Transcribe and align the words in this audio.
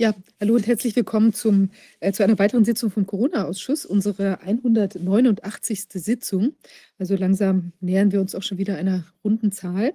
Ja, 0.00 0.14
hallo 0.40 0.54
und 0.54 0.64
herzlich 0.68 0.94
willkommen 0.94 1.32
zum, 1.32 1.70
äh, 1.98 2.12
zu 2.12 2.22
einer 2.22 2.38
weiteren 2.38 2.64
Sitzung 2.64 2.88
vom 2.92 3.04
Corona-Ausschuss, 3.04 3.84
unsere 3.84 4.40
189. 4.42 5.86
Sitzung. 5.90 6.54
Also 6.98 7.16
langsam 7.16 7.72
nähern 7.80 8.12
wir 8.12 8.20
uns 8.20 8.36
auch 8.36 8.44
schon 8.44 8.58
wieder 8.58 8.76
einer 8.76 9.06
runden 9.24 9.50
Zahl. 9.50 9.94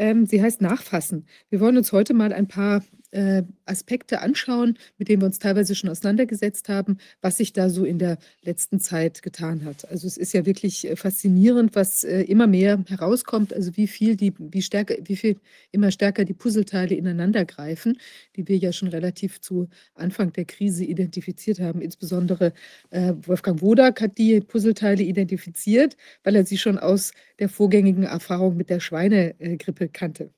Ähm, 0.00 0.26
sie 0.26 0.42
heißt 0.42 0.62
Nachfassen. 0.62 1.28
Wir 1.48 1.60
wollen 1.60 1.76
uns 1.76 1.92
heute 1.92 2.12
mal 2.12 2.32
ein 2.32 2.48
paar 2.48 2.82
äh, 3.16 3.44
Aspekte 3.64 4.20
anschauen, 4.20 4.78
mit 4.98 5.08
denen 5.08 5.22
wir 5.22 5.26
uns 5.26 5.38
teilweise 5.38 5.74
schon 5.74 5.88
auseinandergesetzt 5.88 6.68
haben, 6.68 6.98
was 7.22 7.38
sich 7.38 7.54
da 7.54 7.70
so 7.70 7.84
in 7.84 7.98
der 7.98 8.18
letzten 8.42 8.78
Zeit 8.78 9.22
getan 9.22 9.64
hat. 9.64 9.88
Also 9.90 10.06
es 10.06 10.18
ist 10.18 10.34
ja 10.34 10.44
wirklich 10.44 10.86
äh, 10.86 10.96
faszinierend, 10.96 11.74
was 11.74 12.04
äh, 12.04 12.22
immer 12.22 12.46
mehr 12.46 12.84
herauskommt, 12.86 13.54
also 13.54 13.74
wie 13.76 13.86
viel 13.86 14.16
die, 14.16 14.34
wie 14.38 14.60
stärker, 14.60 14.96
wie 15.02 15.16
viel 15.16 15.36
immer 15.72 15.90
stärker 15.90 16.26
die 16.26 16.34
Puzzleteile 16.34 16.94
ineinander 16.94 17.46
greifen, 17.46 17.98
die 18.36 18.46
wir 18.48 18.58
ja 18.58 18.72
schon 18.72 18.88
relativ 18.88 19.40
zu 19.40 19.68
Anfang 19.94 20.32
der 20.34 20.44
Krise 20.44 20.84
identifiziert 20.84 21.58
haben. 21.58 21.80
Insbesondere 21.80 22.52
äh, 22.90 23.14
Wolfgang 23.22 23.62
Wodak 23.62 24.02
hat 24.02 24.18
die 24.18 24.40
Puzzleteile 24.40 25.02
identifiziert, 25.02 25.96
weil 26.22 26.36
er 26.36 26.44
sie 26.44 26.58
schon 26.58 26.78
aus 26.78 27.12
der 27.38 27.48
vorgängigen 27.48 28.02
Erfahrung 28.02 28.58
mit 28.58 28.68
der 28.68 28.80
Schweinegrippe 28.80 29.88
kannte. 29.88 30.30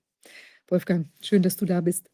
Wolfgang, 0.69 1.09
schön, 1.21 1.43
dass 1.43 1.57
du 1.57 1.65
da 1.65 1.81
bist. 1.81 2.11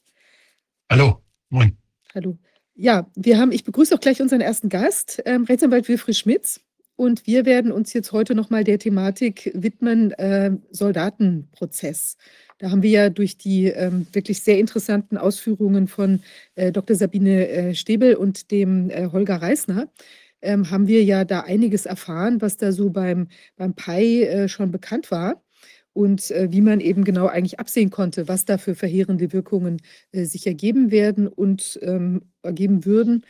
Hallo, 0.94 1.24
moin. 1.50 1.76
Hallo. 2.14 2.38
Ja, 2.76 3.10
wir 3.16 3.36
haben, 3.36 3.50
ich 3.50 3.64
begrüße 3.64 3.92
auch 3.92 3.98
gleich 3.98 4.22
unseren 4.22 4.40
ersten 4.40 4.68
Gast, 4.68 5.20
ähm, 5.26 5.42
Rechtsanwalt 5.42 5.88
Wilfried 5.88 6.14
Schmitz. 6.14 6.60
Und 6.94 7.26
wir 7.26 7.46
werden 7.46 7.72
uns 7.72 7.92
jetzt 7.94 8.12
heute 8.12 8.36
nochmal 8.36 8.62
der 8.62 8.78
Thematik 8.78 9.50
widmen, 9.56 10.12
äh, 10.12 10.52
Soldatenprozess. 10.70 12.16
Da 12.58 12.70
haben 12.70 12.84
wir 12.84 12.90
ja 12.90 13.10
durch 13.10 13.36
die 13.36 13.64
ähm, 13.64 14.06
wirklich 14.12 14.40
sehr 14.40 14.60
interessanten 14.60 15.18
Ausführungen 15.18 15.88
von 15.88 16.22
äh, 16.54 16.70
Dr. 16.70 16.94
Sabine 16.94 17.48
äh, 17.48 17.74
Stäbel 17.74 18.14
und 18.14 18.52
dem 18.52 18.88
äh, 18.90 19.08
Holger 19.10 19.42
Reisner, 19.42 19.88
ähm, 20.42 20.70
haben 20.70 20.86
wir 20.86 21.02
ja 21.02 21.24
da 21.24 21.40
einiges 21.40 21.86
erfahren, 21.86 22.40
was 22.40 22.56
da 22.56 22.70
so 22.70 22.90
beim, 22.90 23.26
beim 23.56 23.74
PAI 23.74 24.22
äh, 24.22 24.48
schon 24.48 24.70
bekannt 24.70 25.10
war 25.10 25.43
und 25.94 26.30
äh, 26.30 26.48
wie 26.50 26.60
man 26.60 26.80
eben 26.80 27.04
genau 27.04 27.28
eigentlich 27.28 27.58
absehen 27.58 27.88
konnte, 27.88 28.28
was 28.28 28.44
da 28.44 28.58
für 28.58 28.74
verheerende 28.74 29.32
Wirkungen 29.32 29.80
äh, 30.12 30.24
sich 30.24 30.46
ergeben 30.46 30.90
werden 30.90 31.26
und 31.26 31.78
ähm, 31.82 32.20
ergeben 32.42 32.84
würden. 32.84 33.24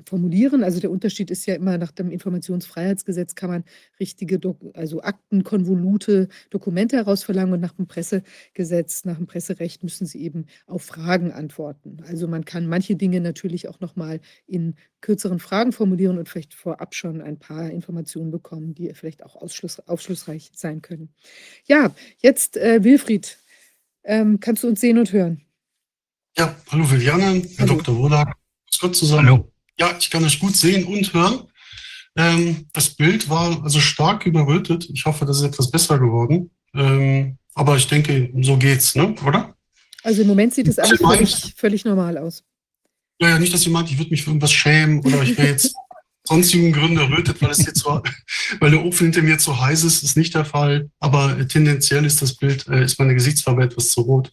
formulieren. 0.05 0.63
Also 0.63 0.79
der 0.79 0.91
Unterschied 0.91 1.31
ist 1.31 1.45
ja 1.45 1.55
immer 1.55 1.77
nach 1.77 1.91
dem 1.91 2.11
Informationsfreiheitsgesetz 2.11 3.35
kann 3.35 3.49
man 3.49 3.63
richtige, 3.99 4.39
also 4.73 5.01
Aktenkonvolute, 5.01 6.27
Dokumente 6.49 6.97
herausverlangen 6.97 7.53
und 7.53 7.59
nach 7.59 7.73
dem 7.73 7.87
Pressegesetz, 7.87 9.05
nach 9.05 9.17
dem 9.17 9.27
Presserecht 9.27 9.83
müssen 9.83 10.05
sie 10.05 10.21
eben 10.21 10.45
auf 10.67 10.83
Fragen 10.83 11.31
antworten. 11.31 11.97
Also 12.07 12.27
man 12.27 12.45
kann 12.45 12.67
manche 12.67 12.95
Dinge 12.95 13.21
natürlich 13.21 13.67
auch 13.67 13.79
nochmal 13.79 14.19
in 14.47 14.75
kürzeren 15.01 15.39
Fragen 15.39 15.71
formulieren 15.71 16.17
und 16.17 16.29
vielleicht 16.29 16.53
vorab 16.53 16.95
schon 16.95 17.21
ein 17.21 17.37
paar 17.37 17.69
Informationen 17.69 18.31
bekommen, 18.31 18.73
die 18.73 18.93
vielleicht 18.93 19.23
auch 19.23 19.35
aufschlussreich 19.35 20.51
sein 20.53 20.81
können. 20.81 21.13
Ja, 21.65 21.93
jetzt 22.19 22.57
äh, 22.57 22.83
Wilfried, 22.83 23.37
ähm, 24.03 24.39
kannst 24.39 24.63
du 24.63 24.67
uns 24.67 24.81
sehen 24.81 24.97
und 24.97 25.11
hören? 25.11 25.41
Ja, 26.37 26.55
hallo 26.69 26.89
Viviane, 26.89 27.43
Herr 27.57 27.67
hallo. 27.67 27.75
Dr. 27.75 27.97
Wodak. 27.97 28.37
Gott 28.83 28.97
zusammen. 28.97 29.27
Hallo. 29.27 29.52
Ja, 29.79 29.95
ich 29.99 30.09
kann 30.09 30.23
euch 30.23 30.39
gut 30.39 30.55
sehen 30.55 30.85
und 30.85 31.13
hören. 31.13 31.47
Ähm, 32.15 32.67
das 32.73 32.89
Bild 32.89 33.29
war 33.29 33.63
also 33.63 33.79
stark 33.79 34.25
überrötet. 34.25 34.87
Ich 34.93 35.05
hoffe, 35.05 35.25
das 35.25 35.37
ist 35.37 35.43
etwas 35.43 35.71
besser 35.71 35.97
geworden. 35.97 36.51
Ähm, 36.75 37.37
aber 37.55 37.77
ich 37.77 37.87
denke, 37.87 38.31
so 38.41 38.57
geht's, 38.57 38.95
ne? 38.95 39.15
oder? 39.25 39.55
Also 40.03 40.21
im 40.21 40.27
Moment 40.27 40.53
sieht 40.53 40.67
es 40.67 40.79
eigentlich 40.79 40.99
völlig, 40.99 41.53
völlig 41.55 41.85
normal 41.85 42.17
aus. 42.17 42.43
Ja, 43.19 43.29
ja, 43.29 43.39
nicht, 43.39 43.53
dass 43.53 43.65
ihr 43.65 43.71
meint, 43.71 43.89
ich 43.89 43.97
würde 43.97 44.11
mich 44.11 44.23
für 44.23 44.31
irgendwas 44.31 44.51
schämen 44.51 44.99
oder 44.99 45.21
ich 45.23 45.37
wäre 45.37 45.49
jetzt 45.49 45.75
sonstigen 46.23 46.71
Gründen 46.71 46.97
errötet, 46.97 47.41
weil 47.41 47.51
es 47.51 47.65
jetzt 47.65 47.79
so, 47.79 48.01
weil 48.59 48.71
der 48.71 48.83
Ofen 48.83 49.05
hinter 49.05 49.21
mir 49.21 49.37
zu 49.37 49.59
heiß 49.59 49.83
ist, 49.83 50.03
ist 50.03 50.17
nicht 50.17 50.33
der 50.35 50.45
Fall. 50.45 50.89
Aber 50.99 51.47
tendenziell 51.47 52.05
ist 52.05 52.21
das 52.21 52.35
Bild, 52.35 52.67
äh, 52.67 52.83
ist 52.83 52.99
meine 52.99 53.13
Gesichtsfarbe 53.13 53.63
etwas 53.63 53.89
zu 53.89 54.01
rot. 54.01 54.31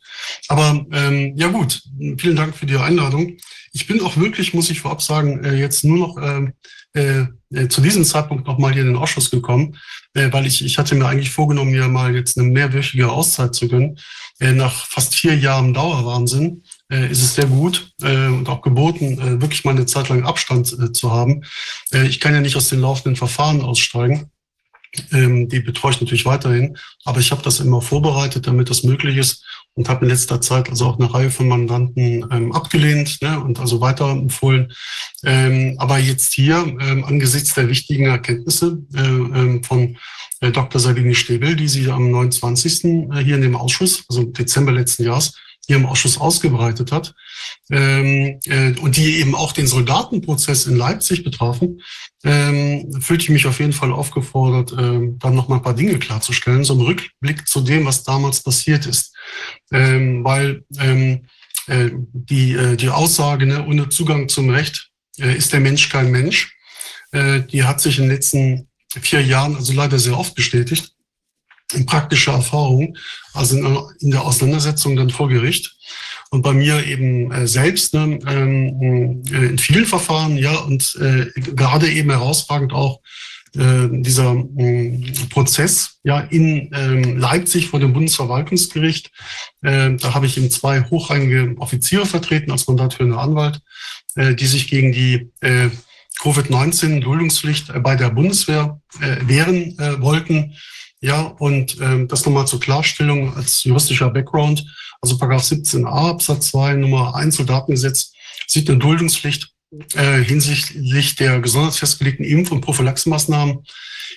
Aber 0.49 0.87
ähm, 0.93 1.35
ja 1.37 1.49
gut, 1.49 1.83
vielen 2.19 2.37
Dank 2.37 2.57
für 2.57 2.67
die 2.67 2.77
Einladung. 2.77 3.37
Ich 3.73 3.87
bin 3.87 4.01
auch 4.01 4.17
wirklich, 4.17 4.55
muss 4.55 4.71
ich 4.71 4.81
vorab 4.81 5.03
sagen, 5.03 5.45
äh, 5.45 5.55
jetzt 5.55 5.85
nur 5.85 5.99
noch 5.99 6.17
ähm, 6.23 6.55
äh, 6.93 7.27
äh, 7.53 7.69
zu 7.69 7.81
diesem 7.81 8.05
Zeitpunkt 8.05 8.47
nochmal 8.47 8.73
hier 8.73 8.83
in 8.83 8.89
den 8.89 8.97
Ausschuss 8.97 9.31
gekommen, 9.31 9.77
äh, 10.15 10.33
weil 10.33 10.47
ich, 10.47 10.65
ich 10.65 10.79
hatte 10.79 10.95
mir 10.95 11.07
eigentlich 11.07 11.31
vorgenommen, 11.31 11.71
mir 11.71 11.89
mal 11.89 12.15
jetzt 12.15 12.39
eine 12.39 12.49
mehrwöchige 12.49 13.11
Auszeit 13.11 13.55
zu 13.55 13.69
gönnen. 13.69 13.99
Äh, 14.41 14.53
nach 14.53 14.87
fast 14.87 15.15
vier 15.15 15.37
Jahren 15.37 15.75
Dauerwahnsinn 15.75 16.63
äh, 16.65 16.70
ist 16.91 17.23
es 17.23 17.35
sehr 17.35 17.47
gut 17.47 17.93
äh, 18.03 18.27
und 18.27 18.49
auch 18.49 18.63
geboten, 18.63 19.19
äh, 19.21 19.41
wirklich 19.41 19.65
mal 19.65 19.73
eine 19.73 19.87
Zeit 19.87 20.09
lang 20.09 20.25
Abstand 20.25 20.73
äh, 20.73 20.93
zu 20.93 21.13
haben. 21.13 21.43
Äh, 21.93 22.07
ich 22.07 22.21
kann 22.21 22.35
ja 22.35 22.41
nicht 22.41 22.57
aus 22.57 22.69
den 22.69 22.81
laufenden 22.81 23.17
Verfahren 23.17 23.63
aussteigen. 23.63 24.31
Ähm, 25.13 25.49
die 25.49 25.61
betreue 25.61 25.93
ich 25.93 26.01
natürlich 26.01 26.27
weiterhin, 26.27 26.77
aber 27.05 27.21
ich 27.21 27.31
habe 27.31 27.43
das 27.43 27.61
immer 27.61 27.81
vorbereitet, 27.81 28.49
damit 28.49 28.71
das 28.71 28.83
möglich 28.83 29.19
ist 29.19 29.45
und 29.75 29.89
habe 29.89 30.05
in 30.05 30.11
letzter 30.11 30.41
Zeit 30.41 30.69
also 30.69 30.87
auch 30.87 30.99
eine 30.99 31.13
Reihe 31.13 31.31
von 31.31 31.47
Mandanten 31.47 32.27
ähm, 32.31 32.53
abgelehnt 32.53 33.23
ne, 33.23 33.39
und 33.39 33.61
also 33.61 33.81
weiterempfohlen. 33.81 34.73
Ähm, 35.25 35.77
aber 35.79 35.99
jetzt 35.99 36.33
hier 36.33 36.57
ähm, 36.81 37.05
angesichts 37.05 37.55
der 37.55 37.69
wichtigen 37.69 38.07
Erkenntnisse 38.07 38.83
äh, 38.95 39.01
ähm, 39.01 39.63
von 39.63 39.97
äh, 40.41 40.51
Dr. 40.51 40.81
Sabine 40.81 41.15
Stäbel, 41.15 41.55
die 41.55 41.69
sie 41.69 41.89
am 41.91 42.11
29. 42.11 42.85
Äh, 42.85 43.25
hier 43.25 43.37
in 43.37 43.43
dem 43.43 43.57
Ausschuss, 43.57 44.05
also 44.09 44.25
Dezember 44.25 44.73
letzten 44.73 45.05
Jahres, 45.05 45.35
hier 45.67 45.77
im 45.77 45.87
Ausschuss 45.87 46.19
ausgebreitet 46.19 46.91
hat 46.91 47.15
ähm, 47.71 48.41
äh, 48.47 48.73
und 48.81 48.97
die 48.97 49.21
eben 49.21 49.35
auch 49.35 49.53
den 49.53 49.67
Soldatenprozess 49.67 50.67
in 50.67 50.77
Leipzig 50.77 51.23
betrafen, 51.23 51.81
ähm, 52.25 52.93
fühlte 53.01 53.25
ich 53.25 53.31
mich 53.31 53.47
auf 53.47 53.61
jeden 53.61 53.73
Fall 53.73 53.93
aufgefordert, 53.93 54.73
ähm, 54.73 55.19
dann 55.19 55.35
noch 55.35 55.49
mal 55.49 55.57
ein 55.57 55.63
paar 55.63 55.75
Dinge 55.75 55.99
klarzustellen, 55.99 56.65
so 56.65 56.75
ein 56.75 56.81
Rückblick 56.81 57.47
zu 57.47 57.61
dem, 57.61 57.87
was 57.87 58.03
damals 58.03 58.43
passiert 58.43 58.87
ist. 58.87 59.15
Ähm, 59.73 60.25
weil 60.25 60.65
ähm, 60.79 61.27
äh, 61.67 61.91
die, 61.93 62.55
äh, 62.55 62.77
die 62.77 62.89
Aussage, 62.89 63.47
ne, 63.47 63.65
ohne 63.67 63.89
Zugang 63.89 64.29
zum 64.29 64.51
Recht 64.51 64.91
äh, 65.19 65.37
ist 65.37 65.53
der 65.53 65.61
Mensch 65.61 65.89
kein 65.89 66.11
Mensch, 66.11 66.53
äh, 67.13 67.43
die 67.43 67.65
hat 67.65 67.81
sich 67.81 67.99
in 67.99 68.05
den 68.05 68.13
letzten 68.13 68.69
vier 69.01 69.23
Jahren 69.23 69.57
also 69.57 69.73
leider 69.73 69.99
sehr 69.99 70.19
oft 70.19 70.35
bestätigt 70.35 70.93
in 71.73 71.87
praktischer 71.87 72.33
Erfahrung, 72.33 72.97
also 73.35 73.57
in, 73.57 73.79
in, 74.01 74.11
der 74.11 74.23
Auseinandersetzung 74.23 74.97
dann 74.97 75.11
vor 75.11 75.29
Gericht. 75.29 75.77
Und 76.31 76.43
bei 76.43 76.53
mir 76.53 76.87
eben 76.87 77.33
äh, 77.33 77.47
selbst 77.47 77.95
ne, 77.95 78.19
ähm, 78.27 79.23
äh, 79.33 79.47
in 79.47 79.59
vielen 79.59 79.87
Verfahren, 79.87 80.37
ja, 80.37 80.57
und 80.59 80.97
äh, 81.01 81.27
gerade 81.41 81.91
eben 81.91 82.11
herausragend 82.11 82.73
auch 82.73 83.01
äh, 83.57 83.89
dieser 83.91 84.45
äh, 84.59 85.13
Prozess 85.31 85.99
ja 86.05 86.21
in 86.21 86.73
äh, 86.73 87.15
Leipzig 87.15 87.69
vor 87.69 87.81
dem 87.81 87.93
Bundesverwaltungsgericht. 87.93 89.11
Äh, 89.63 89.97
da 89.97 90.15
habe 90.15 90.27
ich 90.27 90.37
eben 90.37 90.51
zwei 90.51 90.83
hochrangige 90.83 91.57
Offiziere 91.59 92.07
vertreten 92.07 92.53
als 92.53 92.69
mandatführender 92.69 93.19
Anwalt, 93.19 93.61
äh, 94.15 94.37
die 94.37 94.47
sich 94.47 94.69
gegen 94.69 94.93
die 94.93 95.33
äh, 95.41 95.69
Covid-19-Duldungspflicht 96.21 97.83
bei 97.83 97.97
der 97.97 98.11
Bundeswehr 98.11 98.81
äh, 99.01 99.17
wehren 99.27 99.77
äh, 99.79 100.01
wollten. 100.01 100.55
Ja, 101.01 101.23
und 101.23 101.79
ähm, 101.81 102.09
das 102.09 102.27
nochmal 102.27 102.47
zur 102.47 102.61
Klarstellung 102.61 103.35
als 103.35 103.65
juristischer 103.65 104.11
Background. 104.11 104.67
Also 105.01 105.17
Paragraph 105.17 105.45
17a 105.45 105.87
Absatz 105.87 106.51
2 106.51 106.75
Nummer 106.75 107.15
1 107.15 107.37
Soldatengesetz 107.37 108.13
sieht 108.47 108.69
eine 108.69 108.79
Duldungspflicht 108.79 109.51
äh, 109.95 110.23
hinsichtlich 110.23 111.15
der 111.17 111.41
gesondert 111.41 111.77
festgelegten 111.77 112.25
Impf- 112.25 112.51
und 112.51 112.61
Prophylaxemaßnahmen 112.61 113.65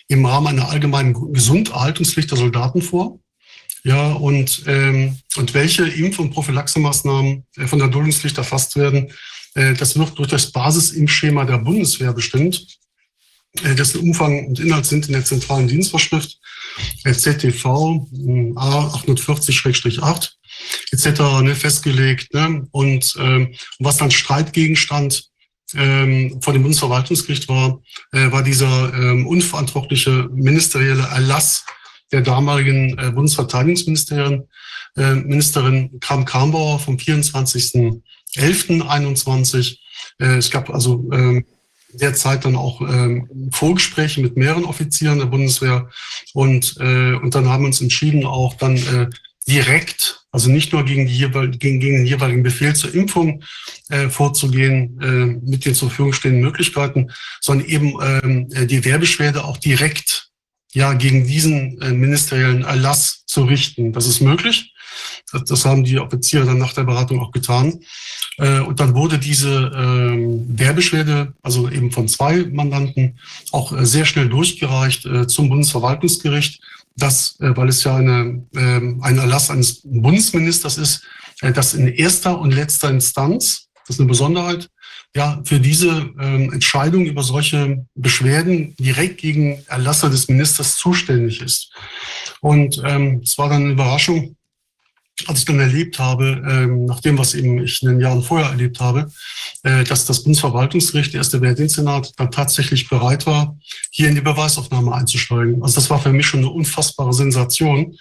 im 0.08 0.26
Rahmen 0.26 0.48
einer 0.48 0.70
allgemeinen 0.70 1.34
Gesunderhaltungspflicht 1.34 2.32
der 2.32 2.38
Soldaten 2.38 2.82
vor. 2.82 3.20
Ja, 3.86 4.14
und, 4.14 4.64
ähm, 4.68 5.20
und 5.36 5.54
welche 5.54 5.84
Impf- 5.84 6.20
und 6.20 6.32
Prophylaxemaßnahmen 6.32 7.46
äh, 7.58 7.68
von 7.68 7.80
der 7.80 7.90
Duldungspflicht 7.90 8.38
erfasst 8.38 8.76
werden, 8.76 9.12
äh, 9.56 9.74
das 9.74 9.98
wird 9.98 10.18
durch 10.18 10.30
das 10.30 10.52
Basisimpfschema 10.52 11.46
der 11.46 11.58
Bundeswehr 11.60 12.14
bestimmt, 12.14 12.66
dessen 13.62 14.02
Umfang 14.02 14.48
und 14.48 14.60
Inhalt 14.60 14.86
sind 14.86 15.08
in 15.08 15.14
der 15.14 15.26
zentralen 15.26 15.68
Dienstvorschrift 15.68 16.40
äh, 17.04 17.14
ZTV 17.14 18.08
hm, 18.12 18.58
A840-8 18.58 20.32
etc. 20.92 21.42
Ne, 21.44 21.56
festgelegt. 21.56 22.34
Ne? 22.34 22.68
Und 22.72 23.16
ähm, 23.20 23.54
was 23.80 23.98
dann 23.98 24.12
Streitgegenstand 24.12 25.26
ähm, 25.76 26.40
vor 26.42 26.54
dem 26.54 26.62
Bundesverwaltungsgericht 26.64 27.50
war, 27.50 27.82
äh, 28.12 28.32
war 28.32 28.44
dieser 28.44 28.94
ähm, 28.94 29.26
unverantwortliche 29.28 30.30
ministerielle 30.34 31.04
Erlass 31.04 31.66
der 32.12 32.22
damaligen 32.22 32.98
äh, 32.98 33.12
Bundesverteidigungsministerin 33.12 34.48
äh, 34.96 35.16
Ministerin 35.16 36.00
Kram-Karrenbauer 36.00 36.80
vom 36.80 36.98
24.11.21. 36.98 39.78
Äh, 40.20 40.38
es 40.38 40.52
gab 40.52 40.70
also 40.70 41.10
ähm, 41.12 41.44
derzeit 41.94 42.46
dann 42.46 42.56
auch 42.56 42.82
ähm, 42.82 43.50
Vorgespräche 43.52 44.22
mit 44.22 44.38
mehreren 44.38 44.66
Offizieren 44.66 45.20
der 45.20 45.26
Bundeswehr 45.28 45.90
und, 46.34 46.76
äh, 46.80 47.14
und 47.14 47.36
dann 47.36 47.50
haben 47.50 47.64
wir 47.64 47.68
uns 47.68 47.82
entschieden, 47.82 48.26
auch 48.26 48.56
dann 48.56 48.78
äh, 48.78 49.10
direkt, 49.48 50.26
also 50.32 50.50
nicht 50.50 50.72
nur 50.74 50.84
gegen, 50.86 51.06
die 51.06 51.18
jeweil, 51.18 51.50
gegen, 51.50 51.80
gegen 51.80 51.98
den 51.98 52.06
jeweiligen 52.06 52.44
Befehl 52.44 52.76
zur 52.76 52.94
Impfung 52.94 53.44
äh, 53.90 54.10
vorzugehen 54.10 55.00
äh, 55.02 55.48
mit 55.50 55.66
den 55.66 55.76
zur 55.76 55.90
Verfügung 55.90 56.14
stehenden 56.14 56.42
Möglichkeiten, 56.42 57.12
sondern 57.42 57.68
eben 57.68 57.94
ähm, 58.02 58.68
die 58.68 58.86
Wehrbeschwerde 58.86 59.44
auch 59.44 59.58
direkt 59.58 60.30
ja 60.74 60.94
gegen 60.94 61.28
diesen 61.28 61.80
äh, 61.82 61.92
ministeriellen 61.92 62.64
Erlass 62.64 63.26
zu 63.26 63.44
richten. 63.44 63.94
Das 63.94 64.08
ist 64.08 64.22
möglich. 64.22 64.73
Das, 65.32 65.44
das 65.46 65.66
haben 65.66 65.84
die 65.84 66.00
Offiziere 66.00 66.46
dann 66.46 66.58
nach 66.58 66.74
der 66.74 66.84
Beratung 66.84 67.20
auch 67.20 67.32
getan. 67.32 67.80
Äh, 68.38 68.60
und 68.60 68.80
dann 68.80 68.96
wurde 68.96 69.20
diese 69.20 69.72
ähm, 69.76 70.46
Wehrbeschwerde, 70.58 71.34
also 71.42 71.70
eben 71.70 71.92
von 71.92 72.08
zwei 72.08 72.44
Mandanten, 72.46 73.20
auch 73.52 73.78
äh, 73.78 73.86
sehr 73.86 74.06
schnell 74.06 74.30
durchgereicht 74.30 75.06
äh, 75.06 75.28
zum 75.28 75.50
Bundesverwaltungsgericht, 75.50 76.62
das, 76.96 77.40
äh, 77.40 77.56
weil 77.56 77.70
es 77.70 77.84
ja 77.84 77.96
eine, 77.96 78.44
äh, 78.56 78.82
ein 79.02 79.18
Erlass 79.18 79.50
eines 79.50 79.82
Bundesministers 79.84 80.78
ist, 80.78 81.04
äh, 81.42 81.52
das 81.52 81.74
in 81.74 81.88
erster 81.88 82.40
und 82.40 82.52
letzter 82.52 82.90
Instanz, 82.90 83.68
das 83.86 83.96
ist 83.96 84.00
eine 84.00 84.10
Besonderheit, 84.10 84.70
ja, 85.16 85.42
für 85.44 85.60
diese 85.60 86.12
ähm, 86.20 86.52
Entscheidung 86.52 87.06
über 87.06 87.22
solche 87.22 87.86
Beschwerden 87.94 88.76
direkt 88.78 89.20
gegen 89.20 89.64
Erlasser 89.68 90.10
des 90.10 90.28
Ministers 90.28 90.76
zuständig 90.76 91.40
ist. 91.42 91.72
Und 92.42 92.82
ähm, 92.84 93.22
es 93.24 93.38
war 93.38 93.50
dann 93.50 93.64
eine 93.64 93.74
Überraschung, 93.74 94.36
als 95.28 95.40
ich 95.40 95.46
dann 95.46 95.60
erlebt 95.60 96.00
habe, 96.00 96.42
ähm, 96.50 96.86
nach 96.86 97.00
dem, 97.00 97.18
was 97.18 97.36
eben 97.36 97.64
ich 97.64 97.82
in 97.84 97.90
den 97.90 98.00
Jahren 98.00 98.24
vorher 98.24 98.50
erlebt 98.50 98.80
habe, 98.80 99.12
äh, 99.62 99.84
dass 99.84 100.06
das 100.06 100.24
Bundesverwaltungsgericht, 100.24 101.14
der 101.14 101.20
erste 101.20 101.42
Wehrdienstsenat, 101.42 102.14
dann 102.18 102.32
tatsächlich 102.32 102.90
bereit 102.90 103.28
war, 103.28 103.58
hier 103.92 104.10
in 104.10 104.16
die 104.16 104.22
Beweisaufnahme 104.22 104.94
einzusteigen. 104.94 105.62
Also 105.62 105.76
das 105.76 105.90
war 105.90 106.00
für 106.00 106.12
mich 106.12 106.26
schon 106.26 106.40
eine 106.40 106.50
unfassbare 106.50 107.14
Sensation, 107.14 107.96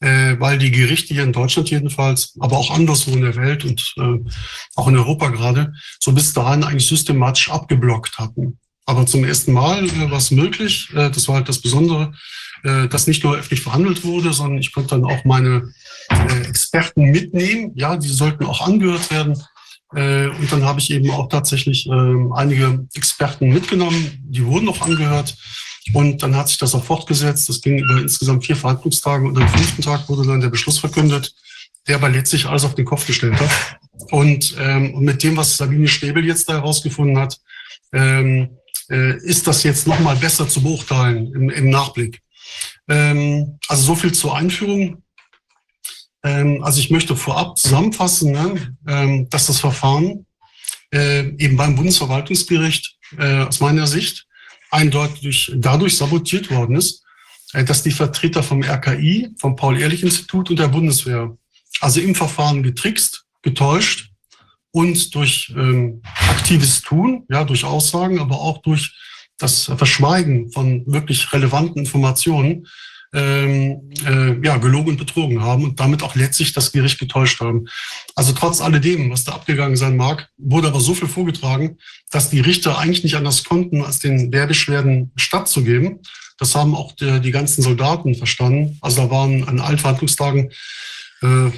äh, 0.00 0.36
weil 0.38 0.58
die 0.58 0.70
Gerichte 0.70 1.14
hier 1.14 1.22
in 1.22 1.32
Deutschland 1.32 1.70
jedenfalls, 1.70 2.34
aber 2.38 2.58
auch 2.58 2.70
anderswo 2.70 3.12
in 3.12 3.22
der 3.22 3.36
Welt 3.36 3.64
und 3.64 3.94
äh, 3.96 4.30
auch 4.76 4.88
in 4.88 4.96
Europa 4.96 5.28
gerade, 5.30 5.72
so 5.98 6.12
bis 6.12 6.34
dahin 6.34 6.64
eigentlich 6.64 6.86
systematisch 6.86 7.50
abgeblockt 7.50 8.18
hatten. 8.18 8.58
Aber 8.84 9.06
zum 9.06 9.24
ersten 9.24 9.52
Mal 9.52 9.86
äh, 9.86 10.10
war 10.10 10.18
es 10.18 10.30
möglich, 10.30 10.90
äh, 10.94 11.10
das 11.10 11.28
war 11.28 11.36
halt 11.36 11.48
das 11.48 11.62
Besondere, 11.62 12.12
äh, 12.62 12.88
dass 12.88 13.06
nicht 13.06 13.24
nur 13.24 13.36
öffentlich 13.36 13.62
verhandelt 13.62 14.04
wurde, 14.04 14.32
sondern 14.32 14.58
ich 14.58 14.72
konnte 14.72 14.90
dann 14.90 15.04
auch 15.04 15.24
meine 15.24 15.72
Experten 16.48 17.10
mitnehmen. 17.10 17.72
Ja, 17.74 17.96
die 17.96 18.08
sollten 18.08 18.46
auch 18.46 18.60
angehört 18.60 19.10
werden. 19.10 19.42
Äh, 19.94 20.28
und 20.28 20.50
dann 20.52 20.64
habe 20.64 20.80
ich 20.80 20.90
eben 20.90 21.10
auch 21.10 21.28
tatsächlich 21.28 21.86
ähm, 21.86 22.32
einige 22.32 22.86
Experten 22.94 23.48
mitgenommen, 23.48 24.18
die 24.22 24.44
wurden 24.44 24.68
auch 24.68 24.82
angehört. 24.82 25.36
Und 25.94 26.22
dann 26.22 26.36
hat 26.36 26.48
sich 26.48 26.58
das 26.58 26.74
auch 26.74 26.84
fortgesetzt. 26.84 27.48
Das 27.48 27.62
ging 27.62 27.78
über 27.78 28.00
insgesamt 28.00 28.44
vier 28.44 28.56
Verhandlungstage 28.56 29.26
und 29.26 29.38
am 29.38 29.48
fünften 29.48 29.82
Tag 29.82 30.06
wurde 30.08 30.26
dann 30.26 30.40
der 30.40 30.50
Beschluss 30.50 30.78
verkündet, 30.78 31.34
der 31.86 31.96
aber 31.96 32.10
letztlich 32.10 32.44
alles 32.44 32.64
auf 32.64 32.74
den 32.74 32.84
Kopf 32.84 33.06
gestellt 33.06 33.40
hat. 33.40 33.50
Und, 34.10 34.54
ähm, 34.58 34.98
mit 35.00 35.22
dem, 35.22 35.36
was 35.36 35.56
Sabine 35.56 35.88
Stäbel 35.88 36.24
jetzt 36.24 36.48
da 36.48 36.54
herausgefunden 36.54 37.18
hat, 37.18 37.40
ähm, 37.92 38.58
äh, 38.90 39.16
ist 39.18 39.46
das 39.46 39.62
jetzt 39.62 39.86
nochmal 39.86 40.16
besser 40.16 40.46
zu 40.48 40.62
beurteilen 40.62 41.50
im, 41.50 41.70
Nachblick. 41.70 42.20
Also 42.86 43.82
so 43.82 43.94
viel 43.94 44.12
zur 44.12 44.34
Einführung. 44.34 45.02
Ähm, 46.22 46.62
also 46.62 46.80
ich 46.80 46.90
möchte 46.90 47.16
vorab 47.16 47.58
zusammenfassen, 47.58 48.32
ne, 48.32 48.76
ähm, 48.86 49.28
dass 49.30 49.46
das 49.46 49.60
Verfahren 49.60 50.26
äh, 50.92 51.28
eben 51.36 51.56
beim 51.56 51.76
Bundesverwaltungsgericht 51.76 52.96
äh, 53.18 53.42
aus 53.42 53.60
meiner 53.60 53.86
Sicht 53.86 54.26
eindeutig 54.70 55.52
dadurch 55.56 55.96
sabotiert 55.96 56.50
worden 56.50 56.76
ist, 56.76 57.04
äh, 57.52 57.64
dass 57.64 57.82
die 57.82 57.90
Vertreter 57.90 58.42
vom 58.42 58.62
RKI, 58.62 59.30
vom 59.38 59.56
Paul-Ehrlich-Institut 59.56 60.50
und 60.50 60.58
der 60.58 60.68
Bundeswehr, 60.68 61.36
also 61.80 62.00
im 62.00 62.14
Verfahren 62.14 62.62
getrickst, 62.62 63.24
getäuscht 63.42 64.10
und 64.72 65.14
durch 65.14 65.52
ähm, 65.56 66.02
aktives 66.04 66.82
Tun, 66.82 67.24
ja, 67.30 67.44
durch 67.44 67.64
Aussagen, 67.64 68.18
aber 68.18 68.40
auch 68.40 68.58
durch 68.62 68.94
das 69.38 69.64
Verschweigen 69.64 70.50
von 70.50 70.84
wirklich 70.86 71.32
relevanten 71.32 71.78
Informationen 71.78 72.66
ähm, 73.14 73.90
äh, 74.06 74.44
ja, 74.44 74.58
gelogen 74.58 74.90
und 74.90 74.96
betrogen 74.98 75.42
haben 75.42 75.64
und 75.64 75.80
damit 75.80 76.02
auch 76.02 76.14
letztlich 76.14 76.52
das 76.52 76.72
Gericht 76.72 76.98
getäuscht 76.98 77.40
haben. 77.40 77.66
Also 78.14 78.32
trotz 78.32 78.60
alledem, 78.60 79.10
was 79.10 79.24
da 79.24 79.32
abgegangen 79.32 79.76
sein 79.76 79.96
mag, 79.96 80.28
wurde 80.36 80.68
aber 80.68 80.80
so 80.80 80.94
viel 80.94 81.08
vorgetragen, 81.08 81.78
dass 82.10 82.30
die 82.30 82.40
Richter 82.40 82.78
eigentlich 82.78 83.04
nicht 83.04 83.16
anders 83.16 83.44
konnten, 83.44 83.82
als 83.82 83.98
den 83.98 84.32
Wehrbeschwerden 84.32 85.12
stattzugeben. 85.16 86.00
Das 86.38 86.54
haben 86.54 86.74
auch 86.74 86.92
die, 86.92 87.20
die 87.20 87.30
ganzen 87.30 87.62
Soldaten 87.62 88.14
verstanden. 88.14 88.78
Also 88.80 89.02
da 89.02 89.10
waren 89.10 89.48
an 89.48 89.60
allen 89.60 89.78
Verhandlungstagen 89.78 90.50
äh, 91.22 91.50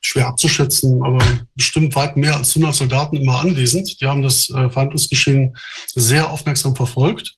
schwer 0.00 0.28
abzuschätzen, 0.28 1.02
aber 1.02 1.22
bestimmt 1.54 1.94
weit 1.94 2.16
mehr 2.16 2.36
als 2.36 2.56
100 2.56 2.74
Soldaten 2.74 3.16
immer 3.16 3.40
anwesend. 3.40 4.00
Die 4.00 4.06
haben 4.06 4.22
das 4.22 4.48
äh, 4.50 4.70
Verhandlungsgeschehen 4.70 5.56
sehr 5.94 6.30
aufmerksam 6.30 6.74
verfolgt. 6.74 7.36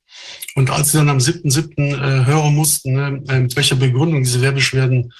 Und 0.54 0.70
als 0.70 0.92
sie 0.92 0.98
dann 0.98 1.08
am 1.08 1.19
7.7. 1.19 1.94
Äh, 1.94 2.26
hören 2.26 2.55
mussten, 2.55 2.93
ne, 2.93 3.22
äh, 3.29 3.41
mit 3.41 3.56
welcher 3.56 3.76
Begründung 3.76 4.22
diese 4.22 4.43
Wehrbeschwerden 4.43 5.12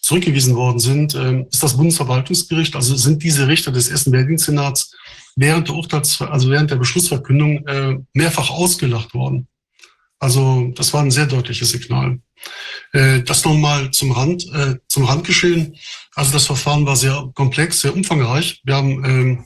zurückgewiesen 0.00 0.56
worden 0.56 0.78
sind, 0.78 1.14
äh, 1.14 1.44
ist 1.50 1.62
das 1.62 1.76
Bundesverwaltungsgericht, 1.76 2.74
also 2.74 2.96
sind 2.96 3.22
diese 3.22 3.46
Richter 3.46 3.70
des 3.70 3.90
ersten 3.90 4.12
Wehrdienstsenats 4.12 4.94
während 5.36 5.68
der 5.68 5.74
Urteils, 5.74 6.20
also 6.22 6.50
während 6.50 6.70
der 6.70 6.76
Beschlussverkündung 6.76 7.66
äh, 7.66 7.98
mehrfach 8.14 8.50
ausgelacht 8.50 9.12
worden. 9.12 9.46
Also 10.18 10.72
das 10.74 10.92
war 10.94 11.02
ein 11.02 11.10
sehr 11.10 11.26
deutliches 11.26 11.68
Signal. 11.68 12.18
Äh, 12.92 13.20
das 13.20 13.44
nochmal 13.44 13.90
zum 13.90 14.12
Rand, 14.12 14.46
zum 14.88 15.04
Randgeschehen. 15.04 15.76
Also 16.14 16.32
das 16.32 16.46
Verfahren 16.46 16.86
war 16.86 16.96
sehr 16.96 17.30
komplex, 17.34 17.82
sehr 17.82 17.94
umfangreich. 17.94 18.60
Wir 18.64 18.74
haben 18.74 19.44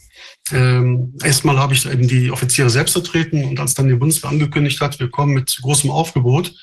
ähm, 0.53 1.15
erstmal 1.23 1.59
habe 1.59 1.75
ich 1.75 1.87
eben 1.87 2.07
die 2.07 2.31
Offiziere 2.31 2.71
selbst 2.71 2.93
vertreten 2.93 3.45
und 3.45 3.59
als 3.61 3.75
dann 3.75 3.89
die 3.89 3.95
Bundeswehr 3.95 4.31
angekündigt 4.31 4.81
hat, 4.81 4.99
wir 5.01 5.11
kommen 5.11 5.35
mit 5.35 5.59
großem 5.63 5.91
Aufgebot, 5.91 6.55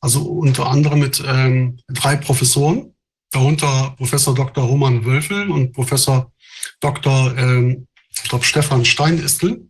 also 0.00 0.22
unter 0.22 0.68
anderem 0.68 1.00
mit 1.00 1.22
ähm, 1.26 1.78
drei 1.88 2.16
Professoren, 2.16 2.94
darunter 3.30 3.94
Professor 3.96 4.34
Dr. 4.34 4.64
Roman 4.64 5.04
Wölfel 5.04 5.50
und 5.50 5.72
Professor 5.72 6.32
Dr. 6.80 7.36
Ähm, 7.36 7.86
ich 8.10 8.28
glaube 8.28 8.44
Stefan 8.44 8.84
Steinistel. 8.84 9.68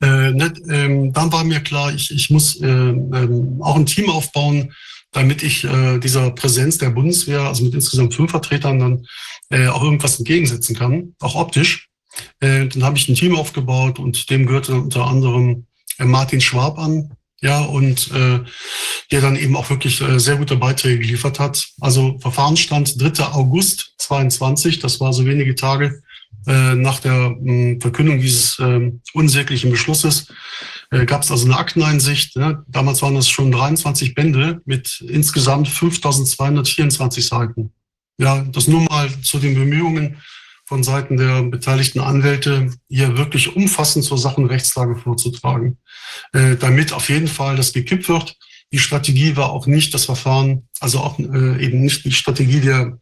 Äh, 0.00 0.30
ne, 0.30 0.52
ähm, 0.70 1.12
dann 1.12 1.32
war 1.32 1.42
mir 1.42 1.60
klar, 1.60 1.92
ich, 1.92 2.10
ich 2.12 2.30
muss 2.30 2.60
äh, 2.60 2.66
ähm, 2.66 3.60
auch 3.60 3.76
ein 3.76 3.86
Team 3.86 4.08
aufbauen, 4.10 4.72
damit 5.10 5.42
ich 5.42 5.64
äh, 5.64 5.98
dieser 5.98 6.30
Präsenz 6.30 6.78
der 6.78 6.90
Bundeswehr, 6.90 7.40
also 7.40 7.64
mit 7.64 7.74
insgesamt 7.74 8.14
fünf 8.14 8.30
Vertretern, 8.30 8.78
dann 8.78 9.06
äh, 9.50 9.66
auch 9.68 9.82
irgendwas 9.82 10.18
entgegensetzen 10.18 10.76
kann, 10.76 11.14
auch 11.20 11.34
optisch. 11.34 11.87
Äh, 12.40 12.66
dann 12.66 12.84
habe 12.84 12.98
ich 12.98 13.08
ein 13.08 13.14
Team 13.14 13.36
aufgebaut 13.36 13.98
und 13.98 14.30
dem 14.30 14.46
gehörte 14.46 14.74
unter 14.74 15.06
anderem 15.06 15.66
äh, 15.98 16.04
Martin 16.04 16.40
Schwab 16.40 16.78
an, 16.78 17.10
ja, 17.40 17.60
und 17.60 18.10
äh, 18.12 18.40
der 19.12 19.20
dann 19.20 19.36
eben 19.36 19.56
auch 19.56 19.70
wirklich 19.70 20.00
äh, 20.00 20.18
sehr 20.18 20.36
gute 20.36 20.56
Beiträge 20.56 20.98
geliefert 20.98 21.38
hat. 21.38 21.68
Also 21.80 22.18
Verfahrensstand 22.18 23.00
3. 23.00 23.26
August 23.26 23.94
22, 23.98 24.80
das 24.80 24.98
war 25.00 25.12
so 25.12 25.24
wenige 25.24 25.54
Tage 25.54 26.02
äh, 26.46 26.74
nach 26.74 26.98
der 27.00 27.36
mh, 27.38 27.80
Verkündung 27.80 28.20
dieses 28.20 28.58
äh, 28.58 28.90
unsäglichen 29.12 29.70
Beschlusses, 29.70 30.26
äh, 30.90 31.04
gab 31.04 31.22
es 31.22 31.30
also 31.30 31.44
eine 31.44 31.56
Akteneinsicht. 31.56 32.36
Ne? 32.36 32.64
Damals 32.66 33.02
waren 33.02 33.14
das 33.14 33.28
schon 33.28 33.52
23 33.52 34.14
Bände 34.14 34.60
mit 34.64 35.04
insgesamt 35.08 35.68
5224 35.68 37.26
Seiten. 37.26 37.72
Ja, 38.20 38.44
das 38.50 38.66
nur 38.66 38.82
mal 38.82 39.08
zu 39.22 39.38
den 39.38 39.54
Bemühungen 39.54 40.16
von 40.68 40.82
Seiten 40.82 41.16
der 41.16 41.44
beteiligten 41.44 42.00
Anwälte, 42.00 42.70
hier 42.90 43.16
wirklich 43.16 43.56
umfassend 43.56 44.04
zur 44.04 44.18
Sachenrechtslage 44.18 44.96
vorzutragen, 44.96 45.78
äh, 46.34 46.56
damit 46.56 46.92
auf 46.92 47.08
jeden 47.08 47.26
Fall 47.26 47.56
das 47.56 47.72
gekippt 47.72 48.10
wird. 48.10 48.36
Die 48.70 48.78
Strategie 48.78 49.34
war 49.34 49.50
auch 49.50 49.66
nicht 49.66 49.94
das 49.94 50.04
Verfahren, 50.04 50.68
also 50.78 50.98
auch 50.98 51.18
äh, 51.18 51.64
eben 51.64 51.80
nicht 51.80 52.04
die 52.04 52.12
Strategie 52.12 52.60
der, 52.60 52.98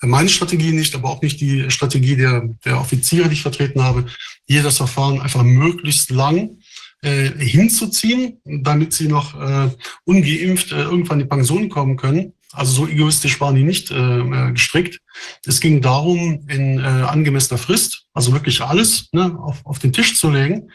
meine 0.00 0.28
Strategie 0.28 0.72
nicht, 0.72 0.92
aber 0.96 1.08
auch 1.08 1.22
nicht 1.22 1.40
die 1.40 1.70
Strategie 1.70 2.16
der, 2.16 2.48
der 2.64 2.80
Offiziere, 2.80 3.28
die 3.28 3.34
ich 3.34 3.42
vertreten 3.42 3.80
habe, 3.80 4.06
hier 4.48 4.64
das 4.64 4.78
Verfahren 4.78 5.20
einfach 5.20 5.44
möglichst 5.44 6.10
lang 6.10 6.58
äh, 7.00 7.30
hinzuziehen, 7.38 8.40
damit 8.44 8.92
sie 8.92 9.06
noch 9.06 9.40
äh, 9.40 9.70
ungeimpft 10.02 10.72
äh, 10.72 10.82
irgendwann 10.82 11.20
in 11.20 11.26
die 11.26 11.30
Pension 11.30 11.68
kommen 11.68 11.96
können. 11.96 12.32
Also 12.54 12.72
so 12.72 12.88
egoistisch 12.88 13.40
waren 13.40 13.54
die 13.54 13.64
nicht 13.64 13.90
äh, 13.90 13.96
äh, 13.96 14.52
gestrickt. 14.52 15.00
Es 15.44 15.60
ging 15.60 15.80
darum, 15.80 16.46
in 16.48 16.78
äh, 16.78 16.82
angemessener 16.82 17.58
Frist, 17.58 18.06
also 18.12 18.32
wirklich 18.32 18.60
alles 18.60 19.08
ne, 19.12 19.36
auf, 19.38 19.64
auf 19.64 19.78
den 19.78 19.92
Tisch 19.92 20.18
zu 20.18 20.30
legen, 20.30 20.70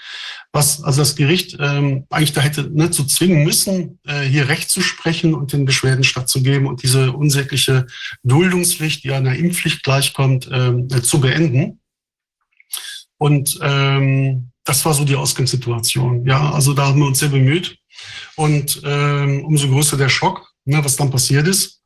was 0.51 0.83
also 0.83 1.01
das 1.01 1.15
Gericht 1.15 1.57
ähm, 1.59 2.05
eigentlich 2.09 2.33
da 2.33 2.41
hätte 2.41 2.69
ne, 2.71 2.91
zu 2.91 3.05
zwingen 3.05 3.43
müssen, 3.43 3.99
äh, 4.05 4.21
hier 4.21 4.49
Recht 4.49 4.69
zu 4.69 4.81
sprechen 4.81 5.33
und 5.33 5.53
den 5.53 5.65
Beschwerden 5.65 6.03
stattzugeben 6.03 6.67
und 6.67 6.83
diese 6.83 7.11
unsägliche 7.11 7.87
Duldungspflicht, 8.23 9.03
die 9.03 9.11
einer 9.11 9.35
Impfpflicht 9.35 9.83
gleichkommt, 9.83 10.49
äh, 10.51 11.01
zu 11.01 11.21
beenden. 11.21 11.79
Und 13.17 13.59
ähm, 13.61 14.51
das 14.63 14.85
war 14.85 14.93
so 14.93 15.03
die 15.03 15.15
Ausgangssituation. 15.15 16.25
Ja, 16.25 16.51
also 16.51 16.73
da 16.73 16.87
haben 16.87 16.99
wir 16.99 17.07
uns 17.07 17.19
sehr 17.19 17.29
bemüht. 17.29 17.77
Und 18.35 18.81
ähm, 18.85 19.43
umso 19.43 19.67
größer 19.67 19.97
der 19.97 20.09
Schock, 20.09 20.48
ne, 20.69 20.83
was 20.83 20.95
dann 20.95 21.09
passiert 21.09 21.47
ist. 21.47 21.81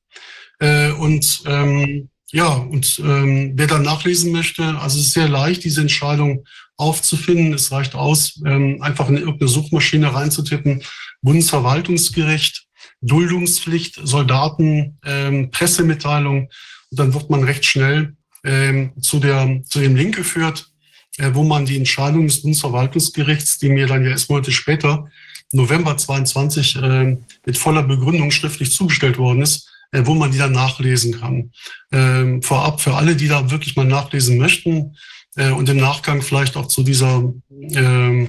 Äh, 0.60 0.92
und 0.92 1.44
ähm, 1.46 2.10
ja, 2.32 2.48
und 2.48 3.00
ähm, 3.04 3.54
wer 3.56 3.68
dann 3.68 3.84
nachlesen 3.84 4.32
möchte, 4.32 4.63
also 4.80 5.00
es 5.00 5.08
ist 5.08 5.13
sehr 5.13 5.30
leicht, 5.30 5.63
diese 5.63 5.82
Entscheidung 5.82 6.46
aufzufinden. 6.78 7.54
Es 7.54 7.72
reicht 7.72 7.96
aus, 7.96 8.42
ähm, 8.46 8.82
einfach 8.82 9.08
in 9.10 9.18
irgendeine 9.18 9.50
Suchmaschine 9.50 10.13
reinzutippen, 10.13 10.82
Bundesverwaltungsgericht, 11.22 12.66
Duldungspflicht, 13.02 14.00
Soldaten, 14.04 14.98
ähm, 15.06 15.52
Pressemitteilung. 15.52 16.50
Und 16.90 17.00
dann 17.00 17.13
wird 17.13 17.30
man 17.30 17.44
recht 17.44 17.66
schnell 17.66 18.16
ähm, 18.44 18.94
zu, 19.00 19.20
der, 19.20 19.62
zu 19.66 19.80
dem 19.80 19.96
Link 19.96 20.16
geführt, 20.16 20.72
äh, 21.18 21.30
wo 21.34 21.44
man 21.44 21.66
die 21.66 21.78
Entscheidung 21.78 22.25
des 22.25 22.42
Bundesverwaltungsgerichts, 22.42 23.60
die 23.60 23.70
mir 23.70 23.86
dann 23.86 24.04
ja 24.04 24.10
erst 24.10 24.30
Monate 24.30 24.52
später 24.52 25.08
November 25.54 25.96
22 25.96 26.76
äh, 26.78 27.18
mit 27.46 27.58
voller 27.58 27.84
Begründung 27.84 28.32
schriftlich 28.32 28.72
zugestellt 28.72 29.18
worden 29.18 29.42
ist, 29.42 29.70
äh, 29.92 30.02
wo 30.06 30.14
man 30.14 30.32
die 30.32 30.38
dann 30.38 30.52
nachlesen 30.52 31.20
kann. 31.20 31.52
Ähm, 31.92 32.42
vorab 32.42 32.82
für 32.82 32.96
alle, 32.96 33.16
die 33.16 33.28
da 33.28 33.52
wirklich 33.52 33.76
mal 33.76 33.86
nachlesen 33.86 34.38
möchten 34.38 34.96
äh, 35.36 35.52
und 35.52 35.70
im 35.70 35.78
Nachgang 35.78 36.22
vielleicht 36.22 36.58
auch 36.58 36.68
zu 36.68 36.84
dieser 36.84 37.32
äh, 37.50 38.28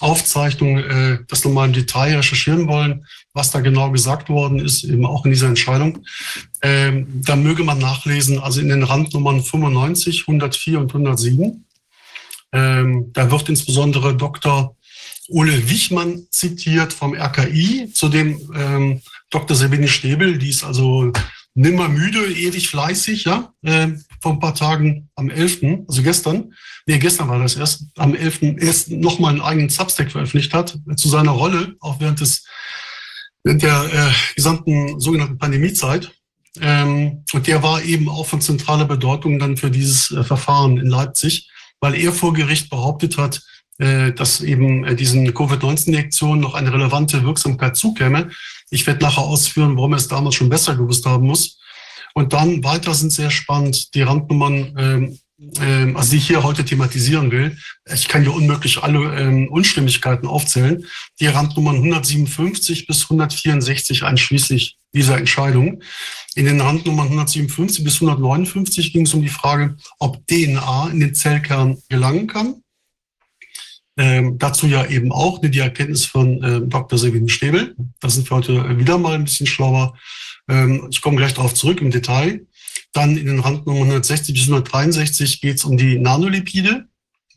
Aufzeichnung 0.00 0.78
äh, 0.78 1.18
das 1.28 1.44
nochmal 1.44 1.68
im 1.68 1.72
Detail 1.72 2.16
recherchieren 2.16 2.66
wollen, 2.66 3.06
was 3.34 3.50
da 3.50 3.60
genau 3.60 3.90
gesagt 3.90 4.28
worden 4.28 4.58
ist, 4.58 4.84
eben 4.84 5.06
auch 5.06 5.24
in 5.24 5.30
dieser 5.30 5.48
Entscheidung, 5.48 6.04
ähm, 6.60 7.06
da 7.24 7.36
möge 7.36 7.62
man 7.62 7.78
nachlesen, 7.78 8.38
also 8.40 8.60
in 8.60 8.68
den 8.68 8.82
Randnummern 8.82 9.42
95, 9.42 10.22
104 10.22 10.80
und 10.80 10.92
107. 10.92 11.64
Ähm, 12.52 13.10
da 13.12 13.30
wird 13.30 13.48
insbesondere 13.48 14.16
Dr. 14.16 14.76
Ole 15.32 15.68
Wichmann 15.68 16.26
zitiert 16.30 16.92
vom 16.92 17.14
RKI, 17.14 17.90
zu 17.92 18.08
dem 18.08 18.38
ähm, 18.54 19.00
Dr. 19.30 19.56
Sabine 19.56 19.88
Stäbel, 19.88 20.38
die 20.38 20.50
ist 20.50 20.64
also 20.64 21.12
nimmer 21.54 21.88
müde, 21.88 22.32
ewig 22.32 22.68
fleißig, 22.68 23.24
ja, 23.24 23.52
äh, 23.62 23.88
vor 24.20 24.32
ein 24.32 24.40
paar 24.40 24.54
Tagen 24.54 25.10
am 25.16 25.30
11., 25.30 25.84
also 25.88 26.02
gestern, 26.02 26.54
nee, 26.86 26.98
gestern 26.98 27.28
war 27.28 27.38
das 27.38 27.56
erst, 27.56 27.86
am 27.96 28.14
11. 28.14 28.42
erst 28.58 28.90
nochmal 28.90 29.32
einen 29.32 29.42
eigenen 29.42 29.68
Substack 29.68 30.10
veröffentlicht 30.10 30.54
hat, 30.54 30.78
äh, 30.90 30.96
zu 30.96 31.08
seiner 31.08 31.32
Rolle, 31.32 31.76
auch 31.80 32.00
während 32.00 32.20
des, 32.20 32.44
während 33.42 33.62
der 33.62 33.84
äh, 33.92 34.34
gesamten 34.34 35.00
sogenannten 35.00 35.38
Pandemiezeit. 35.38 36.12
Ähm, 36.60 37.24
und 37.32 37.46
der 37.46 37.62
war 37.62 37.82
eben 37.82 38.08
auch 38.08 38.26
von 38.26 38.40
zentraler 38.40 38.84
Bedeutung 38.84 39.38
dann 39.38 39.56
für 39.56 39.70
dieses 39.70 40.10
äh, 40.10 40.22
Verfahren 40.22 40.76
in 40.78 40.86
Leipzig, 40.86 41.50
weil 41.80 41.94
er 41.94 42.12
vor 42.12 42.32
Gericht 42.32 42.70
behauptet 42.70 43.18
hat, 43.18 43.42
dass 44.12 44.40
eben 44.40 44.84
äh, 44.84 44.94
diesen 44.94 45.34
Covid-19-Injektionen 45.34 46.40
noch 46.40 46.54
eine 46.54 46.72
relevante 46.72 47.24
Wirksamkeit 47.24 47.76
zukäme. 47.76 48.30
Ich 48.70 48.86
werde 48.86 49.02
nachher 49.02 49.22
ausführen, 49.22 49.76
warum 49.76 49.92
er 49.92 49.98
es 49.98 50.08
damals 50.08 50.36
schon 50.36 50.48
besser 50.48 50.76
gewusst 50.76 51.04
haben 51.04 51.26
muss. 51.26 51.58
Und 52.14 52.32
dann 52.32 52.62
weiter 52.62 52.94
sind 52.94 53.12
sehr 53.12 53.30
spannend 53.30 53.94
die 53.94 54.02
Randnummern, 54.02 54.74
ähm, 54.78 55.18
ähm, 55.60 55.96
also 55.96 56.10
die 56.10 56.18
ich 56.18 56.26
hier 56.26 56.42
heute 56.42 56.64
thematisieren 56.64 57.30
will. 57.30 57.56
Ich 57.92 58.06
kann 58.08 58.22
hier 58.22 58.34
unmöglich 58.34 58.82
alle 58.82 59.18
ähm, 59.18 59.48
Unstimmigkeiten 59.48 60.28
aufzählen. 60.28 60.84
Die 61.20 61.26
Randnummern 61.26 61.76
157 61.76 62.86
bis 62.86 63.02
164 63.04 64.04
einschließlich 64.04 64.76
dieser 64.94 65.18
Entscheidung. 65.18 65.82
In 66.34 66.46
den 66.46 66.60
Randnummern 66.60 67.06
157 67.06 67.82
bis 67.82 67.94
159 67.96 68.92
ging 68.92 69.06
es 69.06 69.14
um 69.14 69.22
die 69.22 69.28
Frage, 69.28 69.76
ob 69.98 70.26
DNA 70.26 70.90
in 70.92 71.00
den 71.00 71.14
Zellkern 71.14 71.78
gelangen 71.88 72.26
kann. 72.26 72.62
Ähm, 73.98 74.38
dazu 74.38 74.66
ja 74.66 74.86
eben 74.86 75.12
auch 75.12 75.40
die 75.42 75.58
Erkenntnis 75.58 76.06
von 76.06 76.42
äh, 76.42 76.60
Dr. 76.62 76.98
Sabine 76.98 77.28
Stäbel. 77.28 77.74
Da 78.00 78.08
sind 78.08 78.30
wir 78.30 78.36
heute 78.36 78.78
wieder 78.78 78.96
mal 78.96 79.14
ein 79.14 79.24
bisschen 79.24 79.46
schlauer. 79.46 79.94
Ähm, 80.48 80.88
ich 80.90 81.02
komme 81.02 81.16
gleich 81.16 81.34
darauf 81.34 81.52
zurück 81.54 81.80
im 81.80 81.90
Detail. 81.90 82.46
Dann 82.92 83.16
in 83.16 83.26
den 83.26 83.40
Randnummern 83.40 83.82
160 83.82 84.34
bis 84.34 84.44
163 84.44 85.40
geht 85.40 85.56
es 85.56 85.64
um 85.64 85.76
die 85.76 85.98
Nanolipide. 85.98 86.86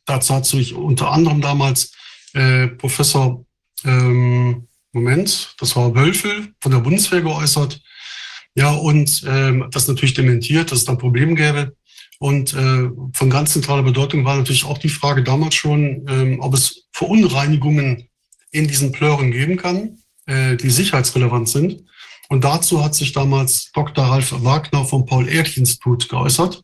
Dazu 0.05 0.35
hat 0.35 0.45
sich 0.45 0.73
unter 0.73 1.11
anderem 1.11 1.41
damals 1.41 1.91
äh, 2.33 2.67
Professor, 2.67 3.45
ähm, 3.83 4.67
Moment, 4.91 5.55
das 5.59 5.75
war 5.75 5.93
Wölfel 5.93 6.53
von 6.61 6.71
der 6.71 6.79
Bundeswehr 6.79 7.21
geäußert. 7.21 7.81
Ja, 8.55 8.71
und 8.71 9.25
ähm, 9.27 9.67
das 9.71 9.89
natürlich 9.89 10.13
dementiert, 10.13 10.71
dass 10.71 10.79
es 10.79 10.85
da 10.85 10.93
ein 10.93 10.97
Problem 10.97 11.35
gäbe. 11.35 11.75
Und 12.19 12.53
äh, 12.53 12.89
von 13.13 13.29
ganz 13.29 13.53
zentraler 13.53 13.83
Bedeutung 13.83 14.25
war 14.25 14.37
natürlich 14.37 14.65
auch 14.65 14.77
die 14.77 14.89
Frage 14.89 15.23
damals 15.23 15.55
schon, 15.55 16.05
ähm, 16.07 16.39
ob 16.39 16.53
es 16.53 16.87
Verunreinigungen 16.91 18.09
in 18.51 18.67
diesen 18.67 18.91
Plören 18.91 19.31
geben 19.31 19.57
kann, 19.57 19.99
äh, 20.27 20.55
die 20.55 20.69
sicherheitsrelevant 20.69 21.49
sind. 21.49 21.83
Und 22.29 22.43
dazu 22.43 22.83
hat 22.83 22.95
sich 22.95 23.11
damals 23.11 23.71
Dr. 23.73 24.05
Ralf 24.05 24.33
Wagner 24.43 24.85
vom 24.85 25.05
Paul-Ehrlich-Institut 25.05 26.09
geäußert. 26.09 26.63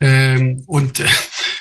Ähm, 0.00 0.62
und 0.66 1.00
äh, 1.00 1.06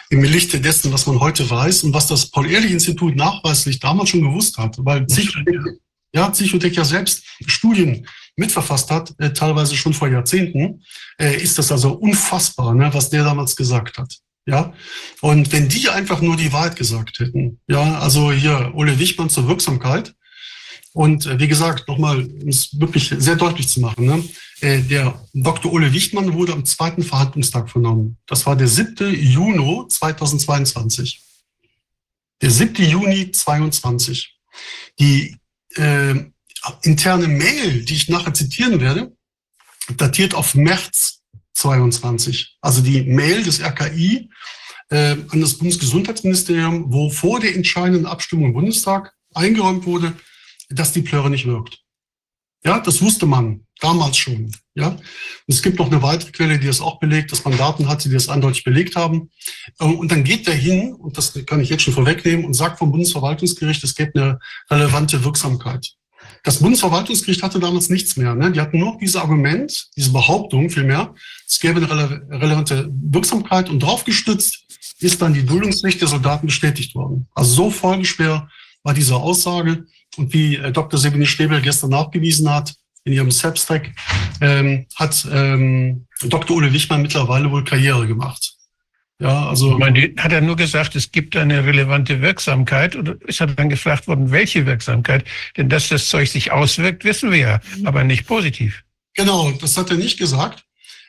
im 0.09 0.23
Lichte 0.23 0.59
dessen, 0.59 0.91
was 0.91 1.07
man 1.07 1.19
heute 1.19 1.49
weiß 1.49 1.83
und 1.83 1.93
was 1.93 2.07
das 2.07 2.29
Paul-Ehrlich-Institut 2.29 3.15
nachweislich 3.15 3.79
damals 3.79 4.09
schon 4.09 4.21
gewusst 4.21 4.57
hat, 4.57 4.75
weil 4.79 5.05
Psychotech, 5.05 5.79
ja, 6.15 6.29
Psychotech 6.29 6.75
ja 6.75 6.85
selbst 6.85 7.23
Studien 7.45 8.07
mitverfasst 8.37 8.89
hat, 8.89 9.13
äh, 9.19 9.33
teilweise 9.33 9.75
schon 9.75 9.93
vor 9.93 10.07
Jahrzehnten, 10.07 10.83
äh, 11.19 11.35
ist 11.41 11.57
das 11.57 11.71
also 11.71 11.93
unfassbar, 11.93 12.73
ne, 12.73 12.89
was 12.93 13.09
der 13.09 13.23
damals 13.23 13.55
gesagt 13.55 13.97
hat. 13.97 14.13
Ja, 14.47 14.73
und 15.21 15.51
wenn 15.51 15.67
die 15.69 15.89
einfach 15.89 16.21
nur 16.21 16.35
die 16.37 16.53
Wahrheit 16.53 16.75
gesagt 16.75 17.19
hätten, 17.19 17.59
ja, 17.67 17.99
also 17.99 18.31
hier 18.31 18.71
Ole 18.75 18.99
Wichmann 18.99 19.29
zur 19.29 19.47
Wirksamkeit. 19.47 20.13
Und 20.93 21.25
äh, 21.25 21.39
wie 21.39 21.47
gesagt, 21.47 21.87
nochmal, 21.87 22.23
um 22.23 22.47
es 22.47 22.79
wirklich 22.79 23.13
sehr 23.17 23.35
deutlich 23.35 23.67
zu 23.67 23.81
machen, 23.81 24.05
ne, 24.05 24.23
äh, 24.61 24.81
der 24.81 25.19
Dr. 25.33 25.73
Ole 25.73 25.91
Wichmann 25.91 26.33
wurde 26.33 26.53
am 26.53 26.63
zweiten 26.63 27.03
Verhandlungstag 27.03 27.69
vernommen. 27.69 28.17
Das 28.27 28.45
war 28.45 28.55
der 28.55 28.67
7. 28.67 29.13
Juni 29.15 29.87
2022. 29.89 31.21
Der 32.41 32.51
7. 32.51 32.85
Juni 32.85 33.31
22. 33.31 34.37
Die 34.99 35.35
äh, 35.75 36.15
interne 36.81 37.27
Mail, 37.27 37.85
die 37.85 37.93
ich 37.93 38.09
nachher 38.09 38.33
zitieren 38.33 38.79
werde, 38.79 39.15
datiert 39.97 40.33
auf 40.33 40.55
März 40.55 41.21
22. 41.53 42.57
Also 42.61 42.81
die 42.81 43.03
Mail 43.03 43.43
des 43.43 43.61
RKI 43.61 44.29
äh, 44.89 45.17
an 45.29 45.41
das 45.41 45.57
Bundesgesundheitsministerium, 45.57 46.91
wo 46.91 47.09
vor 47.09 47.39
der 47.39 47.55
entscheidenden 47.55 48.05
Abstimmung 48.05 48.47
im 48.47 48.53
Bundestag 48.53 49.13
eingeräumt 49.33 49.85
wurde, 49.85 50.13
dass 50.69 50.91
die 50.91 51.01
Plöre 51.01 51.29
nicht 51.29 51.45
wirkt. 51.45 51.79
Ja, 52.63 52.79
das 52.79 53.01
wusste 53.01 53.25
man 53.25 53.64
damals 53.79 54.17
schon. 54.17 54.51
Ja, 54.73 54.89
und 54.89 55.01
es 55.47 55.61
gibt 55.61 55.79
noch 55.79 55.89
eine 55.89 56.01
weitere 56.01 56.31
Quelle, 56.31 56.59
die 56.59 56.67
das 56.67 56.81
auch 56.81 56.99
belegt, 56.99 57.31
dass 57.31 57.45
man 57.45 57.57
Daten 57.57 57.87
hatte, 57.87 58.09
die 58.09 58.13
das 58.13 58.29
eindeutig 58.29 58.63
belegt 58.63 58.95
haben. 58.95 59.29
Äh, 59.79 59.85
und 59.85 60.11
dann 60.11 60.23
geht 60.23 60.47
der 60.47 60.55
hin, 60.55 60.93
und 60.93 61.17
das 61.17 61.33
kann 61.45 61.61
ich 61.61 61.69
jetzt 61.69 61.83
schon 61.83 61.93
vorwegnehmen, 61.93 62.45
und 62.45 62.53
sagt 62.53 62.79
vom 62.79 62.91
Bundesverwaltungsgericht, 62.91 63.83
es 63.83 63.95
gibt 63.95 64.17
eine 64.17 64.39
relevante 64.69 65.23
Wirksamkeit. 65.23 65.95
Das 66.43 66.59
Bundesverwaltungsgericht 66.59 67.41
hatte 67.41 67.59
damals 67.59 67.89
nichts 67.89 68.17
mehr. 68.17 68.35
Ne? 68.35 68.51
Die 68.51 68.59
hatten 68.59 68.79
nur 68.79 68.97
dieses 68.99 69.15
Argument, 69.15 69.87
diese 69.95 70.11
Behauptung 70.11 70.69
vielmehr, 70.69 71.13
es 71.47 71.59
gäbe 71.59 71.77
eine 71.77 71.89
rele 71.89 72.27
relevante 72.29 72.89
Wirksamkeit 72.91 73.69
und 73.69 73.81
draufgestützt 73.81 74.65
ist 74.99 75.21
dann 75.21 75.33
die 75.33 75.45
Duldungspflicht 75.45 76.01
der 76.01 76.07
Soldaten 76.07 76.47
bestätigt 76.47 76.95
worden. 76.95 77.27
Also 77.33 77.53
so 77.53 77.71
folgenschwer 77.71 78.47
war 78.83 78.93
diese 78.93 79.15
Aussage. 79.15 79.85
Und 80.17 80.33
wie 80.33 80.55
äh, 80.55 80.71
Dr. 80.71 80.99
Sabine 80.99 81.25
Stäbel 81.25 81.61
gestern 81.61 81.89
nachgewiesen 81.89 82.49
hat, 82.49 82.73
in 83.05 83.13
ihrem 83.13 83.31
Substack, 83.31 83.91
ähm, 84.41 84.87
hat 84.95 85.25
ähm, 85.31 86.07
Dr. 86.23 86.57
Ole 86.57 86.73
Wichmann 86.73 87.03
mittlerweile 87.03 87.49
wohl 87.51 87.63
Karriere 87.63 88.07
gemacht. 88.07 88.53
Ja, 89.19 89.47
also. 89.47 89.71
Ich 89.73 89.77
meine, 89.77 90.13
hat 90.17 90.33
er 90.33 90.41
nur 90.41 90.57
gesagt, 90.57 90.95
es 90.95 91.11
gibt 91.11 91.37
eine 91.37 91.63
relevante 91.65 92.21
Wirksamkeit 92.21 92.97
oder 92.97 93.15
ist 93.25 93.39
er 93.39 93.47
dann 93.47 93.69
gefragt 93.69 94.07
worden, 94.07 94.31
welche 94.31 94.65
Wirksamkeit? 94.65 95.23
Denn 95.55 95.69
dass 95.69 95.87
das 95.87 96.09
Zeug 96.09 96.27
sich 96.27 96.51
auswirkt, 96.51 97.05
wissen 97.05 97.31
wir 97.31 97.37
ja, 97.37 97.59
aber 97.85 98.03
nicht 98.03 98.27
positiv. 98.27 98.83
Genau, 99.13 99.51
das 99.51 99.77
hat 99.77 99.89
er 99.89 99.97
nicht 99.97 100.19
gesagt. 100.19 100.65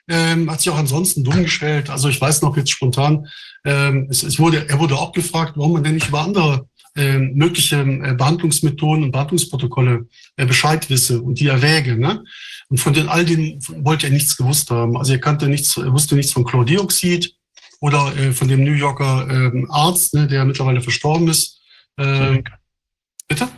Ähm, 0.09 0.49
hat 0.49 0.61
sich 0.61 0.71
auch 0.71 0.79
ansonsten 0.79 1.25
dumm 1.25 1.43
gestellt. 1.43 1.91
Also 1.91 2.09
ich 2.09 2.21
weiß 2.21 2.43
noch 2.43 2.57
jetzt 2.57 2.71
spontan, 2.71 3.27
ähm, 3.65 4.07
es, 4.09 4.23
es 4.23 4.39
wurde, 4.39 4.69
er 4.69 4.79
wurde 4.79 4.95
auch 4.95 5.11
gefragt, 5.11 5.55
warum 5.57 5.73
man 5.73 5.83
denn 5.83 5.95
nicht 5.95 6.07
über 6.07 6.21
andere 6.21 6.69
äh, 6.97 7.19
mögliche 7.19 7.81
äh, 7.81 8.15
Behandlungsmethoden 8.15 9.05
und 9.05 9.13
Behandlungsprotokolle 9.13 10.07
äh, 10.37 10.47
Bescheid 10.47 10.89
wisse 10.91 11.21
und 11.21 11.39
die 11.39 11.49
erwäge. 11.49 11.97
Ne? 11.97 12.25
Und 12.69 12.79
von 12.79 12.93
den 12.93 13.09
all 13.09 13.25
denen 13.25 13.59
wollte 13.85 14.07
er 14.07 14.13
nichts 14.13 14.37
gewusst 14.37 14.71
haben. 14.71 14.97
Also 14.97 15.13
er 15.13 15.21
kannte 15.21 15.49
nichts, 15.49 15.77
er 15.77 15.93
wusste 15.93 16.17
nichts 16.17 16.33
von 16.33 16.45
Chlordioxid 16.45 17.35
oder 17.81 18.17
äh, 18.17 18.33
von 18.33 18.49
dem 18.49 18.65
New 18.65 18.73
Yorker 18.73 19.29
äh, 19.29 19.65
Arzt, 19.69 20.15
ne, 20.15 20.27
der 20.27 20.45
mittlerweile 20.45 20.81
verstorben 20.81 21.29
ist. 21.29 21.61
Äh, 21.97 22.43
bitte? 23.29 23.49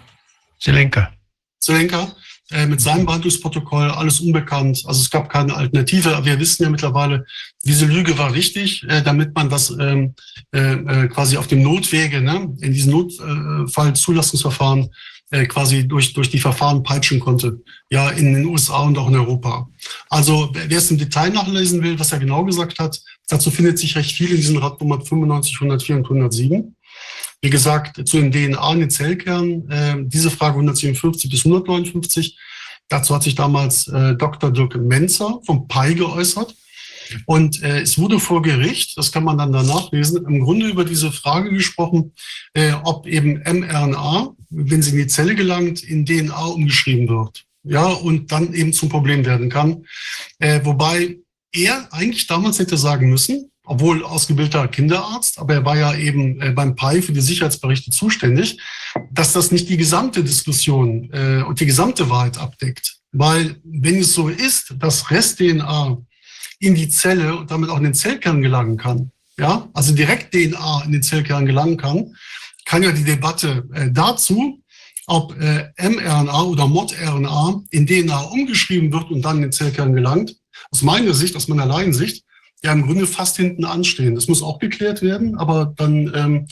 Zelenka. 0.59 1.13
Zelenka. 1.61 2.15
Äh, 2.51 2.67
mit 2.67 2.81
seinem 2.81 3.05
Behandlungsprotokoll, 3.05 3.91
alles 3.91 4.21
unbekannt. 4.21 4.83
Also 4.87 5.03
es 5.03 5.11
gab 5.11 5.29
keine 5.29 5.55
Alternative. 5.55 6.25
Wir 6.25 6.41
wissen 6.41 6.63
ja 6.63 6.71
mittlerweile, 6.71 7.27
diese 7.63 7.85
Lüge 7.85 8.17
war 8.17 8.33
richtig, 8.33 8.85
äh, 8.89 9.03
damit 9.03 9.35
man 9.35 9.51
das 9.51 9.69
ähm, 9.79 10.15
äh, 10.55 10.73
äh 10.73 11.09
quasi 11.09 11.37
auf 11.37 11.47
dem 11.47 11.63
Notwege, 11.63 12.23
ne, 12.23 12.57
in 12.61 12.73
diesem 12.73 12.93
Notfallzulassungsverfahren 12.93 14.89
äh, 15.31 15.45
quasi 15.45 15.87
durch, 15.87 16.15
durch 16.15 16.31
die 16.31 16.39
Verfahren 16.39 16.83
peitschen 16.83 17.21
konnte. 17.21 17.61
Ja, 17.91 18.09
in 18.09 18.33
den 18.33 18.47
USA 18.47 18.79
und 18.79 18.97
auch 18.97 19.09
in 19.09 19.17
Europa. 19.17 19.69
Also 20.09 20.51
wer 20.55 20.79
es 20.79 20.91
im 20.91 20.97
Detail 20.97 21.29
nachlesen 21.29 21.83
will, 21.83 21.99
was 21.99 22.13
er 22.13 22.19
genau 22.19 22.45
gesagt 22.45 22.79
hat, 22.79 22.99
dazu 23.29 23.51
findet 23.51 23.79
sich 23.79 23.95
recht 23.95 24.13
viel 24.13 24.31
in 24.31 24.37
diesen 24.37 24.57
Radnummer 24.57 25.03
95, 25.03 25.57
104 25.57 25.97
und 25.97 26.05
107. 26.05 26.75
Wie 27.41 27.51
gesagt, 27.51 28.07
zu 28.09 28.21
den 28.21 28.33
DNA 28.33 28.73
in 28.73 28.81
den 28.81 28.91
Zellkernen, 28.91 29.71
äh, 29.71 29.97
diese 30.01 30.31
Frage 30.31 30.55
157 30.55 31.31
bis 31.31 31.45
159. 31.45 32.37
Dazu 32.89 33.15
hat 33.15 33.23
sich 33.23 33.35
damals 33.35 33.87
äh, 33.89 34.15
Dr. 34.17 34.51
Dirk 34.51 34.77
Menzer 34.77 35.41
vom 35.45 35.69
PI 35.69 35.95
geäußert. 35.95 36.55
Und 37.27 37.63
äh, 37.63 37.81
es 37.81 37.99
wurde 37.99 38.19
vor 38.19 38.43
Gericht, 38.43 38.99
das 38.99 39.13
kann 39.13 39.25
man 39.25 39.39
dann 39.39 39.53
danach 39.53 39.91
lesen, 39.93 40.25
im 40.27 40.41
Grunde 40.41 40.69
über 40.69 40.85
diese 40.85 41.13
Frage 41.13 41.51
gesprochen, 41.51 42.13
äh, 42.55 42.73
ob 42.85 43.07
eben 43.07 43.43
mRNA, 43.45 44.35
wenn 44.51 44.83
sie 44.83 44.91
in 44.91 44.99
die 44.99 45.07
Zelle 45.07 45.35
gelangt, 45.35 45.83
in 45.83 46.05
DNA 46.05 46.45
umgeschrieben 46.45 47.09
wird. 47.09 47.45
Ja, 47.63 47.87
und 47.87 48.33
dann 48.33 48.55
eben 48.55 48.73
zum 48.73 48.89
Problem 48.89 49.25
werden 49.25 49.51
kann. 49.51 49.85
Äh, 50.39 50.61
wobei 50.65 51.19
er 51.53 51.89
eigentlich 51.93 52.27
damals 52.27 52.59
hätte 52.59 52.77
sagen 52.77 53.11
müssen, 53.11 53.51
obwohl 53.69 54.03
ausgebildeter 54.03 54.67
Kinderarzt, 54.67 55.39
aber 55.39 55.55
er 55.55 55.65
war 55.65 55.77
ja 55.77 55.95
eben 55.95 56.41
äh, 56.41 56.53
beim 56.53 56.75
PI 56.75 57.03
für 57.03 57.13
die 57.13 57.21
Sicherheitsberichte 57.21 57.91
zuständig, 57.91 58.59
dass 59.13 59.35
das 59.35 59.53
nicht 59.53 59.69
die 59.69 59.77
gesamte 59.77 60.25
Diskussion 60.25 61.11
äh, 61.13 61.43
und 61.43 61.61
die 61.61 61.67
gesamte 61.67 62.09
Wahrheit 62.09 62.39
abdeckt. 62.39 62.97
Weil 63.13 63.57
wenn 63.65 63.99
es 63.99 64.15
so 64.15 64.29
ist, 64.29 64.75
dass 64.79 65.11
Rest-DNA 65.11 65.99
in 66.61 66.75
die 66.75 66.89
Zelle 66.89 67.37
und 67.37 67.51
damit 67.51 67.69
auch 67.69 67.77
in 67.77 67.85
den 67.85 67.95
Zellkern 67.95 68.41
gelangen 68.41 68.79
kann, 68.79 69.13
ja, 69.39 69.69
also 69.75 69.95
direkt 69.95 70.33
DNA 70.33 70.85
in 70.87 70.93
den 70.93 71.03
Zellkern 71.03 71.45
gelangen 71.45 71.77
kann, 71.77 72.17
kann 72.65 72.83
ja 72.83 72.91
die 72.91 73.05
Debatte 73.05 73.69
äh, 73.75 73.91
dazu, 73.91 74.63
ob 75.07 75.39
äh, 75.39 75.71
mRNA 75.79 76.43
oder 76.43 76.67
mod-RNA 76.67 77.65
in 77.71 77.87
DNA 77.87 78.19
umgeschrieben 78.19 78.91
wird 78.93 79.11
und 79.11 79.21
dann 79.23 79.37
in 79.37 79.43
den 79.43 79.53
Zellkern 79.53 79.93
gelangt, 79.93 80.37
aus 80.71 80.81
meiner 80.81 81.13
Sicht, 81.13 81.37
aus 81.37 81.49
meiner 81.49 81.67
Laiensicht, 81.67 82.25
ja 82.63 82.73
im 82.73 82.87
Grunde 82.87 83.07
fast 83.07 83.37
hinten 83.37 83.65
anstehen. 83.65 84.15
Das 84.15 84.29
muss 84.29 84.43
auch 84.43 84.59
geklärt 84.59 85.03
werden, 85.03 85.39
aber 85.39 85.73
dann 85.77 86.13
ähm, 86.15 86.47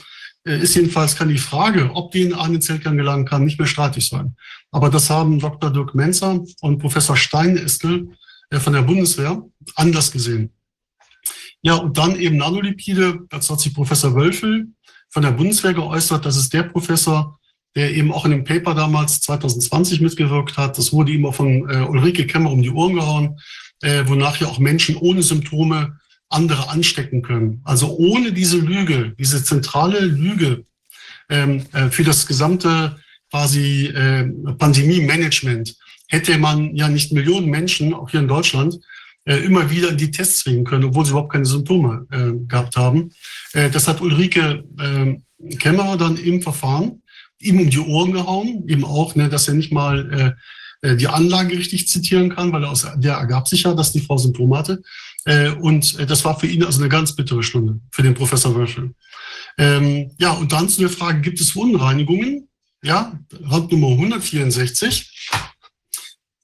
äh, 0.47 0.61
ist 0.61 0.77
jedenfalls 0.77 1.17
kann 1.17 1.29
die 1.29 1.39
Frage, 1.39 1.91
ob 1.95 2.13
die 2.13 2.23
in 2.23 2.35
einen 2.35 2.63
Zellkern 2.63 2.97
gelangen 2.97 3.27
kann, 3.27 3.45
nicht 3.45 3.59
mehr 3.59 3.69
streitig 3.69 4.09
sein. 4.09 4.37
Aber 4.71 4.91
das 4.91 5.11
haben 5.11 5.41
Dr. 5.41 5.71
Dirk 5.71 5.95
Menzer 5.95 6.45
und 6.61 6.79
Professor 6.79 7.17
Steinestel 7.17 8.11
äh, 8.51 8.61
von 8.61 8.73
der 8.73 8.83
Bundeswehr 8.83 9.43
anders 9.75 10.13
gesehen. 10.13 10.53
Ja, 11.63 11.75
und 11.75 11.99
dann 11.99 12.17
eben 12.17 12.37
Nanolipide, 12.37 13.21
dazu 13.29 13.55
hat 13.55 13.61
sich 13.61 13.75
Professor 13.75 14.15
Wölfel 14.15 14.69
von 15.09 15.23
der 15.23 15.33
Bundeswehr 15.33 15.75
geäußert. 15.75 16.25
Das 16.25 16.37
ist 16.37 16.53
der 16.53 16.63
Professor, 16.65 17.41
der 17.75 17.93
eben 17.93 18.13
auch 18.13 18.25
in 18.25 18.31
dem 18.31 18.45
Paper 18.45 18.75
damals 18.75 19.21
2020 19.23 20.01
mitgewirkt 20.01 20.57
hat. 20.57 20.79
Das 20.79 20.93
wurde 20.93 21.11
ihm 21.11 21.27
auch 21.27 21.35
von 21.35 21.69
äh, 21.69 21.83
Ulrike 21.83 22.27
Kemmer 22.27 22.53
um 22.53 22.63
die 22.63 22.71
Ohren 22.71 22.95
gehauen 22.95 23.41
äh, 23.87 24.09
wonach 24.09 24.41
ja 24.41 24.49
auch 24.49 24.59
Menschen 24.59 24.97
ohne 24.97 25.23
Symptome 25.23 25.99
andere 26.29 26.69
anstecken 26.71 27.23
können. 27.23 27.61
Also 27.65 27.97
ohne 27.97 28.33
diese 28.33 28.59
Lüge, 28.59 29.15
diese 29.17 29.45
zentrale 29.45 30.01
Lüge 30.01 30.65
ähm, 31.31 31.65
äh, 31.73 31.89
für 31.89 32.03
das 32.03 32.27
gesamte 32.27 32.97
quasi 33.31 33.87
äh, 33.87 34.25
Pandemie-Management 34.59 35.77
hätte 36.09 36.37
man 36.39 36.75
ja 36.75 36.89
nicht 36.89 37.13
Millionen 37.13 37.49
Menschen, 37.49 37.95
auch 37.95 38.11
hier 38.11 38.21
in 38.21 38.29
Deutschland, 38.29 38.77
äh, 39.25 39.37
immer 39.37 39.71
wieder 39.71 39.91
in 39.91 39.97
die 39.97 40.11
Tests 40.11 40.41
zwingen 40.41 40.65
können, 40.65 40.85
obwohl 40.85 41.05
sie 41.05 41.13
überhaupt 41.13 41.33
keine 41.33 41.47
Symptome 41.47 42.07
äh, 42.11 42.33
gehabt 42.49 42.77
haben. 42.77 43.13
Äh, 43.53 43.71
das 43.71 43.87
hat 43.87 44.01
Ulrike 44.01 44.65
äh, 44.81 45.57
Kämmerer 45.59 45.97
dann 45.97 46.17
im 46.17 46.43
Verfahren 46.43 47.03
ihm 47.39 47.61
um 47.61 47.71
die 47.71 47.79
Ohren 47.79 48.13
gehauen, 48.13 48.65
eben 48.67 48.85
auch, 48.85 49.15
ne, 49.15 49.29
dass 49.29 49.47
er 49.47 49.55
nicht 49.55 49.73
mal 49.73 50.13
äh, 50.13 50.33
die 50.95 51.09
Anlage 51.09 51.59
richtig 51.59 51.89
zitieren 51.89 52.35
kann, 52.35 52.53
weil 52.53 52.65
aus 52.65 52.87
der 52.97 53.15
ergab 53.15 53.49
sich 53.49 53.63
ja, 53.63 53.75
dass 53.75 53.93
die 53.93 54.01
Frau 54.01 54.19
Symptome 54.19 54.57
hatte. 54.57 54.83
Äh, 55.25 55.51
und 55.51 55.99
äh, 55.99 56.07
das 56.07 56.25
war 56.25 56.39
für 56.39 56.47
ihn 56.47 56.63
also 56.63 56.81
eine 56.81 56.89
ganz 56.89 57.17
bittere 57.17 57.43
Stunde, 57.43 57.81
für 57.91 58.03
den 58.03 58.15
Professor 58.15 58.55
Wölfel. 58.55 58.95
Ähm, 59.59 60.13
ja, 60.19 60.33
und 60.33 60.53
dann 60.53 60.69
zu 60.69 60.81
der 60.81 60.91
Frage, 60.91 61.21
gibt 61.21 61.41
es 61.41 61.53
Verunreinigungen? 61.53 62.49
Ja, 62.83 63.19
Randnummer 63.43 63.89
164. 63.89 65.11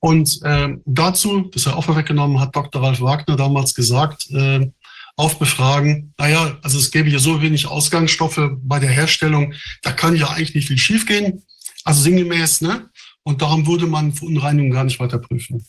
Und 0.01 0.41
äh, 0.43 0.71
dazu, 0.85 1.51
das 1.53 1.67
er 1.67 1.77
auch 1.77 1.85
vorweggenommen 1.85 2.41
hat, 2.41 2.57
Dr. 2.57 2.83
Ralf 2.83 3.01
Wagner 3.01 3.37
damals 3.37 3.75
gesagt, 3.75 4.29
äh, 4.31 4.69
auf 5.17 5.39
Befragen, 5.39 6.15
naja, 6.19 6.59
also 6.63 6.79
es 6.79 6.91
gäbe 6.91 7.11
ja 7.11 7.19
so 7.19 7.41
wenig 7.43 7.67
Ausgangsstoffe 7.67 8.41
bei 8.63 8.81
der 8.81 8.91
Herstellung, 8.91 9.55
da 9.83 9.93
kann 9.93 10.17
ja 10.17 10.31
eigentlich 10.31 10.55
nicht 10.55 10.69
viel 10.69 10.79
schiefgehen. 10.79 11.45
Also 11.85 12.03
sinngemäß, 12.03 12.63
ne? 12.63 12.89
Und 13.25 13.43
darum 13.43 13.67
würde 13.67 13.87
man 13.87 14.13
Verunreinigungen 14.13 14.73
gar 14.73 14.85
nicht 14.85 15.01
weiter 15.01 15.19
prüfen. 15.19 15.65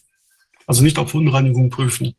Also 0.66 0.82
nicht 0.82 0.98
auf 0.98 1.12
Verunreinigungen 1.12 1.70
prüfen. 1.70 2.16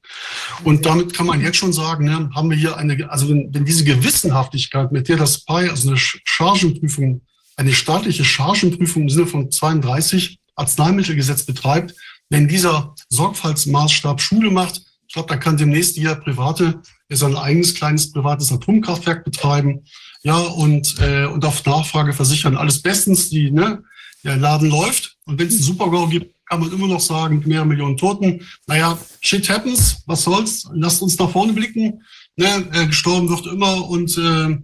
Und 0.65 0.85
damit 0.85 1.15
kann 1.15 1.27
man 1.27 1.41
jetzt 1.41 1.57
schon 1.57 1.73
sagen, 1.73 2.05
ne, 2.05 2.31
haben 2.35 2.51
wir 2.51 2.57
hier 2.57 2.77
eine, 2.77 3.11
also 3.11 3.29
wenn, 3.31 3.53
wenn 3.55 3.65
diese 3.65 3.85
Gewissenhaftigkeit, 3.85 4.93
mit 4.93 5.09
der 5.09 5.17
das 5.17 5.45
PI, 5.45 5.71
also 5.71 5.89
eine 5.89 5.99
Chargenprüfung, 5.99 7.23
eine 7.57 7.73
staatliche 7.73 8.25
Chargenprüfung 8.25 9.03
im 9.03 9.09
Sinne 9.09 9.27
von 9.27 9.51
32 9.51 10.39
Arzneimittelgesetz 10.57 11.45
betreibt, 11.45 11.95
wenn 12.29 12.49
dieser 12.49 12.95
Sorgfaltsmaßstab 13.09 14.21
Schule 14.21 14.51
macht, 14.51 14.83
ich 15.07 15.15
glaube, 15.15 15.29
da 15.29 15.37
kann 15.37 15.57
demnächst 15.57 15.97
jeder 15.97 16.17
Private 16.17 16.81
sein 17.11 17.37
eigenes 17.37 17.75
kleines 17.75 18.13
privates 18.13 18.51
Atomkraftwerk 18.51 19.25
betreiben, 19.25 19.85
ja, 20.23 20.39
und, 20.39 20.99
äh, 21.01 21.27
und 21.27 21.45
auf 21.45 21.65
Nachfrage 21.65 22.13
versichern, 22.13 22.57
alles 22.57 22.83
bestens, 22.83 23.29
die, 23.29 23.51
ne, 23.51 23.83
der 24.25 24.37
Laden 24.37 24.71
läuft. 24.71 25.14
Und 25.27 25.39
wenn 25.39 25.49
es 25.49 25.55
einen 25.55 25.63
Super-GO 25.63 26.07
gibt, 26.09 26.35
kann 26.47 26.61
man 26.61 26.73
immer 26.73 26.89
noch 26.89 27.01
sagen, 27.01 27.43
mehreren 27.47 27.69
Millionen 27.69 27.97
Toten, 27.97 28.43
naja, 28.67 28.99
shit 29.21 29.49
happens, 29.49 30.03
was 30.07 30.25
soll's, 30.25 30.69
lasst 30.75 31.03
uns 31.03 31.19
nach 31.19 31.31
vorne 31.31 31.53
blicken. 31.53 32.03
Ne, 32.37 32.69
äh, 32.73 32.87
gestorben 32.87 33.29
wird 33.29 33.47
immer 33.47 33.89
und, 33.89 34.19
äh, 34.19 34.59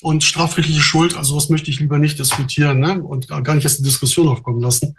und 0.00 0.24
strafrechtliche 0.24 0.80
Schuld, 0.80 1.14
also 1.14 1.34
das 1.34 1.50
möchte 1.50 1.70
ich 1.70 1.78
lieber 1.78 1.98
nicht 1.98 2.18
diskutieren 2.18 2.80
ne, 2.80 3.02
und 3.02 3.28
gar 3.28 3.54
nicht 3.54 3.64
erst 3.64 3.80
eine 3.80 3.88
Diskussion 3.88 4.26
aufkommen 4.26 4.62
lassen. 4.62 4.96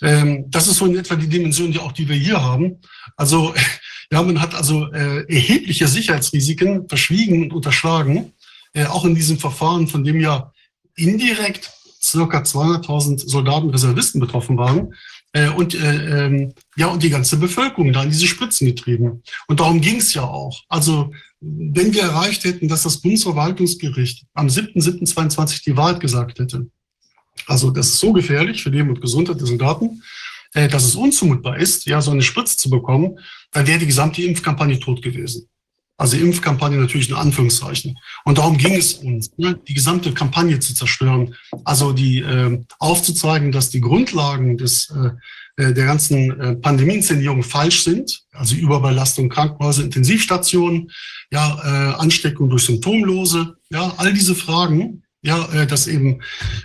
Ähm, 0.00 0.44
das 0.48 0.68
ist 0.68 0.76
so 0.76 0.86
in 0.86 0.96
etwa 0.96 1.16
die 1.16 1.28
Dimension, 1.28 1.72
die 1.72 1.80
auch 1.80 1.90
die 1.90 2.08
wir 2.08 2.14
hier 2.14 2.40
haben. 2.40 2.80
Also 3.16 3.52
ja, 4.12 4.22
man 4.22 4.40
hat 4.40 4.54
also 4.54 4.90
äh, 4.92 5.24
erhebliche 5.26 5.88
Sicherheitsrisiken 5.88 6.88
verschwiegen 6.88 7.42
und 7.42 7.52
unterschlagen, 7.52 8.32
äh, 8.72 8.86
auch 8.86 9.04
in 9.04 9.16
diesem 9.16 9.38
Verfahren, 9.38 9.88
von 9.88 10.04
dem 10.04 10.20
ja 10.20 10.52
indirekt 10.94 11.72
circa 12.04 12.38
200.000 12.38 13.28
Soldaten, 13.28 13.70
Reservisten 13.70 14.20
betroffen 14.20 14.58
waren. 14.58 14.94
Äh, 15.32 15.48
und, 15.50 15.74
äh, 15.74 16.26
ähm, 16.26 16.54
ja, 16.76 16.88
und 16.88 17.02
die 17.02 17.10
ganze 17.10 17.36
Bevölkerung 17.38 17.92
da 17.92 18.02
in 18.02 18.10
diese 18.10 18.26
Spritzen 18.26 18.66
getrieben. 18.66 19.22
Und 19.48 19.60
darum 19.60 19.80
ging 19.80 19.96
es 19.96 20.14
ja 20.14 20.22
auch. 20.22 20.62
Also 20.68 21.12
wenn 21.40 21.92
wir 21.92 22.02
erreicht 22.02 22.44
hätten, 22.44 22.68
dass 22.68 22.84
das 22.84 23.00
Bundesverwaltungsgericht 23.00 24.24
am 24.34 24.46
7.7.22 24.46 25.64
die 25.64 25.76
Wahrheit 25.76 26.00
gesagt 26.00 26.38
hätte, 26.38 26.68
also 27.46 27.70
das 27.70 27.88
ist 27.88 27.98
so 27.98 28.12
gefährlich 28.12 28.62
für 28.62 28.70
Leben 28.70 28.90
und 28.90 29.00
Gesundheit 29.00 29.40
der 29.40 29.46
Soldaten, 29.46 30.02
äh, 30.54 30.68
dass 30.68 30.84
es 30.84 30.94
unzumutbar 30.94 31.58
ist, 31.58 31.84
ja, 31.86 32.00
so 32.00 32.12
eine 32.12 32.22
Spritze 32.22 32.56
zu 32.56 32.70
bekommen, 32.70 33.18
dann 33.50 33.66
wäre 33.66 33.78
die 33.78 33.86
gesamte 33.86 34.22
Impfkampagne 34.22 34.78
tot 34.78 35.02
gewesen. 35.02 35.48
Also 35.96 36.16
Impfkampagne 36.16 36.76
natürlich 36.76 37.08
in 37.08 37.14
Anführungszeichen. 37.14 37.96
Und 38.24 38.38
darum 38.38 38.58
ging 38.58 38.74
es 38.74 38.94
uns, 38.94 39.30
ne, 39.36 39.58
die 39.68 39.74
gesamte 39.74 40.12
Kampagne 40.12 40.58
zu 40.58 40.74
zerstören. 40.74 41.36
Also 41.64 41.92
die 41.92 42.18
äh, 42.18 42.60
aufzuzeigen, 42.80 43.52
dass 43.52 43.70
die 43.70 43.80
Grundlagen 43.80 44.58
des, 44.58 44.90
äh, 44.90 45.62
äh 45.62 45.72
der 45.72 45.86
ganzen 45.86 46.40
äh, 46.40 46.56
Pandemieinszenierung 46.56 47.44
falsch 47.44 47.84
sind. 47.84 48.24
Also 48.32 48.56
Überbelastung, 48.56 49.28
Krankenhäuser, 49.28 49.84
Intensivstationen, 49.84 50.90
ja, 51.30 51.60
äh, 51.62 51.94
Ansteckung 51.94 52.50
durch 52.50 52.64
Symptomlose, 52.64 53.54
ja, 53.70 53.94
all 53.96 54.12
diese 54.12 54.34
Fragen, 54.34 55.03
ja, 55.24 55.48
äh, 55.52 55.66
dass 55.66 55.86
eben 55.86 56.20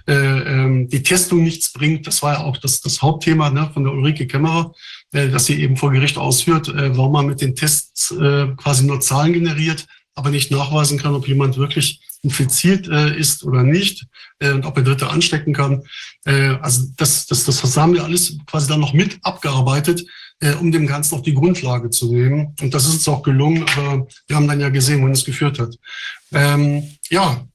äh, 0.08 0.14
äh, 0.14 0.88
die 0.88 1.02
Testung 1.02 1.44
nichts 1.44 1.72
bringt. 1.72 2.06
Das 2.06 2.22
war 2.22 2.34
ja 2.34 2.40
auch 2.44 2.58
das, 2.58 2.82
das 2.82 3.02
Hauptthema 3.02 3.50
ne, 3.50 3.72
von 3.74 3.86
der 3.86 3.94
Ulrike 3.94 4.28
Kämmerer, 4.28 4.74
äh, 5.14 5.30
dass 5.30 5.46
sie 5.46 5.62
eben 5.62 5.78
vor 5.78 5.92
Gericht 5.92 6.18
ausführt, 6.18 6.68
äh, 6.68 6.96
warum 6.96 7.14
man 7.14 7.28
mit 7.28 7.42
den 7.42 7.56
Tests 7.56 8.12
äh, 8.12 8.48
quasi 8.58 8.86
nur 8.86 9.00
Zahlen 9.00 9.34
generiert, 9.34 9.86
aber 10.14 10.30
nicht 10.30 10.52
nachweisen 10.52 11.00
kann, 11.00 11.16
ob 11.16 11.28
jemand 11.28 11.58
wirklich 11.58 12.02
infiziert 12.22 12.90
äh, 12.90 13.18
ist 13.18 13.46
oder 13.46 13.64
nicht 13.64 14.06
äh, 14.40 14.52
und 14.52 14.66
ob 14.66 14.76
er 14.76 14.84
Dritte 14.84 15.10
anstecken 15.10 15.54
kann. 15.54 15.84
Äh, 16.26 16.58
also 16.62 16.88
das, 16.98 17.28
das, 17.28 17.46
das 17.46 17.78
haben 17.78 17.94
wir 17.94 18.04
alles 18.04 18.38
quasi 18.46 18.68
dann 18.68 18.82
noch 18.82 18.92
mit 18.92 19.20
abgearbeitet, 19.22 20.06
äh, 20.42 20.54
um 20.56 20.74
dem 20.74 20.86
Ganzen 20.86 21.16
auch 21.16 21.24
die 21.24 21.34
Grundlage 21.34 21.90
zu 21.92 22.12
nehmen. 22.12 22.54
Und 22.60 22.74
das 22.74 22.86
ist 22.88 22.96
uns 22.96 23.08
auch 23.08 23.24
gelungen, 23.24 23.64
aber 23.78 24.06
wir 24.28 24.36
haben 24.36 24.50
dann 24.50 24.60
ja 24.60 24.68
gesehen, 24.68 25.00
wohin 25.00 25.14
es 25.14 25.24
geführt 25.24 25.60
hat. 25.60 25.74
Ähm, 26.34 26.84
ja, 27.10 27.48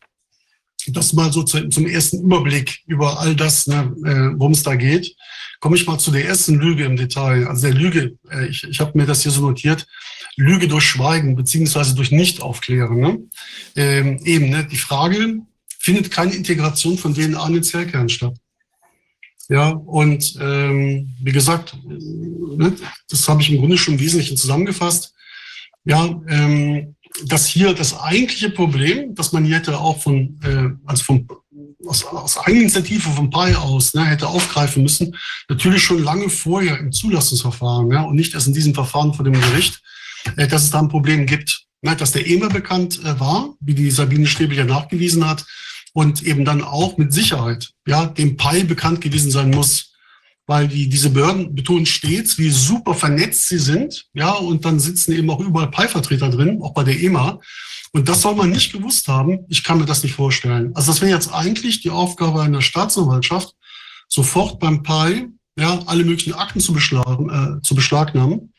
das 0.88 1.12
mal 1.12 1.32
so 1.32 1.42
zu, 1.42 1.68
zum 1.68 1.86
ersten 1.86 2.22
Überblick 2.22 2.80
über 2.86 3.20
all 3.20 3.34
das, 3.34 3.66
ne, 3.66 3.94
äh, 4.04 4.38
worum 4.38 4.52
es 4.52 4.62
da 4.62 4.74
geht. 4.74 5.14
Komme 5.60 5.76
ich 5.76 5.86
mal 5.86 5.98
zu 5.98 6.10
der 6.10 6.26
ersten 6.26 6.56
Lüge 6.56 6.84
im 6.84 6.96
Detail. 6.96 7.46
Also 7.46 7.66
der 7.68 7.74
Lüge, 7.74 8.18
äh, 8.30 8.46
ich, 8.46 8.64
ich 8.64 8.80
habe 8.80 8.96
mir 8.98 9.06
das 9.06 9.22
hier 9.22 9.32
so 9.32 9.40
notiert, 9.40 9.86
Lüge 10.36 10.68
durch 10.68 10.84
Schweigen 10.84 11.36
beziehungsweise 11.36 11.94
durch 11.94 12.10
Nicht-Aufklären. 12.10 12.98
Ne? 12.98 13.18
Ähm, 13.76 14.20
eben, 14.24 14.50
ne, 14.50 14.66
die 14.70 14.76
Frage, 14.76 15.40
findet 15.78 16.10
keine 16.10 16.34
Integration 16.34 16.96
von 16.96 17.14
DNA 17.14 17.46
in 17.46 17.54
den 17.54 17.62
Zellkern 17.62 18.08
statt? 18.08 18.34
Ja, 19.48 19.70
und 19.70 20.38
ähm, 20.40 21.14
wie 21.22 21.32
gesagt, 21.32 21.76
ne, 21.86 22.74
das 23.10 23.28
habe 23.28 23.42
ich 23.42 23.50
im 23.50 23.58
Grunde 23.58 23.76
schon 23.76 23.94
im 23.94 24.00
Wesentlichen 24.00 24.36
zusammengefasst. 24.36 25.14
Ja, 25.84 26.18
ähm, 26.28 26.96
dass 27.24 27.46
hier 27.46 27.74
das 27.74 27.98
eigentliche 27.98 28.50
Problem, 28.50 29.14
dass 29.14 29.32
man 29.32 29.44
hier 29.44 29.56
hätte 29.56 29.78
auch 29.78 30.02
von, 30.02 30.40
äh, 30.42 30.70
also 30.84 31.04
vom, 31.04 31.28
aus, 31.86 32.04
aus 32.04 32.38
Eigeninitiative 32.38 33.08
vom 33.10 33.30
PI 33.30 33.54
aus 33.54 33.94
ne, 33.94 34.04
hätte 34.04 34.26
aufgreifen 34.26 34.82
müssen, 34.82 35.16
natürlich 35.48 35.82
schon 35.82 36.02
lange 36.02 36.28
vorher 36.28 36.78
im 36.78 36.92
Zulassungsverfahren 36.92 37.90
ja, 37.92 38.02
und 38.02 38.16
nicht 38.16 38.34
erst 38.34 38.48
in 38.48 38.54
diesem 38.54 38.74
Verfahren 38.74 39.14
vor 39.14 39.24
dem 39.24 39.34
Gericht, 39.34 39.80
äh, 40.36 40.48
dass 40.48 40.64
es 40.64 40.70
da 40.70 40.80
ein 40.80 40.88
Problem 40.88 41.26
gibt. 41.26 41.62
Ne, 41.82 41.94
dass 41.94 42.12
der 42.12 42.26
EMA 42.26 42.48
bekannt 42.48 43.00
äh, 43.04 43.20
war, 43.20 43.54
wie 43.60 43.74
die 43.74 43.90
Sabine 43.90 44.26
Stäbel 44.26 44.56
ja 44.56 44.64
nachgewiesen 44.64 45.28
hat, 45.28 45.44
und 45.94 46.22
eben 46.24 46.44
dann 46.44 46.62
auch 46.62 46.98
mit 46.98 47.12
Sicherheit 47.12 47.70
ja, 47.86 48.06
dem 48.06 48.36
PI 48.36 48.64
bekannt 48.64 49.00
gewesen 49.00 49.30
sein 49.30 49.50
muss 49.50 49.93
weil 50.46 50.68
die, 50.68 50.88
diese 50.88 51.10
Behörden 51.10 51.54
betonen 51.54 51.86
stets, 51.86 52.38
wie 52.38 52.50
super 52.50 52.94
vernetzt 52.94 53.48
sie 53.48 53.58
sind, 53.58 54.06
ja, 54.14 54.32
und 54.32 54.64
dann 54.64 54.78
sitzen 54.78 55.12
eben 55.12 55.30
auch 55.30 55.40
überall 55.40 55.70
Pi-Vertreter 55.70 56.28
drin, 56.30 56.60
auch 56.62 56.74
bei 56.74 56.84
der 56.84 57.00
EMA. 57.00 57.40
Und 57.92 58.08
das 58.08 58.22
soll 58.22 58.34
man 58.34 58.50
nicht 58.50 58.72
gewusst 58.72 59.08
haben. 59.08 59.46
Ich 59.48 59.62
kann 59.62 59.78
mir 59.78 59.86
das 59.86 60.02
nicht 60.02 60.14
vorstellen. 60.14 60.72
Also 60.74 60.90
das 60.90 61.00
wäre 61.00 61.12
jetzt 61.12 61.32
eigentlich 61.32 61.80
die 61.80 61.90
Aufgabe 61.90 62.42
einer 62.42 62.60
Staatsanwaltschaft, 62.60 63.54
sofort 64.08 64.58
beim 64.58 64.82
PI 64.82 65.28
ja, 65.56 65.80
alle 65.86 66.04
möglichen 66.04 66.34
Akten 66.34 66.60
zu, 66.60 66.72
beschlagen, 66.72 67.30
äh, 67.30 67.62
zu 67.62 67.74
beschlagnahmen 67.74 68.52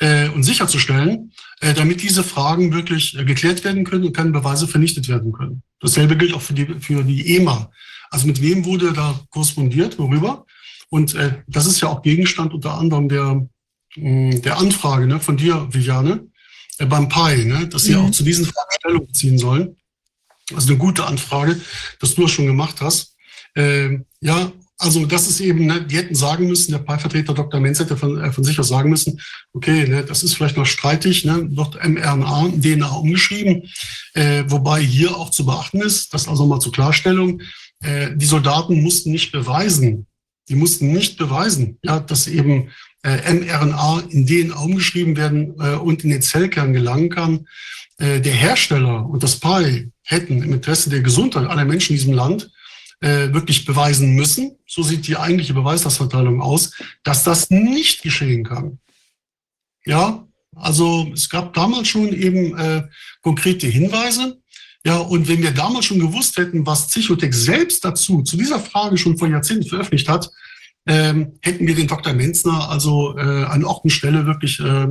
äh, 0.00 0.28
und 0.30 0.42
sicherzustellen, 0.42 1.32
äh, 1.60 1.74
damit 1.74 2.02
diese 2.02 2.24
Fragen 2.24 2.72
wirklich 2.72 3.16
äh, 3.18 3.24
geklärt 3.24 3.64
werden 3.64 3.84
können 3.84 4.04
und 4.04 4.16
keine 4.16 4.30
Beweise 4.30 4.66
vernichtet 4.66 5.08
werden 5.08 5.32
können. 5.32 5.62
Dasselbe 5.80 6.16
gilt 6.16 6.34
auch 6.34 6.40
für 6.40 6.54
die, 6.54 6.66
für 6.80 7.04
die 7.04 7.36
EMA. 7.36 7.70
Also 8.10 8.26
mit 8.26 8.40
wem 8.40 8.64
wurde 8.64 8.92
da 8.92 9.20
korrespondiert, 9.30 9.98
worüber? 9.98 10.46
Und 10.90 11.14
äh, 11.14 11.42
das 11.46 11.66
ist 11.66 11.80
ja 11.80 11.88
auch 11.88 12.02
Gegenstand 12.02 12.54
unter 12.54 12.74
anderem 12.74 13.08
der, 13.08 13.46
mh, 13.96 14.36
mm, 14.36 14.42
der 14.42 14.58
Anfrage 14.58 15.06
ne, 15.06 15.20
von 15.20 15.36
dir, 15.36 15.68
Viviane, 15.70 16.26
äh, 16.78 16.86
beim 16.86 17.08
PI, 17.08 17.44
ne, 17.44 17.68
dass 17.68 17.84
sie 17.84 17.94
mhm. 17.94 18.06
auch 18.06 18.10
zu 18.10 18.22
diesen 18.22 18.44
Fragen 18.44 18.70
Stellung 18.78 19.14
ziehen 19.14 19.38
sollen. 19.38 19.76
Also 20.54 20.68
eine 20.70 20.78
gute 20.78 21.04
Anfrage, 21.04 21.60
dass 22.00 22.14
du 22.14 22.22
das 22.22 22.30
schon 22.30 22.46
gemacht 22.46 22.80
hast. 22.80 23.14
Äh, 23.54 23.98
ja, 24.20 24.52
also 24.80 25.04
das 25.06 25.28
ist 25.28 25.40
eben, 25.40 25.66
ne, 25.66 25.84
die 25.84 25.96
hätten 25.96 26.14
sagen 26.14 26.46
müssen, 26.46 26.70
der 26.70 26.78
PI-Vertreter 26.78 27.34
Dr. 27.34 27.60
Menz 27.60 27.80
hätte 27.80 27.96
von, 27.96 28.22
äh, 28.22 28.32
von 28.32 28.44
sich 28.44 28.58
aus 28.60 28.68
sagen 28.68 28.90
müssen, 28.90 29.20
okay, 29.52 29.88
ne, 29.88 30.04
das 30.04 30.22
ist 30.22 30.34
vielleicht 30.34 30.56
noch 30.56 30.66
streitig, 30.66 31.24
ne, 31.24 31.48
wird 31.50 31.74
mRNA, 31.84 32.52
DNA 32.56 32.88
umgeschrieben, 32.88 33.68
äh, 34.14 34.44
wobei 34.46 34.80
hier 34.80 35.16
auch 35.16 35.30
zu 35.30 35.44
beachten 35.44 35.80
ist, 35.80 36.14
das 36.14 36.28
also 36.28 36.46
mal 36.46 36.60
zur 36.60 36.72
Klarstellung, 36.72 37.42
äh, 37.80 38.10
die 38.14 38.26
Soldaten 38.26 38.80
mussten 38.80 39.10
nicht 39.10 39.32
beweisen, 39.32 40.06
die 40.48 40.56
mussten 40.56 40.92
nicht 40.92 41.18
beweisen, 41.18 41.78
ja, 41.82 42.00
dass 42.00 42.26
eben 42.26 42.70
äh, 43.02 43.32
mRNA 43.32 44.04
in 44.10 44.26
DNA 44.26 44.58
umgeschrieben 44.58 45.16
werden 45.16 45.54
äh, 45.60 45.76
und 45.76 46.04
in 46.04 46.10
den 46.10 46.22
Zellkern 46.22 46.72
gelangen 46.72 47.10
kann. 47.10 47.46
Äh, 47.98 48.20
der 48.20 48.34
Hersteller 48.34 49.06
und 49.06 49.22
das 49.22 49.40
PI 49.40 49.90
hätten 50.02 50.42
im 50.42 50.52
Interesse 50.52 50.90
der 50.90 51.00
Gesundheit 51.00 51.48
aller 51.48 51.64
Menschen 51.64 51.92
in 51.92 51.98
diesem 51.98 52.14
Land 52.14 52.50
äh, 53.00 53.32
wirklich 53.32 53.64
beweisen 53.64 54.14
müssen, 54.14 54.56
so 54.66 54.82
sieht 54.82 55.06
die 55.06 55.16
eigentliche 55.16 55.54
Beweislastverteilung 55.54 56.40
aus, 56.40 56.72
dass 57.04 57.24
das 57.24 57.50
nicht 57.50 58.02
geschehen 58.02 58.44
kann. 58.44 58.78
Ja, 59.84 60.26
also 60.56 61.10
es 61.12 61.28
gab 61.28 61.54
damals 61.54 61.88
schon 61.88 62.12
eben 62.12 62.56
äh, 62.58 62.88
konkrete 63.22 63.66
Hinweise, 63.66 64.40
ja, 64.88 64.96
und 64.96 65.28
wenn 65.28 65.42
wir 65.42 65.50
damals 65.50 65.84
schon 65.84 65.98
gewusst 65.98 66.38
hätten, 66.38 66.64
was 66.64 66.86
Psychotech 66.86 67.34
selbst 67.34 67.84
dazu, 67.84 68.22
zu 68.22 68.38
dieser 68.38 68.58
Frage 68.58 68.96
schon 68.96 69.18
vor 69.18 69.28
Jahrzehnten 69.28 69.68
veröffentlicht 69.68 70.08
hat, 70.08 70.30
ähm, 70.86 71.34
hätten 71.42 71.66
wir 71.66 71.74
den 71.74 71.88
Dr. 71.88 72.14
Menzner 72.14 72.70
also 72.70 73.14
äh, 73.18 73.44
an 73.44 73.64
Ort 73.64 73.84
und 73.84 73.90
Stelle 73.90 74.24
wirklich 74.24 74.58
äh, 74.60 74.86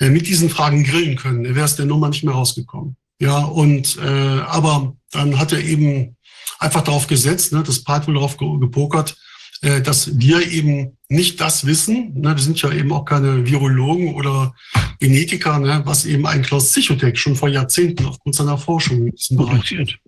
äh, 0.00 0.08
mit 0.08 0.26
diesen 0.26 0.48
Fragen 0.48 0.82
grillen 0.82 1.16
können. 1.16 1.44
Er 1.44 1.54
wäre 1.54 1.66
es 1.66 1.76
der 1.76 1.84
Nummer 1.84 2.08
nicht 2.08 2.24
mehr 2.24 2.32
rausgekommen. 2.32 2.96
Ja, 3.20 3.40
und 3.40 3.98
äh, 3.98 4.40
aber 4.46 4.96
dann 5.10 5.38
hat 5.38 5.52
er 5.52 5.62
eben 5.62 6.16
einfach 6.58 6.80
darauf 6.80 7.06
gesetzt, 7.06 7.52
ne, 7.52 7.62
das 7.62 7.84
Part 7.84 8.08
wohl 8.08 8.14
darauf 8.14 8.38
gepokert, 8.38 9.14
dass 9.62 10.18
wir 10.18 10.50
eben 10.50 10.98
nicht 11.08 11.40
das 11.40 11.66
wissen. 11.66 12.14
Ne? 12.20 12.34
Wir 12.34 12.42
sind 12.42 12.60
ja 12.62 12.72
eben 12.72 12.92
auch 12.92 13.04
keine 13.04 13.46
Virologen 13.46 14.14
oder 14.14 14.54
Genetiker, 14.98 15.58
ne? 15.60 15.82
was 15.84 16.04
eben 16.04 16.26
ein 16.26 16.42
Klaus 16.42 16.70
Psychotech 16.70 17.18
schon 17.18 17.36
vor 17.36 17.48
Jahrzehnten 17.48 18.06
aufgrund 18.06 18.34
seiner 18.34 18.58
Forschung 18.58 19.06
in 19.06 19.14
diesem 19.14 19.36
Bereich 19.36 19.98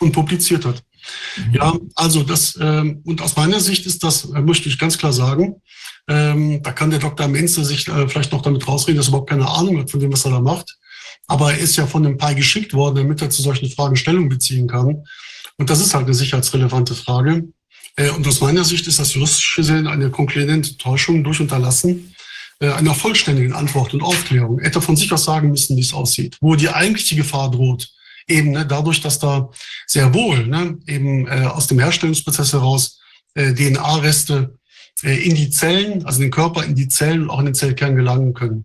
und 0.00 0.12
publiziert 0.12 0.64
hat. 0.64 0.82
Mhm. 1.36 1.54
Ja, 1.54 1.74
also 1.94 2.22
das, 2.22 2.58
ähm, 2.60 3.00
und 3.04 3.22
aus 3.22 3.36
meiner 3.36 3.60
Sicht 3.60 3.86
ist 3.86 4.02
das, 4.02 4.26
äh, 4.26 4.40
möchte 4.40 4.68
ich 4.68 4.78
ganz 4.78 4.98
klar 4.98 5.12
sagen, 5.12 5.56
ähm, 6.08 6.62
da 6.62 6.72
kann 6.72 6.90
der 6.90 6.98
Dr. 6.98 7.28
Menze 7.28 7.64
sich 7.64 7.86
äh, 7.88 8.08
vielleicht 8.08 8.32
noch 8.32 8.42
damit 8.42 8.66
rausreden, 8.66 8.96
dass 8.96 9.06
er 9.06 9.10
überhaupt 9.10 9.30
keine 9.30 9.48
Ahnung 9.48 9.78
hat 9.78 9.90
von 9.90 10.00
dem, 10.00 10.12
was 10.12 10.24
er 10.24 10.32
da 10.32 10.40
macht. 10.40 10.76
Aber 11.26 11.52
er 11.52 11.58
ist 11.58 11.76
ja 11.76 11.86
von 11.86 12.02
dem 12.02 12.16
PI 12.16 12.34
geschickt 12.36 12.72
worden, 12.72 12.96
damit 12.96 13.20
er 13.20 13.30
zu 13.30 13.42
solchen 13.42 13.70
Fragen 13.70 13.96
Stellung 13.96 14.28
beziehen 14.28 14.66
kann. 14.66 15.04
Und 15.56 15.70
das 15.70 15.80
ist 15.80 15.94
halt 15.94 16.06
eine 16.06 16.14
sicherheitsrelevante 16.14 16.94
Frage. 16.94 17.48
Äh, 17.98 18.10
und 18.10 18.26
aus 18.26 18.40
meiner 18.40 18.64
Sicht 18.64 18.86
ist 18.86 18.98
das 18.98 19.12
juristisch 19.14 19.54
gesehen 19.56 19.86
eine 19.86 20.10
konkludente 20.10 20.78
Täuschung 20.78 21.22
durch 21.24 21.40
Unterlassen 21.40 22.14
äh, 22.60 22.70
einer 22.70 22.94
vollständigen 22.94 23.52
Antwort 23.52 23.92
und 23.92 24.02
Aufklärung. 24.02 24.60
Hätte 24.60 24.80
von 24.80 24.96
sich 24.96 25.12
aus 25.12 25.24
sagen 25.24 25.50
müssen, 25.50 25.76
wie 25.76 25.82
es 25.82 25.92
aussieht, 25.92 26.38
wo 26.40 26.54
die 26.54 26.70
eigentliche 26.70 27.16
Gefahr 27.16 27.50
droht. 27.50 27.90
Eben 28.26 28.52
ne, 28.52 28.66
dadurch, 28.66 29.00
dass 29.00 29.18
da 29.18 29.50
sehr 29.86 30.12
wohl 30.14 30.46
ne, 30.46 30.78
eben 30.86 31.26
äh, 31.26 31.46
aus 31.46 31.66
dem 31.66 31.78
Herstellungsprozess 31.78 32.52
heraus 32.52 33.00
äh, 33.34 33.52
DNA-Reste 33.52 34.58
äh, 35.02 35.16
in 35.26 35.34
die 35.34 35.50
Zellen, 35.50 36.04
also 36.04 36.18
in 36.18 36.26
den 36.26 36.30
Körper, 36.30 36.64
in 36.64 36.74
die 36.74 36.88
Zellen 36.88 37.22
und 37.22 37.30
auch 37.30 37.40
in 37.40 37.46
den 37.46 37.54
Zellkern 37.54 37.96
gelangen 37.96 38.34
können. 38.34 38.64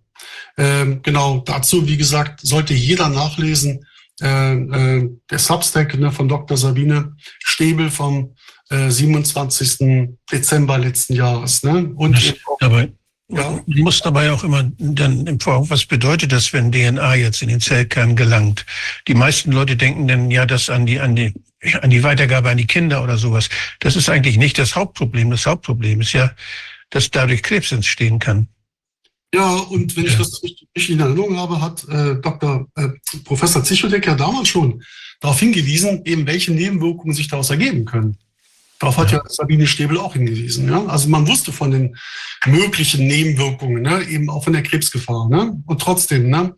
Ähm, 0.57 1.01
genau 1.01 1.39
dazu, 1.39 1.87
wie 1.87 1.97
gesagt, 1.97 2.41
sollte 2.41 2.73
jeder 2.73 3.09
nachlesen. 3.09 3.85
Äh, 4.21 4.53
äh, 4.53 5.09
der 5.29 5.39
Substack 5.39 5.97
ne, 5.97 6.11
von 6.11 6.27
Dr. 6.27 6.55
Sabine 6.55 7.15
Stäbel 7.39 7.89
vom 7.89 8.35
27. 8.89 9.81
Äh, 9.81 10.07
Dezember 10.31 10.77
letzten 10.77 11.13
Jahres. 11.13 11.63
Ne? 11.63 11.91
Und 11.95 12.15
das, 12.15 12.33
aber 12.59 12.87
ja. 13.29 13.61
muss 13.65 14.01
dabei 14.01 14.31
auch 14.31 14.43
immer 14.43 14.69
dann 14.77 15.27
im 15.27 15.39
Voraus, 15.39 15.69
was 15.69 15.85
bedeutet 15.85 16.31
das, 16.31 16.53
wenn 16.53 16.71
DNA 16.71 17.15
jetzt 17.15 17.41
in 17.41 17.49
den 17.49 17.61
Zellkern 17.61 18.15
gelangt? 18.15 18.65
Die 19.07 19.13
meisten 19.13 19.51
Leute 19.51 19.75
denken 19.75 20.07
dann 20.07 20.31
ja, 20.31 20.45
das 20.45 20.69
an 20.69 20.85
die, 20.85 20.99
an 20.99 21.15
die, 21.15 21.33
an 21.81 21.89
die 21.89 22.03
Weitergabe 22.03 22.49
an 22.49 22.57
die 22.57 22.67
Kinder 22.67 23.03
oder 23.03 23.17
sowas. 23.17 23.49
Das 23.79 23.95
ist 23.95 24.09
eigentlich 24.09 24.37
nicht 24.37 24.57
das 24.59 24.75
Hauptproblem. 24.75 25.29
Das 25.29 25.45
Hauptproblem 25.45 26.01
ist 26.01 26.13
ja, 26.13 26.31
dass 26.89 27.09
dadurch 27.11 27.43
Krebs 27.43 27.71
entstehen 27.71 28.19
kann. 28.19 28.47
Ja, 29.33 29.55
und 29.55 29.95
wenn 29.95 30.05
ja. 30.05 30.11
ich 30.11 30.17
das 30.17 30.43
richtig 30.43 30.89
in 30.89 30.99
Erinnerung 30.99 31.37
habe, 31.37 31.59
hat 31.59 31.87
äh, 31.89 32.15
Dr. 32.21 32.67
Äh, 32.75 32.89
Professor 33.23 33.63
Zichotek 33.63 34.05
ja 34.05 34.13
damals 34.13 34.47
schon 34.47 34.83
darauf 35.19 35.39
hingewiesen, 35.39 36.05
eben 36.05 36.27
welche 36.27 36.51
Nebenwirkungen 36.51 37.15
sich 37.15 37.29
daraus 37.29 37.49
ergeben 37.49 37.85
können. 37.85 38.17
Darauf 38.79 38.97
hat 38.97 39.11
ja 39.11 39.21
Sabine 39.27 39.65
Stäbel 39.67 39.97
auch 39.97 40.13
hingewiesen. 40.13 40.67
Ja? 40.69 40.85
Also 40.87 41.07
man 41.09 41.27
wusste 41.27 41.51
von 41.51 41.71
den 41.71 41.95
möglichen 42.45 43.07
Nebenwirkungen, 43.07 43.81
ne? 43.81 44.03
eben 44.09 44.29
auch 44.29 44.43
von 44.43 44.53
der 44.53 44.63
Krebsgefahr. 44.63 45.29
Ne? 45.29 45.61
Und 45.65 45.81
trotzdem, 45.81 46.29
ne? 46.29 46.53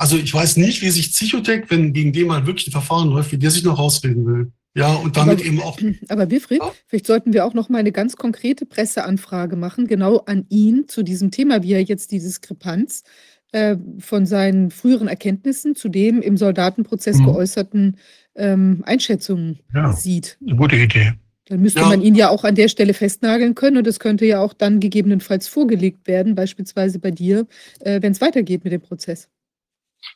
Also 0.00 0.16
ich 0.16 0.32
weiß 0.32 0.56
nicht, 0.58 0.80
wie 0.82 0.90
sich 0.90 1.10
Psychotech, 1.10 1.64
wenn 1.70 1.92
gegen 1.92 2.12
den 2.12 2.28
mal 2.28 2.46
wirklich 2.46 2.68
ein 2.68 2.72
Verfahren 2.72 3.08
läuft, 3.10 3.32
wie 3.32 3.38
der 3.38 3.50
sich 3.50 3.64
noch 3.64 3.78
rausreden 3.78 4.26
will. 4.26 4.52
Ja, 4.74 4.94
und 4.94 5.16
damit 5.16 5.38
Aber, 5.40 5.44
eben 5.46 5.60
auch. 5.60 5.76
aber 6.08 6.30
Wilfried, 6.30 6.60
Ja. 6.60 6.72
vielleicht 6.86 7.06
sollten 7.06 7.32
wir 7.32 7.44
auch 7.44 7.54
noch 7.54 7.68
mal 7.68 7.78
eine 7.78 7.90
ganz 7.90 8.14
konkrete 8.16 8.64
Presseanfrage 8.64 9.56
machen, 9.56 9.88
genau 9.88 10.18
an 10.18 10.46
ihn 10.50 10.84
zu 10.86 11.02
diesem 11.02 11.32
Thema, 11.32 11.64
wie 11.64 11.72
er 11.72 11.82
jetzt 11.82 12.12
die 12.12 12.20
Diskrepanz 12.20 13.02
äh, 13.50 13.76
von 13.98 14.24
seinen 14.26 14.70
früheren 14.70 15.08
Erkenntnissen 15.08 15.74
zu 15.74 15.88
dem 15.88 16.22
im 16.22 16.36
Soldatenprozess 16.36 17.18
Mhm. 17.18 17.24
geäußerten 17.24 17.96
ähm, 18.36 18.82
Einschätzungen 18.86 19.58
Ja, 19.74 19.92
sieht. 19.92 20.38
eine 20.46 20.54
gute 20.56 20.76
Idee. 20.76 21.14
Dann 21.48 21.60
müsste 21.60 21.80
Ja. 21.80 21.88
man 21.88 22.02
ihn 22.02 22.14
ja 22.14 22.28
auch 22.28 22.44
an 22.44 22.54
der 22.54 22.68
Stelle 22.68 22.94
festnageln 22.94 23.54
können 23.54 23.78
und 23.78 23.86
es 23.86 23.98
könnte 24.00 24.26
ja 24.26 24.40
auch 24.40 24.52
dann 24.52 24.80
gegebenenfalls 24.80 25.48
vorgelegt 25.48 26.06
werden, 26.06 26.34
beispielsweise 26.34 26.98
bei 26.98 27.10
dir, 27.10 27.46
äh, 27.80 28.02
wenn 28.02 28.12
es 28.12 28.20
weitergeht 28.20 28.64
mit 28.64 28.72
dem 28.72 28.82
Prozess. 28.82 29.28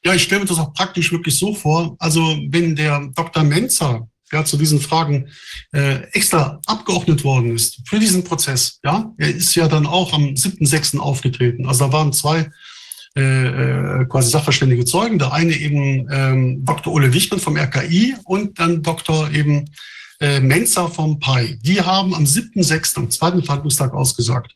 Ja, 0.04 0.14
ich 0.14 0.22
stelle 0.22 0.42
mir 0.42 0.46
das 0.46 0.58
auch 0.58 0.72
praktisch 0.74 1.10
wirklich 1.10 1.38
so 1.38 1.54
vor. 1.54 1.96
Also 1.98 2.20
wenn 2.48 2.76
der 2.76 3.10
Dr. 3.14 3.44
Menzer 3.44 4.08
ja, 4.30 4.44
zu 4.44 4.56
diesen 4.56 4.80
Fragen 4.80 5.28
äh, 5.72 6.02
extra 6.12 6.60
abgeordnet 6.66 7.24
worden 7.24 7.54
ist 7.54 7.80
für 7.86 7.98
diesen 7.98 8.24
Prozess, 8.24 8.78
ja, 8.84 9.12
er 9.18 9.34
ist 9.34 9.54
ja 9.54 9.68
dann 9.68 9.86
auch 9.86 10.12
am 10.12 10.34
7.6. 10.34 10.98
aufgetreten. 10.98 11.66
Also 11.66 11.86
da 11.86 11.92
waren 11.92 12.12
zwei 12.12 12.50
äh, 13.14 13.20
äh, 13.20 14.04
quasi 14.06 14.30
sachverständige 14.30 14.86
Zeugen. 14.86 15.18
Der 15.18 15.32
eine 15.32 15.54
eben 15.54 16.08
ähm, 16.10 16.64
Dr. 16.64 16.92
Ole 16.92 17.12
Wichmann 17.12 17.40
vom 17.40 17.56
RKI 17.58 18.14
und 18.24 18.58
dann 18.58 18.82
Dr. 18.82 19.30
eben 19.32 19.66
äh, 20.22 20.40
Menzer 20.40 20.88
vom 20.88 21.18
PAI. 21.18 21.58
Die 21.62 21.82
haben 21.82 22.14
am 22.14 22.24
7.6., 22.24 22.96
am 22.96 23.10
zweiten 23.10 23.42
Verhandlungstag 23.42 23.92
ausgesagt. 23.92 24.54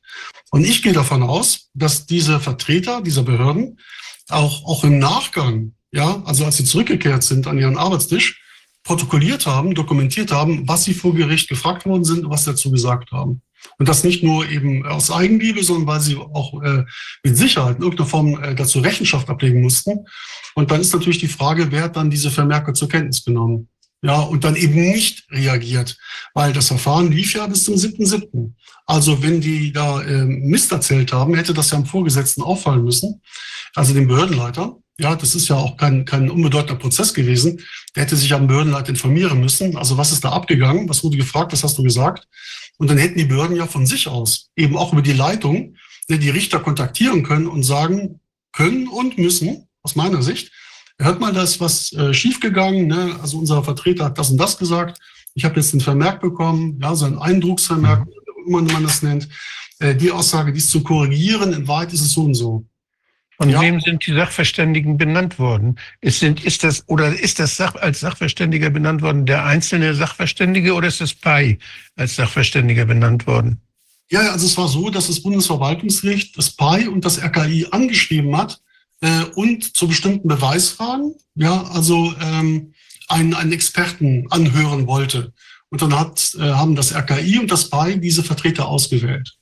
Und 0.53 0.65
ich 0.65 0.83
gehe 0.83 0.93
davon 0.93 1.25
aus, 1.25 1.71
dass 1.75 2.07
diese 2.07 2.39
Vertreter 2.39 3.03
dieser 3.03 3.25
Behörden 3.25 3.81
auch, 4.29 4.65
auch 4.65 4.85
im 4.85 4.99
Nachgang, 5.01 5.75
ja, 5.91 6.23
also 6.25 6.45
als 6.45 6.57
sie 6.57 6.65
zurückgekehrt 6.65 7.25
sind 7.25 7.49
an 7.49 7.59
ihren 7.59 7.77
Arbeitstisch, 7.77 8.41
protokolliert 8.85 9.47
haben, 9.47 9.75
dokumentiert 9.75 10.31
haben, 10.31 10.69
was 10.69 10.85
sie 10.85 10.95
vor 10.95 11.13
Gericht 11.15 11.49
gefragt 11.49 11.85
worden 11.85 12.05
sind 12.05 12.25
und 12.25 12.31
was 12.31 12.45
dazu 12.45 12.71
gesagt 12.71 13.11
haben. 13.11 13.43
Und 13.79 13.89
das 13.89 14.05
nicht 14.05 14.23
nur 14.23 14.49
eben 14.49 14.87
aus 14.87 15.11
Eigenliebe, 15.11 15.65
sondern 15.65 15.89
weil 15.89 16.01
sie 16.01 16.17
auch 16.17 16.63
äh, 16.63 16.85
mit 17.25 17.37
Sicherheit 17.37 17.79
in 17.79 17.83
irgendeiner 17.83 18.09
Form 18.09 18.41
äh, 18.41 18.55
dazu 18.55 18.79
Rechenschaft 18.79 19.29
ablegen 19.29 19.61
mussten. 19.61 20.07
Und 20.55 20.71
dann 20.71 20.81
ist 20.81 20.93
natürlich 20.93 21.19
die 21.19 21.27
Frage, 21.27 21.73
wer 21.73 21.83
hat 21.83 21.97
dann 21.97 22.09
diese 22.09 22.31
Vermerke 22.31 22.73
zur 22.73 22.89
Kenntnis 22.89 23.25
genommen? 23.25 23.69
Ja, 24.07 24.21
und 24.21 24.45
dann 24.45 24.55
eben 24.55 24.75
nicht 24.75 25.27
reagiert, 25.33 25.99
weil 26.33 26.53
das 26.53 26.69
Verfahren 26.69 27.11
lief 27.11 27.35
ja 27.35 27.45
bis 27.49 27.65
zum 27.65 27.75
7.7. 27.75 28.53
Also 28.87 29.21
wenn 29.21 29.41
die 29.41 29.73
da 29.73 30.01
äh, 30.01 30.25
Mist 30.25 30.71
erzählt 30.71 31.13
haben, 31.13 31.35
hätte 31.35 31.53
das 31.53 31.73
ja 31.73 31.79
am 31.79 31.87
Vorgesetzten 31.87 32.41
auffallen 32.41 32.85
müssen, 32.85 33.21
also 33.75 33.95
dem 33.95 34.07
Behördenleiter. 34.07 34.77
Ja, 35.01 35.17
das 35.17 35.35
ist 35.35 35.49
ja 35.49 35.57
auch 35.57 35.77
kein, 35.77 36.05
kein 36.05 36.31
unbedeutender 36.31 36.77
Prozess 36.77 37.15
gewesen. 37.15 37.61
Der 37.97 38.05
hätte 38.05 38.15
sich 38.15 38.33
am 38.33 38.47
Behördenleiter 38.47 38.91
informieren 38.91 39.41
müssen. 39.41 39.77
Also 39.77 39.99
was 39.99 40.13
ist 40.13 40.25
da 40.25 40.31
abgegangen? 40.31 40.89
Was 40.89 41.03
wurde 41.03 41.17
gefragt? 41.17 41.53
Was 41.53 41.65
hast 41.65 41.77
du 41.77 41.83
gesagt? 41.83 42.29
Und 42.79 42.89
dann 42.89 42.99
hätten 42.99 43.19
die 43.19 43.25
Behörden 43.25 43.57
ja 43.57 43.67
von 43.67 43.87
sich 43.87 44.07
aus 44.07 44.51
eben 44.55 44.77
auch 44.77 44.93
über 44.93 45.03
die 45.03 45.15
Leitung 45.15 45.75
ne, 46.09 46.21
die 46.21 46.31
Richter 46.31 46.61
kontaktieren 46.61 47.25
können 47.25 47.49
und 47.49 47.65
sagen 47.65 48.21
können 48.53 48.87
und 48.87 49.19
müssen, 49.19 49.67
aus 49.83 49.97
meiner 49.97 50.23
Sicht, 50.23 50.53
hört 50.99 51.21
mal, 51.21 51.33
da 51.33 51.43
ist 51.43 51.61
was 51.61 51.93
äh, 51.93 52.13
schiefgegangen. 52.15 52.87
Ne? 52.87 53.17
Also 53.21 53.39
unser 53.39 53.63
Vertreter 53.63 54.07
hat 54.07 54.19
das 54.19 54.31
und 54.31 54.39
das 54.39 54.59
gesagt. 54.59 54.99
Ich 55.35 55.45
habe 55.45 55.57
jetzt 55.57 55.75
einen 55.75 55.83
Vermerk 55.83 56.21
bekommen, 56.21 56.79
ja, 56.81 56.95
so 56.95 57.05
ein 57.05 57.19
Eindrucksvermerk, 57.19 58.07
wie 58.07 58.49
immer 58.49 58.63
man 58.63 58.83
das 58.85 59.03
nennt. 59.03 59.29
Äh, 59.79 59.95
die 59.95 60.11
Aussage, 60.11 60.53
die 60.53 60.59
ist 60.59 60.71
zu 60.71 60.83
korrigieren, 60.83 61.53
in 61.53 61.69
Wahrheit 61.69 61.93
ist 61.93 62.01
es 62.01 62.13
so 62.13 62.23
und 62.23 62.35
so. 62.35 62.65
Von 63.37 63.51
Ja. 63.51 63.61
wem 63.61 63.81
sind 63.81 64.07
die 64.07 64.15
Sachverständigen 64.15 64.97
benannt 64.97 65.39
worden? 65.39 65.79
Ist, 66.01 66.21
sind, 66.21 66.43
ist 66.43 66.65
das, 66.65 66.89
oder 66.89 67.09
ist 67.09 67.39
das 67.39 67.57
Sach, 67.57 67.75
als 67.75 68.01
Sachverständiger 68.01 68.71
benannt 68.71 69.03
worden 69.03 69.27
der 69.27 69.45
einzelne 69.45 69.95
Sachverständige 69.95 70.73
oder 70.73 70.89
ist 70.89 71.03
das 71.03 71.13
PAI 71.13 71.59
als 71.97 72.17
Sachverständiger 72.17 72.87
benannt 72.87 73.27
worden? 73.27 73.61
Ja, 74.11 74.23
ja, 74.23 74.33
also 74.33 74.47
es 74.47 74.57
war 74.57 74.69
so, 74.69 74.89
dass 74.89 75.09
das 75.09 75.21
Bundesverwaltungsgericht 75.23 76.39
das 76.39 76.51
PAI 76.51 76.89
und 76.89 77.05
das 77.05 77.23
RKI 77.23 77.67
angeschrieben 77.73 78.35
hat 78.37 78.63
äh, 79.01 79.25
und 79.35 79.77
zu 79.77 79.89
bestimmten 79.89 80.29
Beweisfragen, 80.29 81.15
ja, 81.35 81.63
also 81.65 82.15
ähm, 82.21 82.73
einen, 83.09 83.35
einen 83.35 83.53
Experten 83.53 84.27
anhören 84.31 84.87
wollte. 84.87 85.33
Und 85.69 85.83
dann 85.83 85.99
hat, 85.99 86.35
äh, 86.39 86.43
haben 86.43 86.77
das 86.77 86.95
RKI 86.95 87.39
und 87.39 87.51
das 87.51 87.69
PAI 87.71 87.97
diese 87.97 88.23
Vertreter 88.23 88.69
ausgewählt. 88.69 89.35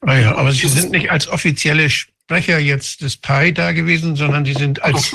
Ah 0.00 0.16
ja, 0.16 0.34
aber 0.36 0.52
Sie 0.52 0.68
sind 0.68 0.92
nicht 0.92 1.10
als 1.10 1.28
offizielle 1.28 1.90
Sprecher 1.90 2.58
jetzt 2.58 3.00
des 3.00 3.16
PAI 3.16 3.52
da 3.52 3.72
gewesen, 3.72 4.16
sondern 4.16 4.44
Sie 4.44 4.52
sind 4.52 4.82
als 4.82 5.12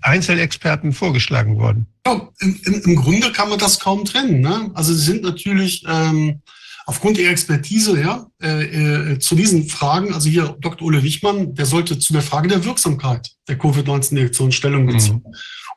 Einzelexperten 0.00 0.92
vorgeschlagen 0.92 1.58
worden. 1.58 1.86
Ja, 2.06 2.28
im, 2.40 2.60
im, 2.64 2.82
im 2.82 2.96
Grunde 2.96 3.32
kann 3.32 3.48
man 3.48 3.58
das 3.58 3.78
kaum 3.80 4.04
trennen. 4.04 4.40
Ne? 4.40 4.70
Also 4.74 4.92
sie 4.94 5.04
sind 5.04 5.22
natürlich 5.22 5.84
ähm, 5.88 6.40
aufgrund 6.86 7.18
ihrer 7.18 7.30
Expertise 7.30 8.00
ja, 8.00 8.26
äh, 8.42 9.12
äh, 9.12 9.18
zu 9.18 9.34
diesen 9.34 9.68
Fragen, 9.68 10.12
also 10.12 10.28
hier 10.28 10.56
Dr. 10.60 10.86
Ole 10.86 11.02
Wichmann, 11.02 11.54
der 11.54 11.66
sollte 11.66 11.98
zu 11.98 12.12
der 12.12 12.22
Frage 12.22 12.48
der 12.48 12.64
Wirksamkeit 12.64 13.30
der 13.48 13.58
Covid-19-Injektion 13.58 14.52
Stellung 14.52 14.86
beziehen. 14.86 15.22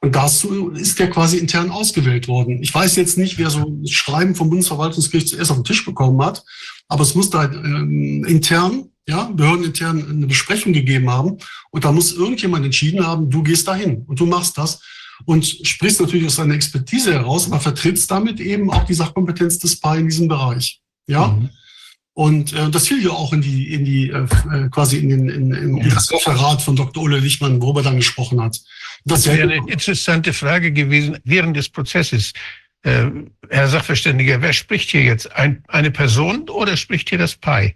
Und 0.01 0.15
dazu 0.15 0.69
ist 0.69 0.99
der 0.99 1.09
quasi 1.09 1.37
intern 1.37 1.71
ausgewählt 1.71 2.27
worden. 2.27 2.61
Ich 2.61 2.73
weiß 2.73 2.95
jetzt 2.95 3.17
nicht, 3.17 3.37
wer 3.37 3.49
so 3.49 3.59
ein 3.59 3.87
Schreiben 3.87 4.35
vom 4.35 4.49
Bundesverwaltungsgericht 4.49 5.29
zuerst 5.29 5.51
auf 5.51 5.57
den 5.57 5.63
Tisch 5.63 5.85
bekommen 5.85 6.21
hat, 6.21 6.43
aber 6.87 7.01
es 7.01 7.15
muss 7.15 7.29
da 7.29 7.45
ähm, 7.45 8.23
intern, 8.25 8.89
ja, 9.07 9.23
behördenintern 9.25 10.09
eine 10.09 10.27
Besprechung 10.27 10.73
gegeben 10.73 11.09
haben. 11.09 11.37
Und 11.71 11.85
da 11.85 11.91
muss 11.91 12.13
irgendjemand 12.13 12.65
entschieden 12.65 13.05
haben, 13.05 13.29
du 13.29 13.43
gehst 13.43 13.67
dahin 13.67 14.03
und 14.07 14.19
du 14.19 14.25
machst 14.25 14.57
das 14.57 14.81
und 15.25 15.45
sprichst 15.45 16.01
natürlich 16.01 16.25
aus 16.25 16.35
deiner 16.35 16.55
Expertise 16.55 17.13
heraus, 17.13 17.47
aber 17.47 17.59
vertrittst 17.59 18.09
damit 18.09 18.39
eben 18.39 18.69
auch 18.69 18.85
die 18.85 18.93
Sachkompetenz 18.93 19.59
des 19.59 19.79
PAI 19.79 19.99
in 19.99 20.09
diesem 20.09 20.27
Bereich. 20.27 20.81
Ja, 21.07 21.27
Mhm. 21.27 21.49
und 22.13 22.53
äh, 22.53 22.69
das 22.69 22.87
fiel 22.87 23.03
ja 23.03 23.11
auch 23.11 23.31
in 23.33 23.41
die, 23.41 23.73
in 23.73 23.85
die 23.85 24.09
äh, 24.09 24.25
äh, 24.51 24.69
quasi 24.69 24.97
in, 24.97 25.09
den, 25.09 25.29
in, 25.29 25.53
in, 25.53 25.77
in 25.77 25.89
das 25.89 26.11
Referat 26.11 26.61
von 26.61 26.75
Dr. 26.75 27.03
Ole 27.03 27.23
Wichmann, 27.23 27.61
worüber 27.61 27.81
er 27.81 27.85
dann 27.85 27.97
gesprochen 27.97 28.41
hat. 28.41 28.59
Das 29.05 29.23
Das 29.23 29.35
wäre 29.35 29.51
eine 29.51 29.71
interessante 29.71 30.33
Frage 30.33 30.71
gewesen 30.71 31.17
während 31.23 31.55
des 31.57 31.69
Prozesses. 31.69 32.33
Äh, 32.81 33.07
Herr 33.49 33.67
Sachverständiger, 33.67 34.41
wer 34.41 34.53
spricht 34.53 34.89
hier 34.91 35.03
jetzt? 35.03 35.31
Ein, 35.35 35.63
eine 35.67 35.91
Person 35.91 36.49
oder 36.49 36.77
spricht 36.77 37.09
hier 37.09 37.17
das 37.17 37.35
PAI? 37.35 37.75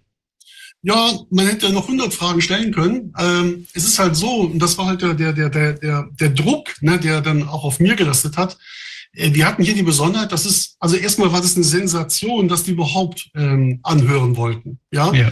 Ja, 0.81 1.11
man 1.29 1.45
hätte 1.45 1.73
noch 1.73 1.83
100 1.83 2.13
Fragen 2.13 2.41
stellen 2.41 2.71
können. 2.71 3.13
Ähm, 3.19 3.67
es 3.73 3.83
ist 3.83 3.99
halt 3.99 4.15
so, 4.15 4.41
und 4.43 4.59
das 4.59 4.77
war 4.77 4.85
halt 4.85 5.01
der, 5.01 5.13
der, 5.13 5.33
der, 5.33 5.49
der, 5.49 5.73
der, 5.73 6.07
der 6.19 6.29
Druck, 6.29 6.69
ne, 6.81 6.97
der 6.97 7.19
dann 7.21 7.47
auch 7.47 7.65
auf 7.65 7.79
mir 7.79 7.95
gelastet 7.95 8.37
hat. 8.37 8.57
Äh, 9.13 9.33
Wir 9.33 9.45
hatten 9.45 9.63
hier 9.63 9.75
die 9.75 9.83
Besonderheit, 9.83 10.31
das 10.31 10.45
ist, 10.45 10.75
also 10.79 10.95
erstmal 10.95 11.31
war 11.31 11.41
das 11.41 11.55
eine 11.55 11.65
Sensation, 11.65 12.47
dass 12.47 12.63
die 12.63 12.71
überhaupt 12.71 13.29
ähm, 13.35 13.79
anhören 13.83 14.37
wollten. 14.37 14.79
Ja? 14.91 15.13
Ja. 15.13 15.31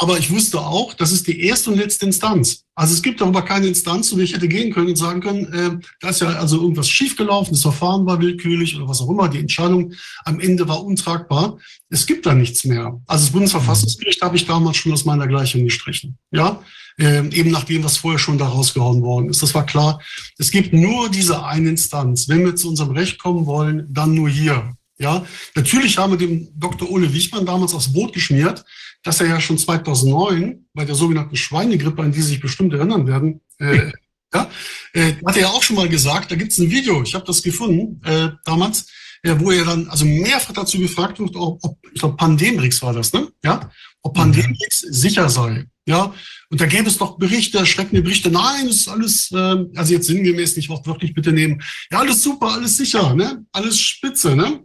Aber 0.00 0.16
ich 0.16 0.30
wusste 0.30 0.60
auch, 0.60 0.94
das 0.94 1.10
ist 1.10 1.26
die 1.26 1.40
erste 1.40 1.70
und 1.70 1.76
letzte 1.76 2.06
Instanz. 2.06 2.64
Also 2.76 2.94
es 2.94 3.02
gibt 3.02 3.20
darüber 3.20 3.42
keine 3.42 3.66
Instanz, 3.66 4.08
zu 4.08 4.14
der 4.14 4.24
ich 4.24 4.32
hätte 4.32 4.46
gehen 4.46 4.72
können 4.72 4.90
und 4.90 4.96
sagen 4.96 5.20
können, 5.20 5.52
äh, 5.52 5.84
da 6.00 6.10
ist 6.10 6.20
ja 6.20 6.28
also 6.28 6.62
irgendwas 6.62 6.88
schiefgelaufen, 6.88 7.52
das 7.52 7.62
Verfahren 7.62 8.06
war 8.06 8.20
willkürlich 8.20 8.76
oder 8.76 8.88
was 8.88 9.00
auch 9.00 9.10
immer, 9.10 9.28
die 9.28 9.40
Entscheidung 9.40 9.92
am 10.24 10.38
Ende 10.38 10.68
war 10.68 10.84
untragbar. 10.84 11.58
Es 11.88 12.06
gibt 12.06 12.26
da 12.26 12.34
nichts 12.34 12.64
mehr. 12.64 13.00
Also 13.08 13.24
das 13.24 13.32
Bundesverfassungsgericht 13.32 14.22
habe 14.22 14.36
ich 14.36 14.46
damals 14.46 14.76
schon 14.76 14.92
aus 14.92 15.04
meiner 15.04 15.26
Gleichung 15.26 15.64
gestrichen. 15.64 16.16
Ja, 16.30 16.62
ähm, 16.98 17.30
eben 17.32 17.50
nachdem 17.50 17.84
was 17.84 17.96
vorher 17.96 18.18
schon 18.18 18.38
da 18.38 18.46
rausgehauen 18.46 19.02
worden 19.02 19.30
ist. 19.30 19.42
Das 19.42 19.54
war 19.54 19.64
klar. 19.64 20.00
Es 20.36 20.50
gibt 20.50 20.72
nur 20.72 21.08
diese 21.08 21.44
eine 21.44 21.70
Instanz. 21.70 22.28
Wenn 22.28 22.44
wir 22.44 22.56
zu 22.56 22.68
unserem 22.68 22.90
Recht 22.90 23.18
kommen 23.18 23.46
wollen, 23.46 23.86
dann 23.90 24.14
nur 24.14 24.28
hier. 24.28 24.74
Ja, 24.98 25.24
natürlich 25.54 25.96
haben 25.96 26.12
wir 26.12 26.18
dem 26.18 26.48
Dr. 26.58 26.90
Ole 26.90 27.12
Wichmann 27.12 27.46
damals 27.46 27.72
aufs 27.72 27.92
Boot 27.92 28.12
geschmiert, 28.12 28.64
dass 29.04 29.20
er 29.20 29.28
ja 29.28 29.40
schon 29.40 29.56
2009 29.56 30.66
bei 30.74 30.84
der 30.84 30.96
sogenannten 30.96 31.36
Schweinegrippe, 31.36 32.02
an 32.02 32.10
die 32.10 32.20
Sie 32.20 32.30
sich 32.30 32.40
bestimmt 32.40 32.72
erinnern 32.74 33.06
werden, 33.06 33.40
äh, 33.58 33.92
ja, 34.34 34.50
äh, 34.92 35.14
hat 35.24 35.36
er 35.36 35.42
ja 35.42 35.48
auch 35.48 35.62
schon 35.62 35.76
mal 35.76 35.88
gesagt, 35.88 36.32
da 36.32 36.36
gibt 36.36 36.50
es 36.50 36.58
ein 36.58 36.70
Video, 36.70 37.02
ich 37.02 37.14
habe 37.14 37.24
das 37.24 37.42
gefunden 37.42 38.00
äh, 38.04 38.30
damals, 38.44 38.90
äh, 39.22 39.34
wo 39.38 39.52
er 39.52 39.64
dann 39.64 39.88
also 39.88 40.04
mehrfach 40.04 40.52
dazu 40.52 40.78
gefragt 40.78 41.18
wird, 41.20 41.34
ob, 41.36 41.62
ob 41.62 41.78
ich 41.92 42.00
glaube 42.00 42.16
Pandemrix 42.16 42.82
war 42.82 42.92
das, 42.92 43.12
ne? 43.12 43.28
Ja, 43.44 43.70
ob 44.02 44.14
Pandemrix 44.14 44.80
sicher 44.80 45.28
sei. 45.28 45.66
Ja, 45.88 46.12
und 46.50 46.60
da 46.60 46.66
gäbe 46.66 46.86
es 46.86 46.98
doch 46.98 47.16
Berichte, 47.16 47.56
erschreckende 47.56 48.02
Berichte. 48.02 48.30
Nein, 48.30 48.68
ist 48.68 48.88
alles, 48.88 49.32
äh, 49.32 49.64
also 49.74 49.94
jetzt 49.94 50.06
sinngemäß 50.06 50.54
nicht 50.56 50.68
wortwörtlich 50.68 51.14
bitte 51.14 51.32
nehmen. 51.32 51.62
Ja, 51.90 52.00
alles 52.00 52.22
super, 52.22 52.52
alles 52.52 52.76
sicher, 52.76 53.14
ne? 53.14 53.42
Alles 53.52 53.80
spitze, 53.80 54.36
ne? 54.36 54.60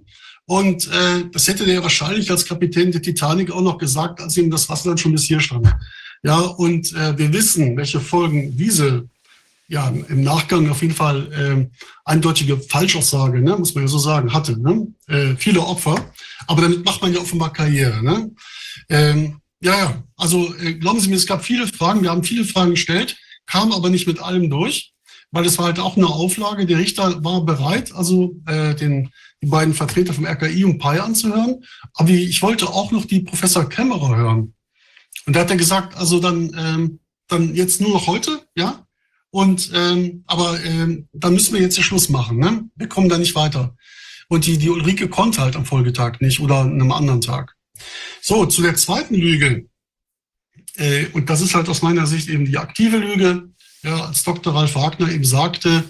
Und 0.45 0.87
äh, 0.87 1.23
das 1.31 1.47
hätte 1.47 1.65
der 1.65 1.81
wahrscheinlich 1.81 2.29
als 2.29 2.43
Kapitän 2.43 2.91
der 2.91 3.01
Titanic 3.01 3.51
auch 3.51 3.61
noch 3.61 3.77
gesagt, 3.77 4.19
als 4.19 4.35
ihm 4.35 4.51
das 4.51 4.67
Wasser 4.67 4.89
dann 4.89 4.97
schon 4.97 5.13
bis 5.13 5.23
hier 5.23 5.39
stand. 5.39 5.65
Ja, 6.23 6.39
und 6.39 6.91
äh, 6.93 7.17
wir 7.17 7.31
wissen, 7.31 7.77
welche 7.77 8.01
Folgen 8.01 8.57
diese 8.57 9.07
ja 9.69 9.87
im 10.09 10.23
Nachgang 10.23 10.69
auf 10.69 10.81
jeden 10.81 10.93
Fall 10.93 11.31
äh, 11.31 11.79
eindeutige 12.03 12.57
Falschaussage, 12.57 13.39
ne, 13.39 13.55
muss 13.55 13.73
man 13.73 13.85
ja 13.85 13.87
so 13.87 13.97
sagen, 13.97 14.33
hatte. 14.33 14.59
Ne? 14.59 14.87
Äh, 15.07 15.35
viele 15.37 15.61
Opfer, 15.61 16.05
aber 16.47 16.63
damit 16.63 16.83
macht 16.83 17.01
man 17.01 17.13
ja 17.13 17.21
offenbar 17.21 17.53
Karriere. 17.53 18.03
Ne? 18.03 18.29
Ähm, 18.89 19.39
ja, 19.63 19.77
ja, 19.77 20.03
also 20.17 20.53
äh, 20.57 20.73
glauben 20.73 20.99
Sie 20.99 21.09
mir, 21.09 21.15
es 21.15 21.27
gab 21.27 21.43
viele 21.43 21.67
Fragen, 21.67 22.03
wir 22.03 22.09
haben 22.09 22.23
viele 22.23 22.45
Fragen 22.45 22.71
gestellt, 22.71 23.17
kamen 23.45 23.71
aber 23.71 23.89
nicht 23.89 24.07
mit 24.07 24.19
allem 24.19 24.49
durch. 24.49 24.93
weil 25.31 25.45
es 25.45 25.57
war 25.57 25.65
halt 25.65 25.79
auch 25.79 25.97
eine 25.97 26.07
Auflage. 26.07 26.67
Der 26.67 26.77
Richter 26.77 27.23
war 27.23 27.43
bereit, 27.43 27.91
also 27.91 28.35
äh, 28.45 28.75
den, 28.75 29.09
die 29.41 29.47
beiden 29.47 29.73
Vertreter 29.73 30.13
vom 30.13 30.27
RKI 30.27 30.63
und 30.63 30.77
PI 30.77 30.99
anzuhören. 30.99 31.63
Aber 31.95 32.09
ich 32.09 32.41
wollte 32.43 32.69
auch 32.69 32.91
noch 32.91 33.05
die 33.05 33.21
Professor 33.21 33.67
Kämmerer 33.67 34.15
hören. 34.15 34.53
Und 35.25 35.35
da 35.35 35.39
hat 35.39 35.49
er 35.49 35.57
gesagt, 35.57 35.95
also 35.97 36.19
dann, 36.19 36.55
ähm, 36.55 36.99
dann 37.27 37.55
jetzt 37.55 37.81
nur 37.81 37.91
noch 37.91 38.05
heute, 38.05 38.41
ja. 38.55 38.85
Und 39.31 39.71
ähm, 39.73 40.23
aber 40.27 40.63
ähm, 40.63 41.07
dann 41.13 41.33
müssen 41.33 41.55
wir 41.55 41.61
jetzt 41.61 41.77
den 41.77 41.83
Schluss 41.83 42.09
machen. 42.09 42.37
Ne? 42.37 42.69
Wir 42.75 42.87
kommen 42.87 43.09
da 43.09 43.17
nicht 43.17 43.33
weiter. 43.33 43.75
Und 44.29 44.45
die, 44.45 44.59
die 44.59 44.69
Ulrike 44.69 45.09
konnte 45.09 45.41
halt 45.41 45.55
am 45.55 45.65
Folgetag 45.65 46.19
nicht 46.19 46.39
oder 46.39 46.57
an 46.57 46.73
einem 46.73 46.91
anderen 46.91 47.21
Tag. 47.21 47.55
So, 48.21 48.45
zu 48.45 48.61
der 48.61 48.75
zweiten 48.75 49.15
Lüge. 49.15 49.65
Äh, 50.75 51.07
und 51.13 51.29
das 51.29 51.41
ist 51.41 51.55
halt 51.55 51.69
aus 51.69 51.81
meiner 51.81 52.07
Sicht 52.07 52.29
eben 52.29 52.45
die 52.45 52.57
aktive 52.57 52.97
Lüge. 52.97 53.49
Ja, 53.83 54.05
als 54.05 54.23
Dr. 54.23 54.55
Ralf 54.55 54.75
Wagner 54.75 55.11
eben 55.11 55.25
sagte, 55.25 55.83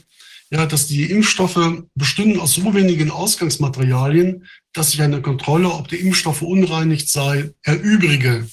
ja, 0.50 0.66
dass 0.66 0.88
die 0.88 1.04
Impfstoffe 1.04 1.84
bestünden 1.96 2.40
aus 2.40 2.54
so 2.54 2.74
wenigen 2.74 3.12
Ausgangsmaterialien, 3.12 4.46
dass 4.74 4.92
sich 4.92 5.02
eine 5.02 5.22
Kontrolle, 5.22 5.70
ob 5.70 5.88
die 5.88 5.98
Impfstoffe 5.98 6.42
unreinigt 6.42 7.10
sei, 7.10 7.52
erübrige. 7.64 8.48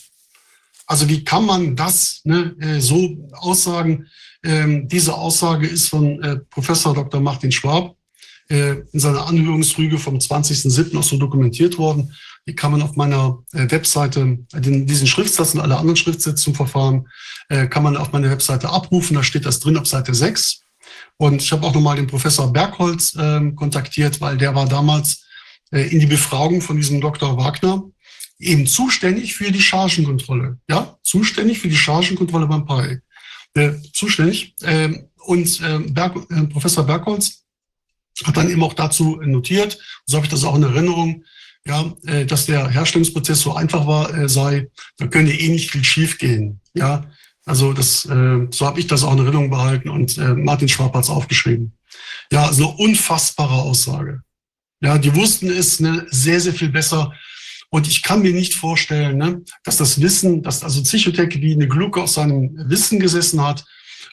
Also 0.87 1.09
wie 1.09 1.25
kann 1.25 1.47
man 1.47 1.77
das 1.77 2.21
ne, 2.25 2.55
äh, 2.61 2.81
so 2.81 3.29
aussagen? 3.33 4.09
Ähm, 4.43 4.89
diese 4.89 5.15
Aussage 5.15 5.67
ist 5.67 5.89
von 5.89 6.23
äh, 6.23 6.37
Professor 6.51 6.95
Dr. 6.95 7.21
Martin 7.21 7.53
Schwab 7.53 7.95
äh, 8.49 8.77
in 8.93 8.99
seiner 8.99 9.27
Anhörungsrüge 9.27 9.99
vom 9.99 10.17
20.07. 10.17 10.97
auch 10.99 11.03
so 11.03 11.17
dokumentiert 11.17 11.79
worden. 11.79 12.15
Die 12.47 12.55
kann 12.55 12.73
man 12.73 12.83
auf 12.83 12.97
meiner 12.97 13.43
äh, 13.53 13.71
Webseite, 13.71 14.39
den, 14.53 14.87
diesen 14.87 15.07
Schriftsatz 15.07 15.55
und 15.55 15.61
alle 15.61 15.77
anderen 15.77 15.97
Schriftsätze 15.97 16.43
zum 16.43 16.55
Verfahren, 16.55 17.09
äh, 17.49 17.67
kann 17.67 17.83
man 17.83 17.97
auf 17.97 18.13
meiner 18.13 18.31
Webseite 18.31 18.71
abrufen. 18.71 19.17
Da 19.17 19.23
steht 19.23 19.47
das 19.47 19.61
drin 19.61 19.77
ab 19.77 19.87
Seite 19.87 20.15
6. 20.15 20.63
Und 21.17 21.43
ich 21.43 21.53
habe 21.53 21.67
auch 21.67 21.75
nochmal 21.75 21.97
den 21.97 22.07
Professor 22.07 22.53
Bergholz 22.53 23.15
äh, 23.15 23.53
kontaktiert, 23.53 24.21
weil 24.21 24.39
der 24.39 24.55
war 24.55 24.67
damals 24.67 25.27
äh, 25.71 25.89
in 25.89 26.01
die 26.01 26.07
Befragung 26.07 26.63
von 26.63 26.77
diesem 26.77 27.01
Dr. 27.01 27.37
Wagner 27.37 27.85
eben 28.39 28.67
zuständig 28.67 29.35
für 29.35 29.53
die 29.53 29.61
Chargenkontrolle. 29.61 30.59
Ja, 30.69 30.99
zuständig 31.03 31.61
für 31.61 31.69
die 31.69 31.77
Chargenkontrolle 31.77 32.47
beim 32.47 32.65
PAI. 32.65 33.01
Äh, 33.55 33.73
zuständig. 33.93 34.55
Äh, 34.63 34.95
und 35.27 35.61
äh, 35.61 35.79
Berg, 35.91 36.17
äh, 36.31 36.43
Professor 36.47 36.85
Bergholz 36.85 37.45
hat 38.25 38.37
dann 38.37 38.51
eben 38.51 38.63
auch 38.63 38.75
dazu 38.75 39.17
notiert, 39.23 39.79
so 40.07 40.17
habe 40.17 40.27
ich 40.27 40.31
das 40.31 40.45
auch 40.45 40.57
in 40.57 40.63
Erinnerung, 40.63 41.25
ja, 41.67 41.93
äh, 42.07 42.25
dass 42.25 42.47
der 42.47 42.69
Herstellungsprozess 42.69 43.41
so 43.41 43.55
einfach 43.55 43.87
war, 43.87 44.15
äh, 44.17 44.29
sei, 44.29 44.69
da 44.97 45.07
könnte 45.07 45.33
eh 45.33 45.49
nicht 45.49 45.71
viel 45.71 45.85
schiefgehen. 45.85 46.61
Ja, 46.75 47.07
also 47.45 47.73
das, 47.73 48.05
äh, 48.07 48.47
so 48.51 48.67
habe 48.67 48.81
ich 48.81 48.87
das 48.87 49.03
auch 49.03 49.13
in 49.13 49.19
Erinnerung 49.19 49.51
behalten 49.51 49.89
und 49.89 50.19
äh, 50.19 50.35
Martin 50.35 50.69
Schwab 50.69 50.95
hat 50.95 51.05
es 51.05 51.11
aufgeschrieben. 51.11 51.73
Ja, 52.33 52.49
eine 52.49 52.67
unfassbare 52.67 53.55
Aussage. 53.55 54.23
Ja, 54.83 54.99
die 54.99 55.15
wussten 55.15 55.51
es 55.51 55.81
ne, 55.81 56.07
sehr, 56.11 56.41
sehr 56.41 56.55
viel 56.55 56.71
besser. 56.71 57.13
Und 57.71 57.87
ich 57.87 58.03
kann 58.03 58.23
mir 58.23 58.33
nicht 58.33 58.55
vorstellen, 58.55 59.19
ne, 59.19 59.43
dass 59.65 59.77
das 59.77 60.01
Wissen, 60.01 60.43
dass 60.43 60.65
also 60.65 60.83
Psychotech 60.83 61.41
wie 61.41 61.55
eine 61.55 61.69
Glucke 61.69 62.03
aus 62.03 62.15
seinem 62.15 62.53
Wissen 62.69 62.99
gesessen 62.99 63.43
hat 63.43 63.65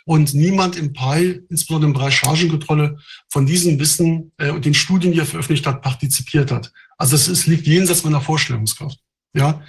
und 0.08 0.34
niemand 0.34 0.78
im 0.78 0.94
PI, 0.94 1.42
insbesondere 1.50 1.90
im 1.90 1.94
Bereich 1.94 2.16
Chargenkontrolle, 2.16 2.98
von 3.28 3.46
diesem 3.46 3.78
Wissen 3.78 4.32
äh, 4.38 4.52
und 4.52 4.64
den 4.64 4.74
Studien, 4.74 5.12
die 5.12 5.20
er 5.20 5.26
veröffentlicht 5.26 5.68
hat, 5.68 5.82
partizipiert 5.82 6.50
hat. 6.50 6.72
Also 6.98 7.18
es, 7.18 7.28
es 7.28 7.46
liegt 7.46 7.68
jenseits 7.68 8.06
meiner 8.06 8.22
Vorstellungskraft. 8.22 8.98
Ja, 9.34 9.62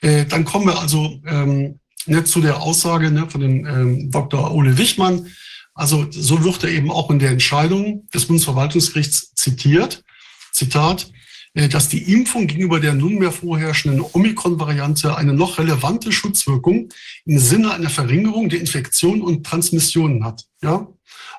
äh, 0.00 0.26
dann 0.26 0.44
kommen 0.44 0.66
wir 0.66 0.78
also 0.78 1.20
ähm, 1.26 1.80
ne, 2.06 2.22
zu 2.22 2.40
der 2.40 2.62
Aussage 2.62 3.10
ne, 3.10 3.28
von 3.28 3.40
dem 3.40 3.66
ähm, 3.66 4.10
Dr. 4.12 4.54
Ole 4.54 4.78
Wichmann. 4.78 5.26
Also 5.74 6.06
so 6.08 6.44
wird 6.44 6.62
er 6.62 6.70
eben 6.70 6.92
auch 6.92 7.10
in 7.10 7.18
der 7.18 7.30
Entscheidung 7.30 8.08
des 8.14 8.26
Bundesverwaltungsgerichts 8.26 9.34
zitiert. 9.34 10.04
Zitat, 10.52 11.10
dass 11.54 11.88
die 11.88 12.12
Impfung 12.12 12.46
gegenüber 12.46 12.78
der 12.78 12.94
nunmehr 12.94 13.32
vorherrschenden 13.32 14.04
Omikron-Variante 14.12 15.16
eine 15.16 15.32
noch 15.32 15.58
relevante 15.58 16.12
Schutzwirkung 16.12 16.90
im 17.24 17.38
Sinne 17.38 17.72
einer 17.72 17.90
Verringerung 17.90 18.48
der 18.48 18.60
Infektion 18.60 19.20
und 19.20 19.44
Transmissionen 19.44 20.24
hat. 20.24 20.44
Ja? 20.62 20.86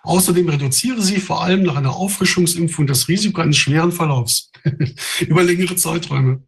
Außerdem 0.04 0.50
reduziere 0.50 1.02
sie 1.02 1.20
vor 1.20 1.44
allem 1.44 1.64
nach 1.64 1.76
einer 1.76 1.96
Auffrischungsimpfung 1.96 2.88
das 2.88 3.08
Risiko 3.08 3.42
eines 3.42 3.58
schweren 3.58 3.92
Verlaufs 3.92 4.52
über 5.22 5.44
längere 5.44 5.76
Zeiträume. 5.76 6.44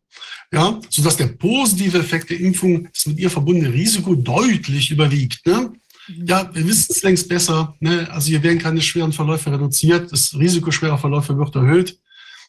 Ja, 0.52 0.80
sodass 0.89 1.17
der 1.17 1.28
positive 1.28 1.97
Effekt 1.97 2.30
der 2.30 2.39
Impfung, 2.39 2.88
das 2.93 3.08
mit 3.08 3.17
ihr 3.17 3.32
verbundene 3.32 3.73
Risiko 3.73 4.13
deutlich 4.13 4.91
überwiegt. 4.91 5.43
Ne? 5.47 5.73
Mhm. 6.08 6.28
Ja, 6.28 6.49
wir 6.54 6.67
wissen 6.67 6.91
es 6.91 7.02
längst 7.02 7.28
besser. 7.28 7.76
Ne? 7.80 8.08
Also 8.12 8.28
hier 8.28 8.43
werden 8.43 8.60
keine 8.60 8.82
schweren 8.82 9.13
Verläufe 9.13 9.52
reduziert, 9.52 10.12
das 10.12 10.38
Risiko 10.38 10.69
schwerer 10.69 10.97
Verläufe 10.97 11.38
wird 11.38 11.56
erhöht. 11.56 11.97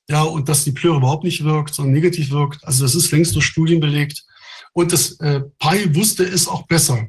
Ja, 0.09 0.23
und 0.23 0.49
dass 0.49 0.65
die 0.65 0.73
Plöre 0.73 0.99
überhaupt 0.99 1.25
nicht 1.25 1.45
wirkt, 1.45 1.75
sondern 1.75 1.95
negativ 1.95 2.31
wirkt. 2.31 2.63
Also 2.65 2.85
das 2.85 2.95
ist 2.95 3.11
längst 3.11 3.35
durch 3.35 3.47
Studien 3.47 3.81
belegt. 3.81 4.25
Und 4.73 4.93
das 4.93 5.19
äh, 5.21 5.41
PI 5.59 5.95
wusste 5.95 6.25
es 6.25 6.47
auch 6.49 6.67
besser. 6.67 7.09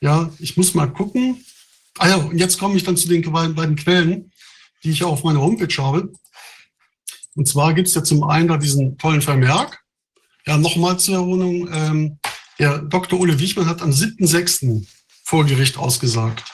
Ja, 0.00 0.30
ich 0.38 0.56
muss 0.56 0.74
mal 0.74 0.92
gucken. 0.92 1.44
Ah 1.98 2.08
ja, 2.08 2.16
und 2.16 2.38
jetzt 2.38 2.58
komme 2.58 2.76
ich 2.76 2.84
dann 2.84 2.96
zu 2.96 3.06
den 3.06 3.22
beiden 3.30 3.76
Quellen, 3.76 4.32
die 4.82 4.90
ich 4.90 5.04
auf 5.04 5.22
meiner 5.22 5.40
Homepage 5.40 5.82
habe. 5.82 6.12
Und 7.34 7.46
zwar 7.46 7.74
gibt 7.74 7.88
es 7.88 7.94
ja 7.94 8.02
zum 8.02 8.24
einen 8.24 8.48
da 8.48 8.56
diesen 8.56 8.98
tollen 8.98 9.22
Vermerk. 9.22 9.80
Ja, 10.46 10.58
nochmal 10.58 10.98
zur 10.98 11.16
Erholung. 11.16 11.68
Ähm, 11.72 12.18
der 12.58 12.78
Dr. 12.78 13.20
Ole 13.20 13.38
Wichmann 13.38 13.66
hat 13.66 13.82
am 13.82 13.90
7.6. 13.90 14.84
vor 15.24 15.44
Gericht 15.44 15.76
ausgesagt. 15.76 16.44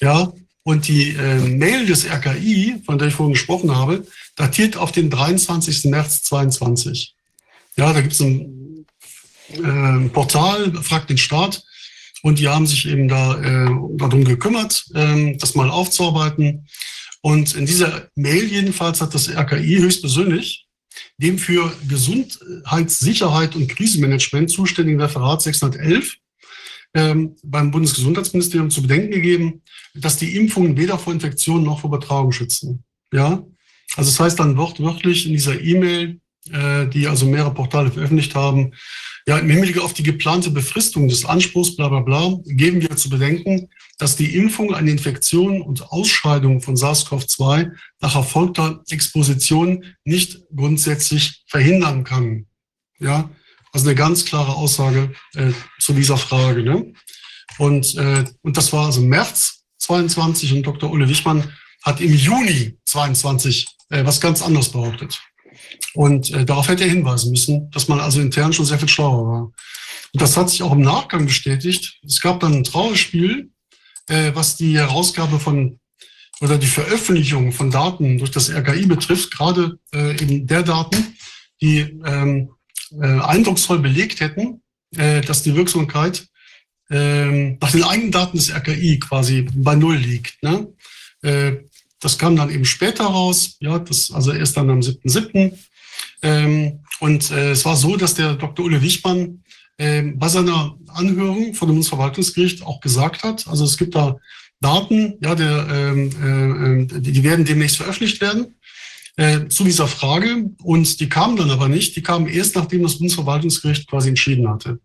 Ja, 0.00 0.32
und 0.64 0.88
die 0.88 1.10
äh, 1.10 1.38
Mail 1.38 1.86
des 1.86 2.06
RKI, 2.06 2.82
von 2.84 2.98
der 2.98 3.08
ich 3.08 3.14
vorhin 3.14 3.34
gesprochen 3.34 3.76
habe, 3.76 4.06
datiert 4.34 4.76
auf 4.76 4.92
den 4.92 5.10
23. 5.10 5.84
März 5.84 6.22
22. 6.24 7.14
Ja, 7.76 7.92
da 7.92 8.00
gibt 8.00 8.14
es 8.14 8.20
ein 8.20 8.86
äh, 9.52 10.08
Portal, 10.08 10.72
fragt 10.82 11.10
den 11.10 11.18
Staat, 11.18 11.62
und 12.22 12.38
die 12.38 12.48
haben 12.48 12.66
sich 12.66 12.88
eben 12.88 13.06
da 13.06 13.38
äh, 13.38 13.68
darum 13.96 14.24
gekümmert, 14.24 14.86
äh, 14.94 15.36
das 15.36 15.54
mal 15.54 15.70
aufzuarbeiten. 15.70 16.66
Und 17.20 17.54
in 17.54 17.66
dieser 17.66 18.08
Mail 18.14 18.44
jedenfalls 18.44 19.02
hat 19.02 19.14
das 19.14 19.28
RKI 19.28 19.76
höchstpersönlich 19.76 20.66
dem 21.18 21.38
für 21.38 21.72
Gesundheitssicherheit 21.86 23.54
und 23.54 23.68
Krisenmanagement 23.68 24.50
zuständigen 24.50 25.00
Referat 25.00 25.42
611 25.42 26.14
ähm, 26.14 26.23
beim 26.94 27.70
Bundesgesundheitsministerium 27.70 28.70
zu 28.70 28.82
bedenken 28.82 29.10
gegeben, 29.10 29.62
dass 29.94 30.16
die 30.16 30.36
Impfungen 30.36 30.76
weder 30.76 30.98
vor 30.98 31.12
Infektionen 31.12 31.64
noch 31.64 31.80
vor 31.80 31.88
Übertragung 31.88 32.30
schützen. 32.32 32.84
Ja, 33.12 33.44
also 33.96 34.10
das 34.10 34.20
heißt 34.20 34.38
dann 34.38 34.56
wortwörtlich 34.56 35.26
in 35.26 35.32
dieser 35.32 35.60
E-Mail, 35.60 36.20
äh, 36.50 36.86
die 36.88 37.06
also 37.06 37.26
mehrere 37.26 37.54
Portale 37.54 37.90
veröffentlicht 37.90 38.34
haben, 38.34 38.72
ja, 39.26 39.38
im 39.38 39.48
Hinblick 39.48 39.78
auf 39.78 39.94
die 39.94 40.02
geplante 40.02 40.50
Befristung 40.50 41.08
des 41.08 41.24
Anspruchs, 41.24 41.76
bla 41.76 41.88
bla 41.88 42.00
bla, 42.00 42.38
geben 42.44 42.82
wir 42.82 42.94
zu 42.96 43.08
bedenken, 43.08 43.70
dass 43.98 44.16
die 44.16 44.36
Impfung 44.36 44.74
eine 44.74 44.90
Infektion 44.90 45.62
und 45.62 45.90
Ausscheidung 45.90 46.60
von 46.60 46.76
SARS-CoV-2 46.76 47.72
nach 48.00 48.16
erfolgter 48.16 48.82
Exposition 48.90 49.84
nicht 50.04 50.42
grundsätzlich 50.54 51.42
verhindern 51.46 52.04
kann. 52.04 52.46
Ja, 52.98 53.30
also 53.74 53.88
eine 53.88 53.96
ganz 53.96 54.24
klare 54.24 54.54
Aussage 54.54 55.12
äh, 55.34 55.50
zu 55.80 55.92
dieser 55.92 56.16
Frage. 56.16 56.62
Ne? 56.62 56.92
Und, 57.58 57.96
äh, 57.96 58.24
und 58.42 58.56
das 58.56 58.72
war 58.72 58.86
also 58.86 59.00
März 59.00 59.64
22 59.78 60.52
und 60.54 60.62
Dr. 60.62 60.90
Ulle 60.90 61.08
Wichmann 61.08 61.52
hat 61.82 62.00
im 62.00 62.14
Juni 62.14 62.78
22 62.84 63.66
äh, 63.90 64.04
was 64.04 64.20
ganz 64.20 64.42
anderes 64.42 64.70
behauptet. 64.70 65.20
Und 65.94 66.30
äh, 66.30 66.44
darauf 66.44 66.68
hätte 66.68 66.84
er 66.84 66.90
hinweisen 66.90 67.32
müssen, 67.32 67.70
dass 67.70 67.88
man 67.88 68.00
also 68.00 68.20
intern 68.20 68.52
schon 68.52 68.64
sehr 68.64 68.78
viel 68.78 68.88
schlauer 68.88 69.26
war. 69.26 69.42
Und 69.42 70.22
das 70.22 70.36
hat 70.36 70.50
sich 70.50 70.62
auch 70.62 70.72
im 70.72 70.82
Nachgang 70.82 71.26
bestätigt. 71.26 71.98
Es 72.06 72.20
gab 72.20 72.40
dann 72.40 72.54
ein 72.54 72.64
Trauerspiel, 72.64 73.50
äh, 74.08 74.30
was 74.34 74.56
die 74.56 74.78
Herausgabe 74.78 75.40
von 75.40 75.80
oder 76.40 76.58
die 76.58 76.66
Veröffentlichung 76.66 77.52
von 77.52 77.70
Daten 77.70 78.18
durch 78.18 78.30
das 78.30 78.50
RKI 78.50 78.86
betrifft, 78.86 79.32
gerade 79.32 79.78
äh, 79.94 80.20
eben 80.20 80.46
der 80.46 80.62
Daten, 80.62 81.16
die 81.60 81.78
ähm, 82.04 82.50
äh, 82.50 82.63
eindrucksvoll 82.92 83.78
belegt 83.78 84.20
hätten, 84.20 84.62
äh, 84.96 85.20
dass 85.20 85.42
die 85.42 85.54
Wirksamkeit 85.54 86.26
äh, 86.90 87.56
nach 87.60 87.72
den 87.72 87.84
eigenen 87.84 88.12
Daten 88.12 88.36
des 88.36 88.50
RKI 88.54 88.98
quasi 88.98 89.48
bei 89.54 89.74
Null 89.74 89.96
liegt. 89.96 90.42
Ne? 90.42 90.68
Äh, 91.22 91.52
das 92.00 92.18
kam 92.18 92.36
dann 92.36 92.50
eben 92.50 92.64
später 92.64 93.04
raus, 93.04 93.56
ja, 93.60 93.78
das, 93.78 94.10
also 94.12 94.32
erst 94.32 94.56
dann 94.56 94.70
am 94.70 94.80
7.7. 94.80 95.52
Ähm, 96.22 96.80
und 97.00 97.30
äh, 97.30 97.52
es 97.52 97.64
war 97.64 97.76
so, 97.76 97.96
dass 97.96 98.14
der 98.14 98.34
Dr. 98.34 98.64
Ulle 98.64 98.82
Wichmann 98.82 99.42
äh, 99.78 100.02
bei 100.02 100.28
seiner 100.28 100.76
Anhörung 100.88 101.54
von 101.54 101.68
dem 101.68 101.76
Bundesverwaltungsgericht 101.76 102.62
auch 102.62 102.80
gesagt 102.80 103.22
hat, 103.22 103.48
also 103.48 103.64
es 103.64 103.76
gibt 103.78 103.94
da 103.94 104.18
Daten, 104.60 105.18
ja, 105.22 105.34
der, 105.34 105.66
ähm, 105.70 106.88
äh, 106.90 107.00
die 107.00 107.22
werden 107.22 107.44
demnächst 107.44 107.76
veröffentlicht 107.78 108.20
werden 108.20 108.54
äh, 109.16 109.46
zu 109.48 109.64
dieser 109.64 109.86
Frage 109.86 110.50
und 110.62 111.00
die 111.00 111.08
kamen 111.08 111.36
dann 111.36 111.50
aber 111.50 111.68
nicht, 111.68 111.94
die 111.96 112.02
kamen 112.02 112.26
erst 112.26 112.56
nachdem 112.56 112.82
das 112.82 112.98
Bundesverwaltungsgericht 112.98 113.88
quasi 113.88 114.08
entschieden 114.08 114.48
hatte. 114.48 114.80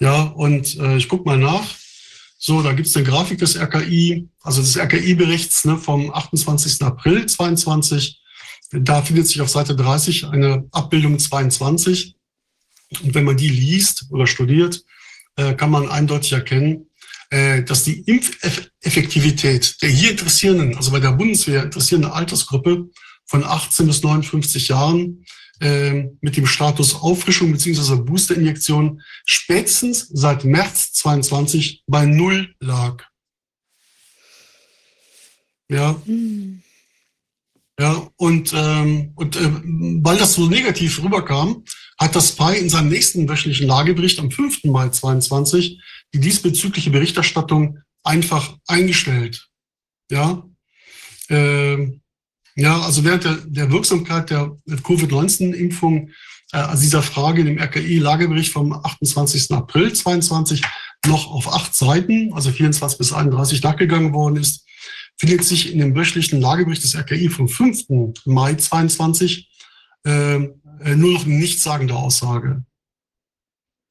Ja, 0.00 0.22
und 0.22 0.78
äh, 0.78 0.96
ich 0.96 1.08
gucke 1.08 1.24
mal 1.24 1.38
nach. 1.38 1.64
So, 2.38 2.62
da 2.62 2.72
gibt 2.72 2.88
es 2.88 2.96
eine 2.96 3.06
Grafik 3.06 3.38
des 3.38 3.56
RKI, 3.56 4.28
also 4.42 4.60
des 4.60 4.76
RKI-Berichts 4.76 5.64
ne, 5.64 5.78
vom 5.78 6.12
28. 6.12 6.82
April 6.82 7.26
22. 7.26 8.20
Da 8.72 9.02
findet 9.02 9.26
sich 9.26 9.40
auf 9.40 9.48
Seite 9.48 9.74
30 9.74 10.26
eine 10.26 10.66
Abbildung 10.72 11.18
22. 11.18 12.14
Und 13.02 13.14
wenn 13.14 13.24
man 13.24 13.36
die 13.36 13.48
liest 13.48 14.06
oder 14.10 14.26
studiert, 14.26 14.84
äh, 15.36 15.54
kann 15.54 15.70
man 15.70 15.88
eindeutig 15.88 16.32
erkennen, 16.32 16.88
äh, 17.30 17.62
dass 17.62 17.84
die 17.84 18.00
Impfeffektivität 18.00 19.82
der 19.82 19.90
hier 19.90 20.12
interessierenden, 20.12 20.76
also 20.76 20.90
bei 20.92 21.00
der 21.00 21.12
Bundeswehr 21.12 21.64
interessierenden 21.64 22.12
Altersgruppe 22.12 22.88
von 23.26 23.44
18 23.44 23.86
bis 23.86 24.02
59 24.02 24.68
Jahren 24.68 25.24
äh, 25.60 26.04
mit 26.20 26.36
dem 26.36 26.46
Status 26.46 26.94
Auffrischung 26.94 27.52
bzw. 27.52 27.96
Boosterinjektion 27.96 29.02
spätestens 29.24 30.08
seit 30.12 30.44
März 30.44 30.92
22 30.92 31.82
bei 31.86 32.06
Null 32.06 32.54
lag. 32.60 33.04
Ja. 35.68 36.00
Mhm. 36.04 36.62
Ja, 37.78 38.08
und, 38.16 38.54
ähm, 38.54 39.12
und 39.16 39.36
äh, 39.36 39.50
weil 40.02 40.16
das 40.16 40.32
so 40.32 40.46
negativ 40.46 41.02
rüberkam, 41.02 41.62
hat 41.98 42.16
das 42.16 42.28
SPI 42.28 42.56
in 42.58 42.70
seinem 42.70 42.88
nächsten 42.88 43.28
wöchentlichen 43.28 43.66
Lagebericht 43.66 44.18
am 44.18 44.30
5. 44.30 44.64
Mai 44.64 44.88
22 44.88 45.78
die 46.14 46.20
diesbezügliche 46.20 46.90
Berichterstattung 46.90 47.80
einfach 48.02 48.56
eingestellt. 48.66 49.48
Ja, 50.10 50.42
äh, 51.28 51.98
ja 52.56 52.80
also 52.80 53.04
während 53.04 53.24
der, 53.24 53.36
der 53.46 53.70
Wirksamkeit 53.70 54.30
der 54.30 54.56
Covid-19-Impfung, 54.82 56.10
äh, 56.52 56.56
also 56.56 56.82
dieser 56.82 57.02
Frage 57.02 57.40
in 57.40 57.46
dem 57.46 57.58
RKI-Lagebericht 57.58 58.52
vom 58.52 58.72
28. 58.72 59.52
April 59.52 59.92
22 59.92 60.62
noch 61.06 61.30
auf 61.30 61.52
acht 61.52 61.74
Seiten, 61.74 62.32
also 62.32 62.50
24 62.50 62.98
bis 62.98 63.12
31 63.12 63.62
nachgegangen 63.62 64.12
worden 64.12 64.36
ist, 64.36 64.64
findet 65.18 65.44
sich 65.44 65.72
in 65.72 65.78
dem 65.78 65.94
wöchentlichen 65.94 66.40
Lagebericht 66.40 66.82
des 66.82 66.96
RKI 66.96 67.28
vom 67.28 67.48
5. 67.48 67.86
Mai 68.24 68.54
22 68.54 69.48
äh, 70.04 70.38
nur 70.38 71.12
noch 71.12 71.24
eine 71.24 71.34
nichtssagende 71.34 71.94
Aussage. 71.94 72.64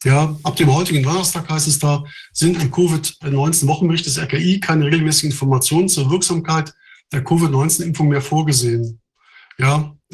Ja, 0.04 0.38
ab 0.44 0.56
dem 0.56 0.72
heutigen 0.72 1.02
Donnerstag 1.02 1.50
heißt 1.50 1.68
es 1.68 1.80
da, 1.80 2.04
sind 2.32 2.62
im 2.62 2.70
Covid-19-Wochenbericht 2.70 4.06
des 4.06 4.20
RKI 4.20 4.60
keine 4.60 4.86
regelmäßigen 4.86 5.32
Informationen 5.32 5.90
zur 5.90 6.12
Wirksamkeit 6.12 6.74
der 7.16 7.24
Covid-19-Impfung 7.24 8.10
mehr 8.10 8.22
vorgesehen. 8.22 9.00
Ja, 9.58 9.96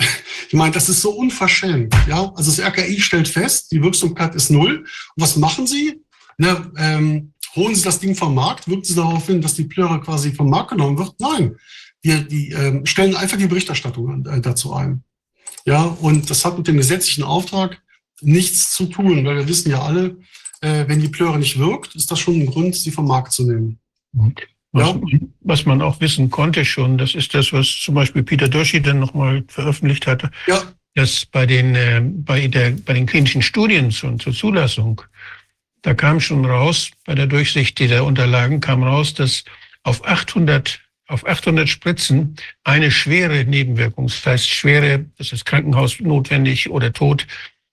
ich 0.48 0.54
meine, 0.54 0.72
das 0.72 0.88
ist 0.88 1.02
so 1.02 1.12
unverschämt. 1.12 1.94
Ja, 2.08 2.32
also 2.36 2.52
das 2.52 2.60
RKI 2.60 3.02
stellt 3.02 3.28
fest, 3.28 3.72
die 3.72 3.82
Wirksamkeit 3.82 4.36
ist 4.36 4.52
null. 4.52 4.86
Und 5.16 5.24
was 5.24 5.36
machen 5.36 5.68
sie? 5.68 6.02
Na, 6.38 6.72
ähm, 6.78 7.34
holen 7.56 7.76
sie 7.76 7.84
das 7.84 8.00
Ding 8.00 8.16
vom 8.16 8.36
Markt? 8.36 8.68
Wirken 8.68 8.84
sie 8.84 8.96
darauf 8.96 9.26
hin, 9.26 9.42
dass 9.42 9.56
die 9.56 9.66
Plöre 9.66 10.00
quasi 10.00 10.32
vom 10.32 10.50
Markt 10.50 10.72
genommen 10.72 10.98
wird? 10.98 11.14
Nein. 11.20 11.58
Die, 12.04 12.28
die 12.28 12.52
ähm, 12.52 12.86
stellen 12.86 13.16
einfach 13.16 13.38
die 13.38 13.48
Berichterstattung 13.48 14.26
äh, 14.26 14.42
dazu 14.42 14.74
ein. 14.74 15.04
Ja, 15.66 15.84
und 15.84 16.30
das 16.30 16.46
hat 16.46 16.58
mit 16.58 16.68
dem 16.68 16.78
gesetzlichen 16.78 17.24
Auftrag 17.24 17.82
nichts 18.22 18.74
zu 18.74 18.86
tun, 18.86 19.26
weil 19.26 19.38
wir 19.38 19.48
wissen 19.48 19.70
ja 19.70 19.82
alle, 19.82 20.18
äh, 20.62 20.88
wenn 20.88 21.00
die 21.00 21.10
Plöre 21.10 21.38
nicht 21.38 21.60
wirkt, 21.60 21.96
ist 21.96 22.10
das 22.10 22.20
schon 22.20 22.40
ein 22.40 22.46
Grund, 22.48 22.76
sie 22.76 22.92
vom 22.92 23.08
Markt 23.08 23.34
zu 23.34 23.44
nehmen. 23.44 23.80
Was, 24.74 24.96
was 25.42 25.66
man 25.66 25.82
auch 25.82 26.00
wissen 26.00 26.30
konnte 26.30 26.64
schon, 26.64 26.98
das 26.98 27.14
ist 27.14 27.34
das, 27.34 27.52
was 27.52 27.68
zum 27.68 27.96
Beispiel 27.96 28.24
Peter 28.24 28.48
Doshi 28.48 28.82
dann 28.82 29.00
nochmal 29.00 29.44
veröffentlicht 29.48 30.08
hatte, 30.08 30.32
ja. 30.48 30.62
dass 30.96 31.26
bei 31.26 31.46
den, 31.46 31.76
äh, 31.76 32.02
bei, 32.02 32.48
der, 32.48 32.72
bei 32.72 32.94
den 32.94 33.06
klinischen 33.06 33.42
Studien 33.42 33.92
zur, 33.92 34.18
zur 34.18 34.34
Zulassung, 34.34 35.02
da 35.82 35.94
kam 35.94 36.22
schon 36.22 36.46
raus, 36.46 36.92
bei 37.06 37.16
der 37.16 37.28
Durchsicht 37.28 37.80
dieser 37.80 38.06
Unterlagen 38.06 38.62
kam 38.62 38.84
raus, 38.84 39.14
dass 39.14 39.44
auf 39.84 40.06
800 40.06 40.80
auf 41.12 41.28
800 41.28 41.68
Spritzen 41.68 42.38
eine 42.64 42.90
schwere 42.90 43.44
Nebenwirkung, 43.44 44.08
das 44.08 44.26
heißt 44.26 44.50
schwere, 44.50 45.06
das 45.18 45.34
ist 45.34 45.46
Krankenhaus 45.46 46.00
notwendig 46.00 46.70
oder 46.70 46.94
Tod, 46.94 47.28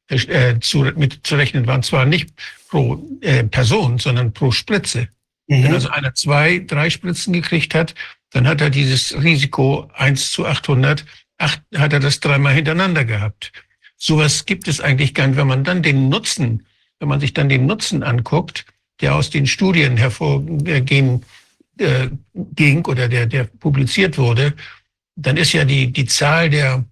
äh, 0.08 0.58
zu, 0.60 0.78
mit 0.96 1.20
zu 1.22 1.36
rechnen 1.36 1.66
waren, 1.66 1.82
zwar 1.82 2.04
nicht 2.04 2.30
pro 2.68 3.00
äh, 3.20 3.44
Person, 3.44 3.98
sondern 3.98 4.32
pro 4.32 4.50
Spritze. 4.50 5.08
Mhm. 5.48 5.64
Wenn 5.64 5.72
also 5.74 5.88
einer 5.88 6.14
zwei, 6.14 6.60
drei 6.60 6.90
Spritzen 6.90 7.32
gekriegt 7.32 7.74
hat, 7.74 7.94
dann 8.30 8.46
hat 8.46 8.60
er 8.60 8.70
dieses 8.70 9.20
Risiko 9.22 9.90
1 9.94 10.30
zu 10.30 10.46
800, 10.46 11.04
acht, 11.38 11.62
hat 11.74 11.92
er 11.92 12.00
das 12.00 12.20
dreimal 12.20 12.54
hintereinander 12.54 13.04
gehabt. 13.04 13.52
Sowas 13.96 14.46
gibt 14.46 14.68
es 14.68 14.80
eigentlich 14.80 15.14
gar 15.14 15.26
nicht. 15.26 15.36
Wenn 15.36 15.46
man 15.46 15.64
dann 15.64 15.82
den 15.82 16.08
Nutzen, 16.08 16.66
wenn 17.00 17.08
man 17.08 17.20
sich 17.20 17.32
dann 17.32 17.48
den 17.48 17.66
Nutzen 17.66 18.02
anguckt, 18.02 18.66
der 19.00 19.14
aus 19.14 19.30
den 19.30 19.46
Studien 19.46 19.96
hervorgehen 19.96 21.24
äh, 21.78 22.08
ging 22.34 22.84
oder 22.86 23.08
der, 23.08 23.26
der 23.26 23.44
publiziert 23.44 24.18
wurde, 24.18 24.54
dann 25.16 25.36
ist 25.36 25.52
ja 25.52 25.64
die, 25.64 25.92
die 25.92 26.06
Zahl 26.06 26.50
der 26.50 26.84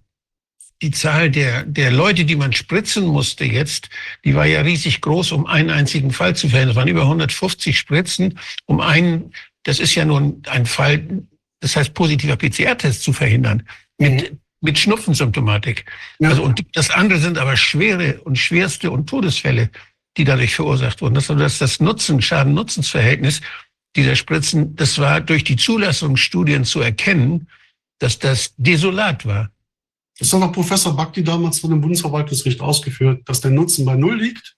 die 0.81 0.91
Zahl 0.91 1.31
der, 1.31 1.63
der 1.63 1.91
Leute, 1.91 2.25
die 2.25 2.35
man 2.35 2.53
spritzen 2.53 3.05
musste 3.07 3.45
jetzt, 3.45 3.89
die 4.23 4.35
war 4.35 4.45
ja 4.45 4.61
riesig 4.61 5.01
groß, 5.01 5.31
um 5.31 5.47
einen 5.47 5.69
einzigen 5.69 6.11
Fall 6.11 6.35
zu 6.35 6.49
verhindern. 6.49 6.71
Es 6.71 6.75
waren 6.75 6.87
über 6.87 7.01
150 7.01 7.77
Spritzen, 7.77 8.39
um 8.65 8.79
einen, 8.79 9.33
das 9.63 9.79
ist 9.79 9.95
ja 9.95 10.05
nur 10.05 10.35
ein 10.47 10.65
Fall, 10.65 11.23
das 11.61 11.75
heißt 11.75 11.93
positiver 11.93 12.37
PCR-Test 12.37 13.01
zu 13.01 13.11
verhindern, 13.11 13.63
mit, 13.97 14.31
mhm. 14.31 14.39
mit 14.61 14.77
Schnupfensymptomatik. 14.77 15.85
Ja. 16.19 16.29
Also, 16.29 16.43
und 16.43 16.63
das 16.73 16.91
andere 16.91 17.19
sind 17.19 17.39
aber 17.39 17.57
schwere 17.57 18.21
und 18.21 18.37
schwerste 18.37 18.91
und 18.91 19.09
Todesfälle, 19.09 19.71
die 20.17 20.25
dadurch 20.25 20.53
verursacht 20.55 21.01
wurden. 21.01 21.15
Das, 21.15 21.27
das, 21.27 21.57
das 21.57 21.79
Nutzen, 21.79 22.21
Schaden-Nutzens-Verhältnis 22.21 23.41
dieser 23.95 24.15
Spritzen, 24.15 24.75
das 24.75 24.99
war 24.99 25.21
durch 25.21 25.43
die 25.43 25.55
Zulassungsstudien 25.55 26.65
zu 26.65 26.81
erkennen, 26.81 27.47
dass 27.97 28.19
das 28.19 28.53
desolat 28.57 29.25
war. 29.25 29.49
Das 30.19 30.33
hat 30.33 30.41
auch 30.41 30.51
Professor 30.51 30.95
Bakti 30.95 31.23
damals 31.23 31.59
von 31.59 31.69
dem 31.69 31.81
Bundesverwaltungsgericht 31.81 32.61
ausgeführt, 32.61 33.21
dass 33.25 33.41
der 33.41 33.51
Nutzen 33.51 33.85
bei 33.85 33.95
Null 33.95 34.19
liegt 34.19 34.55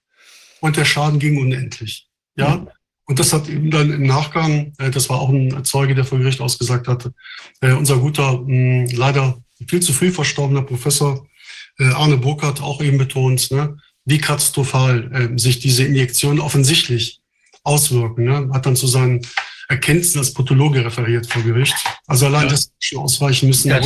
und 0.60 0.76
der 0.76 0.84
Schaden 0.84 1.18
ging 1.18 1.38
unendlich. 1.38 2.08
Ja. 2.36 2.56
Mhm. 2.56 2.68
Und 3.04 3.18
das 3.18 3.32
hat 3.32 3.48
eben 3.48 3.70
dann 3.70 3.92
im 3.92 4.06
Nachgang, 4.06 4.72
äh, 4.78 4.90
das 4.90 5.08
war 5.10 5.20
auch 5.20 5.30
ein 5.30 5.64
Zeuge, 5.64 5.94
der 5.94 6.04
vor 6.04 6.18
Gericht 6.18 6.40
ausgesagt 6.40 6.86
hatte, 6.86 7.12
äh, 7.60 7.72
unser 7.72 7.98
guter, 7.98 8.40
mh, 8.40 8.92
leider 8.94 9.42
viel 9.66 9.80
zu 9.80 9.92
früh 9.92 10.12
verstorbener 10.12 10.62
Professor 10.62 11.26
äh, 11.78 11.88
Arne 11.88 12.16
Burkhardt 12.16 12.62
auch 12.62 12.80
eben 12.80 12.98
betont, 12.98 13.50
ne, 13.50 13.76
wie 14.04 14.18
katastrophal 14.18 15.10
äh, 15.12 15.38
sich 15.38 15.58
diese 15.58 15.84
Injektionen 15.84 16.40
offensichtlich 16.40 17.20
auswirken. 17.64 18.24
Ne? 18.24 18.50
Hat 18.52 18.66
dann 18.66 18.76
zu 18.76 18.86
seinen 18.86 19.26
Erkenntnissen 19.68 20.18
als 20.18 20.32
Pathologe 20.32 20.84
referiert 20.84 21.26
vor 21.26 21.42
Gericht. 21.42 21.74
Also 22.06 22.26
allein 22.26 22.44
ja. 22.44 22.50
das 22.50 22.72
schon 22.78 22.98
ausweichen 22.98 23.48
müssen. 23.48 23.68
Ja, 23.68 23.80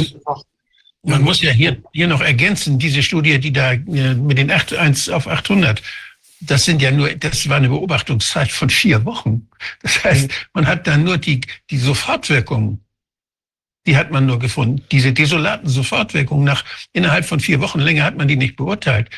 man 1.05 1.23
muss 1.23 1.41
ja 1.43 1.51
hier, 1.51 1.77
hier 1.93 2.09
noch 2.09 2.21
ergänzen, 2.21 2.79
diese 2.79 3.03
Studie, 3.03 3.39
die 3.39 3.53
da 3.53 3.73
äh, 3.73 4.15
mit 4.15 4.39
den 4.39 4.51
8, 4.51 4.75
1 4.75 5.09
auf 5.11 5.27
800, 5.27 5.83
das 6.41 6.65
sind 6.65 6.83
ja 6.83 6.91
nur, 6.91 7.11
das 7.11 7.49
war 7.49 7.57
eine 7.57 7.69
Beobachtungszeit 7.69 8.51
von 8.51 8.71
vier 8.71 9.05
Wochen. 9.05 9.49
Das 9.83 10.05
heißt, 10.05 10.31
man 10.53 10.67
hat 10.67 10.87
dann 10.87 11.05
nur 11.05 11.19
die, 11.19 11.41
die 11.71 11.79
Sofortwirkungen, 11.79 12.85
die 13.87 13.97
hat 13.97 14.11
man 14.11 14.27
nur 14.27 14.39
gefunden. 14.39 14.83
Diese 14.91 15.13
desolaten 15.13 15.69
Sofortwirkungen 15.69 16.45
nach, 16.45 16.65
innerhalb 16.93 17.25
von 17.25 17.41
vier 17.41 17.61
Wochen, 17.61 17.81
länger 17.81 18.05
hat 18.05 18.17
man 18.17 18.29
die 18.29 18.37
nicht 18.37 18.57
beurteilt. 18.57 19.11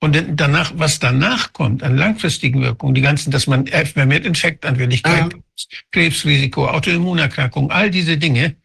Und 0.00 0.16
danach, 0.34 0.72
was 0.76 0.98
danach 0.98 1.52
kommt 1.52 1.82
an 1.82 1.96
langfristigen 1.96 2.62
Wirkungen, 2.62 2.94
die 2.94 3.00
ganzen, 3.00 3.30
dass 3.30 3.46
man 3.46 3.66
vermehrt 3.66 4.26
Infektanfälligkeit, 4.26 5.32
ja. 5.32 5.38
Krebsrisiko, 5.90 6.68
Autoimmunerkrankungen, 6.68 7.70
all 7.70 7.90
diese 7.90 8.18
Dinge, 8.18 8.56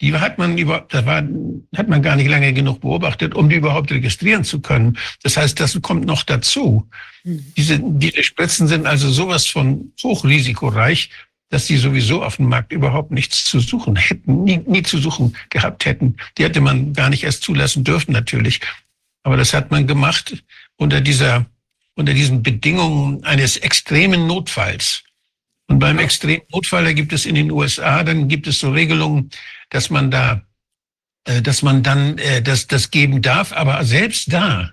die 0.00 0.14
hat 0.14 0.38
man 0.38 0.56
über, 0.56 0.86
da 0.88 1.04
war, 1.04 1.22
hat 1.76 1.88
man 1.88 2.02
gar 2.02 2.16
nicht 2.16 2.28
lange 2.28 2.52
genug 2.52 2.80
beobachtet, 2.80 3.34
um 3.34 3.48
die 3.48 3.56
überhaupt 3.56 3.92
registrieren 3.92 4.44
zu 4.44 4.60
können. 4.60 4.98
Das 5.22 5.36
heißt, 5.36 5.60
das 5.60 5.80
kommt 5.82 6.06
noch 6.06 6.22
dazu. 6.22 6.88
Mhm. 7.24 7.52
Diese, 7.56 7.80
diese 7.82 8.22
Spritzen 8.22 8.66
sind 8.66 8.86
also 8.86 9.10
sowas 9.10 9.46
von 9.46 9.92
hochrisikoreich, 10.02 11.10
dass 11.50 11.66
sie 11.66 11.76
sowieso 11.76 12.22
auf 12.22 12.36
dem 12.36 12.48
Markt 12.48 12.72
überhaupt 12.72 13.10
nichts 13.10 13.44
zu 13.44 13.60
suchen 13.60 13.96
hätten, 13.96 14.44
nie, 14.44 14.60
nie 14.66 14.82
zu 14.82 14.98
suchen 14.98 15.36
gehabt 15.50 15.84
hätten. 15.84 16.16
Die 16.38 16.44
hätte 16.44 16.60
man 16.60 16.92
gar 16.94 17.10
nicht 17.10 17.24
erst 17.24 17.42
zulassen 17.42 17.84
dürfen, 17.84 18.12
natürlich. 18.12 18.60
Aber 19.22 19.36
das 19.36 19.52
hat 19.52 19.70
man 19.70 19.86
gemacht 19.86 20.42
unter 20.76 21.00
dieser, 21.00 21.44
unter 21.94 22.14
diesen 22.14 22.42
Bedingungen 22.42 23.22
eines 23.24 23.58
extremen 23.58 24.26
Notfalls. 24.26 25.02
Und 25.66 25.78
beim 25.78 25.98
extremen 25.98 26.42
Notfall, 26.52 26.84
da 26.84 26.92
gibt 26.92 27.12
es 27.12 27.26
in 27.26 27.34
den 27.34 27.50
USA, 27.50 28.02
dann 28.02 28.28
gibt 28.28 28.46
es 28.46 28.60
so 28.60 28.70
Regelungen, 28.70 29.30
dass 29.70 29.90
man 29.90 30.10
da, 30.10 30.42
äh, 31.24 31.42
dass 31.42 31.62
man 31.62 31.82
dann 31.82 32.18
äh, 32.18 32.42
das, 32.42 32.66
das 32.66 32.90
geben 32.90 33.22
darf. 33.22 33.52
Aber 33.52 33.84
selbst 33.84 34.32
da, 34.32 34.72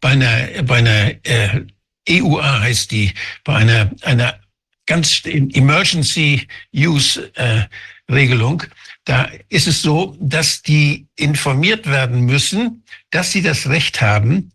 bei 0.00 0.10
einer, 0.10 0.62
bei 0.62 0.78
einer 0.78 1.14
äh, 1.24 1.64
EUA 2.08 2.60
heißt 2.60 2.90
die, 2.90 3.14
bei 3.44 3.56
einer, 3.56 3.90
einer 4.02 4.38
ganz 4.86 5.22
Emergency 5.24 6.46
Use 6.74 7.30
äh, 7.36 7.64
Regelung, 8.10 8.64
da 9.04 9.30
ist 9.48 9.66
es 9.66 9.82
so, 9.82 10.16
dass 10.20 10.62
die 10.62 11.06
informiert 11.16 11.86
werden 11.86 12.20
müssen, 12.26 12.84
dass 13.10 13.32
sie 13.32 13.42
das 13.42 13.68
Recht 13.68 14.00
haben, 14.00 14.52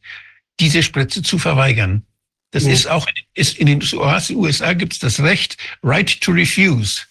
diese 0.60 0.84
Spritze 0.84 1.22
zu 1.22 1.38
verweigern. 1.38 2.04
Das 2.52 2.64
ja. 2.64 2.72
ist 2.72 2.88
auch, 2.88 3.08
ist 3.34 3.58
in 3.58 3.68
den 3.68 3.84
USA 3.94 4.74
gibt 4.74 4.94
es 4.94 5.00
das 5.00 5.20
Recht, 5.20 5.58
right 5.84 6.22
to 6.22 6.32
refuse. 6.32 7.02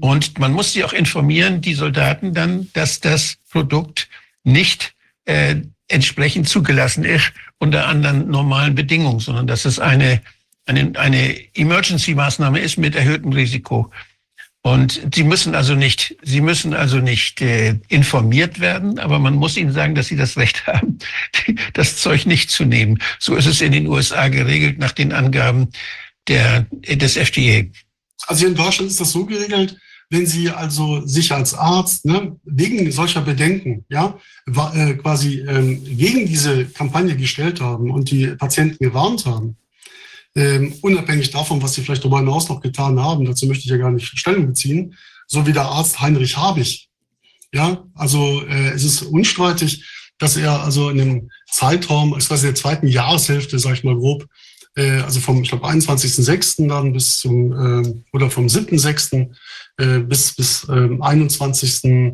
Und 0.00 0.38
man 0.38 0.52
muss 0.52 0.72
sie 0.72 0.84
auch 0.84 0.92
informieren, 0.92 1.60
die 1.60 1.74
Soldaten 1.74 2.32
dann, 2.32 2.68
dass 2.72 3.00
das 3.00 3.36
Produkt 3.50 4.08
nicht 4.44 4.94
äh, 5.26 5.56
entsprechend 5.88 6.48
zugelassen 6.48 7.04
ist 7.04 7.32
unter 7.58 7.86
anderen 7.86 8.30
normalen 8.30 8.74
Bedingungen, 8.74 9.20
sondern 9.20 9.46
dass 9.46 9.64
es 9.64 9.78
eine, 9.78 10.22
eine, 10.66 10.92
eine 10.98 11.36
Emergency-Maßnahme 11.54 12.60
ist 12.60 12.78
mit 12.78 12.94
erhöhtem 12.94 13.32
Risiko. 13.32 13.90
Und 14.62 15.00
sie 15.14 15.24
müssen 15.24 15.54
also 15.54 15.74
nicht, 15.74 16.16
sie 16.22 16.40
müssen 16.40 16.74
also 16.74 16.98
nicht 16.98 17.40
äh, 17.40 17.78
informiert 17.88 18.60
werden, 18.60 18.98
aber 18.98 19.18
man 19.18 19.34
muss 19.34 19.56
ihnen 19.56 19.72
sagen, 19.72 19.94
dass 19.94 20.08
sie 20.08 20.16
das 20.16 20.36
Recht 20.36 20.66
haben, 20.66 20.98
das 21.72 21.96
Zeug 21.96 22.26
nicht 22.26 22.50
zu 22.50 22.64
nehmen. 22.64 22.98
So 23.18 23.36
ist 23.36 23.46
es 23.46 23.60
in 23.60 23.72
den 23.72 23.86
USA 23.86 24.28
geregelt 24.28 24.78
nach 24.78 24.92
den 24.92 25.12
Angaben 25.12 25.68
der, 26.28 26.66
des 26.70 27.16
FDA. 27.16 27.64
Also 28.26 28.46
in 28.46 28.54
Deutschland 28.54 28.90
ist 28.90 29.00
das 29.00 29.12
so 29.12 29.24
geregelt, 29.24 29.76
wenn 30.10 30.26
Sie 30.26 30.50
also 30.50 31.06
sich 31.06 31.32
als 31.32 31.54
Arzt 31.54 32.04
ne, 32.04 32.36
wegen 32.44 32.90
solcher 32.90 33.20
Bedenken, 33.20 33.84
ja, 33.88 34.18
äh, 34.74 34.94
quasi 34.94 35.40
ähm, 35.40 35.82
gegen 35.84 36.26
diese 36.26 36.66
Kampagne 36.66 37.16
gestellt 37.16 37.60
haben 37.60 37.90
und 37.90 38.10
die 38.10 38.26
Patienten 38.26 38.84
gewarnt 38.84 39.24
haben, 39.24 39.56
ähm, 40.34 40.74
unabhängig 40.82 41.30
davon, 41.30 41.62
was 41.62 41.74
sie 41.74 41.82
vielleicht 41.82 42.02
darüber 42.02 42.18
hinaus 42.18 42.48
noch 42.48 42.60
getan 42.60 43.00
haben, 43.00 43.24
dazu 43.24 43.46
möchte 43.46 43.64
ich 43.64 43.70
ja 43.70 43.76
gar 43.76 43.90
nicht 43.90 44.06
Stellung 44.18 44.48
beziehen, 44.48 44.96
so 45.26 45.46
wie 45.46 45.52
der 45.52 45.64
Arzt 45.64 46.00
Heinrich 46.00 46.36
Habich. 46.36 46.88
Ja, 47.52 47.84
also 47.94 48.42
äh, 48.46 48.70
es 48.70 48.84
ist 48.84 49.02
unstreitig, 49.02 49.84
dass 50.18 50.36
er 50.36 50.62
also 50.62 50.90
in 50.90 51.00
einem 51.00 51.30
Zeitraum, 51.50 52.12
war 52.12 52.36
in 52.36 52.42
der 52.42 52.54
zweiten 52.54 52.86
Jahreshälfte, 52.86 53.58
sage 53.58 53.76
ich 53.76 53.84
mal 53.84 53.96
grob, 53.96 54.26
äh, 54.76 55.00
also 55.00 55.20
vom, 55.20 55.42
ich 55.42 55.48
glaube, 55.48 55.66
21.06. 55.66 56.68
dann 56.68 56.92
bis 56.92 57.18
zum, 57.18 57.52
äh, 57.52 57.94
oder 58.12 58.30
vom 58.30 58.46
7.06. 58.46 59.28
Äh, 59.80 60.00
bis, 60.00 60.34
bis 60.34 60.68
äh, 60.68 60.88
21. 61.00 61.84
Äh, 61.84 62.12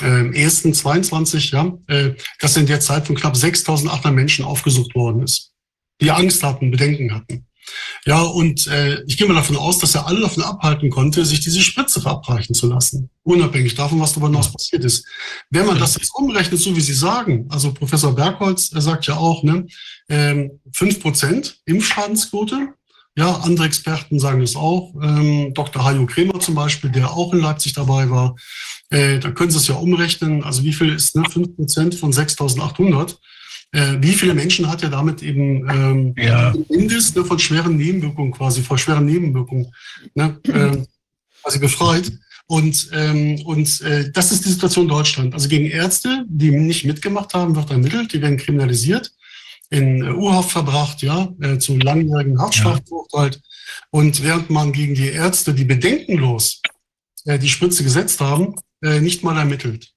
1.22, 0.00 1.52
ja, 1.52 1.78
äh, 1.86 2.14
dass 2.40 2.56
in 2.56 2.66
der 2.66 2.80
Zeit 2.80 3.06
von 3.06 3.16
knapp 3.16 3.34
6.800 3.34 4.10
Menschen 4.10 4.44
aufgesucht 4.44 4.94
worden 4.94 5.22
ist 5.22 5.52
die 6.02 6.10
Angst 6.10 6.42
hatten, 6.42 6.70
Bedenken 6.70 7.14
hatten. 7.14 7.46
Ja, 8.04 8.22
und 8.22 8.66
äh, 8.66 9.00
ich 9.06 9.16
gehe 9.16 9.26
mal 9.28 9.34
davon 9.34 9.56
aus, 9.56 9.78
dass 9.78 9.94
er 9.94 10.06
alle 10.06 10.20
davon 10.20 10.42
abhalten 10.42 10.90
konnte, 10.90 11.24
sich 11.24 11.40
diese 11.40 11.60
Spritze 11.60 12.00
verabreichen 12.00 12.54
zu 12.54 12.66
lassen, 12.66 13.08
unabhängig 13.22 13.76
davon, 13.76 14.00
was 14.00 14.10
darüber 14.10 14.26
hinaus 14.26 14.52
passiert 14.52 14.84
ist. 14.84 15.06
Wenn 15.48 15.66
man 15.66 15.78
das 15.78 15.94
jetzt 15.94 16.10
umrechnet, 16.14 16.60
so 16.60 16.74
wie 16.74 16.80
Sie 16.80 16.92
sagen, 16.92 17.46
also 17.48 17.72
Professor 17.72 18.14
Bergholz, 18.14 18.72
er 18.72 18.80
sagt 18.80 19.06
ja 19.06 19.16
auch, 19.16 19.44
ne, 19.44 19.64
ähm, 20.08 20.60
5% 20.72 21.54
Impfschadensquote, 21.64 22.74
ja, 23.16 23.36
andere 23.36 23.66
Experten 23.66 24.18
sagen 24.18 24.40
das 24.40 24.56
auch, 24.56 24.94
ähm, 25.02 25.52
Dr. 25.54 25.84
Hajo 25.84 26.06
Kremer 26.06 26.40
zum 26.40 26.54
Beispiel, 26.54 26.90
der 26.90 27.10
auch 27.10 27.32
in 27.32 27.40
Leipzig 27.40 27.74
dabei 27.74 28.08
war, 28.08 28.36
äh, 28.90 29.18
da 29.18 29.30
können 29.30 29.50
Sie 29.50 29.58
es 29.58 29.68
ja 29.68 29.74
umrechnen, 29.74 30.42
also 30.44 30.62
wie 30.64 30.72
viel 30.72 30.94
ist 30.94 31.14
ne, 31.14 31.22
5% 31.22 31.98
von 31.98 32.12
6.800? 32.12 33.16
äh, 33.72 33.96
wie 34.00 34.12
viele 34.12 34.34
Menschen 34.34 34.70
hat 34.70 34.82
er 34.82 34.90
damit 34.90 35.22
eben 35.22 35.68
ähm, 35.68 36.14
ja. 36.16 36.52
Indes 36.68 37.14
ne, 37.14 37.24
von 37.24 37.38
schweren 37.38 37.76
Nebenwirkungen 37.76 38.32
quasi, 38.32 38.62
vor 38.62 38.78
schweren 38.78 39.06
Nebenwirkungen 39.06 39.72
ne, 40.14 40.38
äh, 40.44 40.84
quasi 41.42 41.58
befreit. 41.58 42.12
Und, 42.46 42.90
ähm, 42.92 43.40
und 43.46 43.80
äh, 43.80 44.10
das 44.12 44.30
ist 44.30 44.44
die 44.44 44.50
Situation 44.50 44.84
in 44.84 44.90
Deutschland. 44.90 45.32
Also 45.32 45.48
gegen 45.48 45.66
Ärzte, 45.66 46.24
die 46.28 46.50
nicht 46.50 46.84
mitgemacht 46.84 47.32
haben, 47.32 47.56
wird 47.56 47.70
ermittelt, 47.70 48.12
die 48.12 48.20
werden 48.20 48.36
kriminalisiert, 48.36 49.10
in 49.72 50.02
Urhaft 50.02 50.50
verbracht, 50.50 51.02
ja, 51.02 51.32
äh, 51.40 51.58
zu 51.58 51.78
langjährigen 51.78 52.38
Haftstrafen 52.38 52.86
verurteilt. 52.86 53.36
Ja. 53.36 53.40
Und 53.90 54.22
während 54.22 54.50
man 54.50 54.72
gegen 54.72 54.94
die 54.94 55.08
Ärzte, 55.08 55.54
die 55.54 55.64
bedenkenlos 55.64 56.60
äh, 57.24 57.38
die 57.38 57.48
Spritze 57.48 57.82
gesetzt 57.82 58.20
haben, 58.20 58.54
äh, 58.82 59.00
nicht 59.00 59.22
mal 59.22 59.36
ermittelt. 59.36 59.90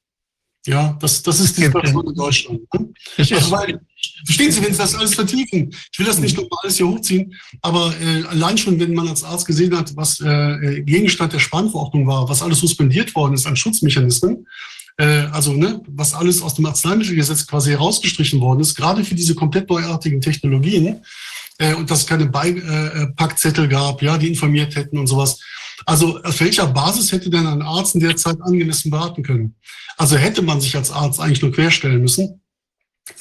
Ja, 0.65 0.97
das, 0.99 1.21
das 1.21 1.39
ist 1.39 1.57
die 1.57 1.63
Situation 1.65 2.07
in 2.07 2.15
Deutschland. 2.15 2.61
Ne? 2.73 2.93
Also, 3.17 3.51
weil, 3.51 3.79
verstehen 4.25 4.51
Sie, 4.51 4.63
wenn 4.63 4.71
Sie 4.71 4.79
das 4.79 4.95
alles 4.95 5.13
vertiefen, 5.13 5.75
ich 5.91 5.99
will 5.99 6.07
das 6.07 6.19
nicht 6.19 6.35
nochmal 6.35 6.59
alles 6.63 6.77
hier 6.77 6.87
hochziehen, 6.87 7.35
aber 7.61 7.93
äh, 8.01 8.23
allein 8.23 8.57
schon, 8.57 8.79
wenn 8.79 8.93
man 8.93 9.07
als 9.07 9.23
Arzt 9.23 9.45
gesehen 9.45 9.77
hat, 9.77 9.95
was 9.95 10.19
äh, 10.21 10.81
Gegenstand 10.81 11.33
der 11.33 11.39
Spannverordnung 11.39 12.07
war, 12.07 12.27
was 12.27 12.41
alles 12.41 12.59
suspendiert 12.59 13.13
worden 13.13 13.35
ist 13.35 13.45
an 13.45 13.55
Schutzmechanismen, 13.55 14.47
äh, 14.97 15.25
also 15.31 15.53
ne, 15.53 15.81
was 15.87 16.13
alles 16.13 16.41
aus 16.41 16.55
dem 16.55 16.65
Arzneimittelgesetz 16.65 17.47
quasi 17.47 17.71
herausgestrichen 17.71 18.39
worden 18.39 18.61
ist, 18.61 18.75
gerade 18.75 19.03
für 19.03 19.15
diese 19.15 19.35
komplett 19.35 19.69
neuartigen 19.69 20.21
Technologien, 20.21 21.01
äh, 21.57 21.73
und 21.73 21.89
dass 21.89 22.01
es 22.01 22.07
keine 22.07 22.25
Beipackzettel 22.25 23.67
gab, 23.67 24.01
ja, 24.01 24.17
die 24.17 24.27
informiert 24.27 24.75
hätten 24.75 24.97
und 24.97 25.07
sowas. 25.07 25.39
Also 25.85 26.21
auf 26.21 26.39
welcher 26.39 26.67
Basis 26.67 27.11
hätte 27.11 27.29
denn 27.29 27.47
ein 27.47 27.61
Arzt 27.61 27.95
in 27.95 28.01
der 28.01 28.15
Zeit 28.15 28.41
angemessen 28.41 28.91
beraten 28.91 29.23
können? 29.23 29.55
Also 29.97 30.17
hätte 30.17 30.41
man 30.41 30.61
sich 30.61 30.75
als 30.75 30.91
Arzt 30.91 31.19
eigentlich 31.19 31.41
nur 31.41 31.51
querstellen 31.51 32.01
müssen 32.01 32.41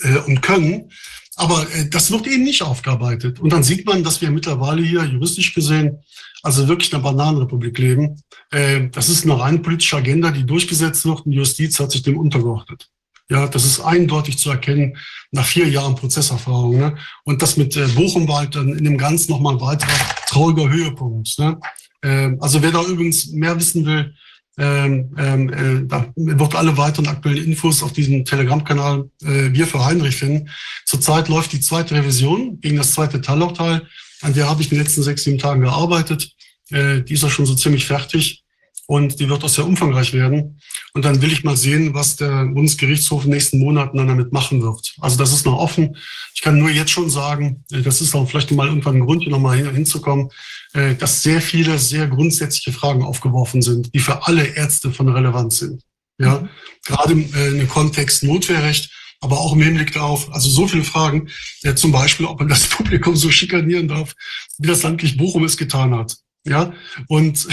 äh, 0.03 0.19
und 0.19 0.41
können. 0.41 0.91
Aber 1.37 1.67
äh, 1.75 1.89
das 1.89 2.11
wird 2.11 2.27
eben 2.27 2.45
nicht 2.45 2.63
aufgearbeitet. 2.63 3.41
Und 3.41 3.53
dann 3.53 3.63
sieht 3.63 3.87
man, 3.87 4.03
dass 4.03 4.21
wir 4.21 4.31
mittlerweile 4.31 4.83
hier 4.83 5.05
juristisch 5.05 5.55
gesehen 5.55 5.99
also 6.45 6.69
wirklich 6.69 6.93
in 6.93 6.97
einer 6.97 7.05
Bananenrepublik 7.05 7.79
leben. 7.79 8.23
Äh, 8.51 8.89
das 8.91 9.09
ist 9.09 9.25
eine 9.25 9.39
rein 9.41 9.63
politische 9.63 9.97
Agenda, 9.97 10.31
die 10.31 10.45
durchgesetzt 10.45 11.05
wird 11.05 11.23
die 11.27 11.37
Justiz 11.37 11.81
hat 11.81 11.91
sich 11.91 12.03
dem 12.03 12.19
untergeordnet. 12.19 12.89
Ja, 13.31 13.47
das 13.47 13.65
ist 13.65 13.81
eindeutig 13.81 14.37
zu 14.39 14.51
erkennen 14.51 14.99
nach 15.31 15.47
vier 15.47 15.67
Jahren 15.67 15.95
Prozesserfahrung. 15.95 16.79
Ne? 16.79 16.97
Und 17.25 17.41
das 17.41 17.57
mit 17.57 17.75
äh, 17.77 17.87
Bochum 17.87 18.29
war 18.29 18.41
halt 18.41 18.55
dann 18.55 18.77
in 18.77 18.85
dem 18.85 18.99
Ganzen 18.99 19.33
nochmal 19.33 19.55
ein 19.55 19.61
weiterer 19.61 19.93
trauriger 20.29 20.71
Höhepunkt. 20.71 21.39
Ne? 21.39 21.59
Ähm, 22.03 22.37
also 22.41 22.61
wer 22.63 22.71
da 22.71 22.83
übrigens 22.83 23.29
mehr 23.29 23.59
wissen 23.59 23.87
will, 23.87 24.15
ähm, 24.57 25.15
ähm, 25.19 25.53
äh, 25.53 25.87
da 25.87 26.07
wird 26.15 26.55
alle 26.55 26.77
weiteren 26.77 27.09
aktuellen 27.09 27.45
Infos 27.45 27.83
auf 27.83 27.93
diesem 27.93 28.25
Telegram-Kanal 28.25 29.11
äh, 29.23 29.53
Wir 29.53 29.67
für 29.67 29.85
Heinrich 29.85 30.17
finden. 30.17 30.51
Zurzeit 30.85 31.29
läuft 31.29 31.53
die 31.53 31.61
zweite 31.61 31.95
Revision 31.95 32.61
gegen 32.61 32.77
das 32.77 32.93
zweite 32.93 33.21
Teilurteil. 33.21 33.89
An 34.25 34.33
der 34.33 34.49
habe 34.49 34.63
ich 34.63 34.71
in 34.71 34.77
den 34.77 34.85
letzten 34.85 35.03
sechs, 35.03 35.25
sieben 35.25 35.39
Tagen 35.39 35.61
gearbeitet. 35.61 36.31
Äh, 36.71 37.03
die 37.03 37.15
ist 37.15 37.25
auch 37.25 37.31
schon 37.31 37.47
so 37.47 37.55
ziemlich 37.55 37.87
fertig 37.87 38.43
und 38.87 39.21
die 39.21 39.29
wird 39.29 39.45
auch 39.45 39.49
sehr 39.49 39.67
umfangreich 39.67 40.13
werden. 40.13 40.61
Und 40.93 41.05
dann 41.05 41.21
will 41.23 41.33
ich 41.33 41.45
mal 41.45 41.57
sehen, 41.57 41.95
was 41.95 42.17
der 42.17 42.47
Bundesgerichtshof 42.47 43.25
in 43.25 43.31
den 43.31 43.37
nächsten 43.37 43.59
Monaten 43.59 43.97
dann 43.97 44.09
damit 44.09 44.33
machen 44.33 44.63
wird. 44.63 44.95
Also 45.01 45.17
das 45.17 45.33
ist 45.33 45.47
noch 45.47 45.59
offen. 45.59 45.97
Ich 46.35 46.43
kann 46.43 46.59
nur 46.59 46.71
jetzt 46.71 46.91
schon 46.91 47.11
sagen, 47.11 47.65
äh, 47.71 47.83
das 47.83 48.01
ist 48.01 48.15
auch 48.15 48.29
vielleicht 48.29 48.51
mal 48.53 48.69
irgendwann 48.69 48.97
ein 48.97 49.05
Grund, 49.05 49.23
hier 49.23 49.33
nochmal 49.33 49.59
hinzukommen, 49.59 50.31
äh, 50.73 50.95
dass 50.95 51.23
sehr 51.23 51.41
viele 51.41 51.79
sehr 51.79 52.07
grundsätzliche 52.07 52.73
Fragen 52.73 53.03
aufgeworfen 53.03 53.63
sind, 53.63 53.95
die 53.95 54.01
für 54.01 54.27
alle 54.27 54.45
Ärzte 54.45 54.91
von 54.91 55.09
Relevanz 55.09 55.59
sind. 55.59 55.83
Ja, 56.19 56.41
mhm. 56.41 56.49
gerade 56.85 57.13
äh, 57.13 57.61
im 57.61 57.69
Kontext 57.69 58.23
Notwehrrecht, 58.23 58.91
aber 59.21 59.39
auch 59.39 59.55
im 59.55 59.63
Hinblick 59.63 59.93
darauf, 59.93 60.33
also 60.33 60.49
so 60.49 60.67
viele 60.67 60.85
Fragen, 60.85 61.29
zum 61.77 61.93
Beispiel, 61.93 62.27
ob 62.27 62.41
man 62.41 62.49
das 62.49 62.69
Publikum 62.69 63.17
so 63.17 63.31
schikanieren 63.31 63.89
darf, 63.89 64.15
wie 64.59 64.69
das 64.69 64.83
Landgericht 64.83 65.19
Bochum 65.19 65.45
es 65.45 65.57
getan 65.57 65.95
hat. 65.95 66.17
Ja, 66.47 66.75
und 67.09 67.49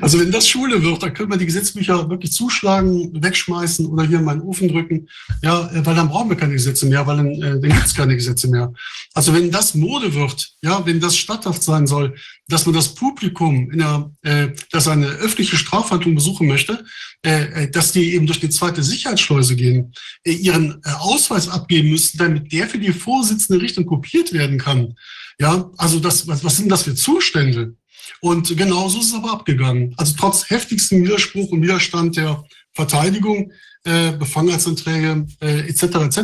also 0.00 0.20
wenn 0.20 0.30
das 0.30 0.48
Schule 0.48 0.82
wird, 0.82 1.02
dann 1.02 1.12
können 1.12 1.30
wir 1.30 1.36
die 1.36 1.46
Gesetzbücher 1.46 2.08
wirklich 2.08 2.32
zuschlagen, 2.32 3.10
wegschmeißen 3.22 3.86
oder 3.86 4.04
hier 4.04 4.18
in 4.18 4.24
meinen 4.24 4.42
Ofen 4.42 4.68
drücken. 4.68 5.08
Ja, 5.42 5.68
äh, 5.72 5.84
weil 5.84 5.94
dann 5.94 6.08
brauchen 6.08 6.30
wir 6.30 6.36
keine 6.36 6.52
Gesetze 6.52 6.86
mehr, 6.86 7.06
weil 7.06 7.16
dann, 7.16 7.32
äh, 7.34 7.60
dann 7.60 7.70
gibt 7.70 7.86
es 7.86 7.94
keine 7.94 8.14
Gesetze 8.14 8.48
mehr. 8.48 8.72
Also 9.14 9.34
wenn 9.34 9.50
das 9.50 9.74
Mode 9.74 10.14
wird, 10.14 10.50
ja, 10.62 10.84
wenn 10.86 11.00
das 11.00 11.16
statthaft 11.16 11.62
sein 11.62 11.86
soll, 11.86 12.14
dass 12.48 12.64
man 12.64 12.74
das 12.74 12.94
Publikum, 12.94 13.70
in 13.70 13.78
der, 13.78 14.10
äh, 14.22 14.48
das 14.70 14.88
eine 14.88 15.06
öffentliche 15.06 15.56
Strafhandlung 15.56 16.14
besuchen 16.14 16.46
möchte, 16.46 16.84
äh, 17.24 17.64
äh 17.64 17.70
dass 17.70 17.92
die 17.92 18.14
eben 18.14 18.26
durch 18.26 18.40
die 18.40 18.50
zweite 18.50 18.82
Sicherheitsschleuse 18.82 19.56
gehen, 19.56 19.92
äh, 20.24 20.32
ihren 20.32 20.80
äh, 20.84 20.90
Ausweis 20.98 21.48
abgeben 21.48 21.90
müssen, 21.90 22.18
damit 22.18 22.52
der 22.52 22.68
für 22.68 22.78
die 22.78 22.92
Vorsitzende 22.92 23.60
Richtung 23.60 23.84
kopiert 23.84 24.32
werden 24.32 24.58
kann. 24.58 24.94
Ja, 25.38 25.70
also 25.76 25.98
das, 25.98 26.26
was, 26.26 26.44
was 26.44 26.56
sind 26.56 26.70
das 26.70 26.84
für 26.84 26.94
Zustände? 26.94 27.74
Und 28.20 28.56
genauso 28.56 29.00
ist 29.00 29.08
es 29.08 29.14
aber 29.14 29.32
abgegangen. 29.32 29.94
Also 29.96 30.14
trotz 30.18 30.48
heftigstem 30.50 31.04
Widerspruch 31.04 31.50
und 31.50 31.62
Widerstand 31.62 32.16
der 32.16 32.44
Verteidigung, 32.72 33.52
äh, 33.84 34.12
Befangenheitsanträge 34.12 35.26
äh, 35.40 35.68
etc. 35.68 35.82
etc. 35.82 36.18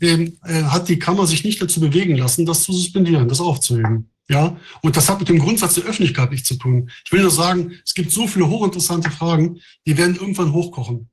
Ähm, 0.00 0.38
äh, 0.44 0.62
hat 0.62 0.88
die 0.88 0.98
Kammer 0.98 1.26
sich 1.26 1.44
nicht 1.44 1.60
dazu 1.60 1.80
bewegen 1.80 2.16
lassen, 2.16 2.46
das 2.46 2.62
zu 2.62 2.72
suspendieren, 2.72 3.28
das 3.28 3.40
aufzuheben. 3.40 4.10
Ja, 4.28 4.56
und 4.80 4.96
das 4.96 5.08
hat 5.10 5.18
mit 5.18 5.28
dem 5.28 5.38
Grundsatz 5.38 5.74
der 5.74 5.84
Öffentlichkeit 5.84 6.30
nichts 6.30 6.48
zu 6.48 6.54
tun. 6.54 6.88
Ich 7.04 7.12
will 7.12 7.20
nur 7.20 7.30
sagen, 7.30 7.72
es 7.84 7.92
gibt 7.92 8.10
so 8.10 8.26
viele 8.26 8.48
hochinteressante 8.48 9.10
Fragen, 9.10 9.60
die 9.86 9.98
werden 9.98 10.16
irgendwann 10.16 10.52
hochkochen. 10.52 11.10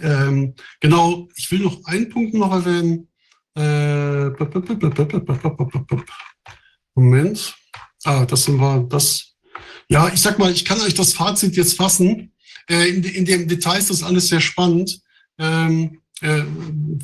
Ähm, 0.00 0.54
genau, 0.80 1.28
ich 1.36 1.50
will 1.50 1.58
noch 1.58 1.84
einen 1.84 2.08
Punkt 2.08 2.32
noch 2.32 2.52
erwähnen. 2.52 3.08
Äh, 3.54 4.30
Moment. 6.94 7.54
Ah, 8.04 8.24
das 8.24 8.48
war 8.58 8.80
das. 8.84 9.34
Ja, 9.88 10.10
ich 10.12 10.20
sag 10.20 10.38
mal, 10.38 10.52
ich 10.52 10.64
kann 10.64 10.80
euch 10.80 10.94
das 10.94 11.12
Fazit 11.12 11.56
jetzt 11.56 11.76
fassen. 11.76 12.32
Äh, 12.68 12.88
in, 12.88 13.04
in 13.04 13.24
dem 13.24 13.48
Detail 13.48 13.78
ist 13.78 13.90
das 13.90 14.02
alles 14.02 14.28
sehr 14.28 14.40
spannend. 14.40 15.00
Ähm, 15.38 16.00
äh, 16.20 16.42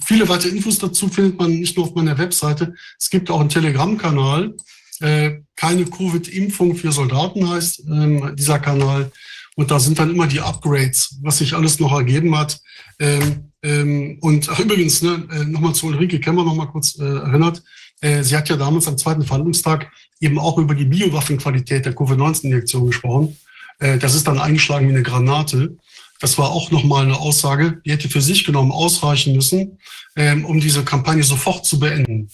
viele 0.05 0.29
weitere 0.29 0.51
Infos 0.51 0.79
dazu 0.79 1.09
findet 1.09 1.39
man 1.39 1.53
nicht 1.53 1.77
nur 1.77 1.87
auf 1.87 1.95
meiner 1.95 2.17
Webseite. 2.19 2.75
Es 2.99 3.11
gibt 3.11 3.31
auch 3.31 3.41
einen 3.41 3.49
Telegram-Kanal. 3.49 4.55
Äh, 5.01 5.41
keine 5.55 5.85
Covid-Impfung 5.85 6.77
für 6.77 6.93
Soldaten 6.93 7.49
heißt 7.49 7.85
ähm, 7.89 8.35
dieser 8.37 8.59
Kanal. 8.59 9.11
Und 9.57 9.71
da 9.71 9.81
sind 9.81 9.99
dann 9.99 10.11
immer 10.11 10.27
die 10.27 10.41
Upgrades, 10.41 11.19
was 11.23 11.39
sich 11.39 11.55
alles 11.55 11.81
noch 11.81 11.93
ergeben 11.93 12.37
hat. 12.37 12.61
Ähm, 13.01 13.51
ähm, 13.63 14.19
und 14.21 14.49
ach, 14.49 14.61
übrigens, 14.61 15.03
ne, 15.03 15.27
äh, 15.33 15.45
nochmal 15.45 15.75
zu 15.75 15.87
Ulrike 15.87 16.21
Kemmer 16.21 16.45
nochmal 16.45 16.69
kurz 16.69 16.97
äh, 16.99 17.05
erinnert. 17.05 17.63
Äh, 18.01 18.23
sie 18.23 18.37
hat 18.37 18.49
ja 18.49 18.57
damals 18.57 18.87
am 18.87 18.97
zweiten 18.97 19.23
Verhandlungstag 19.23 19.91
eben 20.21 20.39
auch 20.39 20.59
über 20.59 20.75
die 20.75 20.85
Biowaffenqualität 20.85 21.87
der 21.87 21.95
Covid-19-Injektion 21.95 22.87
gesprochen. 22.87 23.37
Äh, 23.79 23.99
das 23.99 24.15
ist 24.15 24.27
dann 24.27 24.39
eingeschlagen 24.39 24.89
wie 24.89 24.93
eine 24.93 25.03
Granate. 25.03 25.77
Das 26.21 26.37
war 26.39 26.51
auch 26.51 26.71
nochmal 26.71 27.05
eine 27.05 27.19
Aussage, 27.19 27.81
die 27.85 27.93
hätte 27.93 28.09
für 28.09 28.21
sich 28.21 28.45
genommen 28.45 28.73
ausreichen 28.73 29.35
müssen, 29.35 29.79
ähm, 30.17 30.45
um 30.45 30.61
diese 30.61 30.85
Kampagne 30.85 31.23
sofort 31.23 31.65
zu 31.65 31.79
beenden. 31.79 32.29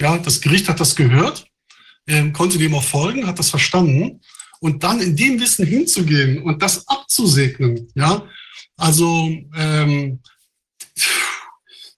Ja, 0.00 0.16
das 0.16 0.40
Gericht 0.40 0.68
hat 0.68 0.80
das 0.80 0.96
gehört, 0.96 1.46
ähm, 2.06 2.32
konnte 2.32 2.56
dem 2.58 2.74
auch 2.74 2.82
folgen, 2.82 3.26
hat 3.26 3.38
das 3.38 3.50
verstanden 3.50 4.20
und 4.60 4.82
dann 4.82 5.00
in 5.00 5.16
dem 5.16 5.40
Wissen 5.40 5.66
hinzugehen 5.66 6.42
und 6.42 6.62
das 6.62 6.86
abzusegnen, 6.88 7.90
ja, 7.94 8.22
also 8.76 9.28
ähm, 9.56 10.20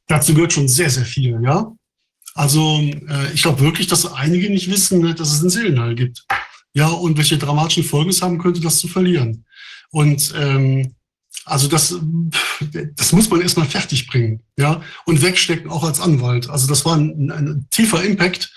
dazu 0.07 0.35
gehört 0.35 0.53
schon 0.53 0.69
sehr, 0.69 0.91
sehr 0.91 1.05
viel, 1.05 1.39
ja. 1.45 1.73
Also 2.41 2.81
äh, 2.81 3.35
ich 3.35 3.43
glaube 3.43 3.61
wirklich, 3.61 3.87
dass 3.87 4.11
einige 4.15 4.49
nicht 4.49 4.71
wissen, 4.71 5.03
ne, 5.03 5.15
dass 5.15 5.31
es 5.31 5.41
einen 5.43 5.51
Seelenheil 5.51 5.95
gibt. 5.95 6.25
Ja, 6.73 6.87
und 6.87 7.19
welche 7.19 7.37
dramatischen 7.37 7.85
Folgen 7.85 8.09
es 8.09 8.23
haben 8.23 8.39
könnte, 8.39 8.63
das 8.63 8.79
zu 8.79 8.89
verlieren. 8.89 9.45
Und 9.91 10.33
ähm, 10.35 10.95
also 11.45 11.69
das, 11.69 11.97
das 12.95 13.13
muss 13.13 13.29
man 13.29 13.43
erstmal 13.43 13.67
fertig 13.67 14.07
bringen, 14.07 14.41
ja, 14.59 14.81
und 15.05 15.21
wegstecken, 15.21 15.71
auch 15.71 15.85
als 15.85 16.01
Anwalt. 16.01 16.49
Also 16.49 16.67
das 16.67 16.87
war 16.87 16.97
ein, 16.97 17.31
ein 17.31 17.67
tiefer 17.71 18.03
Impact 18.03 18.51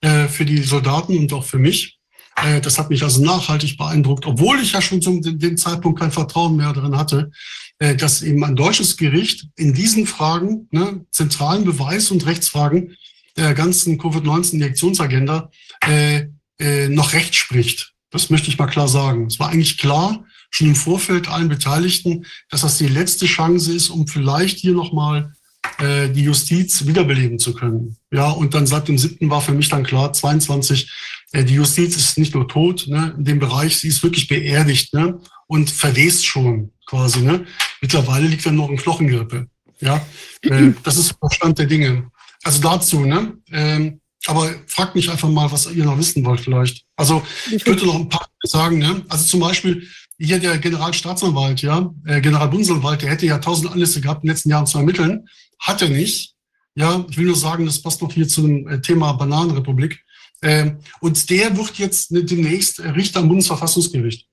äh, 0.00 0.28
für 0.28 0.44
die 0.44 0.62
Soldaten 0.62 1.18
und 1.18 1.32
auch 1.32 1.44
für 1.44 1.58
mich. 1.58 1.98
Äh, 2.36 2.60
das 2.60 2.78
hat 2.78 2.88
mich 2.88 3.02
also 3.02 3.20
nachhaltig 3.20 3.76
beeindruckt, 3.76 4.26
obwohl 4.26 4.60
ich 4.60 4.74
ja 4.74 4.80
schon 4.80 5.02
zu 5.02 5.20
dem 5.20 5.56
Zeitpunkt 5.56 5.98
kein 5.98 6.12
Vertrauen 6.12 6.54
mehr 6.54 6.72
darin 6.72 6.96
hatte, 6.96 7.32
äh, 7.80 7.96
dass 7.96 8.22
eben 8.22 8.44
ein 8.44 8.54
deutsches 8.54 8.96
Gericht 8.96 9.48
in 9.56 9.74
diesen 9.74 10.06
Fragen, 10.06 10.68
ne, 10.70 11.04
zentralen 11.10 11.64
Beweis- 11.64 12.12
und 12.12 12.26
Rechtsfragen 12.26 12.96
der 13.36 13.54
ganzen 13.54 13.98
Covid-19-Injektionsagenda, 13.98 15.50
äh, 15.86 16.26
äh, 16.58 16.88
noch 16.88 17.12
Recht 17.12 17.34
spricht. 17.34 17.94
Das 18.10 18.30
möchte 18.30 18.48
ich 18.48 18.58
mal 18.58 18.66
klar 18.66 18.88
sagen. 18.88 19.26
Es 19.26 19.40
war 19.40 19.50
eigentlich 19.50 19.78
klar, 19.78 20.24
schon 20.50 20.68
im 20.68 20.76
Vorfeld 20.76 21.28
allen 21.28 21.48
Beteiligten, 21.48 22.26
dass 22.48 22.60
das 22.60 22.78
die 22.78 22.86
letzte 22.86 23.26
Chance 23.26 23.72
ist, 23.72 23.90
um 23.90 24.06
vielleicht 24.06 24.58
hier 24.58 24.72
nochmal 24.72 25.34
äh, 25.78 26.08
die 26.10 26.22
Justiz 26.22 26.86
wiederbeleben 26.86 27.40
zu 27.40 27.54
können. 27.54 27.96
Ja, 28.12 28.30
und 28.30 28.54
dann 28.54 28.66
seit 28.66 28.86
dem 28.86 28.98
7. 28.98 29.28
war 29.30 29.40
für 29.40 29.52
mich 29.52 29.68
dann 29.68 29.82
klar, 29.82 30.12
22, 30.12 30.90
äh, 31.32 31.44
die 31.44 31.54
Justiz 31.54 31.96
ist 31.96 32.16
nicht 32.18 32.34
nur 32.34 32.46
tot 32.46 32.86
ne, 32.86 33.14
in 33.18 33.24
dem 33.24 33.38
Bereich, 33.40 33.78
sie 33.78 33.88
ist 33.88 34.02
wirklich 34.04 34.28
beerdigt 34.28 34.94
ne, 34.94 35.18
und 35.48 35.70
verwest 35.70 36.24
schon 36.24 36.70
quasi. 36.86 37.20
Ne. 37.22 37.46
Mittlerweile 37.80 38.28
liegt 38.28 38.46
dann 38.46 38.54
noch 38.54 38.70
ein 38.70 38.76
Knochengrippe. 38.76 39.48
Ja, 39.80 40.06
äh, 40.42 40.70
das 40.84 40.96
ist 40.96 41.16
der 41.20 41.34
Stand 41.34 41.58
der 41.58 41.66
Dinge. 41.66 42.10
Also 42.44 42.60
dazu, 42.60 43.00
ne? 43.00 43.36
Ähm, 43.50 44.00
aber 44.26 44.54
fragt 44.66 44.94
mich 44.94 45.10
einfach 45.10 45.28
mal, 45.28 45.50
was 45.50 45.70
ihr 45.70 45.84
noch 45.84 45.98
wissen 45.98 46.24
wollt 46.24 46.40
vielleicht. 46.40 46.84
Also 46.96 47.22
ich 47.50 47.64
könnte 47.64 47.84
noch 47.86 47.96
ein 47.96 48.08
paar 48.08 48.26
sagen, 48.42 48.78
ne? 48.78 49.04
Also 49.08 49.24
zum 49.26 49.40
Beispiel 49.40 49.86
hier 50.18 50.38
der 50.38 50.58
Generalstaatsanwalt, 50.58 51.62
ja, 51.62 51.92
äh, 52.06 52.20
Generalbundesanwalt, 52.20 53.02
der 53.02 53.10
hätte 53.10 53.26
ja 53.26 53.38
tausend 53.38 53.70
Anlässe 53.72 54.00
gehabt, 54.00 54.22
in 54.22 54.28
den 54.28 54.34
letzten 54.34 54.50
Jahren 54.50 54.66
zu 54.66 54.78
ermitteln. 54.78 55.26
Hat 55.58 55.82
er 55.82 55.88
nicht. 55.88 56.34
Ja, 56.76 57.04
ich 57.08 57.16
will 57.16 57.26
nur 57.26 57.36
sagen, 57.36 57.66
das 57.66 57.82
passt 57.82 58.02
noch 58.02 58.12
hier 58.12 58.28
zu 58.28 58.42
dem 58.42 58.68
äh, 58.68 58.80
Thema 58.80 59.12
Bananenrepublik. 59.12 60.04
Ähm, 60.42 60.78
und 61.00 61.30
der 61.30 61.56
wird 61.56 61.78
jetzt 61.78 62.08
demnächst 62.10 62.80
Richter 62.80 63.20
am 63.20 63.28
Bundesverfassungsgericht. 63.28 64.26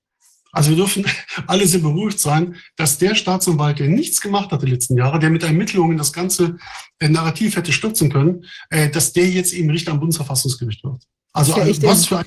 Also 0.52 0.72
wir 0.72 0.78
dürfen 0.78 1.06
alle 1.48 1.66
sehr 1.66 1.82
beruhigt 1.82 2.20
sein, 2.20 2.56
dass 2.76 2.98
der 2.98 3.16
Staatsanwalt, 3.16 3.80
der 3.80 3.88
nichts 3.88 4.22
gemacht 4.22 4.52
hat 4.52 4.62
die 4.62 4.68
letzten 4.68 4.98
Jahre, 4.98 5.20
der 5.20 5.30
mit 5.30 5.44
Ermittlungen 5.44 5.98
das 5.98 6.14
ganze 6.14 6.58
äh, 7.00 7.10
Narrativ 7.10 7.56
hätte 7.56 7.72
stürzen 7.72 8.12
können, 8.12 8.46
äh, 8.70 8.90
dass 8.90 9.14
der 9.14 9.30
jetzt 9.30 9.54
eben 9.54 9.70
Richter 9.70 9.92
am 9.92 10.00
Bundesverfassungsgericht 10.00 10.84
wird. 10.84 11.04
Also, 11.34 11.54
also 11.54 11.84
was 11.84 12.06
für 12.06 12.20
ein 12.20 12.26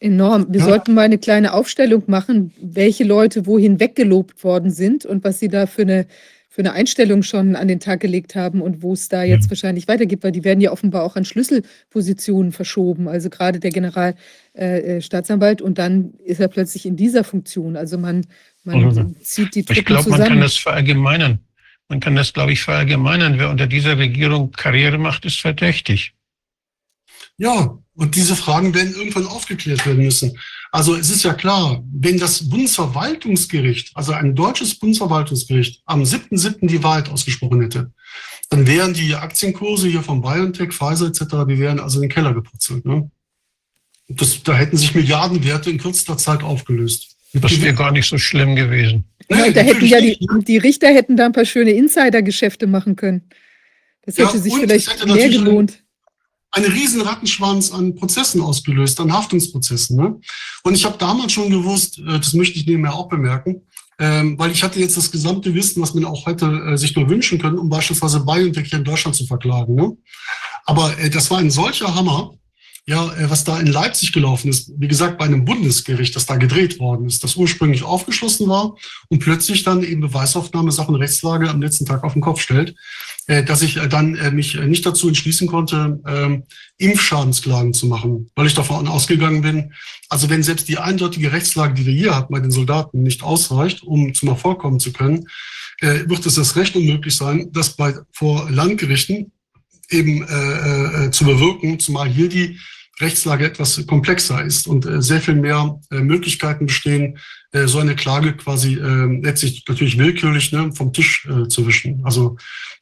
Enorm. 0.00 0.46
Wir 0.50 0.60
ja. 0.60 0.66
sollten 0.66 0.92
mal 0.92 1.02
eine 1.02 1.16
kleine 1.16 1.54
Aufstellung 1.54 2.02
machen, 2.08 2.52
welche 2.60 3.04
Leute 3.04 3.46
wohin 3.46 3.80
weggelobt 3.80 4.44
worden 4.44 4.70
sind 4.70 5.06
und 5.06 5.24
was 5.24 5.38
sie 5.38 5.48
da 5.48 5.66
für 5.66 5.82
eine 5.82 6.06
für 6.54 6.60
eine 6.60 6.72
Einstellung 6.72 7.24
schon 7.24 7.56
an 7.56 7.66
den 7.66 7.80
Tag 7.80 7.98
gelegt 7.98 8.36
haben 8.36 8.62
und 8.62 8.80
wo 8.80 8.92
es 8.92 9.08
da 9.08 9.24
jetzt 9.24 9.46
mhm. 9.46 9.50
wahrscheinlich 9.50 9.88
weitergeht, 9.88 10.22
weil 10.22 10.30
die 10.30 10.44
werden 10.44 10.60
ja 10.60 10.70
offenbar 10.70 11.02
auch 11.02 11.16
an 11.16 11.24
Schlüsselpositionen 11.24 12.52
verschoben. 12.52 13.08
Also 13.08 13.28
gerade 13.28 13.58
der 13.58 13.72
Generalstaatsanwalt 13.72 15.60
äh, 15.60 15.64
und 15.64 15.78
dann 15.78 16.14
ist 16.24 16.38
er 16.38 16.46
plötzlich 16.46 16.86
in 16.86 16.94
dieser 16.94 17.24
Funktion. 17.24 17.76
Also 17.76 17.98
man, 17.98 18.24
man 18.62 18.82
mhm. 18.82 19.16
zieht 19.20 19.56
die 19.56 19.64
Truppen 19.64 19.80
Ich 19.80 19.84
glaube, 19.84 20.10
man 20.10 20.22
kann 20.22 20.40
das 20.40 20.54
verallgemeinern. 20.54 21.40
Man 21.88 21.98
kann 21.98 22.14
das, 22.14 22.32
glaube 22.32 22.52
ich, 22.52 22.62
verallgemeinern. 22.62 23.36
Wer 23.36 23.50
unter 23.50 23.66
dieser 23.66 23.98
Regierung 23.98 24.52
Karriere 24.52 24.96
macht, 24.96 25.24
ist 25.24 25.40
verdächtig. 25.40 26.14
Ja, 27.36 27.76
und 27.96 28.14
diese 28.14 28.36
Fragen 28.36 28.72
werden 28.74 28.94
irgendwann 28.94 29.26
aufgeklärt 29.26 29.84
werden 29.86 30.04
müssen. 30.04 30.38
Also 30.74 30.96
es 30.96 31.08
ist 31.08 31.22
ja 31.22 31.34
klar, 31.34 31.84
wenn 31.92 32.18
das 32.18 32.50
Bundesverwaltungsgericht, 32.50 33.92
also 33.94 34.10
ein 34.12 34.34
deutsches 34.34 34.74
Bundesverwaltungsgericht, 34.74 35.80
am 35.84 36.02
7.7. 36.02 36.66
die 36.66 36.82
Wahrheit 36.82 37.08
ausgesprochen 37.10 37.60
hätte, 37.60 37.92
dann 38.50 38.66
wären 38.66 38.92
die 38.92 39.14
Aktienkurse 39.14 39.86
hier 39.86 40.02
von 40.02 40.20
BioNTech, 40.20 40.72
Pfizer 40.72 41.06
etc., 41.06 41.46
die 41.48 41.60
wären 41.60 41.78
also 41.78 41.98
in 41.98 42.08
den 42.08 42.10
Keller 42.10 42.34
geputzelt. 42.34 42.84
Ne? 42.84 43.08
Das, 44.08 44.42
da 44.42 44.56
hätten 44.56 44.76
sich 44.76 44.96
Milliardenwerte 44.96 45.70
in 45.70 45.78
kürzester 45.78 46.18
Zeit 46.18 46.42
aufgelöst. 46.42 47.18
Das 47.34 47.62
wäre 47.62 47.74
gar 47.74 47.92
nicht 47.92 48.08
so 48.08 48.18
schlimm 48.18 48.56
gewesen. 48.56 49.04
Ja, 49.30 49.48
da 49.52 49.60
hätten 49.60 49.86
ja 49.86 50.00
die, 50.00 50.18
die, 50.44 50.58
Richter 50.58 50.88
hätten 50.88 51.16
da 51.16 51.26
ein 51.26 51.32
paar 51.32 51.44
schöne 51.44 51.70
Insider-Geschäfte 51.70 52.66
machen 52.66 52.96
können. 52.96 53.30
Das 54.02 54.18
hätte 54.18 54.38
ja, 54.38 54.42
sich 54.42 54.52
vielleicht 54.52 54.92
hätte 54.92 55.06
mehr 55.06 55.28
gelohnt 55.28 55.83
einen 56.54 56.70
riesen 56.70 57.02
Rattenschwanz 57.02 57.72
an 57.72 57.94
Prozessen 57.94 58.40
ausgelöst, 58.40 59.00
an 59.00 59.12
Haftungsprozessen. 59.12 59.96
Ne? 59.96 60.20
Und 60.62 60.74
ich 60.74 60.84
habe 60.84 60.96
damals 60.98 61.32
schon 61.32 61.50
gewusst, 61.50 61.98
äh, 61.98 62.18
das 62.18 62.32
möchte 62.32 62.58
ich 62.58 62.66
nebenher 62.66 62.94
auch 62.94 63.08
bemerken, 63.08 63.62
ähm, 63.98 64.38
weil 64.38 64.52
ich 64.52 64.62
hatte 64.62 64.80
jetzt 64.80 64.96
das 64.96 65.10
gesamte 65.10 65.54
Wissen, 65.54 65.82
was 65.82 65.94
man 65.94 66.04
auch 66.04 66.26
heute 66.26 66.46
äh, 66.46 66.76
sich 66.76 66.94
nur 66.96 67.08
wünschen 67.08 67.40
können, 67.40 67.58
um 67.58 67.68
beispielsweise 67.68 68.20
BioNTech 68.20 68.68
hier 68.68 68.78
in 68.78 68.84
Deutschland 68.84 69.16
zu 69.16 69.26
verklagen. 69.26 69.74
Ne? 69.74 69.96
Aber 70.64 70.96
äh, 70.98 71.10
das 71.10 71.30
war 71.30 71.38
ein 71.38 71.50
solcher 71.50 71.94
Hammer, 71.94 72.34
ja, 72.86 73.12
äh, 73.14 73.30
was 73.30 73.44
da 73.44 73.58
in 73.58 73.66
Leipzig 73.66 74.12
gelaufen 74.12 74.48
ist, 74.48 74.70
wie 74.76 74.88
gesagt, 74.88 75.18
bei 75.18 75.24
einem 75.24 75.44
Bundesgericht, 75.44 76.14
das 76.14 76.26
da 76.26 76.36
gedreht 76.36 76.78
worden 76.78 77.06
ist, 77.06 77.24
das 77.24 77.36
ursprünglich 77.36 77.82
aufgeschlossen 77.82 78.48
war 78.48 78.76
und 79.08 79.20
plötzlich 79.20 79.62
dann 79.62 79.82
eben 79.82 80.02
Beweisaufnahme, 80.02 80.70
Sachen 80.70 80.94
Rechtslage 80.94 81.48
am 81.48 81.62
letzten 81.62 81.86
Tag 81.86 82.04
auf 82.04 82.12
den 82.12 82.22
Kopf 82.22 82.40
stellt. 82.40 82.74
Äh, 83.26 83.42
dass 83.42 83.62
ich 83.62 83.78
äh, 83.78 83.88
dann 83.88 84.16
äh, 84.16 84.30
mich 84.30 84.54
nicht 84.60 84.84
dazu 84.84 85.08
entschließen 85.08 85.48
konnte, 85.48 85.98
ähm, 86.06 86.44
Impfschadensklagen 86.76 87.72
zu 87.72 87.86
machen, 87.86 88.30
weil 88.34 88.46
ich 88.46 88.52
davon 88.52 88.86
ausgegangen 88.86 89.40
bin, 89.40 89.72
also 90.10 90.28
wenn 90.28 90.42
selbst 90.42 90.68
die 90.68 90.76
eindeutige 90.76 91.32
Rechtslage, 91.32 91.72
die 91.72 91.86
wir 91.86 91.94
hier 91.94 92.14
haben 92.14 92.30
bei 92.30 92.40
den 92.40 92.50
Soldaten, 92.50 93.02
nicht 93.02 93.22
ausreicht, 93.22 93.82
um 93.82 94.12
zum 94.12 94.28
Erfolg 94.28 94.58
kommen 94.58 94.78
zu 94.78 94.92
können, 94.92 95.26
wird 95.80 96.24
es 96.24 96.36
das 96.36 96.54
Recht 96.54 96.76
unmöglich 96.76 97.16
sein, 97.16 97.48
das 97.52 97.74
bei, 97.76 97.94
vor 98.12 98.48
Landgerichten 98.48 99.32
eben 99.90 100.22
äh, 100.22 101.06
äh, 101.06 101.10
zu 101.10 101.24
bewirken, 101.24 101.80
zumal 101.80 102.08
hier 102.08 102.28
die 102.28 102.58
Rechtslage 103.00 103.44
etwas 103.44 103.84
komplexer 103.86 104.44
ist 104.44 104.66
und 104.66 104.86
äh, 104.86 105.02
sehr 105.02 105.20
viel 105.20 105.34
mehr 105.34 105.80
äh, 105.90 106.00
Möglichkeiten 106.00 106.66
bestehen, 106.66 107.18
äh, 107.52 107.66
so 107.66 107.78
eine 107.78 107.96
Klage 107.96 108.36
quasi 108.36 108.74
äh, 108.74 109.20
letztlich 109.22 109.64
natürlich 109.68 109.98
willkürlich 109.98 110.52
ne, 110.52 110.72
vom 110.72 110.92
Tisch 110.92 111.28
zu 111.48 111.66
wischen. 111.66 112.04
Also 112.04 112.36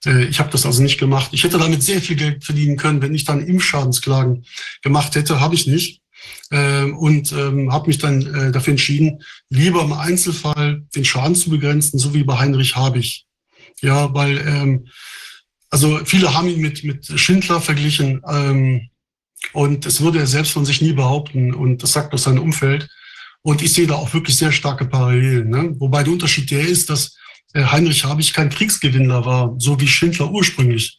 ich 0.05 0.41
habe 0.41 0.51
das 0.51 0.67
also 0.67 0.83
nicht 0.83 0.99
gemacht. 0.99 1.29
Ich 1.31 1.45
hätte 1.45 1.59
damit 1.59 1.81
sehr 1.81 2.03
viel 2.03 2.17
Geld 2.17 2.45
verdienen 2.45 2.77
können, 2.77 3.01
wenn 3.03 3.15
ich 3.15 3.25
dann 3.25 3.47
Impfschadensklagen 3.47 4.45
gemacht 4.83 5.15
hätte, 5.15 5.39
habe 5.39 5.55
ich 5.55 5.69
nicht. 5.69 6.03
Äh, 6.51 6.85
und 6.85 7.33
ähm, 7.33 7.73
habe 7.73 7.87
mich 7.87 7.99
dann 7.99 8.23
äh, 8.23 8.53
dafür 8.53 8.73
entschieden, 8.73 9.23
lieber 9.49 9.83
im 9.83 9.93
Einzelfall 9.93 10.83
den 10.95 11.05
Schaden 11.05 11.35
zu 11.35 11.51
begrenzen, 11.51 11.99
so 11.99 12.15
wie 12.15 12.25
bei 12.25 12.39
Heinrich 12.39 12.77
Habich. 12.77 13.27
Ja, 13.81 14.13
weil 14.13 14.39
ähm, 14.39 14.89
also 15.71 16.01
viele 16.05 16.35
haben 16.35 16.49
ihn 16.49 16.61
mit, 16.61 16.85
mit 16.85 17.07
Schindler 17.19 17.61
verglichen. 17.61 18.21
Ähm, 18.29 18.91
und 19.53 19.85
das 19.85 20.01
würde 20.01 20.19
er 20.19 20.27
selbst 20.27 20.53
von 20.53 20.65
sich 20.65 20.81
nie 20.81 20.93
behaupten. 20.93 21.55
Und 21.55 21.83
das 21.83 21.93
sagt 21.93 22.15
auch 22.15 22.19
sein 22.19 22.39
Umfeld. 22.39 22.89
Und 23.43 23.63
ich 23.63 23.73
sehe 23.73 23.87
da 23.87 23.95
auch 23.95 24.13
wirklich 24.15 24.37
sehr 24.37 24.53
starke 24.53 24.85
Parallelen. 24.85 25.51
Ne? 25.51 25.75
Wobei 25.79 26.03
der 26.03 26.13
Unterschied 26.13 26.51
der 26.51 26.67
ist, 26.67 26.89
dass 26.89 27.17
äh, 27.55 27.65
Heinrich 27.65 28.05
Habich 28.05 28.33
kein 28.33 28.51
Kriegsgewinner 28.51 29.25
war, 29.25 29.55
so 29.59 29.81
wie 29.81 29.89
Schindler 29.89 30.31
ursprünglich. 30.31 30.99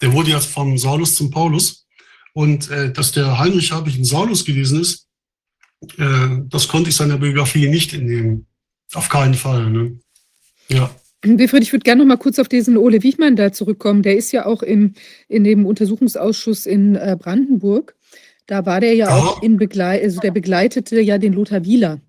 Der 0.00 0.12
wurde 0.12 0.30
jetzt 0.30 0.46
vom 0.46 0.78
Saulus 0.78 1.16
zum 1.16 1.30
Paulus. 1.30 1.86
Und 2.32 2.70
äh, 2.70 2.92
dass 2.92 3.12
der 3.12 3.38
Heinrich 3.38 3.72
Habich 3.72 3.96
ein 3.96 4.04
Saulus 4.04 4.44
gewesen 4.44 4.80
ist, 4.80 5.08
äh, 5.98 6.38
das 6.44 6.68
konnte 6.68 6.90
ich 6.90 6.96
seiner 6.96 7.18
Biografie 7.18 7.68
nicht 7.68 7.92
entnehmen. 7.92 8.46
Auf 8.94 9.08
keinen 9.08 9.34
Fall. 9.34 9.68
Ne? 9.70 9.98
Ja. 10.68 10.94
Wilfried, 11.22 11.62
ich 11.62 11.72
würde 11.72 11.84
gerne 11.84 12.02
noch 12.02 12.08
mal 12.08 12.16
kurz 12.16 12.38
auf 12.38 12.48
diesen 12.48 12.76
Ole 12.76 13.02
Wichmann 13.02 13.36
da 13.36 13.52
zurückkommen. 13.52 14.02
Der 14.02 14.16
ist 14.16 14.32
ja 14.32 14.46
auch 14.46 14.62
im, 14.62 14.94
in 15.28 15.44
dem 15.44 15.66
Untersuchungsausschuss 15.66 16.66
in 16.66 16.96
äh, 16.96 17.16
Brandenburg. 17.18 17.94
Da 18.46 18.66
war 18.66 18.80
der 18.80 18.94
ja, 18.94 19.08
ja. 19.08 19.16
auch 19.16 19.42
in 19.42 19.58
Begleit, 19.58 20.02
also 20.02 20.20
der 20.20 20.32
begleitete 20.32 21.00
ja 21.00 21.18
den 21.18 21.34
Lothar 21.34 21.64
Wieler. 21.64 22.00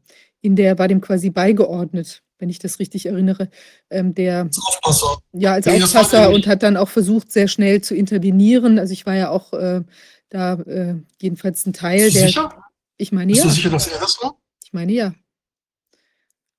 In 0.42 0.56
der 0.56 0.80
war 0.80 0.88
dem 0.88 1.02
quasi 1.02 1.30
beigeordnet, 1.30 2.24
wenn 2.40 2.50
ich 2.50 2.58
das 2.58 2.80
richtig 2.80 3.06
erinnere. 3.06 3.50
Ähm, 3.90 4.16
der 4.16 4.44
als 4.44 4.58
Aufpasser. 4.58 5.18
Ja, 5.34 5.54
als 5.54 5.66
nee, 5.66 5.84
Aufpasser 5.84 6.32
und 6.32 6.48
hat 6.48 6.64
dann 6.64 6.78
auch 6.78 6.90
versucht, 6.90 7.32
sehr 7.32 7.48
schnell 7.48 7.82
zu 7.82 7.94
intervenieren. 7.94 8.80
Also 8.80 8.94
ich 8.94 9.06
war 9.06 9.16
ja 9.16 9.30
auch 9.30 9.54
äh, 9.54 9.82
da 10.30 10.54
äh, 10.54 10.96
jedenfalls 11.22 11.66
ein 11.66 11.74
Teil 11.74 12.06
Bist 12.06 12.16
der. 12.16 12.28
Sicher? 12.28 12.64
Ich 12.98 13.12
meine 13.12 13.34
Bist 13.34 13.44
ja. 13.44 13.50
du 13.50 13.56
sicher, 13.56 13.70
dass 13.70 13.88
er 13.88 14.00
das 14.00 14.18
war? 14.24 14.36
Ich 14.64 14.74
meine 14.74 14.94
ja. 14.94 15.14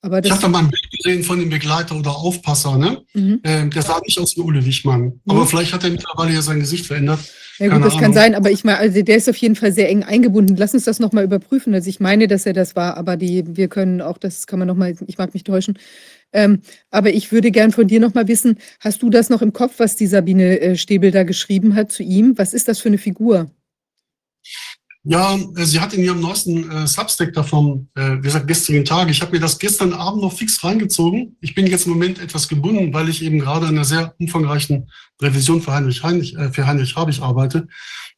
Ich 0.05 0.31
habe 0.33 0.43
da 0.43 0.49
mal 0.49 0.59
ein 0.59 0.71
Bild 0.71 0.91
gesehen 0.91 1.23
von 1.23 1.39
dem 1.39 1.49
Begleiter 1.49 1.97
oder 1.97 2.11
Aufpasser, 2.11 2.77
ne? 2.77 3.03
Mhm. 3.15 3.41
Ähm, 3.45 3.71
der 3.71 3.83
sah 3.83 4.01
nicht 4.05 4.19
aus 4.19 4.37
wie 4.37 4.41
Ole 4.41 4.65
Wichmann. 4.65 5.03
Mhm. 5.03 5.21
Aber 5.29 5.47
vielleicht 5.47 5.73
hat 5.73 5.85
er 5.85 5.91
mittlerweile 5.91 6.35
ja 6.35 6.43
sein 6.43 6.59
Gesicht 6.59 6.87
verändert. 6.87 7.21
Ja 7.59 7.67
gut, 7.67 7.75
Keine 7.75 7.85
das 7.85 7.93
Ahnung. 7.93 8.03
kann 8.03 8.13
sein, 8.13 8.35
aber 8.35 8.51
ich 8.51 8.65
meine, 8.65 8.79
also 8.79 9.01
der 9.01 9.17
ist 9.17 9.29
auf 9.31 9.37
jeden 9.37 9.55
Fall 9.55 9.73
sehr 9.73 9.89
eng 9.89 10.03
eingebunden. 10.03 10.57
Lass 10.57 10.75
uns 10.75 10.85
das 10.85 10.99
nochmal 10.99 11.23
überprüfen. 11.23 11.73
Also 11.73 11.89
ich 11.89 12.01
meine, 12.01 12.27
dass 12.27 12.47
er 12.47 12.53
das 12.53 12.75
war, 12.75 12.97
aber 12.97 13.17
die, 13.17 13.45
wir 13.57 13.69
können 13.69 14.01
auch, 14.01 14.19
das 14.19 14.49
kann 14.49 14.59
man 14.59 14.67
nochmal, 14.67 14.97
ich 15.07 15.19
mag 15.19 15.35
mich 15.35 15.45
täuschen. 15.45 15.79
Ähm, 16.33 16.63
aber 16.91 17.13
ich 17.13 17.31
würde 17.31 17.53
gern 17.53 17.71
von 17.71 17.87
dir 17.87 18.01
nochmal 18.01 18.27
wissen, 18.27 18.57
hast 18.81 19.03
du 19.03 19.11
das 19.11 19.29
noch 19.29 19.43
im 19.43 19.53
Kopf, 19.53 19.75
was 19.77 19.95
die 19.95 20.07
Sabine 20.09 20.61
äh, 20.61 20.77
Stäbel 20.77 21.13
da 21.13 21.23
geschrieben 21.23 21.77
hat 21.77 21.93
zu 21.93 22.03
ihm? 22.03 22.37
Was 22.39 22.55
ist 22.55 22.67
das 22.67 22.81
für 22.81 22.89
eine 22.89 22.99
Figur? 22.99 23.51
Ja, 25.05 25.37
äh, 25.57 25.65
sie 25.65 25.81
hat 25.81 25.95
in 25.95 26.05
ihrem 26.05 26.21
neuesten 26.21 26.71
äh, 26.71 26.87
Substack 26.87 27.33
davon, 27.33 27.89
äh, 27.97 28.19
wie 28.19 28.23
gesagt, 28.23 28.47
gestrigen 28.47 28.85
Tag, 28.85 29.11
ich 29.11 29.21
habe 29.21 29.33
mir 29.33 29.41
das 29.41 29.59
gestern 29.59 29.93
Abend 29.93 30.23
noch 30.23 30.33
fix 30.33 30.63
reingezogen. 30.63 31.37
Ich 31.41 31.57
bin 31.57 31.67
jetzt 31.67 31.87
im 31.87 31.93
Moment 31.93 32.21
etwas 32.21 32.47
gebunden, 32.47 32.95
weil 32.95 33.09
ich 33.09 33.23
eben 33.23 33.41
gerade 33.41 33.67
an 33.67 33.75
einer 33.75 33.85
sehr 33.85 34.15
umfangreichen 34.21 34.89
Revision 35.21 35.61
für 35.61 35.73
Heinrich, 35.73 36.05
Heinrich, 36.05 36.37
äh, 36.37 36.53
für 36.53 36.67
Heinrich 36.67 36.95
Habich 36.95 37.21
arbeite. 37.21 37.67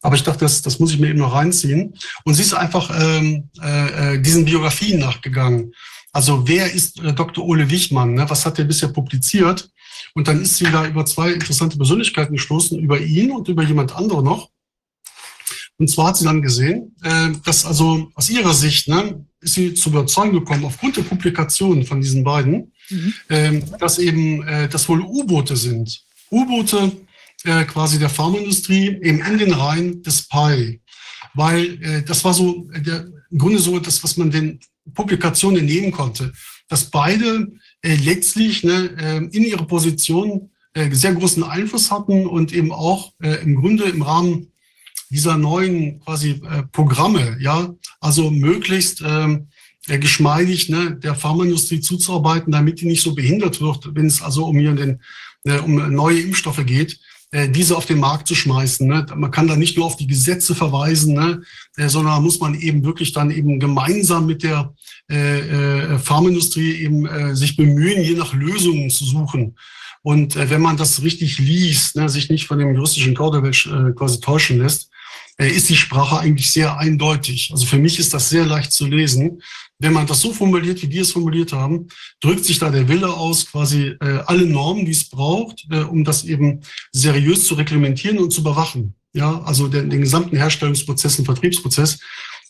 Aber 0.02 0.16
ich 0.16 0.22
dachte, 0.22 0.40
das, 0.40 0.60
das 0.60 0.78
muss 0.78 0.92
ich 0.92 1.00
mir 1.00 1.08
eben 1.08 1.20
noch 1.20 1.34
reinziehen. 1.34 1.94
Und 2.24 2.34
sie 2.34 2.42
ist 2.42 2.52
einfach 2.52 2.90
ähm, 3.00 3.48
äh, 3.62 4.16
äh 4.16 4.20
diesen 4.20 4.44
Biografien 4.44 5.00
nachgegangen. 5.00 5.72
Also 6.12 6.46
wer 6.46 6.70
ist 6.70 7.02
äh, 7.02 7.14
Dr. 7.14 7.44
Ole 7.44 7.70
Wichmann? 7.70 8.12
Ne? 8.12 8.28
Was 8.28 8.44
hat 8.44 8.58
er 8.58 8.66
bisher 8.66 8.90
publiziert? 8.90 9.70
Und 10.14 10.28
dann 10.28 10.42
ist 10.42 10.58
sie 10.58 10.64
da 10.64 10.86
über 10.86 11.06
zwei 11.06 11.32
interessante 11.32 11.78
Persönlichkeiten 11.78 12.34
gestoßen, 12.34 12.78
über 12.78 13.00
ihn 13.00 13.32
und 13.32 13.48
über 13.48 13.62
jemand 13.62 13.96
anderen 13.96 14.26
noch. 14.26 14.50
Und 15.78 15.90
zwar 15.90 16.08
hat 16.08 16.16
sie 16.16 16.24
dann 16.24 16.42
gesehen, 16.42 16.94
äh, 17.02 17.30
dass 17.44 17.64
also 17.64 18.08
aus 18.14 18.30
ihrer 18.30 18.54
Sicht 18.54 18.88
ne, 18.88 19.24
ist 19.40 19.54
sie 19.54 19.74
zu 19.74 19.90
überzeugen 19.90 20.32
gekommen, 20.32 20.64
aufgrund 20.64 20.96
der 20.96 21.02
Publikationen 21.02 21.84
von 21.84 22.00
diesen 22.00 22.22
beiden, 22.24 22.72
mhm. 22.88 23.14
äh, 23.28 23.60
dass 23.78 23.98
eben 23.98 24.42
äh, 24.46 24.68
das 24.68 24.88
wohl 24.88 25.00
U-Boote 25.00 25.56
sind. 25.56 26.02
U-Boote 26.30 26.92
äh, 27.44 27.64
quasi 27.64 27.98
der 27.98 28.08
Pharmaindustrie 28.08 28.98
eben 29.02 29.20
in 29.20 29.38
den 29.38 29.52
Reihen 29.52 30.02
des 30.02 30.28
PI. 30.28 30.80
Weil 31.36 32.04
das 32.06 32.24
war 32.24 32.32
so 32.32 32.68
der, 32.76 33.08
im 33.28 33.38
Grunde 33.38 33.58
so 33.58 33.80
das, 33.80 34.04
was 34.04 34.16
man 34.16 34.30
den 34.30 34.60
Publikationen 34.94 35.58
entnehmen 35.58 35.90
konnte, 35.90 36.32
dass 36.68 36.90
beide 36.90 37.48
letztlich 37.82 38.62
ne, 38.62 38.90
äh, 38.96 39.16
in 39.36 39.42
ihrer 39.42 39.66
Position 39.66 40.50
sehr 40.92 41.14
großen 41.14 41.42
Einfluss 41.42 41.90
hatten 41.90 42.26
und 42.26 42.52
eben 42.52 42.72
auch 42.72 43.12
im 43.20 43.54
Grunde 43.54 43.84
im 43.84 44.02
Rahmen 44.02 44.52
dieser 45.14 45.38
neuen 45.38 46.00
quasi 46.00 46.30
äh, 46.30 46.64
Programme, 46.72 47.36
ja, 47.40 47.72
also 48.00 48.30
möglichst 48.30 49.02
ähm, 49.06 49.46
äh, 49.86 49.98
geschmeidig 49.98 50.68
ne, 50.68 50.96
der 50.96 51.14
Pharmaindustrie 51.14 51.80
zuzuarbeiten, 51.80 52.52
damit 52.52 52.80
die 52.80 52.86
nicht 52.86 53.02
so 53.02 53.14
behindert 53.14 53.60
wird, 53.60 53.94
wenn 53.94 54.06
es 54.06 54.20
also 54.20 54.46
um 54.46 54.58
hier 54.58 54.72
den, 54.72 55.00
äh, 55.44 55.58
um 55.58 55.76
neue 55.94 56.20
Impfstoffe 56.20 56.66
geht, 56.66 56.98
äh, 57.30 57.48
diese 57.48 57.76
auf 57.76 57.86
den 57.86 58.00
Markt 58.00 58.26
zu 58.26 58.34
schmeißen. 58.34 58.88
Ne? 58.88 59.06
Man 59.14 59.30
kann 59.30 59.46
da 59.46 59.56
nicht 59.56 59.76
nur 59.76 59.86
auf 59.86 59.96
die 59.96 60.06
Gesetze 60.06 60.54
verweisen, 60.54 61.14
ne, 61.14 61.42
äh, 61.76 61.88
sondern 61.88 62.22
muss 62.22 62.40
man 62.40 62.54
eben 62.54 62.84
wirklich 62.84 63.12
dann 63.12 63.30
eben 63.30 63.60
gemeinsam 63.60 64.26
mit 64.26 64.42
der 64.42 64.74
äh, 65.10 65.94
äh, 65.94 65.98
Pharmaindustrie 65.98 66.72
eben 66.76 67.06
äh, 67.06 67.36
sich 67.36 67.56
bemühen, 67.56 68.02
je 68.02 68.14
nach 68.14 68.32
Lösungen 68.34 68.90
zu 68.90 69.04
suchen. 69.04 69.54
Und 70.02 70.36
äh, 70.36 70.50
wenn 70.50 70.60
man 70.60 70.76
das 70.76 71.02
richtig 71.02 71.38
liest, 71.38 71.96
ne, 71.96 72.08
sich 72.08 72.30
nicht 72.30 72.46
von 72.46 72.58
dem 72.58 72.74
juristischen 72.74 73.14
Kauderwelsch 73.14 73.66
äh, 73.66 73.92
quasi 73.92 74.20
täuschen 74.20 74.58
lässt, 74.58 74.90
ist 75.38 75.68
die 75.68 75.76
Sprache 75.76 76.18
eigentlich 76.18 76.50
sehr 76.50 76.78
eindeutig. 76.78 77.50
Also 77.52 77.66
für 77.66 77.78
mich 77.78 77.98
ist 77.98 78.14
das 78.14 78.28
sehr 78.28 78.46
leicht 78.46 78.72
zu 78.72 78.86
lesen. 78.86 79.42
Wenn 79.78 79.92
man 79.92 80.06
das 80.06 80.20
so 80.20 80.32
formuliert, 80.32 80.80
wie 80.82 80.86
die 80.86 81.00
es 81.00 81.12
formuliert 81.12 81.52
haben, 81.52 81.88
drückt 82.20 82.44
sich 82.44 82.58
da 82.58 82.70
der 82.70 82.88
Wille 82.88 83.12
aus, 83.12 83.50
quasi 83.50 83.96
äh, 84.00 84.20
alle 84.26 84.46
Normen, 84.46 84.84
die 84.84 84.92
es 84.92 85.08
braucht, 85.08 85.66
äh, 85.70 85.80
um 85.80 86.04
das 86.04 86.24
eben 86.24 86.60
seriös 86.92 87.46
zu 87.46 87.54
reglementieren 87.54 88.18
und 88.18 88.30
zu 88.30 88.42
überwachen. 88.42 88.94
Ja, 89.12 89.42
also 89.42 89.68
den, 89.68 89.90
den 89.90 90.00
gesamten 90.00 90.36
Herstellungsprozess 90.36 91.18
und 91.18 91.24
Vertriebsprozess, 91.24 91.98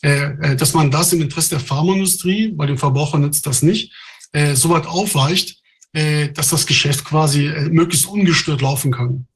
äh, 0.03 0.33
äh, 0.41 0.55
dass 0.55 0.73
man 0.73 0.91
das 0.91 1.13
im 1.13 1.21
Interesse 1.21 1.51
der 1.51 1.59
Pharmaindustrie, 1.59 2.53
weil 2.55 2.67
dem 2.67 2.77
Verbraucher 2.77 3.17
nützt 3.17 3.45
das 3.47 3.61
nicht, 3.63 3.91
äh, 4.31 4.55
so 4.55 4.69
weit 4.69 4.85
aufweicht, 4.85 5.61
äh, 5.93 6.29
dass 6.29 6.49
das 6.49 6.65
Geschäft 6.65 7.05
quasi 7.05 7.47
äh, 7.47 7.69
möglichst 7.69 8.05
ungestört 8.05 8.61
laufen 8.61 8.91
kann. 8.91 9.27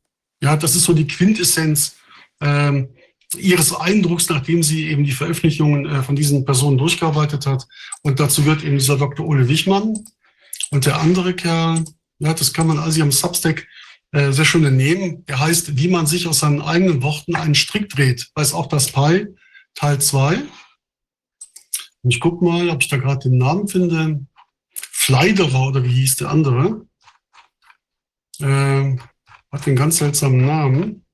Ja, 0.42 0.58
das 0.58 0.76
ist 0.76 0.84
so 0.84 0.94
die 0.94 1.08
Quintessenz 1.08 1.96
ähm, 2.42 2.90
ihres 3.38 3.74
Eindrucks, 3.74 4.30
nachdem 4.30 4.64
sie 4.64 4.88
eben 4.88 5.04
die 5.04 5.12
Veröffentlichungen 5.12 5.86
äh, 5.86 6.04
von 6.04 6.16
diesen 6.16 6.46
Personen 6.46 6.78
durchgearbeitet 6.78 7.46
hat. 7.46 7.68
Und 8.02 8.20
dazu 8.20 8.46
wird 8.46 8.64
eben 8.64 8.78
dieser 8.78 8.98
Dr. 8.98 9.26
Ole 9.26 9.48
Wichmann 9.48 10.04
und 10.72 10.86
der 10.86 11.00
andere 11.00 11.34
Kerl, 11.34 11.84
ja, 12.20 12.34
das 12.34 12.54
kann 12.54 12.68
man 12.68 12.80
also 12.80 13.02
am 13.02 13.12
Substack 13.12 13.68
äh, 14.12 14.32
sehr 14.32 14.46
schön 14.46 14.66
entnehmen. 14.66 15.26
Der 15.26 15.40
heißt, 15.40 15.78
wie 15.78 15.88
man 15.88 16.08
sich 16.08 16.28
aus 16.28 16.40
seinen 16.40 16.62
eigenen 16.62 17.04
Worten 17.04 17.36
einen 17.36 17.56
Strick 17.56 17.90
dreht. 17.90 18.30
Weiß 18.34 18.54
auch 18.54 18.68
das 18.68 18.92
Pi, 18.92 19.28
Teil 19.76 20.02
2. 20.02 20.42
Und 22.02 22.14
ich 22.14 22.20
gucke 22.20 22.44
mal, 22.44 22.70
ob 22.70 22.82
ich 22.82 22.90
da 22.90 22.98
gerade 22.98 23.30
den 23.30 23.38
Namen 23.38 23.68
finde. 23.68 24.26
Fleiderer 24.72 25.68
oder 25.68 25.84
wie 25.84 25.92
hieß 25.94 26.18
der 26.18 26.30
andere? 26.30 26.86
Äh, 28.40 28.98
hat 29.52 29.66
den 29.66 29.76
ganz 29.76 29.98
seltsamen 29.98 30.46
Namen. 30.46 31.06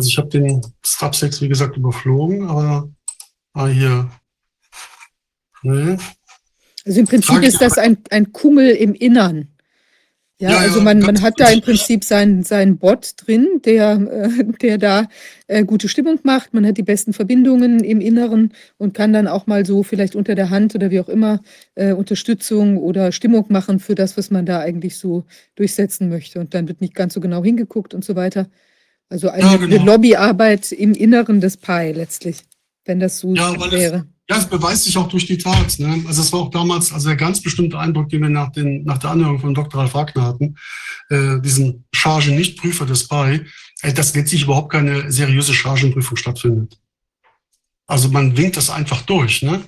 Also 0.00 0.08
ich 0.08 0.16
habe 0.16 0.28
den 0.30 0.62
Stub-6, 0.82 1.42
wie 1.42 1.48
gesagt, 1.48 1.76
überflogen, 1.76 2.48
aber 2.48 2.88
ah, 3.52 3.66
hier. 3.66 4.10
Nee. 5.62 5.98
Also 6.86 7.00
im 7.00 7.06
Prinzip 7.06 7.34
Frage 7.34 7.46
ist 7.46 7.60
das 7.60 7.76
ein, 7.76 7.98
ein 8.08 8.32
Kungel 8.32 8.70
im 8.70 8.94
Innern. 8.94 9.48
Ja, 10.38 10.52
ja 10.52 10.58
also 10.60 10.80
man, 10.80 11.00
man 11.00 11.20
hat 11.20 11.34
da 11.36 11.50
im 11.50 11.60
Prinzip 11.60 12.02
seinen, 12.02 12.44
seinen 12.44 12.78
Bot 12.78 13.12
drin, 13.18 13.60
der, 13.62 14.00
äh, 14.10 14.44
der 14.62 14.78
da 14.78 15.06
äh, 15.48 15.64
gute 15.64 15.86
Stimmung 15.90 16.18
macht. 16.22 16.54
Man 16.54 16.66
hat 16.66 16.78
die 16.78 16.82
besten 16.82 17.12
Verbindungen 17.12 17.84
im 17.84 18.00
Inneren 18.00 18.54
und 18.78 18.94
kann 18.94 19.12
dann 19.12 19.28
auch 19.28 19.46
mal 19.46 19.66
so 19.66 19.82
vielleicht 19.82 20.16
unter 20.16 20.34
der 20.34 20.48
Hand 20.48 20.74
oder 20.74 20.90
wie 20.90 21.00
auch 21.00 21.10
immer 21.10 21.42
äh, 21.74 21.92
Unterstützung 21.92 22.78
oder 22.78 23.12
Stimmung 23.12 23.44
machen 23.50 23.80
für 23.80 23.94
das, 23.94 24.16
was 24.16 24.30
man 24.30 24.46
da 24.46 24.60
eigentlich 24.60 24.96
so 24.96 25.26
durchsetzen 25.56 26.08
möchte. 26.08 26.40
Und 26.40 26.54
dann 26.54 26.68
wird 26.68 26.80
nicht 26.80 26.94
ganz 26.94 27.12
so 27.12 27.20
genau 27.20 27.44
hingeguckt 27.44 27.92
und 27.92 28.02
so 28.02 28.16
weiter. 28.16 28.46
Also 29.10 29.28
eine, 29.28 29.42
ja, 29.42 29.56
genau. 29.56 29.76
eine 29.76 29.84
Lobbyarbeit 29.84 30.70
im 30.70 30.94
Inneren 30.94 31.40
des 31.40 31.56
PI 31.56 31.92
letztlich, 31.94 32.38
wenn 32.84 33.00
das 33.00 33.18
so 33.18 33.34
ja, 33.34 33.52
wäre. 33.70 34.06
Das, 34.28 34.38
ja, 34.38 34.44
es 34.44 34.48
beweist 34.48 34.84
sich 34.84 34.96
auch 34.96 35.08
durch 35.08 35.26
die 35.26 35.36
Tat. 35.36 35.80
Ne? 35.80 36.04
Also 36.06 36.22
es 36.22 36.32
war 36.32 36.40
auch 36.40 36.50
damals 36.50 36.92
also 36.92 37.08
der 37.08 37.16
ganz 37.16 37.42
bestimmte 37.42 37.76
Eindruck, 37.76 38.08
den 38.08 38.22
wir 38.22 38.28
nach, 38.28 38.52
den, 38.52 38.84
nach 38.84 38.98
der 38.98 39.10
Anhörung 39.10 39.40
von 39.40 39.52
Dr. 39.52 39.80
Ralf 39.80 39.94
Wagner 39.94 40.22
hatten, 40.22 40.56
äh, 41.08 41.40
diesen 41.40 41.84
Chargen-Nicht-Prüfer 41.92 42.86
des 42.86 43.08
PI, 43.08 43.44
äh, 43.82 43.92
dass 43.92 44.14
letztlich 44.14 44.44
überhaupt 44.44 44.70
keine 44.70 45.10
seriöse 45.10 45.54
Chargenprüfung 45.54 46.16
stattfindet. 46.16 46.78
Also 47.88 48.08
man 48.10 48.36
winkt 48.36 48.56
das 48.56 48.70
einfach 48.70 49.02
durch. 49.02 49.42
Ne? 49.42 49.60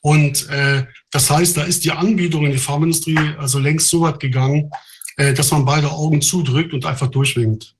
Und 0.00 0.48
äh, 0.48 0.86
das 1.10 1.30
heißt, 1.30 1.58
da 1.58 1.64
ist 1.64 1.84
die 1.84 1.92
Anbietung 1.92 2.46
in 2.46 2.52
die 2.52 2.58
Pharmaindustrie 2.58 3.18
also 3.36 3.58
längst 3.58 3.88
so 3.90 4.00
weit 4.00 4.18
gegangen, 4.18 4.70
äh, 5.18 5.34
dass 5.34 5.50
man 5.50 5.66
beide 5.66 5.90
Augen 5.90 6.22
zudrückt 6.22 6.72
und 6.72 6.86
einfach 6.86 7.08
durchwinkt. 7.08 7.74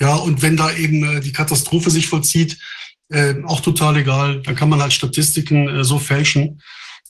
Ja, 0.00 0.16
und 0.16 0.42
wenn 0.42 0.56
da 0.56 0.72
eben 0.72 1.04
äh, 1.04 1.20
die 1.20 1.32
Katastrophe 1.32 1.90
sich 1.90 2.06
vollzieht, 2.06 2.58
äh, 3.10 3.34
auch 3.44 3.60
total 3.60 3.96
egal. 3.96 4.42
Da 4.42 4.52
kann 4.52 4.68
man 4.68 4.80
halt 4.80 4.92
Statistiken 4.92 5.68
äh, 5.68 5.84
so 5.84 5.98
fälschen 5.98 6.60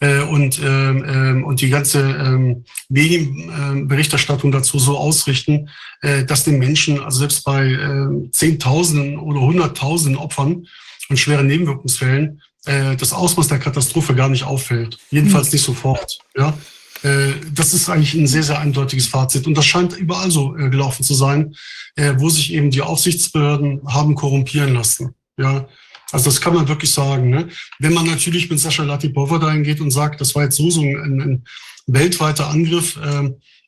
äh, 0.01 0.20
und, 0.20 0.61
ähm, 0.62 1.05
ähm, 1.09 1.45
und 1.45 1.61
die 1.61 1.70
ganze 1.70 2.01
ähm, 2.01 2.64
Medienberichterstattung 2.89 4.53
dazu 4.53 4.78
so 4.78 4.99
ausrichten, 4.99 5.70
äh, 6.03 6.24
dass 6.24 6.45
den 6.45 6.59
Menschen, 6.59 7.03
also 7.03 7.20
selbst 7.20 7.45
bei 7.45 7.66
äh, 7.66 8.30
Zehntausenden 8.30 9.18
oder 9.18 9.41
Hunderttausenden 9.41 10.20
Opfern 10.20 10.66
und 11.09 11.18
schweren 11.18 11.47
Nebenwirkungsfällen, 11.47 12.43
äh, 12.66 12.97
das 12.97 13.12
Ausmaß 13.12 13.49
der 13.49 13.59
Katastrophe 13.59 14.14
gar 14.14 14.28
nicht 14.28 14.45
auffällt. 14.45 14.99
Jedenfalls 15.11 15.49
mhm. 15.49 15.53
nicht 15.55 15.64
sofort. 15.64 16.18
Ja. 16.37 16.57
Äh, 17.03 17.32
das 17.53 17.74
ist 17.74 17.88
eigentlich 17.88 18.14
ein 18.14 18.26
sehr, 18.26 18.42
sehr 18.42 18.59
eindeutiges 18.59 19.07
Fazit. 19.07 19.47
Und 19.47 19.57
das 19.57 19.66
scheint 19.66 19.97
überall 19.97 20.30
so 20.30 20.57
äh, 20.57 20.70
gelaufen 20.70 21.03
zu 21.03 21.14
sein, 21.14 21.55
äh, 21.97 22.14
wo 22.18 22.28
sich 22.28 22.53
eben 22.53 22.70
die 22.70 22.82
Aufsichtsbehörden 22.82 23.82
haben 23.86 24.14
korrumpieren 24.14 24.74
lassen. 24.74 25.14
Ja, 25.38 25.68
also 26.12 26.26
das 26.26 26.40
kann 26.40 26.55
man 26.55 26.68
wirklich 26.68 26.92
sagen. 26.92 27.30
Ne? 27.30 27.49
Wenn 27.78 27.92
man 27.94 28.07
natürlich 28.07 28.49
mit 28.49 28.61
Sascha 28.61 28.84
Latipova 28.84 29.38
dahin 29.38 29.64
geht 29.64 29.80
und 29.80 29.90
sagt, 29.90 30.20
das 30.20 30.34
war 30.34 30.44
jetzt 30.44 30.57
so, 30.57 30.70
so 30.70 30.80
ein, 30.80 31.20
ein 31.20 31.44
weltweiter 31.86 32.49
Angriff, 32.49 32.99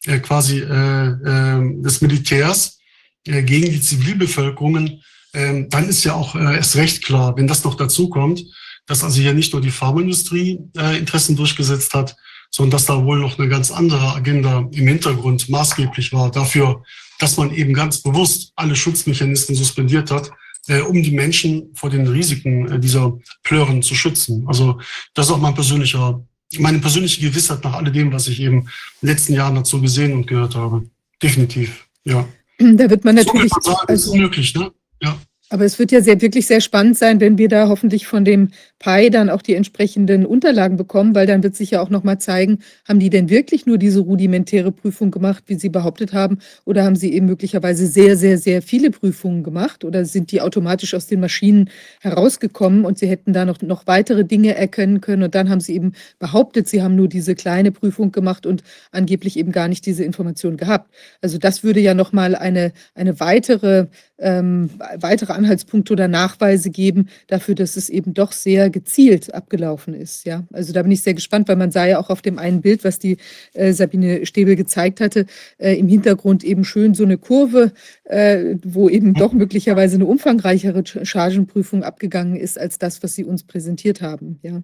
äh, 0.07 0.19
quasi 0.21 0.61
äh, 0.61 1.09
äh, 1.09 1.83
des 1.83 2.01
Militärs 2.01 2.79
äh, 3.27 3.43
gegen 3.43 3.71
die 3.71 3.81
Zivilbevölkerungen, 3.81 5.03
äh, 5.33 5.65
dann 5.69 5.89
ist 5.89 6.05
ja 6.05 6.15
auch 6.15 6.35
äh, 6.35 6.57
erst 6.57 6.77
recht 6.77 7.05
klar, 7.05 7.37
wenn 7.37 7.47
das 7.47 7.65
noch 7.65 7.75
dazu 7.75 8.09
kommt, 8.09 8.45
dass 8.87 9.05
also 9.05 9.21
hier 9.21 9.35
nicht 9.35 9.53
nur 9.53 9.61
die 9.61 9.71
Pharmaindustrie 9.71 10.61
äh, 10.77 10.99
Interessen 10.99 11.37
durchgesetzt 11.37 11.95
hat, 11.95 12.17
sondern 12.51 12.73
dass 12.73 12.87
da 12.87 13.05
wohl 13.05 13.19
noch 13.19 13.39
eine 13.39 13.49
ganz 13.49 13.71
andere 13.71 14.15
Agenda 14.15 14.69
im 14.73 14.89
Hintergrund 14.89 15.49
maßgeblich 15.49 16.13
war 16.13 16.31
dafür, 16.31 16.83
dass 17.19 17.37
man 17.37 17.53
eben 17.55 17.75
ganz 17.75 18.03
bewusst 18.03 18.53
alle 18.57 18.77
Schutzmechanismen 18.77 19.57
suspendiert 19.57 20.11
hat, 20.11 20.31
äh, 20.69 20.81
um 20.81 21.03
die 21.03 21.11
Menschen 21.11 21.71
vor 21.75 21.91
den 21.91 22.07
Risiken 22.07 22.71
äh, 22.71 22.79
dieser 22.79 23.19
Plören 23.43 23.83
zu 23.83 23.95
schützen. 23.95 24.45
Also 24.47 24.81
das 25.15 25.27
ist 25.27 25.33
auch 25.33 25.39
mein 25.39 25.55
persönlicher, 25.55 26.25
meine 26.59 26.79
persönliche 26.79 27.21
Gewissheit 27.21 27.63
nach 27.65 27.75
alledem, 27.75 28.13
was 28.13 28.29
ich 28.29 28.41
eben 28.41 28.61
in 28.61 28.67
den 29.03 29.09
letzten 29.09 29.35
Jahren 29.35 29.57
dazu 29.57 29.81
gesehen 29.81 30.13
und 30.13 30.27
gehört 30.27 30.55
habe. 30.55 30.85
Definitiv, 31.23 31.87
ja. 32.05 32.27
Da 32.59 32.91
wird 32.91 33.05
man 33.05 33.15
natürlich. 33.15 33.51
So 33.51 33.71
man 33.71 33.77
sagen, 33.77 33.89
also, 33.89 34.11
ist 34.11 34.15
unmöglich, 34.15 34.55
ne? 34.55 34.73
Ja. 35.03 35.19
Aber 35.51 35.65
es 35.65 35.79
wird 35.79 35.93
ja 35.93 36.03
sehr, 36.03 36.21
wirklich 36.21 36.47
sehr 36.47 36.61
spannend 36.61 36.99
sein, 36.99 37.21
wenn 37.21 37.39
wir 37.39 37.49
da 37.49 37.69
hoffentlich 37.69 38.07
von 38.07 38.25
dem 38.25 38.51
Pi 38.79 39.09
dann 39.09 39.31
auch 39.31 39.41
die 39.41 39.55
entsprechenden 39.55 40.27
Unterlagen 40.27 40.77
bekommen, 40.77 41.15
weil 41.15 41.27
dann 41.27 41.43
wird 41.43 41.57
sich 41.57 41.71
ja 41.71 41.81
auch 41.81 41.89
nochmal 41.89 42.19
zeigen, 42.19 42.59
haben 42.87 43.01
die 43.01 43.09
denn 43.09 43.31
wirklich 43.31 43.65
nur 43.65 43.79
diese 43.79 44.01
rudimentäre 44.01 44.73
Prüfung 44.73 45.11
gemacht, 45.11 45.45
wie 45.47 45.55
sie 45.55 45.71
behauptet 45.71 46.13
haben, 46.13 46.39
oder 46.67 46.85
haben 46.85 46.97
sie 46.97 47.15
eben 47.15 47.27
möglicherweise 47.27 47.87
sehr, 47.87 48.17
sehr, 48.19 48.37
sehr 48.37 48.61
viele 48.61 48.91
Prüfungen 48.91 49.43
gemacht 49.43 49.85
oder 49.85 50.05
sind 50.05 50.33
die 50.33 50.43
automatisch 50.43 50.93
aus 50.93 51.07
den 51.07 51.21
Maschinen 51.21 51.71
herausgekommen 52.01 52.85
und 52.85 52.99
sie 52.99 53.09
hätten 53.09 53.33
da 53.33 53.47
noch, 53.47 53.63
noch 53.63 53.87
weitere 53.87 54.25
Dinge 54.25 54.55
erkennen 54.55 55.01
können 55.01 55.23
und 55.23 55.35
dann 55.35 55.49
haben 55.49 55.61
sie 55.61 55.75
eben 55.75 55.93
behauptet, 56.19 56.69
sie 56.69 56.83
haben 56.83 56.95
nur 56.95 57.09
diese 57.09 57.35
kleine 57.35 57.73
Prüfung 57.73 58.13
gemacht 58.13 58.45
und 58.45 58.63
angeblich 58.93 59.39
eben 59.39 59.53
gar 59.53 59.69
nicht 59.69 59.87
diese 59.87 60.05
Information 60.05 60.59
gehabt. 60.59 60.93
Also 61.23 61.39
das 61.39 61.65
würde 61.65 61.81
ja 61.81 61.95
nochmal 61.95 62.35
eine, 62.35 62.73
eine 62.95 63.19
weitere 63.19 63.87
ähm, 64.19 64.71
weitere 64.97 65.33
Anhaltspunkte 65.33 65.93
oder 65.93 66.09
Nachweise 66.09 66.71
geben 66.71 67.09
dafür, 67.29 67.55
dass 67.55 67.77
es 67.77 67.89
eben 67.89 68.15
doch 68.15 68.33
sehr 68.33 68.71
gezielt 68.71 69.33
abgelaufen 69.35 69.95
ist. 69.95 70.25
Ja, 70.25 70.45
also 70.53 70.73
da 70.73 70.83
bin 70.83 70.93
ich 70.93 71.03
sehr 71.03 71.15
gespannt, 71.15 71.49
weil 71.49 71.57
man 71.57 71.71
sah 71.71 71.87
ja 71.87 71.99
auch 71.99 72.11
auf 72.11 72.23
dem 72.23 72.39
einen 72.39 72.61
Bild, 72.61 72.85
was 72.85 72.99
die 72.99 73.19
äh, 73.55 73.73
Sabine 73.73 74.27
Stäbel 74.27 74.57
gezeigt 74.57 75.01
hatte, 75.01 75.27
äh, 75.59 75.75
im 75.75 75.89
Hintergrund 75.89 76.45
eben 76.45 76.65
schön 76.65 76.95
so 76.95 77.05
eine 77.05 77.19
Kurve, 77.19 77.73
äh, 78.05 78.57
wo 78.65 78.89
eben 78.89 79.15
doch 79.15 79.33
möglicherweise 79.33 79.97
eine 79.97 80.07
umfangreichere 80.07 80.83
Chargenprüfung 80.85 81.85
abgegangen 81.85 82.37
ist 82.37 82.59
als 82.59 82.79
das, 82.79 83.03
was 83.03 83.15
sie 83.15 83.25
uns 83.25 83.45
präsentiert 83.45 84.03
haben. 84.03 84.39
Ja. 84.43 84.63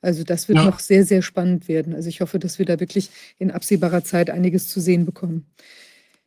Also 0.00 0.22
das 0.22 0.48
wird 0.48 0.58
ja. 0.58 0.64
noch 0.64 0.78
sehr, 0.78 1.04
sehr 1.04 1.22
spannend 1.22 1.68
werden. 1.68 1.94
Also 1.94 2.08
ich 2.08 2.20
hoffe, 2.20 2.38
dass 2.38 2.58
wir 2.58 2.66
da 2.66 2.78
wirklich 2.78 3.10
in 3.38 3.50
absehbarer 3.50 4.04
Zeit 4.04 4.30
einiges 4.30 4.68
zu 4.68 4.80
sehen 4.80 5.04
bekommen. 5.04 5.46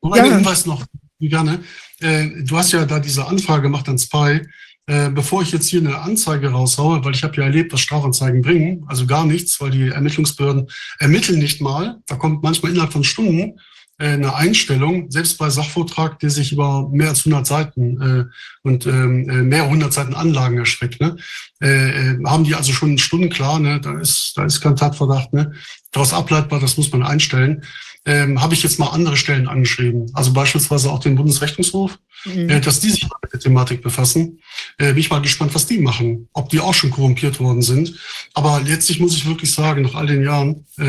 Und 0.01 0.15
ja. 0.15 0.24
Hinweis 0.24 0.65
noch, 0.65 0.86
gerne. 1.30 1.59
Äh, 1.99 2.43
du 2.43 2.57
hast 2.57 2.72
ja 2.72 2.86
da 2.86 2.99
diese 2.99 3.28
Anfrage 3.28 3.63
gemacht 3.63 3.88
an 3.89 3.97
Spy. 3.97 4.41
Äh, 4.88 5.09
bevor 5.09 5.43
ich 5.43 5.51
jetzt 5.51 5.69
hier 5.69 5.80
eine 5.80 5.99
Anzeige 5.99 6.51
raushaue, 6.51 7.05
weil 7.05 7.13
ich 7.13 7.24
habe 7.24 7.36
ja 7.38 7.43
erlebt, 7.43 7.72
was 7.72 7.82
Strafanzeigen 7.82 8.41
bringen, 8.41 8.84
also 8.88 9.05
gar 9.05 9.26
nichts, 9.26 9.61
weil 9.61 9.69
die 9.69 9.89
Ermittlungsbehörden 9.89 10.67
ermitteln 10.99 11.39
nicht 11.39 11.61
mal. 11.61 11.99
Da 12.07 12.15
kommt 12.15 12.41
manchmal 12.41 12.72
innerhalb 12.72 12.91
von 12.91 13.03
Stunden 13.03 13.59
äh, 13.99 14.07
eine 14.07 14.34
Einstellung, 14.36 15.11
selbst 15.11 15.38
bei 15.38 15.51
Sachvortrag, 15.51 16.19
der 16.19 16.32
sich 16.32 16.51
über 16.51 16.89
mehr 16.89 17.09
als 17.09 17.19
100 17.19 17.45
Seiten 17.45 18.01
äh, 18.01 18.26
und 18.63 18.88
ähm, 18.88 19.30
äh, 19.30 19.43
mehr 19.43 19.69
hundert 19.69 19.93
Seiten 19.93 20.15
Anlagen 20.15 20.57
erstreckt, 20.57 20.99
ne? 20.99 21.15
Äh, 21.59 22.17
haben 22.26 22.43
die 22.43 22.55
also 22.55 22.74
schon 22.74 22.97
Stunden 22.97 23.30
klar, 23.30 23.59
ne? 23.59 23.80
da, 23.80 23.99
ist, 23.99 24.34
da 24.36 24.45
ist 24.45 24.61
kein 24.61 24.76
Tatverdacht, 24.76 25.32
ne? 25.32 25.53
daraus 25.91 26.13
ableitbar, 26.13 26.59
das 26.59 26.78
muss 26.78 26.91
man 26.91 27.03
einstellen 27.03 27.63
ähm, 28.06 28.41
habe 28.41 28.54
ich 28.54 28.64
jetzt 28.64 28.80
mal 28.80 28.88
andere 28.88 29.16
Stellen 29.16 29.47
angeschrieben. 29.47 30.10
Also 30.14 30.34
beispielsweise 30.34 30.91
auch 30.91 30.99
den 30.99 31.16
Bundesrechnungshof, 31.16 31.99
mhm. 32.26 32.49
äh, 32.49 32.62
dass 32.62 32.80
die 32.80 32.89
sich 32.89 33.04
mit 33.04 33.34
der 33.34 33.39
Thematik 33.39 33.82
befassen. 33.82 34.39
Äh, 34.78 34.89
bin 34.89 34.97
ich 34.97 35.10
mal 35.10 35.22
gespannt, 35.22 35.54
was 35.54 35.68
die 35.68 35.78
machen, 35.78 36.28
ob 36.34 36.49
die 36.49 36.60
auch 36.60 36.74
schon 36.74 36.89
korrumpiert 36.89 37.39
worden 37.39 37.62
sind. 37.62 37.99
Aber 38.34 38.62
letztlich 38.62 38.99
muss 38.99 39.16
ich 39.16 39.28
wirklich 39.28 39.54
sagen, 39.54 39.84
nach 39.84 39.95
all 39.95 40.08
den 40.08 40.24
Jahren, 40.24 40.66
äh, 40.78 40.84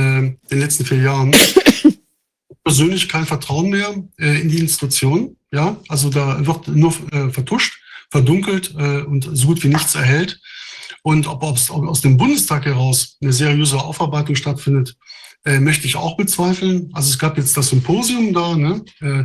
den 0.51 0.59
letzten 0.61 0.87
vier 0.87 1.03
Jahren, 1.03 1.35
persönlich 2.65 3.09
kein 3.09 3.27
Vertrauen 3.27 3.71
mehr 3.71 3.95
äh, 4.19 4.41
in 4.41 4.49
die 4.49 4.59
Institution. 4.59 5.37
Ja, 5.53 5.77
also 5.89 6.09
da 6.09 6.47
wird 6.47 6.69
nur 6.69 6.95
äh, 7.13 7.29
vertuscht, 7.29 7.79
verdunkelt 8.11 8.75
äh, 8.79 9.03
und 9.03 9.29
so 9.33 9.49
gut 9.49 9.63
wie 9.63 9.69
nichts 9.69 9.95
erhält. 9.95 10.41
Und 11.03 11.27
ob, 11.27 11.43
ob 11.43 11.59
aus 11.71 12.01
dem 12.01 12.17
Bundestag 12.17 12.65
heraus 12.65 13.19
eine 13.21 13.33
seriöse 13.33 13.77
Aufarbeitung 13.79 14.37
stattfindet, 14.37 14.97
äh, 15.45 15.59
möchte 15.61 15.87
ich 15.87 15.97
auch 15.97 16.17
bezweifeln. 16.17 16.91
Also 16.93 17.11
es 17.11 17.19
gab 17.19 17.37
jetzt 17.37 17.57
das 17.57 17.69
Symposium 17.69 18.33
da 18.33 18.57
ne, 18.57 18.85
äh, 19.01 19.25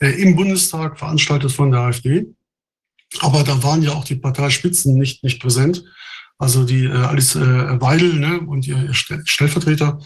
äh 0.00 0.22
im 0.22 0.36
Bundestag, 0.36 0.98
veranstaltet 0.98 1.52
von 1.52 1.70
der 1.70 1.80
AfD. 1.80 2.26
Aber 3.20 3.42
da 3.42 3.62
waren 3.62 3.82
ja 3.82 3.92
auch 3.92 4.04
die 4.04 4.16
Parteispitzen 4.16 4.96
nicht, 4.96 5.24
nicht 5.24 5.40
präsent. 5.40 5.84
Also 6.38 6.64
die 6.64 6.84
äh, 6.84 6.92
Alice 6.92 7.34
äh, 7.34 7.80
Weidel 7.80 8.14
ne, 8.14 8.40
und 8.40 8.66
ihr 8.66 8.92
Stellvertreter. 8.92 10.00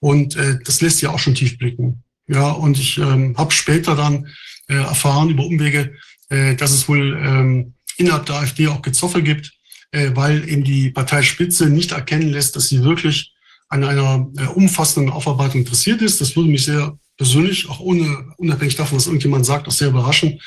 Und 0.00 0.36
äh, 0.36 0.58
das 0.64 0.80
lässt 0.80 1.00
ja 1.00 1.10
auch 1.10 1.18
schon 1.18 1.34
tief 1.34 1.58
blicken. 1.58 2.02
Ja, 2.26 2.50
und 2.50 2.78
ich 2.78 2.98
ähm, 2.98 3.36
habe 3.38 3.52
später 3.52 3.94
dann 3.94 4.26
äh, 4.68 4.74
erfahren 4.74 5.30
über 5.30 5.44
Umwege, 5.44 5.94
äh, 6.28 6.56
dass 6.56 6.72
es 6.72 6.88
wohl 6.88 7.16
ähm, 7.22 7.74
innerhalb 7.96 8.26
der 8.26 8.36
AfD 8.36 8.66
auch 8.66 8.82
Gezoffel 8.82 9.22
gibt, 9.22 9.52
äh, 9.92 10.10
weil 10.14 10.48
eben 10.48 10.64
die 10.64 10.90
Parteispitze 10.90 11.70
nicht 11.70 11.92
erkennen 11.92 12.30
lässt, 12.30 12.56
dass 12.56 12.68
sie 12.68 12.82
wirklich 12.82 13.35
an 13.68 13.84
einer 13.84 14.28
äh, 14.36 14.46
umfassenden 14.46 15.12
Aufarbeitung 15.12 15.60
interessiert 15.60 16.02
ist. 16.02 16.20
Das 16.20 16.36
würde 16.36 16.50
mich 16.50 16.64
sehr 16.64 16.96
persönlich, 17.16 17.68
auch 17.68 17.80
ohne, 17.80 18.26
unabhängig 18.36 18.76
davon, 18.76 18.98
was 18.98 19.06
irgendjemand 19.06 19.46
sagt, 19.46 19.66
auch 19.66 19.72
sehr 19.72 19.88
überraschen. 19.88 20.40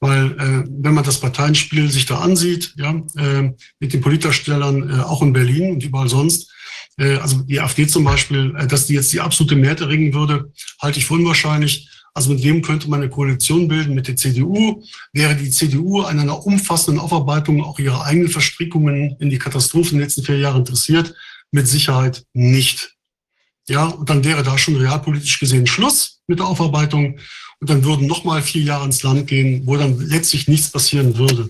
Weil 0.00 0.32
äh, 0.32 0.64
wenn 0.68 0.94
man 0.94 1.04
das 1.04 1.20
Parteienspiel 1.20 1.90
sich 1.90 2.06
da 2.06 2.20
ansieht, 2.20 2.74
ja, 2.76 3.02
äh, 3.16 3.52
mit 3.80 3.92
den 3.92 4.00
Politdarstellern 4.00 4.88
äh, 4.88 5.02
auch 5.02 5.22
in 5.22 5.32
Berlin 5.32 5.72
und 5.72 5.84
überall 5.84 6.08
sonst, 6.08 6.50
äh, 6.96 7.16
also 7.16 7.42
die 7.42 7.60
AfD 7.60 7.86
zum 7.86 8.04
Beispiel, 8.04 8.54
äh, 8.56 8.66
dass 8.66 8.86
die 8.86 8.94
jetzt 8.94 9.12
die 9.12 9.20
absolute 9.20 9.56
Mehrheit 9.56 9.80
erringen 9.80 10.14
würde, 10.14 10.52
halte 10.80 10.98
ich 10.98 11.06
für 11.06 11.14
unwahrscheinlich. 11.14 11.88
Also 12.12 12.32
mit 12.32 12.42
wem 12.42 12.62
könnte 12.62 12.90
man 12.90 13.00
eine 13.00 13.10
Koalition 13.10 13.68
bilden? 13.68 13.94
Mit 13.94 14.08
der 14.08 14.16
CDU. 14.16 14.82
Wäre 15.12 15.36
die 15.36 15.50
CDU 15.50 16.00
an 16.00 16.18
einer 16.18 16.44
umfassenden 16.44 17.00
Aufarbeitung 17.00 17.62
auch 17.62 17.78
ihrer 17.78 18.04
eigenen 18.04 18.28
Verstrickungen 18.28 19.16
in 19.20 19.30
die 19.30 19.38
Katastrophen 19.38 19.98
den 19.98 20.00
letzten 20.00 20.24
vier 20.24 20.38
Jahren 20.38 20.60
interessiert, 20.60 21.14
mit 21.50 21.68
Sicherheit 21.68 22.24
nicht. 22.32 22.96
Ja, 23.68 23.86
und 23.86 24.10
dann 24.10 24.24
wäre 24.24 24.42
da 24.42 24.58
schon 24.58 24.76
realpolitisch 24.76 25.38
gesehen 25.38 25.66
Schluss 25.66 26.20
mit 26.26 26.38
der 26.38 26.46
Aufarbeitung 26.46 27.18
und 27.60 27.70
dann 27.70 27.84
würden 27.84 28.06
nochmal 28.06 28.42
vier 28.42 28.62
Jahre 28.62 28.86
ins 28.86 29.02
Land 29.02 29.26
gehen, 29.26 29.62
wo 29.66 29.76
dann 29.76 29.98
letztlich 30.00 30.48
nichts 30.48 30.70
passieren 30.70 31.16
würde. 31.16 31.48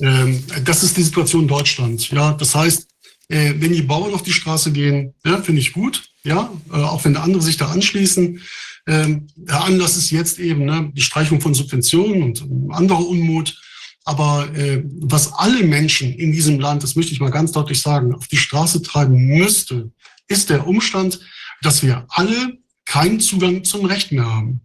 Ähm, 0.00 0.42
das 0.64 0.82
ist 0.82 0.96
die 0.96 1.02
Situation 1.02 1.42
in 1.42 1.48
Deutschland. 1.48 2.10
Ja, 2.10 2.32
das 2.32 2.54
heißt, 2.54 2.88
äh, 3.28 3.54
wenn 3.58 3.72
die 3.72 3.82
Bauern 3.82 4.14
auf 4.14 4.22
die 4.22 4.32
Straße 4.32 4.72
gehen, 4.72 5.14
ja, 5.24 5.40
finde 5.42 5.60
ich 5.60 5.72
gut. 5.72 6.10
Ja, 6.24 6.52
äh, 6.72 6.76
auch 6.76 7.04
wenn 7.04 7.16
andere 7.16 7.42
sich 7.42 7.56
da 7.56 7.68
anschließen. 7.68 8.40
Ähm, 8.86 9.26
der 9.36 9.64
Anlass 9.64 9.96
ist 9.96 10.10
jetzt 10.10 10.38
eben 10.38 10.64
ne, 10.64 10.92
die 10.94 11.02
Streichung 11.02 11.40
von 11.40 11.54
Subventionen 11.54 12.22
und 12.22 12.72
anderer 12.72 13.06
Unmut. 13.06 13.60
Aber 14.04 14.54
äh, 14.54 14.84
was 15.00 15.32
alle 15.32 15.62
Menschen 15.62 16.12
in 16.12 16.32
diesem 16.32 16.60
Land, 16.60 16.82
das 16.82 16.94
möchte 16.94 17.12
ich 17.12 17.20
mal 17.20 17.30
ganz 17.30 17.52
deutlich 17.52 17.80
sagen, 17.80 18.14
auf 18.14 18.28
die 18.28 18.36
Straße 18.36 18.82
treiben 18.82 19.16
müsste, 19.16 19.90
ist 20.28 20.50
der 20.50 20.66
Umstand, 20.66 21.20
dass 21.62 21.82
wir 21.82 22.04
alle 22.10 22.58
keinen 22.84 23.20
Zugang 23.20 23.64
zum 23.64 23.86
Recht 23.86 24.12
mehr 24.12 24.26
haben. 24.26 24.60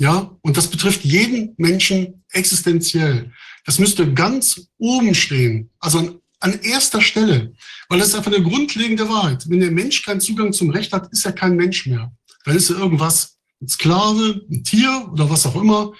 Ja, 0.00 0.36
und 0.40 0.56
das 0.56 0.68
betrifft 0.68 1.04
jeden 1.04 1.54
Menschen 1.58 2.24
existenziell. 2.30 3.30
Das 3.66 3.78
müsste 3.78 4.12
ganz 4.14 4.68
oben 4.78 5.14
stehen, 5.14 5.70
also 5.78 5.98
an, 5.98 6.18
an 6.40 6.58
erster 6.62 7.02
Stelle, 7.02 7.52
weil 7.88 7.98
das 7.98 8.08
ist 8.08 8.14
einfach 8.14 8.32
eine 8.32 8.42
grundlegende 8.42 9.08
Wahrheit. 9.08 9.48
Wenn 9.48 9.60
der 9.60 9.70
Mensch 9.70 10.02
keinen 10.02 10.20
Zugang 10.20 10.52
zum 10.52 10.70
Recht 10.70 10.92
hat, 10.92 11.12
ist 11.12 11.26
er 11.26 11.32
kein 11.32 11.54
Mensch 11.54 11.86
mehr. 11.86 12.10
Dann 12.44 12.56
ist 12.56 12.70
er 12.70 12.78
irgendwas, 12.78 13.36
ein 13.60 13.68
Sklave, 13.68 14.40
ein 14.50 14.64
Tier 14.64 15.08
oder 15.12 15.28
was 15.28 15.44
auch 15.44 15.54
immer. 15.54 15.92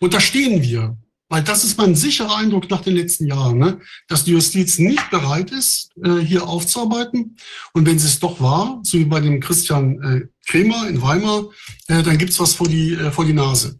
Und 0.00 0.12
da 0.12 0.20
stehen 0.20 0.60
wir. 0.62 0.98
Weil 1.28 1.42
das 1.42 1.64
ist 1.64 1.78
mein 1.78 1.94
sicherer 1.94 2.36
Eindruck 2.36 2.70
nach 2.70 2.82
den 2.82 2.96
letzten 2.96 3.26
Jahren, 3.26 3.58
ne? 3.58 3.80
dass 4.08 4.24
die 4.24 4.32
Justiz 4.32 4.78
nicht 4.78 5.10
bereit 5.10 5.50
ist, 5.50 5.90
äh, 6.02 6.18
hier 6.18 6.46
aufzuarbeiten. 6.46 7.36
Und 7.72 7.86
wenn 7.86 7.98
sie 7.98 8.06
es 8.06 8.20
doch 8.20 8.40
war, 8.40 8.80
so 8.82 8.98
wie 8.98 9.04
bei 9.04 9.20
dem 9.20 9.40
Christian 9.40 10.02
äh, 10.02 10.26
Kremer 10.46 10.88
in 10.88 11.00
Weimar, 11.00 11.46
äh, 11.88 12.02
dann 12.02 12.18
gibt's 12.18 12.38
was 12.38 12.54
vor 12.54 12.68
die, 12.68 12.92
äh, 12.92 13.10
vor 13.10 13.24
die 13.24 13.32
Nase. 13.32 13.78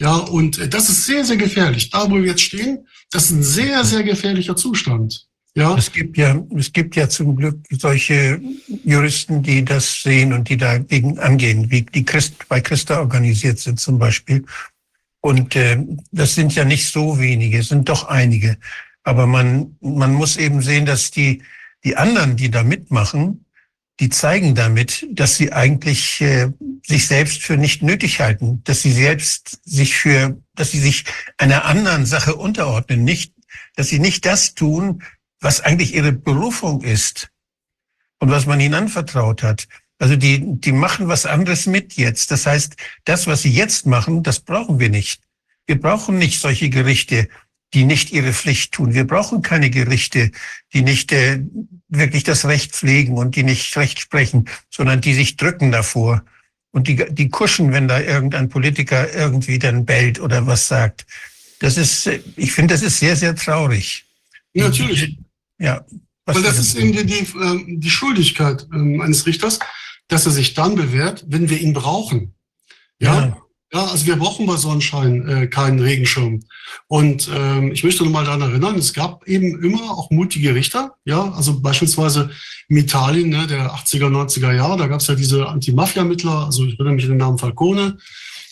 Ja, 0.00 0.16
und 0.16 0.58
äh, 0.58 0.68
das 0.68 0.88
ist 0.88 1.06
sehr, 1.06 1.24
sehr 1.24 1.36
gefährlich. 1.36 1.90
Da, 1.90 2.10
wo 2.10 2.16
wir 2.16 2.24
jetzt 2.24 2.42
stehen, 2.42 2.86
das 3.10 3.26
ist 3.26 3.30
ein 3.32 3.42
sehr, 3.42 3.84
sehr 3.84 4.02
gefährlicher 4.02 4.56
Zustand. 4.56 5.26
Ja. 5.54 5.76
Es 5.76 5.92
gibt 5.92 6.16
ja, 6.16 6.42
es 6.56 6.72
gibt 6.72 6.94
ja 6.94 7.08
zum 7.08 7.36
Glück 7.36 7.58
solche 7.70 8.40
Juristen, 8.84 9.42
die 9.42 9.64
das 9.64 10.02
sehen 10.02 10.32
und 10.32 10.48
die 10.48 10.56
dagegen 10.56 11.18
angehen, 11.18 11.70
wie 11.70 11.82
die 11.82 12.04
Christ, 12.04 12.48
bei 12.48 12.60
Christa 12.60 13.00
organisiert 13.00 13.58
sind 13.58 13.80
zum 13.80 13.98
Beispiel 13.98 14.44
und 15.20 15.56
äh, 15.56 15.78
das 16.12 16.34
sind 16.34 16.54
ja 16.54 16.64
nicht 16.64 16.90
so 16.90 17.18
wenige, 17.18 17.58
es 17.58 17.68
sind 17.68 17.88
doch 17.88 18.08
einige. 18.08 18.56
Aber 19.02 19.26
man, 19.26 19.76
man 19.80 20.12
muss 20.12 20.36
eben 20.36 20.62
sehen, 20.62 20.86
dass 20.86 21.10
die, 21.10 21.42
die 21.84 21.96
anderen, 21.96 22.36
die 22.36 22.50
da 22.50 22.62
mitmachen, 22.62 23.44
die 24.00 24.08
zeigen 24.08 24.54
damit, 24.54 25.06
dass 25.10 25.36
sie 25.36 25.52
eigentlich 25.52 26.22
äh, 26.22 26.48
sich 26.86 27.06
selbst 27.06 27.42
für 27.42 27.58
nicht 27.58 27.82
nötig 27.82 28.20
halten, 28.20 28.62
dass 28.64 28.80
sie 28.80 28.92
selbst 28.92 29.60
sich 29.64 29.94
für, 29.94 30.40
dass 30.54 30.70
sie 30.70 30.80
sich 30.80 31.04
einer 31.36 31.66
anderen 31.66 32.06
Sache 32.06 32.34
unterordnen, 32.34 33.04
nicht, 33.04 33.34
dass 33.76 33.88
sie 33.88 33.98
nicht 33.98 34.24
das 34.24 34.54
tun, 34.54 35.02
was 35.40 35.60
eigentlich 35.60 35.94
ihre 35.94 36.12
Berufung 36.12 36.82
ist 36.82 37.30
und 38.20 38.30
was 38.30 38.46
man 38.46 38.60
ihnen 38.60 38.74
anvertraut 38.74 39.42
hat. 39.42 39.68
Also 40.00 40.16
die, 40.16 40.40
die 40.42 40.72
machen 40.72 41.08
was 41.08 41.26
anderes 41.26 41.66
mit 41.66 41.92
jetzt. 41.92 42.30
Das 42.30 42.46
heißt, 42.46 42.74
das, 43.04 43.26
was 43.26 43.42
sie 43.42 43.52
jetzt 43.52 43.86
machen, 43.86 44.22
das 44.22 44.40
brauchen 44.40 44.80
wir 44.80 44.88
nicht. 44.88 45.20
Wir 45.66 45.78
brauchen 45.78 46.16
nicht 46.16 46.40
solche 46.40 46.70
Gerichte, 46.70 47.28
die 47.74 47.84
nicht 47.84 48.10
ihre 48.10 48.32
Pflicht 48.32 48.72
tun. 48.72 48.94
Wir 48.94 49.06
brauchen 49.06 49.42
keine 49.42 49.68
Gerichte, 49.68 50.32
die 50.72 50.80
nicht 50.80 51.12
äh, 51.12 51.40
wirklich 51.88 52.24
das 52.24 52.46
Recht 52.46 52.72
pflegen 52.72 53.18
und 53.18 53.36
die 53.36 53.42
nicht 53.42 53.76
Recht 53.76 54.00
sprechen, 54.00 54.48
sondern 54.70 55.02
die 55.02 55.12
sich 55.12 55.36
drücken 55.36 55.70
davor 55.70 56.24
und 56.72 56.88
die, 56.88 57.04
die 57.10 57.28
kuschen, 57.28 57.72
wenn 57.72 57.86
da 57.86 58.00
irgendein 58.00 58.48
Politiker 58.48 59.12
irgendwie 59.14 59.58
dann 59.58 59.84
bellt 59.84 60.18
oder 60.18 60.46
was 60.46 60.66
sagt. 60.66 61.06
Das 61.58 61.76
ist, 61.76 62.06
äh, 62.06 62.20
ich 62.36 62.52
finde, 62.52 62.72
das 62.72 62.82
ist 62.82 62.98
sehr, 62.98 63.16
sehr 63.16 63.36
traurig. 63.36 64.06
Ja, 64.54 64.68
natürlich. 64.68 65.18
Ja. 65.58 65.84
Weil 66.24 66.42
das 66.42 66.58
ist 66.58 66.74
eben 66.74 66.92
die, 66.92 67.04
die, 67.04 67.26
ähm, 67.38 67.80
die 67.80 67.90
Schuldigkeit 67.90 68.66
ähm, 68.72 69.00
eines 69.00 69.26
Richters, 69.26 69.58
dass 70.10 70.26
er 70.26 70.32
sich 70.32 70.54
dann 70.54 70.74
bewährt, 70.74 71.24
wenn 71.28 71.48
wir 71.48 71.60
ihn 71.60 71.72
brauchen. 71.72 72.34
Ja. 72.98 73.14
ja. 73.14 73.36
Ja, 73.72 73.86
also 73.86 74.04
wir 74.06 74.16
brauchen 74.16 74.46
bei 74.46 74.56
Sonnenschein 74.56 75.28
äh, 75.28 75.46
keinen 75.46 75.78
Regenschirm. 75.78 76.40
Und 76.88 77.30
ähm, 77.32 77.70
ich 77.70 77.84
möchte 77.84 78.02
nochmal 78.02 78.24
daran 78.24 78.40
erinnern, 78.40 78.76
es 78.76 78.92
gab 78.92 79.28
eben 79.28 79.62
immer 79.62 79.92
auch 79.92 80.10
mutige 80.10 80.56
Richter. 80.56 80.94
Ja, 81.04 81.30
also 81.34 81.60
beispielsweise 81.60 82.30
in 82.68 82.78
Italien 82.78 83.28
ne, 83.28 83.46
der 83.46 83.72
80er, 83.72 84.08
90er 84.08 84.52
Jahre, 84.52 84.76
da 84.76 84.88
gab 84.88 85.00
es 85.00 85.06
ja 85.06 85.14
diese 85.14 85.46
Anti-Mafia-Mittler, 85.46 86.46
also 86.46 86.64
ich 86.64 86.74
erinnere 86.74 86.94
mich 86.94 87.04
an 87.04 87.10
den 87.10 87.18
Namen 87.18 87.38
Falcone. 87.38 87.96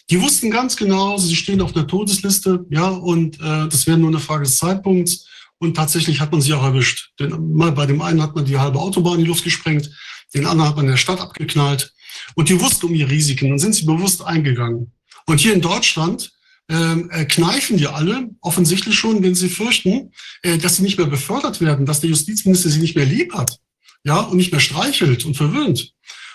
Die 0.09 0.23
wussten 0.23 0.53
ganz 0.53 0.77
genau, 0.77 1.19
sie 1.19 1.35
stehen 1.35 1.63
auf 1.63 1.73
der 1.73 1.89
Todesliste, 1.89 2.65
ja, 2.71 2.87
und 2.89 3.41
äh, 3.41 3.69
das 3.69 3.89
wäre 3.89 3.99
nur 3.99 4.11
eine 4.11 4.21
Frage 4.21 4.45
des 4.45 4.57
Zeitpunkts. 4.57 5.27
Und 5.59 5.75
tatsächlich 5.75 6.21
hat 6.21 6.33
man 6.33 6.41
sie 6.41 6.53
auch 6.55 6.63
erwischt. 6.63 7.11
Denn 7.19 7.53
mal 7.53 7.73
bei 7.73 7.87
dem 7.87 8.01
einen 8.01 8.23
hat 8.23 8.35
man 8.35 8.45
die 8.45 8.59
halbe 8.59 8.79
Autobahn 8.79 9.15
in 9.15 9.21
die 9.21 9.29
Luft 9.29 9.45
gesprengt, 9.45 9.91
den 10.35 10.47
anderen 10.47 10.69
hat 10.69 10.77
man 10.77 10.85
in 10.85 10.93
der 10.93 10.99
Stadt 10.99 11.21
abgeknallt. 11.21 11.93
Und 12.35 12.49
die 12.49 12.61
wussten 12.61 12.87
um 12.87 12.95
ihre 12.95 13.11
Risiken 13.11 13.53
und 13.53 13.59
sind 13.59 13.75
sie 13.75 13.87
bewusst 13.87 14.23
eingegangen. 14.23 14.93
Und 15.27 15.41
hier 15.41 15.55
in 15.55 15.61
Deutschland 15.61 16.31
ähm, 16.71 17.11
äh, 17.11 17.25
kneifen 17.25 17.79
die 17.79 17.87
alle 17.87 18.29
offensichtlich 18.41 18.99
schon, 18.99 19.23
wenn 19.23 19.35
sie 19.35 19.49
fürchten, 19.49 20.13
äh, 20.43 20.59
dass 20.59 20.77
sie 20.77 20.83
nicht 20.83 20.99
mehr 20.99 21.07
befördert 21.07 21.61
werden, 21.61 21.87
dass 21.87 22.01
der 22.01 22.11
Justizminister 22.11 22.69
sie 22.69 22.81
nicht 22.81 22.95
mehr 22.95 23.07
lieb 23.07 23.33
hat, 23.33 23.59
ja, 24.05 24.21
und 24.21 24.37
nicht 24.37 24.53
mehr 24.53 24.61
streichelt 24.61 25.25
und 25.25 25.37
verwöhnt. 25.37 25.95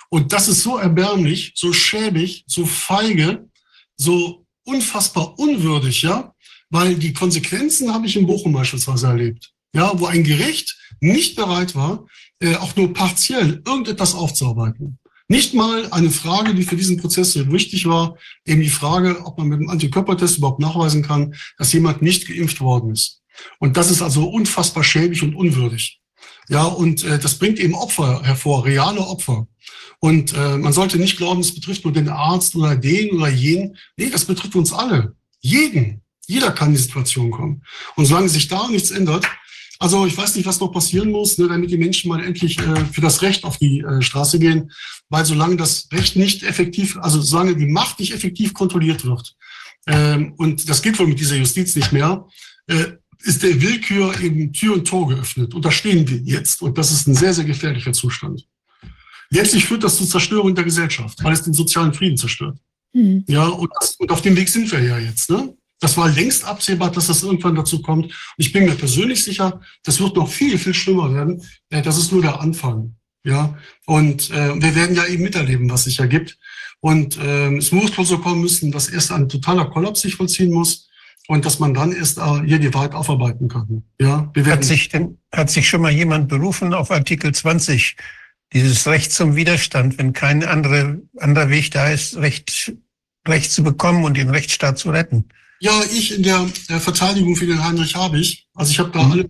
Und 0.09 0.33
das 0.33 0.47
ist 0.47 0.61
so 0.61 0.77
erbärmlich, 0.77 1.53
so 1.55 1.71
schäbig, 1.73 2.43
so 2.47 2.65
feige, 2.65 3.49
so 3.95 4.45
unfassbar 4.63 5.37
unwürdig, 5.37 6.01
ja, 6.01 6.32
weil 6.73 6.95
die 6.95 7.13
Konsequenzen 7.13 7.93
habe 7.93 8.07
ich 8.07 8.17
in 8.17 8.25
Bochum 8.25 8.51
beispielsweise 8.51 9.05
erlebt, 9.05 9.51
ja, 9.75 9.91
wo 9.99 10.07
ein 10.07 10.23
Gericht 10.23 10.75
nicht 10.99 11.35
bereit 11.35 11.75
war, 11.75 12.07
äh, 12.39 12.55
auch 12.55 12.75
nur 12.75 12.91
partiell 12.93 13.61
irgendetwas 13.65 14.15
aufzuarbeiten. 14.15 14.97
Nicht 15.27 15.53
mal 15.53 15.87
eine 15.91 16.09
Frage, 16.09 16.55
die 16.55 16.63
für 16.63 16.75
diesen 16.75 16.97
Prozess 16.97 17.33
sehr 17.33 17.51
wichtig 17.51 17.85
war, 17.85 18.17
eben 18.45 18.61
die 18.61 18.69
Frage, 18.69 19.23
ob 19.23 19.37
man 19.37 19.49
mit 19.49 19.59
dem 19.59 19.69
Antikörpertest 19.69 20.39
überhaupt 20.39 20.59
nachweisen 20.59 21.03
kann, 21.03 21.35
dass 21.59 21.71
jemand 21.73 22.01
nicht 22.01 22.27
geimpft 22.27 22.59
worden 22.59 22.91
ist. 22.91 23.21
Und 23.59 23.77
das 23.77 23.91
ist 23.91 24.01
also 24.01 24.27
unfassbar 24.27 24.83
schäbig 24.83 25.21
und 25.21 25.35
unwürdig. 25.35 25.99
Ja, 26.49 26.63
und 26.65 27.03
äh, 27.03 27.19
das 27.19 27.37
bringt 27.37 27.59
eben 27.59 27.75
Opfer 27.75 28.23
hervor, 28.23 28.65
reale 28.65 28.99
Opfer. 28.99 29.47
Und 29.99 30.33
äh, 30.33 30.57
man 30.57 30.73
sollte 30.73 30.97
nicht 30.97 31.17
glauben, 31.17 31.41
es 31.41 31.53
betrifft 31.53 31.83
nur 31.83 31.93
den 31.93 32.09
Arzt 32.09 32.55
oder 32.55 32.75
den 32.75 33.11
oder 33.11 33.29
jenen. 33.29 33.77
Nee, 33.95 34.09
das 34.09 34.25
betrifft 34.25 34.55
uns 34.55 34.73
alle. 34.73 35.15
Jeden. 35.39 36.02
Jeder 36.27 36.51
kann 36.51 36.69
in 36.69 36.75
die 36.75 36.81
Situation 36.81 37.31
kommen. 37.31 37.63
Und 37.95 38.05
solange 38.05 38.29
sich 38.29 38.47
da 38.47 38.67
nichts 38.67 38.91
ändert, 38.91 39.25
also 39.79 40.05
ich 40.05 40.17
weiß 40.17 40.35
nicht, 40.35 40.45
was 40.45 40.59
noch 40.59 40.71
passieren 40.71 41.11
muss, 41.11 41.37
ne, 41.37 41.47
damit 41.47 41.69
die 41.69 41.77
Menschen 41.77 42.07
mal 42.07 42.23
endlich 42.23 42.57
äh, 42.59 42.85
für 42.85 43.01
das 43.01 43.21
Recht 43.21 43.43
auf 43.43 43.57
die 43.57 43.81
äh, 43.81 44.01
Straße 44.01 44.39
gehen, 44.39 44.71
weil 45.09 45.25
solange 45.25 45.57
das 45.57 45.89
Recht 45.91 46.15
nicht 46.15 46.43
effektiv, 46.43 46.97
also 46.97 47.21
solange 47.21 47.55
die 47.55 47.65
Macht 47.65 47.99
nicht 47.99 48.13
effektiv 48.13 48.53
kontrolliert 48.53 49.03
wird, 49.03 49.35
ähm, 49.87 50.33
und 50.37 50.69
das 50.69 50.81
geht 50.81 50.97
wohl 50.99 51.07
mit 51.07 51.19
dieser 51.19 51.35
Justiz 51.35 51.75
nicht 51.75 51.91
mehr, 51.91 52.25
äh, 52.67 52.93
ist 53.23 53.43
der 53.43 53.61
Willkür 53.61 54.19
eben 54.21 54.51
Tür 54.53 54.73
und 54.73 54.87
Tor 54.87 55.07
geöffnet. 55.07 55.53
Und 55.53 55.63
da 55.65 55.71
stehen 55.71 56.07
wir 56.07 56.17
jetzt. 56.17 56.61
Und 56.61 56.77
das 56.77 56.91
ist 56.91 57.07
ein 57.07 57.15
sehr, 57.15 57.33
sehr 57.33 57.45
gefährlicher 57.45 57.93
Zustand. 57.93 58.45
Letztlich 59.29 59.65
führt 59.65 59.83
das 59.83 59.97
zur 59.97 60.07
Zerstörung 60.07 60.53
der 60.53 60.63
Gesellschaft, 60.63 61.23
weil 61.23 61.33
es 61.33 61.43
den 61.43 61.53
sozialen 61.53 61.93
Frieden 61.93 62.17
zerstört. 62.17 62.57
Mhm. 62.93 63.23
Ja, 63.27 63.47
und, 63.47 63.71
das, 63.79 63.95
und 63.95 64.11
auf 64.11 64.21
dem 64.21 64.35
Weg 64.35 64.49
sind 64.49 64.71
wir 64.71 64.81
ja 64.81 64.99
jetzt. 64.99 65.29
Ne? 65.29 65.55
Das 65.83 65.97
war 65.97 66.09
längst 66.09 66.45
absehbar, 66.45 66.91
dass 66.91 67.07
das 67.07 67.23
irgendwann 67.23 67.55
dazu 67.55 67.81
kommt. 67.81 68.05
Und 68.05 68.13
ich 68.37 68.53
bin 68.53 68.63
mir 68.63 68.75
persönlich 68.75 69.21
sicher, 69.21 69.59
das 69.83 69.99
wird 69.99 70.15
noch 70.15 70.29
viel, 70.29 70.57
viel 70.57 70.73
schlimmer 70.73 71.13
werden. 71.13 71.43
Äh, 71.69 71.81
das 71.81 71.97
ist 71.97 72.13
nur 72.13 72.21
der 72.21 72.39
Anfang. 72.39 72.95
Ja, 73.25 73.57
und 73.85 74.31
äh, 74.31 74.61
wir 74.61 74.75
werden 74.75 74.95
ja 74.95 75.05
eben 75.05 75.23
miterleben, 75.23 75.69
was 75.69 75.83
sich 75.83 75.99
ergibt. 75.99 76.37
Und 76.79 77.17
äh, 77.17 77.53
es 77.57 77.73
muss 77.73 77.97
wohl 77.97 78.05
so 78.05 78.17
kommen 78.17 78.39
müssen, 78.39 78.71
dass 78.71 78.87
erst 78.87 79.11
ein 79.11 79.27
totaler 79.27 79.65
Kollaps 79.65 80.01
sich 80.01 80.15
vollziehen 80.15 80.53
muss 80.53 80.89
und 81.27 81.43
dass 81.43 81.59
man 81.59 81.73
dann 81.73 81.91
erst 81.91 82.17
äh, 82.17 82.41
hier 82.45 82.59
die 82.59 82.73
Wahrheit 82.73 82.93
aufarbeiten 82.93 83.49
kann. 83.49 83.83
Ja, 83.99 84.31
wir 84.33 84.45
werden 84.45 84.59
hat 84.59 84.63
sich 84.63 84.87
denn 84.87 85.17
hat 85.33 85.49
sich 85.49 85.67
schon 85.67 85.81
mal 85.81 85.91
jemand 85.91 86.29
berufen 86.29 86.73
auf 86.73 86.91
Artikel 86.91 87.33
20, 87.33 87.97
dieses 88.53 88.87
Recht 88.87 89.11
zum 89.11 89.35
Widerstand, 89.35 89.97
wenn 89.97 90.13
kein 90.13 90.45
andere, 90.45 91.01
anderer 91.17 91.49
Weg 91.49 91.71
da 91.71 91.89
ist, 91.89 92.15
Recht, 92.17 92.73
Recht 93.27 93.51
zu 93.51 93.63
bekommen 93.63 94.05
und 94.05 94.15
den 94.15 94.29
Rechtsstaat 94.29 94.77
zu 94.77 94.91
retten? 94.91 95.27
Ja, 95.63 95.81
ich 95.93 96.13
in 96.13 96.23
der, 96.23 96.45
der 96.67 96.81
Verteidigung 96.81 97.37
für 97.37 97.47
den 97.47 97.63
Heinrich 97.63 97.95
habe 97.95 98.19
ich. 98.19 98.45
Also 98.53 98.71
ich 98.71 98.79
habe 98.79 98.91
da 98.91 99.01
mhm. 99.01 99.11
alle 99.13 99.29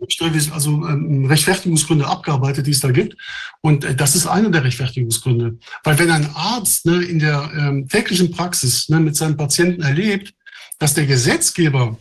also 0.52 0.72
ähm, 0.88 1.26
Rechtfertigungsgründe 1.26 2.08
abgearbeitet, 2.08 2.66
die 2.66 2.72
es 2.72 2.80
da 2.80 2.90
gibt. 2.90 3.16
Und 3.62 3.84
äh, 3.84 3.94
das 3.94 4.16
ist 4.16 4.26
einer 4.26 4.50
der 4.50 4.64
Rechtfertigungsgründe. 4.64 5.60
Weil 5.84 6.00
wenn 6.00 6.10
ein 6.10 6.28
Arzt 6.34 6.88
ne, 6.88 7.04
in 7.04 7.20
der 7.20 7.52
ähm, 7.56 7.88
täglichen 7.88 8.32
Praxis 8.32 8.90
ne, 8.90 9.00
mit 9.00 9.16
seinen 9.16 9.38
Patienten 9.38 9.84
erlebt, 9.84 10.34
dass 10.80 10.96
der 10.96 11.06
Gesetzgeber 11.06 12.00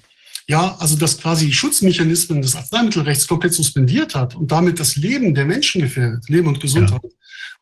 ja, 0.49 0.76
also 0.78 0.97
dass 0.97 1.18
quasi 1.18 1.53
Schutzmechanismen 1.53 2.41
des 2.41 2.57
Arzneimittelrechts 2.57 3.26
komplett 3.26 3.53
suspendiert 3.53 4.14
hat 4.14 4.35
und 4.35 4.51
damit 4.51 4.80
das 4.80 4.97
Leben 4.97 5.35
der 5.35 5.45
Menschen 5.45 5.83
gefährdet, 5.83 6.26
Leben 6.28 6.49
und 6.49 6.59
Gesundheit, 6.59 7.01
ja 7.05 7.11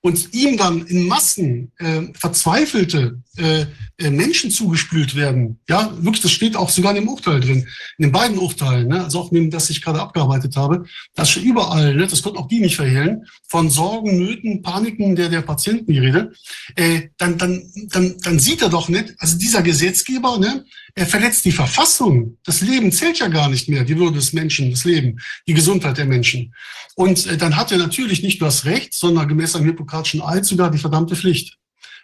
und 0.02 0.32
ihm 0.32 0.56
dann 0.56 0.86
in 0.86 1.06
Massen 1.06 1.72
äh, 1.78 2.02
verzweifelte 2.14 3.18
äh, 3.40 3.66
äh, 4.00 4.10
Menschen 4.10 4.50
zugespült 4.50 5.14
werden. 5.14 5.60
Ja, 5.68 5.92
wirklich, 6.00 6.22
das 6.22 6.32
steht 6.32 6.56
auch 6.56 6.70
sogar 6.70 6.96
in 6.96 7.02
dem 7.02 7.08
Urteil 7.08 7.40
drin, 7.40 7.66
in 7.98 8.02
den 8.04 8.12
beiden 8.12 8.38
Urteilen, 8.38 8.88
ne? 8.88 9.04
also 9.04 9.20
auch 9.20 9.30
in 9.30 9.34
dem, 9.34 9.50
das 9.50 9.68
ich 9.68 9.82
gerade 9.82 10.00
abgearbeitet 10.00 10.56
habe. 10.56 10.84
Das 11.14 11.30
schon 11.30 11.42
überall, 11.42 11.94
ne? 11.94 12.06
das 12.06 12.22
konnten 12.22 12.38
auch 12.38 12.48
die 12.48 12.60
nicht 12.60 12.76
verhehlen, 12.76 13.26
von 13.48 13.68
Sorgen, 13.68 14.18
Nöten, 14.18 14.62
Paniken 14.62 15.16
der, 15.16 15.28
der 15.28 15.42
Patienten 15.42 15.92
die 15.92 15.98
Rede. 15.98 16.32
Äh, 16.76 17.08
dann, 17.18 17.36
dann, 17.36 17.62
dann, 17.90 18.16
dann 18.22 18.38
sieht 18.38 18.62
er 18.62 18.70
doch 18.70 18.88
nicht, 18.88 19.14
also 19.18 19.36
dieser 19.36 19.62
Gesetzgeber, 19.62 20.38
ne, 20.38 20.64
er 20.94 21.06
verletzt 21.06 21.44
die 21.44 21.52
Verfassung. 21.52 22.38
Das 22.44 22.62
Leben 22.62 22.92
zählt 22.92 23.18
ja 23.18 23.28
gar 23.28 23.50
nicht 23.50 23.68
mehr, 23.68 23.84
die 23.84 23.98
Würde 23.98 24.16
des 24.16 24.32
Menschen, 24.32 24.70
das 24.70 24.84
Leben, 24.84 25.20
die 25.46 25.54
Gesundheit 25.54 25.98
der 25.98 26.06
Menschen. 26.06 26.54
Und 26.94 27.26
äh, 27.26 27.36
dann 27.36 27.56
hat 27.56 27.70
er 27.70 27.78
natürlich 27.78 28.22
nicht 28.22 28.40
nur 28.40 28.48
das 28.48 28.64
Recht, 28.64 28.94
sondern 28.94 29.28
gemäß 29.28 29.56
einem 29.56 29.66
hippokratischen 29.66 30.22
Eid 30.22 30.46
sogar 30.46 30.70
die 30.70 30.78
verdammte 30.78 31.16
Pflicht, 31.16 31.58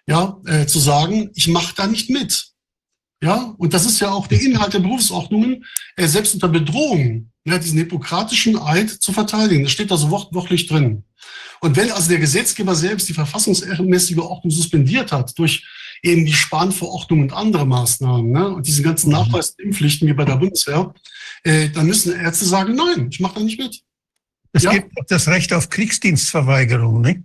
ja, 0.07 0.41
äh, 0.47 0.67
zu 0.67 0.79
sagen, 0.79 1.31
ich 1.35 1.49
mache 1.49 1.75
da 1.77 1.87
nicht 1.87 2.11
mit. 2.11 2.53
Ja, 3.23 3.55
und 3.57 3.73
das 3.73 3.87
ist 3.87 4.01
ja 4.01 4.11
auch 4.11 4.27
der 4.27 4.41
Inhalt 4.41 4.75
der 4.75 4.81
Berufsordnungen, 4.81 5.65
äh, 5.97 6.07
selbst 6.07 6.35
unter 6.35 6.49
Bedrohung, 6.49 7.31
ja, 7.45 7.59
diesen 7.59 7.79
hippokratischen 7.79 8.59
Eid 8.59 8.91
zu 8.91 9.13
verteidigen. 9.13 9.65
Das 9.65 9.73
steht 9.73 9.91
da 9.91 9.97
so 9.97 10.11
wortwörtlich 10.11 10.67
drin. 10.67 11.05
Und 11.61 11.77
wenn 11.77 11.91
also 11.91 12.11
der 12.11 12.19
Gesetzgeber 12.19 12.75
selbst 12.75 13.09
die 13.09 13.15
verfassungsmäßige 13.15 14.19
Ordnung 14.19 14.51
suspendiert 14.51 15.13
hat 15.13 15.37
durch 15.39 15.65
eben 16.03 16.27
die 16.27 16.33
Spanverordnung 16.33 17.23
und 17.23 17.33
andere 17.33 17.67
Maßnahmen 17.67 18.31
ne, 18.31 18.49
und 18.51 18.67
diese 18.67 18.83
ganzen 18.83 19.09
mhm. 19.09 19.15
Nachweis- 19.15 19.55
und 19.59 19.65
Impfpflichten 19.65 20.07
wie 20.07 20.13
bei 20.13 20.25
der 20.25 20.37
Bundeswehr, 20.37 20.93
äh, 21.43 21.71
dann 21.71 21.87
müssen 21.87 22.13
Ärzte 22.13 22.45
sagen, 22.45 22.75
nein, 22.75 23.09
ich 23.11 23.21
mache 23.21 23.37
da 23.37 23.41
nicht 23.41 23.59
mit. 23.59 23.81
Es 24.53 24.63
ja? 24.63 24.73
gibt 24.73 24.93
auch 24.99 25.07
das 25.09 25.29
Recht 25.29 25.53
auf 25.53 25.71
Kriegsdienstverweigerung. 25.71 27.01
Ne? 27.01 27.25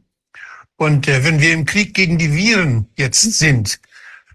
Und 0.82 1.08
äh, 1.08 1.24
wenn 1.24 1.40
wir 1.40 1.54
im 1.54 1.66
Krieg 1.66 1.94
gegen 1.94 2.18
die 2.18 2.34
Viren 2.34 2.88
jetzt 2.98 3.22
sind, 3.22 3.80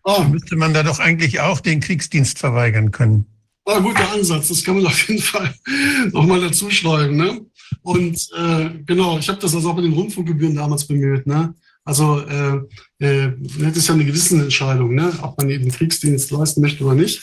oh. 0.04 0.22
müsste 0.22 0.54
man 0.54 0.72
da 0.72 0.84
doch 0.84 1.00
eigentlich 1.00 1.40
auch 1.40 1.58
den 1.58 1.80
Kriegsdienst 1.80 2.38
verweigern 2.38 2.92
können. 2.92 3.26
War 3.64 3.78
ein 3.78 3.82
guter 3.82 4.12
Ansatz, 4.12 4.46
das 4.46 4.62
kann 4.62 4.76
man 4.76 4.86
auf 4.86 5.08
jeden 5.08 5.20
Fall 5.20 5.52
nochmal 6.12 6.40
dazu 6.40 6.70
schreiben. 6.70 7.16
Ne? 7.16 7.44
Und 7.82 8.28
äh, 8.38 8.70
genau, 8.86 9.18
ich 9.18 9.28
habe 9.28 9.40
das 9.40 9.56
also 9.56 9.70
auch 9.70 9.74
mit 9.74 9.86
den 9.86 9.92
Rundfunkgebühren 9.94 10.54
damals 10.54 10.86
bemüht. 10.86 11.26
Ne? 11.26 11.52
Also 11.84 12.20
äh, 12.20 12.60
äh, 13.00 13.32
das 13.58 13.78
ist 13.78 13.88
ja 13.88 13.94
eine 13.94 14.04
Gewissensentscheidung, 14.04 14.94
ne? 14.94 15.18
ob 15.22 15.36
man 15.38 15.50
eben 15.50 15.68
Kriegsdienst 15.68 16.30
leisten 16.30 16.60
möchte 16.60 16.84
oder 16.84 16.94
nicht. 16.94 17.22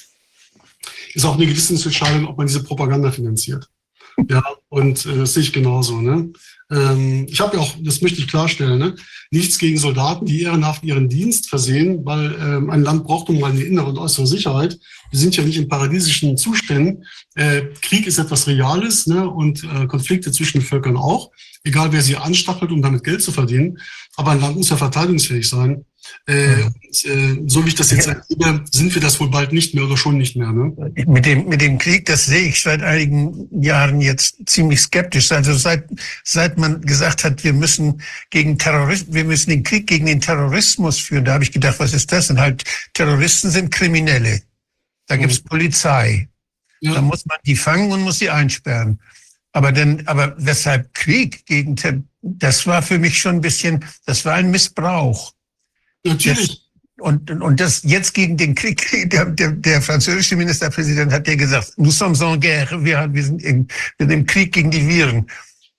Ist 1.14 1.24
auch 1.24 1.36
eine 1.36 1.48
Gewissensentscheidung, 1.48 2.28
ob 2.28 2.38
man 2.38 2.48
diese 2.48 2.62
Propaganda 2.62 3.10
finanziert. 3.10 3.70
Ja, 4.30 4.44
und 4.68 5.06
äh, 5.06 5.16
das 5.20 5.34
sehe 5.34 5.44
ich 5.44 5.54
genauso. 5.54 6.02
Ne? 6.02 6.34
Ähm, 6.72 7.26
ich 7.30 7.40
habe 7.40 7.58
ja 7.58 7.62
auch, 7.62 7.74
das 7.82 8.02
möchte 8.02 8.20
ich 8.20 8.28
klarstellen, 8.28 8.80
ne? 8.80 8.96
nichts 9.32 9.58
gegen 9.58 9.78
Soldaten, 9.78 10.26
die 10.26 10.42
ehrenhaft 10.42 10.84
ihren 10.84 11.10
Dienst 11.10 11.50
versehen, 11.50 12.06
weil 12.06 12.36
ähm, 12.40 12.70
ein 12.70 12.84
Land 12.84 13.04
braucht 13.04 13.30
nun 13.30 13.40
mal 13.40 13.52
eine 13.52 13.64
innere 13.64 13.88
und 13.88 13.98
äußere 13.98 14.28
Sicherheit. 14.28 14.80
Wir 15.12 15.20
sind 15.20 15.36
ja 15.36 15.44
nicht 15.44 15.58
in 15.58 15.68
paradiesischen 15.68 16.38
Zuständen. 16.38 17.06
Äh, 17.36 17.64
Krieg 17.82 18.08
ist 18.08 18.18
etwas 18.18 18.48
Reales 18.48 19.08
ne? 19.08 19.30
und 19.30 19.64
äh, 19.64 19.88
Konflikte 19.88 20.32
zwischen 20.32 20.62
Völkern 20.62 20.98
auch, 20.98 21.32
egal 21.64 21.92
wer 21.92 22.02
sie 22.02 22.16
anstachelt, 22.16 22.72
um 22.72 22.82
damit 22.82 23.04
Geld 23.04 23.22
zu 23.22 23.32
verdienen. 23.32 23.80
Aber 24.16 24.32
ein 24.32 24.42
Land 24.42 24.58
muss 24.58 24.70
ja 24.70 24.78
verteidigungsfähig 24.78 25.48
sein. 25.48 25.86
Äh, 26.26 26.64
und, 26.64 27.06
äh, 27.06 27.44
so 27.48 27.66
wie 27.66 27.70
ich 27.70 27.76
das 27.76 27.92
jetzt 27.92 28.08
ja. 28.08 28.14
erlebe, 28.14 28.64
sind 28.72 28.94
wir 28.94 29.02
das 29.02 29.20
wohl 29.20 29.30
bald 29.30 29.52
nicht 29.52 29.74
mehr 29.74 29.84
oder 29.84 29.98
schon 29.98 30.18
nicht 30.18 30.36
mehr. 30.36 30.52
Ne? 30.52 30.74
Mit, 31.06 31.26
dem, 31.26 31.48
mit 31.48 31.62
dem 31.62 31.78
Krieg, 31.78 32.06
das 32.06 32.26
sehe 32.26 32.48
ich 32.48 32.62
seit 32.62 32.82
einigen 32.82 33.48
Jahren 33.62 34.00
jetzt 34.00 34.38
ziemlich 34.46 34.80
skeptisch. 34.82 35.32
Also 35.32 35.54
seit, 35.54 35.86
seit 36.24 36.58
man 36.58 36.82
gesagt 36.82 37.24
hat, 37.24 37.44
wir 37.44 37.54
müssen 37.54 38.02
gegen 38.30 38.58
Terroristen, 38.58 39.14
wir 39.14 39.26
müssen 39.26 39.50
den 39.50 39.64
Krieg 39.64 39.88
gegen 39.88 40.06
den 40.06 40.22
Terrorismus 40.22 41.00
führen, 41.00 41.26
da 41.26 41.34
habe 41.34 41.44
ich 41.44 41.52
gedacht, 41.52 41.80
was 41.80 41.94
ist 41.94 42.12
das? 42.12 42.30
Und 42.30 42.40
halt, 42.40 42.64
Terroristen 42.94 43.50
sind 43.50 43.72
Kriminelle. 43.72 44.42
Da 45.08 45.18
gibt 45.18 45.34
es 45.34 45.44
mhm. 45.44 45.48
Polizei. 45.48 46.30
Ja. 46.80 46.94
Da 46.94 47.02
muss 47.02 47.26
man 47.26 47.38
die 47.46 47.56
fangen 47.56 47.92
und 47.92 48.02
muss 48.02 48.20
sie 48.20 48.30
einsperren. 48.30 49.00
Aber 49.52 49.72
denn, 49.72 50.08
aber 50.08 50.36
weshalb 50.38 50.94
Krieg 50.94 51.46
gegen, 51.46 51.76
das 52.22 52.66
war 52.66 52.82
für 52.82 52.98
mich 52.98 53.20
schon 53.20 53.36
ein 53.36 53.42
bisschen, 53.42 53.86
das 54.06 54.26
war 54.26 54.34
ein 54.34 54.50
Missbrauch. 54.50 55.33
Natürlich. 56.06 56.64
Und, 57.00 57.30
und 57.32 57.60
das 57.60 57.82
jetzt 57.84 58.14
gegen 58.14 58.38
den 58.38 58.56
Krieg, 58.56 58.88
der, 59.10 59.26
der, 59.26 59.52
der 59.52 59.82
französische 59.82 60.36
Ministerpräsident 60.36 61.12
hat 61.12 61.28
ja 61.28 61.36
gesagt, 61.36 61.74
nous 61.78 61.98
sommes 61.98 62.22
en 62.22 62.40
guerre, 62.40 62.84
wir, 62.84 63.10
wir, 63.12 63.24
sind, 63.24 63.42
im, 63.42 63.68
wir 63.98 64.08
sind 64.08 64.12
im 64.12 64.26
Krieg 64.26 64.54
gegen 64.54 64.72
die 64.72 64.88
Viren. 64.88 65.26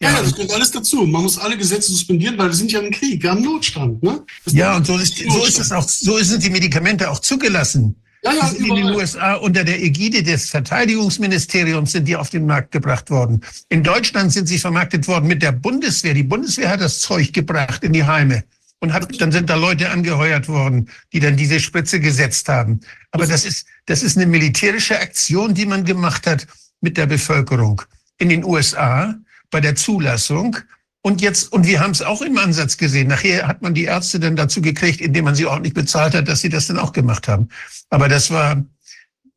Ja, 0.02 0.10
ja, 0.10 0.22
das 0.22 0.34
gehört 0.34 0.52
alles 0.52 0.70
dazu. 0.70 1.06
Man 1.06 1.22
muss 1.22 1.38
alle 1.38 1.56
Gesetze 1.56 1.90
suspendieren, 1.92 2.36
weil 2.36 2.48
wir 2.48 2.54
sind 2.54 2.70
ja 2.72 2.80
im 2.80 2.90
Krieg, 2.90 3.22
wir 3.22 3.30
haben 3.30 3.42
Notstand. 3.42 4.02
Ne? 4.02 4.22
ja, 4.46 4.76
und 4.76 4.86
so 4.86 4.98
ist, 4.98 5.16
so 5.16 5.44
ist 5.46 5.58
es 5.58 5.72
auch, 5.72 5.88
so 5.88 6.18
sind 6.18 6.42
die 6.42 6.50
Medikamente 6.50 7.10
auch 7.10 7.20
zugelassen. 7.20 7.94
Ja, 8.22 8.32
ja, 8.32 8.46
sind 8.48 8.66
in 8.66 8.74
den 8.74 8.86
USA 8.86 9.34
unter 9.34 9.64
der 9.64 9.82
Ägide 9.82 10.22
des 10.22 10.50
Verteidigungsministeriums 10.50 11.92
sind 11.92 12.08
die 12.08 12.16
auf 12.16 12.30
den 12.30 12.44
Markt 12.44 12.72
gebracht 12.72 13.10
worden. 13.10 13.42
In 13.68 13.82
Deutschland 13.82 14.32
sind 14.32 14.46
sie 14.46 14.58
vermarktet 14.58 15.06
worden 15.06 15.26
mit 15.26 15.42
der 15.42 15.52
Bundeswehr. 15.52 16.14
Die 16.14 16.22
Bundeswehr 16.22 16.70
hat 16.70 16.80
das 16.80 17.00
Zeug 17.00 17.32
gebracht 17.32 17.84
in 17.84 17.92
die 17.92 18.04
Heime 18.04 18.42
und 18.84 18.92
hat, 18.92 19.18
dann 19.18 19.32
sind 19.32 19.48
da 19.48 19.54
Leute 19.54 19.88
angeheuert 19.90 20.46
worden, 20.46 20.90
die 21.14 21.20
dann 21.20 21.38
diese 21.38 21.58
Spritze 21.58 22.00
gesetzt 22.00 22.50
haben. 22.50 22.80
Aber 23.12 23.26
das 23.26 23.46
ist, 23.46 23.66
das 23.86 24.02
ist 24.02 24.18
eine 24.18 24.26
militärische 24.26 25.00
Aktion, 25.00 25.54
die 25.54 25.64
man 25.64 25.84
gemacht 25.84 26.26
hat 26.26 26.46
mit 26.82 26.98
der 26.98 27.06
Bevölkerung. 27.06 27.80
In 28.18 28.28
den 28.28 28.44
USA 28.44 29.14
bei 29.50 29.62
der 29.62 29.74
Zulassung. 29.74 30.58
Und 31.00 31.22
jetzt, 31.22 31.50
und 31.50 31.66
wir 31.66 31.80
haben 31.80 31.92
es 31.92 32.02
auch 32.02 32.20
im 32.20 32.36
Ansatz 32.36 32.76
gesehen. 32.76 33.08
Nachher 33.08 33.48
hat 33.48 33.62
man 33.62 33.72
die 33.72 33.84
Ärzte 33.84 34.20
dann 34.20 34.36
dazu 34.36 34.60
gekriegt, 34.60 35.00
indem 35.00 35.24
man 35.24 35.34
sie 35.34 35.46
ordentlich 35.46 35.72
bezahlt 35.72 36.14
hat, 36.14 36.28
dass 36.28 36.42
sie 36.42 36.50
das 36.50 36.66
dann 36.66 36.78
auch 36.78 36.92
gemacht 36.92 37.26
haben. 37.26 37.48
Aber 37.88 38.08
das 38.08 38.30
war, 38.30 38.62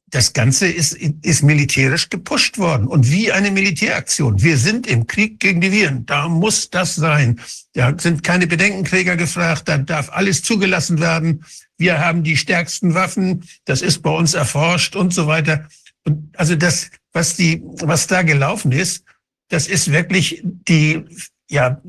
das 0.10 0.32
Ganze 0.32 0.68
ist, 0.68 0.94
ist 0.94 1.44
militärisch 1.44 2.10
gepusht 2.10 2.58
worden 2.58 2.88
und 2.88 3.12
wie 3.12 3.32
eine 3.32 3.52
Militäraktion. 3.52 4.42
Wir 4.42 4.58
sind 4.58 4.88
im 4.88 5.06
Krieg 5.06 5.40
gegen 5.40 5.60
die 5.60 5.72
Viren. 5.72 6.06
Da 6.06 6.30
muss 6.30 6.70
das 6.70 6.96
sein. 6.96 7.42
Da 7.74 7.94
sind 7.98 8.24
keine 8.24 8.48
Bedenkenträger 8.48 9.18
gefragt. 9.18 9.68
Da 9.68 9.78
darf 9.78 10.10
alles 10.10 10.44
zugelassen 10.44 11.02
werden. 11.02 11.44
Wir 11.78 12.00
haben 12.00 12.24
die 12.24 12.38
stärksten 12.38 12.94
Waffen. 12.94 13.44
Das 13.66 13.82
ist 13.82 14.02
bei 14.02 14.10
uns 14.10 14.34
erforscht 14.34 14.96
und 14.96 15.14
so 15.14 15.28
weiter. 15.28 15.68
Und 16.06 16.30
also 16.40 16.56
das, 16.56 16.90
was 17.12 17.36
die, 17.36 17.62
was 17.82 18.08
da 18.08 18.22
gelaufen 18.22 18.72
ist, 18.72 19.04
das 19.50 19.68
ist 19.68 19.92
wirklich 19.92 20.42
die, 20.44 21.04
ja, 21.50 21.82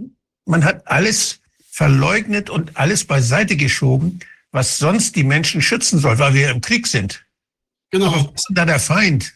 man 0.44 0.64
hat 0.64 0.88
alles 0.88 1.40
verleugnet 1.70 2.50
und 2.50 2.76
alles 2.76 3.04
beiseite 3.04 3.56
geschoben, 3.56 4.18
was 4.50 4.78
sonst 4.78 5.14
die 5.14 5.22
Menschen 5.22 5.62
schützen 5.62 6.00
soll, 6.00 6.18
weil 6.18 6.34
wir 6.34 6.50
im 6.50 6.60
Krieg 6.60 6.88
sind. 6.88 7.24
Genau. 7.90 8.06
Aber 8.06 8.16
was 8.16 8.34
ist 8.34 8.48
denn 8.48 8.54
da 8.54 8.64
der 8.64 8.80
Feind? 8.80 9.34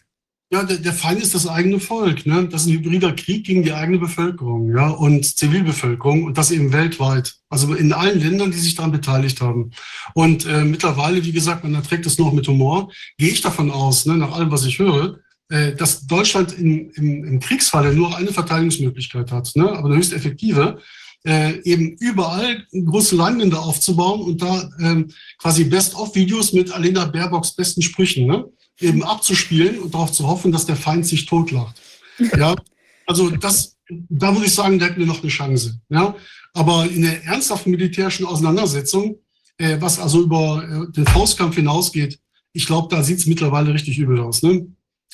Ja, 0.51 0.63
der, 0.63 0.77
der, 0.77 0.93
Feind 0.93 1.19
ist 1.19 1.33
das 1.33 1.47
eigene 1.47 1.79
Volk. 1.79 2.27
Ne? 2.27 2.47
Das 2.47 2.61
ist 2.61 2.67
ein 2.67 2.73
hybrider 2.73 3.13
Krieg 3.13 3.43
gegen 3.43 3.63
die 3.63 3.73
eigene 3.73 3.97
Bevölkerung 3.97 4.69
ja? 4.75 4.89
und 4.89 5.25
Zivilbevölkerung 5.25 6.25
und 6.25 6.37
das 6.37 6.51
eben 6.51 6.71
weltweit. 6.71 7.33
Also 7.49 7.73
in 7.73 7.91
allen 7.91 8.19
Ländern, 8.19 8.51
die 8.51 8.59
sich 8.59 8.75
daran 8.75 8.91
beteiligt 8.91 9.41
haben. 9.41 9.71
Und 10.13 10.45
äh, 10.45 10.63
mittlerweile, 10.63 11.25
wie 11.25 11.31
gesagt, 11.31 11.63
man 11.63 11.73
erträgt 11.73 12.05
es 12.05 12.19
noch 12.19 12.31
mit 12.31 12.47
Humor, 12.47 12.91
gehe 13.17 13.29
ich 13.29 13.41
davon 13.41 13.71
aus, 13.71 14.05
ne, 14.05 14.15
nach 14.15 14.33
allem, 14.33 14.51
was 14.51 14.65
ich 14.65 14.77
höre, 14.77 15.17
äh, 15.49 15.73
dass 15.73 16.05
Deutschland 16.05 16.51
in, 16.51 16.91
im, 16.91 17.23
im 17.23 17.39
Kriegsfalle 17.39 17.91
nur 17.91 18.15
eine 18.15 18.31
Verteidigungsmöglichkeit 18.31 19.31
hat, 19.31 19.51
ne? 19.55 19.71
aber 19.71 19.87
eine 19.87 19.97
höchst 19.97 20.13
effektive 20.13 20.77
äh, 21.25 21.61
eben 21.63 21.95
überall 21.99 22.65
große 22.71 23.15
Leinwände 23.15 23.59
aufzubauen 23.59 24.21
und 24.21 24.41
da 24.41 24.69
ähm, 24.79 25.09
quasi 25.37 25.63
Best-of-Videos 25.63 26.53
mit 26.53 26.71
Alena 26.71 27.05
Baerbocks 27.05 27.55
besten 27.55 27.81
Sprüchen 27.81 28.27
ne, 28.27 28.45
eben 28.79 29.03
abzuspielen 29.03 29.79
und 29.79 29.93
darauf 29.93 30.11
zu 30.11 30.27
hoffen, 30.27 30.51
dass 30.51 30.65
der 30.65 30.75
Feind 30.75 31.05
sich 31.05 31.25
totlacht. 31.25 31.79
Ja, 32.37 32.55
also 33.07 33.31
das, 33.31 33.75
da 33.89 34.33
würde 34.33 34.45
ich 34.45 34.53
sagen, 34.53 34.77
da 34.77 34.85
hätten 34.85 34.99
wir 34.99 35.07
noch 35.07 35.21
eine 35.21 35.31
Chance. 35.31 35.79
Ja, 35.89 36.15
aber 36.53 36.87
in 36.89 37.01
der 37.01 37.23
ernsthaften 37.23 37.71
militärischen 37.71 38.25
Auseinandersetzung, 38.25 39.17
äh, 39.57 39.77
was 39.79 39.99
also 39.99 40.21
über 40.21 40.63
äh, 40.63 40.91
den 40.91 41.07
Faustkampf 41.07 41.55
hinausgeht, 41.55 42.19
ich 42.53 42.67
glaube, 42.67 42.95
da 42.95 43.03
sieht 43.03 43.17
es 43.17 43.25
mittlerweile 43.25 43.73
richtig 43.73 43.97
übel 43.97 44.19
aus. 44.19 44.43
Ne? 44.43 44.67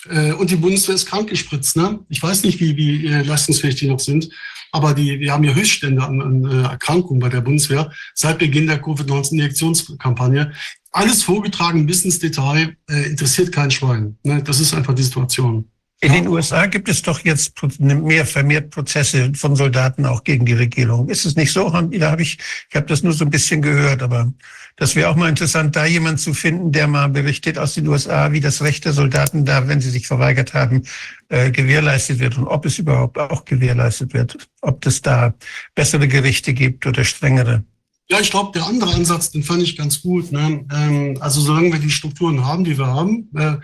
Äh, 0.10 0.34
und 0.34 0.52
die 0.52 0.58
Bundeswehr 0.58 0.96
ist 0.96 1.06
krankgespritzt. 1.06 1.78
Ne? 1.78 2.00
Ich 2.10 2.22
weiß 2.22 2.44
nicht, 2.44 2.60
wie, 2.60 2.76
wie 2.76 3.08
äh, 3.08 3.24
leistungsfähig 3.24 3.76
die 3.76 3.88
noch 3.88 4.00
sind. 4.00 4.30
Aber 4.72 4.94
die, 4.94 5.20
wir 5.20 5.34
haben 5.34 5.44
ja 5.44 5.54
Höchststände 5.54 6.04
an, 6.04 6.22
an 6.22 6.46
äh, 6.46 6.64
Erkrankungen 6.64 7.20
bei 7.20 7.30
der 7.30 7.42
Bundeswehr 7.42 7.92
seit 8.14 8.40
Beginn 8.40 8.68
der 8.68 8.82
Covid-19-Injektionskampagne. 8.82 10.52
Alles 10.92 11.24
vorgetragen 11.24 11.86
bis 11.86 12.06
ins 12.06 12.20
Detail, 12.20 12.76
äh, 12.90 13.10
interessiert 13.10 13.52
kein 13.52 13.72
Schwein. 13.72 14.18
Ne? 14.24 14.44
Das 14.44 14.60
ist 14.60 14.74
einfach 14.74 14.94
die 14.94 15.04
Situation. 15.04 15.70
In 16.02 16.14
den 16.14 16.28
USA 16.30 16.66
gibt 16.68 16.88
es 16.88 17.02
doch 17.02 17.20
jetzt 17.26 17.54
mehr 17.80 18.26
vermehrt 18.26 18.70
Prozesse 18.70 19.34
von 19.36 19.58
Soldaten 19.58 20.06
auch 20.06 20.24
gegen 20.24 20.46
die 20.46 20.54
Regierung. 20.54 21.10
Ist 21.10 21.26
es 21.26 21.36
nicht 21.36 21.52
so? 21.52 21.70
Da 21.70 22.12
habe 22.12 22.22
ich, 22.22 22.38
ich 22.70 22.76
habe 22.76 22.86
das 22.86 23.04
nur 23.04 23.12
so 23.12 23.26
ein 23.26 23.30
bisschen 23.30 23.62
gehört, 23.62 24.02
aber 24.02 24.32
das 24.78 24.96
wäre 24.96 25.10
auch 25.10 25.18
mal 25.18 25.28
interessant, 25.28 25.76
da 25.76 25.86
jemand 25.86 26.22
zu 26.22 26.34
finden, 26.34 26.72
der 26.72 26.88
mal 26.88 27.10
berichtet 27.10 27.58
aus 27.58 27.74
den 27.74 27.86
USA, 27.86 28.32
wie 28.32 28.40
das 28.40 28.62
Recht 28.62 28.86
der 28.86 28.94
Soldaten 28.94 29.44
da, 29.44 29.68
wenn 29.68 29.82
sie 29.82 29.90
sich 29.90 30.08
verweigert 30.08 30.54
haben, 30.54 30.84
äh, 31.28 31.52
gewährleistet 31.52 32.20
wird 32.20 32.38
und 32.38 32.48
ob 32.48 32.66
es 32.66 32.80
überhaupt 32.80 33.18
auch 33.18 33.44
gewährleistet 33.44 34.14
wird, 34.14 34.38
ob 34.62 34.86
es 34.86 35.02
da 35.02 35.34
bessere 35.76 36.08
Gerichte 36.08 36.54
gibt 36.54 36.86
oder 36.86 37.04
strengere. 37.04 37.66
Ja, 38.10 38.22
ich 38.22 38.32
glaube, 38.32 38.58
der 38.58 38.66
andere 38.66 38.94
Ansatz, 38.94 39.32
den 39.32 39.44
fand 39.44 39.64
ich 39.64 39.76
ganz 39.76 40.02
gut. 40.02 40.32
Ne? 40.32 40.66
Ähm, 40.74 41.18
also 41.20 41.42
solange 41.42 41.74
wir 41.74 41.80
die 41.80 41.92
Strukturen 41.92 42.46
haben, 42.46 42.64
die 42.64 42.78
wir 42.78 42.88
haben, 42.88 43.30
äh, 43.36 43.58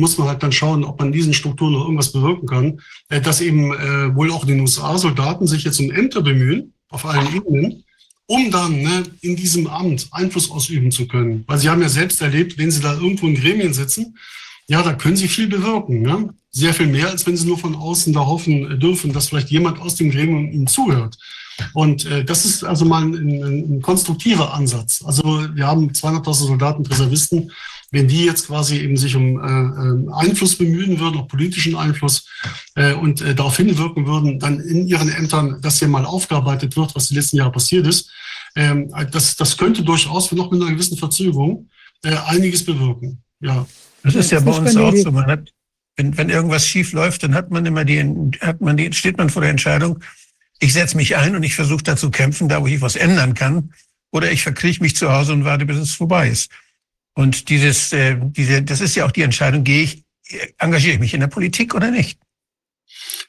muss 0.00 0.18
man 0.18 0.28
halt 0.28 0.42
dann 0.42 0.52
schauen, 0.52 0.82
ob 0.84 0.98
man 0.98 1.08
in 1.08 1.12
diesen 1.12 1.34
Strukturen 1.34 1.74
noch 1.74 1.82
irgendwas 1.82 2.12
bewirken 2.12 2.48
kann. 2.48 2.80
Äh, 3.08 3.20
dass 3.20 3.40
eben 3.40 3.72
äh, 3.72 4.14
wohl 4.14 4.32
auch 4.32 4.42
in 4.42 4.48
den 4.48 4.60
USA 4.60 4.98
Soldaten 4.98 5.46
sich 5.46 5.64
jetzt 5.64 5.78
um 5.78 5.90
Ämter 5.90 6.22
bemühen, 6.22 6.72
auf 6.88 7.04
allen 7.04 7.34
Ebenen, 7.34 7.84
um 8.26 8.50
dann 8.50 8.82
ne, 8.82 9.02
in 9.20 9.36
diesem 9.36 9.66
Amt 9.66 10.08
Einfluss 10.10 10.50
ausüben 10.50 10.90
zu 10.90 11.06
können. 11.06 11.44
Weil 11.46 11.58
sie 11.58 11.68
haben 11.68 11.82
ja 11.82 11.88
selbst 11.88 12.20
erlebt, 12.20 12.58
wenn 12.58 12.70
sie 12.70 12.80
da 12.80 12.94
irgendwo 12.94 13.26
in 13.26 13.34
Gremien 13.34 13.72
sitzen, 13.72 14.16
ja, 14.68 14.82
da 14.82 14.92
können 14.94 15.16
sie 15.16 15.28
viel 15.28 15.48
bewirken. 15.48 16.02
Ne? 16.02 16.32
Sehr 16.50 16.72
viel 16.72 16.86
mehr, 16.86 17.08
als 17.10 17.26
wenn 17.26 17.36
sie 17.36 17.46
nur 17.46 17.58
von 17.58 17.74
außen 17.74 18.12
da 18.12 18.20
hoffen 18.20 18.78
dürfen, 18.78 19.12
dass 19.12 19.28
vielleicht 19.28 19.50
jemand 19.50 19.80
aus 19.80 19.96
dem 19.96 20.10
Gremium 20.10 20.50
ihnen 20.50 20.66
zuhört. 20.66 21.16
Und 21.74 22.06
äh, 22.06 22.24
das 22.24 22.44
ist 22.44 22.64
also 22.64 22.84
mal 22.84 23.02
ein, 23.02 23.14
ein, 23.14 23.76
ein 23.76 23.82
konstruktiver 23.82 24.54
Ansatz. 24.54 25.02
Also 25.04 25.24
wir 25.54 25.66
haben 25.66 25.90
200.000 25.90 26.32
Soldaten, 26.32 26.86
Reservisten. 26.86 27.50
Wenn 27.92 28.06
die 28.06 28.24
jetzt 28.24 28.46
quasi 28.46 28.78
eben 28.78 28.96
sich 28.96 29.16
um 29.16 29.36
äh, 29.38 30.12
Einfluss 30.14 30.56
bemühen 30.56 31.00
würden, 31.00 31.18
auch 31.18 31.28
politischen 31.28 31.74
Einfluss 31.74 32.26
äh, 32.76 32.92
und 32.92 33.20
äh, 33.20 33.34
darauf 33.34 33.56
hinwirken 33.56 34.06
würden, 34.06 34.38
dann 34.38 34.60
in 34.60 34.86
ihren 34.86 35.08
Ämtern, 35.10 35.60
dass 35.60 35.80
hier 35.80 35.88
mal 35.88 36.04
aufgearbeitet 36.04 36.76
wird, 36.76 36.94
was 36.94 37.08
die 37.08 37.14
letzten 37.14 37.36
Jahre 37.38 37.52
passiert 37.52 37.86
ist, 37.86 38.10
ähm, 38.56 38.92
das, 39.10 39.36
das 39.36 39.56
könnte 39.56 39.82
durchaus, 39.82 40.30
noch 40.32 40.50
mit 40.50 40.62
einer 40.62 40.70
gewissen 40.70 40.96
Verzögerung, 40.96 41.68
äh, 42.04 42.14
einiges 42.26 42.64
bewirken. 42.64 43.22
Ja. 43.40 43.66
Das 44.02 44.14
ist 44.14 44.30
ja 44.30 44.40
bei 44.40 44.52
uns 44.52 44.76
auch 44.76 44.94
so. 44.94 45.10
Man 45.10 45.26
hat, 45.26 45.52
wenn, 45.96 46.16
wenn 46.16 46.30
irgendwas 46.30 46.66
schief 46.66 46.92
läuft, 46.92 47.22
dann 47.22 47.34
hat 47.34 47.50
man 47.50 47.66
immer 47.66 47.84
die, 47.84 48.00
hat 48.40 48.60
man 48.60 48.76
die, 48.76 48.92
steht 48.92 49.18
man 49.18 49.30
vor 49.30 49.42
der 49.42 49.50
Entscheidung, 49.50 50.00
ich 50.58 50.72
setze 50.72 50.96
mich 50.96 51.16
ein 51.16 51.34
und 51.34 51.42
ich 51.42 51.54
versuche 51.54 51.82
da 51.82 51.96
zu 51.96 52.10
kämpfen, 52.10 52.48
da 52.48 52.60
wo 52.60 52.66
ich 52.66 52.80
was 52.80 52.96
ändern 52.96 53.34
kann, 53.34 53.72
oder 54.12 54.30
ich 54.30 54.42
verkriege 54.42 54.82
mich 54.82 54.96
zu 54.96 55.10
Hause 55.12 55.32
und 55.32 55.44
warte, 55.44 55.64
bis 55.64 55.78
es 55.78 55.92
vorbei 55.92 56.28
ist. 56.28 56.50
Und 57.14 57.48
dieses, 57.48 57.92
äh, 57.92 58.16
diese, 58.20 58.62
das 58.62 58.80
ist 58.80 58.94
ja 58.94 59.06
auch 59.06 59.10
die 59.10 59.22
Entscheidung, 59.22 59.64
gehe 59.64 59.82
ich, 59.82 60.04
engagiere 60.58 60.94
ich 60.94 61.00
mich 61.00 61.14
in 61.14 61.20
der 61.20 61.26
Politik 61.26 61.74
oder 61.74 61.90
nicht? 61.90 62.18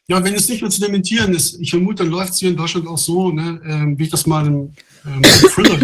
Ja, 0.08 0.24
wenn 0.24 0.36
es 0.36 0.50
nicht 0.50 0.62
mehr 0.62 0.72
zu 0.72 0.82
dementieren 0.82 1.34
ist, 1.34 1.60
ich 1.60 1.70
vermute, 1.70 2.04
dann 2.04 2.12
läuft 2.12 2.34
es 2.34 2.40
hier 2.40 2.50
in 2.50 2.58
Deutschland 2.58 2.88
auch 2.88 2.98
so, 2.98 3.32
ne, 3.32 3.62
äh, 3.64 3.98
wie 3.98 4.04
ich 4.04 4.10
das 4.10 4.26
mal 4.26 4.46
im 4.46 4.74
ähm, 5.06 5.24
Thriller 5.24 5.80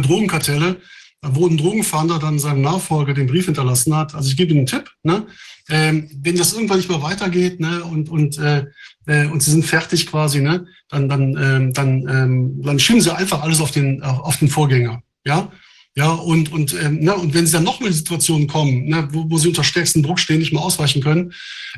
Drogenkartelle, 0.00 0.80
wo 1.22 1.46
ein 1.46 1.56
Drogenfahnder 1.56 2.18
dann 2.18 2.38
seinem 2.38 2.62
Nachfolger 2.62 3.14
den 3.14 3.26
Brief 3.26 3.44
hinterlassen 3.44 3.94
hat. 3.94 4.14
Also 4.14 4.30
ich 4.30 4.36
gebe 4.36 4.50
Ihnen 4.50 4.60
einen 4.60 4.66
Tipp, 4.66 4.90
ne? 5.02 5.26
ähm, 5.68 6.10
wenn 6.22 6.36
das 6.36 6.52
irgendwann 6.54 6.78
nicht 6.78 6.88
mehr 6.88 7.02
weitergeht 7.02 7.60
ne? 7.60 7.84
und, 7.84 8.08
und, 8.08 8.38
äh, 8.38 8.66
äh, 9.06 9.26
und 9.26 9.42
Sie 9.42 9.50
sind 9.50 9.64
fertig 9.64 10.06
quasi, 10.06 10.40
ne? 10.40 10.66
dann, 10.88 11.08
dann, 11.08 11.36
ähm, 11.36 11.72
dann, 11.72 12.08
ähm, 12.08 12.62
dann 12.62 12.78
schieben 12.78 13.00
Sie 13.00 13.14
einfach 13.14 13.42
alles 13.42 13.60
auf 13.60 13.70
den, 13.70 14.02
auf 14.02 14.38
den 14.38 14.48
Vorgänger. 14.48 15.02
Ja, 15.24 15.52
ja, 15.94 16.10
und, 16.10 16.52
und, 16.52 16.74
ähm, 16.74 17.00
ne, 17.00 17.14
und 17.14 17.34
wenn 17.34 17.46
sie 17.46 17.52
dann 17.52 17.64
noch 17.64 17.80
mal 17.80 17.88
in 17.88 17.92
Situationen 17.92 18.46
kommen, 18.46 18.86
ne, 18.86 19.08
wo, 19.12 19.28
wo 19.28 19.36
sie 19.36 19.48
unter 19.48 19.62
stärksten 19.64 20.02
Druck 20.02 20.18
stehen, 20.18 20.38
nicht 20.38 20.52
mehr 20.52 20.62
ausweichen 20.62 21.02
können, 21.02 21.32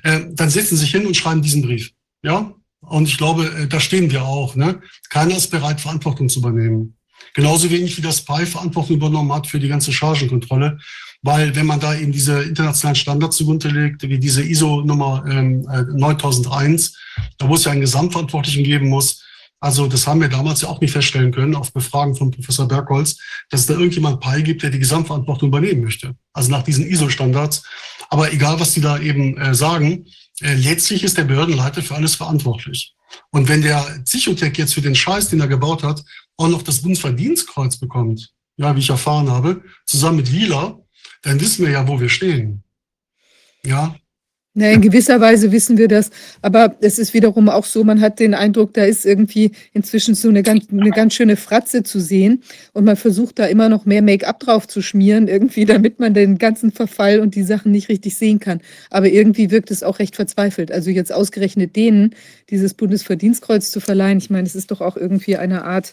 äh, 0.04 0.20
dann 0.30 0.50
setzen 0.50 0.76
sie 0.76 0.82
sich 0.82 0.92
hin 0.92 1.06
und 1.06 1.16
schreiben 1.16 1.42
diesen 1.42 1.62
Brief. 1.62 1.90
Ja, 2.22 2.54
und 2.80 3.08
ich 3.08 3.18
glaube, 3.18 3.46
äh, 3.46 3.66
da 3.66 3.80
stehen 3.80 4.10
wir 4.10 4.24
auch. 4.24 4.54
Ne? 4.54 4.80
Keiner 5.10 5.36
ist 5.36 5.50
bereit, 5.50 5.80
Verantwortung 5.80 6.28
zu 6.28 6.38
übernehmen. 6.40 6.96
Genauso 7.34 7.70
wenig 7.70 7.96
wie 7.96 8.02
das 8.02 8.24
PI 8.24 8.46
Verantwortung 8.46 8.96
übernommen 8.96 9.32
hat 9.32 9.46
für 9.46 9.58
die 9.58 9.68
ganze 9.68 9.92
Chargenkontrolle. 9.92 10.78
Weil 11.22 11.56
wenn 11.56 11.66
man 11.66 11.80
da 11.80 11.96
eben 11.96 12.12
diese 12.12 12.42
internationalen 12.42 12.96
Standards 12.96 13.36
zugrunde 13.38 13.68
legt, 13.68 14.02
wie 14.02 14.18
diese 14.18 14.42
ISO-Nummer 14.42 15.24
ähm, 15.28 15.62
9001, 15.62 16.88
äh, 16.88 17.20
da 17.38 17.48
wo 17.48 17.54
es 17.54 17.64
ja 17.64 17.72
einen 17.72 17.80
Gesamtverantwortlichen 17.80 18.62
geben 18.62 18.90
muss, 18.90 19.23
also 19.64 19.86
das 19.86 20.06
haben 20.06 20.20
wir 20.20 20.28
damals 20.28 20.60
ja 20.60 20.68
auch 20.68 20.82
nicht 20.82 20.92
feststellen 20.92 21.32
können 21.32 21.54
auf 21.54 21.72
Befragen 21.72 22.14
von 22.14 22.30
Professor 22.30 22.68
Bergholz, 22.68 23.16
dass 23.48 23.60
es 23.60 23.66
da 23.66 23.72
irgendjemand 23.72 24.20
PI 24.20 24.42
gibt, 24.42 24.62
der 24.62 24.68
die 24.68 24.78
Gesamtverantwortung 24.78 25.48
übernehmen 25.48 25.82
möchte. 25.82 26.14
Also 26.34 26.50
nach 26.50 26.62
diesen 26.62 26.86
ISO-Standards. 26.86 27.62
Aber 28.10 28.30
egal, 28.30 28.60
was 28.60 28.74
die 28.74 28.82
da 28.82 28.98
eben 28.98 29.38
äh, 29.38 29.54
sagen, 29.54 30.04
äh, 30.42 30.52
letztlich 30.52 31.02
ist 31.02 31.16
der 31.16 31.24
Behördenleiter 31.24 31.80
für 31.80 31.94
alles 31.94 32.14
verantwortlich. 32.14 32.94
Und 33.30 33.48
wenn 33.48 33.62
der 33.62 34.02
Psychotech 34.04 34.54
jetzt 34.58 34.74
für 34.74 34.82
den 34.82 34.94
Scheiß, 34.94 35.30
den 35.30 35.40
er 35.40 35.48
gebaut 35.48 35.82
hat, 35.82 36.04
auch 36.36 36.48
noch 36.48 36.60
das 36.60 36.82
Bundesverdienstkreuz 36.82 37.78
bekommt, 37.78 38.34
ja, 38.58 38.76
wie 38.76 38.80
ich 38.80 38.90
erfahren 38.90 39.30
habe, 39.30 39.62
zusammen 39.86 40.18
mit 40.18 40.30
Wieler, 40.30 40.78
dann 41.22 41.40
wissen 41.40 41.64
wir 41.64 41.72
ja, 41.72 41.88
wo 41.88 41.98
wir 41.98 42.10
stehen. 42.10 42.64
Ja, 43.64 43.96
na, 44.56 44.70
in 44.70 44.80
gewisser 44.80 45.20
Weise 45.20 45.50
wissen 45.50 45.78
wir 45.78 45.88
das, 45.88 46.10
aber 46.40 46.76
es 46.80 47.00
ist 47.00 47.12
wiederum 47.12 47.48
auch 47.48 47.64
so, 47.64 47.82
man 47.82 48.00
hat 48.00 48.20
den 48.20 48.34
Eindruck, 48.34 48.72
da 48.74 48.84
ist 48.84 49.04
irgendwie 49.04 49.50
inzwischen 49.72 50.14
so 50.14 50.28
eine 50.28 50.44
ganz, 50.44 50.66
eine 50.70 50.90
ganz 50.90 51.14
schöne 51.14 51.36
Fratze 51.36 51.82
zu 51.82 51.98
sehen 51.98 52.44
und 52.72 52.84
man 52.84 52.94
versucht 52.94 53.40
da 53.40 53.46
immer 53.46 53.68
noch 53.68 53.84
mehr 53.84 54.00
Make-up 54.00 54.38
drauf 54.38 54.68
zu 54.68 54.80
schmieren, 54.80 55.26
irgendwie, 55.26 55.64
damit 55.64 55.98
man 55.98 56.14
den 56.14 56.38
ganzen 56.38 56.70
Verfall 56.70 57.18
und 57.18 57.34
die 57.34 57.42
Sachen 57.42 57.72
nicht 57.72 57.88
richtig 57.88 58.14
sehen 58.16 58.38
kann. 58.38 58.60
Aber 58.90 59.08
irgendwie 59.08 59.50
wirkt 59.50 59.72
es 59.72 59.82
auch 59.82 59.98
recht 59.98 60.14
verzweifelt. 60.14 60.70
Also 60.70 60.90
jetzt 60.90 61.12
ausgerechnet 61.12 61.74
denen 61.74 62.14
dieses 62.48 62.74
Bundesverdienstkreuz 62.74 63.72
zu 63.72 63.80
verleihen, 63.80 64.18
ich 64.18 64.30
meine, 64.30 64.46
es 64.46 64.54
ist 64.54 64.70
doch 64.70 64.80
auch 64.80 64.96
irgendwie 64.96 65.36
eine 65.36 65.64
Art, 65.64 65.92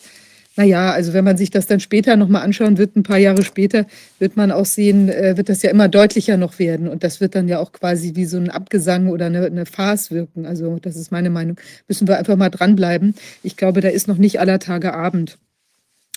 naja, 0.57 0.91
also 0.91 1.13
wenn 1.13 1.23
man 1.23 1.37
sich 1.37 1.49
das 1.49 1.65
dann 1.65 1.79
später 1.79 2.17
nochmal 2.17 2.43
anschauen 2.43 2.77
wird, 2.77 2.95
ein 2.95 3.03
paar 3.03 3.17
Jahre 3.17 3.43
später, 3.43 3.85
wird 4.19 4.35
man 4.35 4.51
auch 4.51 4.65
sehen, 4.65 5.07
äh, 5.07 5.37
wird 5.37 5.47
das 5.47 5.61
ja 5.61 5.71
immer 5.71 5.87
deutlicher 5.87 6.35
noch 6.35 6.59
werden. 6.59 6.89
Und 6.89 7.03
das 7.03 7.21
wird 7.21 7.35
dann 7.35 7.47
ja 7.47 7.59
auch 7.59 7.71
quasi 7.71 8.15
wie 8.15 8.25
so 8.25 8.37
ein 8.37 8.49
Abgesang 8.49 9.07
oder 9.07 9.27
eine, 9.27 9.45
eine 9.45 9.65
Farce 9.65 10.11
wirken. 10.11 10.45
Also 10.45 10.77
das 10.81 10.97
ist 10.97 11.11
meine 11.11 11.29
Meinung. 11.29 11.57
Müssen 11.87 12.07
wir 12.07 12.17
einfach 12.17 12.35
mal 12.35 12.49
dranbleiben. 12.49 13.15
Ich 13.43 13.55
glaube, 13.55 13.79
da 13.81 13.87
ist 13.89 14.07
noch 14.09 14.17
nicht 14.17 14.39
aller 14.41 14.59
Tage 14.59 14.93
Abend. 14.93 15.37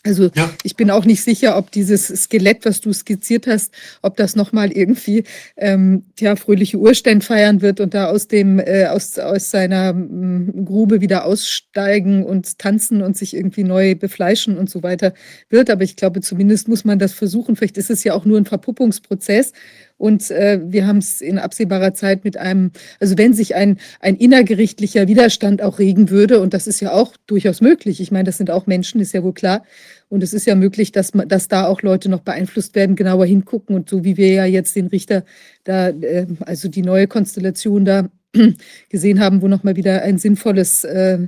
Also 0.06 0.30
ja. 0.34 0.50
ich 0.62 0.76
bin 0.76 0.90
auch 0.90 1.06
nicht 1.06 1.22
sicher, 1.22 1.56
ob 1.56 1.70
dieses 1.70 2.08
Skelett, 2.08 2.66
was 2.66 2.82
du 2.82 2.92
skizziert 2.92 3.46
hast, 3.46 3.72
ob 4.02 4.18
das 4.18 4.36
nochmal 4.36 4.70
irgendwie 4.70 5.24
ähm, 5.56 6.04
ja, 6.18 6.36
fröhliche 6.36 6.76
Urständ 6.76 7.24
feiern 7.24 7.62
wird 7.62 7.80
und 7.80 7.94
da 7.94 8.10
aus 8.10 8.28
dem, 8.28 8.58
äh, 8.58 8.84
aus, 8.86 9.18
aus 9.18 9.50
seiner 9.50 9.90
ähm, 9.90 10.66
Grube 10.66 11.00
wieder 11.00 11.24
aussteigen 11.24 12.22
und 12.22 12.58
tanzen 12.58 13.00
und 13.00 13.16
sich 13.16 13.34
irgendwie 13.34 13.64
neu 13.64 13.94
befleischen 13.94 14.58
und 14.58 14.68
so 14.68 14.82
weiter 14.82 15.14
wird. 15.48 15.70
Aber 15.70 15.84
ich 15.84 15.96
glaube, 15.96 16.20
zumindest 16.20 16.68
muss 16.68 16.84
man 16.84 16.98
das 16.98 17.14
versuchen. 17.14 17.56
Vielleicht 17.56 17.78
ist 17.78 17.90
es 17.90 18.04
ja 18.04 18.12
auch 18.12 18.26
nur 18.26 18.36
ein 18.36 18.44
Verpuppungsprozess 18.44 19.52
und 19.96 20.30
äh, 20.30 20.60
wir 20.62 20.86
haben 20.86 20.98
es 20.98 21.20
in 21.20 21.38
absehbarer 21.38 21.94
Zeit 21.94 22.24
mit 22.24 22.36
einem, 22.36 22.72
also 22.98 23.16
wenn 23.16 23.32
sich 23.32 23.54
ein, 23.54 23.78
ein 24.00 24.16
innergerichtlicher 24.16 25.06
Widerstand 25.06 25.62
auch 25.62 25.78
regen 25.78 26.10
würde, 26.10 26.40
und 26.40 26.52
das 26.52 26.66
ist 26.66 26.80
ja 26.80 26.92
auch 26.92 27.16
durchaus 27.26 27.60
möglich, 27.60 28.00
ich 28.00 28.10
meine, 28.10 28.24
das 28.24 28.36
sind 28.36 28.50
auch 28.50 28.66
Menschen, 28.66 29.00
ist 29.00 29.14
ja 29.14 29.22
wohl 29.22 29.34
klar, 29.34 29.64
und 30.08 30.22
es 30.22 30.32
ist 30.32 30.46
ja 30.46 30.54
möglich, 30.54 30.92
dass, 30.92 31.12
dass 31.28 31.48
da 31.48 31.66
auch 31.66 31.82
Leute 31.82 32.08
noch 32.08 32.20
beeinflusst 32.20 32.74
werden, 32.74 32.96
genauer 32.96 33.26
hingucken. 33.26 33.74
Und 33.74 33.88
so 33.88 34.04
wie 34.04 34.16
wir 34.16 34.32
ja 34.32 34.44
jetzt 34.44 34.76
den 34.76 34.86
Richter 34.86 35.24
da, 35.64 35.88
äh, 35.88 36.26
also 36.40 36.68
die 36.68 36.82
neue 36.82 37.06
Konstellation 37.06 37.84
da 37.84 38.08
gesehen 38.88 39.20
haben, 39.20 39.42
wo 39.42 39.48
nochmal 39.48 39.76
wieder 39.76 40.02
ein 40.02 40.18
sinnvolles 40.18 40.84
äh, 40.84 41.18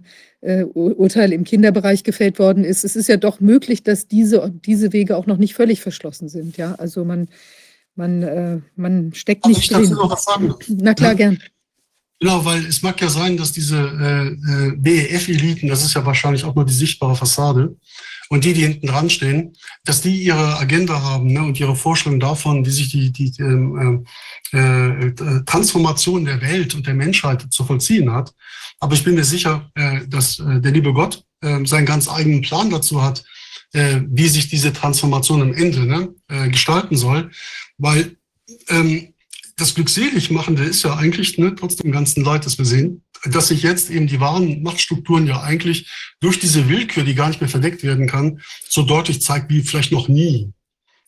äh, 0.41 0.65
Urteil 0.65 1.33
im 1.33 1.45
Kinderbereich 1.45 2.05
gefällt 2.05 2.39
worden 2.39 2.65
ist. 2.65 2.85
Es 2.85 2.97
ist 2.97 3.09
ja 3.09 3.17
doch 3.17 3.41
möglich, 3.41 3.83
dass 3.83 4.07
diese, 4.09 4.53
diese 4.65 4.93
Wege 4.93 5.17
auch 5.17 5.27
noch 5.27 5.39
nicht 5.39 5.55
völlig 5.55 5.81
verschlossen 5.81 6.29
sind. 6.29 6.57
Ja, 6.57 6.75
also 6.77 7.05
man, 7.05 7.29
man, 7.95 8.23
äh, 8.23 8.59
man 8.77 9.13
steckt 9.15 9.45
Aber 9.45 9.55
nicht 9.55 9.71
ich 9.71 9.77
drin. 9.77 9.91
Noch 9.91 10.11
was 10.11 10.25
sagen. 10.25 10.55
Na 10.69 10.95
klar, 10.95 11.13
ja. 11.13 11.17
gern. 11.17 11.39
Genau, 12.19 12.45
weil 12.45 12.65
es 12.65 12.83
mag 12.83 13.01
ja 13.01 13.11
sein, 13.11 13.37
dass 13.37 13.53
diese 13.53 13.77
äh, 13.77 14.29
äh 14.29 14.77
BEF-Eliten, 14.77 15.69
das 15.69 15.85
ist 15.85 15.95
ja 15.95 16.07
wahrscheinlich 16.07 16.45
auch 16.45 16.55
nur 16.55 16.65
die 16.65 16.73
sichtbare 16.73 17.15
Fassade, 17.15 17.77
und 18.29 18.45
die, 18.45 18.53
die 18.53 18.63
hinten 18.63 18.87
dran 18.89 19.11
stehen, 19.11 19.57
dass 19.85 20.01
die 20.01 20.23
ihre 20.23 20.59
Agenda 20.59 21.01
haben 21.01 21.33
ne, 21.33 21.43
und 21.43 21.61
ihre 21.61 21.77
Vorstellung 21.77 22.21
davon, 22.21 22.65
wie 22.65 22.71
sich 22.71 22.91
die, 22.91 23.13
die 23.13 23.33
ähm, 23.41 24.07
äh, 24.53 25.07
äh, 25.07 25.45
Transformation 25.45 26.25
der 26.25 26.41
Welt 26.41 26.75
und 26.75 26.87
der 26.87 26.95
Menschheit 26.95 27.47
zu 27.51 27.65
vollziehen 27.65 28.13
hat. 28.13 28.33
Aber 28.81 28.95
ich 28.95 29.05
bin 29.05 29.15
mir 29.15 29.25
sicher, 29.25 29.71
äh, 29.75 30.01
dass 30.09 30.39
äh, 30.39 30.61
der 30.61 30.73
liebe 30.73 30.93
Gott 30.93 31.25
äh, 31.41 31.65
seinen 31.65 31.87
ganz 31.87 32.09
eigenen 32.09 32.43
Plan 32.43 32.71
dazu 32.71 33.03
hat, 33.03 33.25
äh, 33.73 34.01
wie 34.09 34.29
sich 34.29 34.49
diese 34.49 34.73
Transformation 34.73 35.43
am 35.43 35.55
Ende 35.55 35.87
ne, 35.87 36.15
äh, 36.29 36.49
gestalten 36.49 36.97
soll. 36.97 37.31
Weil 37.79 38.17
ähm, 38.69 39.15
das 39.57 39.75
Glückseligmachende 39.75 40.65
ist 40.65 40.83
ja 40.83 40.97
eigentlich, 40.97 41.39
ne, 41.39 41.55
trotz 41.55 41.77
dem 41.77 41.93
ganzen 41.93 42.23
Leid, 42.25 42.45
das 42.45 42.59
wir 42.59 42.65
sehen, 42.65 43.03
dass 43.25 43.49
sich 43.49 43.63
jetzt 43.63 43.91
eben 43.91 44.07
die 44.07 44.21
wahren 44.21 44.63
Machtstrukturen 44.63 45.27
ja 45.27 45.43
eigentlich 45.43 45.91
durch 46.21 46.39
diese 46.39 46.69
Willkür, 46.69 47.05
die 47.05 47.15
gar 47.15 47.29
nicht 47.29 47.41
mehr 47.41 47.51
verdeckt 47.51 47.83
werden 47.83 48.07
kann, 48.07 48.41
so 48.69 48.83
deutlich 48.83 49.23
zeigt 49.23 49.51
wie 49.51 49.63
vielleicht 49.63 49.93
noch 49.93 50.09
nie. 50.09 50.53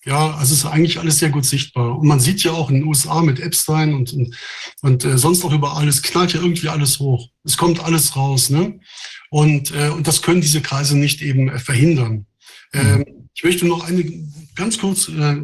Ja, 0.05 0.35
also 0.37 0.55
es 0.55 0.61
ist 0.61 0.65
eigentlich 0.65 0.99
alles 0.99 1.19
sehr 1.19 1.29
gut 1.29 1.45
sichtbar. 1.45 1.99
Und 1.99 2.07
man 2.07 2.21
sieht 2.21 2.43
ja 2.43 2.53
auch 2.53 2.71
in 2.71 2.77
den 2.77 2.85
USA 2.85 3.21
mit 3.21 3.41
Epstein 3.41 3.95
und, 3.95 4.13
und, 4.13 4.37
und 4.81 5.05
äh, 5.05 5.19
sonst 5.19 5.45
auch 5.45 5.53
überall, 5.53 5.89
es 5.89 6.03
knallt 6.03 6.33
ja 6.33 6.41
irgendwie 6.41 6.69
alles 6.69 6.99
hoch. 6.99 7.29
Es 7.45 7.57
kommt 7.57 7.81
alles 7.85 8.17
raus. 8.17 8.49
Ne? 8.49 8.81
Und, 9.31 9.73
äh, 9.73 9.91
und 9.91 10.07
das 10.07 10.23
können 10.23 10.41
diese 10.41 10.63
Kreise 10.63 10.97
nicht 10.97 11.21
eben 11.21 11.49
äh, 11.49 11.59
verhindern. 11.59 12.27
Mhm. 12.73 12.81
Ähm, 12.81 13.29
ich 13.35 13.45
möchte 13.45 13.67
noch 13.67 13.85
eine 13.85 14.05
ganz 14.57 14.79
kurz, 14.79 15.09
äh, 15.09 15.37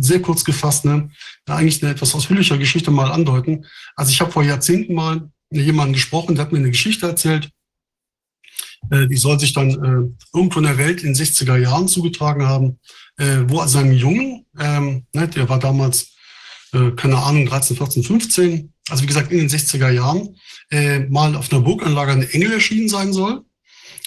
sehr 0.00 0.22
kurz 0.22 0.44
gefasst, 0.44 0.86
ne, 0.86 1.10
eigentlich 1.46 1.82
eine 1.82 1.92
etwas 1.92 2.14
ausführlichere 2.14 2.58
Geschichte 2.58 2.90
mal 2.90 3.12
andeuten. 3.12 3.66
Also 3.96 4.10
ich 4.10 4.20
habe 4.20 4.32
vor 4.32 4.42
Jahrzehnten 4.42 4.94
mal 4.94 5.30
jemanden 5.62 5.94
gesprochen, 5.94 6.34
der 6.34 6.44
hat 6.44 6.52
mir 6.52 6.58
eine 6.58 6.70
Geschichte 6.70 7.06
erzählt. 7.06 7.50
Äh, 8.90 9.06
die 9.06 9.16
soll 9.16 9.38
sich 9.38 9.52
dann 9.52 9.70
äh, 9.70 10.36
irgendwo 10.36 10.58
in 10.58 10.64
der 10.64 10.78
Welt 10.78 11.02
in 11.02 11.14
den 11.14 11.24
60er 11.24 11.56
Jahren 11.56 11.88
zugetragen 11.88 12.46
haben, 12.46 12.78
äh, 13.16 13.40
wo 13.46 13.60
also 13.60 13.78
ein 13.78 13.92
Jungen, 13.92 14.46
ähm, 14.58 15.06
ne, 15.12 15.28
der 15.28 15.48
war 15.48 15.58
damals, 15.58 16.10
keine 16.96 17.16
Ahnung, 17.18 17.46
13, 17.46 17.76
14, 17.76 18.02
15, 18.02 18.72
also 18.88 19.04
wie 19.04 19.06
gesagt 19.06 19.30
in 19.30 19.38
den 19.38 19.48
60er 19.48 19.90
Jahren, 19.90 20.36
mal 21.08 21.36
auf 21.36 21.52
einer 21.52 21.60
Burganlage 21.62 22.10
ein 22.10 22.28
Engel 22.28 22.54
erschienen 22.54 22.88
sein 22.88 23.12
soll. 23.12 23.44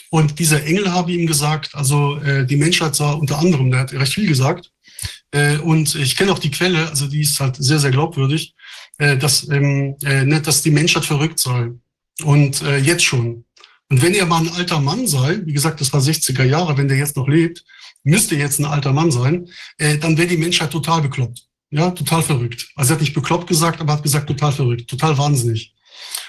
Und 0.10 0.38
dieser 0.38 0.66
Engel 0.66 0.92
habe 0.92 1.14
ihm 1.14 1.28
gesagt, 1.28 1.74
also 1.76 2.20
die 2.44 2.58
Menschheit 2.58 2.94
sah 2.94 3.14
unter 3.14 3.40
anderem, 3.40 3.72
der 3.72 3.80
hat 3.80 3.94
recht 3.94 4.16
viel 4.16 4.28
gesagt. 4.28 4.74
Und 5.64 5.96
ich 5.96 6.18
kenne 6.18 6.34
auch 6.34 6.40
die 6.40 6.52
Quelle, 6.52 6.90
also 6.90 7.08
die 7.08 7.22
ist 7.22 7.40
halt 7.40 7.56
sehr, 7.56 7.80
sehr 7.80 7.92
glaubwürdig 7.92 8.54
äh, 8.98 9.18
dass, 9.18 9.48
ähm, 9.50 9.96
äh, 10.04 10.24
ne, 10.26 10.42
dass 10.42 10.62
die 10.62 10.72
Menschheit 10.72 11.06
verrückt 11.06 11.40
sei. 11.40 11.72
Und 12.24 12.62
äh, 12.64 12.78
jetzt 12.78 13.04
schon. 13.04 13.46
Und 13.90 14.02
wenn 14.02 14.14
er 14.14 14.26
mal 14.26 14.42
ein 14.42 14.54
alter 14.54 14.80
Mann 14.80 15.08
sei, 15.08 15.40
wie 15.46 15.54
gesagt, 15.54 15.80
das 15.80 15.94
war 15.94 16.02
60er 16.02 16.44
Jahre, 16.44 16.78
wenn 16.78 16.88
der 16.88 16.98
jetzt 16.98 17.16
noch 17.16 17.28
lebt, 17.28 17.64
müsste 18.04 18.36
jetzt 18.36 18.60
ein 18.60 18.66
alter 18.66 18.92
Mann 18.94 19.12
sein, 19.12 19.50
äh, 19.78 19.98
dann 19.98 20.18
wäre 20.18 20.28
die 20.28 20.38
Menschheit 20.38 20.72
total 20.72 21.02
bekloppt. 21.02 21.48
Ja, 21.70 21.92
total 21.92 22.24
verrückt. 22.24 22.70
Also 22.76 22.92
er 22.92 22.96
hat 22.96 23.02
nicht 23.02 23.14
bekloppt 23.14 23.48
gesagt, 23.48 23.82
aber 23.82 23.94
hat 23.94 24.04
gesagt 24.04 24.28
total 24.28 24.52
verrückt, 24.52 24.90
total 24.90 25.18
wahnsinnig. 25.18 25.74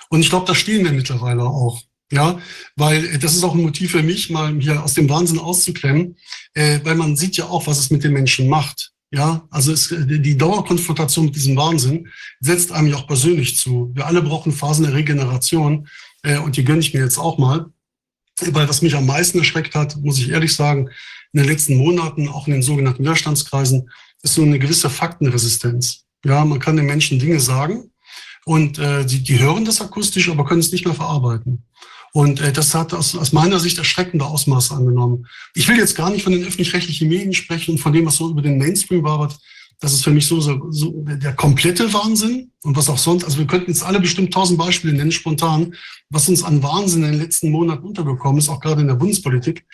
Und 0.08 0.20
ich 0.20 0.30
glaube, 0.30 0.46
da 0.46 0.54
stehen 0.54 0.84
wir 0.84 0.92
mittlerweile 0.92 1.44
auch. 1.44 1.80
Ja, 2.10 2.40
weil 2.76 3.04
äh, 3.04 3.18
das 3.18 3.34
ist 3.34 3.44
auch 3.44 3.54
ein 3.54 3.62
Motiv 3.62 3.92
für 3.92 4.02
mich, 4.02 4.30
mal 4.30 4.54
hier 4.58 4.82
aus 4.82 4.94
dem 4.94 5.08
Wahnsinn 5.08 5.38
auszuklemmen, 5.38 6.16
äh, 6.54 6.80
weil 6.82 6.94
man 6.94 7.16
sieht 7.16 7.36
ja 7.36 7.46
auch, 7.46 7.66
was 7.66 7.78
es 7.78 7.90
mit 7.90 8.02
den 8.02 8.12
Menschen 8.12 8.48
macht. 8.48 8.92
Ja, 9.10 9.47
also 9.51 9.72
es, 9.72 9.89
die 9.89 10.36
Dauerkonfrontation 10.36 11.26
mit 11.26 11.36
diesem 11.36 11.56
Wahnsinn 11.56 12.09
setzt 12.40 12.72
einem 12.72 12.89
ja 12.89 12.97
auch 12.97 13.06
persönlich 13.06 13.56
zu. 13.56 13.90
Wir 13.94 14.06
alle 14.06 14.20
brauchen 14.20 14.52
Phasen 14.52 14.85
der 14.85 14.94
Regeneration 14.94 15.89
äh, 16.22 16.39
und 16.39 16.56
die 16.56 16.64
gönne 16.64 16.80
ich 16.80 16.93
mir 16.93 17.01
jetzt 17.01 17.18
auch 17.18 17.39
mal. 17.39 17.66
Weil 18.40 18.68
was 18.68 18.82
mich 18.82 18.94
am 18.94 19.06
meisten 19.06 19.39
erschreckt 19.39 19.74
hat, 19.74 19.97
muss 19.97 20.18
ich 20.18 20.30
ehrlich 20.30 20.55
sagen, 20.55 20.90
in 21.32 21.40
den 21.40 21.48
letzten 21.48 21.76
Monaten, 21.76 22.28
auch 22.28 22.47
in 22.47 22.52
den 22.52 22.62
sogenannten 22.62 23.02
Widerstandskreisen, 23.02 23.90
ist 24.22 24.35
so 24.35 24.43
eine 24.43 24.59
gewisse 24.59 24.90
Faktenresistenz. 24.90 26.05
Ja, 26.24 26.44
man 26.44 26.59
kann 26.59 26.76
den 26.76 26.86
Menschen 26.86 27.18
Dinge 27.18 27.40
sagen 27.40 27.90
und 28.44 28.78
äh, 28.78 29.05
die, 29.05 29.22
die 29.22 29.39
hören 29.39 29.64
das 29.64 29.80
akustisch, 29.80 30.28
aber 30.28 30.44
können 30.44 30.60
es 30.60 30.72
nicht 30.72 30.85
mehr 30.85 30.94
verarbeiten. 30.94 31.64
Und 32.18 32.40
äh, 32.40 32.52
das 32.52 32.74
hat 32.74 32.92
aus, 32.94 33.14
aus 33.14 33.30
meiner 33.30 33.60
Sicht 33.60 33.78
erschreckende 33.78 34.24
Ausmaße 34.24 34.74
angenommen. 34.74 35.28
Ich 35.54 35.68
will 35.68 35.76
jetzt 35.76 35.94
gar 35.94 36.10
nicht 36.10 36.24
von 36.24 36.32
den 36.32 36.44
öffentlich-rechtlichen 36.44 37.06
Medien 37.06 37.32
sprechen 37.32 37.70
und 37.70 37.78
von 37.78 37.92
dem, 37.92 38.06
was 38.06 38.16
so 38.16 38.28
über 38.28 38.42
den 38.42 38.58
Mainstream 38.58 39.04
wabert. 39.04 39.38
Das 39.78 39.92
ist 39.92 40.02
für 40.02 40.10
mich 40.10 40.26
so, 40.26 40.40
so, 40.40 40.68
so 40.70 41.04
der 41.06 41.34
komplette 41.34 41.92
Wahnsinn 41.92 42.50
und 42.64 42.76
was 42.76 42.88
auch 42.88 42.98
sonst. 42.98 43.22
Also 43.22 43.38
wir 43.38 43.46
könnten 43.46 43.70
jetzt 43.70 43.84
alle 43.84 44.00
bestimmt 44.00 44.34
tausend 44.34 44.58
Beispiele 44.58 44.94
nennen, 44.94 45.12
spontan, 45.12 45.76
was 46.10 46.28
uns 46.28 46.42
an 46.42 46.60
Wahnsinn 46.60 47.04
in 47.04 47.12
den 47.12 47.20
letzten 47.20 47.52
Monaten 47.52 47.86
untergekommen 47.86 48.38
ist, 48.38 48.48
auch 48.48 48.58
gerade 48.58 48.80
in 48.80 48.88
der 48.88 48.96
Bundespolitik. 48.96 49.64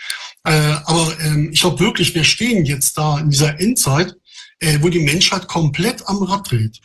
Äh, 0.44 0.74
aber 0.84 1.16
ähm, 1.20 1.48
ich 1.50 1.62
glaube 1.62 1.80
wirklich, 1.80 2.14
wir 2.14 2.24
stehen 2.24 2.66
jetzt 2.66 2.98
da 2.98 3.20
in 3.20 3.30
dieser 3.30 3.58
Endzeit, 3.58 4.16
äh, 4.58 4.80
wo 4.82 4.90
die 4.90 5.00
Menschheit 5.00 5.48
komplett 5.48 6.06
am 6.06 6.22
Rad 6.22 6.50
dreht. 6.50 6.78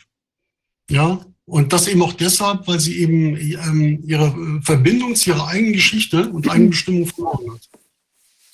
Ja, 0.88 1.20
und 1.50 1.72
das 1.72 1.88
eben 1.88 2.02
auch 2.02 2.12
deshalb, 2.12 2.68
weil 2.68 2.78
sie 2.78 3.00
eben 3.00 3.36
ähm, 3.36 4.04
ihre 4.06 4.60
Verbindung 4.62 5.16
zu 5.16 5.30
ihrer 5.30 5.48
eigenen 5.48 5.72
Geschichte 5.72 6.30
und 6.30 6.48
eigenen 6.50 6.70
Bestimmung 6.70 7.06
verloren 7.06 7.52
hat. 7.52 7.68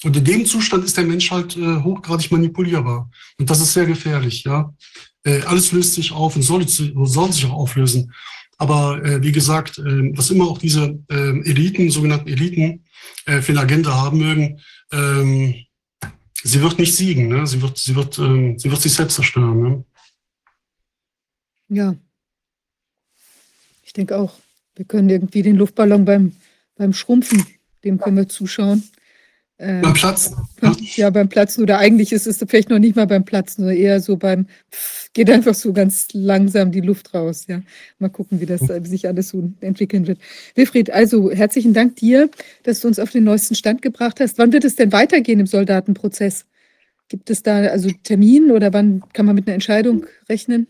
Und 0.02 0.16
in 0.16 0.24
dem 0.24 0.46
Zustand 0.46 0.84
ist 0.84 0.96
der 0.96 1.04
Mensch 1.04 1.30
halt 1.30 1.56
äh, 1.56 1.82
hochgradig 1.82 2.30
manipulierbar. 2.30 3.10
Und 3.38 3.50
das 3.50 3.60
ist 3.60 3.74
sehr 3.74 3.86
gefährlich, 3.86 4.44
ja. 4.44 4.72
Äh, 5.24 5.42
alles 5.42 5.72
löst 5.72 5.94
sich 5.94 6.12
auf 6.12 6.36
und 6.36 6.42
soll, 6.42 6.66
soll 6.66 7.32
sich 7.32 7.44
auch 7.44 7.52
auflösen. 7.52 8.12
Aber 8.56 9.04
äh, 9.04 9.22
wie 9.22 9.32
gesagt, 9.32 9.78
äh, 9.78 10.16
was 10.16 10.30
immer 10.30 10.46
auch 10.48 10.58
diese 10.58 10.98
äh, 11.10 11.40
Eliten, 11.50 11.90
sogenannten 11.90 12.28
Eliten, 12.28 12.84
äh, 13.26 13.42
für 13.42 13.52
eine 13.52 13.60
Agenda 13.60 13.94
haben 13.94 14.18
mögen, 14.18 14.60
ähm, 14.92 15.54
sie 16.42 16.62
wird 16.62 16.78
nicht 16.78 16.94
siegen, 16.94 17.28
ne? 17.28 17.46
sie, 17.46 17.60
wird, 17.60 17.76
sie, 17.76 17.94
wird, 17.94 18.18
ähm, 18.18 18.58
sie 18.58 18.70
wird 18.70 18.80
sich 18.80 18.94
selbst 18.94 19.16
zerstören. 19.16 19.62
Ne? 19.62 19.84
Ja. 21.68 21.96
Ich 23.86 23.92
denke 23.92 24.18
auch, 24.18 24.34
wir 24.74 24.84
können 24.84 25.08
irgendwie 25.08 25.42
den 25.42 25.56
Luftballon 25.56 26.04
beim, 26.04 26.32
beim 26.74 26.92
Schrumpfen, 26.92 27.46
dem 27.84 27.98
können 27.98 28.16
wir 28.16 28.28
zuschauen. 28.28 28.82
Ähm, 29.58 29.80
beim 29.80 29.94
Platzen. 29.94 30.36
Ja. 30.96 31.08
beim 31.10 31.28
Platzen. 31.28 31.62
Oder 31.62 31.78
eigentlich 31.78 32.12
ist 32.12 32.26
es 32.26 32.44
vielleicht 32.46 32.68
noch 32.68 32.80
nicht 32.80 32.96
mal 32.96 33.06
beim 33.06 33.24
Platzen, 33.24 33.64
sondern 33.64 33.78
eher 33.78 34.00
so 34.00 34.16
beim, 34.16 34.48
geht 35.14 35.30
einfach 35.30 35.54
so 35.54 35.72
ganz 35.72 36.08
langsam 36.12 36.72
die 36.72 36.80
Luft 36.80 37.14
raus. 37.14 37.46
Ja, 37.48 37.62
mal 37.98 38.10
gucken, 38.10 38.40
wie 38.40 38.46
das 38.46 38.62
wie 38.62 38.88
sich 38.88 39.06
alles 39.06 39.28
so 39.28 39.50
entwickeln 39.60 40.08
wird. 40.08 40.18
Wilfried, 40.56 40.90
also 40.90 41.30
herzlichen 41.30 41.72
Dank 41.72 41.96
dir, 41.96 42.28
dass 42.64 42.80
du 42.80 42.88
uns 42.88 42.98
auf 42.98 43.10
den 43.10 43.24
neuesten 43.24 43.54
Stand 43.54 43.82
gebracht 43.82 44.18
hast. 44.20 44.36
Wann 44.36 44.52
wird 44.52 44.64
es 44.64 44.74
denn 44.74 44.92
weitergehen 44.92 45.40
im 45.40 45.46
Soldatenprozess? 45.46 46.44
Gibt 47.08 47.30
es 47.30 47.44
da 47.44 47.58
also 47.68 47.88
Termin 48.02 48.50
oder 48.50 48.72
wann 48.72 49.04
kann 49.12 49.26
man 49.26 49.36
mit 49.36 49.46
einer 49.46 49.54
Entscheidung 49.54 50.06
rechnen? 50.28 50.66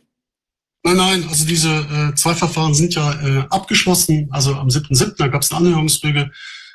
Nein, 0.86 0.98
nein, 0.98 1.28
also 1.28 1.44
diese 1.44 1.68
äh, 1.68 2.14
zwei 2.14 2.36
Verfahren 2.36 2.72
sind 2.72 2.94
ja 2.94 3.12
äh, 3.20 3.44
abgeschlossen. 3.50 4.28
Also 4.30 4.54
am 4.54 4.68
7.7. 4.68 5.16
da 5.18 5.26
gab 5.26 5.42
es 5.42 5.50
eine 5.50 5.66
Anhörungsbürger. 5.66 6.30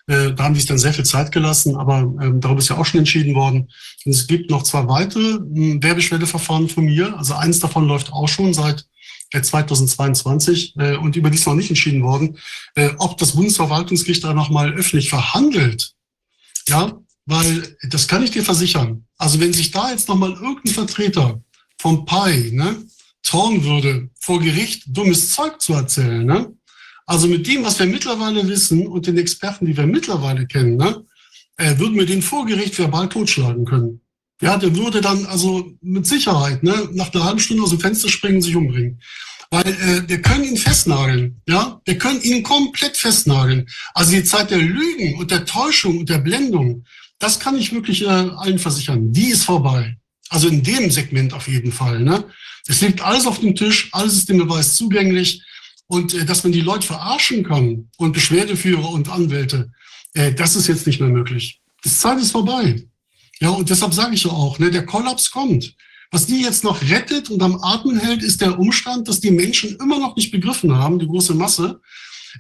Äh, 0.08 0.34
da 0.34 0.44
haben 0.44 0.54
die 0.54 0.60
sich 0.60 0.68
dann 0.68 0.78
sehr 0.78 0.94
viel 0.94 1.06
Zeit 1.06 1.32
gelassen, 1.32 1.78
aber 1.78 2.00
ähm, 2.22 2.42
darüber 2.42 2.60
ist 2.60 2.68
ja 2.68 2.78
auch 2.78 2.86
schon 2.86 3.00
entschieden 3.00 3.36
worden. 3.36 3.70
Und 4.04 4.12
es 4.12 4.28
gibt 4.28 4.50
noch 4.50 4.64
zwei 4.64 4.86
weitere 4.90 5.36
äh, 5.36 5.82
Wehrbeschwerdeverfahren 5.82 6.68
von 6.68 6.84
mir. 6.84 7.18
Also 7.18 7.36
eins 7.36 7.62
davon 7.62 7.88
läuft 7.88 8.12
auch 8.12 8.28
schon 8.28 8.54
seit 8.54 8.86
2022 9.32 10.76
äh, 10.76 10.98
und 10.98 11.16
über 11.16 11.30
die 11.30 11.38
ist 11.38 11.48
noch 11.48 11.56
nicht 11.56 11.70
entschieden 11.70 12.04
worden, 12.04 12.38
äh, 12.76 12.90
ob 12.98 13.18
das 13.18 13.32
Bundesverwaltungsgericht 13.32 14.26
da 14.26 14.34
nochmal 14.34 14.74
öffentlich 14.74 15.10
verhandelt. 15.10 15.94
Ja, 16.68 17.00
weil 17.26 17.78
das 17.88 18.10
kann 18.10 18.24
ich 18.24 18.32
dir 18.32 18.44
versichern. 18.44 19.06
Also 19.18 19.40
wenn 19.40 19.54
sich 19.54 19.72
da 19.72 19.90
jetzt 19.90 20.10
nochmal 20.10 20.34
irgendein 20.34 20.74
Vertreter 20.74 21.42
vom 21.80 22.04
PAI 22.04 22.50
ne, 22.52 22.76
trauen 23.24 23.64
würde, 23.64 24.10
vor 24.20 24.40
Gericht 24.40 24.84
dummes 24.88 25.34
Zeug 25.34 25.62
zu 25.62 25.74
erzählen, 25.74 26.26
ne, 26.26 26.54
also 27.06 27.28
mit 27.28 27.46
dem, 27.48 27.64
was 27.64 27.78
wir 27.80 27.86
mittlerweile 27.88 28.48
wissen 28.48 28.88
und 28.88 29.08
den 29.08 29.18
Experten, 29.18 29.66
die 29.66 29.76
wir 29.76 29.86
mittlerweile 29.86 30.48
kennen, 30.48 30.78
ne, 30.78 31.04
äh, 31.58 31.78
würden 31.78 31.96
wir 31.96 32.06
den 32.06 32.22
vor 32.22 32.46
Gericht 32.46 32.78
verbal 32.78 33.10
totschlagen 33.10 33.66
können. 33.66 34.02
Ja, 34.42 34.58
der 34.58 34.76
würde 34.76 35.02
dann 35.02 35.26
also 35.26 35.72
mit 35.82 36.08
Sicherheit 36.08 36.64
ne, 36.64 36.90
nach 36.94 37.14
einer 37.14 37.26
halben 37.26 37.40
Stunde 37.40 37.64
aus 37.64 37.70
dem 37.70 37.80
Fenster 37.80 38.10
springen 38.10 38.42
sich 38.42 38.56
umbringen. 38.56 39.00
Weil 39.52 39.68
äh, 39.68 40.08
wir 40.08 40.22
können 40.22 40.46
ihn 40.46 40.58
festnageln, 40.58 41.42
ja, 41.48 41.82
wir 41.84 41.98
können 41.98 42.22
ihn 42.22 42.42
komplett 42.42 42.96
festnageln. 42.96 43.68
Also 43.94 44.12
die 44.12 44.24
Zeit 44.24 44.50
der 44.50 44.60
Lügen 44.60 45.16
und 45.20 45.30
der 45.30 45.46
Täuschung 45.46 46.00
und 46.00 46.10
der 46.10 46.20
Blendung, 46.20 46.86
das 47.20 47.40
kann 47.40 47.58
ich 47.58 47.74
wirklich 47.74 48.04
äh, 48.04 48.08
allen 48.08 48.58
versichern. 48.58 49.12
Die 49.12 49.28
ist 49.28 49.44
vorbei. 49.44 49.98
Also 50.30 50.48
in 50.48 50.64
dem 50.64 50.90
Segment 50.90 51.34
auf 51.34 51.50
jeden 51.50 51.74
Fall. 51.74 52.00
Ne? 52.00 52.24
Es 52.68 52.82
liegt 52.82 53.02
alles 53.02 53.26
auf 53.26 53.40
dem 53.40 53.56
Tisch, 53.56 53.90
alles 53.92 54.14
ist 54.14 54.30
dem 54.30 54.38
Beweis 54.38 54.76
zugänglich. 54.76 55.44
Und 55.88 56.14
äh, 56.14 56.26
dass 56.26 56.44
man 56.44 56.54
die 56.54 56.62
Leute 56.62 56.88
verarschen 56.88 57.44
kann 57.44 57.90
und 57.98 58.14
Beschwerdeführer 58.14 58.90
und 58.90 59.10
Anwälte, 59.10 59.72
äh, 60.14 60.34
das 60.34 60.56
ist 60.56 60.68
jetzt 60.68 60.88
nicht 60.88 61.00
mehr 61.00 61.10
möglich. 61.10 61.62
Die 61.84 61.90
Zeit 61.90 62.20
ist 62.20 62.32
vorbei. 62.32 62.88
Ja, 63.40 63.50
und 63.50 63.70
deshalb 63.70 63.94
sage 63.94 64.14
ich 64.14 64.24
ja 64.24 64.32
auch, 64.32 64.60
ne, 64.60 64.70
der 64.70 64.86
Kollaps 64.86 65.32
kommt. 65.32 65.76
Was 66.12 66.26
die 66.26 66.42
jetzt 66.42 66.64
noch 66.64 66.82
rettet 66.82 67.30
und 67.30 67.42
am 67.42 67.62
Atmen 67.64 67.98
hält, 68.00 68.22
ist 68.22 68.42
der 68.42 68.60
Umstand, 68.60 69.08
dass 69.08 69.22
die 69.22 69.32
Menschen 69.32 69.78
immer 69.78 69.98
noch 69.98 70.16
nicht 70.16 70.32
begriffen 70.32 70.76
haben, 70.76 71.00
die 71.00 71.08
große 71.08 71.34
Masse, 71.34 71.82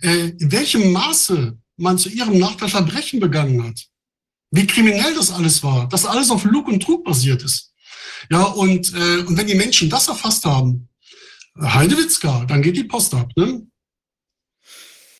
äh, 0.02 0.30
in 0.30 0.52
welchem 0.52 0.91
Maße 0.91 1.57
man 1.77 1.98
zu 1.98 2.10
ihrem 2.10 2.38
Nachteil 2.38 2.69
Verbrechen 2.69 3.19
begangen 3.19 3.64
hat. 3.64 3.80
Wie 4.52 4.68
kriminell 4.68 5.15
das 5.15 5.31
alles 5.31 5.64
war, 5.64 5.88
dass 5.88 6.06
alles 6.06 6.30
auf 6.30 6.43
Lug 6.43 6.68
und 6.68 6.84
Trug 6.84 7.03
basiert 7.03 7.43
ist. 7.43 7.70
Ja, 8.30 8.43
und, 8.43 8.93
äh, 8.93 9.23
und 9.26 9.38
wenn 9.38 9.48
die 9.48 9.56
Menschen 9.56 9.89
das 9.89 10.07
erfasst 10.07 10.45
haben, 10.45 10.88
Heidewitzka, 11.60 12.45
dann 12.45 12.61
geht 12.61 12.77
die 12.77 12.84
Post 12.84 13.14
ab. 13.14 13.30
Ne? 13.35 13.68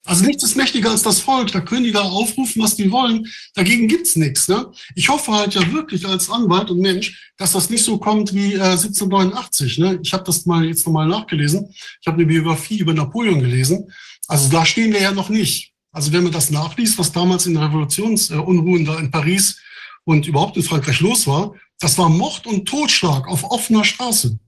Also 0.04 0.26
nichts 0.26 0.44
ist 0.44 0.56
mächtiger 0.56 0.90
als 0.90 1.04
das 1.04 1.20
Volk. 1.20 1.52
Da 1.52 1.62
können 1.62 1.84
die 1.84 1.92
da 1.92 2.02
aufrufen, 2.02 2.62
was 2.62 2.76
die 2.76 2.92
wollen. 2.92 3.28
Dagegen 3.54 3.88
gibt's 3.88 4.16
nichts. 4.16 4.48
Ne? 4.48 4.72
Ich 4.96 5.10
hoffe 5.10 5.32
halt 5.32 5.54
ja 5.54 5.72
wirklich 5.72 6.08
als 6.08 6.30
Anwalt 6.30 6.72
und 6.72 6.80
Mensch, 6.80 7.32
dass 7.38 7.52
das 7.52 7.70
nicht 7.70 7.84
so 7.84 7.98
kommt 7.98 8.34
wie 8.34 8.54
äh, 8.54 8.62
1789. 8.62 9.78
Ne? 9.78 10.00
Ich 10.02 10.12
habe 10.14 10.24
das 10.24 10.46
mal 10.46 10.66
jetzt 10.66 10.86
nochmal 10.86 11.08
nachgelesen. 11.08 11.70
Ich 12.02 12.08
habe 12.08 12.18
eine 12.18 12.26
Biografie 12.26 12.80
über 12.80 12.94
Napoleon 12.94 13.40
gelesen. 13.40 13.92
Also 14.28 14.50
da 14.50 14.66
stehen 14.66 14.92
wir 14.92 15.02
ja 15.02 15.12
noch 15.12 15.30
nicht. 15.30 15.74
Also 15.92 16.12
wenn 16.14 16.24
man 16.24 16.32
das 16.32 16.50
nachliest, 16.50 16.98
was 16.98 17.12
damals 17.12 17.46
in 17.46 17.58
Revolutionsunruhen 17.58 18.86
da 18.86 18.98
in 18.98 19.12
Paris 19.12 19.60
und 20.06 20.26
überhaupt 20.26 20.58
in 20.58 20.64
Frankreich 20.64 21.02
los 21.02 21.28
war, 21.28 21.54
das 21.82 21.98
war 21.98 22.10
Mord 22.10 22.46
und 22.46 22.68
Totschlag 22.68 23.28
auf 23.28 23.44
offener 23.44 23.84
Straße. 23.84 24.40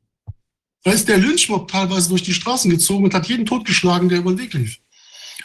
Da 0.84 0.92
ist 0.92 1.10
der 1.10 1.18
Lynchmob 1.18 1.70
teilweise 1.70 2.10
durch 2.10 2.24
die 2.24 2.34
Straßen 2.34 2.70
gezogen 2.70 3.06
und 3.06 3.14
hat 3.14 3.28
jeden 3.28 3.46
totgeschlagen, 3.46 4.08
der 4.08 4.20
über 4.20 4.32
den 4.32 4.40
Weg 4.40 4.54
lief. 4.54 4.78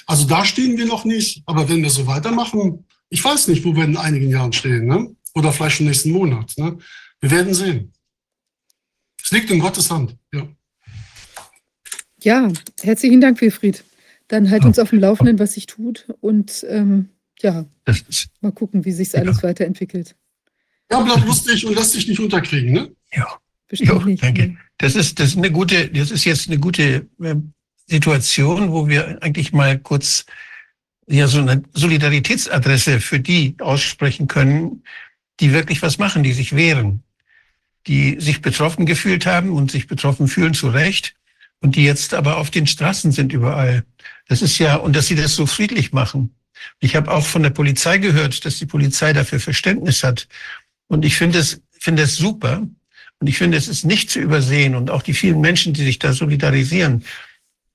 Also 0.07 0.27
da 0.27 0.45
stehen 0.45 0.77
wir 0.77 0.87
noch 0.87 1.05
nicht. 1.05 1.43
Aber 1.47 1.69
wenn 1.69 1.83
wir 1.83 1.91
so 1.91 2.07
weitermachen, 2.07 2.85
ich 3.09 3.25
weiß 3.25 3.49
nicht, 3.49 3.65
wo 3.65 3.75
wir 3.75 3.85
in 3.85 3.97
einigen 3.97 4.29
Jahren 4.29 4.53
stehen. 4.53 4.87
Ne? 4.87 5.15
Oder 5.35 5.53
vielleicht 5.53 5.81
im 5.81 5.87
nächsten 5.87 6.11
Monat. 6.11 6.53
Ne? 6.59 6.77
Wir 7.21 7.31
werden 7.31 7.55
sehen. 7.55 7.93
Es 9.23 9.31
liegt 9.31 9.51
in 9.51 9.61
Gottes 9.61 9.91
Hand. 9.91 10.17
Ja, 10.33 10.49
ja 12.23 12.53
herzlichen 12.81 13.21
Dank, 13.21 13.41
Wilfried. 13.41 13.85
Dann 14.27 14.51
halt 14.51 14.65
uns 14.67 14.79
auf 14.79 14.91
dem 14.91 15.01
Laufenden, 15.01 15.39
was 15.39 15.55
sich 15.55 15.67
tut. 15.67 16.07
Und 16.21 16.67
ähm, 16.69 17.09
ja, 17.41 17.65
mal 18.41 18.53
gucken, 18.53 18.85
wie 18.85 18.93
sich 18.93 19.17
alles 19.17 19.43
weiterentwickelt. 19.43 20.17
Ja, 20.91 21.01
bleib 21.01 21.27
lustig 21.27 21.67
und 21.67 21.75
lass 21.75 21.93
dich 21.93 22.09
nicht 22.09 22.21
unterkriegen. 22.21 22.73
Ne? 22.73 22.91
Ja. 23.13 23.27
Bestimmt 23.69 23.91
jo, 23.91 24.01
nicht. 24.01 24.23
Danke. 24.23 24.57
Das 24.79 24.95
ist, 24.95 25.21
das 25.21 25.31
ist 25.31 25.37
eine 25.37 25.51
gute, 25.51 25.89
das 25.89 26.11
ist 26.11 26.25
jetzt 26.25 26.49
eine 26.49 26.59
gute 26.59 27.07
äh, 27.23 27.35
Situation, 27.87 28.73
wo 28.73 28.89
wir 28.89 29.23
eigentlich 29.23 29.53
mal 29.53 29.79
kurz 29.79 30.25
ja 31.07 31.27
so 31.27 31.41
eine 31.41 31.63
Solidaritätsadresse 31.73 33.01
für 33.01 33.21
die 33.21 33.57
aussprechen 33.61 34.29
können, 34.29 34.83
die 35.41 35.53
wirklich 35.53 35.83
was 35.83 35.99
machen, 35.99 36.23
die 36.23 36.33
sich 36.33 36.55
wehren, 36.55 37.03
die 37.87 38.21
sich 38.21 38.43
betroffen 38.43 38.87
gefühlt 38.87 39.27
haben 39.27 39.51
und 39.51 39.71
sich 39.71 39.87
betroffen 39.87 40.29
fühlen 40.29 40.55
zu 40.55 40.69
Recht 40.69 41.15
und 41.61 41.77
die 41.77 41.85
jetzt 41.85 42.15
aber 42.15 42.37
auf 42.39 42.51
den 42.51 42.67
Straßen 42.67 43.13
sind 43.13 43.33
überall. 43.33 43.85
Das 44.29 44.43
ist 44.43 44.59
ja, 44.59 44.77
und 44.77 44.95
dass 44.97 45.07
sie 45.07 45.15
das 45.15 45.35
so 45.35 45.47
friedlich 45.47 45.93
machen. 45.93 46.35
Ich 46.81 46.97
habe 46.97 47.11
auch 47.11 47.25
von 47.25 47.43
der 47.43 47.51
Polizei 47.51 47.99
gehört, 47.99 48.45
dass 48.45 48.59
die 48.59 48.67
Polizei 48.67 49.13
dafür 49.13 49.41
Verständnis 49.41 50.03
hat. 50.03 50.29
Und 50.89 51.05
ich 51.05 51.17
finde 51.17 51.39
es, 51.39 51.63
finde 51.79 52.03
es 52.03 52.17
super, 52.17 52.67
und 53.21 53.27
ich 53.27 53.39
finde, 53.39 53.57
es 53.57 53.69
ist 53.69 53.85
nicht 53.85 54.11
zu 54.11 54.21
übersehen 54.21 54.75
und 54.75 54.91
auch 54.91 55.03
die 55.03 55.15
vielen 55.15 55.41
Menschen, 55.41 55.73
die 55.73 55.85
sich 55.85 55.99
da 55.99 56.13
solidarisieren. 56.13 57.05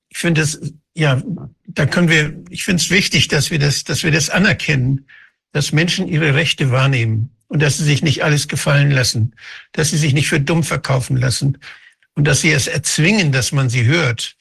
Ich 0.08 0.18
finde 0.18 0.40
es, 0.40 0.60
ja, 0.94 1.22
da 1.66 1.86
können 1.86 2.08
wir, 2.08 2.34
ich 2.50 2.64
finde 2.64 2.82
es 2.82 2.90
wichtig, 2.90 3.28
dass 3.28 3.50
wir 3.50 3.58
das, 3.58 3.84
dass 3.84 4.04
wir 4.04 4.10
das 4.10 4.30
anerkennen, 4.30 5.06
dass 5.52 5.72
Menschen 5.72 6.08
ihre 6.08 6.34
Rechte 6.34 6.70
wahrnehmen 6.70 7.30
und 7.48 7.60
dass 7.60 7.78
sie 7.78 7.84
sich 7.84 8.02
nicht 8.02 8.24
alles 8.24 8.48
gefallen 8.48 8.90
lassen, 8.90 9.34
dass 9.72 9.90
sie 9.90 9.98
sich 9.98 10.14
nicht 10.14 10.28
für 10.28 10.40
dumm 10.40 10.64
verkaufen 10.64 11.16
lassen 11.16 11.58
und 12.14 12.24
dass 12.24 12.40
sie 12.40 12.52
es 12.52 12.66
erzwingen, 12.66 13.32
dass 13.32 13.52
man 13.52 13.68
sie 13.68 13.84
hört, 13.84 14.36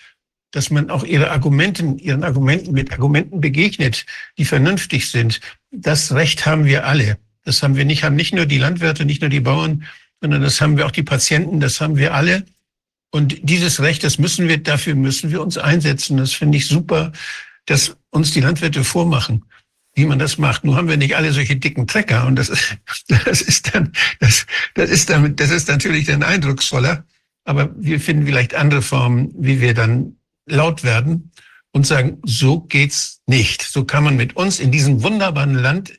dass 0.51 0.69
man 0.69 0.89
auch 0.89 1.03
ihre 1.03 1.31
Argumenten, 1.31 1.97
ihren 1.97 2.23
Argumenten 2.23 2.71
mit 2.71 2.91
Argumenten 2.93 3.41
begegnet, 3.41 4.05
die 4.37 4.45
vernünftig 4.45 5.09
sind. 5.09 5.41
Das 5.71 6.13
Recht 6.13 6.45
haben 6.45 6.65
wir 6.65 6.85
alle. 6.85 7.17
Das 7.43 7.63
haben 7.63 7.75
wir 7.75 7.85
nicht, 7.85 8.03
haben 8.03 8.15
nicht 8.15 8.33
nur 8.33 8.45
die 8.45 8.57
Landwirte, 8.57 9.05
nicht 9.05 9.21
nur 9.21 9.29
die 9.29 9.39
Bauern, 9.39 9.85
sondern 10.21 10.41
das 10.41 10.61
haben 10.61 10.77
wir 10.77 10.85
auch 10.85 10.91
die 10.91 11.03
Patienten, 11.03 11.59
das 11.59 11.81
haben 11.81 11.97
wir 11.97 12.13
alle. 12.13 12.45
Und 13.11 13.37
dieses 13.43 13.81
Recht, 13.81 14.03
das 14.03 14.17
müssen 14.17 14.47
wir, 14.47 14.57
dafür 14.57 14.95
müssen 14.95 15.31
wir 15.31 15.41
uns 15.41 15.57
einsetzen. 15.57 16.17
Das 16.17 16.33
finde 16.33 16.57
ich 16.57 16.67
super, 16.67 17.11
dass 17.65 17.95
uns 18.09 18.31
die 18.31 18.41
Landwirte 18.41 18.83
vormachen. 18.83 19.43
wie 19.95 20.05
man 20.05 20.17
das 20.17 20.37
macht. 20.39 20.63
Nur 20.63 20.75
haben 20.75 20.87
wir 20.87 20.97
nicht 20.97 21.15
alle 21.15 21.31
solche 21.31 21.55
dicken 21.55 21.85
Trecker 21.85 22.25
und 22.25 22.35
das 22.35 22.49
ist, 22.49 22.77
das 23.07 23.41
ist 23.41 23.73
dann, 23.73 23.91
das, 24.19 24.45
das 24.73 24.89
ist 24.89 25.09
damit, 25.09 25.39
das 25.39 25.51
ist 25.51 25.67
natürlich 25.67 26.07
dann 26.07 26.23
eindrucksvoller. 26.23 27.05
Aber 27.45 27.69
wir 27.77 27.99
finden 27.99 28.25
vielleicht 28.25 28.55
andere 28.55 28.81
Formen, 28.81 29.31
wie 29.37 29.61
wir 29.61 29.73
dann 29.73 30.15
laut 30.45 30.83
werden 30.83 31.31
und 31.71 31.85
sagen, 31.85 32.19
so 32.23 32.61
geht's 32.61 33.21
nicht. 33.27 33.61
So 33.61 33.83
kann 33.83 34.03
man 34.03 34.15
mit 34.15 34.35
uns 34.35 34.59
in 34.59 34.71
diesem 34.71 35.03
wunderbaren 35.03 35.55
Land, 35.55 35.93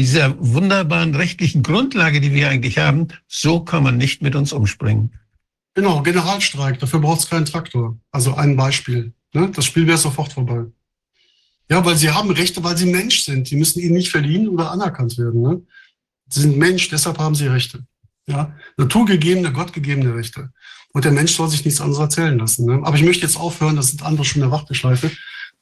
dieser 0.00 0.34
wunderbaren 0.38 1.14
rechtlichen 1.14 1.62
Grundlage, 1.62 2.22
die 2.22 2.32
wir 2.32 2.48
eigentlich 2.48 2.78
haben, 2.78 3.08
so 3.28 3.60
kann 3.60 3.82
man 3.82 3.98
nicht 3.98 4.22
mit 4.22 4.34
uns 4.34 4.50
umspringen. 4.50 5.12
Genau, 5.74 6.00
Generalstreik, 6.02 6.78
dafür 6.78 7.00
braucht 7.00 7.20
es 7.20 7.28
keinen 7.28 7.44
Traktor. 7.44 7.98
Also 8.10 8.34
ein 8.34 8.56
Beispiel. 8.56 9.12
Ne? 9.34 9.50
Das 9.54 9.66
Spiel 9.66 9.86
wäre 9.86 9.98
sofort 9.98 10.32
vorbei. 10.32 10.64
Ja, 11.68 11.84
weil 11.84 11.96
sie 11.96 12.10
haben 12.10 12.30
Rechte, 12.30 12.64
weil 12.64 12.78
sie 12.78 12.86
Mensch 12.86 13.24
sind. 13.24 13.50
Die 13.50 13.56
müssen 13.56 13.80
ihnen 13.80 13.92
nicht 13.92 14.10
verliehen 14.10 14.48
oder 14.48 14.70
anerkannt 14.70 15.18
werden. 15.18 15.42
Ne? 15.42 15.60
Sie 16.30 16.40
sind 16.40 16.56
Mensch, 16.56 16.88
deshalb 16.88 17.18
haben 17.18 17.34
sie 17.34 17.48
Rechte. 17.48 17.84
Ja, 18.26 18.56
naturgegebene, 18.78 19.52
gottgegebene 19.52 20.14
Rechte. 20.14 20.50
Und 20.94 21.04
der 21.04 21.12
Mensch 21.12 21.32
soll 21.32 21.50
sich 21.50 21.62
nichts 21.66 21.82
anderes 21.82 22.00
erzählen 22.00 22.38
lassen. 22.38 22.64
Ne? 22.64 22.80
Aber 22.84 22.96
ich 22.96 23.04
möchte 23.04 23.26
jetzt 23.26 23.36
aufhören, 23.36 23.76
das 23.76 23.88
sind 23.88 24.02
andere 24.02 24.24
schon 24.24 24.42
in 24.42 24.48
der 24.48 24.58
Warteschleife. 24.58 25.10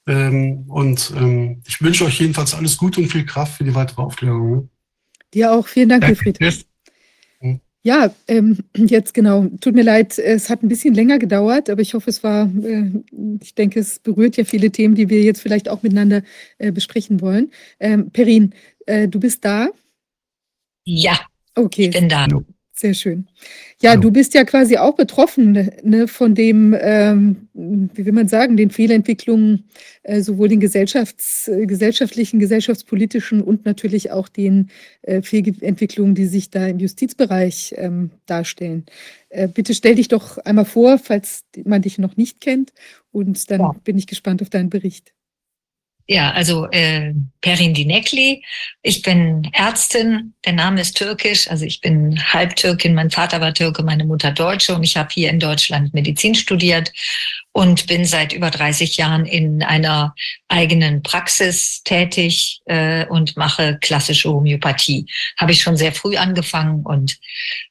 Ähm, 0.08 0.64
und 0.68 1.12
ähm, 1.16 1.62
ich 1.66 1.80
wünsche 1.80 2.04
euch 2.04 2.18
jedenfalls 2.18 2.54
alles 2.54 2.76
Gute 2.76 3.00
und 3.00 3.08
viel 3.08 3.26
Kraft 3.26 3.58
für 3.58 3.64
die 3.64 3.74
weitere 3.74 4.02
Aufklärung. 4.02 4.50
Ne? 4.50 4.68
Dir 5.34 5.52
auch. 5.52 5.68
Vielen 5.68 5.90
Dank, 5.90 6.08
Wilfried. 6.08 6.38
Ja, 7.84 8.12
ähm, 8.26 8.58
jetzt 8.76 9.14
genau. 9.14 9.46
Tut 9.60 9.74
mir 9.74 9.84
leid, 9.84 10.18
es 10.18 10.50
hat 10.50 10.62
ein 10.62 10.68
bisschen 10.68 10.94
länger 10.94 11.18
gedauert, 11.18 11.70
aber 11.70 11.80
ich 11.80 11.94
hoffe, 11.94 12.10
es 12.10 12.24
war, 12.24 12.50
äh, 12.62 12.90
ich 13.40 13.54
denke, 13.54 13.80
es 13.80 14.00
berührt 14.00 14.36
ja 14.36 14.44
viele 14.44 14.70
Themen, 14.70 14.94
die 14.94 15.08
wir 15.08 15.22
jetzt 15.22 15.40
vielleicht 15.40 15.68
auch 15.68 15.82
miteinander 15.82 16.22
äh, 16.58 16.72
besprechen 16.72 17.20
wollen. 17.20 17.52
Ähm, 17.78 18.10
Perin, 18.10 18.52
äh, 18.86 19.06
du 19.06 19.20
bist 19.20 19.44
da? 19.44 19.68
Ja, 20.84 21.20
okay. 21.54 21.86
ich 21.86 21.90
bin 21.92 22.08
da. 22.08 22.26
Sehr 22.72 22.94
schön. 22.94 23.28
Ja, 23.80 23.96
du 23.96 24.10
bist 24.10 24.34
ja 24.34 24.42
quasi 24.42 24.76
auch 24.76 24.96
betroffen 24.96 25.70
ne, 25.84 26.08
von 26.08 26.34
dem, 26.34 26.76
ähm, 26.80 27.48
wie 27.54 28.04
will 28.04 28.12
man 28.12 28.26
sagen, 28.26 28.56
den 28.56 28.70
Fehlentwicklungen, 28.70 29.68
äh, 30.02 30.20
sowohl 30.20 30.48
den 30.48 30.60
gesellschafts-, 30.60 31.48
gesellschaftlichen, 31.66 32.40
gesellschaftspolitischen 32.40 33.40
und 33.40 33.66
natürlich 33.66 34.10
auch 34.10 34.28
den 34.28 34.70
äh, 35.02 35.22
Fehlentwicklungen, 35.22 36.16
die 36.16 36.26
sich 36.26 36.50
da 36.50 36.66
im 36.66 36.80
Justizbereich 36.80 37.72
ähm, 37.78 38.10
darstellen. 38.26 38.84
Äh, 39.28 39.46
bitte 39.46 39.74
stell 39.74 39.94
dich 39.94 40.08
doch 40.08 40.38
einmal 40.38 40.64
vor, 40.64 40.98
falls 40.98 41.44
man 41.64 41.82
dich 41.82 41.98
noch 41.98 42.16
nicht 42.16 42.40
kennt, 42.40 42.72
und 43.12 43.48
dann 43.50 43.60
ja. 43.60 43.74
bin 43.84 43.96
ich 43.96 44.08
gespannt 44.08 44.42
auf 44.42 44.50
deinen 44.50 44.70
Bericht. 44.70 45.12
Ja, 46.10 46.30
also 46.30 46.66
äh, 46.70 47.12
Perin 47.42 47.74
Dinekli. 47.74 48.42
Ich 48.80 49.02
bin 49.02 49.46
Ärztin. 49.52 50.32
Der 50.46 50.54
Name 50.54 50.80
ist 50.80 50.96
türkisch. 50.96 51.50
Also 51.50 51.66
ich 51.66 51.82
bin 51.82 52.18
Halbtürkin. 52.32 52.94
Mein 52.94 53.10
Vater 53.10 53.42
war 53.42 53.52
Türke, 53.52 53.82
meine 53.82 54.06
Mutter 54.06 54.32
Deutsche. 54.32 54.74
Und 54.74 54.84
ich 54.84 54.96
habe 54.96 55.10
hier 55.12 55.28
in 55.28 55.38
Deutschland 55.38 55.92
Medizin 55.92 56.34
studiert 56.34 56.90
und 57.52 57.86
bin 57.88 58.06
seit 58.06 58.32
über 58.32 58.50
30 58.50 58.96
Jahren 58.96 59.26
in 59.26 59.62
einer 59.62 60.14
eigenen 60.48 61.02
Praxis 61.02 61.82
tätig 61.82 62.62
äh, 62.64 63.04
und 63.04 63.36
mache 63.36 63.76
klassische 63.78 64.30
Homöopathie. 64.30 65.04
Habe 65.36 65.52
ich 65.52 65.60
schon 65.60 65.76
sehr 65.76 65.92
früh 65.92 66.16
angefangen 66.16 66.86
und 66.86 67.18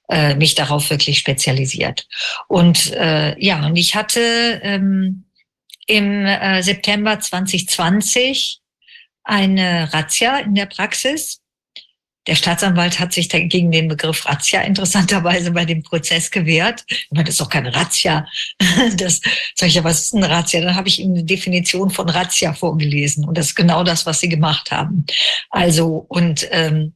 äh, 0.10 0.36
mich 0.36 0.54
darauf 0.54 0.92
wirklich 0.92 1.18
spezialisiert. 1.18 2.06
Und 2.48 2.94
äh, 2.94 3.36
ja, 3.44 3.66
und 3.66 3.78
ich 3.78 3.96
hatte 3.96 4.60
ähm, 4.62 5.24
im 5.88 6.26
äh, 6.26 6.62
September 6.62 7.20
2020 7.20 8.60
eine 9.24 9.92
Razzia 9.94 10.40
in 10.40 10.56
der 10.56 10.68
Praxis. 10.68 11.42
Der 12.28 12.36
Staatsanwalt 12.36 13.00
hat 13.00 13.14
sich 13.14 13.30
gegen 13.30 13.72
den 13.72 13.88
Begriff 13.88 14.26
Razzia 14.26 14.62
interessanterweise 14.62 15.52
bei 15.52 15.64
dem 15.64 15.82
Prozess 15.82 16.30
gewehrt. 16.30 16.84
Ich 16.90 17.08
meine, 17.12 17.24
das 17.24 17.36
ist 17.36 17.42
doch 17.42 17.50
keine 17.50 17.74
Razzia. 17.74 18.28
Das 18.98 19.22
sag 19.56 19.70
ich 19.70 19.76
ja, 19.76 19.84
was 19.84 20.04
ist 20.04 20.16
eine 20.16 20.30
Razzia? 20.30 20.62
Dann 20.62 20.76
habe 20.76 20.90
ich 20.90 21.00
ihm 21.00 21.14
eine 21.14 21.24
Definition 21.24 21.90
von 21.90 22.10
Razzia 22.10 22.54
vorgelesen 22.54 23.26
und 23.26 23.38
das 23.38 23.48
ist 23.48 23.56
genau 23.56 23.84
das, 23.84 24.06
was 24.06 24.20
sie 24.20 24.30
gemacht 24.30 24.72
haben. 24.72 25.06
Also 25.50 26.06
und 26.10 26.48
ähm, 26.52 26.94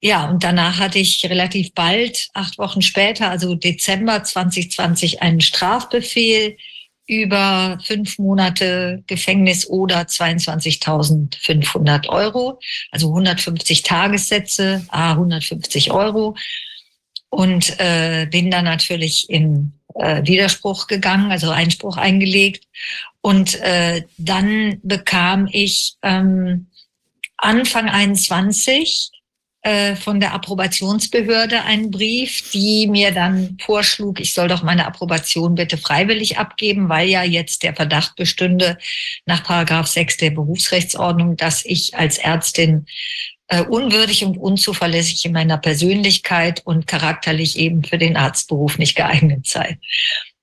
ja, 0.00 0.30
und 0.30 0.42
danach 0.44 0.78
hatte 0.78 0.98
ich 0.98 1.24
relativ 1.28 1.74
bald, 1.74 2.28
acht 2.32 2.56
Wochen 2.56 2.80
später, 2.80 3.28
also 3.28 3.54
Dezember 3.54 4.24
2020, 4.24 5.20
einen 5.20 5.42
Strafbefehl 5.42 6.56
über 7.10 7.78
fünf 7.82 8.18
Monate 8.20 9.02
Gefängnis 9.08 9.68
oder 9.68 10.02
22.500 10.02 12.08
Euro, 12.08 12.60
also 12.92 13.08
150 13.08 13.82
Tagessätze, 13.82 14.86
a 14.90 15.10
150 15.12 15.90
Euro. 15.90 16.36
Und 17.28 17.80
äh, 17.80 18.28
bin 18.30 18.52
dann 18.52 18.64
natürlich 18.64 19.28
in 19.28 19.72
äh, 19.96 20.24
Widerspruch 20.24 20.86
gegangen, 20.86 21.32
also 21.32 21.50
Einspruch 21.50 21.96
eingelegt. 21.96 22.68
Und 23.22 23.60
äh, 23.60 24.04
dann 24.16 24.78
bekam 24.84 25.48
ich 25.50 25.96
ähm, 26.02 26.68
Anfang 27.36 27.88
21 27.88 29.10
äh, 29.62 29.94
von 29.94 30.20
der 30.20 30.32
Approbationsbehörde 30.32 31.62
einen 31.62 31.90
Brief, 31.90 32.50
die 32.50 32.86
mir 32.86 33.12
dann 33.12 33.58
vorschlug, 33.60 34.18
ich 34.18 34.32
soll 34.32 34.48
doch 34.48 34.62
meine 34.62 34.86
Approbation 34.86 35.54
bitte 35.54 35.76
freiwillig 35.76 36.38
abgeben, 36.38 36.88
weil 36.88 37.08
ja 37.10 37.22
jetzt 37.22 37.62
der 37.62 37.74
Verdacht 37.74 38.16
bestünde 38.16 38.78
nach 39.26 39.44
Paragraph 39.44 39.86
6 39.86 40.16
der 40.16 40.30
Berufsrechtsordnung, 40.30 41.36
dass 41.36 41.62
ich 41.64 41.94
als 41.94 42.16
Ärztin 42.16 42.86
äh, 43.48 43.62
unwürdig 43.62 44.24
und 44.24 44.38
unzuverlässig 44.38 45.26
in 45.26 45.32
meiner 45.32 45.58
Persönlichkeit 45.58 46.62
und 46.64 46.86
charakterlich 46.86 47.58
eben 47.58 47.84
für 47.84 47.98
den 47.98 48.16
Arztberuf 48.16 48.78
nicht 48.78 48.96
geeignet 48.96 49.46
sei. 49.46 49.78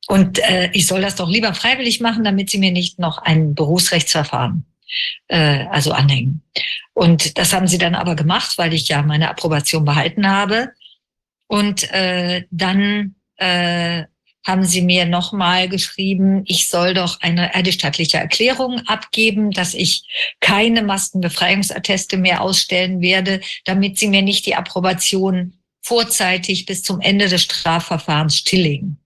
Und 0.08 0.38
äh, 0.40 0.70
ich 0.74 0.86
soll 0.86 1.02
das 1.02 1.16
doch 1.16 1.30
lieber 1.30 1.56
freiwillig 1.56 2.02
machen, 2.02 2.24
damit 2.24 2.52
sie 2.52 2.60
mir 2.60 2.72
nicht 2.72 3.00
noch 3.00 3.18
ein 3.18 3.56
Berufsrechtsverfahren 3.56 4.66
äh, 5.28 5.66
also 5.68 5.92
anhängen. 5.92 6.42
Und 6.94 7.38
das 7.38 7.54
haben 7.54 7.68
sie 7.68 7.78
dann 7.78 7.96
aber 7.96 8.16
gemacht, 8.16 8.58
weil 8.58 8.74
ich 8.74 8.88
ja 8.88 9.02
meine 9.02 9.30
Approbation 9.30 9.86
behalten 9.86 10.28
habe. 10.28 10.72
Und 11.48 11.92
äh, 11.92 12.44
dann 12.52 13.16
äh, 13.38 14.04
haben 14.48 14.64
sie 14.64 14.82
mir 14.82 15.06
nochmal 15.06 15.68
geschrieben, 15.68 16.44
ich 16.46 16.70
soll 16.70 16.94
doch 16.94 17.20
eine 17.20 17.54
eidesstattliche 17.54 18.18
Erklärung 18.18 18.80
abgeben, 18.88 19.52
dass 19.52 19.74
ich 19.74 20.04
keine 20.40 20.84
Maskenbefreiungsatteste 20.84 22.16
mehr 22.16 22.42
ausstellen 22.42 23.02
werde, 23.02 23.42
damit 23.66 23.98
sie 23.98 24.08
mir 24.08 24.22
nicht 24.22 24.46
die 24.46 24.56
Approbation 24.56 25.54
vorzeitig 25.82 26.66
bis 26.66 26.82
zum 26.82 27.02
Ende 27.02 27.28
des 27.28 27.44
Strafverfahrens 27.44 28.38
stilllegen. 28.38 28.98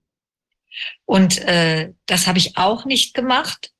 Und 1.06 1.38
äh, 1.40 1.92
das 2.06 2.26
habe 2.28 2.38
ich 2.38 2.56
auch 2.56 2.84
nicht 2.84 3.12
gemacht. 3.12 3.72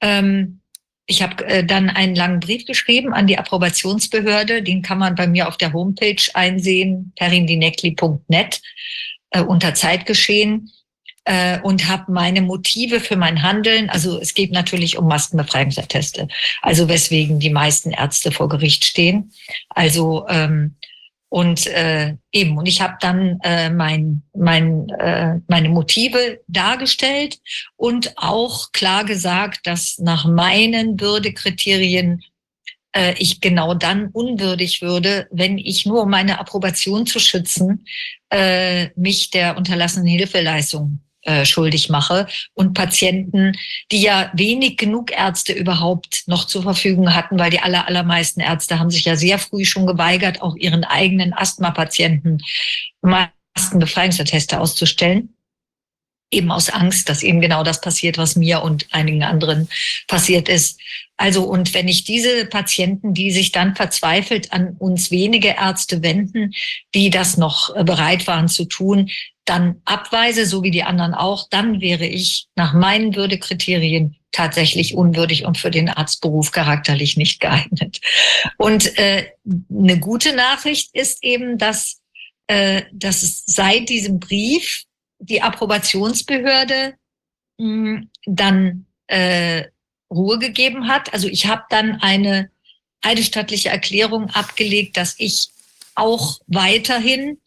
Ähm, 0.00 0.60
ich 1.08 1.22
habe 1.22 1.44
äh, 1.46 1.64
dann 1.64 1.88
einen 1.88 2.14
langen 2.14 2.38
Brief 2.38 2.66
geschrieben 2.66 3.14
an 3.14 3.26
die 3.26 3.38
Approbationsbehörde. 3.38 4.62
Den 4.62 4.82
kann 4.82 4.98
man 4.98 5.14
bei 5.14 5.26
mir 5.26 5.48
auf 5.48 5.56
der 5.56 5.72
Homepage 5.72 6.22
einsehen, 6.34 7.12
perindinekli.net 7.16 8.60
äh, 9.30 9.40
unter 9.40 9.72
Zeitgeschehen 9.72 10.70
äh, 11.24 11.60
und 11.60 11.88
habe 11.88 12.12
meine 12.12 12.42
Motive 12.42 13.00
für 13.00 13.16
mein 13.16 13.42
Handeln. 13.42 13.88
Also 13.88 14.20
es 14.20 14.34
geht 14.34 14.52
natürlich 14.52 14.98
um 14.98 15.08
Maskenbefreiungsatteste, 15.08 16.28
also 16.60 16.88
weswegen 16.90 17.40
die 17.40 17.50
meisten 17.50 17.90
Ärzte 17.90 18.30
vor 18.30 18.50
Gericht 18.50 18.84
stehen. 18.84 19.32
Also 19.70 20.26
ähm, 20.28 20.76
und 21.30 21.66
äh, 21.66 22.16
eben, 22.32 22.56
und 22.56 22.66
ich 22.66 22.80
habe 22.80 22.96
dann 23.00 23.38
äh, 23.42 23.68
mein, 23.70 24.22
mein, 24.34 24.88
äh, 24.88 25.40
meine 25.46 25.68
Motive 25.68 26.40
dargestellt 26.48 27.38
und 27.76 28.14
auch 28.16 28.72
klar 28.72 29.04
gesagt, 29.04 29.66
dass 29.66 29.98
nach 29.98 30.24
meinen 30.24 30.98
Würdekriterien 30.98 32.22
äh, 32.92 33.14
ich 33.18 33.40
genau 33.42 33.74
dann 33.74 34.08
unwürdig 34.08 34.80
würde, 34.80 35.28
wenn 35.30 35.58
ich 35.58 35.84
nur 35.84 36.02
um 36.02 36.10
meine 36.10 36.38
Approbation 36.38 37.06
zu 37.06 37.18
schützen, 37.18 37.86
äh, 38.30 38.88
mich 38.96 39.30
der 39.30 39.58
unterlassenen 39.58 40.08
Hilfeleistung 40.08 41.00
äh, 41.22 41.44
schuldig 41.44 41.88
mache 41.88 42.26
und 42.54 42.74
Patienten, 42.74 43.52
die 43.90 44.00
ja 44.00 44.30
wenig 44.34 44.76
genug 44.76 45.10
Ärzte 45.10 45.52
überhaupt 45.52 46.22
noch 46.26 46.44
zur 46.46 46.62
Verfügung 46.62 47.14
hatten, 47.14 47.38
weil 47.38 47.50
die 47.50 47.60
aller, 47.60 47.88
allermeisten 47.88 48.40
Ärzte 48.40 48.78
haben 48.78 48.90
sich 48.90 49.04
ja 49.04 49.16
sehr 49.16 49.38
früh 49.38 49.64
schon 49.64 49.86
geweigert, 49.86 50.42
auch 50.42 50.54
ihren 50.56 50.84
eigenen 50.84 51.32
Asthma-Patienten 51.32 52.38
Maskenbefreiungsatteste 53.02 54.60
auszustellen. 54.60 55.34
eben 56.30 56.52
aus 56.52 56.68
Angst, 56.68 57.08
dass 57.08 57.22
eben 57.22 57.40
genau 57.40 57.64
das 57.64 57.80
passiert, 57.80 58.18
was 58.18 58.36
mir 58.36 58.62
und 58.62 58.86
einigen 58.92 59.24
anderen 59.24 59.68
passiert 60.06 60.48
ist. 60.48 60.78
Also 61.16 61.42
und 61.42 61.74
wenn 61.74 61.88
ich 61.88 62.04
diese 62.04 62.46
Patienten, 62.46 63.12
die 63.12 63.32
sich 63.32 63.50
dann 63.50 63.74
verzweifelt 63.74 64.52
an 64.52 64.76
uns 64.78 65.10
wenige 65.10 65.48
Ärzte 65.48 66.02
wenden, 66.02 66.52
die 66.94 67.10
das 67.10 67.38
noch 67.38 67.74
äh, 67.74 67.82
bereit 67.82 68.26
waren 68.26 68.48
zu 68.48 68.66
tun, 68.66 69.10
dann 69.48 69.80
abweise, 69.84 70.46
so 70.46 70.62
wie 70.62 70.70
die 70.70 70.82
anderen 70.82 71.14
auch, 71.14 71.48
dann 71.48 71.80
wäre 71.80 72.06
ich 72.06 72.48
nach 72.56 72.74
meinen 72.74 73.14
Würdekriterien 73.14 74.16
tatsächlich 74.32 74.94
unwürdig 74.94 75.44
und 75.44 75.58
für 75.58 75.70
den 75.70 75.88
Arztberuf 75.88 76.52
charakterlich 76.52 77.16
nicht 77.16 77.40
geeignet. 77.40 78.00
Und 78.58 78.98
äh, 78.98 79.30
eine 79.70 79.98
gute 79.98 80.34
Nachricht 80.34 80.94
ist 80.94 81.24
eben, 81.24 81.56
dass, 81.56 82.00
äh, 82.46 82.82
dass 82.92 83.22
es 83.22 83.44
seit 83.46 83.88
diesem 83.88 84.20
Brief 84.20 84.84
die 85.18 85.42
Approbationsbehörde 85.42 86.94
mh, 87.58 87.66
hm, 87.66 88.10
dann 88.26 88.86
äh, 89.06 89.64
Ruhe 90.10 90.38
gegeben 90.38 90.88
hat. 90.88 91.12
Also 91.12 91.28
ich 91.28 91.46
habe 91.46 91.62
dann 91.70 92.00
eine 92.00 92.50
eidesstattliche 93.00 93.70
Erklärung 93.70 94.30
abgelegt, 94.30 94.96
dass 94.96 95.14
ich 95.18 95.48
auch 95.94 96.38
weiterhin 96.46 97.38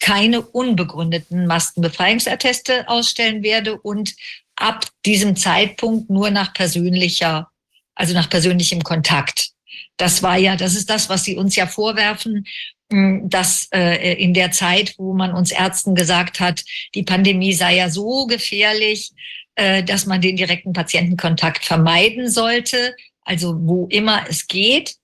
keine 0.00 0.42
unbegründeten 0.42 1.46
Maskenbefreiungsatteste 1.46 2.88
ausstellen 2.88 3.42
werde 3.42 3.78
und 3.80 4.14
ab 4.56 4.86
diesem 5.04 5.36
Zeitpunkt 5.36 6.10
nur 6.10 6.30
nach 6.30 6.52
persönlicher, 6.52 7.50
also 7.94 8.14
nach 8.14 8.30
persönlichem 8.30 8.82
Kontakt. 8.82 9.50
Das 9.96 10.22
war 10.22 10.36
ja, 10.36 10.56
das 10.56 10.74
ist 10.74 10.90
das, 10.90 11.08
was 11.08 11.24
Sie 11.24 11.36
uns 11.36 11.56
ja 11.56 11.66
vorwerfen, 11.66 12.46
hm, 12.90 13.28
dass 13.28 13.68
äh, 13.72 14.14
in 14.14 14.34
der 14.34 14.52
Zeit, 14.52 14.94
wo 14.98 15.12
man 15.12 15.32
uns 15.32 15.50
Ärzten 15.50 15.94
gesagt 15.94 16.40
hat, 16.40 16.64
die 16.94 17.02
Pandemie 17.02 17.52
sei 17.52 17.76
ja 17.76 17.90
so 17.90 18.26
gefährlich, 18.26 19.10
äh, 19.56 19.82
dass 19.82 20.06
man 20.06 20.20
den 20.20 20.36
direkten 20.36 20.72
Patientenkontakt 20.72 21.64
vermeiden 21.64 22.30
sollte, 22.30 22.94
also 23.22 23.56
wo 23.60 23.86
immer 23.90 24.24
es 24.28 24.46
geht. 24.46 24.94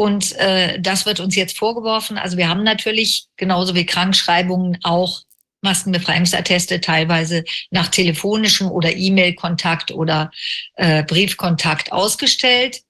Und 0.00 0.34
äh, 0.36 0.80
das 0.80 1.04
wird 1.04 1.20
uns 1.20 1.36
jetzt 1.36 1.58
vorgeworfen. 1.58 2.16
Also 2.16 2.38
wir 2.38 2.48
haben 2.48 2.62
natürlich 2.62 3.26
genauso 3.36 3.74
wie 3.74 3.84
Krankschreibungen 3.84 4.78
auch 4.82 5.20
Maskenbefreiungsatteste 5.60 6.80
teilweise 6.80 7.44
nach 7.70 7.88
telefonischem 7.88 8.70
oder 8.70 8.96
E-Mail-Kontakt 8.96 9.90
oder 9.90 10.30
äh, 10.76 11.02
Briefkontakt 11.02 11.92
ausgestellt. 11.92 12.80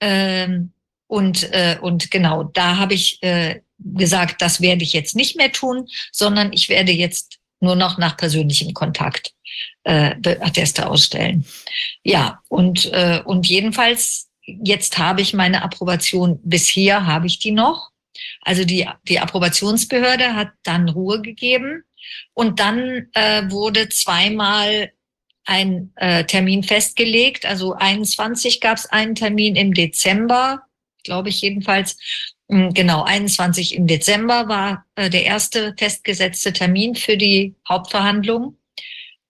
Ähm, 0.00 0.72
und, 1.06 1.44
äh, 1.52 1.78
und 1.80 2.10
genau, 2.10 2.42
da 2.42 2.76
habe 2.76 2.94
ich 2.94 3.22
äh, 3.22 3.60
gesagt, 3.78 4.42
das 4.42 4.60
werde 4.60 4.82
ich 4.82 4.92
jetzt 4.92 5.14
nicht 5.14 5.36
mehr 5.36 5.52
tun, 5.52 5.86
sondern 6.10 6.52
ich 6.52 6.68
werde 6.68 6.90
jetzt 6.90 7.38
nur 7.60 7.76
noch 7.76 7.98
nach 7.98 8.16
persönlichem 8.16 8.74
Kontakt 8.74 9.32
äh, 9.84 10.16
Atteste 10.40 10.88
ausstellen. 10.88 11.46
Ja, 12.02 12.40
und, 12.48 12.86
äh, 12.86 13.22
und 13.24 13.46
jedenfalls, 13.46 14.27
jetzt 14.62 14.98
habe 14.98 15.20
ich 15.20 15.34
meine 15.34 15.62
Approbation, 15.62 16.40
bisher 16.42 17.06
habe 17.06 17.26
ich 17.26 17.38
die 17.38 17.52
noch. 17.52 17.90
Also 18.42 18.64
die, 18.64 18.88
die 19.06 19.20
Approbationsbehörde 19.20 20.34
hat 20.34 20.50
dann 20.64 20.88
Ruhe 20.88 21.20
gegeben 21.20 21.84
und 22.34 22.58
dann 22.60 23.08
äh, 23.12 23.50
wurde 23.50 23.88
zweimal 23.88 24.92
ein 25.44 25.92
äh, 25.96 26.24
Termin 26.24 26.62
festgelegt. 26.62 27.46
Also 27.46 27.74
21 27.74 28.60
gab 28.60 28.78
es 28.78 28.86
einen 28.86 29.14
Termin 29.14 29.56
im 29.56 29.74
Dezember, 29.74 30.62
glaube 31.04 31.28
ich 31.28 31.40
jedenfalls. 31.40 31.98
Hm, 32.50 32.72
genau, 32.72 33.02
21 33.02 33.74
im 33.74 33.86
Dezember 33.86 34.48
war 34.48 34.86
äh, 34.94 35.10
der 35.10 35.24
erste 35.24 35.74
festgesetzte 35.78 36.52
Termin 36.52 36.94
für 36.94 37.16
die 37.16 37.54
Hauptverhandlung. 37.68 38.58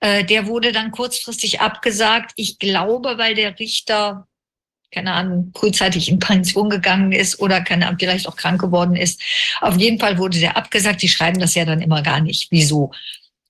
Äh, 0.00 0.24
der 0.24 0.46
wurde 0.46 0.72
dann 0.72 0.92
kurzfristig 0.92 1.60
abgesagt. 1.60 2.32
Ich 2.36 2.58
glaube, 2.58 3.18
weil 3.18 3.34
der 3.34 3.58
Richter, 3.58 4.27
keine 4.90 5.12
Ahnung, 5.12 5.52
frühzeitig 5.54 6.08
in 6.08 6.18
Pension 6.18 6.70
gegangen 6.70 7.12
ist 7.12 7.40
oder 7.40 7.60
keine 7.60 7.86
Ahnung, 7.86 7.98
vielleicht 7.98 8.28
auch 8.28 8.36
krank 8.36 8.60
geworden 8.60 8.96
ist. 8.96 9.22
Auf 9.60 9.76
jeden 9.76 9.98
Fall 9.98 10.18
wurde 10.18 10.38
der 10.38 10.56
abgesagt. 10.56 11.02
Die 11.02 11.08
schreiben 11.08 11.40
das 11.40 11.54
ja 11.54 11.64
dann 11.64 11.82
immer 11.82 12.02
gar 12.02 12.20
nicht. 12.20 12.50
Wieso? 12.50 12.92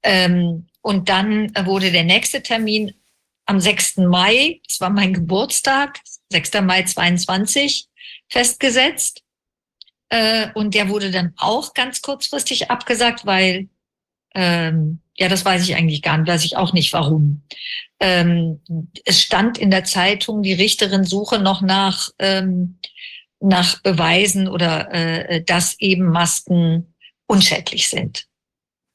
Ähm, 0.02 0.66
und 0.82 1.09
dann 1.09 1.52
wurde 1.65 1.90
der 1.93 2.05
nächste 2.05 2.43
Termin 2.43 2.93
am 3.47 3.60
6. 3.60 3.98
Mai, 3.98 4.60
das 4.66 4.81
war 4.81 4.90
mein 4.90 5.15
Geburtstag, 5.15 6.01
6. 6.31 6.60
Mai 6.62 6.82
22, 6.82 7.89
festgesetzt. 8.28 9.23
Äh, 10.10 10.48
und 10.55 10.74
der 10.74 10.89
wurde 10.89 11.10
dann 11.10 11.35
auch 11.36 11.74
ganz 11.74 12.02
kurzfristig 12.02 12.70
abgesagt, 12.70 13.27
weil 13.27 13.69
ähm, 14.35 15.01
ja, 15.19 15.28
das 15.28 15.45
weiß 15.45 15.65
ich 15.65 15.74
eigentlich 15.74 16.03
gar 16.03 16.16
nicht, 16.16 16.28
weiß 16.28 16.45
ich 16.45 16.57
auch 16.57 16.73
nicht 16.73 16.93
warum. 16.93 17.43
Ähm, 18.01 18.61
es 19.05 19.20
stand 19.20 19.59
in 19.59 19.70
der 19.70 19.85
Zeitung, 19.85 20.43
die 20.43 20.53
Richterin 20.53 21.05
suche 21.05 21.40
noch 21.40 21.61
nach, 21.61 22.11
ähm, 22.20 22.78
nach 23.40 23.81
Beweisen 23.82 24.47
oder 24.49 24.93
äh, 24.93 25.43
dass 25.43 25.78
eben 25.81 26.07
Masken 26.07 26.95
unschädlich 27.27 27.89
sind. 27.89 28.27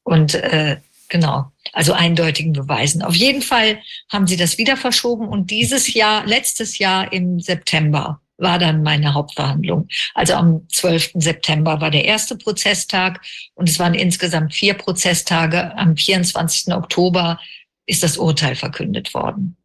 Und 0.04 0.36
äh, 0.36 0.78
genau, 1.10 1.52
also 1.74 1.92
eindeutigen 1.92 2.54
Beweisen. 2.54 3.04
Auf 3.04 3.16
jeden 3.16 3.42
Fall 3.42 3.80
haben 4.10 4.28
sie 4.28 4.38
das 4.38 4.58
wieder 4.58 4.78
verschoben 4.78 5.28
und 5.28 5.52
dieses 5.52 5.94
Jahr, 5.94 6.26
letztes 6.26 6.78
Jahr 6.78 7.12
im 7.12 7.42
September, 7.42 8.22
war 8.38 8.60
dann 8.60 8.84
meine 8.84 9.14
Hauptverhandlung. 9.14 9.88
Also 10.14 10.34
am 10.34 10.68
12. 10.70 11.12
September 11.16 11.82
war 11.82 11.92
der 11.92 12.06
erste 12.06 12.38
Prozesstag 12.38 13.22
und 13.54 13.70
es 13.70 13.80
waren 13.80 13.94
insgesamt 13.94 14.54
vier 14.54 14.74
Prozesstage. 14.74 15.76
Am 15.78 15.96
24. 15.96 16.74
Oktober 16.74 17.40
ist 17.86 18.04
das 18.04 18.18
Urteil 18.18 18.56
verkündet 18.56 19.14
worden. 19.14 19.58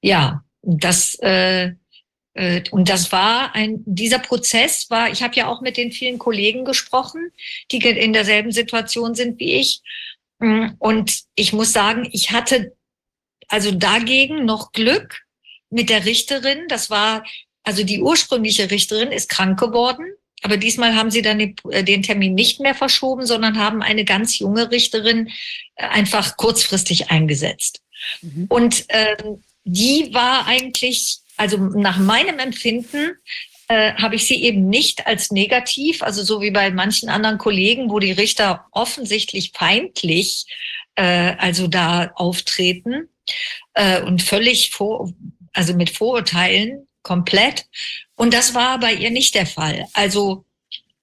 Ja, 0.00 0.44
das 0.62 1.14
äh, 1.20 1.72
äh, 2.34 2.62
und 2.70 2.88
das 2.88 3.12
war 3.12 3.54
ein 3.54 3.82
dieser 3.86 4.18
Prozess 4.18 4.90
war. 4.90 5.10
Ich 5.10 5.22
habe 5.22 5.34
ja 5.34 5.46
auch 5.48 5.60
mit 5.60 5.76
den 5.76 5.92
vielen 5.92 6.18
Kollegen 6.18 6.64
gesprochen, 6.64 7.32
die 7.70 7.78
in 7.78 8.12
derselben 8.12 8.52
Situation 8.52 9.14
sind 9.14 9.38
wie 9.38 9.54
ich. 9.54 9.82
Und 10.38 11.22
ich 11.34 11.54
muss 11.54 11.72
sagen, 11.72 12.06
ich 12.12 12.30
hatte 12.30 12.76
also 13.48 13.70
dagegen 13.70 14.44
noch 14.44 14.72
Glück 14.72 15.22
mit 15.70 15.88
der 15.88 16.04
Richterin. 16.04 16.68
Das 16.68 16.90
war 16.90 17.24
also 17.66 17.82
die 17.82 18.00
ursprüngliche 18.00 18.70
Richterin 18.70 19.10
ist 19.10 19.28
krank 19.28 19.58
geworden, 19.58 20.06
aber 20.42 20.56
diesmal 20.56 20.94
haben 20.94 21.10
sie 21.10 21.22
dann 21.22 21.40
äh, 21.40 21.82
den 21.82 22.02
Termin 22.02 22.34
nicht 22.34 22.60
mehr 22.60 22.74
verschoben, 22.74 23.26
sondern 23.26 23.58
haben 23.58 23.82
eine 23.82 24.04
ganz 24.04 24.38
junge 24.38 24.70
Richterin 24.70 25.28
äh, 25.74 25.86
einfach 25.86 26.36
kurzfristig 26.36 27.10
eingesetzt. 27.10 27.82
Mhm. 28.22 28.46
Und 28.48 28.84
ähm, 28.88 29.42
die 29.64 30.14
war 30.14 30.46
eigentlich, 30.46 31.18
also 31.36 31.56
nach 31.56 31.98
meinem 31.98 32.38
Empfinden, 32.38 33.16
äh, 33.66 33.94
habe 33.94 34.14
ich 34.14 34.26
sie 34.26 34.44
eben 34.44 34.68
nicht 34.68 35.08
als 35.08 35.32
negativ, 35.32 36.04
also 36.04 36.22
so 36.22 36.40
wie 36.40 36.52
bei 36.52 36.70
manchen 36.70 37.08
anderen 37.08 37.38
Kollegen, 37.38 37.90
wo 37.90 37.98
die 37.98 38.12
Richter 38.12 38.66
offensichtlich 38.70 39.50
feindlich 39.56 40.46
äh, 40.94 41.34
also 41.38 41.66
da 41.66 42.12
auftreten 42.14 43.08
äh, 43.74 44.02
und 44.02 44.22
völlig 44.22 44.70
vor, 44.70 45.12
also 45.52 45.74
mit 45.74 45.90
Vorurteilen 45.90 46.85
komplett. 47.06 47.66
Und 48.16 48.34
das 48.34 48.54
war 48.54 48.80
bei 48.80 48.92
ihr 48.92 49.12
nicht 49.12 49.36
der 49.36 49.46
Fall. 49.46 49.86
Also 49.92 50.44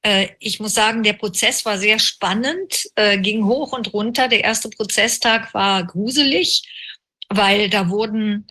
äh, 0.01 0.27
ich 0.39 0.59
muss 0.59 0.73
sagen, 0.73 1.03
der 1.03 1.13
Prozess 1.13 1.63
war 1.63 1.77
sehr 1.77 1.97
spannend, 1.97 2.89
äh, 2.95 3.17
ging 3.17 3.45
hoch 3.45 3.71
und 3.71 3.93
runter. 3.93 4.27
Der 4.27 4.43
erste 4.43 4.69
Prozesstag 4.69 5.53
war 5.53 5.85
gruselig, 5.85 6.63
weil 7.29 7.69
da 7.69 7.89
wurden 7.89 8.47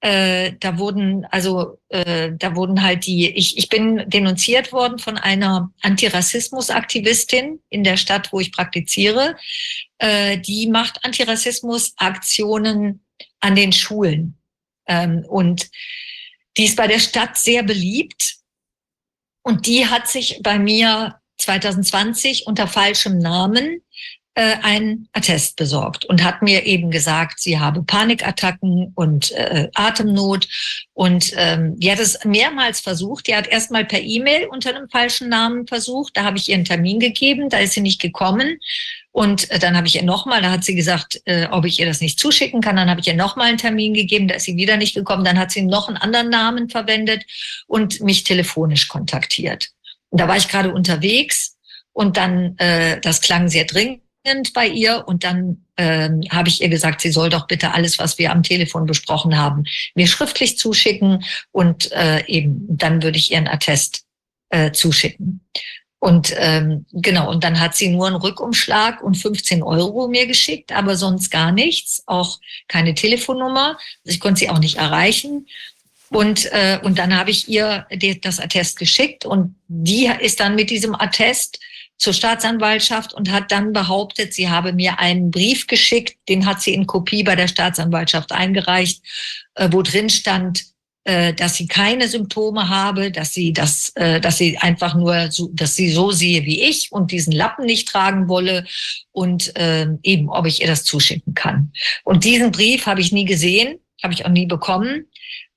äh, 0.00 0.52
da 0.60 0.78
wurden 0.78 1.24
also 1.26 1.78
äh, 1.88 2.32
da 2.36 2.54
wurden 2.54 2.82
halt 2.82 3.06
die 3.06 3.30
ich 3.30 3.58
ich 3.58 3.68
bin 3.68 4.04
denunziert 4.06 4.72
worden 4.72 4.98
von 4.98 5.18
einer 5.18 5.72
Antirassismus-Aktivistin 5.82 7.60
in 7.68 7.84
der 7.84 7.96
Stadt, 7.96 8.32
wo 8.32 8.40
ich 8.40 8.50
praktiziere. 8.50 9.36
Äh, 9.98 10.38
die 10.38 10.66
macht 10.66 11.04
Antirassismus-Aktionen 11.04 13.04
an 13.40 13.54
den 13.54 13.72
Schulen 13.72 14.36
ähm, 14.86 15.24
und 15.28 15.70
die 16.56 16.64
ist 16.64 16.76
bei 16.76 16.86
der 16.86 16.98
Stadt 16.98 17.36
sehr 17.36 17.62
beliebt 17.62 18.36
und 19.42 19.66
die 19.66 19.86
hat 19.86 20.08
sich 20.08 20.40
bei 20.42 20.58
mir 20.58 21.20
2020 21.38 22.46
unter 22.46 22.66
falschem 22.66 23.18
Namen 23.18 23.82
äh, 24.38 24.56
ein 24.62 25.08
Attest 25.12 25.56
besorgt 25.56 26.04
und 26.04 26.22
hat 26.22 26.42
mir 26.42 26.64
eben 26.64 26.92
gesagt, 26.92 27.40
sie 27.40 27.58
habe 27.58 27.82
Panikattacken 27.82 28.92
und 28.94 29.32
äh, 29.32 29.68
Atemnot. 29.74 30.46
Und 30.94 31.32
ähm, 31.36 31.78
die 31.80 31.90
hat 31.90 31.98
es 31.98 32.24
mehrmals 32.24 32.78
versucht. 32.78 33.26
Die 33.26 33.34
hat 33.34 33.48
erstmal 33.48 33.84
per 33.84 34.00
E-Mail 34.00 34.46
unter 34.46 34.70
einem 34.70 34.88
falschen 34.88 35.28
Namen 35.28 35.66
versucht. 35.66 36.16
Da 36.16 36.22
habe 36.22 36.38
ich 36.38 36.48
ihr 36.48 36.54
einen 36.54 36.64
Termin 36.64 37.00
gegeben, 37.00 37.48
da 37.48 37.58
ist 37.58 37.72
sie 37.72 37.80
nicht 37.80 38.00
gekommen. 38.00 38.58
Und 39.12 39.50
äh, 39.50 39.58
dann 39.58 39.76
habe 39.76 39.86
ich 39.86 39.96
ihr 39.96 40.02
nochmal, 40.02 40.42
da 40.42 40.50
hat 40.50 40.64
sie 40.64 40.74
gesagt, 40.74 41.20
äh, 41.24 41.48
ob 41.50 41.64
ich 41.64 41.80
ihr 41.80 41.86
das 41.86 42.00
nicht 42.00 42.18
zuschicken 42.18 42.60
kann. 42.60 42.76
Dann 42.76 42.90
habe 42.90 43.00
ich 43.00 43.06
ihr 43.06 43.14
nochmal 43.14 43.48
einen 43.48 43.58
Termin 43.58 43.94
gegeben, 43.94 44.28
da 44.28 44.36
ist 44.36 44.44
sie 44.44 44.56
wieder 44.56 44.76
nicht 44.76 44.94
gekommen. 44.94 45.24
Dann 45.24 45.38
hat 45.38 45.50
sie 45.50 45.62
noch 45.62 45.88
einen 45.88 45.96
anderen 45.96 46.30
Namen 46.30 46.68
verwendet 46.68 47.24
und 47.66 48.00
mich 48.00 48.24
telefonisch 48.24 48.88
kontaktiert. 48.88 49.70
Und 50.10 50.20
da 50.20 50.28
war 50.28 50.36
ich 50.36 50.48
gerade 50.48 50.72
unterwegs 50.72 51.56
und 51.92 52.16
dann, 52.16 52.56
äh, 52.58 53.00
das 53.00 53.20
klang 53.20 53.48
sehr 53.48 53.64
dringend 53.64 54.02
bei 54.54 54.66
ihr 54.66 55.04
und 55.06 55.24
dann 55.24 55.64
ähm, 55.76 56.22
habe 56.30 56.48
ich 56.48 56.60
ihr 56.60 56.68
gesagt, 56.68 57.00
sie 57.00 57.10
soll 57.10 57.30
doch 57.30 57.46
bitte 57.46 57.72
alles, 57.72 57.98
was 57.98 58.18
wir 58.18 58.30
am 58.30 58.42
Telefon 58.42 58.86
besprochen 58.86 59.38
haben, 59.38 59.64
mir 59.94 60.06
schriftlich 60.06 60.58
zuschicken 60.58 61.24
und 61.50 61.90
äh, 61.92 62.24
eben 62.26 62.66
dann 62.68 63.02
würde 63.02 63.18
ich 63.18 63.32
ihren 63.32 63.48
Attest 63.48 64.04
äh, 64.50 64.72
zuschicken. 64.72 65.40
Und 66.00 66.32
ähm, 66.36 66.86
genau, 66.92 67.28
und 67.28 67.42
dann 67.42 67.58
hat 67.58 67.74
sie 67.74 67.88
nur 67.88 68.06
einen 68.06 68.16
Rückumschlag 68.16 69.02
und 69.02 69.16
15 69.16 69.64
Euro 69.64 70.06
mir 70.06 70.26
geschickt, 70.26 70.70
aber 70.70 70.96
sonst 70.96 71.30
gar 71.30 71.50
nichts, 71.50 72.04
auch 72.06 72.38
keine 72.68 72.94
Telefonnummer. 72.94 73.78
Ich 74.04 74.20
konnte 74.20 74.40
sie 74.40 74.50
auch 74.50 74.60
nicht 74.60 74.76
erreichen. 74.76 75.46
Und, 76.10 76.46
äh, 76.52 76.78
und 76.82 76.98
dann 76.98 77.16
habe 77.16 77.30
ich 77.30 77.48
ihr 77.48 77.86
das 78.22 78.40
Attest 78.40 78.78
geschickt 78.78 79.26
und 79.26 79.56
die 79.66 80.10
ist 80.20 80.40
dann 80.40 80.54
mit 80.54 80.70
diesem 80.70 80.94
Attest 80.94 81.58
zur 81.98 82.12
Staatsanwaltschaft 82.12 83.12
und 83.12 83.30
hat 83.30 83.50
dann 83.50 83.72
behauptet, 83.72 84.32
sie 84.32 84.48
habe 84.48 84.72
mir 84.72 85.00
einen 85.00 85.30
Brief 85.30 85.66
geschickt, 85.66 86.16
den 86.28 86.46
hat 86.46 86.62
sie 86.62 86.72
in 86.72 86.86
Kopie 86.86 87.24
bei 87.24 87.34
der 87.34 87.48
Staatsanwaltschaft 87.48 88.32
eingereicht, 88.32 89.02
äh, 89.54 89.68
wo 89.72 89.82
drin 89.82 90.08
stand, 90.08 90.64
äh, 91.08 91.32
dass 91.32 91.54
sie 91.54 91.66
keine 91.66 92.06
Symptome 92.06 92.68
habe, 92.68 93.10
dass 93.10 93.32
sie 93.32 93.54
das, 93.54 93.92
äh, 93.94 94.20
dass 94.20 94.36
sie 94.36 94.58
einfach 94.58 94.94
nur, 94.94 95.30
so, 95.30 95.48
dass 95.54 95.74
sie 95.74 95.90
so 95.90 96.10
sehe 96.10 96.44
wie 96.44 96.60
ich 96.60 96.92
und 96.92 97.12
diesen 97.12 97.32
Lappen 97.32 97.64
nicht 97.64 97.88
tragen 97.88 98.28
wolle 98.28 98.66
und 99.10 99.56
äh, 99.56 99.86
eben, 100.02 100.28
ob 100.28 100.44
ich 100.44 100.60
ihr 100.60 100.66
das 100.66 100.84
zuschicken 100.84 101.32
kann. 101.32 101.72
Und 102.04 102.24
diesen 102.24 102.50
Brief 102.50 102.84
habe 102.84 103.00
ich 103.00 103.10
nie 103.10 103.24
gesehen, 103.24 103.78
habe 104.02 104.12
ich 104.12 104.26
auch 104.26 104.30
nie 104.30 104.44
bekommen. 104.44 105.06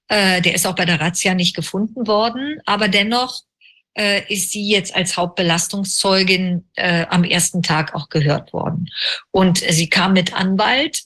Äh, 0.07 0.41
der 0.41 0.56
ist 0.56 0.65
auch 0.65 0.76
bei 0.76 0.86
der 0.86 1.02
Razzia 1.02 1.34
nicht 1.34 1.53
gefunden 1.53 2.07
worden, 2.07 2.61
aber 2.65 2.88
dennoch 2.88 3.41
ist 4.30 4.52
sie 4.52 4.69
jetzt 4.69 4.95
als 4.95 5.18
Hauptbelastungszeugin 5.18 6.64
am 6.78 7.26
ersten 7.26 7.61
Tag 7.61 7.94
auch 7.94 8.07
gehört 8.07 8.53
worden. 8.53 8.90
Und 9.32 9.57
sie 9.57 9.90
kam 9.90 10.14
mit 10.14 10.34
Anwalt 10.34 11.02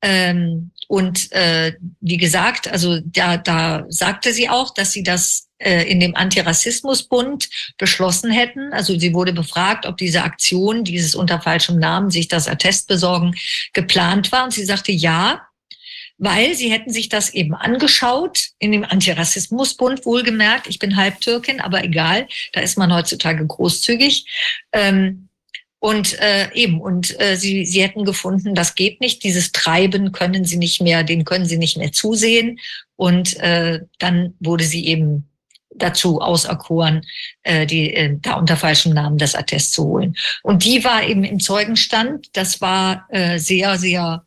ähm, 0.00 0.70
und 0.88 1.30
äh, 1.32 1.74
wie 2.00 2.16
gesagt, 2.16 2.66
also 2.66 2.98
da, 3.04 3.36
da 3.36 3.84
sagte 3.88 4.32
sie 4.32 4.48
auch, 4.48 4.72
dass 4.72 4.90
sie 4.90 5.02
das 5.02 5.48
äh, 5.58 5.82
in 5.82 6.00
dem 6.00 6.16
Antirassismusbund 6.16 7.50
beschlossen 7.76 8.30
hätten. 8.30 8.72
Also 8.72 8.98
sie 8.98 9.12
wurde 9.12 9.34
befragt, 9.34 9.84
ob 9.84 9.98
diese 9.98 10.22
Aktion, 10.22 10.84
dieses 10.84 11.14
unter 11.14 11.42
falschem 11.42 11.78
Namen, 11.78 12.10
sich 12.10 12.26
das 12.28 12.48
Attest 12.48 12.88
besorgen, 12.88 13.34
geplant 13.74 14.32
war. 14.32 14.44
Und 14.44 14.54
sie 14.54 14.64
sagte 14.64 14.90
ja, 14.90 15.42
weil 16.16 16.54
sie 16.54 16.72
hätten 16.72 16.90
sich 16.90 17.10
das 17.10 17.34
eben 17.34 17.54
angeschaut, 17.54 18.48
in 18.58 18.72
dem 18.72 18.84
Antirassismusbund 18.84 20.06
wohlgemerkt. 20.06 20.68
Ich 20.68 20.78
bin 20.78 20.96
halb 20.96 21.20
Türkin, 21.20 21.60
aber 21.60 21.84
egal, 21.84 22.26
da 22.54 22.60
ist 22.60 22.78
man 22.78 22.92
heutzutage 22.94 23.46
großzügig. 23.46 24.24
Ähm, 24.72 25.27
und 25.80 26.18
äh, 26.18 26.52
eben, 26.54 26.80
und 26.80 27.20
äh, 27.20 27.36
sie, 27.36 27.64
sie 27.64 27.82
hätten 27.82 28.04
gefunden, 28.04 28.54
das 28.54 28.74
geht 28.74 29.00
nicht, 29.00 29.22
dieses 29.22 29.52
Treiben 29.52 30.10
können 30.10 30.44
sie 30.44 30.56
nicht 30.56 30.80
mehr, 30.80 31.04
den 31.04 31.24
können 31.24 31.46
sie 31.46 31.58
nicht 31.58 31.76
mehr 31.76 31.92
zusehen. 31.92 32.58
Und 32.96 33.36
äh, 33.36 33.80
dann 33.98 34.34
wurde 34.40 34.64
sie 34.64 34.86
eben 34.86 35.28
dazu 35.70 36.20
auserkoren, 36.20 37.06
äh, 37.44 37.64
die 37.64 37.94
äh, 37.94 38.16
da 38.20 38.34
unter 38.34 38.56
falschem 38.56 38.92
Namen 38.92 39.18
das 39.18 39.36
Attest 39.36 39.72
zu 39.72 39.84
holen. 39.84 40.16
Und 40.42 40.64
die 40.64 40.82
war 40.82 41.04
eben 41.04 41.22
im 41.22 41.38
Zeugenstand. 41.38 42.26
Das 42.32 42.60
war 42.60 43.06
äh, 43.10 43.38
sehr, 43.38 43.78
sehr, 43.78 44.24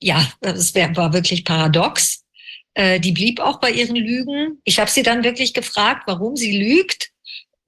ja, 0.00 0.26
es 0.40 0.74
war 0.74 1.12
wirklich 1.12 1.44
paradox. 1.44 2.24
Äh, 2.72 2.98
die 2.98 3.12
blieb 3.12 3.40
auch 3.40 3.60
bei 3.60 3.72
ihren 3.72 3.96
Lügen. 3.96 4.60
Ich 4.64 4.78
habe 4.78 4.90
sie 4.90 5.02
dann 5.02 5.22
wirklich 5.22 5.52
gefragt, 5.52 6.04
warum 6.06 6.34
sie 6.34 6.56
lügt. 6.56 7.10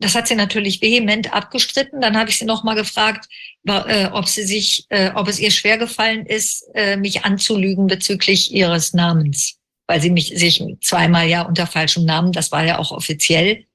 Das 0.00 0.14
hat 0.14 0.26
sie 0.26 0.34
natürlich 0.34 0.80
vehement 0.80 1.32
abgestritten. 1.32 2.00
Dann 2.00 2.16
habe 2.16 2.30
ich 2.30 2.38
sie 2.38 2.46
nochmal 2.46 2.74
gefragt, 2.74 3.28
äh, 3.66 4.06
ob 4.06 4.26
sie 4.26 4.44
sich, 4.44 4.86
äh, 4.88 5.10
ob 5.14 5.28
es 5.28 5.38
ihr 5.38 5.50
schwer 5.50 5.76
gefallen 5.76 6.24
ist, 6.24 6.64
äh, 6.74 6.96
mich 6.96 7.24
anzulügen 7.24 7.86
bezüglich 7.86 8.50
ihres 8.50 8.94
Namens, 8.94 9.58
weil 9.86 10.00
sie 10.00 10.10
mich 10.10 10.32
sich 10.34 10.64
zweimal 10.80 11.28
ja 11.28 11.42
unter 11.42 11.66
falschem 11.66 12.06
Namen, 12.06 12.32
das 12.32 12.50
war 12.50 12.64
ja 12.64 12.78
auch 12.78 12.92
offiziell. 12.92 13.66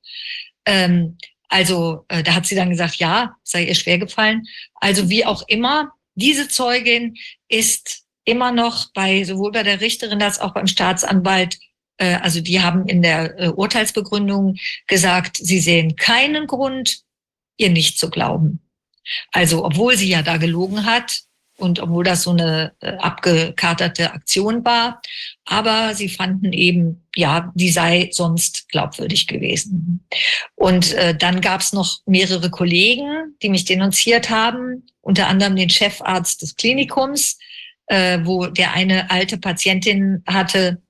Ähm, 0.65 1.17
also 1.47 2.05
da 2.07 2.33
hat 2.33 2.47
sie 2.47 2.55
dann 2.55 2.71
gesagt, 2.71 2.95
ja, 2.95 3.35
sei 3.43 3.65
ihr 3.65 3.75
schwer 3.75 3.99
gefallen. 3.99 4.45
Also 4.73 5.09
wie 5.09 5.25
auch 5.25 5.43
immer, 5.47 5.91
diese 6.15 6.47
Zeugin 6.47 7.15
ist 7.47 8.01
immer 8.25 8.51
noch 8.51 8.91
bei 8.93 9.23
sowohl 9.23 9.51
bei 9.51 9.61
der 9.61 9.79
Richterin 9.79 10.21
als 10.23 10.39
auch 10.39 10.55
beim 10.55 10.65
Staatsanwalt 10.65 11.59
äh, 11.97 12.15
also 12.15 12.41
die 12.41 12.61
haben 12.61 12.87
in 12.87 13.01
der 13.01 13.39
äh, 13.39 13.47
Urteilsbegründung 13.49 14.57
gesagt, 14.87 15.37
sie 15.37 15.59
sehen 15.59 15.95
keinen 15.95 16.47
Grund, 16.47 16.99
ihr 17.57 17.69
nicht 17.69 17.97
zu 17.97 18.09
glauben. 18.09 18.59
Also 19.31 19.63
obwohl 19.63 19.97
sie 19.97 20.09
ja 20.09 20.21
da 20.21 20.37
gelogen 20.37 20.85
hat 20.85 21.21
und 21.57 21.79
obwohl 21.79 22.03
das 22.03 22.23
so 22.23 22.31
eine 22.31 22.73
äh, 22.81 22.93
abgekaterte 22.97 24.11
Aktion 24.11 24.65
war, 24.65 25.01
aber 25.45 25.93
sie 25.95 26.09
fanden 26.09 26.51
eben, 26.51 27.05
ja, 27.15 27.51
die 27.55 27.69
sei 27.69 28.09
sonst 28.11 28.67
glaubwürdig 28.69 29.27
gewesen. 29.27 30.05
Und 30.55 30.93
äh, 30.93 31.15
dann 31.15 31.39
gab 31.39 31.61
es 31.61 31.71
noch 31.71 31.99
mehrere 32.05 32.49
Kollegen, 32.49 33.35
die 33.41 33.49
mich 33.49 33.63
denunziert 33.63 34.29
haben, 34.29 34.85
unter 35.01 35.27
anderem 35.27 35.55
den 35.55 35.69
Chefarzt 35.69 36.41
des 36.41 36.55
Klinikums, 36.55 37.37
äh, 37.87 38.19
wo 38.23 38.47
der 38.47 38.73
eine 38.73 39.09
alte 39.11 39.37
Patientin 39.37 40.23
hatte, 40.25 40.81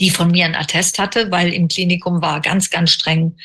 die 0.00 0.10
von 0.10 0.30
mir 0.30 0.46
ein 0.46 0.54
Attest 0.56 0.98
hatte, 0.98 1.30
weil 1.30 1.52
im 1.52 1.68
Klinikum 1.68 2.22
war 2.22 2.40
ganz, 2.40 2.70
ganz 2.70 2.90
streng 2.90 3.36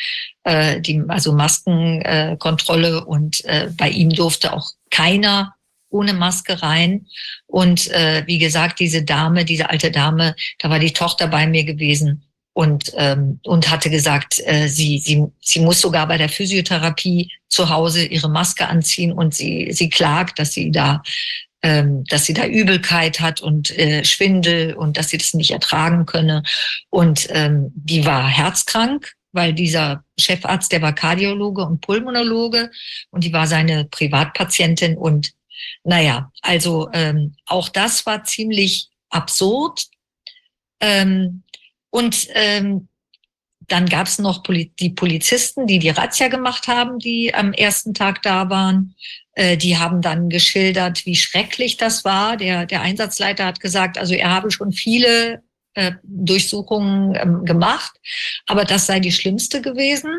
äh, 0.44 0.80
die, 0.82 1.04
also 1.08 1.34
Maskenkontrolle 1.34 2.98
äh, 2.98 3.02
und 3.02 3.44
äh, 3.46 3.70
bei 3.78 3.90
ihm 3.90 4.10
durfte 4.10 4.54
auch 4.54 4.72
keiner 4.90 5.54
ohne 5.90 6.14
Maske 6.14 6.62
rein. 6.62 7.08
Und 7.46 7.88
äh, 7.92 8.24
wie 8.26 8.38
gesagt, 8.38 8.80
diese 8.80 9.04
Dame, 9.04 9.46
diese 9.46 9.70
alte 9.70 9.92
Dame, 9.92 10.36
da 10.60 10.70
war 10.70 10.80
die 10.80 10.94
Tochter 10.94 11.28
bei 11.28 11.46
mir 11.48 11.64
gewesen 11.64 12.24
und, 12.54 12.92
ähm, 12.96 13.40
und 13.44 13.70
hatte 13.70 13.90
gesagt, 13.90 14.42
äh, 14.46 14.68
sie, 14.68 14.98
sie, 15.00 15.26
sie 15.42 15.60
muss 15.60 15.82
sogar 15.82 16.08
bei 16.08 16.18
der 16.18 16.30
Physiotherapie 16.30 17.32
zu 17.50 17.70
Hause 17.70 18.06
ihre 18.06 18.30
Maske 18.30 18.68
anziehen 18.68 19.12
und 19.12 19.36
sie, 19.36 19.70
sie 19.72 19.90
klagt, 19.90 20.40
dass 20.40 20.54
sie 20.54 20.72
da 20.72 21.04
dass 22.08 22.26
sie 22.26 22.34
da 22.34 22.46
Übelkeit 22.46 23.20
hat 23.20 23.42
und 23.42 23.78
äh, 23.78 24.04
Schwindel 24.04 24.74
und 24.76 24.98
dass 24.98 25.10
sie 25.10 25.18
das 25.18 25.34
nicht 25.34 25.52
ertragen 25.52 26.06
könne. 26.06 26.44
Und 26.90 27.28
ähm, 27.32 27.72
die 27.76 28.06
war 28.06 28.28
herzkrank, 28.28 29.14
weil 29.32 29.54
dieser 29.54 30.04
Chefarzt, 30.20 30.72
der 30.72 30.82
war 30.82 30.94
Kardiologe 30.94 31.66
und 31.66 31.82
Pulmonologe 31.82 32.72
und 33.10 33.24
die 33.24 33.34
war 33.34 33.48
seine 33.48 33.86
Privatpatientin. 33.86 34.98
Und 34.98 35.34
naja, 35.84 36.32
also 36.42 36.90
ähm, 36.94 37.36
auch 37.46 37.70
das 37.70 38.06
war 38.06 38.24
ziemlich 38.24 38.90
absurd. 39.10 39.86
Ähm, 40.80 41.44
und 41.90 42.28
ähm, 42.34 42.88
dann 43.68 43.88
gab 43.88 44.08
es 44.08 44.20
noch 44.20 44.44
die 44.44 44.90
Polizisten, 44.92 45.66
die 45.66 45.80
die 45.80 45.90
Razzia 45.90 46.28
gemacht 46.28 46.68
haben, 46.68 47.00
die 47.00 47.34
am 47.34 47.54
ersten 47.54 47.94
Tag 47.94 48.22
da 48.22 48.50
waren. 48.50 48.96
Äh, 49.36 49.58
die 49.58 49.78
haben 49.78 50.02
dann 50.02 50.30
geschildert, 50.30 51.06
wie 51.06 51.16
schrecklich 51.16 51.78
das 51.78 52.04
war. 52.04 52.38
Der, 52.38 52.66
der 52.66 52.82
Einsatzleiter 52.82 53.46
hat 53.46 53.60
gesagt, 53.60 53.98
also 53.98 54.14
er 54.14 54.32
habe 54.32 54.50
schon 54.50 54.72
viele 54.72 55.44
äh, 55.76 55.92
Durchsuchungen 56.04 57.16
ähm, 57.16 57.46
gemacht, 57.46 57.92
aber 58.48 58.64
das 58.66 58.86
sei 58.88 59.00
die 59.00 59.12
schlimmste 59.12 59.62
gewesen. 59.62 60.10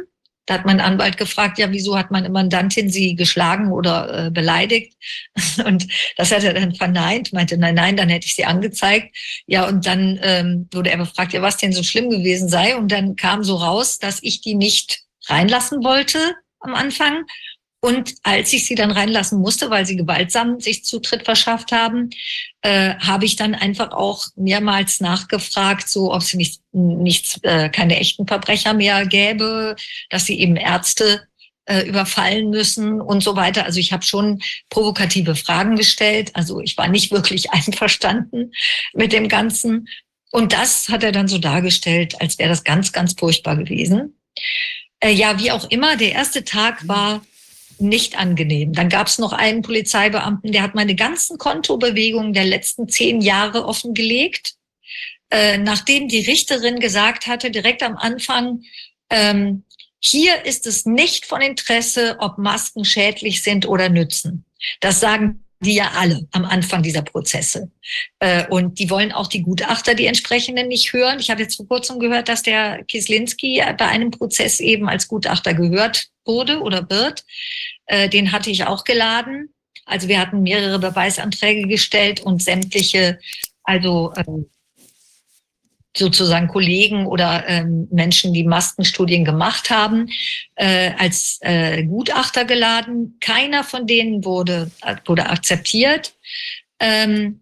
Da 0.44 0.55
hat 0.55 0.64
mein 0.64 0.80
Anwalt 0.80 1.16
gefragt, 1.16 1.59
ja, 1.59 1.72
wieso 1.72 1.98
hat 1.98 2.12
meine 2.12 2.28
Mandantin 2.28 2.88
sie 2.88 3.16
geschlagen 3.16 3.72
oder 3.72 4.26
äh, 4.26 4.30
beleidigt? 4.30 4.94
Und 5.64 5.88
das 6.16 6.30
hat 6.30 6.44
er 6.44 6.55
dann 6.55 6.74
verneint, 6.74 7.32
meinte, 7.32 7.59
nein, 7.59 7.74
nein, 7.74 7.97
dann 7.97 8.09
hätte 8.09 8.26
ich 8.26 8.36
sie 8.36 8.44
angezeigt. 8.44 9.16
Ja, 9.47 9.66
und 9.66 9.86
dann 9.86 10.20
ähm, 10.22 10.68
wurde 10.72 10.90
er 10.90 10.98
befragt, 10.98 11.32
ja, 11.32 11.43
was 11.43 11.56
denn 11.56 11.72
so 11.72 11.82
schlimm 11.82 12.10
gewesen 12.10 12.48
sei. 12.48 12.76
Und 12.76 12.93
dann 12.93 13.16
kam 13.16 13.43
so 13.43 13.56
raus, 13.56 13.98
dass 13.98 14.22
ich 14.22 14.40
die 14.40 14.55
nicht 14.55 15.01
reinlassen 15.26 15.82
wollte 15.82 16.18
am 16.60 16.74
Anfang 16.74 17.24
und 17.87 18.15
als 18.25 18.53
ich 18.53 18.67
sie 18.67 18.75
dann 18.75 18.91
reinlassen 18.91 19.39
musste, 19.39 19.71
weil 19.71 19.87
sie 19.87 19.95
gewaltsam 19.95 20.59
sich 20.59 20.85
Zutritt 20.85 21.25
verschafft 21.25 21.71
haben, 21.71 22.11
äh, 22.63 22.97
habe 22.97 23.27
ich 23.27 23.37
dann 23.37 23.55
einfach 23.55 23.93
auch 23.93 24.27
mehrmals 24.35 24.99
nachgefragt, 24.99 25.89
so 25.89 26.13
ob 26.13 26.23
es 26.23 26.35
nicht, 26.35 26.61
nicht 26.73 27.39
äh, 27.45 27.69
keine 27.69 28.01
echten 28.01 28.27
Verbrecher 28.27 28.75
mehr 28.75 29.07
gäbe, 29.07 29.77
dass 30.11 30.27
sie 30.27 30.41
eben 30.41 30.57
Ärzte 30.57 31.29
äh, 31.67 31.83
überfallen 31.83 32.51
müssen 32.51 33.01
und 33.01 33.23
so 33.23 33.37
weiter. 33.37 33.67
Also 33.67 33.79
ich 33.79 33.93
habe 33.93 34.03
schon 34.03 34.43
provokative 34.69 35.37
Fragen 35.37 35.77
gestellt. 35.77 36.33
Also 36.35 36.61
ich 36.61 36.77
war 36.77 36.89
nicht 36.89 37.13
wirklich 37.13 37.53
einverstanden 37.53 38.51
mit 38.95 39.13
dem 39.13 39.29
Ganzen. 39.29 39.87
Und 40.33 40.53
das 40.53 40.89
hat 40.89 41.05
er 41.05 41.13
dann 41.13 41.29
so 41.29 41.39
dargestellt, 41.39 42.21
als 42.21 42.37
wäre 42.41 42.49
das 42.49 42.65
ganz, 42.65 42.91
ganz 42.91 43.15
furchtbar 43.17 43.55
gewesen. 43.55 44.19
Äh, 44.99 45.13
ja, 45.13 45.39
wie 45.39 45.53
auch 45.53 45.71
immer, 45.71 45.97
der 45.97 46.11
erste 46.11 46.43
Tag 46.43 46.89
war 46.89 47.23
nicht 47.78 48.19
angenehm. 48.19 48.73
Dann 48.73 48.89
gab 48.89 49.07
es 49.07 49.19
noch 49.19 49.32
einen 49.32 49.62
Polizeibeamten, 49.62 50.53
der 50.53 50.62
hat 50.62 50.74
meine 50.74 50.94
ganzen 50.94 51.39
Kontobewegungen 51.39 52.32
der 52.32 52.44
letzten 52.44 52.89
zehn 52.89 53.20
Jahre 53.20 53.66
offengelegt, 53.66 54.55
äh, 55.31 55.59
nachdem 55.59 56.09
die 56.09 56.24
Richterin 56.24 56.78
gesagt 56.81 57.27
hatte, 57.27 57.51
direkt 57.51 57.82
am 57.82 57.97
Anfang, 57.97 58.62
ähm, 59.11 59.65
hier 59.98 60.44
ist 60.44 60.66
es 60.66 60.86
nicht 60.86 61.27
von 61.27 61.40
Interesse, 61.40 62.16
ob 62.20 62.39
Masken 62.39 62.85
schädlich 62.85 63.43
sind 63.43 63.66
oder 63.66 63.89
nützen. 63.89 64.44
Das 64.81 65.01
sagen 65.01 65.45
die 65.61 65.74
ja 65.74 65.93
alle 65.95 66.27
am 66.33 66.45
Anfang 66.45 66.83
dieser 66.83 67.03
Prozesse. 67.03 67.70
Äh, 68.19 68.47
und 68.49 68.78
die 68.78 68.91
wollen 68.91 69.12
auch 69.12 69.27
die 69.27 69.43
Gutachter, 69.43 69.95
die 69.95 70.07
entsprechenden, 70.07 70.69
nicht 70.69 70.93
hören. 70.93 71.19
Ich 71.19 71.31
habe 71.31 71.43
jetzt 71.43 71.57
vor 71.57 71.66
kurzem 71.66 71.99
gehört, 71.99 72.28
dass 72.28 72.43
der 72.43 72.85
Kislinski 72.85 73.62
bei 73.78 73.87
einem 73.87 74.11
Prozess 74.11 74.61
eben 74.61 74.89
als 74.89 75.09
Gutachter 75.09 75.55
gehört 75.55 76.09
wurde 76.24 76.61
oder 76.61 76.89
wird. 76.91 77.24
Äh, 77.87 78.09
den 78.09 78.33
hatte 78.33 78.51
ich 78.51 78.65
auch 78.65 78.85
geladen. 78.85 79.55
Also 79.87 80.09
wir 80.09 80.20
hatten 80.20 80.43
mehrere 80.43 80.78
Beweisanträge 80.78 81.69
gestellt 81.69 82.20
und 82.20 82.43
sämtliche, 82.43 83.19
also 83.62 84.12
ähm, 84.16 84.51
sozusagen 85.97 86.48
Kollegen 86.48 87.06
oder 87.06 87.44
ähm, 87.48 87.89
Menschen, 87.90 88.32
die 88.32 88.44
Maskenstudien 88.44 89.24
gemacht 89.24 89.70
haben, 89.70 90.09
äh, 90.55 90.93
als 90.98 91.39
äh, 91.40 91.85
Gutachter 91.85 92.44
geladen. 92.44 93.16
Keiner 93.20 93.64
von 93.64 93.86
denen 93.86 94.24
wurde, 94.24 94.70
wurde 95.06 95.27
akzeptiert. 95.28 96.14
Ähm, 96.81 97.40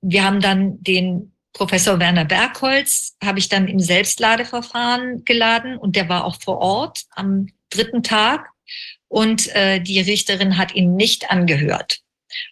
wir 0.00 0.24
haben 0.24 0.40
dann 0.40 0.82
den 0.82 1.32
Professor 1.52 1.98
Werner 1.98 2.24
Bergholz, 2.24 3.16
habe 3.22 3.38
ich 3.38 3.48
dann 3.48 3.68
im 3.68 3.80
Selbstladeverfahren 3.80 5.24
geladen 5.24 5.76
und 5.76 5.96
der 5.96 6.08
war 6.08 6.24
auch 6.24 6.40
vor 6.40 6.58
Ort 6.58 7.04
am 7.10 7.48
dritten 7.70 8.02
Tag 8.02 8.50
und 9.08 9.54
äh, 9.54 9.80
die 9.80 10.00
Richterin 10.00 10.58
hat 10.58 10.74
ihn 10.74 10.96
nicht 10.96 11.30
angehört. 11.30 12.00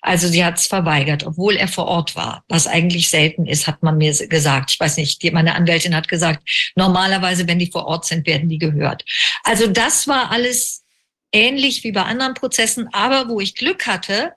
Also 0.01 0.29
sie 0.29 0.45
hat 0.45 0.59
es 0.59 0.67
verweigert, 0.67 1.25
obwohl 1.25 1.57
er 1.57 1.69
vor 1.69 1.87
Ort 1.87 2.17
war, 2.17 2.45
was 2.49 2.67
eigentlich 2.67 3.09
selten 3.09 3.47
ist, 3.47 3.67
hat 3.67 3.83
man 3.83 3.97
mir 3.97 4.13
gesagt. 4.29 4.73
Ich 4.73 4.81
weiß 4.81 4.97
nicht, 4.97 5.23
meine 5.33 5.55
Anwältin 5.55 5.95
hat 5.95 6.09
gesagt, 6.09 6.49
normalerweise, 6.77 7.47
wenn 7.47 7.59
die 7.59 7.71
vor 7.71 7.87
Ort 7.87 8.05
sind, 8.05 8.27
werden 8.27 8.49
die 8.49 8.59
gehört. 8.59 9.05
Also 9.43 9.67
das 9.67 10.07
war 10.09 10.31
alles 10.31 10.85
ähnlich 11.33 11.85
wie 11.85 11.93
bei 11.93 12.03
anderen 12.03 12.35
Prozessen, 12.35 12.89
aber 12.93 13.29
wo 13.29 13.41
ich 13.41 13.55
Glück 13.57 13.87
hatte, 13.87 14.33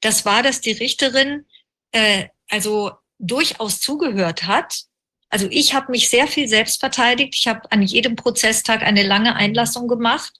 das 0.00 0.24
war, 0.24 0.42
dass 0.42 0.60
die 0.60 0.72
Richterin 0.72 1.46
äh, 1.92 2.26
also 2.48 2.92
durchaus 3.18 3.80
zugehört 3.80 4.44
hat. 4.46 4.82
Also 5.28 5.46
ich 5.50 5.74
habe 5.74 5.92
mich 5.92 6.08
sehr 6.08 6.26
viel 6.26 6.48
selbst 6.48 6.80
verteidigt. 6.80 7.34
Ich 7.36 7.46
habe 7.46 7.70
an 7.70 7.82
jedem 7.82 8.16
Prozesstag 8.16 8.82
eine 8.82 9.04
lange 9.04 9.36
Einlassung 9.36 9.86
gemacht 9.86 10.32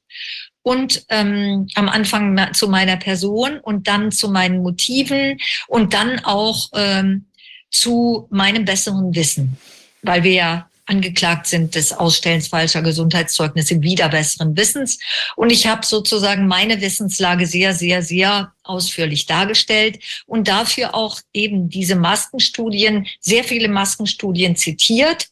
und 0.63 1.05
ähm, 1.09 1.69
am 1.75 1.89
Anfang 1.89 2.53
zu 2.53 2.69
meiner 2.69 2.97
Person 2.97 3.59
und 3.61 3.89
dann 3.89 4.13
zu 4.13 4.31
meinen 4.31 4.63
Motiven 4.63 5.39
und 5.69 5.95
dann 5.95 6.21
auch 6.25 6.69
ähm, 6.75 7.27
zu 7.71 8.27
meinem 8.31 8.65
besseren 8.65 9.15
Wissen, 9.15 9.57
weil 10.03 10.23
wir 10.23 10.33
ja 10.33 10.71
angeklagt 10.91 11.47
sind 11.47 11.77
des 11.77 11.93
Ausstellens 11.93 12.49
falscher 12.49 12.83
Gesundheitszeugnisse 12.83 13.81
wieder 13.81 14.09
besseren 14.09 14.57
Wissens. 14.57 14.99
Und 15.37 15.51
ich 15.51 15.67
habe 15.69 15.87
sozusagen 15.87 16.49
meine 16.49 16.81
Wissenslage 16.81 17.47
sehr, 17.47 17.75
sehr, 17.75 18.03
sehr 18.03 18.53
ausführlich 18.65 19.27
dargestellt 19.27 20.01
und 20.27 20.49
dafür 20.49 20.95
auch 20.95 21.21
eben 21.33 21.69
diese 21.71 21.95
Maskenstudien, 21.95 23.07
sehr 23.21 23.45
viele 23.45 23.69
Maskenstudien 23.69 24.57
zitiert 24.57 25.29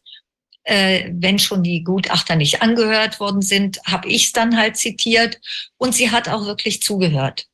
äh, 0.69 1.11
wenn 1.15 1.39
schon 1.39 1.62
die 1.62 1.82
Gutachter 1.82 2.36
nicht 2.36 2.61
angehört 2.61 3.20
worden 3.20 3.40
sind, 3.40 3.81
habe 3.86 4.09
ich 4.09 4.27
es 4.27 4.32
dann 4.32 4.59
halt 4.59 4.77
zitiert 4.77 5.40
und 5.78 5.95
sie 5.95 6.11
hat 6.11 6.28
auch 6.28 6.45
wirklich 6.45 6.82
zugehört. 6.82 7.47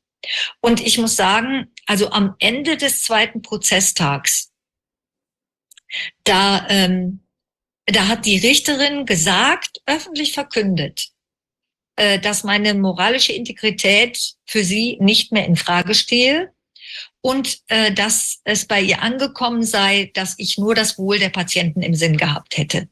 Und 0.59 0.85
ich 0.85 0.97
muss 0.97 1.15
sagen, 1.15 1.71
also 1.85 2.09
am 2.11 2.35
Ende 2.39 2.75
des 2.75 3.03
zweiten 3.03 3.41
Prozesstags, 3.41 4.51
da, 6.25 6.67
ähm, 6.69 7.21
da 7.85 8.07
hat 8.07 8.25
die 8.25 8.39
Richterin 8.39 9.05
gesagt, 9.05 9.81
öffentlich 9.85 10.33
verkündet, 10.33 11.07
äh, 11.95 12.19
dass 12.19 12.43
meine 12.43 12.73
moralische 12.73 13.31
Integrität 13.31 14.33
für 14.45 14.65
sie 14.65 14.97
nicht 14.99 15.31
mehr 15.31 15.45
in 15.45 15.55
Frage 15.55 15.95
stehe 15.95 16.51
und 17.21 17.59
äh, 17.69 17.93
dass 17.93 18.41
es 18.43 18.65
bei 18.65 18.81
ihr 18.81 19.01
angekommen 19.01 19.63
sei, 19.63 20.11
dass 20.15 20.35
ich 20.37 20.57
nur 20.57 20.75
das 20.75 20.97
Wohl 20.97 21.17
der 21.17 21.29
Patienten 21.29 21.81
im 21.81 21.95
Sinn 21.95 22.17
gehabt 22.17 22.57
hätte. 22.57 22.89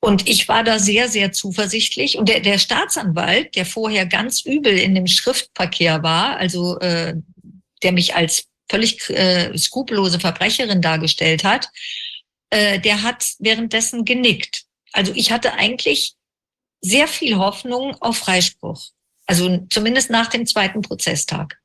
Und 0.00 0.28
ich 0.28 0.48
war 0.48 0.64
da 0.64 0.78
sehr, 0.78 1.08
sehr 1.08 1.32
zuversichtlich. 1.32 2.18
Und 2.18 2.28
der, 2.28 2.40
der 2.40 2.58
Staatsanwalt, 2.58 3.54
der 3.56 3.66
vorher 3.66 4.06
ganz 4.06 4.42
übel 4.42 4.78
in 4.78 4.94
dem 4.94 5.06
Schriftverkehr 5.06 6.02
war, 6.02 6.36
also 6.36 6.78
äh, 6.80 7.14
der 7.82 7.92
mich 7.92 8.14
als 8.14 8.46
völlig 8.70 9.08
äh, 9.10 9.56
skrupellose 9.56 10.20
Verbrecherin 10.20 10.80
dargestellt 10.80 11.44
hat, 11.44 11.68
äh, 12.50 12.80
der 12.80 13.02
hat 13.02 13.24
währenddessen 13.38 14.04
genickt. 14.04 14.64
Also 14.92 15.12
ich 15.14 15.32
hatte 15.32 15.54
eigentlich 15.54 16.14
sehr 16.80 17.08
viel 17.08 17.36
Hoffnung 17.36 17.96
auf 18.00 18.18
Freispruch. 18.18 18.90
Also 19.26 19.66
zumindest 19.70 20.10
nach 20.10 20.28
dem 20.28 20.46
zweiten 20.46 20.82
Prozesstag. 20.82 21.58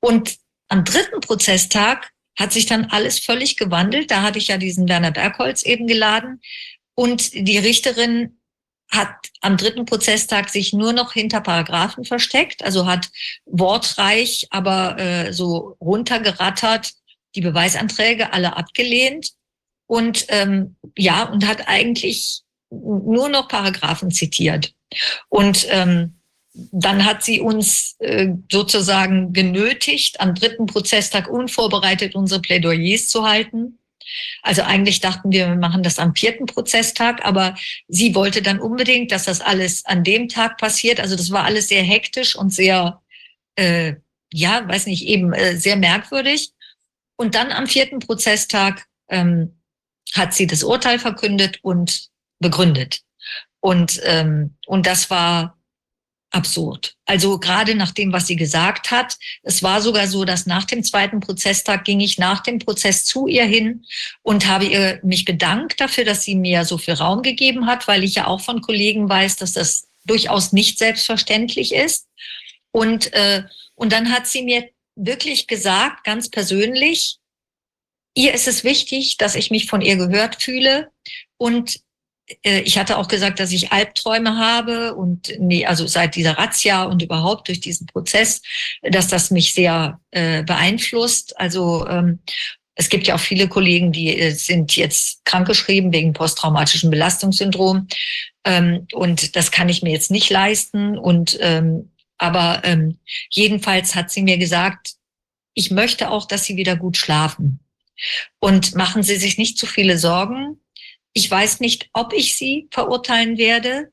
Und 0.00 0.36
am 0.68 0.84
dritten 0.84 1.20
Prozesstag 1.20 2.10
hat 2.38 2.52
sich 2.52 2.66
dann 2.66 2.86
alles 2.86 3.20
völlig 3.20 3.56
gewandelt. 3.56 4.10
Da 4.10 4.22
hatte 4.22 4.38
ich 4.38 4.48
ja 4.48 4.56
diesen 4.56 4.88
Werner 4.88 5.10
Bergholz 5.10 5.62
eben 5.62 5.86
geladen. 5.86 6.40
Und 7.00 7.32
die 7.32 7.56
Richterin 7.56 8.36
hat 8.90 9.08
am 9.40 9.56
dritten 9.56 9.86
Prozesstag 9.86 10.50
sich 10.50 10.74
nur 10.74 10.92
noch 10.92 11.14
hinter 11.14 11.40
Paragraphen 11.40 12.04
versteckt, 12.04 12.62
also 12.62 12.84
hat 12.84 13.08
wortreich, 13.46 14.48
aber 14.50 14.98
äh, 14.98 15.32
so 15.32 15.78
runtergerattert 15.80 16.92
die 17.34 17.40
Beweisanträge 17.40 18.34
alle 18.34 18.54
abgelehnt 18.54 19.30
und 19.86 20.26
ähm, 20.28 20.76
ja 20.94 21.24
und 21.24 21.48
hat 21.48 21.68
eigentlich 21.68 22.42
nur 22.68 23.30
noch 23.30 23.48
Paragraphen 23.48 24.10
zitiert 24.10 24.74
und 25.30 25.66
ähm, 25.70 26.20
dann 26.52 27.06
hat 27.06 27.22
sie 27.22 27.40
uns 27.40 27.96
äh, 28.00 28.28
sozusagen 28.52 29.32
genötigt, 29.32 30.20
am 30.20 30.34
dritten 30.34 30.66
Prozesstag 30.66 31.30
unvorbereitet 31.30 32.14
unsere 32.14 32.42
Plädoyers 32.42 33.08
zu 33.08 33.26
halten. 33.26 33.79
Also 34.42 34.62
eigentlich 34.62 35.00
dachten 35.00 35.30
wir, 35.30 35.48
wir 35.48 35.56
machen 35.56 35.82
das 35.82 35.98
am 35.98 36.14
vierten 36.14 36.46
Prozesstag, 36.46 37.24
aber 37.24 37.54
sie 37.88 38.14
wollte 38.14 38.42
dann 38.42 38.60
unbedingt, 38.60 39.12
dass 39.12 39.24
das 39.24 39.40
alles 39.40 39.84
an 39.84 40.04
dem 40.04 40.28
Tag 40.28 40.58
passiert. 40.58 41.00
Also 41.00 41.16
das 41.16 41.30
war 41.30 41.44
alles 41.44 41.68
sehr 41.68 41.82
hektisch 41.82 42.36
und 42.36 42.50
sehr, 42.50 43.02
äh, 43.56 43.94
ja, 44.32 44.66
weiß 44.66 44.86
nicht, 44.86 45.06
eben 45.06 45.32
äh, 45.32 45.56
sehr 45.56 45.76
merkwürdig. 45.76 46.52
Und 47.16 47.34
dann 47.34 47.52
am 47.52 47.66
vierten 47.66 47.98
Prozesstag 47.98 48.86
ähm, 49.08 49.60
hat 50.14 50.34
sie 50.34 50.46
das 50.46 50.62
Urteil 50.62 50.98
verkündet 50.98 51.58
und 51.62 52.08
begründet. 52.38 53.02
Und, 53.60 54.00
ähm, 54.04 54.56
und 54.66 54.86
das 54.86 55.10
war 55.10 55.59
absurd. 56.30 56.94
Also 57.06 57.38
gerade 57.38 57.74
nach 57.74 57.90
dem, 57.90 58.12
was 58.12 58.26
sie 58.26 58.36
gesagt 58.36 58.90
hat, 58.90 59.18
es 59.42 59.62
war 59.62 59.82
sogar 59.82 60.06
so, 60.06 60.24
dass 60.24 60.46
nach 60.46 60.64
dem 60.64 60.84
zweiten 60.84 61.20
Prozesstag 61.20 61.84
ging 61.84 62.00
ich 62.00 62.18
nach 62.18 62.40
dem 62.40 62.58
Prozess 62.58 63.04
zu 63.04 63.26
ihr 63.26 63.44
hin 63.44 63.84
und 64.22 64.46
habe 64.46 64.66
ihr 64.66 65.00
mich 65.02 65.24
bedankt 65.24 65.80
dafür, 65.80 66.04
dass 66.04 66.22
sie 66.22 66.36
mir 66.36 66.64
so 66.64 66.78
viel 66.78 66.94
Raum 66.94 67.22
gegeben 67.22 67.66
hat, 67.66 67.88
weil 67.88 68.04
ich 68.04 68.14
ja 68.14 68.26
auch 68.26 68.40
von 68.40 68.60
Kollegen 68.60 69.08
weiß, 69.08 69.36
dass 69.36 69.52
das 69.52 69.88
durchaus 70.04 70.52
nicht 70.52 70.78
selbstverständlich 70.78 71.74
ist. 71.74 72.06
Und, 72.70 73.12
äh, 73.12 73.42
und 73.74 73.92
dann 73.92 74.12
hat 74.12 74.26
sie 74.26 74.42
mir 74.42 74.68
wirklich 74.94 75.46
gesagt, 75.46 76.04
ganz 76.04 76.30
persönlich, 76.30 77.18
ihr 78.14 78.34
ist 78.34 78.48
es 78.48 78.64
wichtig, 78.64 79.16
dass 79.16 79.34
ich 79.34 79.50
mich 79.50 79.66
von 79.66 79.80
ihr 79.80 79.96
gehört 79.96 80.42
fühle 80.42 80.90
und 81.36 81.80
ich 82.42 82.78
hatte 82.78 82.96
auch 82.96 83.08
gesagt, 83.08 83.40
dass 83.40 83.52
ich 83.52 83.72
Albträume 83.72 84.36
habe 84.36 84.94
und 84.94 85.32
nee, 85.38 85.66
also 85.66 85.86
seit 85.86 86.14
dieser 86.14 86.38
Razzia 86.38 86.84
und 86.84 87.02
überhaupt 87.02 87.48
durch 87.48 87.60
diesen 87.60 87.86
Prozess, 87.86 88.42
dass 88.82 89.08
das 89.08 89.30
mich 89.30 89.54
sehr 89.54 90.00
äh, 90.10 90.42
beeinflusst. 90.42 91.38
Also 91.38 91.86
ähm, 91.88 92.20
es 92.74 92.88
gibt 92.88 93.06
ja 93.06 93.14
auch 93.14 93.20
viele 93.20 93.48
Kollegen, 93.48 93.92
die 93.92 94.18
äh, 94.18 94.30
sind 94.30 94.76
jetzt 94.76 95.24
krankgeschrieben 95.24 95.92
wegen 95.92 96.12
posttraumatischem 96.12 96.90
Belastungssyndrom. 96.90 97.88
Ähm, 98.44 98.86
und 98.92 99.36
das 99.36 99.50
kann 99.50 99.68
ich 99.68 99.82
mir 99.82 99.90
jetzt 99.90 100.10
nicht 100.10 100.30
leisten. 100.30 100.96
Und 100.96 101.36
ähm, 101.40 101.90
aber 102.16 102.62
ähm, 102.64 102.98
jedenfalls 103.30 103.94
hat 103.94 104.10
sie 104.10 104.22
mir 104.22 104.38
gesagt, 104.38 104.94
ich 105.54 105.70
möchte 105.70 106.10
auch, 106.10 106.26
dass 106.26 106.44
Sie 106.44 106.56
wieder 106.56 106.76
gut 106.76 106.96
schlafen. 106.96 107.60
Und 108.38 108.74
machen 108.74 109.02
Sie 109.02 109.16
sich 109.16 109.36
nicht 109.36 109.58
zu 109.58 109.66
viele 109.66 109.98
Sorgen. 109.98 110.60
Ich 111.12 111.30
weiß 111.30 111.60
nicht, 111.60 111.90
ob 111.92 112.12
ich 112.12 112.36
sie 112.36 112.68
verurteilen 112.70 113.36
werde, 113.36 113.92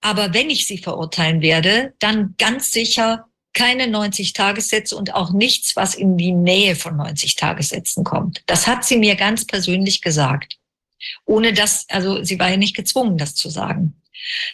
aber 0.00 0.34
wenn 0.34 0.50
ich 0.50 0.66
sie 0.66 0.78
verurteilen 0.78 1.42
werde, 1.42 1.94
dann 1.98 2.34
ganz 2.38 2.70
sicher 2.70 3.26
keine 3.52 3.88
90 3.88 4.34
Tagessätze 4.34 4.96
und 4.96 5.14
auch 5.14 5.32
nichts, 5.32 5.74
was 5.74 5.94
in 5.94 6.16
die 6.16 6.32
Nähe 6.32 6.76
von 6.76 6.96
90 6.96 7.34
Tagessätzen 7.34 8.04
kommt. 8.04 8.42
Das 8.46 8.66
hat 8.66 8.84
sie 8.84 8.96
mir 8.96 9.16
ganz 9.16 9.46
persönlich 9.46 10.00
gesagt. 10.00 10.58
Ohne 11.24 11.52
dass, 11.52 11.86
also 11.88 12.22
sie 12.22 12.38
war 12.38 12.50
ja 12.50 12.56
nicht 12.56 12.76
gezwungen, 12.76 13.18
das 13.18 13.34
zu 13.34 13.48
sagen. 13.48 14.00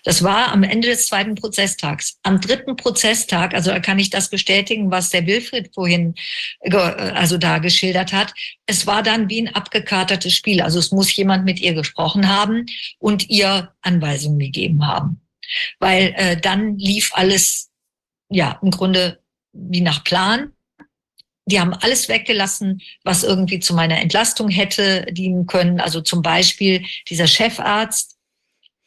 Das 0.05 0.23
war 0.23 0.53
am 0.53 0.63
Ende 0.63 0.89
des 0.89 1.07
zweiten 1.07 1.35
Prozesstags. 1.35 2.19
Am 2.23 2.41
dritten 2.41 2.77
Prozesstag, 2.77 3.55
also 3.55 3.71
da 3.71 3.81
kann 3.81 3.99
ich 3.99 4.11
das 4.11 4.29
bestätigen, 4.29 4.91
was 4.91 5.11
der 5.11 5.27
Wilfried 5.27 5.75
vorhin 5.75 6.15
also 6.71 7.39
da 7.39 7.59
geschildert 7.59 8.13
hat. 8.13 8.35
Es 8.67 8.87
war 8.87 9.03
dann 9.03 9.29
wie 9.29 9.43
ein 9.43 9.55
abgekatertes 9.55 10.33
Spiel. 10.33 10.61
Also 10.63 10.79
es 10.79 10.91
muss 10.91 11.15
jemand 11.15 11.45
mit 11.45 11.61
ihr 11.61 11.75
gesprochen 11.75 12.29
haben 12.29 12.67
und 12.99 13.31
ihr 13.31 13.73
Anweisungen 13.83 14.39
gegeben 14.39 14.87
haben. 14.87 15.21
Weil 15.79 16.15
äh, 16.17 16.37
dann 16.41 16.79
lief 16.79 17.13
alles, 17.15 17.71
ja, 18.31 18.59
im 18.63 18.71
Grunde 18.71 19.21
wie 19.53 19.81
nach 19.81 20.05
Plan. 20.05 20.53
Die 21.47 21.61
haben 21.61 21.75
alles 21.75 22.09
weggelassen, 22.09 22.81
was 23.03 23.23
irgendwie 23.23 23.61
zu 23.61 23.75
meiner 23.75 24.01
Entlastung 24.01 24.49
hätte 24.49 25.07
dienen 25.11 25.47
können. 25.47 25.79
Also 25.79 26.01
zum 26.01 26.23
Beispiel 26.23 26.85
dieser 27.09 27.27
Chefarzt, 27.27 28.14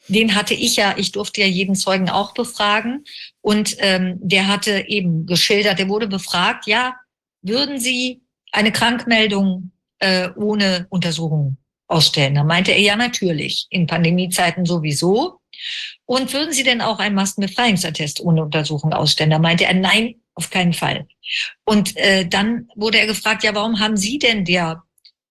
den 0.07 0.35
hatte 0.35 0.53
ich 0.53 0.75
ja, 0.75 0.95
ich 0.97 1.11
durfte 1.11 1.41
ja 1.41 1.47
jeden 1.47 1.75
Zeugen 1.75 2.09
auch 2.09 2.34
befragen. 2.34 3.03
Und 3.41 3.75
ähm, 3.79 4.17
der 4.21 4.47
hatte 4.47 4.85
eben 4.88 5.25
geschildert, 5.25 5.79
der 5.79 5.89
wurde 5.89 6.07
befragt, 6.07 6.67
ja, 6.67 6.95
würden 7.41 7.79
Sie 7.79 8.21
eine 8.51 8.71
Krankmeldung 8.71 9.71
äh, 9.99 10.29
ohne 10.35 10.88
Untersuchung 10.89 11.57
ausstellen? 11.88 12.35
Da 12.35 12.43
meinte 12.43 12.71
er, 12.71 12.79
ja, 12.79 12.95
natürlich, 12.95 13.67
in 13.69 13.88
Pandemiezeiten 13.88 14.65
sowieso. 14.65 15.39
Und 16.05 16.34
würden 16.34 16.53
Sie 16.53 16.63
denn 16.63 16.81
auch 16.81 16.99
einen 16.99 17.15
Maskenbefreiungsattest 17.15 18.21
ohne 18.21 18.43
Untersuchung 18.43 18.93
ausstellen? 18.93 19.31
Da 19.31 19.39
meinte 19.39 19.65
er, 19.65 19.73
nein, 19.73 20.15
auf 20.35 20.49
keinen 20.49 20.73
Fall. 20.73 21.07
Und 21.65 21.97
äh, 21.97 22.27
dann 22.27 22.69
wurde 22.75 22.99
er 22.99 23.07
gefragt, 23.07 23.43
ja, 23.43 23.55
warum 23.55 23.79
haben 23.79 23.97
Sie 23.97 24.19
denn 24.19 24.45
der 24.45 24.84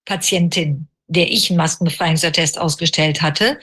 Patientin, 0.05 0.89
der 1.07 1.31
ich 1.31 1.51
einen 1.51 1.59
Maskenbefreiungsattest 1.59 2.59
ausgestellt 2.59 3.23
hatte, 3.23 3.59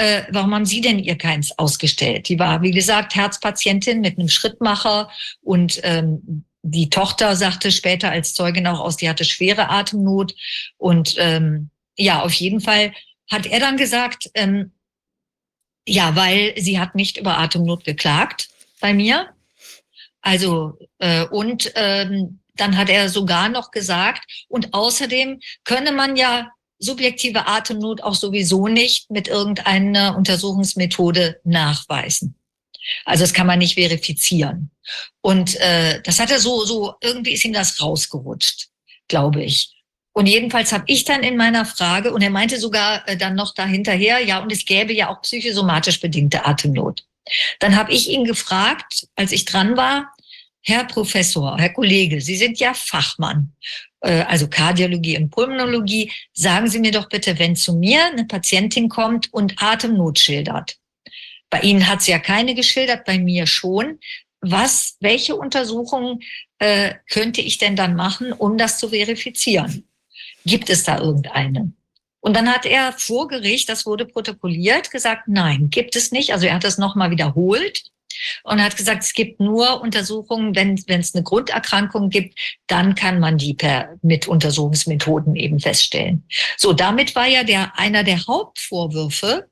äh, 0.00 0.24
warum 0.30 0.54
haben 0.54 0.64
Sie 0.64 0.80
denn 0.80 0.98
ihr 0.98 1.16
keins 1.18 1.56
ausgestellt? 1.58 2.28
Die 2.28 2.38
war, 2.38 2.62
wie 2.62 2.70
gesagt, 2.70 3.14
Herzpatientin 3.14 4.00
mit 4.00 4.18
einem 4.18 4.28
Schrittmacher 4.28 5.10
und 5.42 5.80
ähm, 5.82 6.44
die 6.62 6.90
Tochter 6.90 7.36
sagte 7.36 7.70
später 7.70 8.10
als 8.10 8.34
Zeugin 8.34 8.66
auch 8.66 8.80
aus, 8.80 8.96
die 8.96 9.08
hatte 9.08 9.24
schwere 9.24 9.68
Atemnot. 9.68 10.34
Und 10.78 11.14
ähm, 11.18 11.70
ja, 11.96 12.22
auf 12.22 12.32
jeden 12.32 12.60
Fall 12.60 12.92
hat 13.30 13.46
er 13.46 13.60
dann 13.60 13.76
gesagt, 13.76 14.30
ähm, 14.34 14.72
ja, 15.86 16.16
weil 16.16 16.54
sie 16.56 16.78
hat 16.78 16.94
nicht 16.94 17.16
über 17.18 17.38
Atemnot 17.38 17.84
geklagt 17.84 18.48
bei 18.80 18.94
mir. 18.94 19.28
Also, 20.22 20.78
äh, 20.98 21.26
und 21.26 21.72
ähm, 21.76 22.40
dann 22.56 22.76
hat 22.76 22.90
er 22.90 23.08
sogar 23.08 23.48
noch 23.48 23.70
gesagt, 23.70 24.22
und 24.48 24.74
außerdem 24.74 25.40
könne 25.64 25.92
man 25.92 26.16
ja 26.16 26.50
subjektive 26.80 27.46
Atemnot 27.46 28.02
auch 28.02 28.14
sowieso 28.14 28.66
nicht 28.66 29.10
mit 29.10 29.28
irgendeiner 29.28 30.16
Untersuchungsmethode 30.16 31.40
nachweisen. 31.44 32.34
Also 33.04 33.22
das 33.22 33.34
kann 33.34 33.46
man 33.46 33.58
nicht 33.58 33.74
verifizieren. 33.74 34.70
Und 35.20 35.56
äh, 35.60 36.00
das 36.02 36.18
hat 36.18 36.30
er 36.30 36.40
so, 36.40 36.64
so, 36.64 36.94
irgendwie 37.00 37.32
ist 37.32 37.44
ihm 37.44 37.52
das 37.52 37.80
rausgerutscht, 37.80 38.68
glaube 39.06 39.44
ich. 39.44 39.70
Und 40.12 40.26
jedenfalls 40.26 40.72
habe 40.72 40.84
ich 40.88 41.04
dann 41.04 41.22
in 41.22 41.36
meiner 41.36 41.64
Frage, 41.64 42.12
und 42.12 42.22
er 42.22 42.30
meinte 42.30 42.58
sogar 42.58 43.06
äh, 43.08 43.16
dann 43.16 43.34
noch 43.34 43.54
dahinterher, 43.54 44.18
ja, 44.18 44.42
und 44.42 44.50
es 44.50 44.64
gäbe 44.64 44.92
ja 44.92 45.08
auch 45.10 45.22
psychosomatisch 45.22 46.00
bedingte 46.00 46.46
Atemnot. 46.46 47.04
Dann 47.60 47.76
habe 47.76 47.92
ich 47.92 48.08
ihn 48.08 48.24
gefragt, 48.24 49.06
als 49.14 49.30
ich 49.30 49.44
dran 49.44 49.76
war, 49.76 50.12
Herr 50.62 50.84
Professor, 50.84 51.56
Herr 51.58 51.72
Kollege, 51.72 52.20
Sie 52.20 52.36
sind 52.36 52.58
ja 52.60 52.74
Fachmann, 52.74 53.52
äh, 54.00 54.22
also 54.22 54.48
Kardiologie 54.48 55.16
und 55.18 55.30
Pulmonologie. 55.30 56.12
Sagen 56.32 56.68
Sie 56.68 56.78
mir 56.78 56.92
doch 56.92 57.08
bitte, 57.08 57.38
wenn 57.38 57.56
zu 57.56 57.74
mir 57.74 58.06
eine 58.06 58.26
Patientin 58.26 58.88
kommt 58.88 59.32
und 59.32 59.54
Atemnot 59.62 60.18
schildert, 60.18 60.76
bei 61.50 61.60
Ihnen 61.60 61.88
hat 61.88 62.02
sie 62.02 62.12
ja 62.12 62.18
keine 62.18 62.54
geschildert, 62.54 63.04
bei 63.04 63.18
mir 63.18 63.46
schon. 63.46 63.98
Was, 64.40 64.96
welche 65.00 65.34
Untersuchungen 65.34 66.20
äh, 66.58 66.94
könnte 67.10 67.40
ich 67.40 67.58
denn 67.58 67.76
dann 67.76 67.96
machen, 67.96 68.32
um 68.32 68.56
das 68.56 68.78
zu 68.78 68.88
verifizieren? 68.88 69.88
Gibt 70.46 70.70
es 70.70 70.84
da 70.84 70.98
irgendeine? 70.98 71.72
Und 72.20 72.36
dann 72.36 72.48
hat 72.48 72.66
er 72.66 72.92
vor 72.92 73.28
Gericht, 73.28 73.68
das 73.68 73.84
wurde 73.84 74.06
protokolliert, 74.06 74.90
gesagt, 74.90 75.26
nein, 75.26 75.68
gibt 75.70 75.96
es 75.96 76.12
nicht. 76.12 76.32
Also 76.32 76.46
er 76.46 76.54
hat 76.54 76.64
das 76.64 76.78
nochmal 76.78 77.10
wiederholt 77.10 77.90
und 78.44 78.62
hat 78.62 78.76
gesagt, 78.76 79.02
es 79.02 79.12
gibt 79.12 79.40
nur 79.40 79.80
Untersuchungen, 79.80 80.54
wenn, 80.54 80.82
wenn 80.86 81.00
es 81.00 81.14
eine 81.14 81.24
Grunderkrankung 81.24 82.10
gibt, 82.10 82.38
dann 82.66 82.94
kann 82.94 83.20
man 83.20 83.38
die 83.38 83.54
per, 83.54 83.96
mit 84.02 84.28
Untersuchungsmethoden 84.28 85.36
eben 85.36 85.60
feststellen. 85.60 86.24
So, 86.56 86.72
damit 86.72 87.14
war 87.14 87.26
ja 87.26 87.44
der, 87.44 87.78
einer 87.78 88.04
der 88.04 88.26
Hauptvorwürfe, 88.26 89.48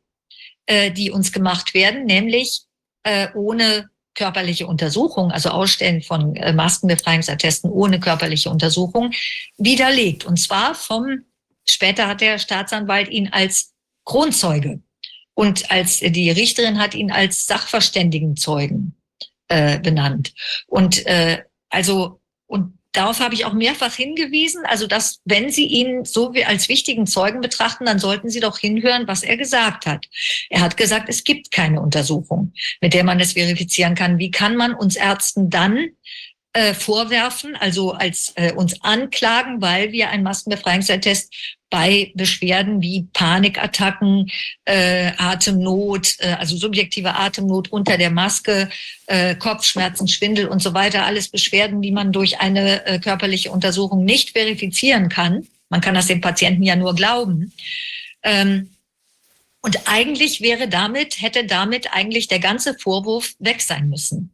äh, 0.66 0.90
die 0.90 1.10
uns 1.10 1.32
gemacht 1.32 1.74
werden, 1.74 2.04
nämlich 2.04 2.62
äh, 3.02 3.28
ohne 3.34 3.88
körperliche 4.14 4.66
Untersuchung, 4.66 5.30
also 5.30 5.50
Ausstellen 5.50 6.02
von 6.02 6.34
äh, 6.36 6.52
Maskenbefreiungsattesten 6.52 7.70
ohne 7.70 8.00
körperliche 8.00 8.50
Untersuchung, 8.50 9.12
widerlegt. 9.56 10.24
Und 10.24 10.38
zwar 10.38 10.74
vom, 10.74 11.24
später 11.64 12.08
hat 12.08 12.20
der 12.20 12.38
Staatsanwalt 12.38 13.08
ihn 13.08 13.28
als 13.28 13.72
Kronzeuge 14.04 14.80
und 15.38 15.70
als 15.70 16.00
die 16.00 16.32
Richterin 16.32 16.80
hat 16.80 16.96
ihn 16.96 17.12
als 17.12 17.46
Sachverständigenzeugen 17.46 18.96
äh, 19.46 19.78
benannt. 19.78 20.34
Und 20.66 21.06
äh, 21.06 21.44
also 21.68 22.20
und 22.48 22.76
Darauf 22.92 23.20
habe 23.20 23.34
ich 23.34 23.44
auch 23.44 23.52
mehrfach 23.52 23.94
hingewiesen. 23.94 24.62
Also, 24.64 24.86
dass, 24.86 25.20
wenn 25.24 25.50
Sie 25.50 25.66
ihn 25.66 26.04
so 26.06 26.32
wie 26.32 26.46
als 26.46 26.68
wichtigen 26.68 27.06
Zeugen 27.06 27.42
betrachten, 27.42 27.84
dann 27.84 27.98
sollten 27.98 28.30
Sie 28.30 28.40
doch 28.40 28.58
hinhören, 28.58 29.06
was 29.06 29.22
er 29.22 29.36
gesagt 29.36 29.84
hat. 29.86 30.06
Er 30.48 30.62
hat 30.62 30.76
gesagt, 30.78 31.08
es 31.08 31.22
gibt 31.22 31.52
keine 31.52 31.82
Untersuchung, 31.82 32.54
mit 32.80 32.94
der 32.94 33.04
man 33.04 33.20
es 33.20 33.34
verifizieren 33.34 33.94
kann. 33.94 34.18
Wie 34.18 34.30
kann 34.30 34.56
man 34.56 34.74
uns 34.74 34.96
Ärzten 34.96 35.50
dann 35.50 35.90
äh, 36.58 36.74
vorwerfen, 36.74 37.54
also 37.54 37.92
als 37.92 38.32
äh, 38.34 38.52
uns 38.52 38.82
anklagen, 38.82 39.62
weil 39.62 39.92
wir 39.92 40.10
ein 40.10 40.24
Maskenbefreiungsattest 40.24 41.32
bei 41.70 42.10
Beschwerden 42.16 42.82
wie 42.82 43.06
Panikattacken, 43.12 44.28
äh, 44.64 45.12
Atemnot, 45.18 46.16
äh, 46.18 46.32
also 46.32 46.56
subjektive 46.56 47.14
Atemnot 47.14 47.68
unter 47.68 47.96
der 47.96 48.10
Maske, 48.10 48.68
äh, 49.06 49.36
Kopfschmerzen, 49.36 50.08
Schwindel 50.08 50.48
und 50.48 50.60
so 50.60 50.74
weiter, 50.74 51.06
alles 51.06 51.28
Beschwerden, 51.28 51.80
die 51.80 51.92
man 51.92 52.10
durch 52.10 52.40
eine 52.40 52.84
äh, 52.86 52.98
körperliche 52.98 53.52
Untersuchung 53.52 54.04
nicht 54.04 54.30
verifizieren 54.30 55.08
kann. 55.08 55.46
Man 55.68 55.80
kann 55.80 55.94
das 55.94 56.08
dem 56.08 56.20
Patienten 56.20 56.64
ja 56.64 56.74
nur 56.74 56.96
glauben. 56.96 57.52
Ähm, 58.24 58.70
und 59.60 59.86
eigentlich 59.86 60.40
wäre 60.40 60.66
damit, 60.66 61.20
hätte 61.20 61.44
damit 61.44 61.92
eigentlich 61.92 62.26
der 62.26 62.40
ganze 62.40 62.76
Vorwurf 62.76 63.36
weg 63.38 63.60
sein 63.60 63.88
müssen. 63.88 64.32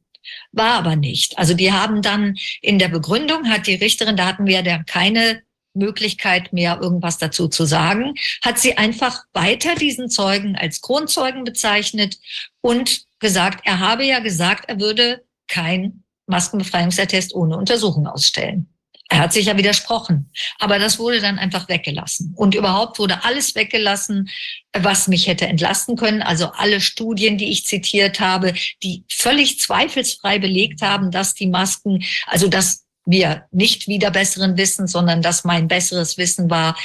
War 0.53 0.75
aber 0.75 0.97
nicht. 0.97 1.39
Also 1.39 1.55
die 1.55 1.73
haben 1.73 2.03
dann 2.03 2.37
in 2.61 2.79
der 2.79 2.89
Begründung 2.89 3.49
hat 3.49 3.67
die 3.67 3.75
Richterin, 3.75 4.17
da 4.17 4.27
hatten 4.27 4.47
wir 4.47 4.63
ja 4.63 4.83
keine 4.83 5.43
Möglichkeit 5.75 6.53
mehr, 6.53 6.79
irgendwas 6.81 7.19
dazu 7.19 7.49
zu 7.49 7.65
sagen, 7.65 8.15
hat 8.43 8.59
sie 8.59 8.79
einfach 8.79 9.25
weiter 9.33 9.75
diesen 9.75 10.09
Zeugen 10.09 10.57
als 10.57 10.81
Kronzeugen 10.81 11.45
bezeichnet 11.45 12.19
und 12.61 13.07
gesagt, 13.19 13.67
er 13.67 13.81
habe 13.81 14.05
ja 14.05 14.21
gesagt, 14.21 14.69
er 14.69 14.81
würde 14.81 15.25
kein 15.49 16.05
Maskenbefreiungsattest 16.27 17.35
ohne 17.35 17.57
Untersuchung 17.57 18.07
ausstellen. 18.07 18.74
Er 19.09 19.19
hat 19.19 19.33
sich 19.33 19.47
ja 19.47 19.57
widersprochen. 19.57 20.31
Aber 20.59 20.79
das 20.79 20.99
wurde 20.99 21.21
dann 21.21 21.39
einfach 21.39 21.69
weggelassen. 21.69 22.33
Und 22.37 22.55
überhaupt 22.55 22.99
wurde 22.99 23.23
alles 23.25 23.55
weggelassen, 23.55 24.31
was 24.73 25.09
mich 25.09 25.27
hätte 25.27 25.47
entlasten 25.47 25.97
können. 25.97 26.23
Also 26.23 26.51
alle 26.53 26.81
Studien, 26.81 27.37
die 27.37 27.51
ich 27.51 27.67
zitiert 27.67 28.19
habe, 28.19 28.55
die 28.83 29.05
völlig 29.11 29.61
zweifelsfrei 29.61 30.39
belegt 30.39 30.81
haben, 30.81 31.11
dass 31.11 31.35
die 31.35 31.47
Masken, 31.47 32.03
also 32.27 32.49
dass 32.49 32.85
wir 33.05 33.45
nicht 33.51 33.87
wieder 33.87 34.11
besseren 34.11 34.57
Wissen, 34.57 34.87
sondern 34.87 35.21
dass 35.21 35.45
mein 35.45 35.69
besseres 35.69 36.17
Wissen 36.17 36.49
war, 36.49 36.77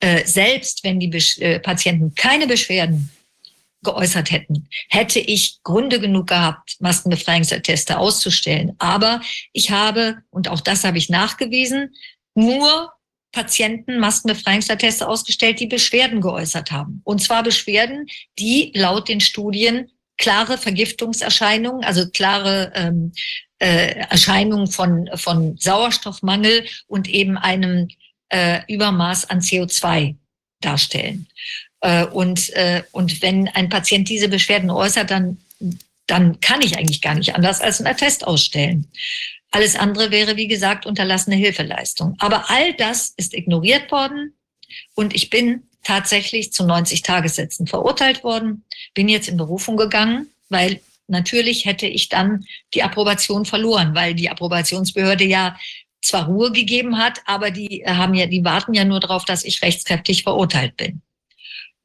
äh, 0.00 0.24
selbst 0.24 0.84
wenn 0.84 0.98
die 0.98 1.10
äh, 1.40 1.60
Patienten 1.60 2.14
keine 2.14 2.46
Beschwerden 2.46 3.10
geäußert 3.88 4.30
hätten, 4.30 4.68
hätte 4.88 5.18
ich 5.18 5.62
Gründe 5.62 6.00
genug 6.00 6.28
gehabt, 6.28 6.76
Maskenbefreiungsatteste 6.80 7.98
auszustellen. 7.98 8.74
Aber 8.78 9.20
ich 9.52 9.70
habe, 9.70 10.18
und 10.30 10.48
auch 10.48 10.60
das 10.60 10.84
habe 10.84 10.98
ich 10.98 11.08
nachgewiesen, 11.08 11.94
nur 12.34 12.92
Patienten 13.32 13.98
Maskenbefreiungsatteste 13.98 15.06
ausgestellt, 15.06 15.60
die 15.60 15.66
Beschwerden 15.66 16.20
geäußert 16.20 16.70
haben. 16.70 17.00
Und 17.04 17.22
zwar 17.22 17.42
Beschwerden, 17.42 18.06
die 18.38 18.72
laut 18.74 19.08
den 19.08 19.20
Studien 19.20 19.90
klare 20.16 20.58
Vergiftungserscheinungen, 20.58 21.84
also 21.84 22.08
klare 22.10 22.72
ähm, 22.74 23.12
äh, 23.58 23.94
Erscheinungen 24.10 24.66
von, 24.66 25.08
von 25.14 25.56
Sauerstoffmangel 25.56 26.66
und 26.86 27.08
eben 27.08 27.38
einem 27.38 27.88
äh, 28.28 28.60
Übermaß 28.68 29.30
an 29.30 29.40
CO2 29.40 30.16
darstellen. 30.60 31.28
Äh, 31.80 32.06
und, 32.06 32.50
äh, 32.50 32.82
und 32.92 33.22
wenn 33.22 33.48
ein 33.48 33.68
Patient 33.68 34.08
diese 34.08 34.28
Beschwerden 34.28 34.70
äußert, 34.70 35.10
dann, 35.10 35.38
dann 36.06 36.40
kann 36.40 36.62
ich 36.62 36.76
eigentlich 36.76 37.02
gar 37.02 37.14
nicht 37.14 37.34
anders 37.34 37.60
als 37.60 37.80
einen 37.80 37.88
Attest 37.88 38.26
ausstellen. 38.26 38.88
Alles 39.50 39.76
andere 39.76 40.10
wäre, 40.10 40.36
wie 40.36 40.48
gesagt, 40.48 40.86
unterlassene 40.86 41.36
Hilfeleistung. 41.36 42.16
Aber 42.18 42.50
all 42.50 42.74
das 42.74 43.14
ist 43.16 43.34
ignoriert 43.34 43.90
worden 43.90 44.34
und 44.94 45.14
ich 45.14 45.30
bin 45.30 45.62
tatsächlich 45.82 46.52
zu 46.52 46.64
90 46.64 47.02
Tagessätzen 47.02 47.66
verurteilt 47.66 48.22
worden, 48.24 48.64
bin 48.92 49.08
jetzt 49.08 49.28
in 49.28 49.38
Berufung 49.38 49.76
gegangen, 49.78 50.28
weil 50.50 50.80
natürlich 51.06 51.64
hätte 51.64 51.86
ich 51.86 52.10
dann 52.10 52.44
die 52.74 52.82
Approbation 52.82 53.46
verloren, 53.46 53.94
weil 53.94 54.14
die 54.14 54.28
Approbationsbehörde 54.28 55.24
ja 55.24 55.58
zwar 56.02 56.26
Ruhe 56.26 56.52
gegeben 56.52 56.98
hat, 56.98 57.20
aber 57.24 57.50
die 57.50 57.84
haben 57.86 58.14
ja, 58.14 58.26
die 58.26 58.44
warten 58.44 58.74
ja 58.74 58.84
nur 58.84 59.00
darauf, 59.00 59.24
dass 59.24 59.44
ich 59.44 59.62
rechtskräftig 59.62 60.24
verurteilt 60.24 60.76
bin. 60.76 61.00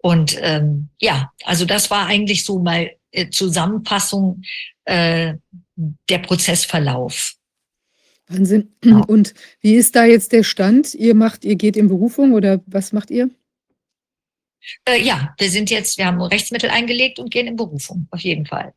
Und 0.03 0.37
ähm, 0.41 0.89
ja, 0.99 1.31
also 1.45 1.63
das 1.63 1.89
war 1.89 2.07
eigentlich 2.07 2.43
so 2.43 2.59
mal 2.59 2.91
äh, 3.11 3.29
Zusammenfassung 3.29 4.41
äh, 4.83 5.35
der 5.77 6.17
Prozessverlauf. 6.17 7.35
Wahnsinn. 8.27 8.73
Ja. 8.83 8.97
Und 9.07 9.33
wie 9.61 9.75
ist 9.75 9.95
da 9.95 10.03
jetzt 10.03 10.33
der 10.33 10.43
Stand? 10.43 10.93
Ihr 10.93 11.15
macht, 11.15 11.45
ihr 11.45 11.55
geht 11.55 11.77
in 11.77 11.87
Berufung 11.87 12.33
oder 12.33 12.61
was 12.65 12.91
macht 12.91 13.11
ihr? 13.11 13.29
Äh, 14.83 15.01
ja, 15.01 15.33
wir 15.39 15.49
sind 15.49 15.69
jetzt, 15.69 15.97
wir 15.97 16.05
haben 16.05 16.21
Rechtsmittel 16.21 16.69
eingelegt 16.69 17.17
und 17.19 17.31
gehen 17.31 17.47
in 17.47 17.55
Berufung, 17.55 18.07
auf 18.11 18.19
jeden 18.19 18.45
Fall. 18.45 18.73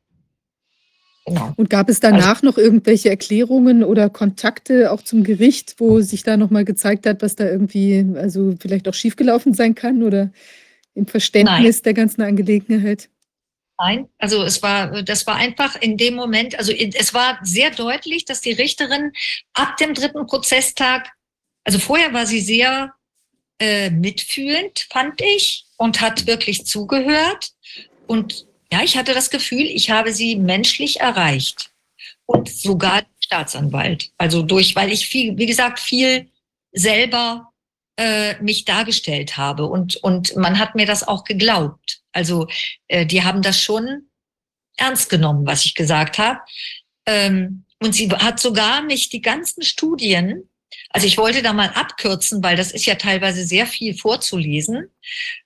Genau. 1.25 1.53
Und 1.57 1.71
gab 1.71 1.89
es 1.89 1.99
danach 1.99 2.43
noch 2.43 2.57
irgendwelche 2.57 3.11
Erklärungen 3.11 3.83
oder 3.83 4.11
Kontakte 4.11 4.93
auch 4.93 5.03
zum 5.03 5.25
Gericht, 5.25 5.75
wo 5.79 6.01
sich 6.03 6.23
da 6.23 6.37
nochmal 6.37 6.65
gezeigt 6.65 7.05
hat, 7.05 7.21
was 7.21 7.35
da 7.35 7.47
irgendwie, 7.47 8.07
also 8.15 8.55
vielleicht 8.61 8.87
auch 8.87 8.95
schiefgelaufen 8.95 9.55
sein 9.55 9.75
kann 9.75 10.05
oder 10.05 10.31
im 10.97 11.07
Verständnis 11.07 11.83
der 11.83 11.95
ganzen 11.95 12.23
Angelegenheit? 12.23 13.09
Nein, 13.79 14.09
also 14.19 14.43
es 14.43 14.63
war, 14.63 15.03
das 15.03 15.27
war 15.27 15.37
einfach 15.37 15.77
in 15.77 15.99
dem 15.99 16.15
Moment, 16.15 16.59
also 16.59 16.73
es 16.73 17.13
war 17.13 17.39
sehr 17.43 17.71
deutlich, 17.71 18.25
dass 18.25 18.41
die 18.41 18.53
Richterin 18.53 19.13
ab 19.53 19.77
dem 19.77 19.93
dritten 19.93 20.27
Prozesstag, 20.27 21.11
also 21.63 21.79
vorher 21.79 22.15
war 22.15 22.27
sie 22.27 22.41
sehr 22.41 22.95
äh, 23.59 23.91
mitfühlend, 23.91 24.87
fand 24.91 25.21
ich, 25.21 25.67
und 25.77 26.01
hat 26.01 26.27
wirklich 26.27 26.65
zugehört. 26.65 27.51
Und 28.07 28.47
ja, 28.73 28.83
ich 28.83 28.97
hatte 28.97 29.13
das 29.13 29.31
Gefühl, 29.31 29.63
ich 29.67 29.91
habe 29.91 30.13
sie 30.13 30.37
menschlich 30.37 31.01
erreicht. 31.01 31.71
Und 32.25 32.49
sogar 32.49 33.03
den 33.03 33.23
Staatsanwalt. 33.23 34.11
Also 34.17 34.43
durch, 34.43 34.75
weil 34.75 34.91
ich 34.91 35.07
viel, 35.07 35.37
wie 35.37 35.47
gesagt, 35.47 35.79
viel 35.79 36.31
selber 36.73 37.53
äh, 37.97 38.41
mich 38.43 38.65
dargestellt 38.65 39.37
habe. 39.37 39.67
Und, 39.67 39.97
und 39.97 40.37
man 40.37 40.59
hat 40.59 40.75
mir 40.75 40.87
das 40.87 41.07
auch 41.07 41.25
geglaubt. 41.25 42.01
Also 42.13 42.49
äh, 42.89 43.07
die 43.07 43.25
haben 43.25 43.43
das 43.43 43.61
schon 43.61 44.09
ernst 44.77 45.09
genommen, 45.09 45.47
was 45.47 45.65
ich 45.65 45.75
gesagt 45.75 46.19
habe. 46.19 46.41
Ähm, 47.07 47.65
und 47.81 47.95
sie 47.95 48.09
hat 48.11 48.41
sogar 48.41 48.83
mich 48.83 49.09
die 49.11 49.21
ganzen 49.21 49.63
Studien, 49.63 50.49
also 50.91 51.07
ich 51.07 51.19
wollte 51.19 51.43
da 51.43 51.53
mal 51.53 51.69
abkürzen, 51.69 52.43
weil 52.43 52.57
das 52.57 52.73
ist 52.73 52.87
ja 52.87 52.95
teilweise 52.95 53.45
sehr 53.45 53.67
viel 53.67 53.97
vorzulesen. 53.97 54.91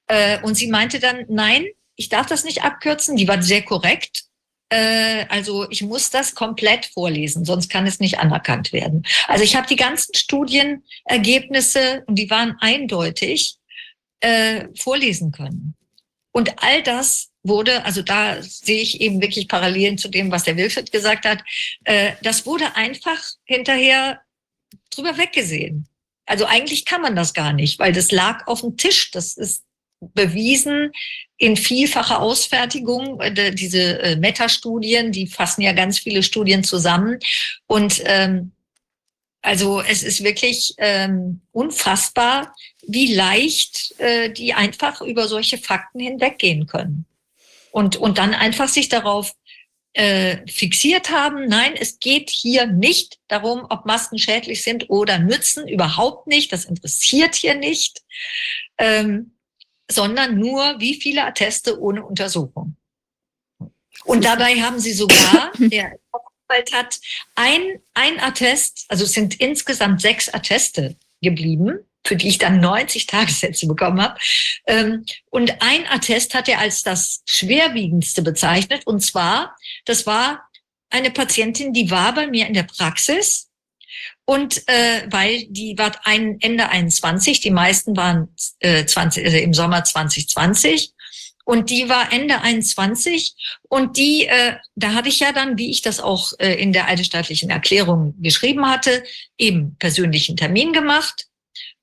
Äh, 0.06 0.40
und 0.42 0.54
sie 0.54 0.68
meinte 0.68 1.00
dann, 1.00 1.24
nein, 1.28 1.66
ich 1.96 2.08
darf 2.08 2.26
das 2.26 2.44
nicht 2.44 2.62
abkürzen. 2.62 3.16
Die 3.16 3.28
war 3.28 3.42
sehr 3.42 3.62
korrekt. 3.62 4.24
Äh, 4.70 5.26
also 5.28 5.68
ich 5.68 5.82
muss 5.82 6.10
das 6.10 6.34
komplett 6.34 6.86
vorlesen, 6.86 7.44
sonst 7.44 7.68
kann 7.68 7.86
es 7.86 8.00
nicht 8.00 8.18
anerkannt 8.18 8.72
werden. 8.72 9.04
Also 9.26 9.44
ich 9.44 9.56
habe 9.56 9.66
die 9.66 9.76
ganzen 9.76 10.14
Studienergebnisse, 10.14 12.04
und 12.06 12.14
die 12.14 12.30
waren 12.30 12.56
eindeutig, 12.60 13.56
äh, 14.20 14.68
vorlesen 14.76 15.32
können. 15.32 15.74
Und 16.32 16.62
all 16.62 16.82
das 16.82 17.30
wurde, 17.42 17.84
also 17.84 18.02
da 18.02 18.40
sehe 18.42 18.80
ich 18.80 19.00
eben 19.00 19.20
wirklich 19.20 19.48
Parallelen 19.48 19.98
zu 19.98 20.08
dem, 20.08 20.30
was 20.30 20.44
der 20.44 20.56
Wilfried 20.56 20.92
gesagt 20.92 21.24
hat, 21.24 21.42
äh, 21.84 22.12
das 22.22 22.46
wurde 22.46 22.76
einfach 22.76 23.20
hinterher 23.44 24.20
drüber 24.90 25.18
weggesehen. 25.18 25.88
Also 26.26 26.44
eigentlich 26.46 26.84
kann 26.84 27.02
man 27.02 27.16
das 27.16 27.34
gar 27.34 27.52
nicht, 27.52 27.80
weil 27.80 27.92
das 27.92 28.12
lag 28.12 28.46
auf 28.46 28.60
dem 28.60 28.76
Tisch. 28.76 29.10
Das 29.10 29.36
ist 29.36 29.64
bewiesen 30.00 30.92
in 31.36 31.56
vielfacher 31.56 32.20
Ausfertigung. 32.20 33.20
Äh, 33.20 33.52
diese 33.54 34.00
äh, 34.00 34.16
Metastudien, 34.16 35.12
die 35.12 35.26
fassen 35.26 35.62
ja 35.62 35.72
ganz 35.72 35.98
viele 35.98 36.22
Studien 36.22 36.64
zusammen. 36.64 37.18
Und 37.66 38.02
ähm, 38.04 38.52
also 39.42 39.80
es 39.80 40.02
ist 40.02 40.22
wirklich 40.22 40.74
ähm, 40.78 41.40
unfassbar, 41.52 42.54
wie 42.86 43.14
leicht 43.14 43.94
äh, 43.98 44.30
die 44.30 44.52
einfach 44.52 45.00
über 45.00 45.28
solche 45.28 45.58
Fakten 45.58 46.00
hinweggehen 46.00 46.66
können. 46.66 47.06
Und, 47.70 47.96
und 47.96 48.18
dann 48.18 48.34
einfach 48.34 48.68
sich 48.68 48.88
darauf 48.88 49.32
äh, 49.92 50.46
fixiert 50.46 51.10
haben, 51.10 51.46
nein, 51.46 51.74
es 51.76 51.98
geht 51.98 52.30
hier 52.30 52.66
nicht 52.66 53.18
darum, 53.28 53.66
ob 53.70 53.86
Masken 53.86 54.18
schädlich 54.18 54.62
sind 54.62 54.88
oder 54.88 55.18
nützen, 55.18 55.66
überhaupt 55.66 56.26
nicht, 56.26 56.52
das 56.52 56.64
interessiert 56.64 57.34
hier 57.34 57.54
nicht. 57.54 58.02
Ähm, 58.78 59.32
sondern 59.90 60.38
nur, 60.38 60.76
wie 60.78 60.94
viele 60.94 61.24
Atteste 61.24 61.80
ohne 61.80 62.04
Untersuchung. 62.04 62.76
Und 64.04 64.24
dabei 64.24 64.60
haben 64.62 64.80
sie 64.80 64.92
sogar, 64.92 65.52
der 65.58 65.98
Anwalt 66.12 66.72
hat 66.72 67.00
ein, 67.34 67.80
ein 67.94 68.18
Attest, 68.20 68.86
also 68.88 69.04
es 69.04 69.12
sind 69.12 69.40
insgesamt 69.40 70.00
sechs 70.00 70.28
Atteste 70.28 70.96
geblieben, 71.20 71.80
für 72.04 72.16
die 72.16 72.28
ich 72.28 72.38
dann 72.38 72.60
90 72.60 73.06
Tagessätze 73.06 73.66
bekommen 73.66 74.00
habe. 74.00 74.18
Ähm, 74.66 75.04
und 75.28 75.60
ein 75.60 75.86
Attest 75.86 76.34
hat 76.34 76.48
er 76.48 76.58
als 76.58 76.82
das 76.82 77.22
schwerwiegendste 77.26 78.22
bezeichnet. 78.22 78.86
Und 78.86 79.00
zwar, 79.00 79.56
das 79.84 80.06
war 80.06 80.48
eine 80.88 81.10
Patientin, 81.10 81.72
die 81.72 81.90
war 81.90 82.14
bei 82.14 82.26
mir 82.26 82.46
in 82.46 82.54
der 82.54 82.62
Praxis 82.62 83.49
und 84.30 84.68
äh, 84.68 85.08
weil 85.10 85.46
die 85.48 85.76
war 85.76 85.90
ein, 86.04 86.36
Ende 86.40 86.68
21, 86.68 87.40
die 87.40 87.50
meisten 87.50 87.96
waren 87.96 88.28
äh, 88.60 88.84
20, 88.84 89.26
äh, 89.26 89.40
im 89.40 89.52
Sommer 89.52 89.82
2020 89.82 90.92
und 91.44 91.68
die 91.68 91.88
war 91.88 92.12
Ende 92.12 92.40
21 92.40 93.34
und 93.68 93.96
die, 93.96 94.28
äh, 94.28 94.54
da 94.76 94.94
hatte 94.94 95.08
ich 95.08 95.18
ja 95.18 95.32
dann, 95.32 95.58
wie 95.58 95.72
ich 95.72 95.82
das 95.82 95.98
auch 95.98 96.32
äh, 96.38 96.54
in 96.62 96.72
der 96.72 96.86
eidesstaatlichen 96.86 97.50
Erklärung 97.50 98.14
geschrieben 98.22 98.70
hatte, 98.70 99.02
eben 99.36 99.74
persönlichen 99.80 100.36
Termin 100.36 100.72
gemacht. 100.72 101.26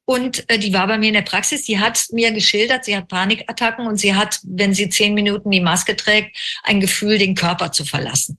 Und 0.06 0.49
äh, 0.49 0.57
die 0.57 0.72
war 0.72 0.88
bei 0.88 0.98
mir 0.98 1.10
in 1.10 1.15
der 1.15 1.24
Praxis, 1.24 1.65
die 1.65 1.80
hat 1.80 2.06
mir 2.14 2.32
geschildert, 2.32 2.86
sie 2.86 2.95
hat 2.95 3.10
Panikattacken 3.10 3.88
und 3.88 3.98
sie 3.98 4.15
hat, 4.15 4.40
wenn 4.44 4.74
sie 4.74 4.88
zehn 4.88 5.14
Minuten 5.15 5.52
die 5.52 5.60
Maske 5.60 5.98
trägt, 5.98 6.38
ein 6.64 6.80
Gefühl, 6.80 7.18
den 7.18 7.36
Körper 7.36 7.74
zu 7.74 7.84
verlassen. 7.84 8.38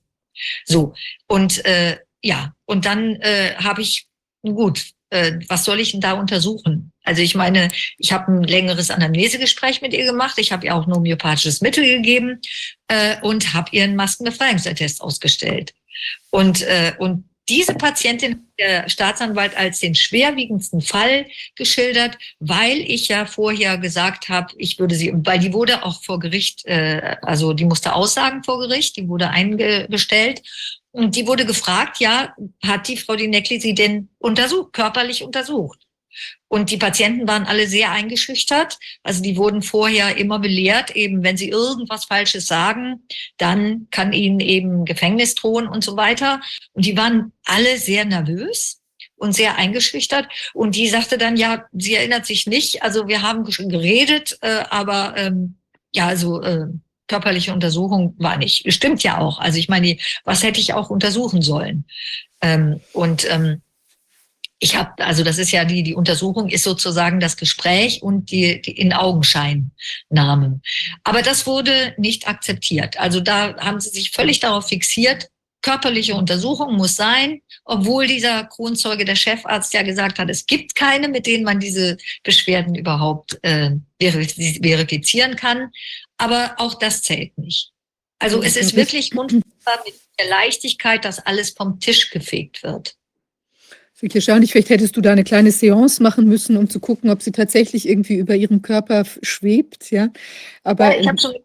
So, 0.65 0.95
und 1.27 1.63
äh, 1.65 1.97
ja, 2.21 2.53
und 2.65 2.85
dann 2.85 3.15
äh, 3.17 3.55
habe 3.55 3.81
ich, 3.81 4.07
gut, 4.41 4.91
äh, 5.09 5.39
was 5.47 5.65
soll 5.65 5.79
ich 5.79 5.91
denn 5.91 6.01
da 6.01 6.13
untersuchen? 6.13 6.91
Also 7.03 7.21
ich 7.21 7.33
meine, 7.35 7.69
ich 7.97 8.11
habe 8.11 8.31
ein 8.31 8.43
längeres 8.43 8.91
Anamnesegespräch 8.91 9.81
mit 9.81 9.93
ihr 9.93 10.05
gemacht, 10.05 10.37
ich 10.37 10.51
habe 10.51 10.65
ihr 10.65 10.75
auch 10.75 10.85
ein 10.85 10.93
homöopathisches 10.93 11.61
Mittel 11.61 11.83
gegeben 11.83 12.39
äh, 12.87 13.19
und 13.21 13.53
habe 13.53 13.69
ihr 13.71 13.83
einen 13.83 13.95
Maskenbefreiungsattest 13.95 15.01
ausgestellt. 15.01 15.73
Und, 16.29 16.61
äh, 16.61 16.93
und 16.99 17.25
diese 17.49 17.73
Patientin 17.73 18.33
hat 18.33 18.39
der 18.59 18.89
Staatsanwalt 18.89 19.57
als 19.57 19.79
den 19.79 19.95
schwerwiegendsten 19.95 20.81
Fall 20.81 21.25
geschildert, 21.55 22.19
weil 22.39 22.77
ich 22.77 23.07
ja 23.07 23.25
vorher 23.25 23.79
gesagt 23.79 24.29
habe, 24.29 24.53
ich 24.57 24.77
würde 24.77 24.93
sie, 24.93 25.11
weil 25.15 25.39
die 25.39 25.51
wurde 25.51 25.83
auch 25.83 26.03
vor 26.03 26.19
Gericht, 26.19 26.63
äh, 26.67 27.17
also 27.23 27.53
die 27.53 27.65
musste 27.65 27.93
aussagen 27.93 28.43
vor 28.43 28.59
Gericht, 28.59 28.97
die 28.97 29.07
wurde 29.07 29.31
eingestellt 29.31 30.43
und 30.91 31.15
die 31.15 31.27
wurde 31.27 31.45
gefragt, 31.45 31.99
ja, 31.99 32.33
hat 32.65 32.87
die 32.87 32.97
Frau 32.97 33.15
Dinekli 33.15 33.59
sie 33.59 33.75
denn 33.75 34.09
untersucht, 34.17 34.73
körperlich 34.73 35.23
untersucht? 35.23 35.85
Und 36.47 36.71
die 36.71 36.77
Patienten 36.77 37.27
waren 37.27 37.45
alle 37.45 37.67
sehr 37.67 37.91
eingeschüchtert. 37.91 38.77
Also 39.03 39.21
die 39.21 39.37
wurden 39.37 39.61
vorher 39.61 40.17
immer 40.17 40.39
belehrt, 40.39 40.95
eben 40.95 41.23
wenn 41.23 41.37
sie 41.37 41.49
irgendwas 41.49 42.05
Falsches 42.05 42.47
sagen, 42.47 43.03
dann 43.37 43.87
kann 43.91 44.13
ihnen 44.13 44.39
eben 44.39 44.85
Gefängnis 44.85 45.35
drohen 45.35 45.67
und 45.67 45.83
so 45.83 45.95
weiter. 45.95 46.41
Und 46.73 46.85
die 46.85 46.97
waren 46.97 47.33
alle 47.45 47.77
sehr 47.77 48.05
nervös 48.05 48.81
und 49.15 49.33
sehr 49.33 49.57
eingeschüchtert. 49.57 50.27
Und 50.53 50.75
die 50.75 50.87
sagte 50.87 51.17
dann, 51.17 51.37
ja, 51.37 51.65
sie 51.71 51.93
erinnert 51.93 52.25
sich 52.25 52.47
nicht. 52.47 52.81
Also 52.81 53.07
wir 53.07 53.21
haben 53.21 53.49
schon 53.51 53.69
geredet, 53.69 54.37
äh, 54.41 54.63
aber 54.69 55.13
ähm, 55.17 55.57
ja, 55.93 56.07
also 56.07 56.41
äh, 56.41 56.67
körperliche 57.09 57.51
Untersuchung 57.51 58.15
war 58.17 58.37
nicht. 58.37 58.71
Stimmt 58.71 59.03
ja 59.03 59.17
auch. 59.17 59.39
Also 59.39 59.57
ich 59.57 59.67
meine, 59.67 59.97
was 60.23 60.43
hätte 60.43 60.61
ich 60.61 60.73
auch 60.73 60.89
untersuchen 60.89 61.41
sollen? 61.41 61.83
Ähm, 62.41 62.79
und 62.93 63.29
ähm, 63.29 63.61
ich 64.59 64.75
habe, 64.77 65.03
also 65.03 65.23
das 65.23 65.37
ist 65.37 65.51
ja 65.51 65.65
die, 65.65 65.83
die 65.83 65.95
Untersuchung 65.95 66.49
ist 66.49 66.63
sozusagen 66.63 67.19
das 67.19 67.37
Gespräch 67.37 68.03
und 68.03 68.29
die, 68.31 68.61
die 68.61 68.71
in 68.71 68.93
Augenscheinnahme. 68.93 70.61
Aber 71.03 71.21
das 71.21 71.47
wurde 71.47 71.93
nicht 71.97 72.27
akzeptiert. 72.27 72.99
Also 72.99 73.21
da 73.21 73.57
haben 73.57 73.79
sie 73.79 73.89
sich 73.89 74.11
völlig 74.11 74.39
darauf 74.39 74.67
fixiert, 74.67 75.29
körperliche 75.61 76.15
Untersuchung 76.15 76.75
muss 76.75 76.95
sein, 76.95 77.41
obwohl 77.65 78.07
dieser 78.07 78.45
Kronzeuge, 78.45 79.05
der 79.05 79.15
Chefarzt 79.15 79.73
ja 79.73 79.81
gesagt 79.81 80.19
hat, 80.19 80.29
es 80.29 80.45
gibt 80.45 80.75
keine, 80.75 81.09
mit 81.09 81.25
denen 81.25 81.43
man 81.43 81.59
diese 81.59 81.97
Beschwerden 82.23 82.75
überhaupt 82.75 83.37
äh, 83.43 83.71
verifizieren 84.01 85.35
kann. 85.35 85.71
Aber 86.19 86.53
auch 86.57 86.75
das 86.75 87.01
zählt 87.01 87.35
nicht. 87.37 87.71
Also 88.19 88.43
es 88.43 88.57
ist 88.57 88.75
wirklich 88.75 89.15
unfassbar 89.17 89.81
mit 89.85 89.95
der 90.19 90.27
Leichtigkeit, 90.27 91.05
dass 91.05 91.25
alles 91.25 91.51
vom 91.51 91.79
Tisch 91.79 92.11
gefegt 92.11 92.61
wird. 92.61 92.95
Wirklich 93.95 94.15
erstaunlich. 94.17 94.51
Vielleicht 94.51 94.69
hättest 94.69 94.95
du 94.97 95.01
da 95.01 95.13
eine 95.13 95.23
kleine 95.23 95.51
Seance 95.51 96.03
machen 96.03 96.27
müssen, 96.27 96.57
um 96.57 96.69
zu 96.69 96.79
gucken, 96.79 97.09
ob 97.09 97.21
sie 97.21 97.31
tatsächlich 97.31 97.87
irgendwie 97.87 98.15
über 98.15 98.35
ihrem 98.35 98.61
Körper 98.61 99.05
schwebt. 99.21 99.91
Ja, 99.91 100.09
aber 100.63 100.93
ja, 100.93 100.99
ich 101.01 101.07
habe 101.07 101.17
schon. 101.17 101.35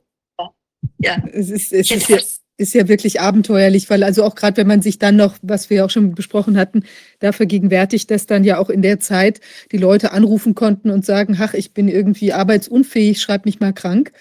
Ja. 0.99 1.23
Es 1.33 1.51
ist, 1.51 1.73
es 1.73 1.91
ist 1.91 2.09
ja, 2.09 2.19
ist 2.57 2.73
ja 2.73 2.87
wirklich 2.87 3.21
abenteuerlich, 3.21 3.91
weil 3.91 4.05
also 4.05 4.23
auch 4.23 4.37
gerade 4.37 4.57
wenn 4.59 4.69
man 4.69 4.81
sich 4.81 4.99
dann 4.99 5.17
noch, 5.17 5.37
was 5.43 5.71
wir 5.71 5.85
auch 5.85 5.91
schon 5.91 6.15
besprochen 6.15 6.57
hatten, 6.57 6.85
da 7.19 7.33
vergegenwärtigt, 7.33 8.11
dass 8.11 8.27
dann 8.27 8.45
ja 8.45 8.59
auch 8.59 8.71
in 8.71 8.81
der 8.81 9.01
Zeit 9.01 9.41
die 9.73 9.77
Leute 9.77 10.13
anrufen 10.13 10.55
konnten 10.55 10.91
und 10.91 11.05
sagen, 11.05 11.37
ach, 11.41 11.55
ich 11.55 11.73
bin 11.73 11.89
irgendwie 11.89 12.33
arbeitsunfähig, 12.33 13.21
schreib 13.21 13.45
mich 13.45 13.59
mal 13.59 13.73
krank, 13.73 14.13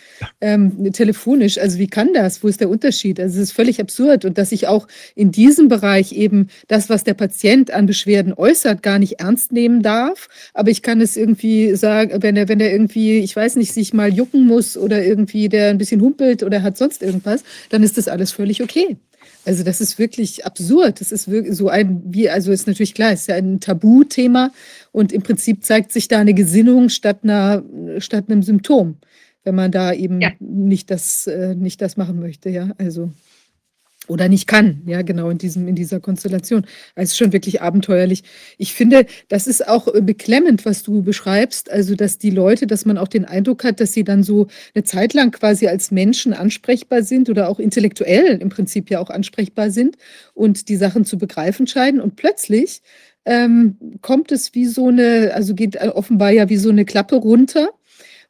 ähm, 0.42 0.92
telefonisch. 0.94 1.60
Also 1.60 1.78
wie 1.78 1.88
kann 1.88 2.14
das? 2.14 2.44
Wo 2.44 2.48
ist 2.48 2.60
der 2.60 2.70
Unterschied? 2.70 3.20
Also 3.20 3.38
es 3.38 3.50
ist 3.50 3.52
völlig 3.52 3.80
absurd 3.80 4.26
und 4.26 4.40
dass 4.40 4.52
ich 4.52 4.68
auch 4.68 4.88
in 5.14 5.32
diesem 5.32 5.68
Bereich 5.68 6.12
eben 6.14 6.48
das, 6.68 6.90
was 6.90 7.04
der 7.04 7.14
Patient 7.14 7.70
an 7.70 7.86
Beschwerden 7.86 8.34
äußert, 8.34 8.82
gar 8.82 8.98
nicht 8.98 9.20
ernst 9.20 9.52
nehmen 9.52 9.84
darf. 9.84 10.28
Aber 10.56 10.72
ich 10.72 10.82
kann 10.82 11.02
es 11.02 11.16
irgendwie 11.18 11.76
sagen, 11.76 12.24
wenn 12.24 12.36
er, 12.36 12.48
wenn 12.48 12.60
er 12.60 12.72
irgendwie, 12.72 13.20
ich 13.20 13.36
weiß 13.36 13.58
nicht, 13.58 13.74
sich 13.74 13.94
mal 13.94 14.12
jucken 14.12 14.48
muss 14.48 14.76
oder 14.76 15.04
irgendwie 15.06 15.50
der 15.50 15.70
ein 15.70 15.78
bisschen 15.78 16.02
humpelt 16.02 16.42
oder 16.42 16.64
hat 16.64 16.78
sonst 16.78 17.04
irgendwas, 17.04 17.44
dann 17.70 17.84
ist 17.84 17.98
das 17.98 18.08
alles 18.08 18.23
alles 18.24 18.32
völlig 18.32 18.64
okay. 18.64 18.98
Also 19.46 19.64
das 19.64 19.82
ist 19.82 20.00
wirklich 20.00 20.46
absurd. 20.46 21.02
Das 21.02 21.12
ist 21.12 21.30
wirklich 21.30 21.56
so 21.56 21.68
ein, 21.68 22.02
wie, 22.06 22.30
also 22.30 22.52
ist 22.52 22.68
natürlich 22.68 22.94
klar, 22.94 23.12
ist 23.12 23.28
ja 23.28 23.36
ein 23.36 23.60
Tabuthema 23.60 24.52
und 24.92 25.12
im 25.12 25.22
Prinzip 25.22 25.64
zeigt 25.66 25.92
sich 25.92 26.08
da 26.08 26.20
eine 26.20 26.34
Gesinnung 26.34 26.90
statt 26.90 27.20
einer, 27.24 27.64
statt 27.98 28.26
einem 28.30 28.44
Symptom, 28.44 28.98
wenn 29.44 29.56
man 29.56 29.72
da 29.72 29.94
eben 29.94 30.22
ja. 30.22 30.32
nicht 30.40 30.90
das, 30.90 31.28
äh, 31.28 31.56
nicht 31.56 31.82
das 31.82 31.98
machen 31.98 32.20
möchte, 32.20 32.50
ja. 32.50 32.72
Also 32.78 33.12
oder 34.08 34.28
nicht 34.28 34.48
kann, 34.48 34.82
ja, 34.86 35.02
genau 35.02 35.30
in 35.30 35.38
diesem, 35.38 35.68
in 35.68 35.76
dieser 35.76 36.00
Konstellation. 36.00 36.66
Es 36.96 37.12
ist 37.12 37.18
schon 37.18 37.34
wirklich 37.34 37.62
abenteuerlich. 37.62 38.24
Ich 38.58 38.74
finde, 38.74 39.06
das 39.30 39.48
ist 39.48 39.68
auch 39.68 39.88
äh, 39.94 40.02
beklemmend, 40.02 40.66
was 40.66 40.84
du 40.84 41.04
beschreibst. 41.04 41.72
Also, 41.72 41.96
dass 41.96 42.18
die 42.18 42.30
Leute, 42.30 42.68
dass 42.68 42.86
man 42.86 42.98
auch 42.98 43.08
den 43.08 43.26
Eindruck 43.26 43.64
hat, 43.64 43.80
dass 43.80 43.94
sie 43.94 44.04
dann 44.04 44.24
so 44.24 44.48
eine 44.76 44.84
Zeit 44.84 45.14
lang 45.14 45.32
quasi 45.32 45.68
als 45.68 45.92
Menschen 45.92 46.34
ansprechbar 46.34 47.04
sind 47.04 47.30
oder 47.30 47.48
auch 47.50 47.60
intellektuell 47.60 48.38
im 48.42 48.50
Prinzip 48.50 48.90
ja 48.90 49.00
auch 49.00 49.10
ansprechbar 49.10 49.72
sind 49.72 49.98
und 50.34 50.70
die 50.70 50.76
Sachen 50.76 51.06
zu 51.06 51.18
begreifen 51.18 51.68
scheinen. 51.68 52.02
Und 52.02 52.16
plötzlich 52.16 52.82
ähm, 53.26 53.78
kommt 54.02 54.32
es 54.32 54.54
wie 54.54 54.66
so 54.66 54.90
eine, 54.90 55.32
also 55.34 55.54
geht 55.56 55.76
äh, 55.76 55.90
offenbar 55.94 56.32
ja 56.32 56.50
wie 56.50 56.58
so 56.58 56.70
eine 56.70 56.86
Klappe 56.86 57.16
runter 57.16 57.70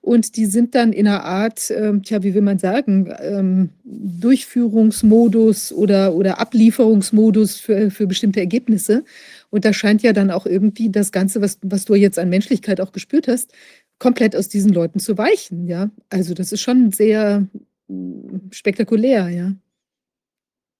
und 0.03 0.35
die 0.35 0.47
sind 0.47 0.75
dann 0.75 0.91
in 0.91 1.07
einer 1.07 1.23
Art, 1.23 1.69
äh, 1.69 1.97
tja, 2.01 2.23
wie 2.23 2.34
will 2.34 2.41
man 2.41 2.59
sagen, 2.59 3.09
ähm, 3.19 3.69
Durchführungsmodus 3.85 5.71
oder, 5.71 6.13
oder 6.13 6.41
Ablieferungsmodus 6.41 7.55
für, 7.55 7.89
für 7.89 8.05
bestimmte 8.05 8.41
Ergebnisse. 8.41 9.05
Und 9.49 9.63
da 9.63 9.71
scheint 9.71 10.03
ja 10.03 10.11
dann 10.11 10.30
auch 10.30 10.45
irgendwie 10.45 10.89
das 10.89 11.13
Ganze, 11.13 11.39
was, 11.39 11.57
was 11.61 11.85
du 11.85 11.95
jetzt 11.95 12.19
an 12.19 12.27
Menschlichkeit 12.27 12.81
auch 12.81 12.91
gespürt 12.91 13.30
hast, 13.30 13.53
komplett 13.97 14.35
aus 14.35 14.49
diesen 14.49 14.73
Leuten 14.73 14.99
zu 14.99 15.17
weichen. 15.17 15.69
Ja, 15.69 15.89
also 16.09 16.34
das 16.34 16.51
ist 16.51 16.59
schon 16.59 16.91
sehr 16.91 17.47
mm, 17.88 18.51
spektakulär, 18.51 19.30
ja. 19.30 19.53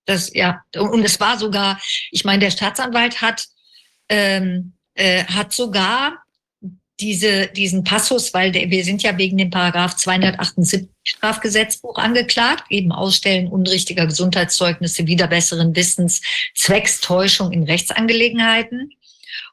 Das, 0.04 0.34
ja, 0.34 0.62
und 0.76 1.02
es 1.02 1.18
war 1.18 1.38
sogar, 1.38 1.80
ich 2.10 2.26
meine, 2.26 2.40
der 2.40 2.50
Staatsanwalt 2.50 3.22
hat, 3.22 3.46
ähm, 4.10 4.74
äh, 4.92 5.24
hat 5.24 5.54
sogar 5.54 6.23
diese, 7.00 7.48
diesen 7.48 7.84
Passus, 7.84 8.32
weil 8.34 8.52
der, 8.52 8.70
wir 8.70 8.84
sind 8.84 9.02
ja 9.02 9.18
wegen 9.18 9.36
dem 9.36 9.50
Paragraph 9.50 9.96
278 9.96 10.88
Strafgesetzbuch 11.02 11.98
angeklagt, 11.98 12.64
eben 12.70 12.92
Ausstellen 12.92 13.48
unrichtiger 13.48 14.06
Gesundheitszeugnisse 14.06 15.06
wieder 15.06 15.26
besseren 15.26 15.74
Wissens, 15.74 16.22
Zweckstäuschung 16.54 17.52
in 17.52 17.64
Rechtsangelegenheiten. 17.64 18.90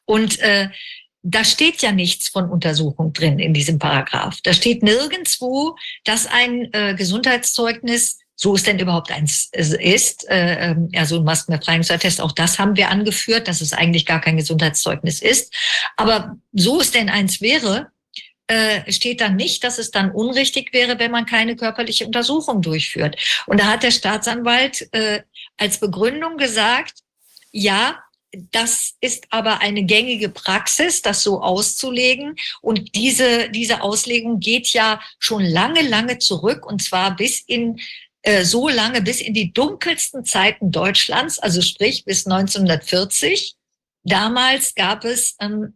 Und 0.05 0.39
äh, 0.39 0.69
da 1.23 1.43
steht 1.43 1.81
ja 1.81 1.91
nichts 1.91 2.29
von 2.29 2.49
Untersuchung 2.49 3.13
drin 3.13 3.39
in 3.39 3.53
diesem 3.53 3.79
Paragraph. 3.79 4.39
Da 4.43 4.53
steht 4.53 4.81
nirgendwo, 4.83 5.75
dass 6.03 6.27
ein 6.27 6.73
äh, 6.73 6.95
Gesundheitszeugnis 6.95 8.19
so 8.41 8.55
es 8.55 8.63
denn 8.63 8.79
überhaupt 8.79 9.11
eins 9.11 9.49
ist, 9.51 10.27
äh, 10.27 10.75
also 10.95 11.17
ein 11.17 11.23
Maskenbefreiungsattest, 11.23 12.21
auch 12.21 12.31
das 12.31 12.57
haben 12.57 12.75
wir 12.75 12.89
angeführt, 12.89 13.47
dass 13.47 13.61
es 13.61 13.71
eigentlich 13.71 14.07
gar 14.07 14.19
kein 14.19 14.37
Gesundheitszeugnis 14.37 15.21
ist. 15.21 15.53
Aber 15.95 16.37
so 16.51 16.81
es 16.81 16.89
denn 16.89 17.09
eins 17.09 17.41
wäre, 17.41 17.91
äh, 18.47 18.91
steht 18.91 19.21
dann 19.21 19.35
nicht, 19.35 19.63
dass 19.63 19.77
es 19.77 19.91
dann 19.91 20.11
unrichtig 20.11 20.73
wäre, 20.73 20.97
wenn 20.97 21.11
man 21.11 21.27
keine 21.27 21.55
körperliche 21.55 22.07
Untersuchung 22.07 22.63
durchführt. 22.63 23.15
Und 23.45 23.59
da 23.59 23.65
hat 23.65 23.83
der 23.83 23.91
Staatsanwalt 23.91 24.91
äh, 24.91 25.21
als 25.57 25.79
Begründung 25.79 26.37
gesagt, 26.37 26.95
ja, 27.51 27.99
das 28.51 28.95
ist 29.01 29.27
aber 29.29 29.59
eine 29.59 29.83
gängige 29.83 30.29
Praxis, 30.29 31.03
das 31.03 31.21
so 31.21 31.41
auszulegen. 31.41 32.35
Und 32.61 32.95
diese, 32.95 33.49
diese 33.49 33.81
Auslegung 33.81 34.39
geht 34.39 34.69
ja 34.69 34.99
schon 35.19 35.43
lange, 35.43 35.81
lange 35.81 36.17
zurück, 36.17 36.65
und 36.65 36.81
zwar 36.81 37.15
bis 37.15 37.41
in 37.41 37.79
äh, 38.23 38.43
so 38.43 38.69
lange 38.69 39.01
bis 39.01 39.21
in 39.21 39.33
die 39.33 39.51
dunkelsten 39.51 40.25
Zeiten 40.25 40.71
Deutschlands, 40.71 41.39
also 41.39 41.61
sprich 41.61 42.05
bis 42.05 42.25
1940. 42.25 43.55
Damals 44.03 44.75
gab 44.75 45.05
es 45.05 45.35
ähm, 45.39 45.75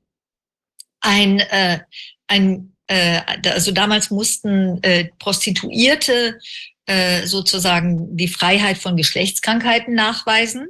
ein, 1.02 1.40
äh, 1.40 1.80
ein 2.28 2.76
äh, 2.88 3.22
also 3.46 3.72
damals 3.72 4.12
mussten 4.12 4.82
äh, 4.84 5.10
Prostituierte 5.20 6.40
äh, 6.86 7.26
sozusagen 7.26 8.16
die 8.16 8.28
Freiheit 8.28 8.78
von 8.78 8.96
Geschlechtskrankheiten 8.96 9.94
nachweisen. 9.94 10.68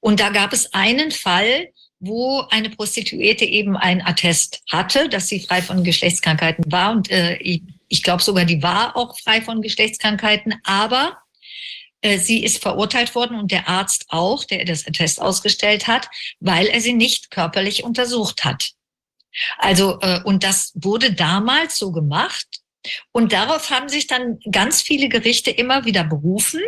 Und 0.00 0.20
da 0.20 0.28
gab 0.28 0.52
es 0.52 0.72
einen 0.74 1.10
Fall, 1.10 1.68
wo 1.98 2.40
eine 2.50 2.70
Prostituierte 2.70 3.44
eben 3.44 3.76
ein 3.76 4.02
Attest 4.02 4.62
hatte, 4.70 5.08
dass 5.08 5.28
sie 5.28 5.40
frei 5.40 5.62
von 5.62 5.82
Geschlechtskrankheiten 5.82 6.70
war. 6.70 6.92
Und 6.92 7.10
äh, 7.10 7.38
ich 7.88 8.02
glaube 8.02 8.22
sogar, 8.22 8.44
die 8.44 8.62
war 8.62 8.96
auch 8.96 9.18
frei 9.18 9.42
von 9.42 9.62
Geschlechtskrankheiten, 9.62 10.54
aber 10.64 11.18
äh, 12.00 12.18
sie 12.18 12.44
ist 12.44 12.62
verurteilt 12.62 13.14
worden 13.14 13.38
und 13.38 13.50
der 13.50 13.68
Arzt 13.68 14.06
auch, 14.08 14.44
der 14.44 14.64
das 14.64 14.84
Test 14.84 15.20
ausgestellt 15.20 15.86
hat, 15.86 16.08
weil 16.40 16.66
er 16.66 16.80
sie 16.80 16.92
nicht 16.92 17.30
körperlich 17.30 17.84
untersucht 17.84 18.44
hat. 18.44 18.72
Also, 19.58 19.98
äh, 20.00 20.20
und 20.24 20.44
das 20.44 20.72
wurde 20.74 21.12
damals 21.12 21.78
so 21.78 21.92
gemacht. 21.92 22.46
Und 23.10 23.32
darauf 23.32 23.70
haben 23.70 23.88
sich 23.88 24.06
dann 24.06 24.38
ganz 24.50 24.80
viele 24.80 25.08
Gerichte 25.08 25.50
immer 25.50 25.84
wieder 25.84 26.04
berufen. 26.04 26.60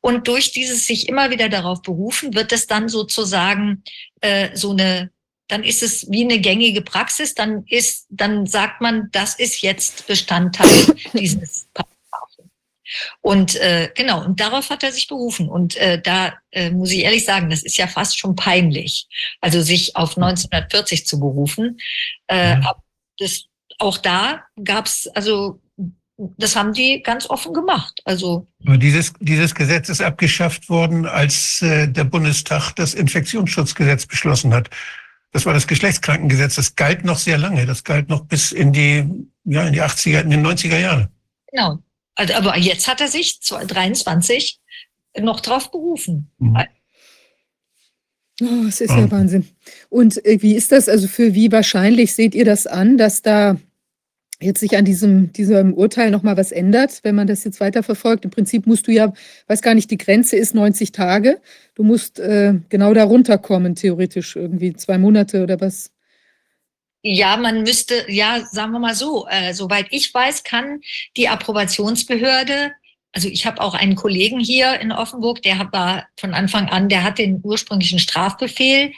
Und 0.00 0.28
durch 0.28 0.52
dieses 0.52 0.86
sich 0.86 1.08
immer 1.08 1.30
wieder 1.30 1.48
darauf 1.48 1.80
berufen, 1.82 2.34
wird 2.34 2.52
es 2.52 2.66
dann 2.66 2.88
sozusagen 2.88 3.82
äh, 4.20 4.54
so 4.54 4.72
eine 4.72 5.10
dann 5.52 5.62
ist 5.62 5.82
es 5.82 6.10
wie 6.10 6.24
eine 6.24 6.40
gängige 6.40 6.80
Praxis, 6.80 7.34
dann 7.34 7.64
ist, 7.66 8.06
dann 8.08 8.46
sagt 8.46 8.80
man, 8.80 9.10
das 9.12 9.34
ist 9.34 9.60
jetzt 9.60 10.06
Bestandteil 10.06 10.66
dieses 11.12 11.68
Paragraphen. 11.74 12.50
Und 13.20 13.56
äh, 13.56 13.90
genau, 13.94 14.24
und 14.24 14.40
darauf 14.40 14.70
hat 14.70 14.82
er 14.82 14.92
sich 14.92 15.08
berufen. 15.08 15.50
Und 15.50 15.76
äh, 15.76 16.00
da 16.00 16.32
äh, 16.52 16.70
muss 16.70 16.90
ich 16.90 17.00
ehrlich 17.00 17.26
sagen, 17.26 17.50
das 17.50 17.62
ist 17.62 17.76
ja 17.76 17.86
fast 17.86 18.18
schon 18.18 18.34
peinlich, 18.34 19.08
also 19.42 19.60
sich 19.60 19.94
auf 19.94 20.16
1940 20.16 21.06
zu 21.06 21.20
berufen. 21.20 21.78
Äh, 22.28 22.56
das, 23.18 23.44
auch 23.78 23.98
da 23.98 24.44
gab 24.64 24.86
es, 24.86 25.06
also 25.08 25.60
das 26.16 26.56
haben 26.56 26.72
die 26.72 27.02
ganz 27.02 27.28
offen 27.28 27.52
gemacht. 27.52 28.00
Also 28.04 28.46
Aber 28.64 28.78
dieses, 28.78 29.12
dieses 29.20 29.54
Gesetz 29.54 29.90
ist 29.90 30.00
abgeschafft 30.00 30.68
worden, 30.70 31.04
als 31.04 31.60
äh, 31.60 31.88
der 31.88 32.04
Bundestag 32.04 32.72
das 32.72 32.94
Infektionsschutzgesetz 32.94 34.06
beschlossen 34.06 34.54
hat. 34.54 34.70
Das 35.32 35.46
war 35.46 35.54
das 35.54 35.66
Geschlechtskrankengesetz. 35.66 36.56
Das 36.56 36.76
galt 36.76 37.04
noch 37.04 37.18
sehr 37.18 37.38
lange. 37.38 37.66
Das 37.66 37.84
galt 37.84 38.08
noch 38.08 38.26
bis 38.26 38.52
in 38.52 38.72
die, 38.72 39.04
ja, 39.44 39.66
in 39.66 39.72
die 39.72 39.82
80er, 39.82 40.20
in 40.20 40.30
den 40.30 40.46
90er 40.46 40.78
Jahre. 40.78 41.10
Genau. 41.50 41.78
Also, 42.14 42.34
aber 42.34 42.58
jetzt 42.58 42.86
hat 42.86 43.00
er 43.00 43.08
sich 43.08 43.40
23 43.40 44.60
noch 45.20 45.40
drauf 45.40 45.70
berufen. 45.70 46.30
Mhm. 46.38 46.56
Oh, 48.40 48.66
es 48.66 48.80
ist 48.80 48.90
ja 48.90 49.10
Wahnsinn. 49.10 49.46
Und 49.88 50.24
äh, 50.24 50.40
wie 50.42 50.54
ist 50.54 50.72
das, 50.72 50.88
also 50.88 51.06
für 51.06 51.34
wie 51.34 51.52
wahrscheinlich 51.52 52.14
seht 52.14 52.34
ihr 52.34 52.44
das 52.44 52.66
an, 52.66 52.98
dass 52.98 53.22
da 53.22 53.56
jetzt 54.42 54.60
sich 54.60 54.76
an 54.76 54.84
diesem, 54.84 55.32
diesem 55.32 55.74
Urteil 55.74 56.10
nochmal 56.10 56.36
was 56.36 56.52
ändert, 56.52 57.00
wenn 57.02 57.14
man 57.14 57.26
das 57.26 57.44
jetzt 57.44 57.60
weiterverfolgt. 57.60 58.24
Im 58.24 58.30
Prinzip 58.30 58.66
musst 58.66 58.86
du 58.86 58.92
ja, 58.92 59.12
weiß 59.46 59.62
gar 59.62 59.74
nicht, 59.74 59.90
die 59.90 59.98
Grenze 59.98 60.36
ist 60.36 60.54
90 60.54 60.92
Tage. 60.92 61.40
Du 61.74 61.82
musst 61.82 62.18
äh, 62.18 62.54
genau 62.68 62.94
da 62.94 63.04
runterkommen, 63.04 63.74
theoretisch 63.74 64.36
irgendwie 64.36 64.74
zwei 64.74 64.98
Monate 64.98 65.42
oder 65.42 65.60
was. 65.60 65.90
Ja, 67.02 67.36
man 67.36 67.62
müsste, 67.62 68.04
ja, 68.08 68.44
sagen 68.50 68.72
wir 68.72 68.78
mal 68.78 68.94
so, 68.94 69.26
äh, 69.28 69.54
soweit 69.54 69.86
ich 69.90 70.12
weiß, 70.14 70.44
kann 70.44 70.80
die 71.16 71.28
Approbationsbehörde, 71.28 72.72
also 73.12 73.28
ich 73.28 73.44
habe 73.44 73.60
auch 73.60 73.74
einen 73.74 73.96
Kollegen 73.96 74.40
hier 74.40 74.80
in 74.80 74.92
Offenburg, 74.92 75.42
der 75.42 75.68
war 75.72 76.06
von 76.16 76.32
Anfang 76.32 76.68
an, 76.68 76.88
der 76.88 77.02
hat 77.02 77.18
den 77.18 77.40
ursprünglichen 77.42 77.98
Strafbefehl 77.98 78.92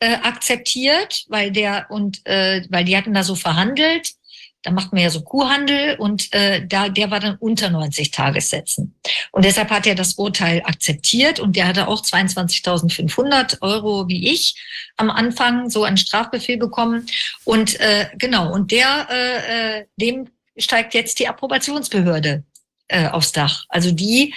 äh, 0.00 0.14
akzeptiert, 0.14 1.26
weil 1.28 1.52
der 1.52 1.86
und 1.90 2.26
äh, 2.26 2.62
weil 2.70 2.84
die 2.84 2.96
hatten 2.96 3.14
da 3.14 3.22
so 3.22 3.36
verhandelt 3.36 4.14
da 4.62 4.70
macht 4.70 4.92
man 4.92 5.02
ja 5.02 5.10
so 5.10 5.22
Kuhhandel 5.22 5.96
und 5.96 6.32
äh, 6.32 6.64
da, 6.66 6.88
der 6.88 7.10
war 7.10 7.20
dann 7.20 7.36
unter 7.36 7.70
90 7.70 8.10
Tagessätzen. 8.10 8.94
Und 9.32 9.44
deshalb 9.44 9.70
hat 9.70 9.86
er 9.86 9.94
das 9.94 10.14
Urteil 10.14 10.62
akzeptiert 10.64 11.40
und 11.40 11.56
der 11.56 11.66
hatte 11.66 11.88
auch 11.88 12.02
22.500 12.02 13.60
Euro 13.60 14.08
wie 14.08 14.32
ich 14.32 14.54
am 14.96 15.10
Anfang 15.10 15.68
so 15.68 15.84
einen 15.84 15.96
Strafbefehl 15.96 16.58
bekommen. 16.58 17.06
Und 17.44 17.80
äh, 17.80 18.08
genau, 18.18 18.52
und 18.52 18.70
der, 18.70 19.08
äh, 19.10 19.78
äh 19.80 19.84
dem 19.96 20.28
steigt 20.56 20.94
jetzt 20.94 21.18
die 21.18 21.28
Approbationsbehörde 21.28 22.44
äh, 22.88 23.08
aufs 23.08 23.32
Dach. 23.32 23.64
Also 23.68 23.90
die 23.90 24.34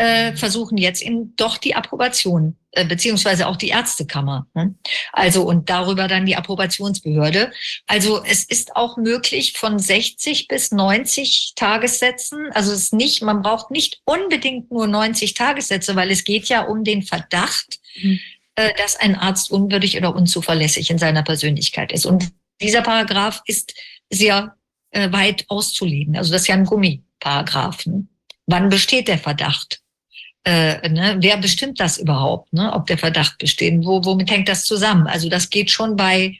äh, 0.00 0.34
versuchen 0.34 0.78
jetzt 0.78 1.02
eben 1.02 1.36
doch 1.36 1.58
die 1.58 1.74
Approbation, 1.74 2.56
äh, 2.70 2.86
beziehungsweise 2.86 3.46
auch 3.46 3.56
die 3.56 3.68
Ärztekammer. 3.68 4.46
Ne? 4.54 4.74
Also 5.12 5.42
und 5.42 5.68
darüber 5.68 6.08
dann 6.08 6.24
die 6.24 6.36
Approbationsbehörde. 6.36 7.52
Also 7.86 8.24
es 8.24 8.44
ist 8.44 8.76
auch 8.76 8.96
möglich 8.96 9.52
von 9.58 9.78
60 9.78 10.48
bis 10.48 10.72
90 10.72 11.52
Tagessätzen. 11.54 12.50
Also 12.52 12.72
es 12.72 12.84
ist 12.84 12.94
nicht, 12.94 13.20
man 13.20 13.42
braucht 13.42 13.70
nicht 13.70 14.00
unbedingt 14.06 14.70
nur 14.70 14.86
90 14.86 15.34
Tagessätze, 15.34 15.94
weil 15.96 16.10
es 16.10 16.24
geht 16.24 16.46
ja 16.46 16.62
um 16.62 16.82
den 16.82 17.02
Verdacht, 17.02 17.78
mhm. 18.00 18.20
äh, 18.54 18.72
dass 18.78 18.96
ein 18.96 19.16
Arzt 19.16 19.50
unwürdig 19.50 19.98
oder 19.98 20.16
unzuverlässig 20.16 20.88
in 20.88 20.96
seiner 20.96 21.22
Persönlichkeit 21.22 21.92
ist. 21.92 22.06
Und 22.06 22.32
dieser 22.62 22.80
Paragraph 22.80 23.42
ist 23.44 23.74
sehr 24.08 24.56
äh, 24.92 25.12
weit 25.12 25.44
auszulegen. 25.48 26.16
Also 26.16 26.32
das 26.32 26.42
ist 26.42 26.48
ja 26.48 26.54
ein 26.54 26.64
Gummiparagraph. 26.64 27.84
Ne? 27.84 28.06
Wann 28.46 28.70
besteht 28.70 29.08
der 29.08 29.18
Verdacht? 29.18 29.79
Äh, 30.44 30.88
ne, 30.88 31.18
wer 31.20 31.36
bestimmt 31.36 31.80
das 31.80 31.98
überhaupt, 31.98 32.52
ne, 32.52 32.72
ob 32.72 32.86
der 32.86 32.98
Verdacht 32.98 33.38
besteht? 33.38 33.84
Wo, 33.84 34.04
womit 34.04 34.30
hängt 34.30 34.48
das 34.48 34.64
zusammen? 34.64 35.06
Also 35.06 35.28
das 35.28 35.50
geht 35.50 35.70
schon 35.70 35.96
bei 35.96 36.38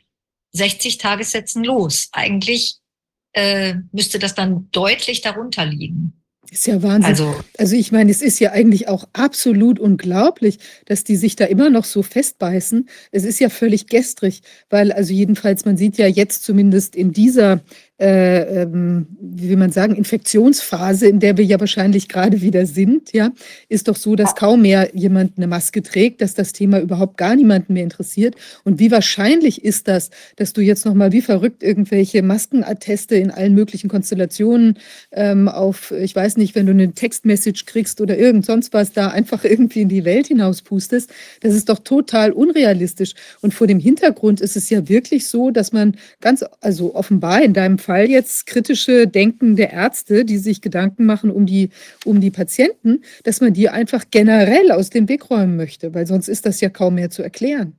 60 0.52 0.98
Tagessätzen 0.98 1.64
los. 1.64 2.08
Eigentlich 2.12 2.76
äh, 3.32 3.74
müsste 3.92 4.18
das 4.18 4.34
dann 4.34 4.68
deutlich 4.72 5.20
darunter 5.20 5.64
liegen. 5.64 6.14
Ist 6.50 6.66
ja 6.66 6.82
Wahnsinn. 6.82 7.04
Also, 7.04 7.36
also 7.58 7.76
ich 7.76 7.92
meine, 7.92 8.10
es 8.10 8.22
ist 8.22 8.40
ja 8.40 8.50
eigentlich 8.50 8.88
auch 8.88 9.04
absolut 9.12 9.78
unglaublich, 9.78 10.58
dass 10.86 11.04
die 11.04 11.14
sich 11.14 11.36
da 11.36 11.44
immer 11.44 11.70
noch 11.70 11.84
so 11.84 12.02
festbeißen. 12.02 12.88
Es 13.12 13.24
ist 13.24 13.38
ja 13.38 13.50
völlig 13.50 13.86
gestrig, 13.86 14.42
weil 14.68 14.90
also 14.90 15.12
jedenfalls, 15.12 15.64
man 15.64 15.76
sieht 15.76 15.96
ja 15.96 16.08
jetzt 16.08 16.42
zumindest 16.42 16.96
in 16.96 17.12
dieser 17.12 17.60
äh, 18.00 18.62
ähm, 18.62 19.06
wie 19.20 19.50
will 19.50 19.58
man 19.58 19.72
sagen, 19.72 19.94
Infektionsphase, 19.94 21.06
in 21.06 21.20
der 21.20 21.36
wir 21.36 21.44
ja 21.44 21.60
wahrscheinlich 21.60 22.08
gerade 22.08 22.40
wieder 22.40 22.64
sind, 22.64 23.12
ja, 23.12 23.30
ist 23.68 23.88
doch 23.88 23.96
so, 23.96 24.16
dass 24.16 24.34
kaum 24.34 24.62
mehr 24.62 24.90
jemand 24.94 25.36
eine 25.36 25.46
Maske 25.46 25.82
trägt, 25.82 26.22
dass 26.22 26.32
das 26.32 26.52
Thema 26.52 26.80
überhaupt 26.80 27.18
gar 27.18 27.36
niemanden 27.36 27.74
mehr 27.74 27.82
interessiert. 27.82 28.36
Und 28.64 28.78
wie 28.78 28.90
wahrscheinlich 28.90 29.64
ist 29.64 29.86
das, 29.86 30.08
dass 30.36 30.54
du 30.54 30.62
jetzt 30.62 30.86
nochmal 30.86 31.12
wie 31.12 31.20
verrückt 31.20 31.62
irgendwelche 31.62 32.22
Maskenatteste 32.22 33.16
in 33.16 33.30
allen 33.30 33.54
möglichen 33.54 33.90
Konstellationen 33.90 34.78
ähm, 35.12 35.48
auf, 35.48 35.90
ich 35.90 36.16
weiß 36.16 36.38
nicht, 36.38 36.54
wenn 36.54 36.64
du 36.64 36.72
eine 36.72 36.92
Textmessage 36.92 37.64
kriegst 37.66 38.00
oder 38.00 38.16
irgend 38.16 38.46
sonst 38.46 38.72
was 38.72 38.92
da 38.92 39.08
einfach 39.08 39.44
irgendwie 39.44 39.82
in 39.82 39.90
die 39.90 40.06
Welt 40.06 40.28
hinauspustest, 40.28 41.10
das 41.42 41.54
ist 41.54 41.68
doch 41.68 41.80
total 41.80 42.32
unrealistisch. 42.32 43.12
Und 43.42 43.52
vor 43.52 43.66
dem 43.66 43.78
Hintergrund 43.78 44.40
ist 44.40 44.56
es 44.56 44.70
ja 44.70 44.88
wirklich 44.88 45.28
so, 45.28 45.50
dass 45.50 45.72
man 45.72 45.96
ganz, 46.22 46.42
also 46.62 46.94
offenbar 46.94 47.42
in 47.42 47.52
deinem 47.52 47.78
Fall 47.78 47.89
Fall 47.90 48.08
jetzt 48.08 48.46
kritische 48.46 49.08
Denken 49.08 49.56
der 49.56 49.72
Ärzte, 49.72 50.24
die 50.24 50.38
sich 50.38 50.60
Gedanken 50.60 51.06
machen 51.06 51.28
um 51.28 51.44
die, 51.44 51.70
um 52.04 52.20
die 52.20 52.30
Patienten, 52.30 53.02
dass 53.24 53.40
man 53.40 53.52
die 53.52 53.68
einfach 53.68 54.04
generell 54.12 54.70
aus 54.70 54.90
dem 54.90 55.08
Weg 55.08 55.28
räumen 55.28 55.56
möchte, 55.56 55.92
weil 55.92 56.06
sonst 56.06 56.28
ist 56.28 56.46
das 56.46 56.60
ja 56.60 56.68
kaum 56.68 56.94
mehr 56.94 57.10
zu 57.10 57.24
erklären. 57.24 57.76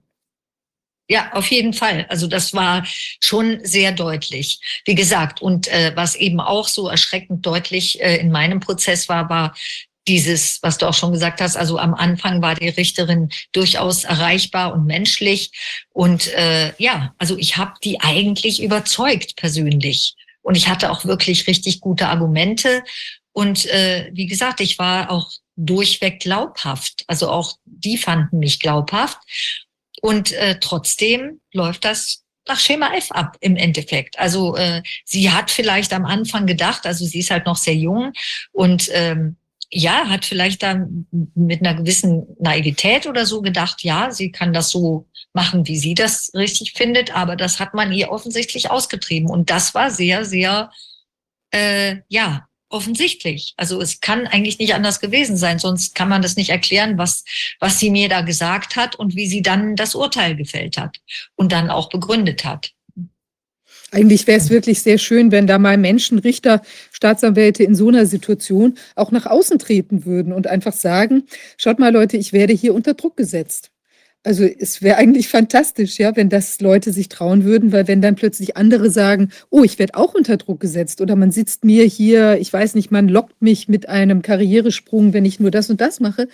Ja, 1.07 1.31
auf 1.31 1.47
jeden 1.47 1.71
Fall. 1.71 2.05
Also 2.09 2.27
das 2.27 2.53
war 2.53 2.85
schon 3.21 3.59
sehr 3.63 3.93
deutlich. 3.93 4.59
Wie 4.85 4.95
gesagt, 4.95 5.41
und 5.41 5.69
äh, 5.69 5.93
was 5.95 6.15
eben 6.15 6.41
auch 6.41 6.67
so 6.67 6.89
erschreckend 6.89 7.45
deutlich 7.45 8.01
äh, 8.01 8.17
in 8.17 8.31
meinem 8.31 8.59
Prozess 8.59 9.07
war, 9.07 9.29
war 9.29 9.55
dieses, 10.11 10.59
was 10.61 10.77
du 10.77 10.87
auch 10.89 10.93
schon 10.93 11.13
gesagt 11.13 11.39
hast, 11.39 11.55
also 11.55 11.77
am 11.77 11.93
Anfang 11.93 12.41
war 12.41 12.53
die 12.53 12.67
Richterin 12.67 13.29
durchaus 13.53 14.03
erreichbar 14.03 14.73
und 14.73 14.85
menschlich. 14.85 15.51
Und 15.93 16.27
äh, 16.33 16.73
ja, 16.77 17.13
also 17.17 17.37
ich 17.37 17.55
habe 17.55 17.75
die 17.81 18.01
eigentlich 18.01 18.61
überzeugt 18.61 19.37
persönlich. 19.37 20.15
Und 20.41 20.55
ich 20.55 20.67
hatte 20.67 20.91
auch 20.91 21.05
wirklich 21.05 21.47
richtig 21.47 21.79
gute 21.79 22.09
Argumente. 22.09 22.83
Und 23.31 23.65
äh, 23.67 24.09
wie 24.11 24.25
gesagt, 24.25 24.59
ich 24.59 24.77
war 24.77 25.09
auch 25.09 25.31
durchweg 25.55 26.19
glaubhaft. 26.19 27.05
Also 27.07 27.29
auch 27.29 27.55
die 27.63 27.97
fanden 27.97 28.39
mich 28.39 28.59
glaubhaft. 28.59 29.19
Und 30.01 30.33
äh, 30.33 30.59
trotzdem 30.59 31.39
läuft 31.53 31.85
das 31.85 32.25
nach 32.49 32.59
Schema 32.59 32.93
F 32.95 33.11
ab 33.11 33.37
im 33.39 33.55
Endeffekt. 33.55 34.19
Also 34.19 34.57
äh, 34.57 34.81
sie 35.05 35.31
hat 35.31 35.51
vielleicht 35.51 35.93
am 35.93 36.03
Anfang 36.03 36.47
gedacht, 36.47 36.85
also 36.85 37.05
sie 37.05 37.19
ist 37.19 37.31
halt 37.31 37.45
noch 37.45 37.55
sehr 37.55 37.75
jung 37.75 38.11
und 38.51 38.89
ähm, 38.91 39.37
ja, 39.71 40.09
hat 40.09 40.25
vielleicht 40.25 40.63
dann 40.63 41.07
mit 41.33 41.61
einer 41.61 41.75
gewissen 41.75 42.27
Naivität 42.39 43.07
oder 43.07 43.25
so 43.25 43.41
gedacht, 43.41 43.83
ja, 43.83 44.11
sie 44.11 44.31
kann 44.31 44.51
das 44.51 44.69
so 44.69 45.07
machen, 45.33 45.65
wie 45.65 45.77
sie 45.77 45.93
das 45.93 46.31
richtig 46.33 46.73
findet, 46.73 47.15
aber 47.15 47.37
das 47.37 47.59
hat 47.59 47.73
man 47.73 47.93
ihr 47.93 48.11
offensichtlich 48.11 48.69
ausgetrieben. 48.69 49.29
Und 49.29 49.49
das 49.49 49.73
war 49.73 49.89
sehr, 49.89 50.25
sehr, 50.25 50.71
äh, 51.51 51.97
ja, 52.09 52.47
offensichtlich. 52.67 53.53
Also 53.57 53.81
es 53.81 54.01
kann 54.01 54.27
eigentlich 54.27 54.59
nicht 54.59 54.73
anders 54.73 54.99
gewesen 54.99 55.37
sein, 55.37 55.59
sonst 55.59 55.95
kann 55.95 56.09
man 56.09 56.21
das 56.21 56.35
nicht 56.35 56.49
erklären, 56.49 56.97
was, 56.97 57.23
was 57.59 57.79
sie 57.79 57.89
mir 57.89 58.09
da 58.09 58.21
gesagt 58.21 58.75
hat 58.75 58.95
und 58.95 59.15
wie 59.15 59.27
sie 59.27 59.41
dann 59.41 59.75
das 59.75 59.95
Urteil 59.95 60.35
gefällt 60.35 60.77
hat 60.77 60.97
und 61.35 61.51
dann 61.51 61.69
auch 61.69 61.89
begründet 61.89 62.43
hat. 62.43 62.71
Eigentlich 63.91 64.25
wäre 64.25 64.39
es 64.39 64.49
wirklich 64.49 64.81
sehr 64.81 64.97
schön, 64.97 65.31
wenn 65.31 65.47
da 65.47 65.59
mal 65.59 65.77
Menschen, 65.77 66.17
Richter, 66.17 66.61
Staatsanwälte 66.93 67.63
in 67.63 67.75
so 67.75 67.89
einer 67.89 68.05
Situation 68.05 68.75
auch 68.95 69.11
nach 69.11 69.25
außen 69.25 69.59
treten 69.59 70.05
würden 70.05 70.31
und 70.31 70.47
einfach 70.47 70.73
sagen, 70.73 71.23
schaut 71.57 71.77
mal 71.77 71.91
Leute, 71.91 72.15
ich 72.15 72.31
werde 72.31 72.53
hier 72.53 72.73
unter 72.73 72.93
Druck 72.93 73.17
gesetzt. 73.17 73.69
Also 74.23 74.45
es 74.45 74.83
wäre 74.83 74.97
eigentlich 74.97 75.27
fantastisch, 75.27 75.97
ja, 75.97 76.15
wenn 76.15 76.29
das 76.29 76.61
Leute 76.61 76.93
sich 76.93 77.09
trauen 77.09 77.43
würden, 77.43 77.71
weil 77.71 77.87
wenn 77.87 78.01
dann 78.01 78.15
plötzlich 78.15 78.55
andere 78.55 78.91
sagen, 78.91 79.29
oh, 79.49 79.63
ich 79.63 79.79
werde 79.79 79.95
auch 79.95 80.13
unter 80.13 80.37
Druck 80.37 80.59
gesetzt 80.59 81.01
oder 81.01 81.15
man 81.15 81.31
sitzt 81.31 81.65
mir 81.65 81.85
hier, 81.85 82.37
ich 82.39 82.53
weiß 82.53 82.75
nicht, 82.75 82.91
man 82.91 83.09
lockt 83.09 83.41
mich 83.41 83.67
mit 83.67 83.89
einem 83.89 84.21
Karrieresprung, 84.21 85.13
wenn 85.13 85.25
ich 85.25 85.39
nur 85.39 85.49
das 85.49 85.71
und 85.71 85.81
das 85.81 85.99
mache. 85.99 86.27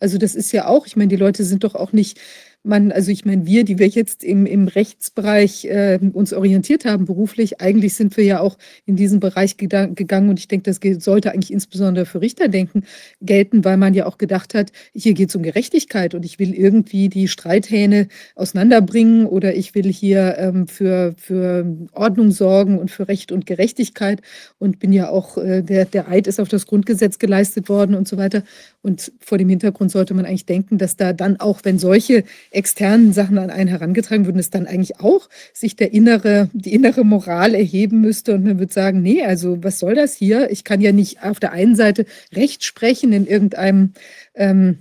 Also 0.00 0.16
das 0.16 0.34
ist 0.34 0.52
ja 0.52 0.66
auch, 0.66 0.86
ich 0.86 0.96
meine, 0.96 1.08
die 1.08 1.16
Leute 1.16 1.44
sind 1.44 1.64
doch 1.64 1.74
auch 1.74 1.92
nicht 1.92 2.18
man, 2.64 2.92
also 2.92 3.10
ich 3.10 3.26
meine, 3.26 3.44
wir, 3.44 3.64
die 3.64 3.78
wir 3.78 3.88
jetzt 3.88 4.24
im, 4.24 4.46
im 4.46 4.68
Rechtsbereich 4.68 5.66
äh, 5.66 5.98
uns 6.12 6.32
orientiert 6.32 6.86
haben 6.86 7.04
beruflich, 7.04 7.60
eigentlich 7.60 7.94
sind 7.94 8.16
wir 8.16 8.24
ja 8.24 8.40
auch 8.40 8.56
in 8.86 8.96
diesen 8.96 9.20
Bereich 9.20 9.58
gegangen 9.58 10.30
und 10.30 10.38
ich 10.38 10.48
denke, 10.48 10.70
das 10.70 10.80
sollte 11.04 11.32
eigentlich 11.32 11.52
insbesondere 11.52 12.06
für 12.06 12.22
Richter 12.22 12.48
denken, 12.48 12.84
gelten, 13.20 13.64
weil 13.64 13.76
man 13.76 13.92
ja 13.92 14.06
auch 14.06 14.16
gedacht 14.16 14.54
hat, 14.54 14.72
hier 14.94 15.12
geht 15.12 15.28
es 15.28 15.36
um 15.36 15.42
Gerechtigkeit 15.42 16.14
und 16.14 16.24
ich 16.24 16.38
will 16.38 16.54
irgendwie 16.54 17.10
die 17.10 17.28
Streithähne 17.28 18.08
auseinanderbringen 18.34 19.26
oder 19.26 19.54
ich 19.54 19.74
will 19.74 19.92
hier 19.92 20.36
ähm, 20.38 20.66
für, 20.66 21.14
für 21.18 21.66
Ordnung 21.92 22.30
sorgen 22.30 22.78
und 22.78 22.90
für 22.90 23.08
Recht 23.08 23.30
und 23.30 23.44
Gerechtigkeit 23.44 24.22
und 24.58 24.78
bin 24.78 24.92
ja 24.92 25.10
auch, 25.10 25.36
äh, 25.36 25.62
der, 25.62 25.84
der 25.84 26.08
Eid 26.08 26.26
ist 26.26 26.40
auf 26.40 26.48
das 26.48 26.66
Grundgesetz 26.66 27.18
geleistet 27.18 27.68
worden 27.68 27.94
und 27.94 28.08
so 28.08 28.16
weiter. 28.16 28.42
Und 28.80 29.12
vor 29.20 29.36
dem 29.36 29.48
Hintergrund 29.50 29.90
sollte 29.90 30.14
man 30.14 30.24
eigentlich 30.24 30.46
denken, 30.46 30.78
dass 30.78 30.96
da 30.96 31.12
dann 31.12 31.40
auch, 31.40 31.60
wenn 31.64 31.78
solche 31.78 32.24
externen 32.54 33.12
Sachen 33.12 33.38
an 33.38 33.50
einen 33.50 33.68
herangetragen 33.68 34.26
würden, 34.26 34.38
es 34.38 34.50
dann 34.50 34.66
eigentlich 34.66 35.00
auch 35.00 35.28
sich 35.52 35.76
der 35.76 35.92
innere, 35.92 36.48
die 36.52 36.74
innere 36.74 37.04
Moral 37.04 37.54
erheben 37.54 38.00
müsste 38.00 38.34
und 38.34 38.44
man 38.44 38.58
würde 38.58 38.72
sagen, 38.72 39.02
nee, 39.02 39.22
also 39.22 39.62
was 39.62 39.78
soll 39.78 39.94
das 39.94 40.14
hier? 40.14 40.50
Ich 40.50 40.64
kann 40.64 40.80
ja 40.80 40.92
nicht 40.92 41.22
auf 41.22 41.40
der 41.40 41.52
einen 41.52 41.76
Seite 41.76 42.06
Recht 42.32 42.64
sprechen 42.64 43.12
in 43.12 43.26
irgendeinem, 43.26 43.92
ähm, 44.34 44.78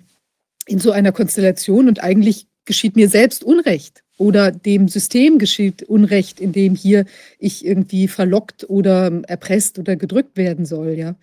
in 0.66 0.80
so 0.80 0.92
einer 0.92 1.12
Konstellation 1.12 1.88
und 1.88 2.04
eigentlich 2.04 2.48
geschieht 2.66 2.96
mir 2.96 3.10
selbst 3.10 3.44
Unrecht 3.44 4.04
oder 4.18 4.52
dem 4.52 4.88
System 4.88 5.40
geschieht 5.40 5.84
Unrecht, 5.84 6.40
indem 6.40 6.76
hier 6.76 7.06
ich 7.40 7.66
irgendwie 7.66 8.08
verlockt 8.08 8.70
oder 8.70 9.12
erpresst 9.28 9.80
oder 9.80 9.96
gedrückt 9.96 10.38
werden 10.38 10.66
soll, 10.66 10.92
ja. 10.92 11.16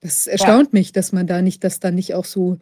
Das 0.00 0.26
erstaunt 0.26 0.70
ja. 0.72 0.78
mich, 0.80 0.92
dass 0.92 1.12
man 1.12 1.28
da 1.28 1.42
nicht, 1.42 1.62
dass 1.62 1.78
da 1.78 1.92
nicht 1.92 2.14
auch 2.14 2.24
so 2.24 2.58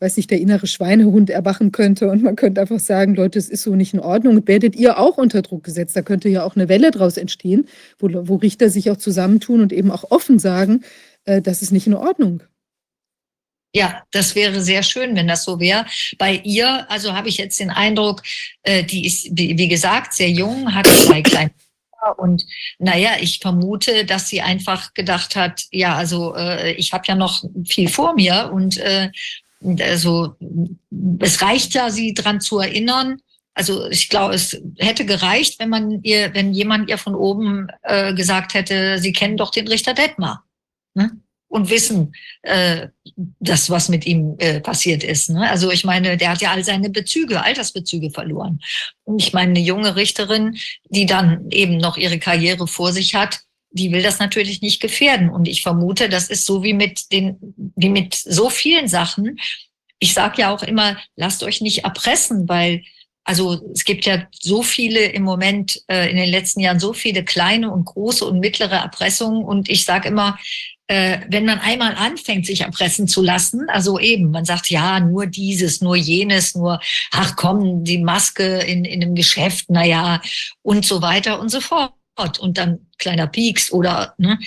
weiß 0.00 0.16
nicht, 0.16 0.30
der 0.30 0.40
innere 0.40 0.66
Schweinehund 0.66 1.30
erwachen 1.30 1.72
könnte 1.72 2.08
und 2.08 2.22
man 2.22 2.36
könnte 2.36 2.60
einfach 2.60 2.78
sagen, 2.78 3.14
Leute, 3.14 3.38
es 3.38 3.48
ist 3.48 3.62
so 3.62 3.74
nicht 3.74 3.94
in 3.94 4.00
Ordnung. 4.00 4.46
Werdet 4.46 4.76
ihr 4.76 4.98
auch 4.98 5.18
unter 5.18 5.42
Druck 5.42 5.64
gesetzt? 5.64 5.96
Da 5.96 6.02
könnte 6.02 6.28
ja 6.28 6.44
auch 6.44 6.54
eine 6.54 6.68
Welle 6.68 6.90
draus 6.90 7.16
entstehen, 7.16 7.68
wo, 7.98 8.08
wo 8.28 8.36
Richter 8.36 8.70
sich 8.70 8.90
auch 8.90 8.96
zusammentun 8.96 9.60
und 9.60 9.72
eben 9.72 9.90
auch 9.90 10.10
offen 10.10 10.38
sagen, 10.38 10.84
äh, 11.24 11.42
das 11.42 11.62
ist 11.62 11.72
nicht 11.72 11.86
in 11.86 11.94
Ordnung. 11.94 12.42
Ja, 13.74 14.02
das 14.12 14.34
wäre 14.34 14.62
sehr 14.62 14.82
schön, 14.82 15.14
wenn 15.14 15.28
das 15.28 15.44
so 15.44 15.60
wäre. 15.60 15.84
Bei 16.16 16.40
ihr, 16.42 16.90
also 16.90 17.12
habe 17.14 17.28
ich 17.28 17.36
jetzt 17.36 17.60
den 17.60 17.70
Eindruck, 17.70 18.22
äh, 18.62 18.82
die 18.82 19.06
ist, 19.06 19.28
wie, 19.32 19.58
wie 19.58 19.68
gesagt, 19.68 20.14
sehr 20.14 20.30
jung, 20.30 20.74
hat 20.74 20.86
zwei 20.86 21.22
kleine 21.22 21.50
und 22.16 22.46
naja, 22.78 23.10
ich 23.20 23.40
vermute, 23.40 24.04
dass 24.04 24.28
sie 24.28 24.40
einfach 24.40 24.94
gedacht 24.94 25.36
hat, 25.36 25.64
ja, 25.70 25.96
also 25.96 26.34
äh, 26.34 26.72
ich 26.72 26.92
habe 26.92 27.04
ja 27.06 27.14
noch 27.14 27.44
viel 27.66 27.88
vor 27.88 28.14
mir 28.14 28.50
und 28.52 28.78
äh, 28.78 29.10
also 29.80 30.36
es 31.20 31.42
reicht 31.42 31.74
ja, 31.74 31.90
sie 31.90 32.14
dran 32.14 32.40
zu 32.40 32.58
erinnern. 32.58 33.20
Also 33.54 33.88
ich 33.88 34.08
glaube, 34.08 34.34
es 34.34 34.60
hätte 34.78 35.04
gereicht, 35.04 35.58
wenn 35.58 35.68
man 35.68 36.02
ihr, 36.02 36.32
wenn 36.34 36.52
jemand 36.52 36.88
ihr 36.88 36.98
von 36.98 37.14
oben 37.14 37.68
äh, 37.82 38.14
gesagt 38.14 38.54
hätte, 38.54 38.98
sie 39.00 39.12
kennen 39.12 39.36
doch 39.36 39.50
den 39.50 39.66
Richter 39.66 39.94
Detmar. 39.94 40.44
Ne? 40.94 41.20
und 41.48 41.70
wissen, 41.70 42.14
äh, 42.42 42.88
das, 43.40 43.70
was 43.70 43.88
mit 43.88 44.06
ihm 44.06 44.36
äh, 44.38 44.60
passiert 44.60 45.02
ist. 45.02 45.30
Ne? 45.30 45.48
Also 45.48 45.70
ich 45.70 45.84
meine, 45.84 46.16
der 46.16 46.30
hat 46.30 46.42
ja 46.42 46.52
all 46.52 46.62
seine 46.62 46.90
Bezüge, 46.90 47.42
Altersbezüge 47.42 48.10
verloren. 48.10 48.60
Und 49.04 49.20
ich 49.22 49.32
meine, 49.32 49.50
eine 49.50 49.60
junge 49.60 49.96
Richterin, 49.96 50.58
die 50.90 51.06
dann 51.06 51.50
eben 51.50 51.78
noch 51.78 51.96
ihre 51.96 52.18
Karriere 52.18 52.68
vor 52.68 52.92
sich 52.92 53.14
hat, 53.14 53.40
die 53.70 53.92
will 53.92 54.02
das 54.02 54.18
natürlich 54.18 54.62
nicht 54.62 54.80
gefährden. 54.80 55.30
Und 55.30 55.48
ich 55.48 55.62
vermute, 55.62 56.08
das 56.08 56.28
ist 56.28 56.44
so 56.44 56.62
wie 56.62 56.74
mit 56.74 57.12
den, 57.12 57.36
wie 57.76 57.88
mit 57.88 58.14
so 58.14 58.50
vielen 58.50 58.88
Sachen. 58.88 59.38
Ich 59.98 60.14
sage 60.14 60.42
ja 60.42 60.54
auch 60.54 60.62
immer, 60.62 60.96
lasst 61.16 61.42
euch 61.42 61.60
nicht 61.60 61.84
erpressen, 61.84 62.48
weil 62.48 62.82
also 63.28 63.60
es 63.74 63.84
gibt 63.84 64.06
ja 64.06 64.26
so 64.32 64.62
viele 64.62 65.04
im 65.04 65.22
Moment 65.22 65.82
äh, 65.88 66.10
in 66.10 66.16
den 66.16 66.30
letzten 66.30 66.60
Jahren 66.60 66.80
so 66.80 66.94
viele 66.94 67.24
kleine 67.24 67.70
und 67.70 67.84
große 67.84 68.24
und 68.24 68.40
mittlere 68.40 68.76
Erpressungen. 68.76 69.44
Und 69.44 69.68
ich 69.68 69.84
sage 69.84 70.08
immer, 70.08 70.38
äh, 70.86 71.18
wenn 71.28 71.44
man 71.44 71.58
einmal 71.58 71.94
anfängt, 71.94 72.46
sich 72.46 72.62
erpressen 72.62 73.06
zu 73.06 73.22
lassen, 73.22 73.68
also 73.68 73.98
eben, 73.98 74.30
man 74.30 74.46
sagt, 74.46 74.70
ja, 74.70 74.98
nur 74.98 75.26
dieses, 75.26 75.82
nur 75.82 75.94
jenes, 75.94 76.54
nur, 76.54 76.80
ach 77.10 77.36
komm, 77.36 77.84
die 77.84 77.98
Maske 77.98 78.60
in, 78.60 78.86
in 78.86 79.02
einem 79.02 79.14
Geschäft, 79.14 79.66
na 79.68 79.84
ja, 79.84 80.22
und 80.62 80.86
so 80.86 81.02
weiter 81.02 81.38
und 81.38 81.50
so 81.50 81.60
fort. 81.60 81.92
Und 82.18 82.58
dann 82.58 82.86
kleiner 82.98 83.26
Pieks 83.26 83.72
oder, 83.72 84.14
ne, 84.18 84.38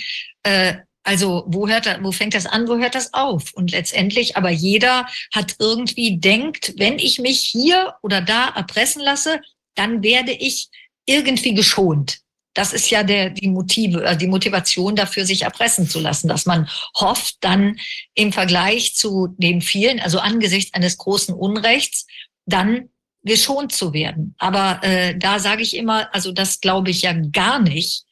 äh, 0.42 0.74
also 1.04 1.44
wo 1.46 1.68
hört 1.68 1.86
das, 1.86 1.98
wo 2.02 2.12
fängt 2.12 2.34
das 2.34 2.46
an, 2.46 2.68
wo 2.68 2.76
hört 2.76 2.94
das 2.94 3.12
auf? 3.12 3.52
Und 3.54 3.72
letztendlich, 3.72 4.36
aber 4.36 4.50
jeder 4.50 5.06
hat 5.34 5.56
irgendwie 5.58 6.18
denkt, 6.18 6.74
wenn 6.76 6.98
ich 6.98 7.18
mich 7.18 7.40
hier 7.40 7.94
oder 8.02 8.20
da 8.20 8.48
erpressen 8.50 9.02
lasse, 9.02 9.40
dann 9.74 10.02
werde 10.02 10.32
ich 10.32 10.68
irgendwie 11.06 11.54
geschont. 11.54 12.18
Das 12.54 12.74
ist 12.74 12.90
ja 12.90 13.02
der, 13.02 13.30
die 13.30 13.48
Motive, 13.48 14.04
äh, 14.04 14.16
die 14.16 14.26
Motivation 14.26 14.94
dafür, 14.94 15.24
sich 15.24 15.42
erpressen 15.42 15.88
zu 15.88 15.98
lassen, 16.00 16.28
dass 16.28 16.46
man 16.46 16.68
hofft, 16.96 17.36
dann 17.40 17.78
im 18.14 18.32
Vergleich 18.32 18.94
zu 18.94 19.34
den 19.38 19.62
vielen, 19.62 20.00
also 20.00 20.18
angesichts 20.18 20.74
eines 20.74 20.98
großen 20.98 21.34
Unrechts, 21.34 22.06
dann 22.46 22.90
geschont 23.24 23.72
zu 23.72 23.92
werden. 23.92 24.34
Aber 24.38 24.80
äh, 24.82 25.16
da 25.16 25.38
sage 25.38 25.62
ich 25.62 25.76
immer, 25.76 26.12
also 26.14 26.32
das 26.32 26.60
glaube 26.60 26.90
ich 26.90 27.02
ja 27.02 27.12
gar 27.12 27.60
nicht, 27.60 28.04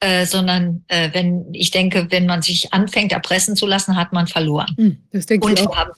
äh, 0.00 0.26
sondern 0.26 0.84
äh, 0.88 1.10
wenn 1.12 1.46
ich 1.52 1.70
denke, 1.70 2.08
wenn 2.10 2.26
man 2.26 2.42
sich 2.42 2.72
anfängt, 2.72 3.12
erpressen 3.12 3.56
zu 3.56 3.66
lassen, 3.66 3.96
hat 3.96 4.12
man 4.12 4.26
verloren. 4.26 4.74
Hm, 4.76 4.96
das 5.12 5.26
denke 5.26 5.46
Und 5.46 5.58
ich 5.58 5.66
auch. 5.66 5.76
haben 5.76 5.92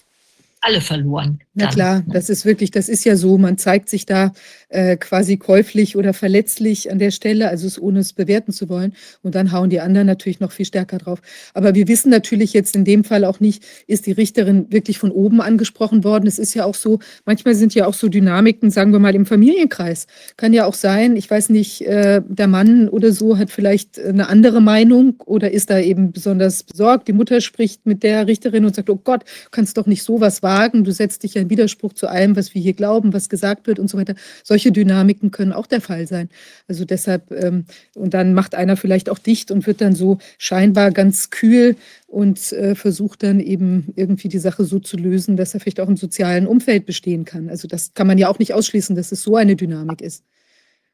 alle 0.60 0.80
verloren. 0.80 1.40
Na 1.54 1.66
dann. 1.66 1.74
klar, 1.74 2.02
das 2.06 2.28
ist 2.28 2.44
wirklich, 2.44 2.70
das 2.70 2.88
ist 2.88 3.04
ja 3.04 3.16
so, 3.16 3.38
man 3.38 3.58
zeigt 3.58 3.88
sich 3.88 4.06
da 4.06 4.32
äh, 4.68 4.96
quasi 4.96 5.36
käuflich 5.36 5.96
oder 5.96 6.12
verletzlich 6.12 6.90
an 6.90 6.98
der 6.98 7.10
Stelle, 7.10 7.48
also 7.48 7.66
es, 7.66 7.80
ohne 7.80 8.00
es 8.00 8.12
bewerten 8.12 8.52
zu 8.52 8.68
wollen. 8.68 8.94
Und 9.22 9.34
dann 9.34 9.52
hauen 9.52 9.70
die 9.70 9.80
anderen 9.80 10.06
natürlich 10.06 10.40
noch 10.40 10.52
viel 10.52 10.66
stärker 10.66 10.98
drauf. 10.98 11.20
Aber 11.54 11.74
wir 11.74 11.88
wissen 11.88 12.10
natürlich 12.10 12.52
jetzt 12.52 12.76
in 12.76 12.84
dem 12.84 13.04
Fall 13.04 13.24
auch 13.24 13.40
nicht, 13.40 13.64
ist 13.86 14.06
die 14.06 14.12
Richterin 14.12 14.66
wirklich 14.70 14.98
von 14.98 15.10
oben 15.10 15.40
angesprochen 15.40 16.04
worden. 16.04 16.26
Es 16.26 16.38
ist 16.38 16.54
ja 16.54 16.64
auch 16.64 16.74
so, 16.74 16.98
manchmal 17.24 17.54
sind 17.54 17.74
ja 17.74 17.86
auch 17.86 17.94
so 17.94 18.08
Dynamiken, 18.08 18.70
sagen 18.70 18.92
wir 18.92 18.98
mal, 18.98 19.14
im 19.14 19.26
Familienkreis. 19.26 20.06
Kann 20.36 20.52
ja 20.52 20.66
auch 20.66 20.74
sein, 20.74 21.16
ich 21.16 21.30
weiß 21.30 21.50
nicht, 21.50 21.86
äh, 21.86 22.20
der 22.26 22.48
Mann 22.48 22.88
oder 22.88 23.12
so 23.12 23.38
hat 23.38 23.50
vielleicht 23.50 23.98
eine 23.98 24.28
andere 24.28 24.60
Meinung 24.60 25.14
oder 25.24 25.50
ist 25.50 25.70
da 25.70 25.78
eben 25.78 26.12
besonders 26.12 26.62
besorgt. 26.62 27.08
Die 27.08 27.12
Mutter 27.12 27.40
spricht 27.40 27.86
mit 27.86 28.02
der 28.02 28.26
Richterin 28.26 28.64
und 28.64 28.74
sagt, 28.74 28.90
oh 28.90 28.96
Gott, 28.96 29.22
du 29.22 29.50
kannst 29.50 29.76
doch 29.76 29.86
nicht 29.86 30.02
sowas 30.02 30.42
wagen, 30.58 30.84
du 30.84 30.92
setzt 30.92 31.22
dich 31.22 31.34
ja 31.34 31.42
in 31.42 31.50
Widerspruch 31.50 31.92
zu 31.92 32.08
allem, 32.08 32.36
was 32.36 32.54
wir 32.54 32.62
hier 32.62 32.74
glauben, 32.74 33.12
was 33.12 33.28
gesagt 33.28 33.66
wird 33.66 33.78
und 33.78 33.88
so 33.88 33.98
weiter. 33.98 34.14
Solche 34.42 34.72
Dynamiken 34.72 35.30
können 35.30 35.52
auch 35.52 35.66
der 35.66 35.80
Fall 35.80 36.06
sein. 36.06 36.28
Also 36.66 36.84
deshalb, 36.84 37.30
ähm, 37.30 37.64
und 37.94 38.14
dann 38.14 38.34
macht 38.34 38.54
einer 38.54 38.76
vielleicht 38.76 39.08
auch 39.08 39.18
dicht 39.18 39.50
und 39.50 39.66
wird 39.66 39.80
dann 39.80 39.94
so 39.94 40.18
scheinbar 40.38 40.90
ganz 40.90 41.30
kühl 41.30 41.76
und 42.06 42.52
äh, 42.52 42.74
versucht 42.74 43.22
dann 43.22 43.40
eben 43.40 43.92
irgendwie 43.96 44.28
die 44.28 44.38
Sache 44.38 44.64
so 44.64 44.78
zu 44.78 44.96
lösen, 44.96 45.36
dass 45.36 45.54
er 45.54 45.60
vielleicht 45.60 45.80
auch 45.80 45.88
im 45.88 45.96
sozialen 45.96 46.46
Umfeld 46.46 46.86
bestehen 46.86 47.24
kann. 47.24 47.48
Also 47.48 47.68
das 47.68 47.94
kann 47.94 48.06
man 48.06 48.18
ja 48.18 48.28
auch 48.28 48.38
nicht 48.38 48.54
ausschließen, 48.54 48.96
dass 48.96 49.12
es 49.12 49.22
so 49.22 49.36
eine 49.36 49.56
Dynamik 49.56 50.00
ist. 50.00 50.24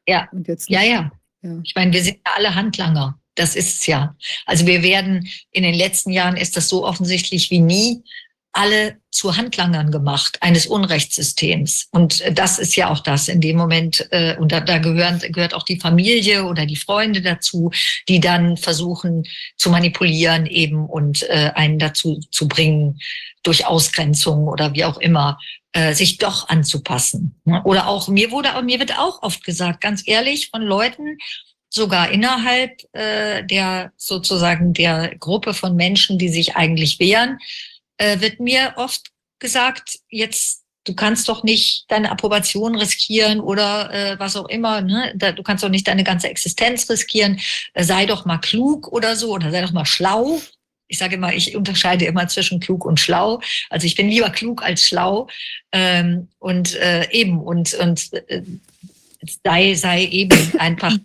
Ja, 0.07 0.29
Und 0.31 0.47
jetzt 0.47 0.69
ja, 0.69 0.83
ja. 0.83 1.11
ja. 1.41 1.59
Ich 1.63 1.73
meine, 1.75 1.91
wir 1.93 2.03
sind 2.03 2.17
ja 2.17 2.33
alle 2.35 2.53
Handlanger. 2.53 3.19
Das 3.35 3.55
ist 3.55 3.81
es 3.81 3.85
ja. 3.85 4.15
Also 4.45 4.65
wir 4.65 4.81
werden 4.81 5.27
in 5.51 5.63
den 5.63 5.75
letzten 5.75 6.11
Jahren 6.11 6.37
ist 6.37 6.55
das 6.55 6.69
so 6.69 6.85
offensichtlich 6.85 7.51
wie 7.51 7.59
nie 7.59 8.03
alle 8.55 8.97
zu 9.11 9.35
Handlangern 9.35 9.91
gemacht 9.91 10.37
eines 10.41 10.65
Unrechtssystems. 10.65 11.89
Und 11.91 12.23
das 12.31 12.57
ist 12.57 12.75
ja 12.75 12.89
auch 12.89 12.99
das 12.99 13.27
in 13.27 13.41
dem 13.41 13.57
Moment, 13.57 14.07
äh, 14.11 14.37
und 14.37 14.51
da, 14.51 14.61
da 14.61 14.77
gehören, 14.77 15.19
gehört 15.19 15.53
auch 15.53 15.63
die 15.63 15.79
Familie 15.79 16.45
oder 16.45 16.65
die 16.65 16.77
Freunde 16.77 17.21
dazu, 17.21 17.71
die 18.07 18.21
dann 18.21 18.55
versuchen 18.55 19.23
zu 19.57 19.69
manipulieren 19.69 20.45
eben 20.45 20.85
und 20.85 21.23
äh, 21.23 21.51
einen 21.55 21.79
dazu 21.79 22.19
zu 22.31 22.47
bringen, 22.47 22.99
durch 23.43 23.65
Ausgrenzung 23.65 24.47
oder 24.47 24.73
wie 24.73 24.85
auch 24.85 24.97
immer, 24.97 25.37
äh, 25.73 25.93
sich 25.93 26.17
doch 26.17 26.47
anzupassen. 26.49 27.39
ne? 27.43 27.61
Oder 27.63 27.87
auch, 27.87 28.07
mir 28.07 28.31
wurde, 28.31 28.49
mir 28.63 28.79
wird 28.79 28.97
auch 28.97 29.21
oft 29.21 29.43
gesagt, 29.43 29.81
ganz 29.81 30.01
ehrlich, 30.05 30.49
von 30.49 30.61
Leuten, 30.61 31.17
sogar 31.69 32.09
innerhalb 32.09 32.71
äh, 32.93 33.43
der 33.43 33.91
sozusagen 33.97 34.73
der 34.73 35.15
Gruppe 35.17 35.53
von 35.53 35.75
Menschen, 35.75 36.17
die 36.17 36.29
sich 36.29 36.55
eigentlich 36.55 36.99
wehren, 36.99 37.37
äh, 37.97 38.19
wird 38.19 38.39
mir 38.39 38.73
oft 38.77 39.11
gesagt, 39.39 39.99
jetzt 40.09 40.65
du 40.85 40.93
kannst 40.93 41.27
doch 41.27 41.43
nicht 41.43 41.85
deine 41.89 42.11
Approbation 42.11 42.75
riskieren 42.75 43.39
oder 43.39 43.91
äh, 43.91 44.19
was 44.19 44.35
auch 44.35 44.47
immer, 44.47 44.81
ne? 44.81 45.13
Da, 45.15 45.31
du 45.31 45.43
kannst 45.43 45.63
doch 45.63 45.69
nicht 45.69 45.87
deine 45.87 46.03
ganze 46.03 46.29
Existenz 46.29 46.89
riskieren, 46.89 47.39
äh, 47.73 47.83
sei 47.83 48.05
doch 48.05 48.25
mal 48.25 48.37
klug 48.37 48.87
oder 48.87 49.15
so 49.15 49.33
oder 49.33 49.51
sei 49.51 49.61
doch 49.61 49.71
mal 49.73 49.85
schlau. 49.85 50.39
Ich 50.87 50.99
sage 50.99 51.15
immer, 51.15 51.33
ich 51.33 51.55
unterscheide 51.55 52.05
immer 52.05 52.27
zwischen 52.27 52.59
klug 52.59 52.85
und 52.85 52.99
schlau. 52.99 53.41
Also 53.71 53.87
ich 53.87 53.95
bin 53.95 54.07
lieber 54.07 54.29
klug 54.29 54.63
als 54.63 54.83
schlau 54.83 55.27
ähm, 55.71 56.27
und 56.37 56.75
äh, 56.75 57.09
eben 57.11 57.41
und 57.41 57.73
und 57.73 58.13
äh, 58.13 58.43
sei 59.43 59.73
sei 59.73 60.05
eben 60.05 60.37
einfach 60.59 60.95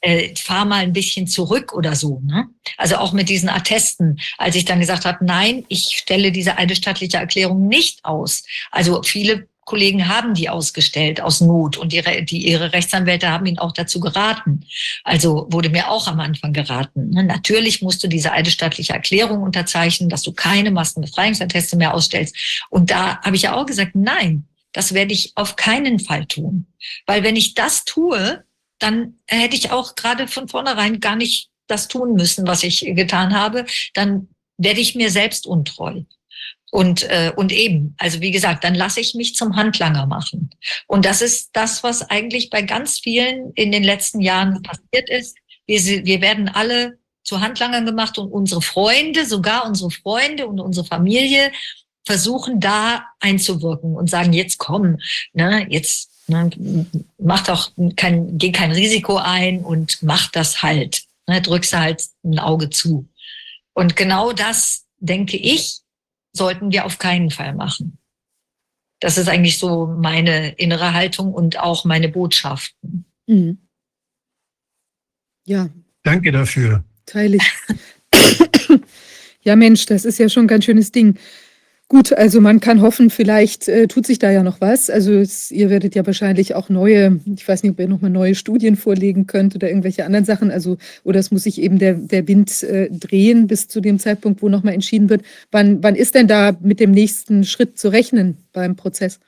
äh, 0.00 0.34
fahr 0.36 0.64
mal 0.64 0.82
ein 0.82 0.92
bisschen 0.92 1.26
zurück 1.26 1.72
oder 1.72 1.94
so. 1.94 2.20
Ne? 2.24 2.46
Also 2.76 2.96
auch 2.96 3.12
mit 3.12 3.28
diesen 3.28 3.48
Attesten, 3.48 4.18
als 4.38 4.56
ich 4.56 4.64
dann 4.64 4.80
gesagt 4.80 5.04
habe, 5.04 5.24
nein, 5.24 5.64
ich 5.68 5.98
stelle 5.98 6.32
diese 6.32 6.58
eidesstattliche 6.58 7.16
Erklärung 7.16 7.66
nicht 7.66 8.04
aus. 8.04 8.44
Also 8.70 9.02
viele 9.02 9.48
Kollegen 9.66 10.06
haben 10.06 10.34
die 10.34 10.48
ausgestellt 10.48 11.20
aus 11.20 11.40
Not 11.40 11.76
und 11.76 11.92
ihre, 11.92 12.22
die, 12.22 12.46
ihre 12.46 12.72
Rechtsanwälte 12.72 13.30
haben 13.30 13.46
ihn 13.46 13.58
auch 13.58 13.72
dazu 13.72 13.98
geraten. 13.98 14.64
Also 15.02 15.48
wurde 15.50 15.70
mir 15.70 15.90
auch 15.90 16.06
am 16.06 16.20
Anfang 16.20 16.52
geraten. 16.52 17.10
Ne? 17.10 17.24
Natürlich 17.24 17.82
musst 17.82 18.02
du 18.02 18.06
diese 18.06 18.32
eidesstattliche 18.32 18.92
Erklärung 18.92 19.42
unterzeichnen, 19.42 20.08
dass 20.08 20.22
du 20.22 20.32
keine 20.32 20.70
Maskenbefreiungsatteste 20.70 21.76
mehr 21.76 21.94
ausstellst. 21.94 22.36
Und 22.70 22.92
da 22.92 23.20
habe 23.22 23.34
ich 23.34 23.42
ja 23.42 23.56
auch 23.56 23.66
gesagt, 23.66 23.96
nein, 23.96 24.46
das 24.72 24.94
werde 24.94 25.12
ich 25.12 25.32
auf 25.34 25.56
keinen 25.56 25.98
Fall 25.98 26.26
tun. 26.26 26.66
Weil 27.04 27.24
wenn 27.24 27.34
ich 27.34 27.54
das 27.54 27.84
tue, 27.84 28.44
dann 28.78 29.18
hätte 29.26 29.56
ich 29.56 29.70
auch 29.70 29.94
gerade 29.94 30.28
von 30.28 30.48
vornherein 30.48 31.00
gar 31.00 31.16
nicht 31.16 31.50
das 31.66 31.88
tun 31.88 32.14
müssen, 32.14 32.46
was 32.46 32.62
ich 32.62 32.80
getan 32.80 33.34
habe. 33.34 33.66
Dann 33.94 34.28
werde 34.58 34.80
ich 34.80 34.94
mir 34.94 35.10
selbst 35.10 35.46
untreu. 35.46 36.02
Und, 36.72 37.04
äh, 37.04 37.32
und 37.36 37.52
eben, 37.52 37.94
also 37.98 38.20
wie 38.20 38.32
gesagt, 38.32 38.64
dann 38.64 38.74
lasse 38.74 39.00
ich 39.00 39.14
mich 39.14 39.34
zum 39.34 39.56
Handlanger 39.56 40.06
machen. 40.06 40.50
Und 40.86 41.04
das 41.04 41.22
ist 41.22 41.50
das, 41.52 41.82
was 41.82 42.02
eigentlich 42.02 42.50
bei 42.50 42.62
ganz 42.62 42.98
vielen 42.98 43.52
in 43.54 43.72
den 43.72 43.84
letzten 43.84 44.20
Jahren 44.20 44.62
passiert 44.62 45.08
ist. 45.08 45.36
Wir, 45.66 45.80
wir 46.04 46.20
werden 46.20 46.48
alle 46.48 46.98
zu 47.22 47.40
Handlangern 47.40 47.86
gemacht 47.86 48.18
und 48.18 48.30
unsere 48.30 48.62
Freunde, 48.62 49.26
sogar 49.26 49.66
unsere 49.66 49.90
Freunde 49.90 50.46
und 50.46 50.60
unsere 50.60 50.86
Familie 50.86 51.50
versuchen 52.04 52.60
da 52.60 53.06
einzuwirken 53.20 53.96
und 53.96 54.08
sagen, 54.08 54.32
jetzt 54.32 54.58
komm, 54.58 54.98
ne, 55.32 55.66
jetzt 55.68 56.10
ne, 56.26 56.50
mach 57.18 57.44
doch 57.44 57.72
kein, 57.96 58.38
geh 58.38 58.52
kein 58.52 58.72
Risiko 58.72 59.16
ein 59.16 59.64
und 59.64 60.02
mach 60.02 60.30
das 60.30 60.62
halt. 60.62 61.04
Ne, 61.26 61.40
drückst 61.42 61.72
du 61.72 61.78
halt 61.78 62.04
ein 62.24 62.38
Auge 62.38 62.70
zu. 62.70 63.08
Und 63.74 63.96
genau 63.96 64.32
das, 64.32 64.84
denke 64.98 65.36
ich, 65.36 65.80
sollten 66.32 66.72
wir 66.72 66.86
auf 66.86 66.98
keinen 66.98 67.30
Fall 67.30 67.54
machen. 67.54 67.98
Das 69.00 69.18
ist 69.18 69.28
eigentlich 69.28 69.58
so 69.58 69.86
meine 69.86 70.50
innere 70.52 70.94
Haltung 70.94 71.34
und 71.34 71.58
auch 71.58 71.84
meine 71.84 72.08
Botschaften. 72.08 73.04
Mhm. 73.26 73.58
Ja, 75.44 75.68
Danke 76.02 76.30
dafür. 76.30 76.84
teile 77.04 77.36
ich. 77.36 77.42
ja, 79.42 79.56
Mensch, 79.56 79.86
das 79.86 80.04
ist 80.04 80.18
ja 80.18 80.28
schon 80.28 80.44
ein 80.44 80.48
ganz 80.48 80.64
schönes 80.64 80.92
Ding. 80.92 81.18
Gut, 81.88 82.12
also 82.12 82.40
man 82.40 82.58
kann 82.58 82.80
hoffen, 82.82 83.10
vielleicht 83.10 83.68
äh, 83.68 83.86
tut 83.86 84.06
sich 84.06 84.18
da 84.18 84.32
ja 84.32 84.42
noch 84.42 84.60
was. 84.60 84.90
Also 84.90 85.12
es, 85.12 85.52
ihr 85.52 85.70
werdet 85.70 85.94
ja 85.94 86.04
wahrscheinlich 86.04 86.56
auch 86.56 86.68
neue, 86.68 87.20
ich 87.32 87.46
weiß 87.46 87.62
nicht, 87.62 87.70
ob 87.70 87.78
ihr 87.78 87.86
nochmal 87.86 88.10
neue 88.10 88.34
Studien 88.34 88.74
vorlegen 88.74 89.28
könnt 89.28 89.54
oder 89.54 89.68
irgendwelche 89.68 90.04
anderen 90.04 90.24
Sachen. 90.24 90.50
Also, 90.50 90.78
oder 91.04 91.20
es 91.20 91.30
muss 91.30 91.44
sich 91.44 91.60
eben 91.62 91.78
der, 91.78 91.94
der 91.94 92.26
Wind 92.26 92.64
äh, 92.64 92.90
drehen 92.90 93.46
bis 93.46 93.68
zu 93.68 93.80
dem 93.80 94.00
Zeitpunkt, 94.00 94.42
wo 94.42 94.48
nochmal 94.48 94.74
entschieden 94.74 95.08
wird. 95.10 95.22
Wann, 95.52 95.80
wann 95.84 95.94
ist 95.94 96.16
denn 96.16 96.26
da 96.26 96.56
mit 96.60 96.80
dem 96.80 96.90
nächsten 96.90 97.44
Schritt 97.44 97.78
zu 97.78 97.88
rechnen 97.88 98.38
beim 98.52 98.74
Prozess? 98.74 99.20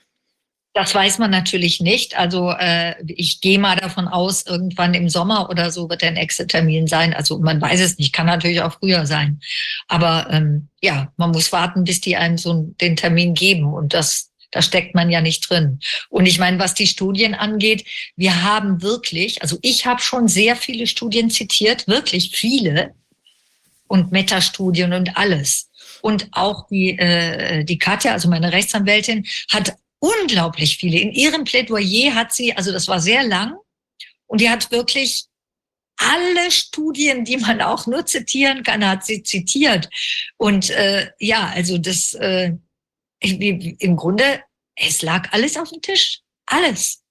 Das 0.74 0.95
weiß 0.95 1.19
man 1.19 1.31
natürlich 1.31 1.81
nicht. 1.81 2.16
Also 2.16 2.51
äh, 2.51 2.95
ich 3.07 3.40
gehe 3.40 3.59
mal 3.59 3.77
davon 3.77 4.07
aus, 4.07 4.47
irgendwann 4.47 4.95
im 4.95 5.09
Sommer 5.09 5.51
oder 5.51 5.70
so 5.70 5.89
wird 5.89 6.03
der 6.03 6.12
nächste 6.12 6.47
Termin 6.47 6.86
sein. 6.86 7.15
Also 7.15 7.39
man 7.39 7.61
weiß 7.61 7.81
es 7.81 7.99
nicht, 7.99 8.12
kann 8.12 8.27
natürlich 8.27 8.61
auch 8.61 8.74
früher 8.78 9.05
sein. 9.07 9.40
Aber 9.89 10.28
ähm, 10.31 10.69
ja, 10.81 11.12
man 11.16 11.32
muss 11.32 11.51
warten, 11.51 11.85
bis 11.85 12.01
die 12.01 12.16
einem 12.16 12.39
so 12.39 12.73
den 12.81 12.95
Termin 12.95 13.35
geben. 13.35 13.73
Und 13.74 13.93
das 13.93 14.31
Da 14.51 14.62
steckt 14.62 14.95
man 14.95 15.11
ja 15.11 15.20
nicht 15.20 15.51
drin. 15.51 15.78
Und 16.09 16.27
ich 16.27 16.39
meine, 16.39 16.59
was 16.59 16.73
die 16.74 16.86
Studien 16.86 17.35
angeht, 17.35 17.85
wir 18.16 18.45
haben 18.45 18.81
wirklich, 18.81 19.43
also 19.43 19.59
ich 19.61 19.85
habe 19.85 20.01
schon 20.01 20.28
sehr 20.28 20.57
viele 20.57 20.86
Studien 20.86 21.28
zitiert, 21.28 21.86
wirklich 21.86 22.31
viele 22.35 22.95
und 23.89 24.11
Metastudien 24.11 24.93
und 24.93 25.16
alles. 25.16 25.69
Und 26.01 26.28
auch 26.32 26.66
die, 26.69 26.97
äh, 26.99 27.65
die 27.65 27.78
Katja, 27.78 28.12
also 28.12 28.28
meine 28.28 28.53
Rechtsanwältin, 28.53 29.27
hat 29.51 29.74
unglaublich 30.01 30.79
viele. 30.79 30.99
In 30.99 31.12
ihrem 31.12 31.45
Plädoyer 31.45 32.15
hat 32.15 32.33
sie, 32.33 32.55
also 32.57 32.73
das 32.73 32.89
war 32.89 33.01
sehr 33.01 33.23
lang, 33.25 33.57
und 34.27 34.41
die 34.41 34.51
hat 34.51 34.70
wirklich 34.70 35.25
alle 35.97 36.51
Studien, 36.51 37.25
die 37.25 37.39
man 37.39 37.61
auch 37.61 37.87
nur 37.87 38.07
zitieren 38.07 38.62
kann, 38.62 38.87
hat 38.87 39.05
sie 39.05 39.23
zitiert. 39.23 39.89
Und 40.37 40.70
äh, 40.70 41.11
ja, 41.19 41.49
also 41.49 41.77
das 41.77 42.15
äh, 42.15 42.53
im 43.20 43.97
Grunde, 43.97 44.43
es 44.77 45.03
lag 45.03 45.33
alles 45.33 45.57
auf 45.57 45.70
dem 45.70 45.83
Tisch. 45.83 46.20
Alles. 46.47 47.03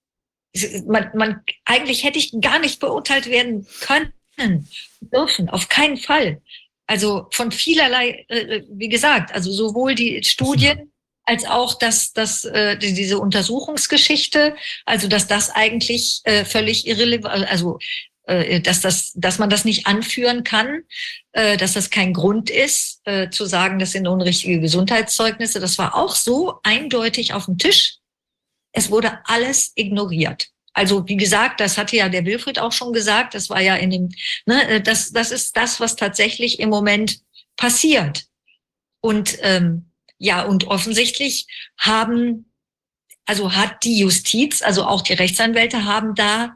Man, 0.86 1.12
man, 1.14 1.42
eigentlich 1.66 2.04
hätte 2.04 2.18
ich 2.18 2.34
gar 2.40 2.60
nicht 2.60 2.80
beurteilt 2.80 3.28
werden 3.28 3.68
können, 3.82 4.68
dürfen, 5.02 5.50
auf 5.50 5.68
keinen 5.68 5.98
Fall. 5.98 6.42
Also 6.88 7.28
von 7.32 7.52
vielerlei, 7.52 8.26
äh, 8.30 8.64
wie 8.70 8.88
gesagt, 8.88 9.34
also 9.34 9.52
sowohl 9.52 9.96
die 9.96 10.24
Studien 10.24 10.87
als 11.28 11.46
auch 11.46 11.74
das, 11.74 12.14
das, 12.14 12.46
äh, 12.46 12.78
diese 12.78 13.20
Untersuchungsgeschichte, 13.20 14.56
also 14.86 15.08
dass 15.08 15.28
das 15.28 15.50
eigentlich 15.50 16.22
äh, 16.24 16.46
völlig 16.46 16.88
irrelevant, 16.88 17.46
also 17.52 17.80
äh, 18.28 18.62
dass, 18.62 18.80
das, 18.80 19.12
dass 19.14 19.38
man 19.38 19.50
das 19.50 19.66
nicht 19.66 19.88
anführen 19.88 20.46
kann, 20.46 20.84
äh, 21.34 21.58
dass 21.58 21.74
das 21.74 21.90
kein 21.90 22.14
Grund 22.14 22.50
ist, 22.50 23.02
äh, 23.04 23.30
zu 23.30 23.46
sagen, 23.46 23.78
das 23.78 23.92
sind 23.92 24.08
unrichtige 24.08 24.62
Gesundheitszeugnisse. 24.62 25.60
Das 25.60 25.78
war 25.78 25.96
auch 25.96 26.16
so 26.16 26.60
eindeutig 26.64 27.34
auf 27.34 27.46
dem 27.46 27.58
Tisch. 27.58 27.98
Es 28.72 28.90
wurde 28.90 29.20
alles 29.26 29.74
ignoriert. 29.76 30.48
Also 30.72 31.08
wie 31.10 31.18
gesagt, 31.18 31.60
das 31.60 31.78
hatte 31.78 31.98
ja 31.98 32.08
der 32.08 32.26
Wilfried 32.26 32.60
auch 32.60 32.72
schon 32.72 32.94
gesagt, 32.94 33.34
das 33.34 33.50
war 33.50 33.62
ja 33.62 33.76
in 33.76 33.90
dem, 33.90 34.10
ne, 34.46 34.82
das, 34.82 35.12
das 35.12 35.32
ist 35.32 35.58
das, 35.58 35.80
was 35.80 35.96
tatsächlich 35.98 36.60
im 36.60 36.70
Moment 36.70 37.20
passiert. 37.58 38.26
Und 39.02 39.38
ähm, 39.42 39.87
ja, 40.18 40.44
und 40.44 40.66
offensichtlich 40.66 41.48
haben, 41.78 42.52
also 43.26 43.54
hat 43.54 43.84
die 43.84 44.00
Justiz, 44.00 44.62
also 44.62 44.86
auch 44.86 45.02
die 45.02 45.14
Rechtsanwälte 45.14 45.86
haben 45.86 46.16
da 46.16 46.56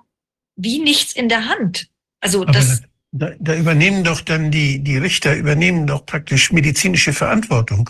wie 0.55 0.79
nichts 0.79 1.13
in 1.13 1.29
der 1.29 1.45
Hand. 1.45 1.89
Also 2.19 2.43
Aber 2.43 2.51
das. 2.51 2.81
Da, 3.13 3.31
da 3.39 3.55
übernehmen 3.55 4.05
doch 4.05 4.21
dann 4.21 4.51
die, 4.51 4.79
die 4.79 4.95
Richter 4.97 5.35
übernehmen 5.35 5.85
doch 5.85 6.05
praktisch 6.05 6.53
medizinische 6.53 7.11
Verantwortung. 7.11 7.89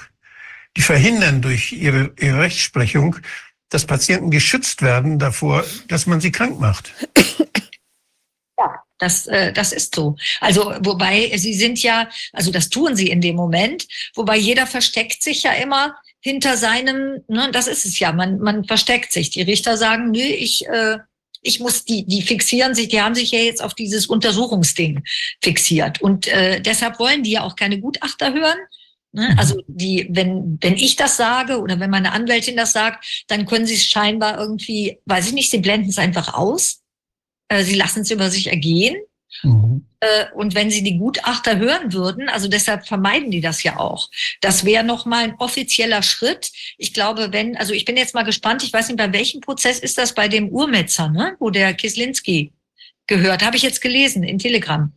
Die 0.75 0.81
verhindern 0.81 1.43
durch 1.43 1.73
ihre, 1.73 2.11
ihre 2.17 2.39
Rechtsprechung, 2.39 3.17
dass 3.69 3.85
Patienten 3.85 4.31
geschützt 4.31 4.81
werden 4.81 5.19
davor, 5.19 5.63
dass 5.89 6.07
man 6.07 6.21
sie 6.21 6.31
krank 6.31 6.59
macht. 6.59 6.91
Das, 9.01 9.25
äh, 9.25 9.51
das 9.51 9.71
ist 9.71 9.95
so. 9.95 10.15
Also, 10.39 10.75
wobei 10.81 11.35
sie 11.35 11.55
sind 11.55 11.81
ja, 11.81 12.07
also 12.33 12.51
das 12.51 12.69
tun 12.69 12.95
sie 12.95 13.07
in 13.07 13.19
dem 13.19 13.35
Moment, 13.35 13.87
wobei 14.13 14.37
jeder 14.37 14.67
versteckt 14.67 15.23
sich 15.23 15.41
ja 15.41 15.53
immer 15.53 15.95
hinter 16.19 16.55
seinem, 16.55 17.23
ne, 17.27 17.49
das 17.51 17.65
ist 17.65 17.83
es 17.83 17.97
ja, 17.97 18.13
man, 18.13 18.37
man 18.39 18.63
versteckt 18.63 19.11
sich. 19.11 19.31
Die 19.31 19.41
Richter 19.41 19.75
sagen, 19.75 20.11
nö, 20.11 20.19
ich, 20.19 20.67
äh, 20.67 20.99
ich 21.41 21.59
muss 21.59 21.83
die, 21.83 22.05
die 22.05 22.21
fixieren 22.21 22.75
sich, 22.75 22.89
die 22.89 23.01
haben 23.01 23.15
sich 23.15 23.31
ja 23.31 23.39
jetzt 23.39 23.63
auf 23.63 23.73
dieses 23.73 24.05
Untersuchungsding 24.05 25.03
fixiert. 25.41 25.99
Und 25.99 26.27
äh, 26.27 26.61
deshalb 26.61 26.99
wollen 26.99 27.23
die 27.23 27.31
ja 27.31 27.41
auch 27.41 27.55
keine 27.55 27.79
Gutachter 27.79 28.35
hören. 28.35 28.59
Ne? 29.13 29.29
Mhm. 29.31 29.39
Also 29.39 29.63
die, 29.65 30.07
wenn, 30.11 30.59
wenn 30.61 30.75
ich 30.75 30.95
das 30.95 31.17
sage 31.17 31.59
oder 31.59 31.79
wenn 31.79 31.89
meine 31.89 32.11
Anwältin 32.11 32.55
das 32.55 32.73
sagt, 32.73 33.25
dann 33.29 33.47
können 33.47 33.65
sie 33.65 33.73
es 33.73 33.85
scheinbar 33.87 34.37
irgendwie, 34.37 34.99
weiß 35.05 35.25
ich 35.25 35.33
nicht, 35.33 35.49
sie 35.49 35.57
blenden 35.57 35.89
es 35.89 35.97
einfach 35.97 36.35
aus. 36.35 36.80
Äh, 37.51 37.63
sie 37.65 37.75
lassen 37.75 38.01
es 38.01 38.11
über 38.11 38.29
sich 38.29 38.47
ergehen. 38.47 38.95
Mhm. 39.43 39.85
Äh, 39.99 40.25
und 40.35 40.55
wenn 40.55 40.71
sie 40.71 40.83
die 40.83 40.97
Gutachter 40.97 41.57
hören 41.57 41.91
würden, 41.91 42.29
also 42.29 42.47
deshalb 42.47 42.87
vermeiden 42.87 43.29
die 43.29 43.41
das 43.41 43.61
ja 43.63 43.77
auch. 43.77 44.09
Das 44.39 44.63
wäre 44.63 44.85
nochmal 44.85 45.25
ein 45.25 45.35
offizieller 45.37 46.01
Schritt. 46.01 46.49
Ich 46.77 46.93
glaube, 46.93 47.33
wenn, 47.33 47.57
also 47.57 47.73
ich 47.73 47.83
bin 47.83 47.97
jetzt 47.97 48.15
mal 48.15 48.23
gespannt, 48.23 48.63
ich 48.63 48.71
weiß 48.71 48.87
nicht, 48.87 48.97
bei 48.97 49.11
welchem 49.11 49.41
Prozess 49.41 49.79
ist 49.79 49.97
das 49.97 50.13
bei 50.13 50.29
dem 50.29 50.47
Urmetzer, 50.49 51.09
ne? 51.09 51.35
wo 51.39 51.49
der 51.49 51.73
Kislinski 51.73 52.53
gehört, 53.07 53.43
habe 53.43 53.57
ich 53.57 53.63
jetzt 53.63 53.81
gelesen 53.81 54.23
in 54.23 54.39
Telegram, 54.39 54.93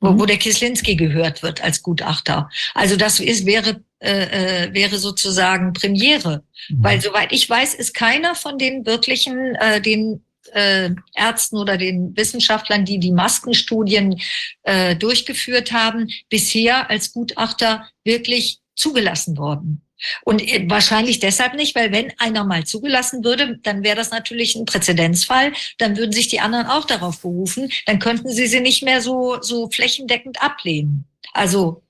wo, 0.00 0.12
Mhm. 0.12 0.20
wo 0.20 0.26
der 0.26 0.38
Kislinski 0.38 0.96
gehört 0.96 1.42
wird 1.42 1.62
als 1.62 1.82
Gutachter. 1.82 2.48
Also 2.74 2.96
das 2.96 3.20
ist, 3.20 3.44
wäre, 3.44 3.82
äh, 3.98 4.66
äh, 4.66 4.74
wäre 4.74 4.96
sozusagen 4.96 5.74
Premiere. 5.74 6.42
Mhm. 6.70 6.84
Weil 6.84 7.00
soweit 7.02 7.32
ich 7.32 7.48
weiß, 7.48 7.74
ist 7.74 7.92
keiner 7.92 8.34
von 8.34 8.56
den 8.56 8.86
wirklichen, 8.86 9.56
äh, 9.56 9.80
den 9.82 10.24
äh, 10.52 10.90
Ärzten 11.14 11.56
oder 11.56 11.76
den 11.76 12.16
Wissenschaftlern, 12.16 12.84
die 12.84 12.98
die 12.98 13.12
Maskenstudien 13.12 14.20
äh, 14.62 14.96
durchgeführt 14.96 15.72
haben, 15.72 16.08
bisher 16.28 16.90
als 16.90 17.12
Gutachter 17.12 17.88
wirklich 18.04 18.60
zugelassen 18.74 19.36
worden. 19.36 19.82
Und 20.24 20.42
äh, 20.42 20.68
wahrscheinlich 20.68 21.20
deshalb 21.20 21.54
nicht, 21.54 21.74
weil 21.74 21.92
wenn 21.92 22.12
einer 22.18 22.44
mal 22.44 22.64
zugelassen 22.64 23.24
würde, 23.24 23.58
dann 23.62 23.84
wäre 23.84 23.96
das 23.96 24.10
natürlich 24.10 24.54
ein 24.54 24.64
Präzedenzfall. 24.64 25.52
Dann 25.78 25.96
würden 25.96 26.12
sich 26.12 26.28
die 26.28 26.40
anderen 26.40 26.66
auch 26.66 26.84
darauf 26.84 27.20
berufen. 27.20 27.70
Dann 27.86 27.98
könnten 27.98 28.28
sie 28.28 28.46
sie 28.46 28.60
nicht 28.60 28.82
mehr 28.82 29.00
so, 29.00 29.40
so 29.40 29.70
flächendeckend 29.70 30.42
ablehnen. 30.42 31.04
Also 31.32 31.82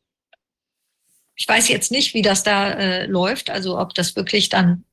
ich 1.37 1.49
weiß 1.49 1.69
jetzt 1.69 1.91
nicht, 1.91 2.15
wie 2.15 2.23
das 2.23 2.43
da 2.43 2.71
äh, 2.73 3.07
läuft. 3.07 3.51
Also 3.51 3.79
ob 3.79 3.95
das 3.95 4.15
wirklich 4.15 4.49
dann, 4.49 4.85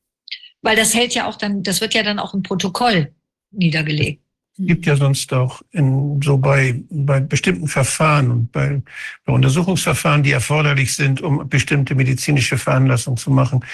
weil 0.62 0.76
das 0.76 0.94
hält 0.94 1.14
ja 1.14 1.28
auch 1.28 1.36
dann, 1.36 1.62
das 1.62 1.80
wird 1.80 1.94
ja 1.94 2.02
dann 2.02 2.18
auch 2.18 2.34
im 2.34 2.42
Protokoll 2.42 3.14
niedergelegt. 3.50 4.22
gibt 4.66 4.86
ja 4.86 4.96
sonst 4.96 5.32
auch 5.32 5.62
in, 5.70 6.20
so 6.22 6.36
bei, 6.36 6.82
bei 6.90 7.20
bestimmten 7.20 7.66
Verfahren 7.66 8.30
und 8.30 8.52
bei, 8.52 8.82
bei 9.24 9.32
Untersuchungsverfahren, 9.32 10.22
die 10.22 10.32
erforderlich 10.32 10.94
sind, 10.94 11.22
um 11.22 11.48
bestimmte 11.48 11.94
medizinische 11.94 12.58
Veranlassungen 12.58 13.16
zu 13.16 13.30
machen. 13.30 13.64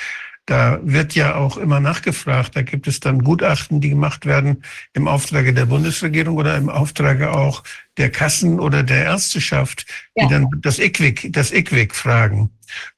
Da 0.48 0.78
wird 0.85 1.16
ja 1.16 1.35
auch 1.35 1.56
immer 1.56 1.81
nachgefragt. 1.81 2.55
Da 2.55 2.62
gibt 2.62 2.86
es 2.86 3.01
dann 3.01 3.24
Gutachten, 3.24 3.81
die 3.81 3.90
gemacht 3.90 4.27
werden 4.27 4.62
im 4.94 5.09
Auftrage 5.09 5.52
der 5.52 5.66
Bundesregierung 5.66 6.36
oder 6.36 6.56
im 6.56 6.68
Auftrage 6.68 7.32
auch 7.32 7.64
der 7.98 8.10
Kassen 8.10 8.60
oder 8.60 8.85
der 8.85 9.05
Ärzteschaft, 9.06 9.86
die 10.16 10.23
Ja. 10.23 10.28
dann 10.28 10.48
das 10.60 10.78
IQWIC, 10.78 11.32
das 11.32 11.52
IQWIC 11.52 11.94
fragen. 11.97 12.51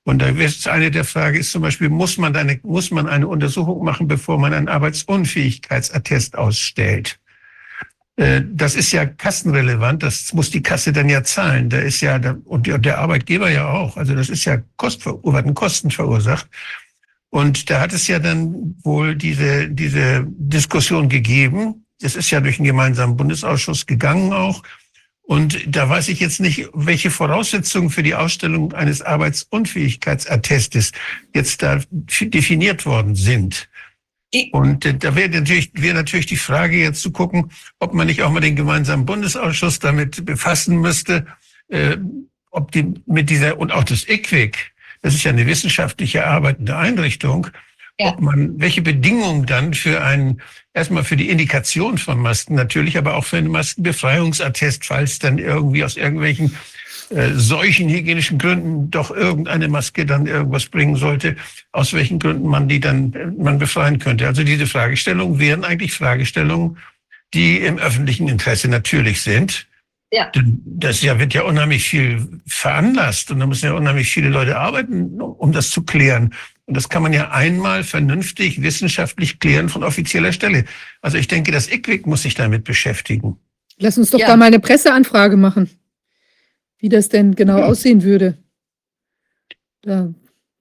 Und 0.04 0.20
da 0.20 0.26
ist 0.28 0.68
eine 0.68 0.90
der 0.90 1.04
Frage 1.04 1.38
ist 1.38 1.50
zum 1.52 1.62
Beispiel, 1.62 1.88
muss 1.88 2.18
man 2.18 2.36
eine, 2.36 2.60
muss 2.64 2.90
man 2.90 3.08
eine 3.08 3.26
Untersuchung 3.26 3.82
machen, 3.82 4.08
bevor 4.08 4.38
man 4.38 4.52
einen 4.52 4.68
Arbeitsunfähigkeitsattest 4.68 6.36
ausstellt? 6.36 7.18
Äh, 8.16 8.42
Das 8.46 8.74
ist 8.74 8.92
ja 8.92 9.06
kassenrelevant, 9.06 10.02
das 10.02 10.32
muss 10.34 10.50
die 10.50 10.62
Kasse 10.62 10.92
dann 10.92 11.08
ja 11.08 11.22
zahlen. 11.22 11.70
Da 11.70 11.78
ist 11.78 12.00
ja, 12.02 12.18
der, 12.18 12.36
und 12.44 12.66
der- 12.66 12.78
der 12.78 12.98
Arbeitgeber 12.98 13.50
ja 13.50 13.68
auch. 13.68 13.96
Also 13.96 14.14
das 14.14 14.28
ist 14.28 14.44
ja 14.44 14.58
Kost, 14.76 15.06
werden 15.06 15.54
Kosten 15.54 15.90
verursacht. 15.90 16.46
Und 17.30 17.70
da 17.70 17.80
hat 17.80 17.92
es 17.92 18.06
ja 18.08 18.18
dann 18.18 18.76
wohl 18.82 19.14
diese, 19.14 19.68
diese 19.68 20.26
Diskussion 20.28 21.08
gegeben. 21.08 21.86
Das 22.00 22.16
ist 22.16 22.30
ja 22.30 22.40
durch 22.40 22.56
den 22.56 22.64
gemeinsamen 22.64 23.16
Bundesausschuss 23.16 23.86
gegangen 23.86 24.32
auch. 24.32 24.62
Und 25.22 25.58
da 25.66 25.86
weiß 25.86 26.08
ich 26.08 26.20
jetzt 26.20 26.40
nicht, 26.40 26.70
welche 26.72 27.10
Voraussetzungen 27.10 27.90
für 27.90 28.02
die 28.02 28.14
Ausstellung 28.14 28.72
eines 28.72 29.02
Arbeitsunfähigkeitsattestes 29.02 30.92
jetzt 31.34 31.62
da 31.62 31.80
definiert 31.90 32.86
worden 32.86 33.14
sind. 33.14 33.68
Und 34.52 34.84
da 35.04 35.14
wäre 35.14 35.28
natürlich, 35.28 35.70
wäre 35.74 35.94
natürlich 35.94 36.26
die 36.26 36.36
Frage 36.36 36.78
jetzt 36.78 37.02
zu 37.02 37.12
gucken, 37.12 37.50
ob 37.78 37.92
man 37.92 38.06
nicht 38.06 38.22
auch 38.22 38.30
mal 38.30 38.40
den 38.40 38.56
gemeinsamen 38.56 39.04
Bundesausschuss 39.04 39.78
damit 39.78 40.24
befassen 40.24 40.78
müsste, 40.78 41.26
äh, 41.68 41.96
ob 42.50 42.72
die 42.72 42.94
mit 43.06 43.28
dieser 43.28 43.58
und 43.58 43.72
auch 43.72 43.84
das 43.84 44.08
IQWIC, 44.08 44.72
das 45.02 45.14
ist 45.14 45.24
ja 45.24 45.30
eine 45.32 45.46
wissenschaftliche 45.46 46.26
arbeitende 46.26 46.76
Einrichtung, 46.76 47.48
Ja. 48.00 48.08
ob 48.08 48.20
man 48.20 48.58
welche 48.60 48.82
Bedingungen 48.82 49.46
dann 49.46 49.74
für 49.74 50.02
einen 50.02 50.40
erstmal 50.74 51.04
für 51.04 51.16
die 51.16 51.28
Indikation 51.30 51.98
von 51.98 52.18
Masken 52.18 52.54
natürlich, 52.54 52.96
aber 52.98 53.14
auch 53.16 53.24
für 53.24 53.38
einen 53.38 53.50
Maskenbefreiungsattest, 53.50 54.84
falls 54.84 55.18
dann 55.18 55.38
irgendwie 55.38 55.84
aus 55.84 55.96
irgendwelchen 55.96 56.54
äh, 57.10 57.30
solchen 57.34 57.88
hygienischen 57.88 58.38
Gründen 58.38 58.90
doch 58.90 59.10
irgendeine 59.10 59.68
Maske 59.68 60.04
dann 60.04 60.26
irgendwas 60.26 60.66
bringen 60.66 60.96
sollte, 60.96 61.36
aus 61.72 61.94
welchen 61.94 62.18
Gründen 62.18 62.46
man 62.48 62.68
die 62.68 62.80
dann 62.80 63.12
äh, 63.14 63.26
man 63.26 63.58
befreien 63.58 63.98
könnte. 63.98 64.26
Also 64.26 64.44
diese 64.44 64.66
Fragestellungen 64.66 65.38
wären 65.38 65.64
eigentlich 65.64 65.92
Fragestellungen, 65.94 66.76
die 67.34 67.58
im 67.58 67.78
öffentlichen 67.78 68.28
Interesse 68.28 68.68
natürlich 68.68 69.22
sind. 69.22 69.66
Ja. 70.10 70.32
Das 70.64 71.02
ja 71.02 71.18
wird 71.18 71.34
ja 71.34 71.42
unheimlich 71.42 71.86
viel 71.88 72.40
veranlasst 72.46 73.30
und 73.30 73.40
da 73.40 73.46
müssen 73.46 73.66
ja 73.66 73.72
unheimlich 73.74 74.10
viele 74.10 74.30
Leute 74.30 74.56
arbeiten, 74.58 75.20
um 75.20 75.52
das 75.52 75.70
zu 75.70 75.82
klären. 75.82 76.34
Und 76.64 76.76
das 76.76 76.88
kann 76.88 77.02
man 77.02 77.12
ja 77.12 77.30
einmal 77.30 77.84
vernünftig 77.84 78.62
wissenschaftlich 78.62 79.38
klären 79.38 79.68
von 79.68 79.84
offizieller 79.84 80.32
Stelle. 80.32 80.64
Also 81.02 81.18
ich 81.18 81.28
denke, 81.28 81.52
das 81.52 81.70
IQWIC 81.70 82.06
muss 82.06 82.22
sich 82.22 82.34
damit 82.34 82.64
beschäftigen. 82.64 83.38
Lass 83.78 83.96
uns 83.98 84.10
doch 84.10 84.18
Ja. 84.18 84.28
da 84.28 84.36
mal 84.36 84.46
eine 84.46 84.60
Presseanfrage 84.60 85.36
machen, 85.36 85.70
wie 86.78 86.88
das 86.88 87.08
denn 87.08 87.34
genau 87.34 87.62
aussehen 87.62 88.02
würde. 88.02 88.38
Da 89.82 90.12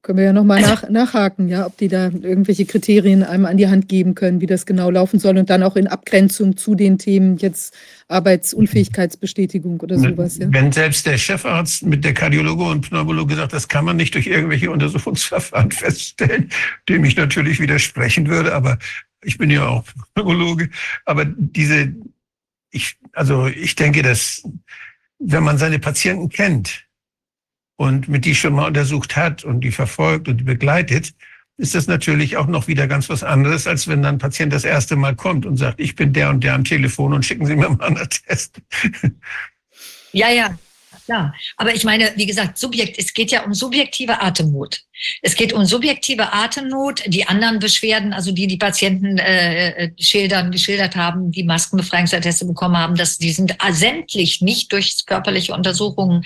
Können 0.07 0.19
wir 0.19 0.25
ja 0.25 0.31
nochmal 0.31 0.61
nach, 0.61 0.87
nachhaken, 0.89 1.49
ja, 1.49 1.65
ob 1.65 1.75
die 1.75 1.89
da 1.89 2.05
irgendwelche 2.05 2.65
Kriterien 2.65 3.23
einem 3.23 3.45
an 3.45 3.57
die 3.57 3.67
Hand 3.67 3.89
geben 3.89 4.15
können, 4.15 4.39
wie 4.39 4.45
das 4.45 4.65
genau 4.65 4.89
laufen 4.89 5.19
soll 5.19 5.37
und 5.37 5.49
dann 5.49 5.63
auch 5.63 5.75
in 5.75 5.87
Abgrenzung 5.87 6.55
zu 6.55 6.75
den 6.75 6.97
Themen 6.97 7.35
jetzt 7.35 7.75
Arbeitsunfähigkeitsbestätigung 8.07 9.81
oder 9.81 9.99
sowas. 9.99 10.37
Ja. 10.37 10.47
Wenn 10.49 10.71
selbst 10.71 11.05
der 11.07 11.17
Chefarzt 11.17 11.83
mit 11.83 12.05
der 12.05 12.13
Kardiologe 12.13 12.63
und 12.63 12.87
Pneumologe 12.87 13.35
sagt, 13.35 13.51
das 13.51 13.67
kann 13.67 13.83
man 13.83 13.97
nicht 13.97 14.15
durch 14.15 14.27
irgendwelche 14.27 14.71
Untersuchungsverfahren 14.71 15.71
feststellen, 15.73 16.51
dem 16.87 17.03
ich 17.03 17.17
natürlich 17.17 17.59
widersprechen 17.59 18.29
würde, 18.29 18.55
aber 18.55 18.77
ich 19.25 19.37
bin 19.37 19.49
ja 19.49 19.67
auch 19.67 19.83
Pneumologe, 20.15 20.69
aber 21.03 21.25
diese, 21.25 21.93
ich, 22.71 22.95
also 23.11 23.47
ich 23.47 23.75
denke, 23.75 24.03
dass 24.03 24.41
wenn 25.19 25.43
man 25.43 25.57
seine 25.57 25.79
Patienten 25.79 26.29
kennt, 26.29 26.86
und 27.77 28.09
mit 28.09 28.25
die 28.25 28.35
schon 28.35 28.53
mal 28.53 28.67
untersucht 28.67 29.15
hat 29.15 29.43
und 29.43 29.61
die 29.61 29.71
verfolgt 29.71 30.27
und 30.27 30.37
die 30.37 30.43
begleitet, 30.43 31.13
ist 31.57 31.73
das 31.73 31.87
natürlich 31.87 32.37
auch 32.37 32.47
noch 32.47 32.67
wieder 32.67 32.87
ganz 32.87 33.09
was 33.09 33.23
anderes, 33.23 33.65
als 33.65 33.87
wenn 33.87 34.03
dann 34.03 34.15
ein 34.15 34.19
Patient 34.19 34.53
das 34.53 34.63
erste 34.63 34.95
Mal 34.95 35.15
kommt 35.15 35.45
und 35.45 35.57
sagt, 35.57 35.79
ich 35.79 35.95
bin 35.95 36.13
der 36.13 36.29
und 36.29 36.43
der 36.43 36.53
am 36.53 36.63
Telefon 36.63 37.13
und 37.13 37.25
schicken 37.25 37.45
Sie 37.45 37.55
mir 37.55 37.69
mal 37.69 37.87
einen 37.87 38.09
Test. 38.09 38.61
Ja, 40.13 40.29
ja, 40.29 40.57
klar. 41.07 41.33
Aber 41.55 41.73
ich 41.73 41.83
meine, 41.83 42.11
wie 42.15 42.25
gesagt, 42.25 42.57
Subjekt, 42.57 42.99
es 42.99 43.13
geht 43.13 43.31
ja 43.31 43.43
um 43.43 43.53
subjektive 43.53 44.21
Atemnot. 44.21 44.81
Es 45.21 45.35
geht 45.35 45.53
um 45.53 45.65
subjektive 45.65 46.33
Atemnot. 46.33 47.03
Die 47.07 47.25
anderen 47.27 47.59
Beschwerden, 47.59 48.13
also 48.13 48.31
die 48.31 48.47
die 48.47 48.57
Patienten 48.57 49.17
äh, 49.17 49.69
äh 49.69 49.91
schildern, 49.97 50.51
geschildert 50.51 50.95
haben, 50.95 51.31
die 51.31 51.43
Maskenbefreiungsatteste 51.43 52.45
bekommen 52.45 52.77
haben, 52.77 52.95
dass 52.95 53.17
die 53.17 53.31
sind 53.31 53.55
sämtlich 53.71 54.41
nicht 54.41 54.71
durch 54.71 55.05
körperliche 55.05 55.53
Untersuchungen 55.53 56.23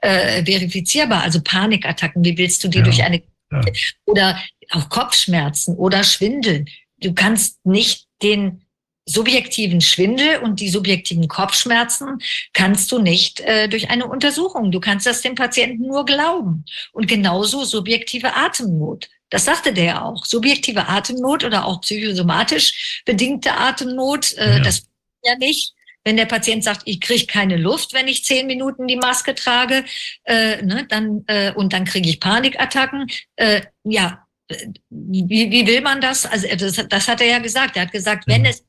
äh, 0.00 0.44
verifizierbar. 0.44 1.22
Also 1.22 1.40
Panikattacken, 1.42 2.24
wie 2.24 2.38
willst 2.38 2.64
du 2.64 2.68
die 2.68 2.78
ja, 2.78 2.84
durch 2.84 3.02
eine 3.02 3.22
ja. 3.52 3.60
oder 4.06 4.40
auch 4.70 4.88
Kopfschmerzen 4.88 5.76
oder 5.76 6.04
Schwindel. 6.04 6.64
Du 6.98 7.12
kannst 7.14 7.64
nicht 7.66 8.06
den 8.22 8.62
subjektiven 9.10 9.80
Schwindel 9.80 10.38
und 10.38 10.60
die 10.60 10.68
subjektiven 10.68 11.26
Kopfschmerzen 11.28 12.18
kannst 12.52 12.92
du 12.92 12.98
nicht 13.00 13.40
äh, 13.40 13.68
durch 13.68 13.90
eine 13.90 14.06
Untersuchung. 14.06 14.70
Du 14.70 14.80
kannst 14.80 15.06
das 15.06 15.22
dem 15.22 15.34
Patienten 15.34 15.86
nur 15.86 16.04
glauben. 16.04 16.64
Und 16.92 17.08
genauso 17.08 17.64
subjektive 17.64 18.36
Atemnot. 18.36 19.08
Das 19.30 19.44
sagte 19.44 19.72
der 19.72 20.04
auch. 20.04 20.24
Subjektive 20.24 20.88
Atemnot 20.88 21.44
oder 21.44 21.64
auch 21.64 21.80
psychosomatisch 21.80 23.02
bedingte 23.04 23.52
Atemnot, 23.52 24.32
äh, 24.36 24.56
ja. 24.56 24.60
das 24.60 24.86
ja 25.24 25.36
nicht. 25.36 25.74
Wenn 26.02 26.16
der 26.16 26.26
Patient 26.26 26.64
sagt, 26.64 26.82
ich 26.86 27.00
kriege 27.00 27.26
keine 27.26 27.56
Luft, 27.56 27.92
wenn 27.92 28.08
ich 28.08 28.24
zehn 28.24 28.46
Minuten 28.46 28.86
die 28.86 28.96
Maske 28.96 29.34
trage, 29.34 29.84
äh, 30.24 30.62
ne, 30.62 30.86
dann 30.88 31.24
äh, 31.26 31.52
und 31.52 31.74
dann 31.74 31.84
kriege 31.84 32.08
ich 32.08 32.20
Panikattacken. 32.20 33.06
Äh, 33.36 33.62
ja, 33.84 34.26
äh, 34.48 34.68
wie, 34.88 35.50
wie 35.50 35.66
will 35.66 35.82
man 35.82 36.00
das? 36.00 36.24
Also 36.24 36.48
das, 36.56 36.88
das 36.88 37.06
hat 37.06 37.20
er 37.20 37.26
ja 37.26 37.38
gesagt. 37.38 37.76
Er 37.76 37.82
hat 37.82 37.92
gesagt, 37.92 38.26
wenn 38.26 38.46
es 38.46 38.64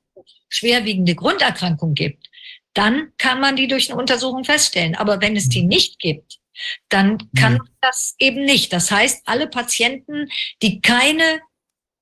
schwerwiegende 0.52 1.16
Grunderkrankung 1.16 1.96
gibt, 1.96 2.30
dann 2.74 3.12
kann 3.18 3.40
man 3.40 3.56
die 3.56 3.68
durch 3.68 3.90
eine 3.90 4.00
Untersuchung 4.00 4.44
feststellen. 4.44 4.96
Aber 4.96 5.20
wenn 5.22 5.36
es 5.36 5.50
die 5.50 5.64
nicht 5.64 6.00
gibt, 6.00 6.40
dann 6.90 7.18
kann 7.36 7.58
man 7.58 7.70
das 7.82 8.16
eben 8.20 8.46
nicht. 8.46 8.72
Das 8.72 8.92
heißt, 8.92 9.24
alle 9.26 9.48
Patienten, 9.48 10.30
die 10.62 10.82
keine 10.82 11.42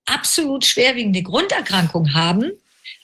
absolut 0.05 0.65
schwerwiegende 0.65 1.23
Grunderkrankung 1.23 2.13
haben, 2.13 2.51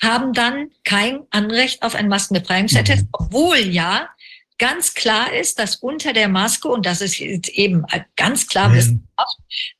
haben 0.01 0.34
dann 0.34 0.72
kein 0.84 1.22
Anrecht 1.30 1.84
auf 1.84 1.95
ein 1.95 2.09
Maskenbefreiungsattest, 2.09 3.03
mhm. 3.03 3.09
obwohl 3.13 3.57
ja 3.57 4.09
ganz 4.57 4.94
klar 4.94 5.34
ist, 5.34 5.60
dass 5.60 5.77
unter 5.77 6.14
der 6.14 6.27
Maske, 6.27 6.68
und 6.68 6.86
das 6.86 7.02
ist 7.02 7.19
eben 7.19 7.84
ganz 8.15 8.48
klar 8.48 8.69
mhm. 8.69 9.03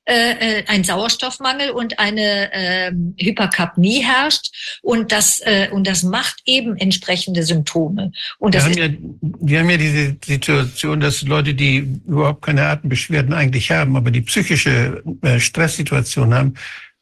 äh, 0.06 0.64
ein 0.68 0.84
Sauerstoffmangel 0.84 1.70
und 1.72 2.00
eine 2.00 2.52
äh, 2.54 2.92
Hyperkapnie 3.18 4.04
herrscht 4.04 4.80
und 4.82 5.12
das, 5.12 5.40
äh, 5.46 5.70
und 5.72 5.88
das 5.88 6.04
macht 6.04 6.42
eben 6.46 6.76
entsprechende 6.78 7.44
Symptome. 7.44 8.12
Und 8.38 8.54
wir, 8.54 8.64
haben 8.64 8.74
ja, 8.74 8.90
wir 9.22 9.60
haben 9.60 9.70
ja 9.70 9.78
diese 9.78 10.18
Situation, 10.26 11.00
dass 11.00 11.22
Leute, 11.22 11.54
die 11.54 11.78
überhaupt 12.06 12.42
keine 12.44 12.64
Atembeschwerden 12.64 13.34
eigentlich 13.34 13.72
haben, 13.72 13.96
aber 13.96 14.12
die 14.12 14.22
psychische 14.22 15.04
äh, 15.22 15.40
Stresssituation 15.40 16.34
haben, 16.34 16.56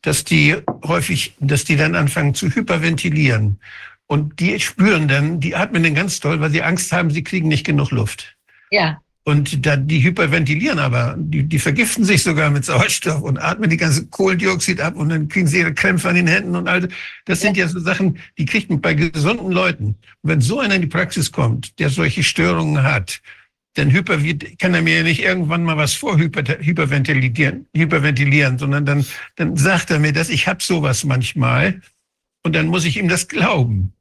dass 0.04 0.24
die 0.24 0.56
häufig, 0.86 1.34
dass 1.40 1.64
die 1.64 1.78
dann 1.78 1.96
anfangen 1.96 2.36
zu 2.36 2.50
hyperventilieren. 2.50 3.60
Und 4.08 4.40
die 4.40 4.60
spüren 4.60 5.08
dann, 5.08 5.40
die 5.40 5.56
atmen 5.56 5.84
dann 5.84 5.96
ganz 5.96 6.20
toll, 6.20 6.40
weil 6.40 6.52
sie 6.52 6.62
Angst 6.62 6.92
haben, 6.92 7.10
sie 7.10 7.24
kriegen 7.24 7.48
nicht 7.48 7.66
genug 7.66 7.92
Luft. 7.92 8.36
Ja. 8.70 9.00
Und 9.26 9.66
da, 9.66 9.78
die 9.78 10.04
hyperventilieren 10.04 10.80
aber, 10.80 11.16
die, 11.18 11.44
die 11.44 11.60
vergiften 11.60 12.04
sich 12.04 12.24
sogar 12.24 12.50
mit 12.50 12.66
Sauerstoff 12.66 13.22
und 13.22 13.38
atmen 13.38 13.70
die 13.70 13.78
ganze 13.78 14.06
Kohlendioxid 14.08 14.82
ab 14.82 14.98
und 14.98 15.10
dann 15.10 15.30
kriegen 15.30 15.48
sie 15.48 15.60
ihre 15.60 15.74
Krämpfe 15.74 16.10
an 16.10 16.16
den 16.16 16.28
Händen 16.28 16.58
und 16.58 16.68
all 16.68 16.90
das. 17.24 17.40
sind 17.40 17.56
ja. 17.56 17.66
ja 17.66 17.72
so 17.72 17.80
Sachen, 17.80 18.20
die 18.38 18.46
kriegt 18.46 18.70
man 18.70 18.82
bei 18.82 18.94
gesunden 18.94 19.52
Leuten. 19.52 19.96
Und 20.22 20.30
wenn 20.30 20.42
so 20.42 20.60
einer 20.60 20.76
in 20.76 20.82
die 20.82 20.88
Praxis 20.88 21.32
kommt, 21.32 21.80
der 21.80 21.90
solche 21.90 22.22
Störungen 22.22 22.84
hat, 22.84 23.22
dann 23.76 23.92
hyper, 23.92 24.20
kann 24.60 24.74
er 24.74 24.82
mir 24.82 24.98
ja 24.98 25.04
nicht 25.04 25.24
irgendwann 25.24 25.64
mal 25.64 25.78
was 25.78 25.94
vor 25.94 26.18
hyperventilieren, 26.18 27.66
hyperventilieren 27.76 28.60
sondern 28.60 28.86
dann, 28.86 29.06
dann 29.38 29.56
sagt 29.56 29.90
er 29.90 30.00
mir 30.00 30.14
das, 30.14 30.30
ich 30.30 30.48
habe 30.48 30.62
sowas 30.62 31.06
manchmal 31.06 31.82
und 32.44 32.56
dann 32.56 32.68
muss 32.68 32.86
ich 32.86 32.98
ihm 32.98 33.08
das 33.08 33.28
glauben. 33.28 33.94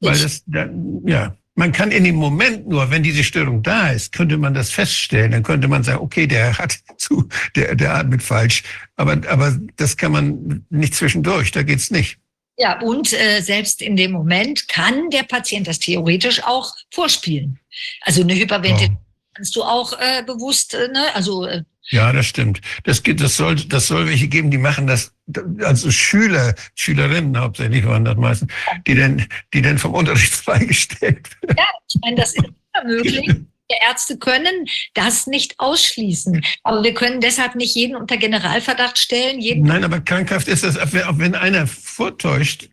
Weil 0.00 0.18
das, 0.18 0.42
dann, 0.46 1.02
ja, 1.06 1.36
man 1.54 1.72
kann 1.72 1.90
in 1.90 2.04
dem 2.04 2.16
Moment 2.16 2.68
nur, 2.68 2.90
wenn 2.90 3.02
diese 3.02 3.22
Störung 3.22 3.62
da 3.62 3.90
ist, 3.90 4.12
könnte 4.12 4.38
man 4.38 4.54
das 4.54 4.70
feststellen. 4.70 5.32
Dann 5.32 5.42
könnte 5.42 5.68
man 5.68 5.82
sagen, 5.82 6.00
okay, 6.00 6.26
der 6.26 6.56
hat 6.56 6.78
zu, 6.96 7.28
der, 7.54 7.74
der 7.74 7.94
atmet 7.94 8.22
falsch. 8.22 8.62
Aber, 8.96 9.20
aber 9.28 9.58
das 9.76 9.96
kann 9.96 10.12
man 10.12 10.64
nicht 10.70 10.94
zwischendurch, 10.94 11.50
da 11.50 11.62
geht's 11.62 11.90
nicht. 11.90 12.18
Ja, 12.56 12.80
und 12.80 13.12
äh, 13.12 13.40
selbst 13.40 13.80
in 13.80 13.96
dem 13.96 14.12
Moment 14.12 14.68
kann 14.68 15.08
der 15.10 15.22
Patient 15.22 15.66
das 15.66 15.78
theoretisch 15.78 16.42
auch 16.44 16.74
vorspielen. 16.90 17.58
Also 18.02 18.22
eine 18.22 18.34
Hyperventilation 18.34 18.98
oh. 18.98 19.32
kannst 19.34 19.56
du 19.56 19.62
auch 19.62 19.92
äh, 19.98 20.22
bewusst, 20.24 20.74
äh, 20.74 20.88
ne? 20.88 21.14
also 21.14 21.46
äh, 21.46 21.62
ja, 21.90 22.12
das 22.12 22.26
stimmt. 22.26 22.60
Das, 22.84 23.02
das, 23.02 23.36
soll, 23.36 23.56
das 23.56 23.88
soll 23.88 24.06
welche 24.06 24.28
geben, 24.28 24.50
die 24.50 24.58
machen 24.58 24.86
das, 24.86 25.12
also 25.60 25.90
Schüler, 25.90 26.54
Schülerinnen 26.74 27.38
hauptsächlich 27.38 27.84
waren 27.84 28.04
das 28.04 28.16
meistens, 28.16 28.52
die 28.86 28.94
dann, 28.94 29.26
die 29.52 29.62
dann 29.62 29.78
vom 29.78 29.94
Unterricht 29.94 30.32
freigestellt 30.34 31.28
werden. 31.42 31.56
Ja, 31.58 31.66
ich 31.88 32.00
meine, 32.00 32.16
das 32.16 32.34
ist 32.34 32.44
immer 32.44 32.84
möglich. 32.86 33.26
Wir 33.70 33.88
Ärzte 33.88 34.18
können 34.18 34.66
das 34.94 35.28
nicht 35.28 35.54
ausschließen. 35.58 36.44
Aber 36.64 36.82
wir 36.82 36.92
können 36.92 37.20
deshalb 37.20 37.54
nicht 37.54 37.76
jeden 37.76 37.94
unter 37.94 38.16
Generalverdacht 38.16 38.98
stellen. 38.98 39.38
Nein, 39.62 39.84
aber 39.84 40.00
krankhaft 40.00 40.48
ist 40.48 40.64
das, 40.64 40.76
auch 40.76 41.18
wenn 41.18 41.36
einer 41.36 41.68
vortäuscht, 41.68 42.68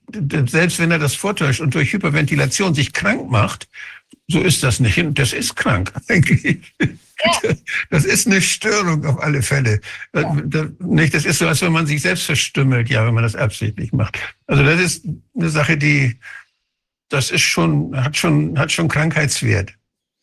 selbst 0.47 0.79
wenn 0.79 0.89
er 0.89 0.97
das 0.97 1.13
vortäuscht 1.13 1.61
und 1.61 1.75
durch 1.75 1.93
Hyperventilation 1.93 2.73
sich 2.73 2.93
krank 2.93 3.29
macht, 3.29 3.67
so 4.29 4.41
ist 4.41 4.61
das 4.63 4.79
nicht. 4.79 4.99
Das 5.13 5.33
ist 5.33 5.55
krank 5.55 5.91
eigentlich. 6.09 6.73
Ja. 6.81 7.55
Das 7.89 8.05
ist 8.05 8.27
eine 8.27 8.41
Störung 8.41 9.05
auf 9.05 9.19
alle 9.21 9.41
Fälle. 9.41 9.79
Ja. 10.13 10.35
Nicht, 10.79 11.13
das 11.13 11.25
ist 11.25 11.39
so, 11.39 11.47
als 11.47 11.61
wenn 11.61 11.71
man 11.71 11.87
sich 11.87 12.01
selbst 12.01 12.25
verstümmelt, 12.25 12.89
ja, 12.89 13.05
wenn 13.05 13.13
man 13.13 13.23
das 13.23 13.35
absichtlich 13.35 13.93
macht. 13.93 14.19
Also 14.45 14.63
das 14.63 14.79
ist 14.79 15.05
eine 15.35 15.49
Sache, 15.49 15.77
die, 15.77 16.19
das 17.09 17.31
ist 17.31 17.41
schon, 17.41 17.95
hat 17.95 18.17
schon, 18.17 18.59
hat 18.59 18.71
schon 18.71 18.87
Krankheitswert. 18.87 19.76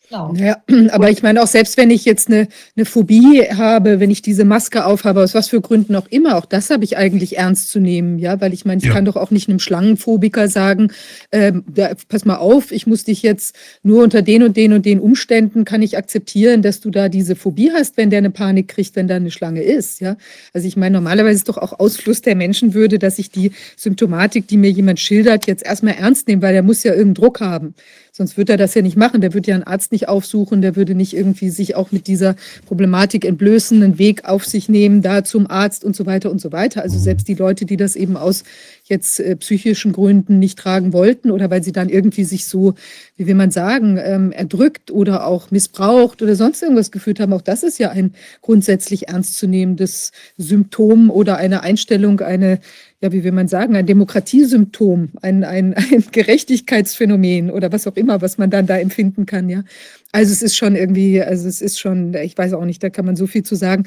Genau. 0.09 0.35
Ja, 0.35 0.62
aber 0.93 1.10
ich 1.10 1.22
meine 1.22 1.43
auch 1.43 1.47
selbst 1.47 1.76
wenn 1.76 1.90
ich 1.90 2.05
jetzt 2.05 2.28
eine, 2.28 2.48
eine 2.76 2.85
Phobie 2.85 3.43
habe, 3.43 4.01
wenn 4.01 4.10
ich 4.10 4.22
diese 4.22 4.44
Maske 4.44 4.85
aufhabe, 4.85 5.22
aus 5.22 5.35
was 5.35 5.48
für 5.48 5.60
Gründen 5.60 5.94
auch 5.97 6.06
immer, 6.09 6.36
auch 6.36 6.44
das 6.44 6.70
habe 6.70 6.85
ich 6.85 6.97
eigentlich 6.97 7.39
ernst 7.39 7.70
zu 7.70 7.81
nehmen, 7.81 8.18
ja, 8.18 8.40
weil 8.40 8.52
ich 8.52 8.64
meine, 8.64 8.81
ich 8.81 8.89
ja. 8.89 8.93
kann 8.93 9.05
doch 9.05 9.16
auch 9.16 9.31
nicht 9.31 9.48
einem 9.48 9.59
Schlangenphobiker 9.59 10.48
sagen, 10.48 10.93
äh, 11.31 11.52
da, 11.66 11.93
pass 12.09 12.24
mal 12.24 12.36
auf, 12.36 12.70
ich 12.70 12.86
muss 12.86 13.05
dich 13.05 13.22
jetzt 13.22 13.56
nur 13.82 14.02
unter 14.02 14.20
den 14.20 14.43
und 14.43 14.56
den 14.56 14.72
und 14.72 14.85
den 14.85 15.01
Umständen 15.01 15.64
kann 15.64 15.81
ich 15.81 15.97
akzeptieren, 15.97 16.60
dass 16.60 16.81
du 16.81 16.90
da 16.90 17.09
diese 17.09 17.35
Phobie 17.35 17.70
hast, 17.72 17.97
wenn 17.97 18.10
der 18.10 18.18
eine 18.18 18.31
Panik 18.31 18.68
kriegt, 18.68 18.97
wenn 18.97 19.09
da 19.09 19.16
eine 19.16 19.31
Schlange 19.31 19.62
ist, 19.62 20.01
ja. 20.01 20.16
Also 20.52 20.68
ich 20.68 20.76
meine, 20.76 20.94
normalerweise 20.94 21.36
ist 21.36 21.48
doch 21.48 21.59
auch 21.59 21.78
Ausfluss 21.78 22.20
der 22.20 22.36
Menschenwürde, 22.36 22.98
dass 22.98 23.18
ich 23.18 23.31
die 23.31 23.52
Symptomatik, 23.76 24.48
die 24.48 24.59
mir 24.59 24.70
jemand 24.70 25.01
schildert, 25.01 25.47
jetzt 25.47 25.64
erstmal 25.64 25.94
ernst 25.94 26.28
nehme, 26.28 26.43
weil 26.43 26.52
der 26.52 26.62
muss 26.62 26.82
ja 26.82 26.93
irgendeinen 26.93 27.14
Druck 27.14 27.40
haben. 27.40 27.74
Sonst 28.16 28.36
würde 28.36 28.53
er 28.53 28.59
das 28.59 28.74
ja 28.74 28.82
nicht 28.82 28.97
machen. 28.97 29.20
Der 29.20 29.35
würde 29.35 29.49
ja 29.49 29.57
einen 29.57 29.65
Arzt 29.65 29.91
nicht 29.91 30.09
aufsuchen, 30.09 30.62
der 30.62 30.77
würde 30.77 30.95
nicht 30.95 31.16
irgendwie 31.16 31.51
sich 31.51 31.74
auch 31.74 31.91
mit 31.91 32.07
dieser 32.07 32.36
Problematik 32.65 33.24
entblößen, 33.24 33.82
einen 33.82 33.99
Weg 33.99 34.24
auf 34.24 34.45
sich 34.45 34.69
nehmen, 34.69 35.03
da 35.03 35.24
zum 35.24 35.51
Arzt 35.51 35.85
und 35.85 35.97
so 35.97 36.07
weiter 36.07 36.31
und 36.31 36.41
so 36.41 36.53
weiter. 36.53 36.82
Also 36.82 36.97
selbst 36.97 37.27
die 37.27 37.35
Leute, 37.35 37.65
die 37.65 37.77
das 37.77 37.97
eben 37.97 38.16
aus 38.16 38.45
jetzt 38.85 39.19
äh, 39.19 39.35
psychischen 39.36 39.93
Gründen 39.93 40.39
nicht 40.39 40.59
tragen 40.59 40.93
wollten 40.93 41.31
oder 41.31 41.51
weil 41.51 41.62
sie 41.62 41.73
dann 41.73 41.89
irgendwie 41.89 42.24
sich 42.24 42.44
so, 42.47 42.74
wie 43.16 43.27
will 43.27 43.35
man 43.35 43.51
sagen, 43.51 43.98
ähm, 44.02 44.31
erdrückt 44.31 44.90
oder 44.90 45.27
auch 45.27 45.51
missbraucht 45.51 46.20
oder 46.23 46.36
sonst 46.36 46.62
irgendwas 46.62 46.90
gefühlt 46.90 47.19
haben, 47.19 47.32
auch 47.32 47.43
das 47.43 47.62
ist 47.62 47.78
ja 47.78 47.90
ein 47.90 48.15
grundsätzlich 48.43 49.09
ernstzunehmendes 49.09 50.12
Symptom 50.36 51.11
oder 51.11 51.36
eine 51.36 51.62
Einstellung, 51.62 52.20
eine 52.20 52.61
ja, 53.05 53.12
wie 53.12 53.23
will 53.23 53.32
man 53.32 53.48
sagen, 53.48 53.77
ein 53.77 53.85
Demokratiesymptom, 53.85 55.11
ein, 55.20 55.44
ein, 55.44 55.74
ein 55.93 56.05
Gerechtigkeitsphänomen 56.11 57.51
oder 57.51 57.70
was 57.70 57.86
auch 57.86 57.97
immer, 57.97 58.23
was 58.23 58.39
man 58.39 58.48
dann 58.48 58.66
da 58.66 58.78
empfinden 58.78 59.27
kann, 59.27 59.51
ja. 59.51 59.62
Also 60.11 60.32
es 60.32 60.40
ist 60.40 60.56
schon 60.56 60.74
irgendwie, 60.74 61.20
also 61.20 61.47
es 61.47 61.61
ist 61.61 61.78
schon, 61.78 62.15
ich 62.15 62.39
weiß 62.39 62.55
auch 62.55 62.65
nicht, 62.65 62.82
da 62.82 62.89
kann 62.89 63.05
man 63.05 63.16
so 63.16 63.27
viel 63.27 63.43
zu 63.43 63.56
sagen. 63.56 63.85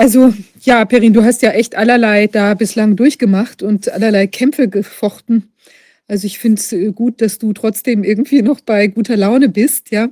Also 0.00 0.32
ja, 0.62 0.86
Perin, 0.86 1.12
du 1.12 1.22
hast 1.22 1.42
ja 1.42 1.50
echt 1.50 1.74
allerlei 1.74 2.26
da 2.26 2.54
bislang 2.54 2.96
durchgemacht 2.96 3.62
und 3.62 3.92
allerlei 3.92 4.26
Kämpfe 4.26 4.66
gefochten. 4.66 5.52
Also 6.08 6.26
ich 6.26 6.38
finde 6.38 6.58
es 6.58 6.72
äh, 6.72 6.90
gut, 6.90 7.20
dass 7.20 7.36
du 7.36 7.52
trotzdem 7.52 8.02
irgendwie 8.02 8.40
noch 8.40 8.62
bei 8.62 8.86
guter 8.86 9.18
Laune 9.18 9.50
bist, 9.50 9.90
ja. 9.90 10.08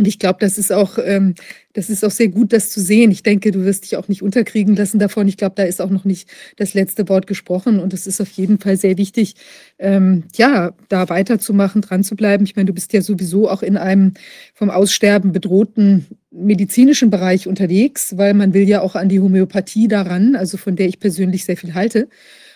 Und 0.00 0.08
ich 0.08 0.18
glaube, 0.18 0.38
das 0.40 0.56
ist 0.56 0.72
auch, 0.72 0.96
ähm, 1.04 1.34
das 1.74 1.90
ist 1.90 2.02
auch 2.06 2.10
sehr 2.10 2.28
gut, 2.28 2.54
das 2.54 2.70
zu 2.70 2.80
sehen. 2.80 3.10
Ich 3.10 3.22
denke, 3.22 3.50
du 3.50 3.66
wirst 3.66 3.84
dich 3.84 3.98
auch 3.98 4.08
nicht 4.08 4.22
unterkriegen 4.22 4.74
lassen 4.74 4.98
davon. 4.98 5.28
Ich 5.28 5.36
glaube, 5.36 5.56
da 5.56 5.64
ist 5.64 5.78
auch 5.82 5.90
noch 5.90 6.06
nicht 6.06 6.26
das 6.56 6.72
letzte 6.72 7.06
Wort 7.10 7.26
gesprochen. 7.26 7.78
Und 7.78 7.92
es 7.92 8.06
ist 8.06 8.18
auf 8.18 8.30
jeden 8.30 8.58
Fall 8.58 8.78
sehr 8.78 8.96
wichtig, 8.96 9.34
ähm, 9.78 10.24
ja, 10.36 10.72
da 10.88 11.10
weiterzumachen, 11.10 11.82
dran 11.82 12.02
zu 12.02 12.16
bleiben. 12.16 12.44
Ich 12.44 12.56
meine, 12.56 12.64
du 12.64 12.72
bist 12.72 12.94
ja 12.94 13.02
sowieso 13.02 13.50
auch 13.50 13.62
in 13.62 13.76
einem 13.76 14.14
vom 14.54 14.70
Aussterben 14.70 15.32
bedrohten 15.32 16.06
medizinischen 16.30 17.10
Bereich 17.10 17.46
unterwegs, 17.46 18.16
weil 18.16 18.32
man 18.32 18.54
will 18.54 18.66
ja 18.66 18.80
auch 18.80 18.94
an 18.94 19.10
die 19.10 19.20
Homöopathie 19.20 19.86
daran, 19.86 20.34
also 20.34 20.56
von 20.56 20.76
der 20.76 20.88
ich 20.88 20.98
persönlich 20.98 21.44
sehr 21.44 21.58
viel 21.58 21.74
halte. 21.74 22.08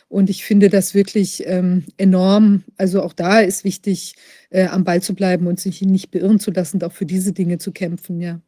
Und 0.09 0.31
ich 0.31 0.45
finde 0.45 0.71
das 0.71 0.95
wirklich 0.95 1.43
ähm, 1.47 1.85
enorm. 1.99 2.63
Also 2.79 3.03
auch 3.03 3.13
da 3.13 3.41
ist 3.41 3.65
wichtig, 3.65 4.15
äh, 4.55 4.67
am 4.69 4.85
Ball 4.85 5.03
zu 5.03 5.15
bleiben 5.15 5.47
und 5.47 5.59
sich 5.59 5.83
nicht 5.83 6.11
beirren 6.11 6.39
zu 6.39 6.51
lassen, 6.51 6.83
auch 6.83 6.93
für 6.93 7.07
diese 7.07 7.33
Dinge 7.33 7.59
zu 7.59 7.73
kämpfen, 7.73 8.21
ja. 8.21 8.41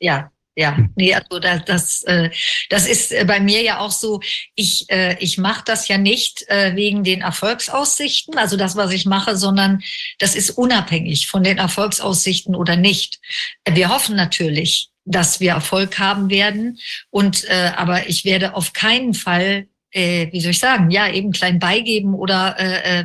Ja, 0.00 0.32
ja, 0.56 0.78
nee, 0.94 1.12
also 1.12 1.38
das, 1.40 1.64
das, 1.64 2.02
äh, 2.04 2.30
das 2.70 2.86
ist 2.86 3.12
äh, 3.12 3.24
bei 3.26 3.40
mir 3.40 3.62
ja 3.62 3.78
auch 3.78 3.90
so, 3.90 4.20
ich, 4.54 4.88
äh, 4.88 5.16
ich 5.18 5.36
mache 5.36 5.62
das 5.66 5.88
ja 5.88 5.98
nicht 5.98 6.48
äh, 6.48 6.76
wegen 6.76 7.02
den 7.02 7.22
Erfolgsaussichten, 7.22 8.38
also 8.38 8.56
das, 8.56 8.76
was 8.76 8.92
ich 8.92 9.04
mache, 9.04 9.36
sondern 9.36 9.82
das 10.18 10.36
ist 10.36 10.50
unabhängig 10.50 11.26
von 11.26 11.42
den 11.42 11.58
Erfolgsaussichten 11.58 12.54
oder 12.54 12.76
nicht. 12.76 13.20
Wir 13.68 13.88
hoffen 13.88 14.16
natürlich, 14.16 14.90
dass 15.04 15.40
wir 15.40 15.52
Erfolg 15.52 15.98
haben 15.98 16.30
werden. 16.30 16.78
Und 17.10 17.44
äh, 17.44 17.72
aber 17.76 18.08
ich 18.08 18.24
werde 18.24 18.54
auf 18.54 18.72
keinen 18.72 19.14
Fall 19.14 19.66
äh, 19.94 20.30
wie 20.32 20.40
soll 20.40 20.50
ich 20.50 20.58
sagen, 20.58 20.90
ja, 20.90 21.08
eben 21.08 21.32
klein 21.32 21.58
beigeben 21.58 22.14
oder 22.14 22.56
äh, 22.58 23.00
äh, 23.00 23.04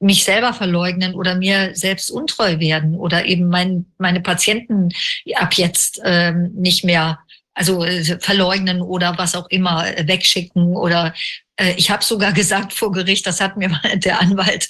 mich 0.00 0.24
selber 0.24 0.52
verleugnen 0.52 1.14
oder 1.14 1.36
mir 1.36 1.70
selbst 1.74 2.10
untreu 2.10 2.58
werden 2.58 2.96
oder 2.96 3.24
eben 3.24 3.48
mein, 3.48 3.86
meine 3.98 4.20
Patienten 4.20 4.90
ab 5.36 5.54
jetzt 5.54 6.00
äh, 6.04 6.32
nicht 6.32 6.84
mehr 6.84 7.20
also 7.54 7.84
äh, 7.84 8.18
verleugnen 8.20 8.82
oder 8.82 9.16
was 9.16 9.34
auch 9.34 9.48
immer 9.48 9.86
äh, 9.86 10.06
wegschicken 10.06 10.76
oder 10.76 11.14
äh, 11.56 11.74
ich 11.76 11.90
habe 11.90 12.04
sogar 12.04 12.32
gesagt 12.34 12.72
vor 12.72 12.92
Gericht, 12.92 13.26
das 13.26 13.40
hat 13.40 13.56
mir 13.56 13.80
der 13.94 14.20
Anwalt 14.20 14.68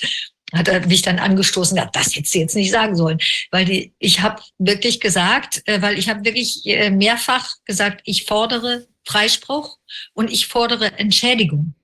hat 0.53 0.69
er 0.69 0.87
mich 0.87 1.03
dann 1.03 1.19
angestoßen, 1.19 1.77
ja, 1.77 1.91
das 1.93 2.13
du 2.13 2.21
jetzt 2.21 2.55
nicht 2.55 2.71
sagen 2.71 2.95
sollen, 2.95 3.19
weil 3.51 3.65
die, 3.65 3.93
ich 3.99 4.21
habe 4.21 4.41
wirklich 4.59 5.01
gesagt, 5.01 5.63
äh, 5.67 5.83
weil 5.83 5.99
ich 5.99 6.09
habe 6.09 6.25
wirklich 6.25 6.65
äh, 6.67 6.91
mehrfach 6.91 7.49
gesagt, 7.65 8.03
ich 8.05 8.25
fordere 8.27 8.87
Freispruch 9.07 9.79
und 10.13 10.31
ich 10.31 10.47
fordere 10.47 10.99
Entschädigung 10.99 11.75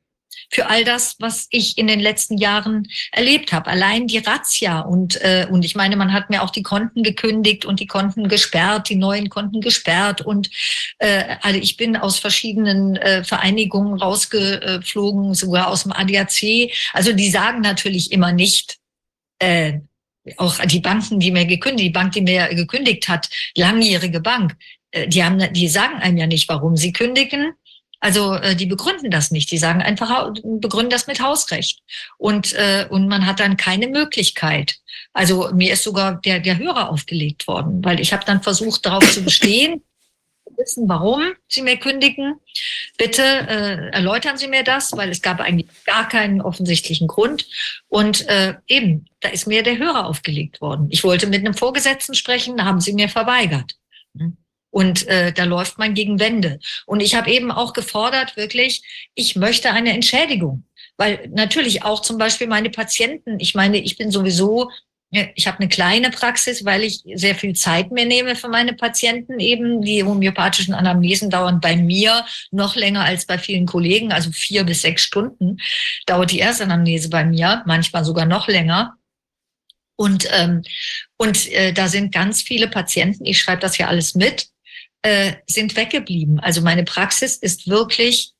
für 0.52 0.66
all 0.68 0.84
das, 0.84 1.16
was 1.18 1.46
ich 1.50 1.78
in 1.78 1.86
den 1.86 1.98
letzten 1.98 2.36
Jahren 2.36 2.86
erlebt 3.10 3.52
habe. 3.52 3.70
Allein 3.70 4.06
die 4.06 4.18
Razzia 4.18 4.80
und 4.80 5.20
äh, 5.22 5.46
und 5.50 5.64
ich 5.64 5.74
meine, 5.74 5.96
man 5.96 6.12
hat 6.12 6.28
mir 6.28 6.42
auch 6.42 6.50
die 6.50 6.62
Konten 6.62 7.02
gekündigt 7.02 7.64
und 7.64 7.80
die 7.80 7.86
Konten 7.86 8.28
gesperrt, 8.28 8.90
die 8.90 8.96
neuen 8.96 9.30
Konten 9.30 9.62
gesperrt 9.62 10.20
und 10.20 10.50
äh, 10.98 11.36
also 11.40 11.58
ich 11.58 11.76
bin 11.78 11.96
aus 11.96 12.18
verschiedenen 12.18 12.96
äh, 12.96 13.24
Vereinigungen 13.24 13.98
rausgeflogen, 13.98 15.34
sogar 15.34 15.68
aus 15.68 15.84
dem 15.84 15.92
ADAC. 15.92 16.70
Also 16.92 17.12
die 17.12 17.30
sagen 17.30 17.60
natürlich 17.62 18.12
immer 18.12 18.32
nicht. 18.32 18.78
Äh, 19.38 19.80
auch 20.36 20.56
die 20.66 20.78
Banken, 20.78 21.18
die 21.18 21.32
mir 21.32 21.46
gekündigt, 21.46 21.88
die 21.88 21.92
Bank, 21.92 22.12
die 22.12 22.20
mir 22.20 22.54
gekündigt 22.54 23.08
hat, 23.08 23.28
langjährige 23.56 24.20
Bank, 24.20 24.56
die 25.06 25.24
haben, 25.24 25.52
die 25.52 25.68
sagen 25.68 25.96
einem 25.96 26.16
ja 26.16 26.26
nicht, 26.26 26.48
warum 26.48 26.76
sie 26.76 26.92
kündigen. 26.92 27.52
Also 28.02 28.34
äh, 28.34 28.56
die 28.56 28.66
begründen 28.66 29.10
das 29.10 29.30
nicht. 29.30 29.50
Die 29.52 29.58
sagen 29.58 29.80
einfach, 29.80 30.32
begründen 30.42 30.90
das 30.90 31.06
mit 31.06 31.22
Hausrecht. 31.22 31.80
Und, 32.18 32.52
äh, 32.54 32.86
und 32.90 33.06
man 33.06 33.26
hat 33.26 33.38
dann 33.38 33.56
keine 33.56 33.86
Möglichkeit. 33.86 34.76
Also 35.12 35.50
mir 35.54 35.72
ist 35.72 35.84
sogar 35.84 36.20
der, 36.20 36.40
der 36.40 36.58
Hörer 36.58 36.90
aufgelegt 36.90 37.46
worden, 37.46 37.84
weil 37.84 38.00
ich 38.00 38.12
habe 38.12 38.24
dann 38.24 38.42
versucht, 38.42 38.84
darauf 38.86 39.08
zu 39.12 39.22
bestehen, 39.22 39.82
wissen, 40.56 40.88
warum 40.88 41.32
Sie 41.48 41.62
mir 41.62 41.76
kündigen. 41.76 42.34
Bitte 42.98 43.22
äh, 43.22 43.90
erläutern 43.90 44.36
Sie 44.36 44.48
mir 44.48 44.64
das, 44.64 44.92
weil 44.92 45.10
es 45.10 45.22
gab 45.22 45.40
eigentlich 45.40 45.68
gar 45.84 46.08
keinen 46.08 46.40
offensichtlichen 46.40 47.06
Grund. 47.06 47.46
Und 47.88 48.28
äh, 48.28 48.54
eben, 48.66 49.06
da 49.20 49.28
ist 49.28 49.46
mir 49.46 49.62
der 49.62 49.78
Hörer 49.78 50.06
aufgelegt 50.06 50.60
worden. 50.60 50.88
Ich 50.90 51.04
wollte 51.04 51.26
mit 51.26 51.40
einem 51.40 51.54
Vorgesetzten 51.54 52.14
sprechen, 52.14 52.64
haben 52.64 52.80
Sie 52.80 52.92
mir 52.92 53.08
verweigert. 53.08 53.76
Hm. 54.16 54.36
Und 54.72 55.06
äh, 55.06 55.32
da 55.32 55.44
läuft 55.44 55.78
man 55.78 55.92
gegen 55.92 56.18
Wände. 56.18 56.58
Und 56.86 57.00
ich 57.00 57.14
habe 57.14 57.30
eben 57.30 57.52
auch 57.52 57.74
gefordert, 57.74 58.36
wirklich, 58.38 58.82
ich 59.14 59.36
möchte 59.36 59.70
eine 59.70 59.92
Entschädigung. 59.92 60.64
Weil 60.96 61.28
natürlich 61.30 61.84
auch 61.84 62.00
zum 62.00 62.16
Beispiel 62.16 62.46
meine 62.46 62.70
Patienten, 62.70 63.38
ich 63.38 63.54
meine, 63.54 63.76
ich 63.78 63.98
bin 63.98 64.10
sowieso, 64.10 64.70
ich 65.34 65.46
habe 65.46 65.58
eine 65.58 65.68
kleine 65.68 66.10
Praxis, 66.10 66.64
weil 66.64 66.84
ich 66.84 67.02
sehr 67.14 67.34
viel 67.34 67.52
Zeit 67.54 67.92
mir 67.92 68.06
nehme 68.06 68.34
für 68.34 68.48
meine 68.48 68.72
Patienten. 68.72 69.40
Eben 69.40 69.82
die 69.82 70.02
homöopathischen 70.02 70.72
Anamnesen 70.72 71.28
dauern 71.28 71.60
bei 71.60 71.76
mir 71.76 72.24
noch 72.50 72.74
länger 72.74 73.04
als 73.04 73.26
bei 73.26 73.36
vielen 73.36 73.66
Kollegen, 73.66 74.10
also 74.10 74.30
vier 74.32 74.64
bis 74.64 74.80
sechs 74.80 75.02
Stunden 75.02 75.58
dauert 76.06 76.30
die 76.30 76.40
Erstanamnese 76.40 77.10
bei 77.10 77.26
mir, 77.26 77.62
manchmal 77.66 78.06
sogar 78.06 78.24
noch 78.24 78.48
länger. 78.48 78.96
Und, 79.96 80.26
ähm, 80.32 80.62
und 81.18 81.52
äh, 81.52 81.74
da 81.74 81.88
sind 81.88 82.14
ganz 82.14 82.40
viele 82.40 82.68
Patienten, 82.68 83.26
ich 83.26 83.38
schreibe 83.38 83.60
das 83.60 83.76
ja 83.76 83.88
alles 83.88 84.14
mit, 84.14 84.48
äh, 85.02 85.34
sind 85.46 85.76
weggeblieben. 85.76 86.40
Also 86.40 86.62
meine 86.62 86.84
Praxis 86.84 87.36
ist 87.36 87.68
wirklich, 87.68 88.32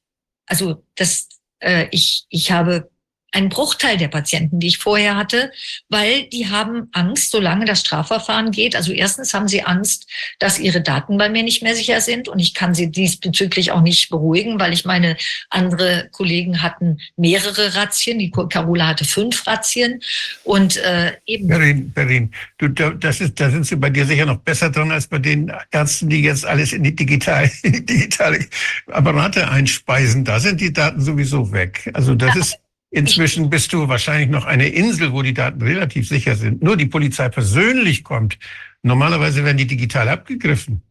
also 0.46 0.84
das, 0.94 1.28
äh, 1.58 1.88
ich, 1.90 2.26
ich 2.28 2.52
habe 2.52 2.91
ein 3.32 3.48
Bruchteil 3.48 3.96
der 3.96 4.08
Patienten, 4.08 4.60
die 4.60 4.68
ich 4.68 4.78
vorher 4.78 5.16
hatte, 5.16 5.50
weil 5.88 6.24
die 6.24 6.48
haben 6.48 6.88
Angst, 6.92 7.30
solange 7.30 7.64
das 7.64 7.80
Strafverfahren 7.80 8.50
geht. 8.50 8.76
Also 8.76 8.92
erstens 8.92 9.34
haben 9.34 9.48
sie 9.48 9.62
Angst, 9.62 10.06
dass 10.38 10.58
ihre 10.58 10.82
Daten 10.82 11.18
bei 11.18 11.28
mir 11.28 11.42
nicht 11.42 11.62
mehr 11.62 11.74
sicher 11.74 12.00
sind 12.00 12.28
und 12.28 12.38
ich 12.38 12.54
kann 12.54 12.74
sie 12.74 12.90
diesbezüglich 12.90 13.72
auch 13.72 13.80
nicht 13.80 14.10
beruhigen, 14.10 14.60
weil 14.60 14.72
ich 14.72 14.84
meine, 14.84 15.16
andere 15.48 16.08
Kollegen 16.12 16.62
hatten 16.62 16.98
mehrere 17.16 17.74
Razzien, 17.74 18.18
die 18.18 18.30
Carola 18.30 18.88
hatte 18.88 19.04
fünf 19.04 19.46
Razzien 19.46 20.00
und 20.44 20.76
äh, 20.76 21.12
eben. 21.26 21.48
Berin, 21.48 21.92
Berin, 21.92 22.30
du, 22.58 22.68
das 22.68 23.20
ist, 23.20 23.40
da 23.40 23.50
sind 23.50 23.66
sie 23.66 23.76
bei 23.76 23.90
dir 23.90 24.04
sicher 24.04 24.26
noch 24.26 24.38
besser 24.38 24.70
dran 24.70 24.90
als 24.90 25.06
bei 25.06 25.18
den 25.18 25.50
Ärzten, 25.70 26.08
die 26.08 26.22
jetzt 26.22 26.44
alles 26.44 26.72
in 26.72 26.82
die 26.82 26.94
digital, 26.94 27.50
digitale 27.64 28.46
Apparate 28.88 29.48
einspeisen. 29.48 30.24
Da 30.24 30.38
sind 30.38 30.60
die 30.60 30.72
Daten 30.72 31.00
sowieso 31.00 31.50
weg. 31.52 31.90
Also 31.94 32.14
das 32.14 32.34
ja. 32.34 32.40
ist 32.40 32.61
Inzwischen 32.94 33.48
bist 33.48 33.72
du 33.72 33.88
wahrscheinlich 33.88 34.28
noch 34.28 34.44
eine 34.44 34.68
Insel, 34.68 35.14
wo 35.14 35.22
die 35.22 35.32
Daten 35.32 35.62
relativ 35.62 36.06
sicher 36.06 36.36
sind. 36.36 36.62
Nur 36.62 36.76
die 36.76 36.84
Polizei 36.84 37.30
persönlich 37.30 38.04
kommt. 38.04 38.38
Normalerweise 38.82 39.42
werden 39.44 39.56
die 39.56 39.66
digital 39.66 40.10
abgegriffen. 40.10 40.82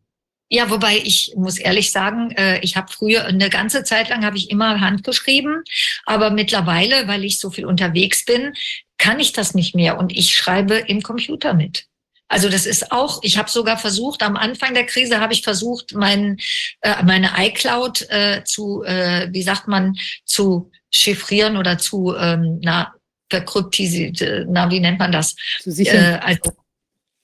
Ja, 0.49 0.71
wobei 0.71 0.97
ich 0.97 1.33
muss 1.37 1.59
ehrlich 1.59 1.91
sagen, 1.91 2.31
äh, 2.31 2.59
ich 2.61 2.75
habe 2.75 2.91
früher 2.91 3.25
eine 3.25 3.51
ganze 3.51 3.83
Zeit 3.83 4.09
lang 4.09 4.25
habe 4.25 4.35
ich 4.35 4.49
immer 4.49 4.81
handgeschrieben, 4.81 5.63
aber 6.05 6.31
mittlerweile, 6.31 7.07
weil 7.07 7.23
ich 7.23 7.39
so 7.39 7.51
viel 7.51 7.65
unterwegs 7.65 8.25
bin, 8.25 8.53
kann 8.97 9.19
ich 9.19 9.31
das 9.31 9.53
nicht 9.53 9.75
mehr 9.75 9.99
und 9.99 10.11
ich 10.11 10.35
schreibe 10.35 10.75
im 10.75 11.03
Computer 11.03 11.53
mit. 11.53 11.85
Also 12.27 12.49
das 12.49 12.65
ist 12.65 12.91
auch, 12.91 13.19
ich 13.23 13.37
habe 13.37 13.49
sogar 13.49 13.77
versucht, 13.77 14.23
am 14.23 14.37
Anfang 14.37 14.73
der 14.73 14.85
Krise 14.85 15.19
habe 15.19 15.33
ich 15.33 15.43
versucht, 15.43 15.93
mein, 15.93 16.37
äh, 16.81 17.03
meine 17.03 17.29
iCloud 17.37 18.09
äh, 18.09 18.43
zu, 18.43 18.83
äh, 18.83 19.27
wie 19.31 19.43
sagt 19.43 19.67
man, 19.67 19.95
zu 20.25 20.71
chiffrieren 20.91 21.57
oder 21.57 21.77
zu, 21.77 22.15
ähm, 22.15 22.59
na, 22.61 22.93
verkryptisiert, 23.29 24.47
na, 24.47 24.69
wie 24.69 24.79
nennt 24.79 24.99
man 24.99 25.11
das? 25.11 25.35
Zu 25.61 25.71
sichern. 25.71 26.03
Äh, 26.03 26.19
also, 26.21 26.51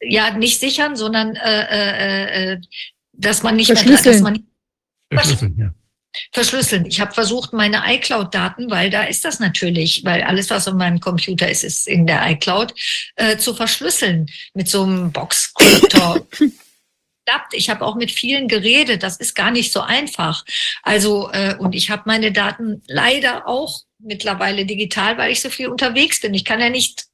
ja, 0.02 0.32
nicht 0.32 0.60
sichern, 0.60 0.96
sondern 0.96 1.36
äh, 1.36 1.66
äh, 1.70 2.54
äh 2.54 2.62
dass 3.20 3.42
man 3.42 3.56
nicht 3.56 3.74
mehr, 3.74 3.84
dass 3.84 4.22
man 4.22 4.46
verschlüsseln, 5.12 5.56
ja. 5.58 5.74
Verschlüsseln. 6.32 6.86
Ich 6.86 7.00
habe 7.00 7.14
versucht, 7.14 7.54
meine 7.54 7.82
iCloud-Daten, 7.86 8.70
weil 8.70 8.90
da 8.90 9.04
ist 9.04 9.26
das 9.26 9.40
natürlich, 9.40 10.04
weil 10.06 10.24
alles, 10.24 10.50
was 10.50 10.68
auf 10.68 10.74
meinem 10.76 11.00
Computer 11.00 11.50
ist, 11.50 11.64
ist 11.64 11.88
in 11.88 12.08
der 12.08 12.30
iCloud, 12.32 12.74
äh, 13.16 13.38
zu 13.38 13.54
verschlüsseln 13.54 14.28
mit 14.54 14.68
so 14.68 14.84
einem 14.84 15.12
Box-Kryptor. 15.12 16.26
klappt. 17.28 17.54
Ich 17.54 17.70
habe 17.70 17.86
auch 17.86 17.96
mit 17.96 18.12
vielen 18.12 18.48
geredet. 18.48 19.04
Das 19.04 19.18
ist 19.18 19.36
gar 19.36 19.52
nicht 19.52 19.74
so 19.74 19.82
einfach. 19.82 20.46
Also 20.82 21.30
äh, 21.32 21.56
und 21.60 21.76
ich 21.76 21.90
habe 21.90 22.04
meine 22.06 22.32
Daten 22.32 22.82
leider 22.88 23.48
auch 23.48 23.82
mittlerweile 24.00 24.66
digital, 24.66 25.18
weil 25.18 25.32
ich 25.32 25.42
so 25.42 25.50
viel 25.50 25.68
unterwegs 25.68 26.22
bin. 26.22 26.34
Ich 26.34 26.46
kann 26.46 26.60
ja 26.60 26.70
nicht 26.70 27.06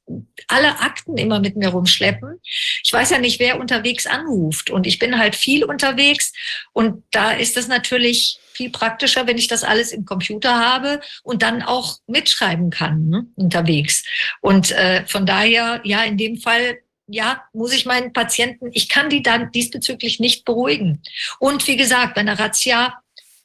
alle 0.48 0.80
Akten 0.82 1.18
immer 1.18 1.40
mit 1.40 1.56
mir 1.56 1.70
rumschleppen. 1.70 2.40
Ich 2.84 2.92
weiß 2.92 3.10
ja 3.12 3.20
nicht, 3.20 3.40
wer 3.40 3.60
unterwegs 3.60 4.06
anruft. 4.06 4.70
Und 4.70 4.86
ich 4.86 5.00
bin 5.00 5.18
halt 5.18 5.36
viel 5.36 5.64
unterwegs. 5.64 6.34
Und 6.74 7.04
da 7.12 7.32
ist 7.32 7.58
es 7.58 7.68
natürlich 7.68 8.38
viel 8.52 8.70
praktischer, 8.70 9.26
wenn 9.26 9.38
ich 9.38 9.48
das 9.48 9.64
alles 9.64 9.92
im 9.92 10.06
Computer 10.06 10.60
habe 10.60 11.00
und 11.24 11.42
dann 11.42 11.64
auch 11.64 11.98
mitschreiben 12.06 12.70
kann 12.70 13.08
ne, 13.08 13.26
unterwegs. 13.36 14.04
Und 14.42 14.72
äh, 14.72 15.06
von 15.08 15.26
daher, 15.26 15.82
ja, 15.84 16.04
in 16.04 16.18
dem 16.18 16.38
Fall 16.38 16.78
ja, 17.08 17.44
muss 17.54 17.74
ich 17.74 17.86
meinen 17.86 18.14
Patienten, 18.14 18.70
ich 18.74 18.90
kann 18.90 19.10
die 19.10 19.22
dann 19.22 19.52
diesbezüglich 19.52 20.20
nicht 20.20 20.46
beruhigen. 20.46 21.02
Und 21.40 21.68
wie 21.68 21.78
gesagt, 21.78 22.16
bei 22.16 22.22
einer 22.22 22.40
Razzia 22.40 23.00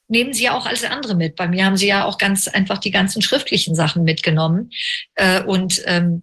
nehmen 0.08 0.32
Sie 0.32 0.44
ja 0.44 0.56
auch 0.56 0.66
alles 0.66 0.84
andere 0.84 1.14
mit. 1.14 1.36
Bei 1.36 1.48
mir 1.48 1.64
haben 1.64 1.76
Sie 1.76 1.86
ja 1.86 2.04
auch 2.04 2.18
ganz 2.18 2.48
einfach 2.48 2.78
die 2.78 2.90
ganzen 2.90 3.22
schriftlichen 3.22 3.74
Sachen 3.74 4.04
mitgenommen. 4.04 4.70
Äh, 5.14 5.42
und 5.42 5.82
ähm, 5.86 6.22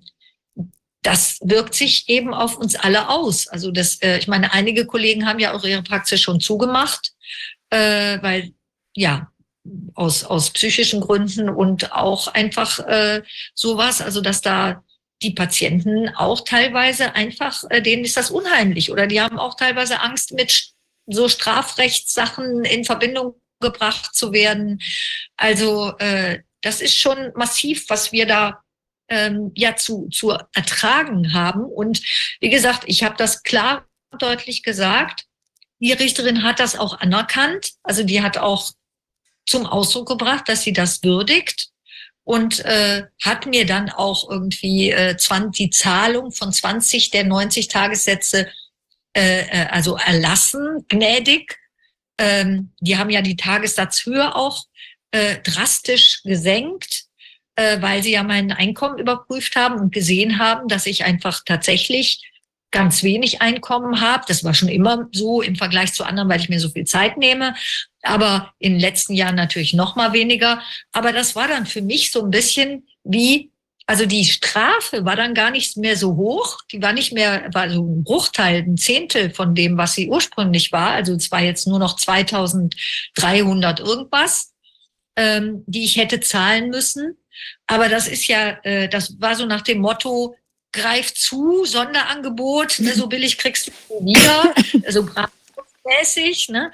das 1.01 1.37
wirkt 1.41 1.75
sich 1.75 2.09
eben 2.09 2.33
auf 2.33 2.57
uns 2.57 2.75
alle 2.75 3.09
aus. 3.09 3.47
Also 3.47 3.71
das, 3.71 4.01
äh, 4.01 4.17
ich 4.17 4.27
meine, 4.27 4.53
einige 4.53 4.87
Kollegen 4.87 5.27
haben 5.27 5.39
ja 5.39 5.53
auch 5.53 5.63
ihre 5.63 5.83
Praxis 5.83 6.19
schon 6.19 6.39
zugemacht, 6.39 7.13
äh, 7.69 8.17
weil 8.21 8.53
ja 8.95 9.29
aus 9.93 10.23
aus 10.23 10.51
psychischen 10.51 11.01
Gründen 11.01 11.49
und 11.49 11.91
auch 11.91 12.27
einfach 12.27 12.79
äh, 12.79 13.21
sowas. 13.53 14.01
Also 14.01 14.21
dass 14.21 14.41
da 14.41 14.83
die 15.25 15.31
Patienten 15.31 16.09
auch 16.09 16.45
teilweise 16.45 17.15
einfach, 17.15 17.63
äh, 17.71 17.81
denen 17.81 18.05
ist 18.05 18.15
das 18.15 18.29
unheimlich 18.29 18.91
oder 18.91 19.07
die 19.07 19.19
haben 19.19 19.39
auch 19.39 19.55
teilweise 19.55 19.99
Angst 20.01 20.33
mit 20.33 20.71
so 21.07 21.27
Strafrechtssachen 21.27 22.63
in 22.63 22.85
Verbindung 22.85 23.41
gebracht 23.59 24.13
zu 24.13 24.33
werden. 24.33 24.81
Also 25.35 25.97
äh, 25.97 26.43
das 26.61 26.79
ist 26.79 26.95
schon 26.95 27.31
massiv, 27.35 27.89
was 27.89 28.11
wir 28.11 28.27
da 28.27 28.63
ähm, 29.09 29.51
ja 29.55 29.75
zu, 29.75 30.09
zu 30.09 30.37
ertragen 30.53 31.33
haben. 31.33 31.65
Und 31.65 32.01
wie 32.39 32.49
gesagt, 32.49 32.83
ich 32.85 33.03
habe 33.03 33.15
das 33.17 33.41
klar 33.41 33.87
und 34.11 34.21
deutlich 34.21 34.61
gesagt. 34.61 35.25
Die 35.79 35.91
Richterin 35.91 36.43
hat 36.43 36.59
das 36.59 36.77
auch 36.77 36.99
anerkannt. 36.99 37.71
Also 37.83 38.03
die 38.03 38.21
hat 38.21 38.37
auch 38.37 38.71
zum 39.45 39.65
Ausdruck 39.65 40.07
gebracht, 40.07 40.47
dass 40.49 40.61
sie 40.61 40.73
das 40.73 41.03
würdigt 41.03 41.71
und 42.25 42.65
äh, 42.65 43.03
hat 43.23 43.45
mir 43.45 43.65
dann 43.65 43.89
auch 43.89 44.29
irgendwie 44.29 44.91
äh, 44.91 45.15
20, 45.15 45.51
die 45.57 45.69
Zahlung 45.69 46.31
von 46.33 46.51
20 46.51 47.11
der 47.11 47.23
90 47.23 47.69
Tagessätze 47.69 48.49
äh, 49.13 49.41
äh, 49.41 49.67
also 49.69 49.95
erlassen, 49.95 50.85
gnädig. 50.89 51.57
Ähm, 52.17 52.73
die 52.81 52.97
haben 52.97 53.09
ja 53.09 53.21
die 53.21 53.37
Tagessatzhöhe 53.37 54.35
auch 54.35 54.65
äh, 55.11 55.37
drastisch 55.43 56.23
gesenkt 56.23 57.05
äh, 57.55 57.81
weil 57.81 58.03
sie 58.03 58.11
ja 58.11 58.23
mein 58.23 58.51
Einkommen 58.51 58.99
überprüft 58.99 59.55
haben 59.55 59.79
und 59.79 59.93
gesehen 59.93 60.39
haben, 60.39 60.67
dass 60.67 60.85
ich 60.85 61.05
einfach 61.05 61.41
tatsächlich 61.45 62.21
ganz 62.71 63.03
wenig 63.03 63.41
Einkommen 63.41 64.01
habe. 64.01 64.25
Das 64.27 64.43
war 64.43 64.53
schon 64.53 64.67
immer 64.67 65.07
so 65.13 65.41
im 65.41 65.55
Vergleich 65.55 65.93
zu 65.93 66.03
anderen, 66.03 66.27
weil 66.27 66.41
ich 66.41 66.49
mir 66.49 66.59
so 66.59 66.69
viel 66.69 66.85
Zeit 66.85 67.17
nehme. 67.17 67.55
Aber 68.05 68.53
in 68.59 68.73
den 68.73 68.79
letzten 68.79 69.13
Jahren 69.13 69.35
natürlich 69.35 69.73
noch 69.73 69.95
mal 69.95 70.13
weniger. 70.13 70.61
Aber 70.91 71.11
das 71.11 71.35
war 71.35 71.47
dann 71.47 71.65
für 71.65 71.81
mich 71.81 72.11
so 72.11 72.23
ein 72.23 72.29
bisschen 72.29 72.87
wie, 73.03 73.51
also 73.87 74.05
die 74.05 74.25
Strafe 74.25 75.05
war 75.05 75.15
dann 75.15 75.33
gar 75.33 75.49
nicht 75.51 75.75
mehr 75.77 75.97
so 75.97 76.15
hoch. 76.15 76.59
Die 76.71 76.81
war 76.81 76.93
nicht 76.93 77.13
mehr, 77.13 77.49
war 77.53 77.69
so 77.69 77.81
ein 77.81 78.03
Bruchteil, 78.03 78.63
ein 78.63 78.77
Zehntel 78.77 79.31
von 79.31 79.55
dem, 79.55 79.77
was 79.77 79.93
sie 79.93 80.09
ursprünglich 80.09 80.71
war. 80.71 80.91
Also 80.91 81.13
es 81.13 81.31
war 81.31 81.41
jetzt 81.41 81.67
nur 81.67 81.79
noch 81.79 81.95
2300 81.95 83.79
irgendwas, 83.79 84.53
ähm, 85.15 85.63
die 85.65 85.85
ich 85.85 85.97
hätte 85.97 86.19
zahlen 86.19 86.69
müssen. 86.69 87.17
Aber 87.67 87.89
das 87.89 88.07
ist 88.07 88.27
ja, 88.27 88.57
äh, 88.63 88.87
das 88.87 89.19
war 89.19 89.35
so 89.35 89.45
nach 89.45 89.61
dem 89.61 89.79
Motto, 89.79 90.35
greif 90.71 91.13
zu, 91.13 91.65
Sonderangebot, 91.65 92.79
ne, 92.79 92.93
so 92.93 93.07
billig 93.07 93.37
kriegst 93.37 93.67
du 93.67 93.71
wieder, 94.05 94.53
so 94.91 95.07
mäßig. 95.85 96.49
Ne? 96.49 96.71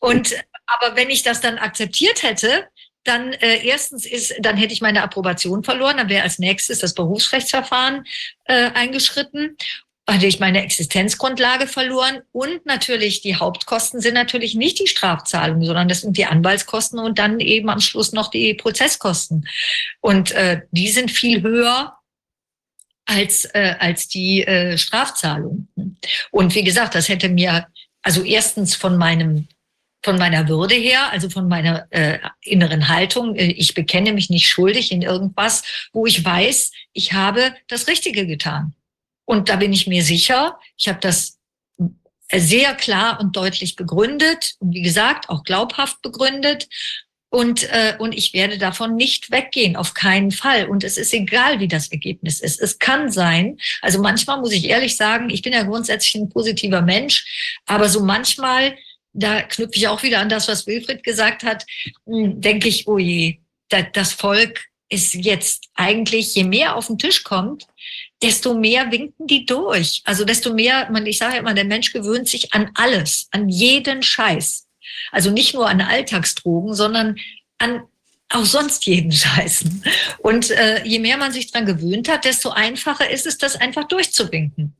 Und 0.00 0.34
aber 0.66 0.96
wenn 0.96 1.10
ich 1.10 1.22
das 1.22 1.40
dann 1.40 1.58
akzeptiert 1.58 2.22
hätte, 2.22 2.68
dann 3.04 3.32
äh, 3.34 3.64
erstens 3.66 4.06
ist, 4.06 4.34
dann 4.40 4.56
hätte 4.56 4.72
ich 4.72 4.80
meine 4.80 5.02
Approbation 5.02 5.62
verloren, 5.62 5.98
dann 5.98 6.08
wäre 6.08 6.22
als 6.22 6.38
nächstes 6.38 6.78
das 6.78 6.94
Berufsrechtsverfahren 6.94 8.04
äh, 8.46 8.70
eingeschritten 8.70 9.56
hatte 10.06 10.26
ich 10.26 10.38
meine 10.38 10.62
Existenzgrundlage 10.62 11.66
verloren 11.66 12.20
und 12.32 12.66
natürlich 12.66 13.22
die 13.22 13.36
Hauptkosten 13.36 14.00
sind 14.00 14.14
natürlich 14.14 14.54
nicht 14.54 14.78
die 14.78 14.86
Strafzahlungen, 14.86 15.64
sondern 15.64 15.88
das 15.88 16.02
sind 16.02 16.18
die 16.18 16.26
Anwaltskosten 16.26 16.98
und 16.98 17.18
dann 17.18 17.40
eben 17.40 17.70
am 17.70 17.80
Schluss 17.80 18.12
noch 18.12 18.30
die 18.30 18.52
Prozesskosten. 18.54 19.48
Und 20.00 20.32
äh, 20.32 20.60
die 20.72 20.88
sind 20.88 21.10
viel 21.10 21.42
höher 21.42 21.96
als, 23.06 23.46
äh, 23.46 23.76
als 23.78 24.08
die 24.08 24.46
äh, 24.46 24.76
Strafzahlung. 24.76 25.68
Und 26.30 26.54
wie 26.54 26.64
gesagt, 26.64 26.94
das 26.94 27.08
hätte 27.08 27.30
mir 27.30 27.66
also 28.02 28.22
erstens 28.22 28.74
von 28.74 28.98
meinem 28.98 29.48
von 30.04 30.18
meiner 30.18 30.48
Würde 30.48 30.74
her, 30.74 31.10
also 31.10 31.30
von 31.30 31.48
meiner 31.48 31.86
äh, 31.90 32.18
inneren 32.42 32.88
Haltung, 32.88 33.34
äh, 33.36 33.46
ich 33.46 33.72
bekenne 33.72 34.12
mich 34.12 34.28
nicht 34.28 34.48
schuldig 34.48 34.92
in 34.92 35.00
irgendwas, 35.00 35.62
wo 35.92 36.04
ich 36.04 36.22
weiß, 36.22 36.72
ich 36.92 37.14
habe 37.14 37.54
das 37.68 37.88
Richtige 37.88 38.26
getan. 38.26 38.74
Und 39.24 39.48
da 39.48 39.56
bin 39.56 39.72
ich 39.72 39.86
mir 39.86 40.04
sicher, 40.04 40.58
ich 40.76 40.88
habe 40.88 41.00
das 41.00 41.38
sehr 42.30 42.74
klar 42.74 43.18
und 43.18 43.34
deutlich 43.34 43.76
begründet 43.76 44.56
und 44.58 44.74
wie 44.74 44.82
gesagt 44.82 45.30
auch 45.30 45.42
glaubhaft 45.42 46.02
begründet. 46.02 46.68
Und, 47.30 47.64
äh, 47.72 47.96
und 47.98 48.14
ich 48.14 48.32
werde 48.32 48.58
davon 48.58 48.94
nicht 48.94 49.30
weggehen, 49.30 49.74
auf 49.74 49.94
keinen 49.94 50.30
Fall. 50.30 50.68
Und 50.68 50.84
es 50.84 50.96
ist 50.96 51.12
egal, 51.14 51.58
wie 51.58 51.66
das 51.66 51.90
Ergebnis 51.90 52.40
ist. 52.40 52.60
Es 52.60 52.78
kann 52.78 53.10
sein, 53.10 53.58
also 53.80 54.00
manchmal 54.00 54.38
muss 54.38 54.52
ich 54.52 54.68
ehrlich 54.68 54.96
sagen, 54.96 55.30
ich 55.30 55.42
bin 55.42 55.52
ja 55.52 55.64
grundsätzlich 55.64 56.14
ein 56.14 56.28
positiver 56.28 56.82
Mensch, 56.82 57.56
aber 57.66 57.88
so 57.88 58.04
manchmal, 58.04 58.76
da 59.14 59.42
knüpfe 59.42 59.76
ich 59.76 59.88
auch 59.88 60.02
wieder 60.02 60.18
an 60.20 60.28
das, 60.28 60.48
was 60.48 60.66
Wilfried 60.66 61.02
gesagt 61.02 61.42
hat, 61.42 61.64
hm, 62.06 62.40
denke 62.40 62.68
ich, 62.68 62.86
oh 62.86 62.98
je, 62.98 63.38
das 63.68 64.12
Volk 64.12 64.66
ist 64.88 65.14
jetzt 65.14 65.68
eigentlich, 65.74 66.34
je 66.34 66.44
mehr 66.44 66.76
auf 66.76 66.88
den 66.88 66.98
Tisch 66.98 67.24
kommt, 67.24 67.66
desto 68.22 68.54
mehr 68.54 68.92
winken 68.92 69.26
die 69.26 69.46
durch. 69.46 70.02
Also 70.04 70.24
desto 70.24 70.52
mehr, 70.52 70.90
man, 70.90 71.06
ich 71.06 71.18
sage 71.18 71.34
ja 71.34 71.40
immer, 71.40 71.54
der 71.54 71.64
Mensch 71.64 71.92
gewöhnt 71.92 72.28
sich 72.28 72.52
an 72.52 72.70
alles, 72.74 73.28
an 73.30 73.48
jeden 73.48 74.02
Scheiß. 74.02 74.66
Also 75.10 75.30
nicht 75.30 75.54
nur 75.54 75.68
an 75.68 75.80
Alltagsdrogen, 75.80 76.74
sondern 76.74 77.16
an 77.58 77.82
auch 78.28 78.44
sonst 78.44 78.86
jeden 78.86 79.12
Scheißen. 79.12 79.84
Und 80.18 80.50
äh, 80.50 80.84
je 80.84 80.98
mehr 80.98 81.16
man 81.16 81.32
sich 81.32 81.50
dran 81.52 81.66
gewöhnt 81.66 82.08
hat, 82.08 82.24
desto 82.24 82.50
einfacher 82.50 83.08
ist 83.10 83.26
es, 83.26 83.38
das 83.38 83.56
einfach 83.56 83.86
durchzuwinken. 83.88 84.74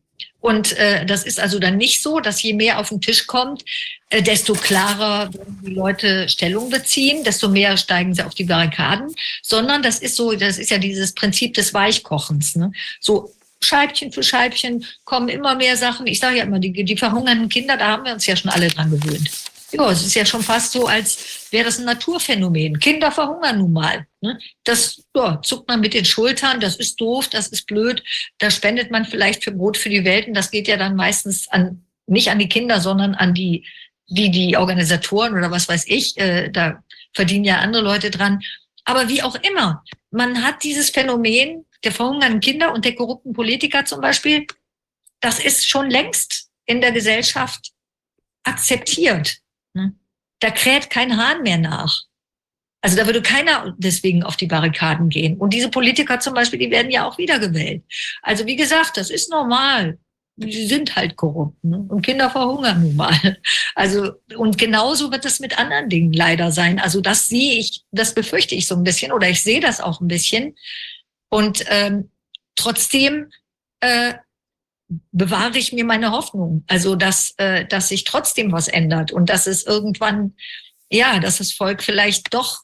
Und 0.44 0.76
äh, 0.76 1.06
das 1.06 1.24
ist 1.24 1.40
also 1.40 1.58
dann 1.58 1.78
nicht 1.78 2.02
so, 2.02 2.20
dass 2.20 2.42
je 2.42 2.52
mehr 2.52 2.78
auf 2.78 2.90
den 2.90 3.00
Tisch 3.00 3.26
kommt, 3.26 3.64
äh, 4.10 4.20
desto 4.20 4.52
klarer 4.52 5.30
die 5.62 5.72
Leute 5.72 6.28
Stellung 6.28 6.68
beziehen, 6.68 7.24
desto 7.24 7.48
mehr 7.48 7.78
steigen 7.78 8.14
sie 8.14 8.22
auf 8.22 8.34
die 8.34 8.44
Barrikaden, 8.44 9.14
sondern 9.42 9.82
das 9.82 10.00
ist 10.00 10.16
so, 10.16 10.32
das 10.34 10.58
ist 10.58 10.70
ja 10.70 10.76
dieses 10.76 11.14
Prinzip 11.14 11.54
des 11.54 11.72
Weichkochens. 11.72 12.56
Ne? 12.56 12.72
So 13.00 13.32
Scheibchen 13.62 14.12
für 14.12 14.22
Scheibchen 14.22 14.84
kommen 15.06 15.30
immer 15.30 15.54
mehr 15.54 15.78
Sachen. 15.78 16.06
Ich 16.06 16.20
sage 16.20 16.36
ja 16.36 16.44
immer, 16.44 16.58
die, 16.58 16.84
die 16.84 16.96
verhungernden 16.98 17.48
Kinder, 17.48 17.78
da 17.78 17.86
haben 17.86 18.04
wir 18.04 18.12
uns 18.12 18.26
ja 18.26 18.36
schon 18.36 18.50
alle 18.50 18.68
dran 18.68 18.90
gewöhnt. 18.90 19.30
Ja, 19.76 19.90
es 19.90 20.06
ist 20.06 20.14
ja 20.14 20.24
schon 20.24 20.42
fast 20.42 20.72
so, 20.72 20.86
als 20.86 21.48
wäre 21.50 21.64
das 21.64 21.78
ein 21.78 21.84
Naturphänomen. 21.84 22.78
Kinder 22.78 23.10
verhungern 23.10 23.58
nun 23.58 23.72
mal. 23.72 24.06
Ne? 24.20 24.38
Das 24.62 25.02
ja, 25.14 25.40
zuckt 25.42 25.68
man 25.68 25.80
mit 25.80 25.94
den 25.94 26.04
Schultern, 26.04 26.60
das 26.60 26.76
ist 26.76 27.00
doof, 27.00 27.28
das 27.28 27.48
ist 27.48 27.66
blöd. 27.66 28.02
Da 28.38 28.50
spendet 28.50 28.90
man 28.90 29.04
vielleicht 29.04 29.42
für 29.42 29.50
Brot 29.50 29.76
für 29.76 29.88
die 29.88 30.04
Welt 30.04 30.28
und 30.28 30.34
das 30.34 30.50
geht 30.50 30.68
ja 30.68 30.76
dann 30.76 30.94
meistens 30.94 31.48
an, 31.48 31.84
nicht 32.06 32.30
an 32.30 32.38
die 32.38 32.48
Kinder, 32.48 32.80
sondern 32.80 33.14
an 33.14 33.34
die, 33.34 33.66
die, 34.06 34.30
die 34.30 34.56
Organisatoren 34.56 35.34
oder 35.34 35.50
was 35.50 35.68
weiß 35.68 35.86
ich. 35.88 36.16
Äh, 36.18 36.50
da 36.50 36.82
verdienen 37.12 37.44
ja 37.44 37.58
andere 37.58 37.82
Leute 37.82 38.10
dran. 38.10 38.40
Aber 38.84 39.08
wie 39.08 39.22
auch 39.22 39.34
immer, 39.36 39.82
man 40.10 40.44
hat 40.44 40.62
dieses 40.62 40.90
Phänomen 40.90 41.64
der 41.82 41.92
verhungernden 41.92 42.40
Kinder 42.40 42.72
und 42.72 42.84
der 42.84 42.94
korrupten 42.94 43.32
Politiker 43.32 43.84
zum 43.84 44.00
Beispiel, 44.00 44.46
das 45.20 45.38
ist 45.38 45.68
schon 45.68 45.90
längst 45.90 46.48
in 46.66 46.80
der 46.80 46.92
Gesellschaft 46.92 47.72
akzeptiert. 48.42 49.38
Da 50.44 50.50
kräht 50.50 50.90
kein 50.90 51.16
Hahn 51.16 51.40
mehr 51.40 51.56
nach. 51.56 52.02
Also 52.82 52.98
da 52.98 53.06
würde 53.06 53.22
keiner 53.22 53.74
deswegen 53.78 54.22
auf 54.22 54.36
die 54.36 54.46
Barrikaden 54.46 55.08
gehen. 55.08 55.38
Und 55.38 55.54
diese 55.54 55.70
Politiker 55.70 56.20
zum 56.20 56.34
Beispiel, 56.34 56.58
die 56.58 56.70
werden 56.70 56.90
ja 56.90 57.08
auch 57.08 57.16
wiedergewählt. 57.16 57.82
Also 58.20 58.44
wie 58.44 58.56
gesagt, 58.56 58.98
das 58.98 59.08
ist 59.08 59.30
normal. 59.30 59.98
Sie 60.36 60.66
sind 60.66 60.96
halt 60.96 61.16
korrupt. 61.16 61.64
Ne? 61.64 61.86
Und 61.88 62.02
Kinder 62.02 62.28
verhungern 62.28 62.82
nun 62.82 62.94
mal. 62.94 63.38
Also, 63.74 64.12
und 64.36 64.58
genauso 64.58 65.10
wird 65.10 65.24
es 65.24 65.40
mit 65.40 65.58
anderen 65.58 65.88
Dingen 65.88 66.12
leider 66.12 66.52
sein. 66.52 66.78
Also 66.78 67.00
das 67.00 67.26
sehe 67.28 67.58
ich, 67.58 67.82
das 67.90 68.12
befürchte 68.12 68.54
ich 68.54 68.66
so 68.66 68.74
ein 68.74 68.84
bisschen 68.84 69.12
oder 69.12 69.30
ich 69.30 69.42
sehe 69.42 69.60
das 69.60 69.80
auch 69.80 70.02
ein 70.02 70.08
bisschen. 70.08 70.56
Und 71.30 71.64
ähm, 71.68 72.10
trotzdem 72.54 73.30
äh, 73.80 74.12
bewahre 75.12 75.58
ich 75.58 75.72
mir 75.72 75.84
meine 75.84 76.12
Hoffnung. 76.12 76.64
Also, 76.66 76.94
dass, 76.96 77.34
äh, 77.38 77.66
dass 77.66 77.88
sich 77.88 78.04
trotzdem 78.04 78.52
was 78.52 78.68
ändert 78.68 79.12
und 79.12 79.30
dass 79.30 79.46
es 79.46 79.64
irgendwann, 79.64 80.34
ja, 80.90 81.18
dass 81.20 81.38
das 81.38 81.52
Volk 81.52 81.82
vielleicht 81.82 82.34
doch 82.34 82.62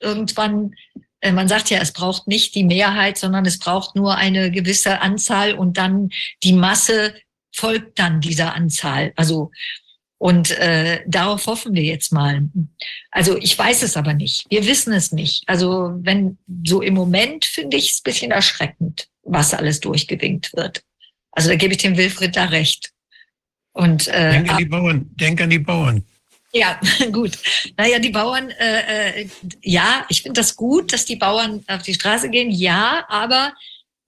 irgendwann, 0.00 0.74
äh, 1.20 1.32
man 1.32 1.48
sagt 1.48 1.70
ja, 1.70 1.78
es 1.78 1.92
braucht 1.92 2.26
nicht 2.26 2.54
die 2.54 2.64
Mehrheit, 2.64 3.18
sondern 3.18 3.46
es 3.46 3.58
braucht 3.58 3.94
nur 3.94 4.16
eine 4.16 4.50
gewisse 4.50 5.00
Anzahl 5.00 5.54
und 5.54 5.76
dann 5.76 6.10
die 6.42 6.52
Masse 6.52 7.14
folgt 7.52 7.98
dann 7.98 8.20
dieser 8.20 8.54
Anzahl. 8.54 9.12
Also, 9.16 9.50
und 10.18 10.50
äh, 10.50 11.02
darauf 11.06 11.46
hoffen 11.46 11.74
wir 11.74 11.82
jetzt 11.82 12.12
mal. 12.12 12.42
Also 13.10 13.38
ich 13.38 13.58
weiß 13.58 13.82
es 13.82 13.96
aber 13.96 14.12
nicht. 14.12 14.44
Wir 14.50 14.66
wissen 14.66 14.92
es 14.92 15.12
nicht. 15.12 15.44
Also 15.46 15.92
wenn 15.96 16.36
so 16.62 16.82
im 16.82 16.92
Moment 16.92 17.46
finde 17.46 17.78
ich 17.78 17.92
es 17.92 18.02
bisschen 18.02 18.30
erschreckend, 18.30 19.08
was 19.22 19.54
alles 19.54 19.80
durchgewinkt 19.80 20.54
wird. 20.54 20.82
Also 21.32 21.48
da 21.48 21.56
gebe 21.56 21.74
ich 21.74 21.78
dem 21.78 21.96
Wilfried 21.96 22.36
da 22.36 22.46
recht. 22.46 22.92
Und, 23.72 24.08
äh, 24.08 24.32
denk 24.32 24.50
an 24.50 24.58
die 24.58 24.64
Bauern, 24.64 25.10
denk 25.14 25.40
an 25.40 25.50
die 25.50 25.58
Bauern. 25.58 26.04
Ja, 26.52 26.80
gut. 27.12 27.38
Naja, 27.76 27.98
die 27.98 28.10
Bauern, 28.10 28.50
äh, 28.50 29.20
äh, 29.22 29.28
ja, 29.62 30.04
ich 30.08 30.22
finde 30.22 30.40
das 30.40 30.56
gut, 30.56 30.92
dass 30.92 31.04
die 31.04 31.16
Bauern 31.16 31.62
auf 31.68 31.82
die 31.82 31.94
Straße 31.94 32.28
gehen, 32.30 32.50
ja, 32.50 33.04
aber 33.08 33.52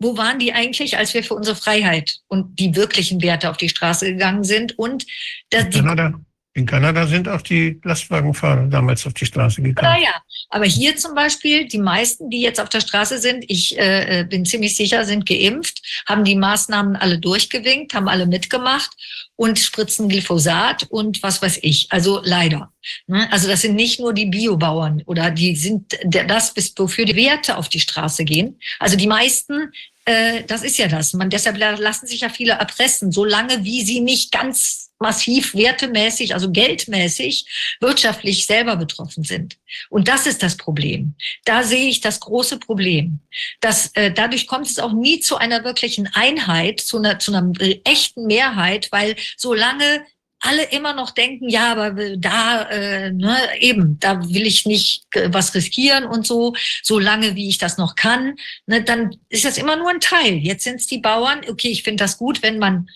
wo 0.00 0.16
waren 0.16 0.40
die 0.40 0.52
eigentlich, 0.52 0.98
als 0.98 1.14
wir 1.14 1.22
für 1.22 1.34
unsere 1.34 1.54
Freiheit 1.54 2.18
und 2.26 2.58
die 2.58 2.74
wirklichen 2.74 3.22
Werte 3.22 3.48
auf 3.48 3.56
die 3.56 3.68
Straße 3.68 4.06
gegangen 4.06 4.42
sind? 4.42 4.76
Und 4.76 5.06
dass 5.50 5.68
die, 5.70 5.78
Kanada. 5.78 6.20
In 6.54 6.66
Kanada 6.66 7.06
sind 7.06 7.28
auch 7.28 7.40
die 7.40 7.80
Lastwagenfahrer 7.82 8.66
damals 8.66 9.06
auf 9.06 9.14
die 9.14 9.24
Straße 9.24 9.62
gegangen. 9.62 10.02
Ja, 10.02 10.10
ja. 10.10 10.22
Aber 10.50 10.66
hier 10.66 10.96
zum 10.96 11.14
Beispiel, 11.14 11.66
die 11.66 11.78
meisten, 11.78 12.28
die 12.28 12.42
jetzt 12.42 12.60
auf 12.60 12.68
der 12.68 12.82
Straße 12.82 13.18
sind, 13.18 13.44
ich 13.48 13.78
äh, 13.78 14.20
äh, 14.20 14.24
bin 14.24 14.44
ziemlich 14.44 14.76
sicher, 14.76 15.06
sind 15.06 15.24
geimpft, 15.24 15.80
haben 16.06 16.24
die 16.24 16.36
Maßnahmen 16.36 16.96
alle 16.96 17.18
durchgewinkt, 17.18 17.94
haben 17.94 18.06
alle 18.06 18.26
mitgemacht 18.26 18.90
und 19.36 19.58
spritzen 19.58 20.10
Glyphosat 20.10 20.84
und 20.90 21.22
was 21.22 21.40
weiß 21.40 21.60
ich. 21.62 21.86
Also 21.90 22.20
leider. 22.22 22.70
Ne? 23.06 23.32
Also 23.32 23.48
das 23.48 23.62
sind 23.62 23.74
nicht 23.74 23.98
nur 23.98 24.12
die 24.12 24.26
Biobauern 24.26 25.02
oder 25.06 25.30
die 25.30 25.56
sind 25.56 25.98
das, 26.04 26.54
wofür 26.76 27.06
die 27.06 27.16
Werte 27.16 27.56
auf 27.56 27.70
die 27.70 27.80
Straße 27.80 28.24
gehen. 28.24 28.60
Also 28.78 28.96
die 28.96 29.06
meisten, 29.06 29.72
äh, 30.04 30.42
das 30.44 30.62
ist 30.62 30.78
ja 30.78 30.88
das. 30.88 31.12
Man, 31.12 31.30
deshalb 31.30 31.58
lassen 31.58 32.06
sich 32.06 32.20
ja 32.20 32.28
viele 32.28 32.52
erpressen, 32.52 33.12
solange 33.12 33.64
wie 33.64 33.82
sie 33.82 34.00
nicht 34.00 34.32
ganz 34.32 34.90
massiv 34.98 35.54
wertemäßig, 35.54 36.32
also 36.32 36.50
geldmäßig, 36.50 37.76
wirtschaftlich 37.80 38.46
selber 38.46 38.76
betroffen 38.76 39.24
sind. 39.24 39.58
Und 39.90 40.08
das 40.08 40.26
ist 40.26 40.42
das 40.42 40.56
Problem. 40.56 41.14
Da 41.44 41.62
sehe 41.64 41.88
ich 41.88 42.00
das 42.00 42.20
große 42.20 42.58
Problem. 42.58 43.20
Dass, 43.60 43.90
äh, 43.94 44.12
dadurch 44.12 44.46
kommt 44.46 44.66
es 44.66 44.78
auch 44.78 44.92
nie 44.92 45.20
zu 45.20 45.36
einer 45.36 45.64
wirklichen 45.64 46.06
Einheit, 46.14 46.80
zu 46.80 46.98
einer, 46.98 47.18
zu 47.18 47.34
einer 47.34 47.52
echten 47.84 48.26
Mehrheit, 48.26 48.88
weil 48.92 49.16
solange 49.36 50.06
alle 50.42 50.64
immer 50.64 50.92
noch 50.92 51.12
denken, 51.12 51.48
ja, 51.48 51.72
aber 51.72 52.16
da 52.16 52.68
äh, 52.68 53.12
ne, 53.12 53.36
eben, 53.60 53.98
da 54.00 54.28
will 54.28 54.44
ich 54.44 54.66
nicht 54.66 55.04
was 55.28 55.54
riskieren 55.54 56.04
und 56.04 56.26
so, 56.26 56.54
solange 56.82 57.36
wie 57.36 57.48
ich 57.48 57.58
das 57.58 57.78
noch 57.78 57.94
kann, 57.94 58.34
ne, 58.66 58.82
dann 58.82 59.16
ist 59.28 59.44
das 59.44 59.56
immer 59.56 59.76
nur 59.76 59.88
ein 59.88 60.00
Teil. 60.00 60.34
Jetzt 60.34 60.64
sind 60.64 60.76
es 60.76 60.88
die 60.88 60.98
Bauern. 60.98 61.42
Okay, 61.48 61.68
ich 61.68 61.84
finde 61.84 62.02
das 62.02 62.18
gut, 62.18 62.42
wenn 62.42 62.58
man, 62.58 62.88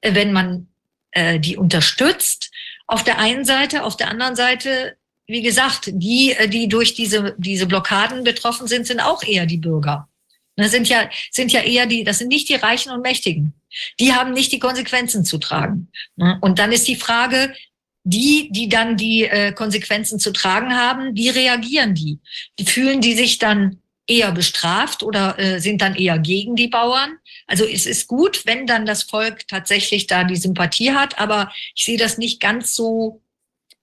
äh, 0.00 0.14
wenn 0.14 0.32
man 0.32 0.68
äh, 1.12 1.38
die 1.38 1.56
unterstützt. 1.56 2.50
Auf 2.86 3.04
der 3.04 3.18
einen 3.18 3.44
Seite, 3.44 3.84
auf 3.84 3.96
der 3.96 4.08
anderen 4.08 4.34
Seite, 4.34 4.96
wie 5.26 5.42
gesagt, 5.42 5.90
die, 5.92 6.32
äh, 6.32 6.48
die 6.48 6.68
durch 6.68 6.94
diese, 6.94 7.34
diese 7.38 7.66
Blockaden 7.66 8.24
betroffen 8.24 8.66
sind, 8.66 8.86
sind 8.86 9.00
auch 9.00 9.22
eher 9.22 9.44
die 9.44 9.58
Bürger. 9.58 10.08
Das 10.56 10.70
sind 10.70 10.88
ja, 10.88 11.10
sind 11.30 11.52
ja 11.52 11.60
eher 11.60 11.86
die, 11.86 12.04
das 12.04 12.18
sind 12.18 12.28
nicht 12.28 12.48
die 12.48 12.54
Reichen 12.54 12.92
und 12.92 13.02
Mächtigen. 13.02 13.54
Die 13.98 14.12
haben 14.12 14.32
nicht 14.32 14.52
die 14.52 14.60
Konsequenzen 14.60 15.24
zu 15.24 15.38
tragen. 15.38 15.88
Ne? 16.16 16.38
Und 16.40 16.58
dann 16.58 16.70
ist 16.70 16.86
die 16.86 16.96
Frage, 16.96 17.54
die, 18.04 18.50
die 18.52 18.68
dann 18.68 18.96
die 18.96 19.24
äh, 19.24 19.52
Konsequenzen 19.52 20.18
zu 20.18 20.32
tragen 20.32 20.76
haben, 20.76 21.16
wie 21.16 21.30
reagieren 21.30 21.94
die? 21.94 22.18
Fühlen 22.64 23.00
die 23.00 23.14
sich 23.14 23.38
dann 23.38 23.80
eher 24.06 24.32
bestraft 24.32 25.02
oder 25.02 25.38
äh, 25.38 25.60
sind 25.60 25.80
dann 25.80 25.94
eher 25.94 26.18
gegen 26.18 26.56
die 26.56 26.68
Bauern. 26.68 27.16
Also 27.46 27.64
es 27.64 27.86
ist 27.86 28.06
gut, 28.06 28.44
wenn 28.44 28.66
dann 28.66 28.84
das 28.84 29.02
Volk 29.02 29.48
tatsächlich 29.48 30.06
da 30.06 30.24
die 30.24 30.36
Sympathie 30.36 30.92
hat, 30.92 31.18
aber 31.18 31.50
ich 31.74 31.84
sehe 31.84 31.98
das 31.98 32.18
nicht 32.18 32.40
ganz 32.40 32.74
so, 32.74 33.22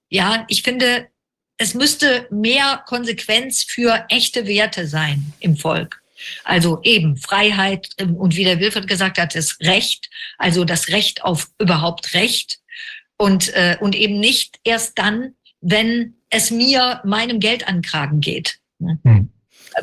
ja, 0.10 0.46
ich 0.48 0.62
finde, 0.62 1.08
es 1.58 1.74
müsste 1.74 2.28
mehr 2.30 2.84
Konsequenz 2.86 3.64
für 3.64 4.06
echte 4.10 4.46
Werte 4.48 4.88
sein 4.88 5.34
im 5.40 5.58
Volk. 5.58 6.01
Also 6.44 6.80
eben 6.84 7.18
Freiheit 7.18 7.90
ähm, 7.98 8.16
und 8.16 8.36
wie 8.36 8.44
der 8.44 8.60
Wilfried 8.60 8.88
gesagt 8.88 9.18
hat, 9.20 9.36
das 9.36 9.58
Recht, 9.62 10.10
also 10.38 10.66
das 10.66 10.90
Recht 10.90 11.24
auf 11.24 11.50
überhaupt 11.60 12.14
Recht 12.14 12.60
und, 13.18 13.54
äh, 13.54 13.78
und 13.80 13.96
eben 13.96 14.20
nicht 14.20 14.60
erst 14.64 14.98
dann, 14.98 15.36
wenn 15.62 16.16
es 16.30 16.52
mir 16.52 17.02
meinem 17.04 17.40
Geld 17.40 17.68
an 17.68 17.82
Kragen 17.82 18.20
geht. 18.20 18.58
Hm. 18.80 19.30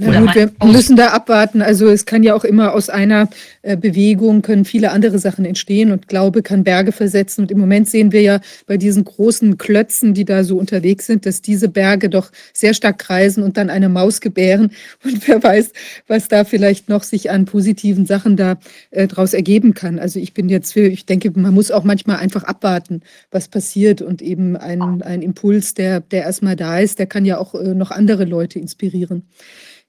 Ja, 0.01 0.21
gut, 0.21 0.35
wir 0.35 0.53
müssen 0.67 0.97
da 0.97 1.09
abwarten. 1.09 1.63
Also 1.63 1.89
es 1.89 2.05
kann 2.05 2.23
ja 2.23 2.35
auch 2.35 2.45
immer 2.45 2.75
aus 2.75 2.91
einer 2.91 3.29
Bewegung 3.77 4.43
können 4.43 4.65
viele 4.65 4.91
andere 4.91 5.19
Sachen 5.19 5.45
entstehen 5.45 5.93
und 5.93 6.09
Glaube 6.09 6.43
kann 6.43 6.65
Berge 6.65 6.93
versetzen. 6.93 7.43
Und 7.43 7.51
im 7.51 7.59
Moment 7.59 7.89
sehen 7.89 8.13
wir 8.13 8.23
ja 8.23 8.41
bei 8.67 8.77
diesen 8.77 9.05
großen 9.05 9.59
Klötzen, 9.59 10.15
die 10.15 10.25
da 10.25 10.45
so 10.45 10.59
unterwegs 10.59 11.07
sind, 11.07 11.27
dass 11.27 11.43
diese 11.43 11.69
Berge 11.69 12.09
doch 12.09 12.31
sehr 12.53 12.75
stark 12.75 12.99
kreisen 12.99 13.43
und 13.43 13.57
dann 13.57 13.71
eine 13.71 13.89
Maus 13.89 14.21
gebären. 14.21 14.71
Und 15.05 15.27
wer 15.29 15.43
weiß, 15.43 15.73
was 16.07 16.29
da 16.29 16.45
vielleicht 16.45 16.89
noch 16.89 17.03
sich 17.03 17.31
an 17.31 17.45
positiven 17.45 18.07
Sachen 18.07 18.37
da 18.37 18.59
äh, 18.91 19.07
draus 19.07 19.33
ergeben 19.35 19.75
kann. 19.75 19.99
Also 19.99 20.19
ich 20.19 20.35
bin 20.35 20.49
jetzt 20.49 20.73
für, 20.73 20.87
ich 20.87 21.07
denke, 21.07 21.31
man 21.35 21.55
muss 21.55 21.71
auch 21.71 21.85
manchmal 21.85 22.19
einfach 22.19 22.45
abwarten, 22.45 23.03
was 23.31 23.49
passiert 23.49 24.03
und 24.03 24.23
eben 24.23 24.57
ein, 24.57 25.03
ein 25.03 25.23
Impuls, 25.23 25.75
der, 25.75 26.01
der 26.01 26.25
erstmal 26.25 26.57
da 26.57 26.79
ist, 26.79 26.99
der 26.99 27.07
kann 27.07 27.25
ja 27.25 27.39
auch 27.39 27.55
äh, 27.55 27.75
noch 27.75 27.91
andere 27.91 28.25
Leute 28.25 28.59
inspirieren. 28.59 29.25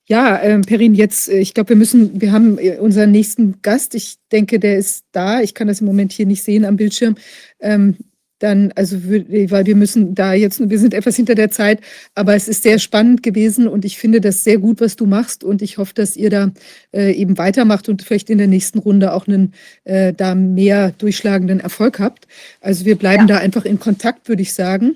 Ja, 0.10 0.42
ähm, 0.42 0.64
Perin, 0.64 0.96
jetzt, 0.96 1.30
äh, 1.30 1.38
ich 1.38 1.54
glaube, 1.54 1.70
wir 1.70 1.76
müssen, 1.76 2.20
wir 2.20 2.32
haben 2.32 2.58
äh, 2.58 2.78
unseren 2.78 3.12
nächsten 3.12 3.62
Gast. 3.62 3.94
Ich 3.94 4.18
denke, 4.32 4.60
der 4.60 4.78
ist 4.78 5.06
da. 5.12 5.42
Ich 5.42 5.54
kann 5.54 5.68
das 5.68 5.82
im 5.82 5.86
Moment 5.86 6.12
hier 6.12 6.26
nicht 6.26 6.44
sehen 6.44 6.66
am 6.66 6.78
Bildschirm. 6.78 7.16
Ähm, 7.60 7.96
dann, 8.40 8.72
also, 8.76 8.98
weil 9.04 9.66
wir 9.66 9.76
müssen 9.76 10.16
da 10.16 10.34
jetzt, 10.34 10.68
wir 10.68 10.80
sind 10.80 10.94
etwas 10.94 11.18
hinter 11.18 11.36
der 11.36 11.52
Zeit, 11.52 11.82
aber 12.16 12.36
es 12.36 12.48
ist 12.48 12.64
sehr 12.64 12.80
spannend 12.80 13.22
gewesen 13.22 13.68
und 13.68 13.84
ich 13.86 13.98
finde 13.98 14.22
das 14.22 14.44
sehr 14.46 14.58
gut, 14.58 14.80
was 14.80 14.96
du 14.96 15.06
machst 15.06 15.44
und 15.44 15.62
ich 15.62 15.78
hoffe, 15.78 15.94
dass 15.94 16.16
ihr 16.16 16.30
da 16.30 16.52
äh, 16.94 17.12
eben 17.12 17.38
weitermacht 17.38 17.90
und 17.90 18.02
vielleicht 18.02 18.30
in 18.30 18.38
der 18.38 18.48
nächsten 18.48 18.80
Runde 18.80 19.14
auch 19.14 19.28
einen 19.28 19.54
äh, 19.84 20.14
da 20.14 20.36
mehr 20.36 20.92
durchschlagenden 20.98 21.60
Erfolg 21.60 22.00
habt. 22.00 22.28
Also 22.62 22.86
wir 22.86 22.96
bleiben 22.96 23.28
ja. 23.28 23.36
da 23.36 23.38
einfach 23.40 23.66
in 23.66 23.78
Kontakt, 23.78 24.30
würde 24.30 24.42
ich 24.42 24.54
sagen 24.54 24.96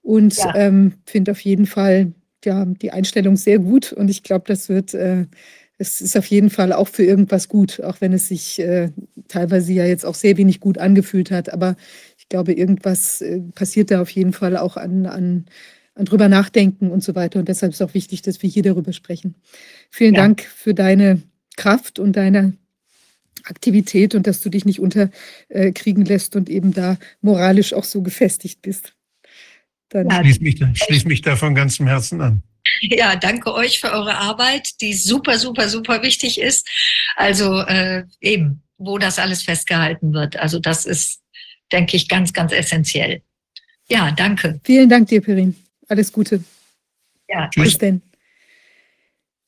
und 0.00 0.36
ja. 0.36 0.54
ähm, 0.54 0.92
finde 1.04 1.32
auf 1.32 1.40
jeden 1.40 1.66
Fall 1.66 2.12
ja, 2.44 2.64
die 2.64 2.90
Einstellung 2.90 3.36
sehr 3.36 3.58
gut 3.58 3.92
und 3.92 4.08
ich 4.08 4.22
glaube, 4.22 4.44
das 4.46 4.68
wird, 4.68 4.94
äh, 4.94 5.26
es 5.78 6.00
ist 6.00 6.16
auf 6.16 6.26
jeden 6.26 6.50
Fall 6.50 6.72
auch 6.72 6.88
für 6.88 7.04
irgendwas 7.04 7.48
gut, 7.48 7.80
auch 7.80 8.00
wenn 8.00 8.12
es 8.12 8.28
sich 8.28 8.60
äh, 8.60 8.90
teilweise 9.28 9.72
ja 9.72 9.84
jetzt 9.84 10.06
auch 10.06 10.14
sehr 10.14 10.36
wenig 10.36 10.60
gut 10.60 10.78
angefühlt 10.78 11.30
hat. 11.30 11.52
Aber 11.52 11.76
ich 12.16 12.28
glaube, 12.28 12.52
irgendwas 12.52 13.20
äh, 13.20 13.40
passiert 13.54 13.90
da 13.90 14.00
auf 14.00 14.10
jeden 14.10 14.32
Fall 14.32 14.56
auch 14.56 14.76
an, 14.76 15.06
an, 15.06 15.46
an 15.94 16.04
drüber 16.04 16.28
nachdenken 16.28 16.90
und 16.90 17.02
so 17.02 17.14
weiter. 17.14 17.40
Und 17.40 17.48
deshalb 17.48 17.72
ist 17.72 17.82
auch 17.82 17.94
wichtig, 17.94 18.22
dass 18.22 18.42
wir 18.42 18.48
hier 18.48 18.62
darüber 18.62 18.92
sprechen. 18.92 19.34
Vielen 19.90 20.14
ja. 20.14 20.22
Dank 20.22 20.42
für 20.42 20.74
deine 20.74 21.22
Kraft 21.56 21.98
und 21.98 22.14
deine 22.16 22.54
Aktivität 23.44 24.14
und 24.14 24.26
dass 24.26 24.40
du 24.40 24.48
dich 24.48 24.64
nicht 24.64 24.80
unterkriegen 24.80 26.04
lässt 26.04 26.36
und 26.36 26.48
eben 26.48 26.72
da 26.72 26.98
moralisch 27.20 27.74
auch 27.74 27.84
so 27.84 28.02
gefestigt 28.02 28.62
bist. 28.62 28.94
Dann 29.94 30.10
ja, 30.10 30.24
schließ, 30.24 30.40
mich, 30.40 30.60
schließ 30.74 31.04
mich 31.04 31.22
da 31.22 31.36
von 31.36 31.54
ganzem 31.54 31.86
Herzen 31.86 32.20
an. 32.20 32.42
Ja, 32.80 33.14
danke 33.14 33.54
euch 33.54 33.78
für 33.78 33.92
eure 33.92 34.16
Arbeit, 34.16 34.80
die 34.80 34.92
super, 34.92 35.38
super, 35.38 35.68
super 35.68 36.02
wichtig 36.02 36.40
ist. 36.40 36.68
Also 37.14 37.60
äh, 37.60 38.02
eben, 38.20 38.64
wo 38.76 38.98
das 38.98 39.20
alles 39.20 39.44
festgehalten 39.44 40.12
wird. 40.12 40.36
Also 40.36 40.58
das 40.58 40.84
ist, 40.84 41.20
denke 41.70 41.96
ich, 41.96 42.08
ganz, 42.08 42.32
ganz 42.32 42.50
essentiell. 42.50 43.22
Ja, 43.88 44.10
danke. 44.10 44.60
Vielen 44.64 44.88
Dank 44.88 45.06
dir, 45.08 45.20
Perin. 45.20 45.54
Alles 45.86 46.10
Gute. 46.10 46.42
Ja, 47.28 47.48
Tschüss. 47.50 47.64
bis 47.64 47.78
denn. 47.78 48.02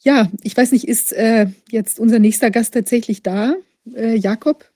Ja, 0.05 0.31
ich 0.45 0.57
weiß 0.57 0.71
nicht, 0.71 0.87
ist 0.87 1.13
äh, 1.13 1.49
jetzt 1.73 1.99
unser 1.99 2.21
nächster 2.21 2.53
Gast 2.53 2.75
tatsächlich 2.75 3.25
da, 3.25 3.57
äh, 3.97 4.15
Jakob? 4.15 4.71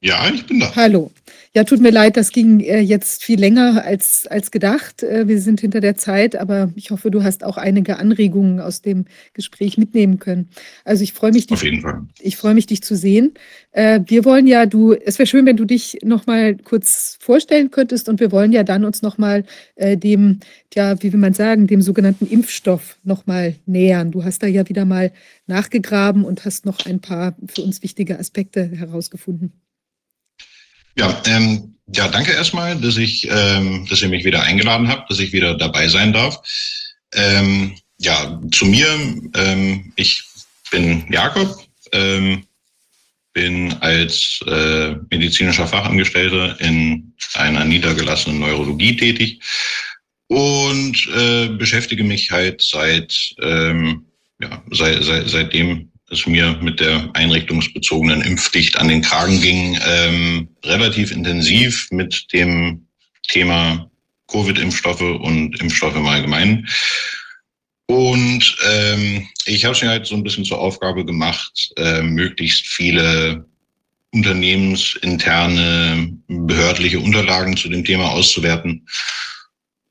Ja, 0.00 0.30
ich 0.32 0.46
bin 0.46 0.60
da. 0.60 0.74
Hallo. 0.74 1.12
Ja, 1.56 1.62
tut 1.62 1.80
mir 1.80 1.92
leid, 1.92 2.16
das 2.16 2.32
ging 2.32 2.58
äh, 2.58 2.80
jetzt 2.80 3.22
viel 3.22 3.38
länger 3.38 3.84
als, 3.84 4.26
als 4.26 4.50
gedacht. 4.50 5.04
Äh, 5.04 5.28
wir 5.28 5.40
sind 5.40 5.60
hinter 5.60 5.80
der 5.80 5.96
Zeit, 5.96 6.34
aber 6.34 6.72
ich 6.74 6.90
hoffe, 6.90 7.12
du 7.12 7.22
hast 7.22 7.44
auch 7.44 7.56
einige 7.58 7.98
Anregungen 7.98 8.58
aus 8.58 8.82
dem 8.82 9.04
Gespräch 9.34 9.78
mitnehmen 9.78 10.18
können. 10.18 10.48
Also 10.84 11.04
ich 11.04 11.12
freue 11.12 11.30
mich, 11.30 11.46
dich, 11.46 11.54
Auf 11.54 11.62
jeden 11.62 11.80
Fall. 11.80 12.08
ich 12.18 12.36
freue 12.36 12.54
mich, 12.54 12.66
dich 12.66 12.82
zu 12.82 12.96
sehen. 12.96 13.34
Äh, 13.70 14.00
wir 14.04 14.24
wollen 14.24 14.48
ja, 14.48 14.66
du, 14.66 14.94
es 14.94 15.20
wäre 15.20 15.28
schön, 15.28 15.46
wenn 15.46 15.56
du 15.56 15.64
dich 15.64 15.98
noch 16.02 16.26
mal 16.26 16.56
kurz 16.56 17.18
vorstellen 17.20 17.70
könntest 17.70 18.08
und 18.08 18.18
wir 18.18 18.32
wollen 18.32 18.50
ja 18.50 18.64
dann 18.64 18.84
uns 18.84 19.02
noch 19.02 19.16
mal 19.16 19.44
äh, 19.76 19.96
dem, 19.96 20.40
ja, 20.74 21.00
wie 21.04 21.12
will 21.12 21.20
man 21.20 21.34
sagen, 21.34 21.68
dem 21.68 21.82
sogenannten 21.82 22.26
Impfstoff 22.26 22.98
noch 23.04 23.28
mal 23.28 23.54
nähern. 23.64 24.10
Du 24.10 24.24
hast 24.24 24.42
da 24.42 24.48
ja 24.48 24.68
wieder 24.68 24.86
mal 24.86 25.12
nachgegraben 25.46 26.24
und 26.24 26.44
hast 26.44 26.66
noch 26.66 26.84
ein 26.84 27.00
paar 27.00 27.36
für 27.46 27.62
uns 27.62 27.80
wichtige 27.84 28.18
Aspekte 28.18 28.64
herausgefunden. 28.64 29.52
Ja, 30.96 31.22
ähm, 31.26 31.74
ja, 31.94 32.08
danke 32.08 32.32
erstmal, 32.32 32.80
dass 32.80 32.96
ich, 32.96 33.28
ähm, 33.30 33.86
dass 33.88 34.02
ihr 34.02 34.08
mich 34.08 34.24
wieder 34.24 34.42
eingeladen 34.42 34.88
habt, 34.88 35.10
dass 35.10 35.18
ich 35.18 35.32
wieder 35.32 35.54
dabei 35.54 35.88
sein 35.88 36.12
darf. 36.12 36.40
Ähm, 37.12 37.76
ja, 37.98 38.40
zu 38.52 38.66
mir, 38.66 38.88
ähm, 39.34 39.92
ich 39.96 40.22
bin 40.70 41.04
Jakob, 41.10 41.64
ähm, 41.92 42.46
bin 43.32 43.72
als 43.80 44.40
äh, 44.46 44.94
medizinischer 45.10 45.66
Fachangestellter 45.66 46.58
in 46.60 47.12
einer 47.34 47.64
niedergelassenen 47.64 48.38
Neurologie 48.38 48.96
tätig 48.96 49.40
und 50.28 51.08
äh, 51.14 51.48
beschäftige 51.48 52.04
mich 52.04 52.30
halt 52.30 52.62
seit, 52.62 53.34
ähm, 53.42 54.06
ja, 54.40 54.62
seit, 54.70 55.02
seit, 55.04 55.28
seitdem 55.28 55.90
es 56.10 56.26
mir 56.26 56.58
mit 56.60 56.80
der 56.80 57.10
einrichtungsbezogenen 57.14 58.22
Impfpflicht 58.22 58.78
an 58.78 58.88
den 58.88 59.02
Kragen 59.02 59.40
ging, 59.40 59.78
ähm, 59.86 60.48
relativ 60.64 61.10
intensiv 61.10 61.88
mit 61.90 62.26
dem 62.32 62.86
Thema 63.28 63.90
Covid-Impfstoffe 64.28 65.00
und 65.00 65.60
Impfstoffe 65.60 65.96
im 65.96 66.06
Allgemeinen. 66.06 66.68
Und 67.86 68.56
ähm, 68.66 69.28
ich 69.46 69.64
habe 69.64 69.74
es 69.74 69.82
mir 69.82 69.90
halt 69.90 70.06
so 70.06 70.14
ein 70.14 70.22
bisschen 70.22 70.44
zur 70.44 70.58
Aufgabe 70.58 71.04
gemacht, 71.04 71.72
äh, 71.76 72.02
möglichst 72.02 72.66
viele 72.66 73.44
unternehmensinterne 74.12 76.16
behördliche 76.28 77.00
Unterlagen 77.00 77.56
zu 77.56 77.68
dem 77.68 77.84
Thema 77.84 78.10
auszuwerten. 78.10 78.86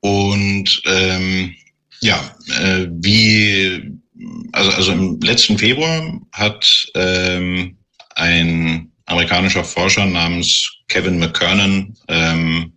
Und 0.00 0.82
ähm, 0.86 1.54
ja, 2.00 2.36
äh, 2.60 2.86
wie 2.90 3.93
also, 4.52 4.70
also 4.70 4.92
im 4.92 5.20
letzten 5.20 5.58
Februar 5.58 6.20
hat 6.32 6.86
ähm, 6.94 7.76
ein 8.16 8.92
amerikanischer 9.06 9.64
Forscher 9.64 10.06
namens 10.06 10.70
Kevin 10.88 11.18
McKernan 11.18 11.96
ähm, 12.08 12.72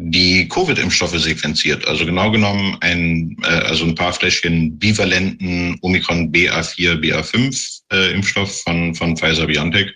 die 0.00 0.46
Covid-Impfstoffe 0.48 1.18
sequenziert. 1.18 1.86
Also 1.86 2.06
genau 2.06 2.30
genommen 2.30 2.76
ein, 2.80 3.36
äh, 3.42 3.46
also 3.46 3.84
ein 3.84 3.96
paar 3.96 4.12
Fläschchen 4.12 4.78
bivalenten 4.78 5.76
Omikron 5.82 6.30
BA4, 6.30 7.00
BA5 7.00 7.80
äh, 7.92 8.14
Impfstoff 8.14 8.62
von, 8.62 8.94
von 8.94 9.16
Pfizer 9.16 9.46
BioNTech 9.46 9.92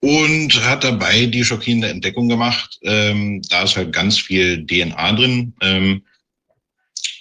und 0.00 0.62
hat 0.64 0.84
dabei 0.84 1.26
die 1.26 1.44
schockierende 1.44 1.88
Entdeckung 1.88 2.28
gemacht. 2.28 2.78
Ähm, 2.82 3.42
da 3.48 3.62
ist 3.62 3.76
halt 3.76 3.92
ganz 3.92 4.18
viel 4.18 4.66
DNA 4.66 5.12
drin. 5.12 5.54
Ähm, 5.62 6.02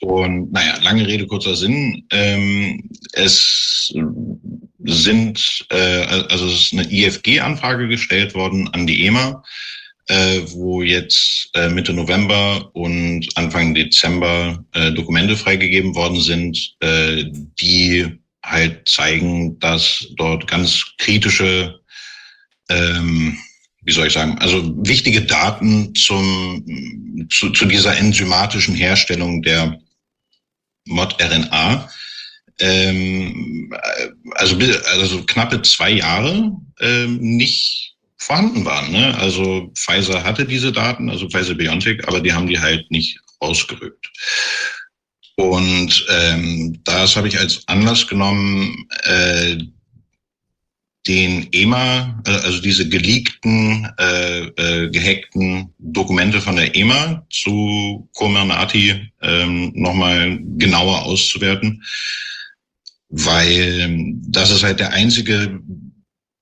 und 0.05 0.51
naja, 0.51 0.77
lange 0.81 1.07
Rede, 1.07 1.27
kurzer 1.27 1.55
Sinn. 1.55 2.05
Ähm, 2.11 2.89
es 3.13 3.93
sind, 4.83 5.65
äh, 5.69 6.01
also 6.29 6.47
es 6.47 6.53
ist 6.53 6.73
eine 6.73 6.91
IFG-Anfrage 6.91 7.87
gestellt 7.87 8.35
worden 8.35 8.69
an 8.73 8.87
die 8.87 9.05
EMA 9.05 9.43
äh, 10.07 10.41
wo 10.51 10.81
jetzt 10.81 11.49
äh, 11.53 11.69
Mitte 11.69 11.93
November 11.93 12.69
und 12.73 13.27
Anfang 13.35 13.73
Dezember 13.73 14.63
äh, 14.73 14.91
Dokumente 14.91 15.35
freigegeben 15.35 15.95
worden 15.95 16.21
sind, 16.21 16.75
äh, 16.81 17.25
die 17.59 18.19
halt 18.43 18.87
zeigen, 18.87 19.57
dass 19.59 20.07
dort 20.17 20.47
ganz 20.47 20.85
kritische, 20.99 21.79
ähm, 22.69 23.37
wie 23.81 23.91
soll 23.91 24.07
ich 24.07 24.13
sagen, 24.13 24.37
also 24.39 24.75
wichtige 24.85 25.23
Daten 25.23 25.95
zum, 25.95 26.63
zu, 27.31 27.49
zu 27.49 27.65
dieser 27.65 27.97
enzymatischen 27.97 28.75
Herstellung 28.75 29.41
der 29.41 29.79
Mod-RNA 30.85 31.89
ähm, 32.59 33.73
also, 34.35 34.57
also 34.91 35.23
knappe 35.25 35.61
zwei 35.63 35.91
Jahre 35.91 36.51
ähm, 36.79 37.17
nicht 37.19 37.95
vorhanden 38.17 38.65
waren. 38.65 38.91
Ne? 38.91 39.15
Also 39.17 39.71
Pfizer 39.75 40.23
hatte 40.23 40.45
diese 40.45 40.71
Daten, 40.71 41.09
also 41.09 41.29
Pfizer 41.29 41.55
BioNTech, 41.55 42.07
aber 42.07 42.21
die 42.21 42.33
haben 42.33 42.47
die 42.47 42.59
halt 42.59 42.89
nicht 42.91 43.19
ausgerückt. 43.39 44.11
Und 45.35 46.05
ähm, 46.09 46.79
das 46.85 47.17
habe 47.17 47.27
ich 47.27 47.37
als 47.37 47.67
Anlass 47.67 48.07
genommen, 48.07 48.87
äh, 49.03 49.57
den 51.07 51.47
EMA, 51.51 52.21
äh, 52.25 52.31
also 52.31 52.61
diese 52.61 52.87
geleakten, 52.87 53.87
äh, 53.99 54.45
äh, 54.45 54.89
gehackten 54.89 55.73
Dokumente 55.77 56.41
von 56.41 56.55
der 56.55 56.75
EMA 56.75 57.25
zu 57.29 58.09
Comirnaty 58.13 59.11
ähm, 59.21 59.71
nochmal 59.75 60.39
genauer 60.57 61.03
auszuwerten, 61.03 61.83
weil 63.09 64.15
das 64.27 64.51
ist 64.51 64.63
halt 64.63 64.79
der 64.79 64.93
einzige 64.93 65.59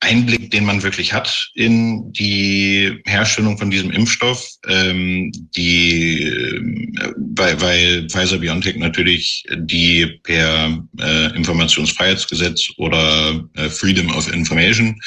Einblick, 0.04 0.52
den 0.52 0.66
man 0.66 0.84
wirklich 0.84 1.14
hat 1.14 1.50
in 1.56 2.12
die 2.14 3.02
Herstellung 3.06 3.58
von 3.58 3.72
diesem 3.72 3.92
Impfstoff, 3.92 4.48
ähm, 4.68 5.32
die, 5.56 6.24
äh, 6.24 7.14
weil, 7.18 7.60
weil 7.62 8.10
Pfizer 8.10 8.38
BioNTech 8.38 8.76
natürlich 8.76 9.44
die 9.56 10.20
per 10.24 10.86
äh, 11.00 11.36
Informationsfreiheitsgesetz 11.36 12.70
oder 12.78 13.44
äh, 13.56 13.70
Freedom 13.70 14.12
of 14.12 14.32
Information 14.32 15.00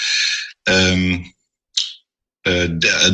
ähm, 0.66 1.32
äh, 2.46 2.68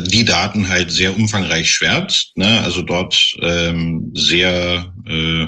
die 0.07 0.25
Daten 0.25 0.69
halt 0.69 0.91
sehr 0.91 1.15
umfangreich 1.15 1.71
schwärzt, 1.71 2.37
ne? 2.37 2.61
also 2.61 2.81
dort 2.81 3.35
ähm, 3.41 4.11
sehr 4.13 4.93
äh, 5.07 5.47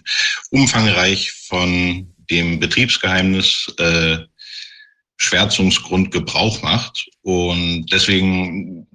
umfangreich 0.50 1.32
von 1.48 2.14
dem 2.30 2.58
Betriebsgeheimnis 2.58 3.72
äh, 3.78 4.18
Schwärzungsgrund 5.16 6.10
Gebrauch 6.10 6.62
macht. 6.62 7.08
Und 7.22 7.86
deswegen, 7.92 8.86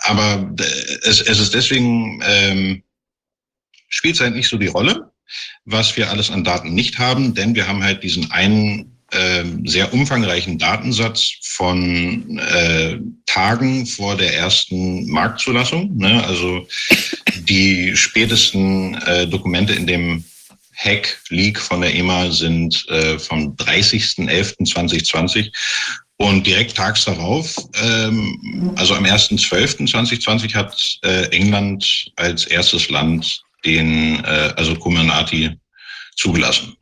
aber 0.00 0.52
es, 1.02 1.20
es 1.20 1.38
ist 1.38 1.54
deswegen, 1.54 2.22
ähm, 2.24 2.82
spielt 3.88 4.16
es 4.16 4.20
halt 4.20 4.34
nicht 4.34 4.48
so 4.48 4.58
die 4.58 4.66
Rolle, 4.66 5.10
was 5.64 5.96
wir 5.96 6.10
alles 6.10 6.30
an 6.30 6.44
Daten 6.44 6.74
nicht 6.74 6.98
haben, 6.98 7.34
denn 7.34 7.54
wir 7.54 7.66
haben 7.66 7.82
halt 7.82 8.02
diesen 8.02 8.30
einen 8.30 8.98
äh, 9.10 9.44
sehr 9.64 9.92
umfangreichen 9.94 10.58
Datensatz 10.58 11.32
von 11.42 12.38
äh, 12.38 12.98
Tagen 13.26 13.86
vor 13.86 14.16
der 14.16 14.34
ersten 14.34 15.08
Marktzulassung. 15.10 15.96
Ne? 15.96 16.22
Also 16.24 16.66
die 17.40 17.96
spätesten 17.96 18.94
äh, 19.06 19.26
Dokumente 19.26 19.72
in 19.72 19.86
dem 19.86 20.24
Hack 20.78 21.20
Leak 21.28 21.58
von 21.58 21.80
der 21.80 21.94
EMA 21.94 22.30
sind 22.30 22.86
äh, 22.88 23.18
vom 23.18 23.54
30.11.2020 23.56 25.50
und 26.18 26.46
direkt 26.46 26.76
tags 26.76 27.04
darauf, 27.04 27.56
ähm, 27.82 28.72
also 28.76 28.94
am 28.94 29.04
1.12.2020 29.04 30.54
hat 30.54 30.98
äh, 31.02 31.24
England 31.30 32.10
als 32.16 32.46
erstes 32.46 32.88
Land 32.90 33.42
den, 33.64 34.24
äh, 34.24 34.52
also 34.56 34.74
Comirnaty 34.74 35.50
zugelassen. 36.16 36.74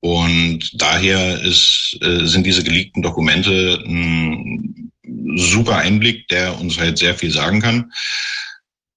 Und 0.00 0.70
daher 0.74 1.40
ist, 1.42 1.96
äh, 2.00 2.26
sind 2.26 2.44
diese 2.44 2.64
geleakten 2.64 3.02
Dokumente 3.02 3.82
ein 3.86 4.92
super 5.36 5.76
Einblick, 5.76 6.26
der 6.28 6.58
uns 6.58 6.78
halt 6.78 6.98
sehr 6.98 7.14
viel 7.14 7.30
sagen 7.30 7.60
kann. 7.60 7.92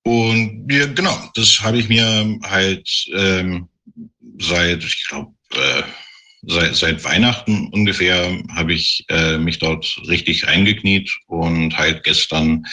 Und 0.04 0.68
ja, 0.72 0.88
genau, 0.88 1.18
das 1.36 1.62
habe 1.62 1.78
ich 1.78 1.90
mir 1.90 2.40
halt 2.44 2.90
ähm, 3.14 3.68
seit, 4.40 4.84
ich 4.84 5.08
glaube, 5.08 5.34
äh, 5.54 5.84
seit, 6.48 6.76
seit 6.76 7.04
Weihnachten 7.04 7.70
ungefähr 7.70 8.38
habe 8.56 8.74
ich 8.74 9.06
äh, 9.10 9.38
mich 9.38 9.60
dort 9.60 10.00
richtig 10.08 10.48
eingekniet 10.48 11.12
und 11.28 11.78
halt 11.78 12.04
gestern 12.04 12.66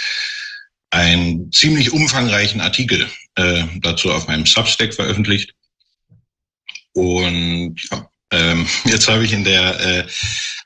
einen 0.91 1.50
ziemlich 1.52 1.92
umfangreichen 1.92 2.60
Artikel 2.60 3.08
äh, 3.36 3.65
dazu 3.81 4.12
auf 4.12 4.28
meinem 4.28 4.47
Substack 4.47 4.94
veröffentlicht. 4.94 5.55
Und 6.92 7.76
ja, 7.91 8.08
ähm, 8.32 8.66
jetzt 8.84 9.08
habe 9.08 9.24
ich 9.24 9.32
in 9.32 9.44
der, 9.44 9.81
äh, 9.81 10.07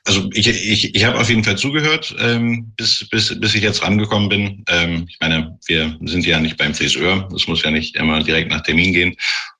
also 0.05 0.29
ich, 0.33 0.47
ich, 0.47 0.95
ich 0.95 1.03
habe 1.05 1.19
auf 1.19 1.29
jeden 1.29 1.43
Fall 1.43 1.57
zugehört, 1.57 2.15
ähm, 2.19 2.73
bis, 2.75 3.07
bis, 3.09 3.39
bis 3.39 3.55
ich 3.55 3.61
jetzt 3.61 3.83
rangekommen 3.83 4.29
bin. 4.29 4.65
Ähm, 4.67 5.05
ich 5.09 5.17
meine, 5.19 5.57
wir 5.67 5.97
sind 6.05 6.25
ja 6.25 6.39
nicht 6.39 6.57
beim 6.57 6.73
Friseur, 6.73 7.29
es 7.35 7.47
muss 7.47 7.63
ja 7.63 7.71
nicht 7.71 7.95
immer 7.95 8.23
direkt 8.23 8.51
nach 8.51 8.63
Termin 8.63 8.93
gehen. 8.93 9.15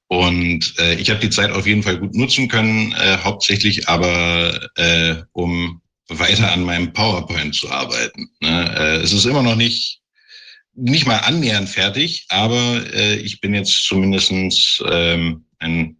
Und 0.07 0.73
äh, 0.79 0.95
ich 0.95 1.09
habe 1.09 1.19
die 1.19 1.29
Zeit 1.29 1.51
auf 1.51 1.67
jeden 1.67 1.83
Fall 1.83 1.97
gut 1.97 2.15
nutzen 2.15 2.47
können, 2.47 2.93
äh, 2.93 3.17
hauptsächlich 3.17 3.89
aber 3.89 4.69
äh, 4.75 5.15
um 5.33 5.81
weiter 6.07 6.51
an 6.51 6.63
meinem 6.63 6.93
PowerPoint 6.93 7.53
zu 7.53 7.69
arbeiten. 7.69 8.29
Ne? 8.39 8.75
Äh, 8.77 8.95
es 8.97 9.11
ist 9.11 9.25
immer 9.25 9.43
noch 9.43 9.55
nicht 9.55 10.01
nicht 10.77 11.07
mal 11.07 11.17
annähernd 11.17 11.67
fertig, 11.69 12.25
aber 12.29 12.85
äh, 12.93 13.15
ich 13.15 13.41
bin 13.41 13.53
jetzt 13.55 13.85
zumindestens 13.85 14.81
ähm, 14.87 15.43
ein, 15.57 15.97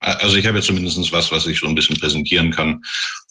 also 0.00 0.36
ich 0.36 0.46
habe 0.46 0.58
jetzt 0.58 0.66
zumindestens 0.66 1.12
was, 1.12 1.30
was 1.30 1.46
ich 1.46 1.60
so 1.60 1.68
ein 1.68 1.76
bisschen 1.76 1.98
präsentieren 1.98 2.50
kann 2.50 2.82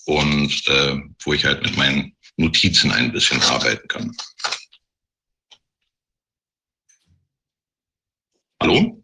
und 0.05 0.67
äh, 0.67 0.95
wo 1.23 1.33
ich 1.33 1.43
halt 1.43 1.63
mit 1.63 1.75
meinen 1.75 2.15
Notizen 2.37 2.91
ein 2.91 3.11
bisschen 3.11 3.41
arbeiten 3.41 3.87
kann. 3.89 4.15
Hallo? 8.61 9.02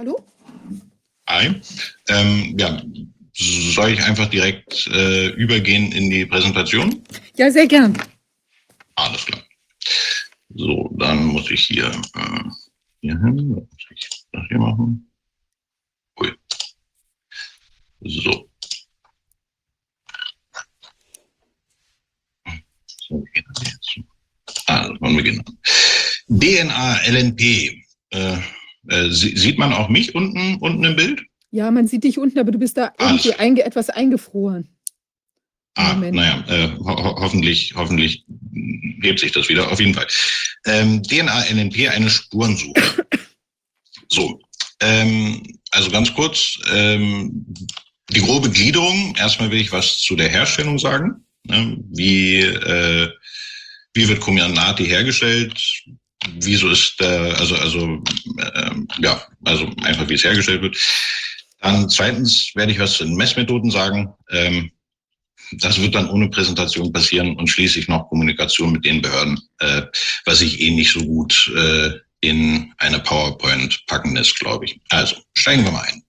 Hallo? 0.00 0.18
Hi. 1.28 1.60
Ähm, 2.08 2.56
ja, 2.58 2.82
soll 3.34 3.90
ich 3.90 4.02
einfach 4.02 4.30
direkt 4.30 4.86
äh, 4.86 5.28
übergehen 5.34 5.92
in 5.92 6.08
die 6.08 6.24
Präsentation? 6.24 7.04
Ja, 7.36 7.50
sehr 7.50 7.66
gern. 7.66 8.02
Alles 8.94 9.26
klar. 9.26 9.42
So, 10.54 10.88
dann 10.96 11.26
muss 11.26 11.50
ich 11.50 11.66
hier, 11.66 11.90
äh, 12.14 12.44
hier 13.02 13.18
hin. 13.18 13.48
Muss 13.48 13.68
ich 13.90 14.08
das 14.32 14.42
hier 14.48 14.58
machen? 14.58 15.12
Ui. 16.18 16.32
So. 18.00 18.48
So, 22.86 23.22
wie 23.22 23.30
geht 23.34 23.44
das 23.52 23.70
jetzt? 23.70 24.00
Ah, 24.66 24.88
das 24.88 24.98
wollen 25.02 25.16
wir 25.16 25.22
beginnen. 25.22 25.44
DNA, 26.26 27.02
LNP. 27.02 27.84
Äh, 28.12 28.38
äh, 28.88 29.10
sieht 29.10 29.58
man 29.58 29.72
auch 29.72 29.88
mich 29.88 30.14
unten, 30.14 30.56
unten 30.56 30.84
im 30.84 30.96
Bild? 30.96 31.22
Ja, 31.50 31.70
man 31.70 31.86
sieht 31.86 32.04
dich 32.04 32.18
unten, 32.18 32.38
aber 32.38 32.52
du 32.52 32.58
bist 32.58 32.76
da 32.76 32.92
irgendwie 32.98 33.34
einge 33.34 33.64
etwas 33.64 33.90
eingefroren. 33.90 34.68
Ah, 35.74 35.94
naja, 35.94 36.44
äh, 36.48 36.76
ho 36.78 37.16
hoffentlich, 37.20 37.74
hoffentlich 37.76 38.24
hebt 39.02 39.20
sich 39.20 39.32
das 39.32 39.48
wieder. 39.48 39.70
Auf 39.70 39.80
jeden 39.80 39.94
Fall. 39.94 40.06
Ähm, 40.66 41.02
DNA, 41.02 41.44
LNP, 41.44 41.88
eine 41.88 42.10
Spurensuche. 42.10 43.06
so, 44.08 44.40
ähm, 44.80 45.42
also 45.70 45.90
ganz 45.90 46.12
kurz, 46.12 46.58
ähm, 46.72 47.46
die 48.10 48.20
grobe 48.20 48.50
Gliederung. 48.50 49.14
Erstmal 49.16 49.50
will 49.50 49.60
ich 49.60 49.72
was 49.72 49.98
zu 49.98 50.16
der 50.16 50.28
Herstellung 50.28 50.78
sagen. 50.78 51.24
Ne? 51.44 51.78
Wie, 51.90 52.40
äh, 52.40 53.08
wie 53.94 54.08
wird 54.08 54.20
Comirnaty 54.20 54.86
hergestellt? 54.86 55.60
Wieso 56.40 56.68
ist 56.68 57.00
der, 57.00 57.38
also, 57.38 57.54
also, 57.56 58.02
äh, 58.38 58.70
ja, 58.98 59.22
also 59.44 59.70
einfach 59.82 60.08
wie 60.08 60.14
es 60.14 60.24
hergestellt 60.24 60.62
wird. 60.62 60.76
Dann 61.60 61.88
zweitens 61.88 62.52
werde 62.54 62.72
ich 62.72 62.78
was 62.78 62.94
zu 62.94 63.04
den 63.04 63.16
Messmethoden 63.16 63.70
sagen. 63.70 64.12
Ähm, 64.30 64.70
das 65.52 65.80
wird 65.80 65.94
dann 65.94 66.08
ohne 66.08 66.28
Präsentation 66.28 66.92
passieren 66.92 67.36
und 67.36 67.48
schließlich 67.48 67.88
noch 67.88 68.08
Kommunikation 68.08 68.72
mit 68.72 68.84
den 68.84 69.02
Behörden, 69.02 69.40
äh, 69.58 69.82
was 70.24 70.40
ich 70.42 70.60
eh 70.60 70.70
nicht 70.70 70.92
so 70.92 71.00
gut 71.00 71.50
äh, 71.56 71.90
in 72.20 72.72
eine 72.78 73.00
PowerPoint 73.00 73.84
packen 73.86 74.14
lässt, 74.14 74.38
glaube 74.38 74.66
ich. 74.66 74.80
Also 74.90 75.16
steigen 75.36 75.64
wir 75.64 75.72
mal 75.72 75.86
ein. 75.88 76.02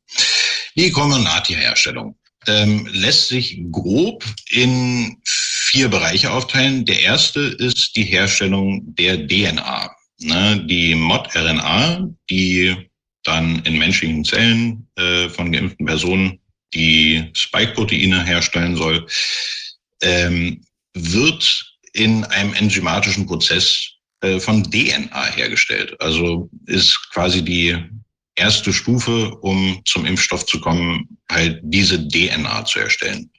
Die 0.75 0.91
Comirnaty-Herstellung 0.91 2.15
ähm, 2.47 2.87
lässt 2.91 3.29
sich 3.29 3.61
grob 3.71 4.23
in 4.49 5.17
vier 5.25 5.87
Bereiche 5.87 6.31
aufteilen. 6.31 6.85
Der 6.85 7.01
erste 7.01 7.39
ist 7.39 7.95
die 7.95 8.03
Herstellung 8.03 8.95
der 8.95 9.27
DNA. 9.27 9.91
Ne, 10.23 10.63
die 10.67 10.93
Mod-RNA, 10.93 12.07
die 12.29 12.75
dann 13.23 13.63
in 13.63 13.79
menschlichen 13.79 14.23
Zellen 14.23 14.87
äh, 14.95 15.29
von 15.29 15.51
geimpften 15.51 15.85
Personen 15.85 16.39
die 16.73 17.29
Spike-Proteine 17.33 18.23
herstellen 18.23 18.75
soll, 18.75 19.05
ähm, 20.01 20.63
wird 20.93 21.75
in 21.93 22.23
einem 22.25 22.53
enzymatischen 22.53 23.25
Prozess 23.25 23.91
äh, 24.21 24.39
von 24.39 24.63
DNA 24.63 25.25
hergestellt. 25.33 25.99
Also 25.99 26.49
ist 26.67 27.09
quasi 27.11 27.43
die 27.43 27.77
erste 28.35 28.71
Stufe, 28.71 29.35
um 29.37 29.81
zum 29.85 30.05
Impfstoff 30.05 30.45
zu 30.45 30.59
kommen, 30.59 31.17
halt 31.29 31.59
diese 31.63 32.07
DNA 32.07 32.65
zu 32.65 32.79
erstellen. 32.79 33.29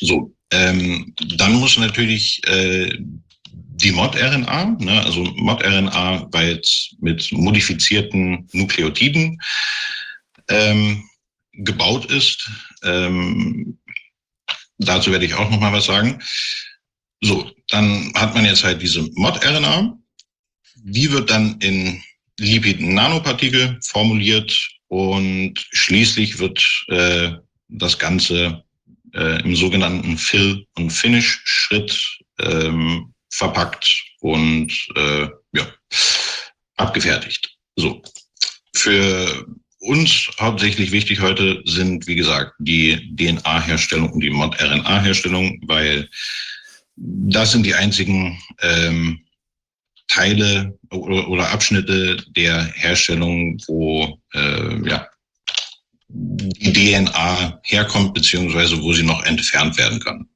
So, 0.00 0.32
ähm, 0.52 1.14
dann 1.36 1.54
muss 1.54 1.76
natürlich 1.76 2.40
äh, 2.46 2.96
die 3.80 3.92
Mod-RNA, 3.92 4.76
ne, 4.80 5.04
also 5.04 5.22
Mod-RNA, 5.36 6.28
weil 6.32 6.56
jetzt 6.56 6.96
mit 7.00 7.30
modifizierten 7.32 8.48
Nukleotiden 8.52 9.40
ähm, 10.48 11.08
gebaut 11.52 12.06
ist. 12.06 12.50
Ähm, 12.82 13.78
dazu 14.78 15.12
werde 15.12 15.26
ich 15.26 15.34
auch 15.34 15.50
noch 15.50 15.60
mal 15.60 15.72
was 15.72 15.86
sagen. 15.86 16.20
So, 17.20 17.50
dann 17.68 18.12
hat 18.14 18.34
man 18.34 18.44
jetzt 18.44 18.64
halt 18.64 18.82
diese 18.82 19.02
Mod-RNA. 19.14 19.96
Die 20.82 21.10
wird 21.12 21.30
dann 21.30 21.58
in 21.60 22.02
Lipid-Nanopartikel 22.38 23.78
formuliert 23.82 24.70
und 24.88 25.54
schließlich 25.70 26.38
wird 26.38 26.64
äh, 26.88 27.32
das 27.68 27.98
Ganze 27.98 28.64
äh, 29.14 29.40
im 29.42 29.54
sogenannten 29.54 30.16
Fill- 30.18 30.66
und 30.76 30.90
Finish-Schritt 30.90 32.18
ähm, 32.40 33.12
verpackt 33.30 34.04
und 34.20 34.72
äh, 34.96 35.28
ja, 35.52 35.66
abgefertigt. 36.76 37.56
So. 37.76 38.02
Für 38.74 39.46
uns 39.80 40.30
hauptsächlich 40.40 40.92
wichtig 40.92 41.20
heute 41.20 41.62
sind, 41.64 42.06
wie 42.06 42.16
gesagt, 42.16 42.54
die 42.58 43.14
DNA-Herstellung 43.16 44.12
und 44.12 44.20
die 44.20 44.30
Mod-RNA-Herstellung, 44.30 45.60
weil 45.66 46.08
das 46.96 47.52
sind 47.52 47.64
die 47.64 47.74
einzigen 47.74 48.40
ähm, 48.60 49.20
Teile 50.08 50.78
oder, 50.90 51.50
Abschnitte 51.50 52.16
der 52.30 52.64
Herstellung, 52.74 53.58
wo 53.66 54.18
äh, 54.34 54.88
ja, 54.88 55.06
die 56.08 56.72
DNA 56.72 57.60
herkommt, 57.64 58.14
beziehungsweise 58.14 58.80
wo 58.82 58.92
sie 58.94 59.04
noch 59.04 59.22
entfernt 59.24 59.76
werden 59.78 60.00
kann. 60.00 60.28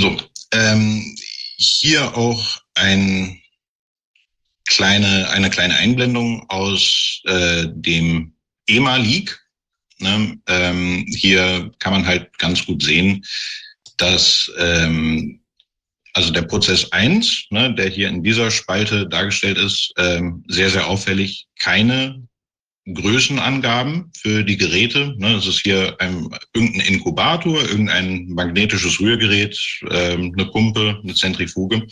So, 0.00 0.16
ähm, 0.52 1.14
hier 1.58 2.16
auch 2.16 2.62
ein 2.72 3.38
kleine, 4.66 5.28
eine 5.28 5.50
kleine 5.50 5.74
Einblendung 5.74 6.48
aus 6.48 7.20
äh, 7.24 7.66
dem 7.68 8.32
EMA-Leak. 8.66 9.38
Ne? 9.98 10.38
Ähm, 10.46 11.04
hier 11.14 11.70
kann 11.80 11.92
man 11.92 12.06
halt 12.06 12.38
ganz 12.38 12.64
gut 12.64 12.82
sehen, 12.82 13.22
dass 13.98 14.50
ähm, 14.56 15.42
also 16.14 16.32
der 16.32 16.42
Prozess 16.42 16.90
1, 16.92 17.48
ne, 17.50 17.74
der 17.74 17.90
hier 17.90 18.08
in 18.08 18.22
dieser 18.22 18.50
Spalte 18.50 19.06
dargestellt 19.06 19.58
ist, 19.58 19.92
ähm, 19.98 20.42
sehr, 20.48 20.70
sehr 20.70 20.86
auffällig, 20.86 21.46
keine 21.58 22.26
Größenangaben 22.86 24.10
für 24.16 24.42
die 24.42 24.56
Geräte. 24.56 25.14
Ne, 25.18 25.34
das 25.34 25.46
ist 25.46 25.60
hier 25.60 25.96
ein, 26.00 26.28
irgendein 26.54 26.86
Inkubator, 26.86 27.60
irgendein 27.62 28.28
magnetisches 28.28 29.00
Rührgerät, 29.00 29.58
ähm, 29.90 30.32
eine 30.36 30.46
Pumpe, 30.46 31.00
eine 31.02 31.14
Zentrifuge 31.14 31.86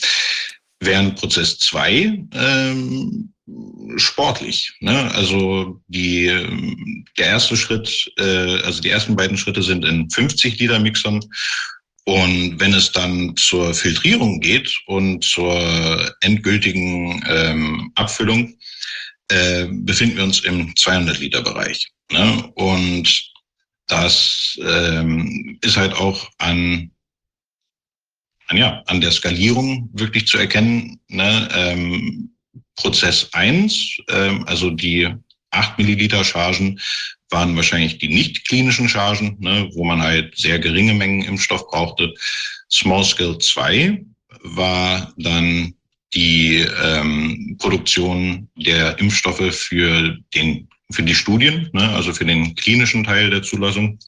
während 0.81 1.17
Prozess 1.17 1.59
2 1.59 2.27
ähm, 2.35 3.33
sportlich. 3.97 4.73
Ne? 4.81 5.11
Also 5.15 5.81
die, 5.89 6.27
der 7.17 7.27
erste 7.27 7.57
Schritt, 7.57 8.13
äh, 8.19 8.63
also 8.63 8.81
die 8.81 8.91
ersten 8.91 9.17
beiden 9.17 9.37
Schritte 9.37 9.63
sind 9.63 9.85
in 9.85 10.09
50 10.11 10.59
Liter 10.59 10.79
Mixern. 10.79 11.21
Und 12.05 12.59
wenn 12.59 12.73
es 12.73 12.93
dann 12.93 13.37
zur 13.37 13.75
Filtrierung 13.75 14.41
geht 14.41 14.75
und 14.87 15.25
zur 15.25 16.15
endgültigen 16.21 17.23
ähm, 17.29 17.93
Abfüllung, 17.97 18.55
äh, 19.29 19.67
befinden 19.71 20.17
wir 20.17 20.25
uns 20.25 20.41
im 20.41 20.75
200 20.77 21.19
Liter 21.19 21.43
Bereich. 21.43 21.91
Ne? 22.11 22.51
Und 22.55 23.31
das 23.87 24.59
ähm, 24.63 25.59
ist 25.63 25.77
halt 25.77 25.95
auch 25.95 26.29
an 26.39 26.91
ja, 28.51 28.83
an 28.87 29.03
der 29.03 29.13
Skalierung 29.13 29.91
wirklich 29.93 30.27
zu 30.27 30.39
erkennen. 30.39 30.99
Ne? 31.09 31.49
Ähm, 31.53 32.31
Prozess 32.77 33.29
eins, 33.33 33.99
ähm, 34.09 34.45
also 34.47 34.71
die 34.71 35.09
8 35.51 35.79
Milliliter 35.79 36.25
Chargen, 36.25 36.81
waren 37.31 37.57
wahrscheinlich 37.57 37.99
die 37.99 38.09
nicht 38.09 38.47
klinischen 38.49 38.89
Chargen, 38.89 39.37
ne, 39.39 39.69
wo 39.75 39.85
man 39.85 40.01
halt 40.01 40.37
sehr 40.37 40.59
geringe 40.59 40.95
Mengen 40.95 41.25
Impfstoff 41.25 41.67
brauchte. 41.69 42.15
Small 42.71 43.05
Scale 43.05 43.39
2 43.39 44.03
war 44.43 45.13
dann 45.19 45.75
die 46.15 46.67
ähm, 46.83 47.57
Produktion 47.59 48.49
der 48.57 48.99
Impfstoffe 48.99 49.55
für 49.55 50.17
den 50.35 50.69
für 50.91 51.03
die 51.03 51.15
Studien, 51.15 51.69
ne, 51.75 51.87
also 51.91 52.15
für 52.15 52.25
den 52.25 52.55
klinischen 52.55 53.05
Teil 53.05 53.29
der 53.29 53.43
Zulassung. 53.43 53.99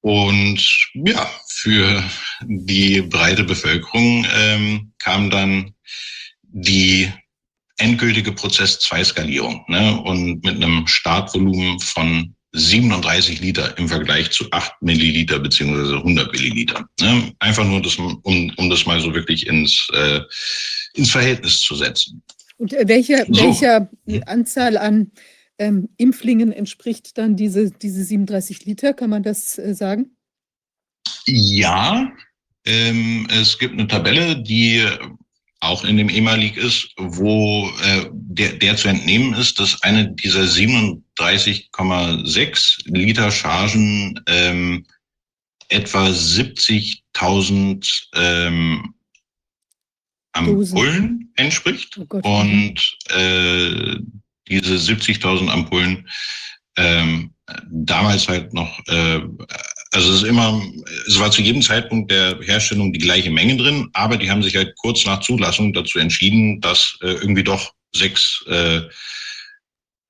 Und 0.00 0.90
ja, 0.94 1.28
für 1.48 2.04
die 2.44 3.02
breite 3.02 3.42
Bevölkerung 3.42 4.24
ähm, 4.32 4.92
kam 4.98 5.30
dann 5.30 5.74
die 6.42 7.12
endgültige 7.78 8.32
Prozess 8.32 8.78
2 8.80 9.04
Skalierung 9.04 9.64
ne? 9.68 10.00
und 10.02 10.44
mit 10.44 10.56
einem 10.56 10.86
Startvolumen 10.86 11.80
von 11.80 12.34
37 12.52 13.40
Liter 13.40 13.76
im 13.78 13.88
Vergleich 13.88 14.30
zu 14.30 14.50
8 14.50 14.80
Milliliter 14.80 15.38
beziehungsweise 15.38 15.96
100 15.96 16.32
Milliliter. 16.32 16.88
Ne? 17.00 17.32
Einfach 17.40 17.64
nur, 17.64 17.82
das, 17.82 17.96
um, 17.96 18.20
um 18.22 18.70
das 18.70 18.86
mal 18.86 19.00
so 19.00 19.14
wirklich 19.14 19.46
ins, 19.46 19.88
äh, 19.92 20.20
ins 20.94 21.10
Verhältnis 21.10 21.60
zu 21.60 21.74
setzen. 21.74 22.22
Und 22.56 22.72
äh, 22.72 22.88
welche, 22.88 23.26
so. 23.28 23.42
welcher 23.42 23.90
Anzahl 24.26 24.76
an 24.78 25.12
ähm, 25.58 25.88
Impflingen 25.96 26.52
entspricht 26.52 27.18
dann 27.18 27.36
diese, 27.36 27.70
diese 27.70 28.04
37 28.04 28.64
Liter? 28.64 28.94
Kann 28.94 29.10
man 29.10 29.22
das 29.22 29.58
äh, 29.58 29.74
sagen? 29.74 30.16
Ja, 31.26 32.10
ähm, 32.64 33.26
es 33.30 33.58
gibt 33.58 33.74
eine 33.74 33.86
Tabelle, 33.86 34.42
die 34.42 34.84
auch 35.60 35.84
in 35.84 35.96
dem 35.96 36.08
EMA-Leak 36.08 36.56
ist, 36.56 36.90
wo 36.96 37.68
äh, 37.82 38.06
der, 38.12 38.52
der 38.54 38.76
zu 38.76 38.88
entnehmen 38.88 39.34
ist, 39.34 39.58
dass 39.58 39.82
eine 39.82 40.10
dieser 40.10 40.46
37,6 41.18 42.86
Liter 42.86 43.30
Chargen 43.30 44.18
ähm, 44.26 44.86
etwa 45.68 46.06
70.000 46.06 48.06
ähm, 48.14 48.94
Ampullen 50.32 51.30
entspricht. 51.36 52.00
Oh 52.10 52.20
und 52.22 52.96
äh, 53.10 53.96
diese 54.48 54.76
70.000 54.76 55.48
Ampullen 55.48 56.08
ähm, 56.76 57.34
damals 57.70 58.26
halt 58.28 58.54
noch 58.54 58.78
äh, 58.86 59.20
also 59.92 60.12
es 60.12 60.22
ist 60.22 60.28
immer, 60.28 60.62
es 61.06 61.18
war 61.18 61.30
zu 61.30 61.42
jedem 61.42 61.62
Zeitpunkt 61.62 62.10
der 62.10 62.38
Herstellung 62.42 62.92
die 62.92 62.98
gleiche 62.98 63.30
Menge 63.30 63.56
drin, 63.56 63.88
aber 63.94 64.16
die 64.16 64.30
haben 64.30 64.42
sich 64.42 64.54
halt 64.54 64.74
kurz 64.76 65.04
nach 65.06 65.20
Zulassung 65.20 65.72
dazu 65.72 65.98
entschieden, 65.98 66.60
dass 66.60 66.98
äh, 67.02 67.12
irgendwie 67.12 67.44
doch 67.44 67.72
sechs 67.94 68.44
äh, 68.48 68.82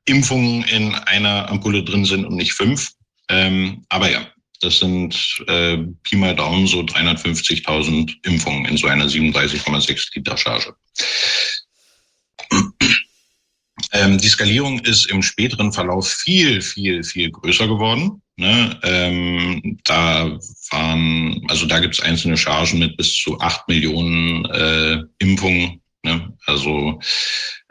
Impfungen 0.08 0.64
in 0.64 0.94
einer 0.94 1.48
Ampulle 1.48 1.84
drin 1.84 2.04
sind 2.04 2.24
und 2.24 2.36
nicht 2.36 2.52
fünf. 2.52 2.92
Ähm, 3.28 3.84
aber 3.88 4.10
ja, 4.10 4.26
das 4.60 4.80
sind 4.80 5.44
äh, 5.46 5.78
Pi 6.02 6.16
mal 6.16 6.34
Daumen 6.34 6.66
so 6.66 6.80
350.000 6.80 8.12
Impfungen 8.24 8.64
in 8.64 8.76
so 8.76 8.88
einer 8.88 9.06
37,6 9.06 10.08
Liter 10.14 10.36
Charge. 10.36 10.74
Ähm, 13.92 14.18
die 14.18 14.28
Skalierung 14.28 14.80
ist 14.80 15.10
im 15.10 15.22
späteren 15.22 15.72
Verlauf 15.72 16.08
viel, 16.08 16.60
viel, 16.60 17.02
viel 17.04 17.30
größer 17.30 17.68
geworden. 17.68 18.20
Ne? 18.36 18.78
Ähm, 18.82 19.78
da 19.84 20.38
waren, 20.70 21.40
also 21.48 21.66
da 21.66 21.78
gibt 21.78 21.94
es 21.94 22.00
einzelne 22.00 22.36
Chargen 22.36 22.80
mit 22.80 22.96
bis 22.96 23.14
zu 23.16 23.38
acht 23.40 23.66
Millionen 23.68 24.44
äh, 24.46 25.02
Impfungen. 25.18 25.80
Ne? 26.02 26.36
Also 26.46 27.00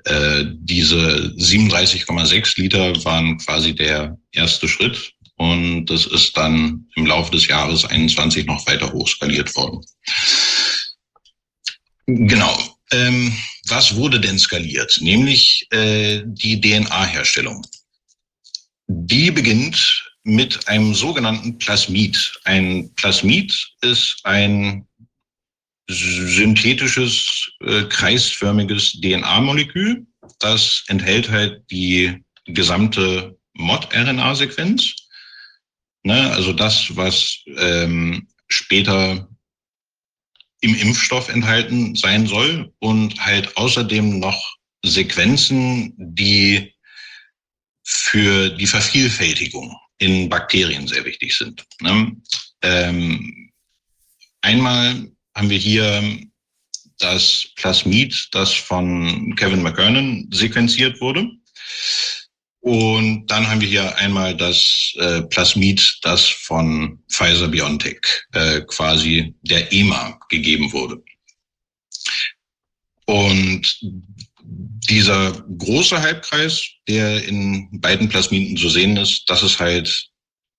äh, 0.07 0.45
diese 0.59 1.33
37,6 1.37 2.59
Liter 2.61 3.05
waren 3.05 3.37
quasi 3.37 3.75
der 3.75 4.17
erste 4.31 4.67
Schritt. 4.67 5.13
Und 5.35 5.85
das 5.85 6.05
ist 6.05 6.35
dann 6.35 6.87
im 6.95 7.05
Laufe 7.05 7.31
des 7.31 7.47
Jahres 7.47 7.85
21 7.85 8.45
noch 8.45 8.65
weiter 8.65 8.91
hochskaliert 8.91 9.55
worden. 9.55 9.81
Genau. 12.07 12.57
Ähm, 12.91 13.37
was 13.67 13.95
wurde 13.95 14.19
denn 14.19 14.39
skaliert? 14.39 14.97
Nämlich 15.01 15.67
äh, 15.71 16.23
die 16.25 16.59
DNA-Herstellung. 16.59 17.65
Die 18.87 19.29
beginnt 19.29 20.05
mit 20.23 20.67
einem 20.67 20.93
sogenannten 20.93 21.57
Plasmid. 21.57 22.39
Ein 22.45 22.93
Plasmid 22.95 23.53
ist 23.81 24.21
ein 24.23 24.86
synthetisches, 25.87 27.51
äh, 27.61 27.83
kreisförmiges 27.83 28.99
DNA-Molekül. 29.01 30.05
Das 30.39 30.83
enthält 30.87 31.29
halt 31.29 31.63
die 31.71 32.23
gesamte 32.45 33.37
Mod-RNA-Sequenz. 33.53 34.95
Ne, 36.03 36.31
also 36.31 36.53
das, 36.53 36.95
was 36.95 37.39
ähm, 37.57 38.27
später 38.47 39.27
im 40.61 40.75
Impfstoff 40.75 41.29
enthalten 41.29 41.95
sein 41.95 42.25
soll 42.27 42.73
und 42.79 43.19
halt 43.23 43.55
außerdem 43.57 44.19
noch 44.19 44.57
Sequenzen, 44.83 45.93
die 45.97 46.73
für 47.83 48.49
die 48.49 48.67
Vervielfältigung 48.67 49.75
in 49.97 50.29
Bakterien 50.29 50.87
sehr 50.87 51.05
wichtig 51.05 51.35
sind. 51.35 51.65
Ne? 51.81 52.15
Ähm, 52.61 53.51
einmal 54.41 55.11
haben 55.37 55.51
wir 55.51 55.57
hier 55.59 56.19
das 56.97 57.49
Plasmid, 57.55 58.29
das 58.31 58.53
von 58.53 59.35
Kevin 59.35 59.61
McKernan 59.61 60.27
sequenziert 60.31 60.99
wurde. 60.99 61.29
Und 62.61 63.27
dann 63.27 63.47
haben 63.47 63.61
wir 63.61 63.67
hier 63.67 63.95
einmal 63.97 64.35
das 64.35 64.93
äh, 64.97 65.21
Plasmid, 65.21 65.99
das 66.01 66.25
von 66.25 66.99
Pfizer 67.07 67.47
BioNTech 67.47 67.99
äh, 68.33 68.61
quasi 68.61 69.35
der 69.41 69.71
EMA 69.71 70.19
gegeben 70.29 70.73
wurde. 70.73 71.03
Und 73.05 73.79
dieser 74.41 75.31
große 75.55 76.01
Halbkreis, 76.01 76.67
der 76.87 77.23
in 77.25 77.79
beiden 77.79 78.09
Plasmiden 78.09 78.57
zu 78.57 78.69
sehen 78.69 78.97
ist, 78.97 79.29
das 79.29 79.43
ist 79.43 79.59
halt 79.59 80.09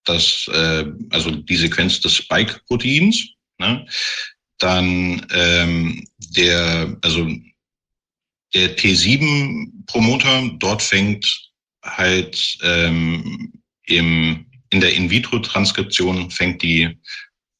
das, 0.05 0.49
äh, 0.53 0.85
also 1.11 1.33
die 1.33 1.57
Sequenz 1.57 2.01
des 2.01 2.15
Spike-Proteins. 2.15 3.29
Ne? 3.59 3.85
Dann 4.59 5.27
ähm, 5.31 6.07
der, 6.19 6.97
also 7.03 7.29
der 8.55 8.77
T7-Promoter, 8.77 10.51
dort 10.59 10.83
fängt 10.83 11.51
halt 11.85 12.59
ähm, 12.63 13.53
im, 13.85 14.47
in 14.71 14.81
der 14.81 14.95
In-vitro-Transkription 14.95 16.31
fängt 16.31 16.63
die 16.63 16.99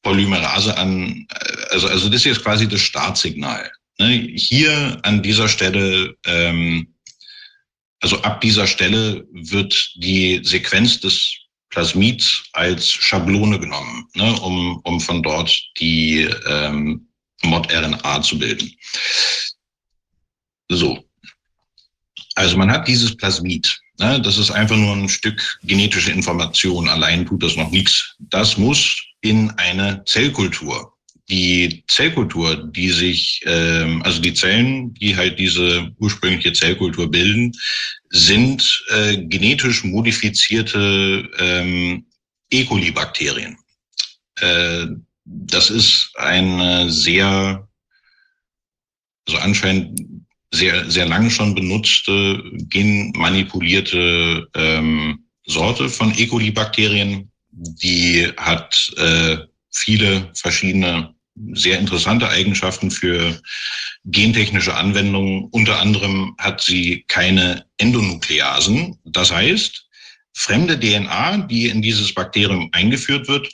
Polymerase 0.01 0.77
an, 0.77 1.27
also, 1.71 1.87
also 1.87 2.09
das 2.09 2.23
hier 2.23 2.31
ist 2.31 2.43
quasi 2.43 2.67
das 2.67 2.81
Startsignal. 2.81 3.69
Ne? 3.99 4.31
Hier 4.35 4.99
an 5.03 5.21
dieser 5.21 5.47
Stelle, 5.47 6.15
ähm, 6.25 6.93
also 7.99 8.21
ab 8.21 8.41
dieser 8.41 8.65
Stelle 8.65 9.27
wird 9.31 9.93
die 9.95 10.39
Sequenz 10.43 10.99
des 11.01 11.38
Plasmids 11.69 12.43
als 12.53 12.89
Schablone 12.89 13.59
genommen, 13.59 14.07
ne? 14.15 14.39
um, 14.41 14.79
um 14.83 14.99
von 14.99 15.21
dort 15.21 15.55
die 15.79 16.29
ähm, 16.47 17.07
Mod-RNA 17.43 18.21
zu 18.21 18.37
bilden. 18.37 18.71
So. 20.69 21.03
Also 22.35 22.57
man 22.57 22.71
hat 22.71 22.87
dieses 22.87 23.15
Plasmid. 23.15 23.79
Ne, 23.99 24.21
das 24.21 24.37
ist 24.37 24.51
einfach 24.51 24.77
nur 24.77 24.95
ein 24.95 25.09
Stück 25.09 25.59
genetische 25.63 26.11
Information. 26.11 26.87
Allein 26.87 27.25
tut 27.25 27.43
das 27.43 27.57
noch 27.57 27.69
nichts. 27.69 28.15
Das 28.19 28.57
muss 28.57 28.97
in 29.19 29.49
eine 29.57 30.03
Zellkultur. 30.05 30.93
Die 31.29 31.83
Zellkultur, 31.87 32.55
die 32.71 32.89
sich, 32.89 33.41
ähm, 33.45 34.01
also 34.03 34.19
die 34.19 34.33
Zellen, 34.33 34.93
die 34.95 35.15
halt 35.15 35.37
diese 35.37 35.91
ursprüngliche 35.99 36.53
Zellkultur 36.53 37.11
bilden, 37.11 37.51
sind 38.09 38.83
äh, 38.89 39.17
genetisch 39.17 39.83
modifizierte 39.83 41.29
ähm, 41.37 42.05
E. 42.49 42.65
coli-Bakterien. 42.65 43.57
Äh, 44.39 44.87
das 45.25 45.69
ist 45.69 46.11
eine 46.15 46.89
sehr, 46.89 47.67
also 49.27 49.39
anscheinend 49.39 50.01
sehr, 50.51 50.89
sehr 50.89 51.05
lange 51.05 51.29
schon 51.29 51.53
benutzte, 51.53 52.41
genmanipulierte 52.69 54.47
ähm, 54.55 55.25
Sorte 55.45 55.89
von 55.89 56.11
E. 56.17 56.25
coli-Bakterien. 56.25 57.31
Die 57.51 58.27
hat 58.37 58.91
äh, 58.97 59.37
viele 59.71 60.31
verschiedene 60.33 61.13
sehr 61.53 61.79
interessante 61.79 62.29
Eigenschaften 62.29 62.91
für 62.91 63.41
gentechnische 64.05 64.75
Anwendungen. 64.75 65.45
Unter 65.51 65.79
anderem 65.79 66.35
hat 66.37 66.61
sie 66.61 67.03
keine 67.07 67.65
Endonukleasen. 67.77 68.97
Das 69.05 69.31
heißt, 69.31 69.87
fremde 70.33 70.79
DNA, 70.79 71.37
die 71.47 71.67
in 71.67 71.81
dieses 71.81 72.13
Bakterium 72.13 72.69
eingeführt 72.71 73.27
wird, 73.27 73.51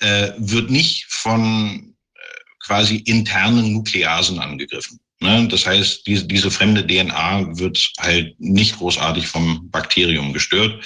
äh, 0.00 0.32
wird 0.38 0.70
nicht 0.70 1.06
von 1.08 1.94
äh, 2.14 2.20
quasi 2.64 2.96
internen 2.96 3.72
Nukleasen 3.72 4.38
angegriffen. 4.38 4.98
Ne? 5.20 5.46
Das 5.48 5.66
heißt, 5.66 6.06
diese, 6.06 6.26
diese 6.26 6.50
fremde 6.50 6.86
DNA 6.86 7.58
wird 7.58 7.92
halt 7.98 8.38
nicht 8.40 8.78
großartig 8.78 9.26
vom 9.26 9.70
Bakterium 9.70 10.32
gestört. 10.32 10.84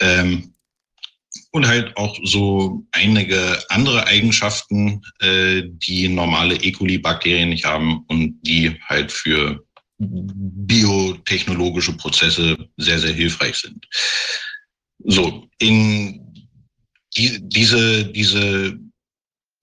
Ähm, 0.00 0.53
und 1.54 1.66
halt 1.68 1.96
auch 1.96 2.18
so 2.24 2.84
einige 2.90 3.62
andere 3.68 4.08
Eigenschaften, 4.08 5.00
äh, 5.20 5.62
die 5.64 6.08
normale 6.08 6.56
E. 6.56 6.72
coli-Bakterien 6.72 7.50
nicht 7.50 7.64
haben 7.64 8.04
und 8.08 8.40
die 8.42 8.76
halt 8.88 9.12
für 9.12 9.64
biotechnologische 9.98 11.96
Prozesse 11.96 12.56
sehr, 12.76 12.98
sehr 12.98 13.12
hilfreich 13.12 13.54
sind. 13.54 13.86
So, 15.04 15.48
in 15.58 16.48
die, 17.16 17.38
diese, 17.40 18.06
diese 18.06 18.76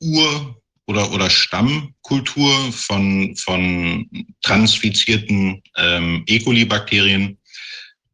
Ur- 0.01 0.61
oder, 0.87 1.11
oder 1.11 1.29
Stammkultur 1.29 2.71
von, 2.71 3.35
von 3.35 4.09
transfizierten 4.43 5.61
ähm, 5.75 6.23
E. 6.25 6.39
coli-Bakterien 6.39 7.37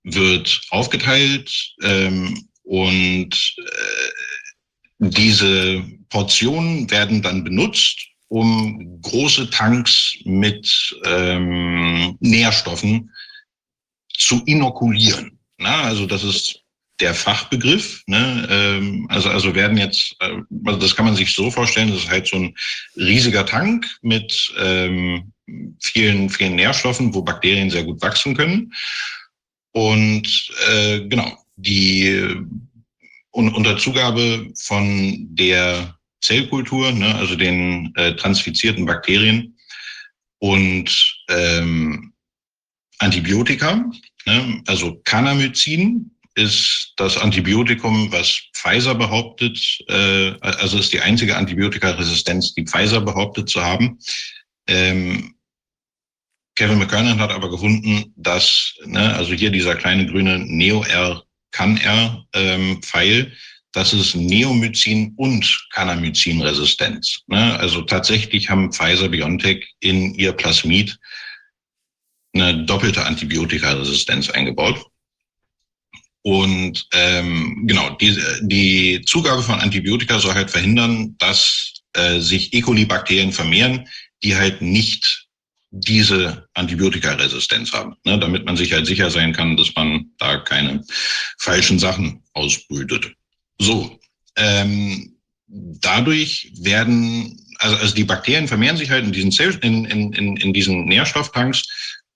wird 0.01 0.61
aufgeteilt 0.71 1.75
ähm, 1.83 2.46
und 2.67 3.55
äh, 3.57 4.99
diese 4.99 5.83
Portionen 6.09 6.89
werden 6.91 7.21
dann 7.21 7.43
benutzt, 7.43 8.07
um 8.27 9.01
große 9.01 9.49
Tanks 9.49 10.17
mit 10.25 10.99
ähm, 11.05 12.17
Nährstoffen 12.19 13.09
zu 14.13 14.43
inokulieren. 14.45 15.39
Na, 15.57 15.83
also 15.83 16.05
das 16.05 16.23
ist 16.23 16.61
der 16.99 17.13
Fachbegriff. 17.13 18.03
Ne? 18.07 18.47
Ähm, 18.49 19.07
also, 19.09 19.29
also 19.29 19.55
werden 19.55 19.77
jetzt, 19.77 20.15
äh, 20.19 20.37
also 20.65 20.79
das 20.79 20.95
kann 20.95 21.05
man 21.05 21.15
sich 21.15 21.33
so 21.33 21.49
vorstellen, 21.49 21.89
das 21.89 21.99
ist 21.99 22.09
halt 22.09 22.27
so 22.27 22.37
ein 22.37 22.55
riesiger 22.97 23.45
Tank 23.45 23.87
mit 24.01 24.53
ähm, 24.59 25.31
vielen, 25.81 26.29
vielen 26.29 26.55
Nährstoffen, 26.55 27.13
wo 27.13 27.21
Bakterien 27.21 27.69
sehr 27.69 27.83
gut 27.83 28.01
wachsen 28.01 28.35
können. 28.35 28.73
Und 29.71 30.51
äh, 30.69 31.01
genau, 31.07 31.37
die 31.57 32.35
und 33.31 33.53
unter 33.53 33.77
Zugabe 33.77 34.51
von 34.55 35.27
der 35.35 35.95
Zellkultur, 36.21 36.91
ne, 36.91 37.13
also 37.15 37.35
den 37.35 37.93
äh, 37.95 38.15
transfizierten 38.15 38.85
Bakterien 38.85 39.57
und 40.39 41.17
ähm, 41.29 42.13
Antibiotika, 42.99 43.85
ne, 44.25 44.63
also 44.65 44.99
Canamycin 45.03 46.11
ist 46.35 46.93
das 46.97 47.17
Antibiotikum, 47.17 48.11
was 48.11 48.41
Pfizer 48.53 48.95
behauptet, 48.95 49.59
äh, 49.87 50.33
also 50.41 50.77
ist 50.77 50.93
die 50.93 51.01
einzige 51.01 51.35
Antibiotikaresistenz, 51.35 52.53
die 52.53 52.65
Pfizer 52.65 53.01
behauptet 53.01 53.49
zu 53.49 53.63
haben. 53.63 53.99
Ähm, 54.67 55.35
Kevin 56.55 56.79
McKernan 56.79 57.19
hat 57.19 57.31
aber 57.31 57.51
gefunden, 57.51 58.13
dass, 58.15 58.73
ne, 58.85 59.15
also 59.15 59.33
hier 59.33 59.51
dieser 59.51 59.75
kleine 59.75 60.07
grüne 60.07 60.39
Neo-R 60.39 61.26
kann 61.57 61.77
R 61.77 62.23
ähm, 62.33 62.83
Pfeil, 62.83 63.33
das 63.71 63.91
ist 63.91 64.15
Neomycin 64.15 65.13
und 65.17 65.67
Kanamycin-Resistenz. 65.73 67.23
Ne? 67.25 67.59
Also 67.59 67.81
tatsächlich 67.81 68.47
haben 68.49 68.71
Pfizer 68.71 69.09
BioNTech 69.09 69.65
in 69.79 70.13
ihr 70.13 70.33
Plasmid 70.33 70.97
eine 72.33 72.63
doppelte 72.65 73.03
Antibiotikaresistenz 73.03 74.29
eingebaut. 74.29 74.85
Und 76.21 76.87
ähm, 76.93 77.63
genau, 77.65 77.89
die, 77.95 78.15
die 78.41 79.01
Zugabe 79.05 79.41
von 79.41 79.59
Antibiotika 79.59 80.19
soll 80.19 80.35
halt 80.35 80.51
verhindern, 80.51 81.15
dass 81.17 81.73
äh, 81.93 82.19
sich 82.19 82.53
E. 82.53 82.61
coli-Bakterien 82.61 83.31
vermehren, 83.31 83.87
die 84.21 84.35
halt 84.35 84.61
nicht 84.61 85.26
diese 85.71 86.47
Antibiotikaresistenz 86.53 87.73
haben, 87.73 87.95
ne, 88.05 88.17
damit 88.17 88.45
man 88.45 88.57
sich 88.57 88.71
halt 88.73 88.85
sicher 88.85 89.09
sein 89.11 89.33
kann, 89.33 89.57
dass 89.57 89.73
man 89.75 90.11
da 90.17 90.37
keine 90.37 90.83
falschen 91.37 91.77
Sachen 91.77 92.23
ausbrütet. 92.33 93.13
So, 93.59 93.99
ähm, 94.37 95.17
dadurch 95.47 96.51
werden, 96.59 97.39
also, 97.59 97.75
also 97.77 97.95
die 97.95 98.03
Bakterien 98.03 98.47
vermehren 98.47 98.77
sich 98.77 98.89
halt 98.89 99.05
in 99.05 99.11
diesen, 99.11 99.31
Zell, 99.31 99.57
in, 99.61 99.85
in, 99.85 100.13
in, 100.13 100.37
in 100.37 100.53
diesen 100.53 100.85
Nährstofftanks 100.85 101.63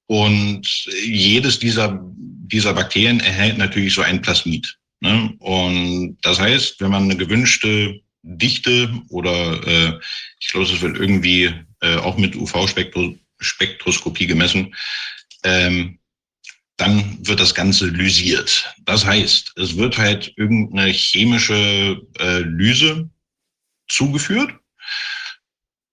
und 0.07 0.67
jedes 1.05 1.59
dieser, 1.59 1.99
dieser 2.13 2.73
Bakterien 2.73 3.19
erhält 3.19 3.57
natürlich 3.57 3.93
so 3.93 4.01
ein 4.01 4.21
Plasmid. 4.21 4.77
Ne? 5.01 5.33
Und 5.39 6.17
das 6.21 6.39
heißt, 6.39 6.79
wenn 6.79 6.91
man 6.91 7.03
eine 7.03 7.17
gewünschte 7.17 8.01
Dichte 8.23 8.89
oder 9.09 9.65
äh, 9.65 9.99
ich 10.39 10.49
glaube, 10.49 10.67
es 10.67 10.81
wird 10.81 10.97
irgendwie 10.97 11.51
äh, 11.81 11.95
auch 11.95 12.17
mit 12.17 12.35
UV-Spektrum 12.35 13.19
Spektroskopie 13.41 14.27
gemessen, 14.27 14.73
ähm, 15.43 15.99
dann 16.77 17.27
wird 17.27 17.39
das 17.39 17.53
Ganze 17.53 17.85
lysiert. 17.87 18.73
Das 18.85 19.05
heißt, 19.05 19.53
es 19.57 19.77
wird 19.77 19.97
halt 19.97 20.33
irgendeine 20.37 20.91
chemische 20.91 22.01
äh, 22.19 22.39
Lyse 22.39 23.09
zugeführt 23.87 24.53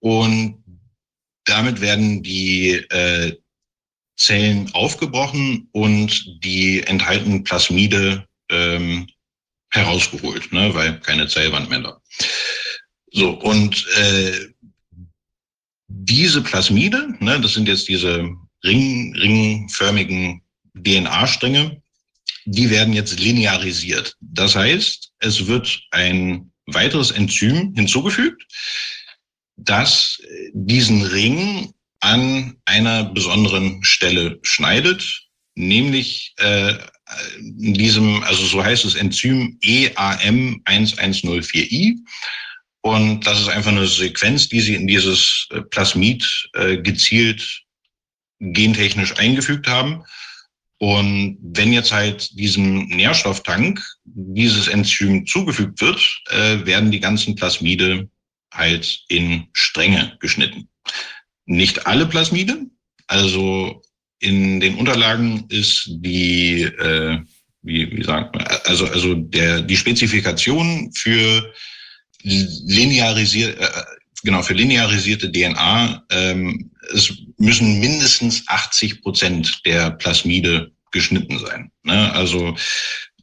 und 0.00 0.62
damit 1.44 1.80
werden 1.80 2.22
die 2.22 2.70
äh, 2.70 3.36
Zellen 4.16 4.72
aufgebrochen 4.74 5.68
und 5.72 6.42
die 6.44 6.82
enthaltenen 6.82 7.44
Plasmide 7.44 8.26
ähm, 8.50 9.08
herausgeholt, 9.70 10.52
ne, 10.52 10.74
weil 10.74 11.00
keine 11.00 11.28
Zellwand 11.28 11.70
mehr 11.70 11.80
da. 11.80 12.00
So, 13.12 13.30
und 13.30 13.86
äh, 13.96 14.47
diese 15.88 16.42
Plasmide, 16.42 17.14
ne, 17.20 17.40
das 17.40 17.54
sind 17.54 17.66
jetzt 17.66 17.88
diese 17.88 18.30
ring, 18.64 19.16
ringförmigen 19.16 20.42
DNA-Stränge, 20.74 21.82
die 22.44 22.70
werden 22.70 22.94
jetzt 22.94 23.18
linearisiert. 23.18 24.14
Das 24.20 24.54
heißt, 24.54 25.10
es 25.18 25.46
wird 25.46 25.80
ein 25.90 26.52
weiteres 26.66 27.10
Enzym 27.10 27.74
hinzugefügt, 27.74 28.44
das 29.56 30.20
diesen 30.52 31.02
Ring 31.02 31.72
an 32.00 32.56
einer 32.64 33.02
besonderen 33.04 33.82
Stelle 33.82 34.38
schneidet, 34.42 35.26
nämlich 35.56 36.34
äh, 36.36 36.74
in 37.40 37.74
diesem, 37.74 38.22
also 38.24 38.46
so 38.46 38.62
heißt 38.62 38.84
es 38.84 38.94
Enzym 38.94 39.58
EAM1104i. 39.62 41.96
Und 42.80 43.26
das 43.26 43.40
ist 43.40 43.48
einfach 43.48 43.70
eine 43.70 43.86
Sequenz, 43.86 44.48
die 44.48 44.60
sie 44.60 44.74
in 44.74 44.86
dieses 44.86 45.48
äh, 45.50 45.62
Plasmid 45.62 46.48
äh, 46.54 46.78
gezielt 46.78 47.62
gentechnisch 48.40 49.16
eingefügt 49.18 49.66
haben. 49.66 50.04
Und 50.78 51.38
wenn 51.42 51.72
jetzt 51.72 51.90
halt 51.90 52.38
diesem 52.38 52.86
Nährstofftank 52.86 53.84
dieses 54.04 54.68
Enzym 54.68 55.26
zugefügt 55.26 55.80
wird, 55.80 56.22
äh, 56.30 56.64
werden 56.64 56.92
die 56.92 57.00
ganzen 57.00 57.34
Plasmide 57.34 58.08
halt 58.52 59.04
in 59.08 59.48
Stränge 59.52 60.16
geschnitten. 60.20 60.68
Nicht 61.46 61.86
alle 61.86 62.06
Plasmide, 62.06 62.66
also 63.08 63.82
in 64.20 64.60
den 64.60 64.76
Unterlagen 64.76 65.46
ist 65.48 65.88
die, 65.88 66.62
äh, 66.62 67.18
wie, 67.62 67.90
wie 67.96 68.04
sagt 68.04 68.34
man, 68.34 68.46
also, 68.64 68.86
also 68.86 69.14
der, 69.14 69.62
die 69.62 69.76
Spezifikation 69.76 70.92
für 70.94 71.52
linearisiert, 72.22 73.58
äh, 73.60 73.68
genau, 74.22 74.42
für 74.42 74.54
linearisierte 74.54 75.30
DNA, 75.30 76.04
ähm, 76.10 76.70
es 76.94 77.12
müssen 77.36 77.80
mindestens 77.80 78.46
80 78.48 79.02
Prozent 79.02 79.64
der 79.66 79.90
Plasmide 79.90 80.72
geschnitten 80.90 81.38
sein. 81.38 81.70
Ne? 81.82 82.12
Also 82.12 82.56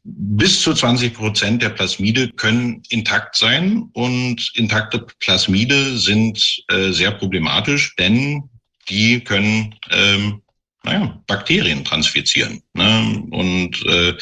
bis 0.03 0.61
zu 0.61 0.73
20 0.73 1.15
Prozent 1.15 1.63
der 1.63 1.69
Plasmide 1.69 2.29
können 2.29 2.83
intakt 2.89 3.35
sein 3.35 3.89
und 3.93 4.51
intakte 4.53 5.05
Plasmide 5.19 5.97
sind 5.97 6.63
äh, 6.67 6.91
sehr 6.91 7.11
problematisch, 7.11 7.95
denn 7.95 8.43
die 8.87 9.19
können 9.21 9.73
ähm, 9.89 10.41
naja, 10.83 11.19
Bakterien 11.25 11.83
transfizieren. 11.83 12.61
Ne? 12.73 13.23
Und 13.31 13.83
äh, 13.87 14.13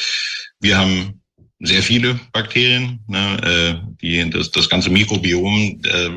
wir 0.62 0.78
haben 0.78 1.22
sehr 1.64 1.82
viele 1.82 2.20
Bakterien. 2.32 3.00
Ne, 3.08 3.42
äh, 3.42 3.96
die, 4.02 4.30
das, 4.30 4.52
das 4.52 4.70
ganze 4.70 4.90
Mikrobiom, 4.90 5.82
äh, 5.84 6.10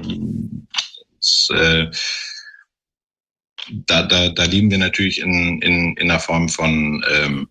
das, 1.16 1.48
äh, 1.50 1.86
da, 3.86 4.02
da, 4.02 4.28
da 4.28 4.44
leben 4.44 4.70
wir 4.70 4.78
natürlich 4.78 5.20
in, 5.20 5.62
in, 5.62 5.96
in 5.96 6.08
der 6.08 6.20
Form 6.20 6.48
von 6.48 7.04
ähm, 7.10 7.48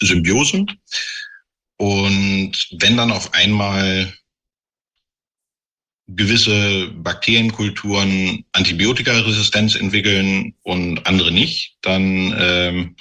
Symbiose. 0.00 0.66
Und 1.76 2.52
wenn 2.78 2.96
dann 2.96 3.12
auf 3.12 3.32
einmal 3.34 4.12
gewisse 6.08 6.88
Bakterienkulturen 6.96 8.44
Antibiotikaresistenz 8.52 9.74
entwickeln 9.74 10.54
und 10.62 11.06
andere 11.06 11.30
nicht, 11.30 11.76
dann 11.82 12.34
ähm, 12.38 12.96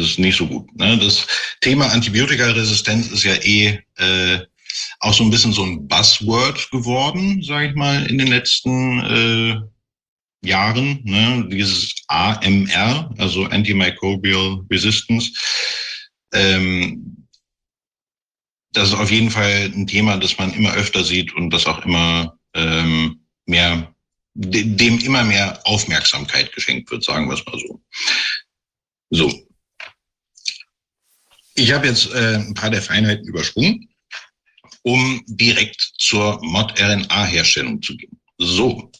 das 0.00 0.10
ist 0.10 0.18
nicht 0.18 0.36
so 0.36 0.46
gut. 0.46 0.74
Ne? 0.76 0.98
Das 0.98 1.26
Thema 1.60 1.86
Antibiotikaresistenz 1.92 3.08
ist 3.08 3.24
ja 3.24 3.34
eh 3.34 3.78
äh, 3.96 4.40
auch 5.00 5.14
so 5.14 5.24
ein 5.24 5.30
bisschen 5.30 5.52
so 5.52 5.64
ein 5.64 5.86
Buzzword 5.86 6.70
geworden, 6.70 7.42
sage 7.42 7.68
ich 7.68 7.74
mal, 7.74 8.06
in 8.06 8.18
den 8.18 8.28
letzten 8.28 9.00
äh, 9.00 10.48
Jahren. 10.48 11.00
Ne? 11.04 11.46
Dieses 11.50 11.94
AMR, 12.08 13.14
also 13.18 13.44
Antimicrobial 13.44 14.64
Resistance. 14.70 15.32
Ähm, 16.32 17.26
das 18.72 18.88
ist 18.88 18.94
auf 18.94 19.10
jeden 19.10 19.30
Fall 19.30 19.70
ein 19.74 19.86
Thema, 19.86 20.16
das 20.16 20.38
man 20.38 20.52
immer 20.54 20.72
öfter 20.74 21.04
sieht 21.04 21.34
und 21.34 21.50
das 21.50 21.66
auch 21.66 21.84
immer 21.84 22.38
ähm, 22.54 23.20
mehr, 23.46 23.92
dem 24.34 24.98
immer 25.00 25.24
mehr 25.24 25.60
Aufmerksamkeit 25.64 26.52
geschenkt 26.52 26.90
wird, 26.90 27.04
sagen 27.04 27.28
wir 27.28 27.34
es 27.34 27.44
mal 27.44 27.58
so. 27.58 27.80
So, 29.12 29.49
ich 31.60 31.72
habe 31.72 31.86
jetzt 31.86 32.12
äh, 32.12 32.36
ein 32.36 32.54
paar 32.54 32.70
der 32.70 32.82
Feinheiten 32.82 33.26
übersprungen, 33.26 33.88
um 34.82 35.22
direkt 35.26 35.92
zur 35.98 36.40
Mod-RNA-Herstellung 36.42 37.82
zu 37.82 37.96
gehen. 37.96 38.18
So, 38.38 38.90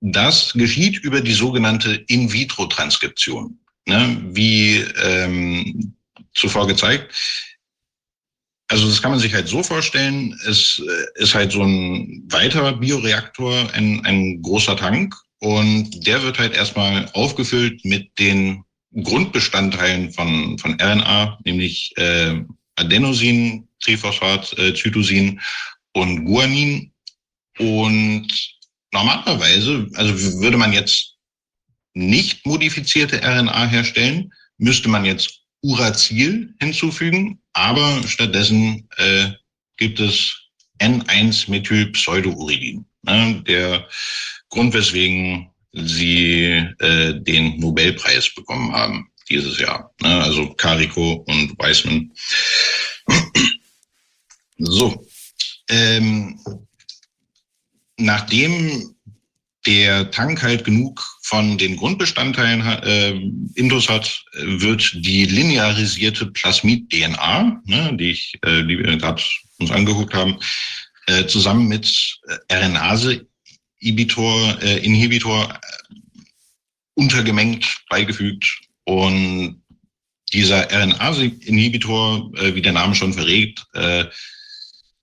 das 0.00 0.52
geschieht 0.54 0.98
über 0.98 1.20
die 1.20 1.32
sogenannte 1.32 1.94
In-vitro-Transkription. 1.94 3.58
Ne, 3.86 4.20
wie 4.34 4.84
ähm, 5.02 5.96
zuvor 6.34 6.66
gezeigt. 6.66 7.14
Also 8.68 8.86
das 8.86 9.00
kann 9.00 9.12
man 9.12 9.20
sich 9.20 9.32
halt 9.32 9.48
so 9.48 9.62
vorstellen, 9.62 10.38
es 10.46 10.82
äh, 10.86 11.22
ist 11.22 11.34
halt 11.34 11.52
so 11.52 11.62
ein 11.62 12.22
weiterer 12.28 12.74
Bioreaktor, 12.74 13.72
ein, 13.72 14.04
ein 14.04 14.42
großer 14.42 14.76
Tank 14.76 15.14
und 15.38 16.06
der 16.06 16.22
wird 16.22 16.38
halt 16.38 16.54
erstmal 16.54 17.08
aufgefüllt 17.14 17.82
mit 17.86 18.10
den 18.18 18.62
Grundbestandteilen 18.94 20.12
von, 20.12 20.58
von 20.58 20.80
RNA, 20.80 21.38
nämlich 21.44 21.92
äh, 21.96 22.40
Adenosin, 22.76 23.68
Triphosphat, 23.80 24.56
äh, 24.58 24.72
Zytosin 24.74 25.40
und 25.92 26.24
Guanin. 26.24 26.92
Und 27.58 28.28
normalerweise, 28.92 29.88
also 29.94 30.40
würde 30.40 30.56
man 30.56 30.72
jetzt 30.72 31.16
nicht 31.94 32.46
modifizierte 32.46 33.20
RNA 33.22 33.66
herstellen, 33.66 34.32
müsste 34.58 34.88
man 34.88 35.04
jetzt 35.04 35.40
Uracil 35.62 36.54
hinzufügen, 36.60 37.40
aber 37.52 38.02
stattdessen 38.06 38.88
äh, 38.96 39.30
gibt 39.76 40.00
es 40.00 40.34
N1-Methylpseudouridin. 40.80 42.84
Ne? 43.02 43.42
Der 43.46 43.86
Grund, 44.48 44.74
weswegen 44.74 45.50
sie 45.86 46.66
äh, 46.78 47.14
den 47.20 47.58
Nobelpreis 47.58 48.34
bekommen 48.34 48.72
haben 48.72 49.10
dieses 49.28 49.58
Jahr. 49.58 49.92
Ne? 50.00 50.22
Also 50.22 50.50
Carico 50.54 51.24
und 51.26 51.58
Weissman. 51.58 52.10
So. 54.60 55.06
Ähm, 55.70 56.36
nachdem 57.96 58.96
der 59.66 60.10
Tank 60.10 60.42
halt 60.42 60.64
genug 60.64 61.00
von 61.22 61.58
den 61.58 61.76
Grundbestandteilen 61.76 62.62
äh, 62.82 63.20
Intus 63.54 63.88
hat, 63.88 64.24
wird 64.32 64.92
die 64.94 65.26
linearisierte 65.26 66.26
Plasmid-DNA, 66.26 67.60
ne, 67.66 67.96
die, 67.96 68.10
ich, 68.10 68.34
äh, 68.42 68.64
gerade 68.64 69.22
uns 69.58 69.70
angeguckt 69.70 70.14
haben, 70.14 70.40
äh, 71.06 71.26
zusammen 71.26 71.68
mit 71.68 72.18
äh, 72.28 72.36
RNase-Inhibitor 73.80 74.58
äh, 74.62 74.78
Inhibitor, 74.78 75.52
äh, 75.52 75.94
untergemengt, 76.94 77.66
beigefügt. 77.88 78.60
Und 78.84 79.62
dieser 80.32 80.70
RNase-Inhibitor, 80.70 82.32
äh, 82.36 82.54
wie 82.54 82.62
der 82.62 82.72
Name 82.72 82.94
schon 82.94 83.12
verrät, 83.12 83.64
äh, 83.74 84.04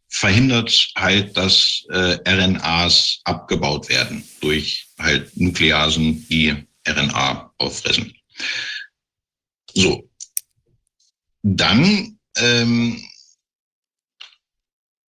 verhindert 0.09 0.91
halt, 0.95 1.35
dass 1.35 1.83
äh, 1.89 2.17
RNAs 2.27 3.19
abgebaut 3.25 3.89
werden 3.89 4.23
durch 4.39 4.87
halt 4.97 5.35
Nukleasen, 5.35 6.25
die 6.29 6.55
RNA 6.87 7.53
auffressen. 7.57 8.13
So. 9.73 10.09
Dann 11.43 12.17
ähm, 12.37 13.03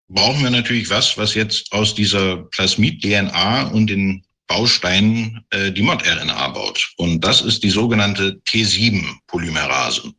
brauchen 0.09 0.43
wir 0.43 0.51
natürlich 0.51 0.89
was, 0.91 1.17
was 1.18 1.35
jetzt 1.35 1.73
aus 1.73 1.94
dieser 1.94 2.36
Plasmid-DNA 2.36 3.68
und 3.68 3.89
den 3.89 4.25
Bausteinen 4.47 5.44
äh, 5.51 5.73
die 5.73 5.83
Mod-RNA 5.83 6.49
baut. 6.49 6.93
Und 6.97 7.20
das 7.20 7.43
ist 7.43 7.62
die 7.62 7.70
sogenannte 7.70 8.41
T7-Polymerase. 8.47 10.12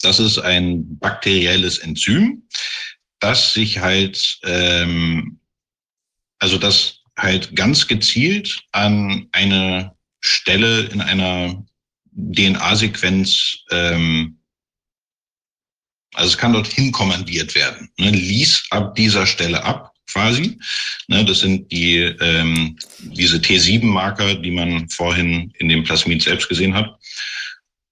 Das 0.00 0.18
ist 0.18 0.38
ein 0.38 0.98
bakterielles 0.98 1.78
Enzym, 1.78 2.42
das 3.20 3.54
sich 3.54 3.78
halt, 3.78 4.40
ähm, 4.42 5.38
also 6.40 6.58
das 6.58 7.02
halt 7.16 7.54
ganz 7.54 7.86
gezielt 7.86 8.64
an 8.72 9.28
eine 9.30 9.94
Stelle 10.20 10.82
in 10.86 11.00
einer 11.00 11.64
DNA-Sequenz, 12.14 13.58
ähm, 13.70 14.41
also 16.14 16.30
es 16.30 16.38
kann 16.38 16.52
dorthin 16.52 16.92
kommandiert 16.92 17.54
werden, 17.54 17.88
ne, 17.98 18.10
lies 18.10 18.64
ab 18.70 18.94
dieser 18.94 19.26
Stelle 19.26 19.62
ab 19.64 19.92
quasi. 20.12 20.58
Ne, 21.08 21.24
das 21.24 21.40
sind 21.40 21.70
die 21.72 21.96
ähm, 21.98 22.76
diese 23.00 23.38
T7-Marker, 23.38 24.34
die 24.36 24.50
man 24.50 24.88
vorhin 24.90 25.52
in 25.58 25.68
dem 25.68 25.84
Plasmid 25.84 26.22
selbst 26.22 26.48
gesehen 26.48 26.74
hat. 26.74 26.94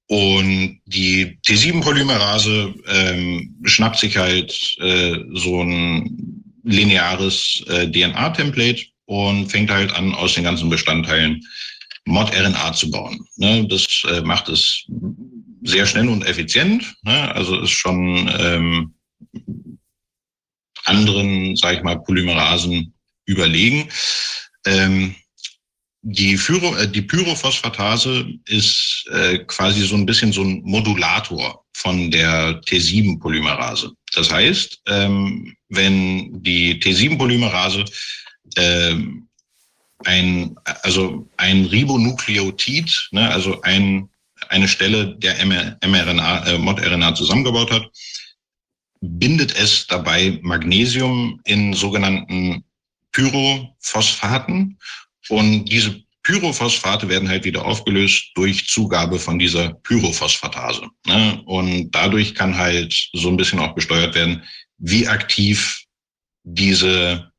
Und 0.08 0.80
die 0.86 1.38
T7-Polymerase 1.46 2.74
ähm, 2.88 3.56
schnappt 3.64 3.98
sich 3.98 4.16
halt 4.16 4.76
äh, 4.80 5.16
so 5.34 5.62
ein 5.62 6.42
lineares 6.64 7.62
äh, 7.68 7.86
DNA-Template 7.90 8.86
und 9.06 9.48
fängt 9.48 9.70
halt 9.70 9.92
an, 9.94 10.12
aus 10.14 10.34
den 10.34 10.44
ganzen 10.44 10.68
Bestandteilen 10.68 11.40
Mod-RNA 12.06 12.72
zu 12.72 12.90
bauen. 12.90 13.24
Ne, 13.36 13.66
das 13.68 13.86
äh, 14.10 14.20
macht 14.22 14.48
es 14.48 14.84
sehr 15.62 15.86
schnell 15.86 16.08
und 16.08 16.24
effizient. 16.24 16.94
Ne, 17.02 17.34
also 17.34 17.60
ist 17.60 17.70
schon 17.70 18.30
ähm, 18.38 18.94
anderen, 20.84 21.56
sage 21.56 21.78
ich 21.78 21.82
mal, 21.82 22.00
Polymerasen 22.00 22.94
überlegen. 23.26 23.88
Ähm, 24.66 25.14
die, 26.02 26.36
Pyro, 26.36 26.76
äh, 26.76 26.88
die 26.88 27.02
Pyrophosphatase 27.02 28.26
ist 28.46 29.04
äh, 29.12 29.38
quasi 29.46 29.82
so 29.82 29.96
ein 29.96 30.06
bisschen 30.06 30.32
so 30.32 30.42
ein 30.42 30.62
Modulator 30.64 31.64
von 31.74 32.10
der 32.10 32.60
T7-Polymerase. 32.62 33.92
Das 34.14 34.30
heißt, 34.30 34.80
ähm, 34.86 35.54
wenn 35.68 36.42
die 36.42 36.80
T7-Polymerase 36.80 37.84
äh, 38.56 38.96
ein, 40.04 40.56
also 40.82 41.28
ein 41.36 41.66
Ribonukleotid, 41.66 43.08
ne, 43.12 43.30
also 43.30 43.60
ein, 43.62 44.08
eine 44.50 44.68
Stelle 44.68 45.16
der 45.16 45.44
mRNA, 45.44 46.46
äh, 46.46 46.58
ModRNA 46.58 47.14
zusammengebaut 47.14 47.70
hat, 47.70 47.90
bindet 49.00 49.56
es 49.56 49.86
dabei 49.86 50.38
Magnesium 50.42 51.40
in 51.44 51.72
sogenannten 51.72 52.64
Pyrophosphaten 53.12 54.78
und 55.28 55.64
diese 55.64 56.02
Pyrophosphate 56.22 57.08
werden 57.08 57.28
halt 57.28 57.44
wieder 57.44 57.64
aufgelöst 57.64 58.30
durch 58.34 58.68
Zugabe 58.68 59.18
von 59.18 59.38
dieser 59.38 59.74
Pyrophosphatase. 59.74 60.86
Ne? 61.06 61.42
Und 61.46 61.90
dadurch 61.92 62.34
kann 62.34 62.56
halt 62.56 63.08
so 63.14 63.28
ein 63.28 63.36
bisschen 63.36 63.58
auch 63.58 63.74
gesteuert 63.74 64.14
werden, 64.14 64.42
wie 64.78 65.08
aktiv 65.08 65.82
diese 66.44 67.32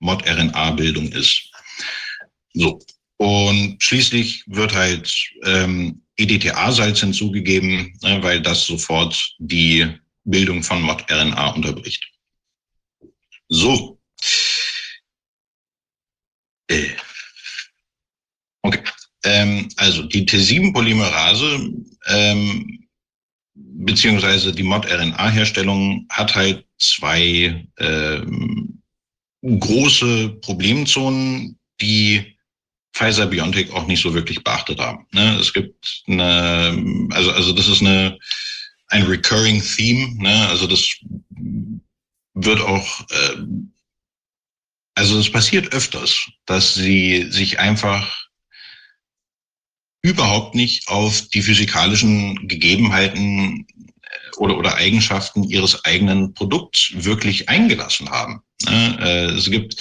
Mod-RNA-Bildung 0.00 1.12
ist. 1.12 1.50
So. 2.54 2.80
Und 3.16 3.76
schließlich 3.82 4.44
wird 4.46 4.74
halt 4.74 5.14
ähm, 5.44 6.02
EDTA-Salz 6.22 7.00
hinzugegeben, 7.00 7.98
ne, 8.02 8.22
weil 8.22 8.40
das 8.40 8.64
sofort 8.64 9.34
die 9.38 9.86
Bildung 10.24 10.62
von 10.62 10.82
Mod-RNA 10.82 11.48
unterbricht. 11.50 12.04
So. 13.48 14.00
Äh. 16.68 16.90
Okay. 18.62 18.82
Ähm, 19.24 19.68
also 19.76 20.02
die 20.04 20.26
T7-Polymerase 20.26 21.72
ähm, 22.06 22.88
beziehungsweise 23.54 24.52
die 24.52 24.62
Mod-RNA-Herstellung 24.62 26.06
hat 26.10 26.34
halt 26.34 26.66
zwei 26.78 27.66
ähm, 27.78 28.82
große 29.42 30.30
Problemzonen, 30.40 31.58
die 31.80 32.36
Pfizer 33.00 33.26
BioNTech 33.26 33.72
auch 33.72 33.86
nicht 33.86 34.02
so 34.02 34.12
wirklich 34.12 34.44
beachtet 34.44 34.78
haben. 34.78 35.06
Ne? 35.12 35.38
Es 35.40 35.54
gibt 35.54 36.02
eine, 36.06 37.08
also, 37.10 37.32
also 37.32 37.54
das 37.54 37.66
ist 37.66 37.80
eine, 37.80 38.18
ein 38.88 39.04
recurring 39.04 39.62
Theme, 39.62 40.22
ne? 40.22 40.48
also 40.48 40.66
das 40.66 40.86
wird 42.34 42.60
auch 42.60 43.00
äh, 43.08 43.36
also 44.94 45.18
es 45.18 45.32
passiert 45.32 45.72
öfters, 45.72 46.28
dass 46.44 46.74
sie 46.74 47.26
sich 47.30 47.58
einfach 47.58 48.28
überhaupt 50.02 50.54
nicht 50.54 50.88
auf 50.88 51.22
die 51.28 51.40
physikalischen 51.40 52.48
Gegebenheiten 52.48 53.66
äh, 54.02 54.36
oder, 54.36 54.58
oder 54.58 54.74
Eigenschaften 54.74 55.44
ihres 55.44 55.86
eigenen 55.86 56.34
Produkts 56.34 56.92
wirklich 56.94 57.48
eingelassen 57.48 58.10
haben. 58.10 58.42
Ne? 58.66 58.98
Äh, 59.00 59.24
es 59.36 59.50
gibt 59.50 59.76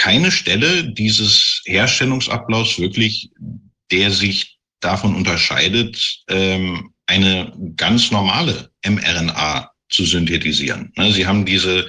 keine 0.00 0.30
Stelle 0.30 0.94
dieses 0.94 1.60
Herstellungsablaufs 1.66 2.78
wirklich, 2.78 3.28
der 3.90 4.10
sich 4.10 4.56
davon 4.80 5.14
unterscheidet, 5.14 6.22
ähm, 6.28 6.94
eine 7.06 7.52
ganz 7.76 8.10
normale 8.10 8.70
mRNA 8.82 9.70
zu 9.90 10.06
synthetisieren. 10.06 10.90
Ne? 10.96 11.12
Sie 11.12 11.26
haben 11.26 11.44
diese 11.44 11.86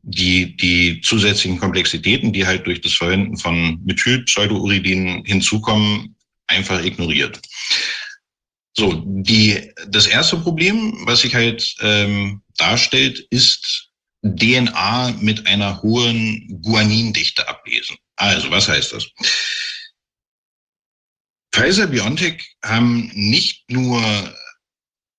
die, 0.00 0.56
die 0.56 1.02
zusätzlichen 1.02 1.58
Komplexitäten, 1.58 2.32
die 2.32 2.46
halt 2.46 2.66
durch 2.66 2.80
das 2.80 2.94
Verwenden 2.94 3.36
von 3.36 3.82
Methylpseudouridin 3.84 5.24
hinzukommen, 5.26 6.16
einfach 6.46 6.82
ignoriert. 6.82 7.38
So, 8.78 9.02
die, 9.04 9.72
das 9.88 10.06
erste 10.06 10.38
Problem, 10.38 11.02
was 11.04 11.20
sich 11.20 11.34
halt 11.34 11.74
ähm, 11.80 12.40
darstellt, 12.56 13.26
ist 13.28 13.85
DNA 14.34 15.16
mit 15.20 15.46
einer 15.46 15.82
hohen 15.82 16.60
Guanindichte 16.62 17.46
ablesen. 17.48 17.96
Also, 18.16 18.50
was 18.50 18.68
heißt 18.68 18.92
das? 18.92 19.06
Pfizer 21.52 21.86
BioNTech 21.86 22.56
haben 22.62 23.10
nicht 23.14 23.70
nur 23.70 24.02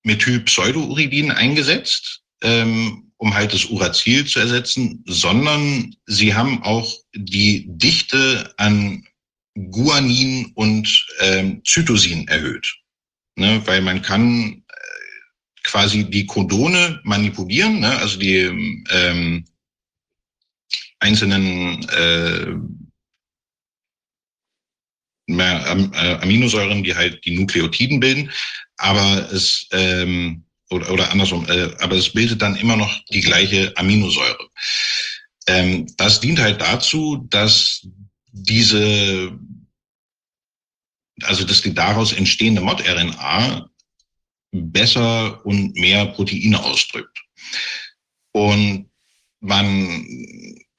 Methylpseudouridin 0.04 1.30
eingesetzt, 1.30 2.22
ähm, 2.42 3.12
um 3.16 3.34
halt 3.34 3.52
das 3.52 3.64
Uracil 3.64 4.24
zu 4.26 4.38
ersetzen, 4.38 5.02
sondern 5.06 5.94
sie 6.06 6.34
haben 6.34 6.62
auch 6.62 6.96
die 7.14 7.66
Dichte 7.68 8.54
an 8.56 9.04
Guanin 9.54 10.52
und 10.54 11.06
ähm, 11.20 11.62
Zytosin 11.64 12.28
erhöht. 12.28 12.72
Ne, 13.36 13.62
weil 13.66 13.82
man 13.82 14.02
kann 14.02 14.64
quasi 15.68 16.04
die 16.04 16.26
Codone 16.26 17.00
manipulieren, 17.04 17.80
ne, 17.80 17.96
also 17.98 18.18
die 18.18 18.82
ähm, 18.90 19.44
einzelnen 20.98 21.86
äh, 21.90 22.54
äh, 25.30 26.14
Aminosäuren, 26.22 26.82
die 26.82 26.94
halt 26.94 27.22
die 27.24 27.36
Nukleotiden 27.36 28.00
bilden, 28.00 28.30
aber 28.78 29.30
es 29.30 29.68
ähm, 29.72 30.44
oder, 30.70 30.90
oder 30.90 31.10
andersrum, 31.10 31.46
äh, 31.48 31.70
aber 31.80 31.96
es 31.96 32.12
bildet 32.12 32.40
dann 32.40 32.56
immer 32.56 32.76
noch 32.76 33.04
die 33.10 33.20
gleiche 33.20 33.72
Aminosäure. 33.76 34.48
Ähm, 35.46 35.86
das 35.96 36.20
dient 36.20 36.38
halt 36.40 36.60
dazu, 36.60 37.26
dass 37.28 37.86
diese 38.32 39.38
also 41.22 41.44
dass 41.44 41.62
die 41.62 41.74
daraus 41.74 42.12
entstehende 42.12 42.60
Mod-RNA 42.60 43.68
besser 44.52 45.44
und 45.44 45.74
mehr 45.74 46.06
Proteine 46.06 46.62
ausdrückt. 46.62 47.18
Und 48.32 48.90
man 49.40 50.04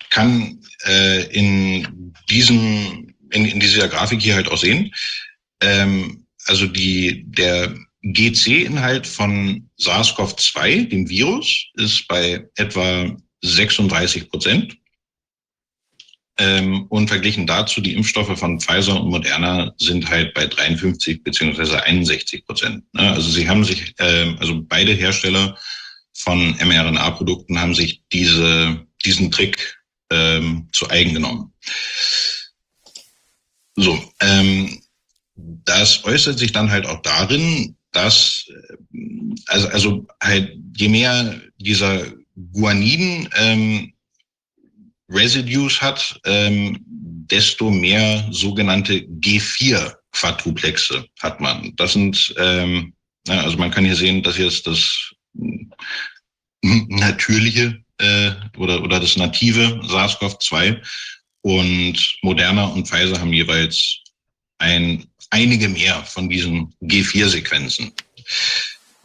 kann 0.10 0.60
äh, 0.86 1.26
in 1.34 2.14
diesem 2.30 3.16
in, 3.32 3.46
in 3.46 3.60
dieser 3.60 3.88
Grafik 3.88 4.22
hier 4.22 4.36
halt 4.36 4.50
auch 4.50 4.58
sehen, 4.58 4.92
ähm, 5.62 6.26
also 6.46 6.66
die 6.66 7.24
der 7.28 7.76
GC-Inhalt 8.02 9.06
von 9.06 9.70
SARS-CoV-2, 9.78 10.88
dem 10.88 11.10
Virus, 11.10 11.66
ist 11.76 12.08
bei 12.08 12.48
etwa 12.56 13.16
36 13.42 14.30
Prozent. 14.30 14.78
Ähm, 16.42 16.86
und 16.88 17.10
verglichen 17.10 17.46
dazu, 17.46 17.82
die 17.82 17.96
Impfstoffe 17.96 18.40
von 18.40 18.62
Pfizer 18.62 19.02
und 19.02 19.10
Moderna 19.10 19.74
sind 19.78 20.10
halt 20.10 20.34
bei 20.34 20.48
53 20.48 21.22
beziehungsweise 21.22 21.84
61 21.84 22.46
Prozent. 22.46 22.84
Ne? 22.94 23.12
Also 23.12 23.30
sie 23.30 23.50
haben 23.50 23.66
sich, 23.66 23.94
äh, 23.98 24.34
also 24.40 24.62
beide 24.64 24.94
Hersteller 24.94 25.58
von 26.14 26.56
mRNA-Produkten 26.64 27.60
haben 27.60 27.76
sich 27.76 28.02
diese, 28.14 28.86
diesen 29.04 29.32
Trick 29.32 29.78
ähm, 30.12 30.70
zu 30.72 30.90
eigen 30.90 31.14
genommen. 31.14 31.54
So, 33.76 34.02
ähm, 34.22 34.82
das 35.36 36.04
äußert 36.06 36.40
sich 36.40 36.54
dann 36.54 36.72
halt 36.72 36.86
auch 36.86 37.02
darin, 37.02 37.76
dass, 37.92 38.46
äh, 38.48 38.98
also, 39.48 39.68
also 39.70 40.08
halt, 40.22 40.58
je 40.78 40.88
mehr 40.88 41.42
dieser 41.58 42.06
Guaniden 42.54 43.30
ähm, 43.36 43.94
Residues 45.10 45.82
hat, 45.82 46.20
ähm, 46.26 46.80
desto 46.86 47.70
mehr 47.70 48.28
sogenannte 48.32 49.00
G4-Quadruplexe 49.00 51.06
hat 51.20 51.40
man. 51.40 51.74
Das 51.76 51.94
sind, 51.94 52.34
ähm, 52.38 52.94
also 53.28 53.58
man 53.58 53.72
kann 53.72 53.86
hier 53.86 53.96
sehen, 53.96 54.24
dass 54.24 54.38
jetzt 54.38 54.68
das 54.68 55.12
natürliche 56.62 57.82
äh, 57.98 58.32
oder, 58.58 58.84
oder 58.84 59.00
das 59.00 59.18
native 59.18 59.82
SARS-CoV-2 59.84 60.82
und 61.42 62.18
Moderna 62.22 62.66
und 62.66 62.88
Pfizer 62.88 63.20
haben 63.20 63.34
jeweils 63.34 64.00
ein, 64.58 65.06
einige 65.30 65.70
mehr 65.70 66.04
von 66.04 66.30
diesen 66.30 66.74
G4-Sequenzen. 66.82 67.94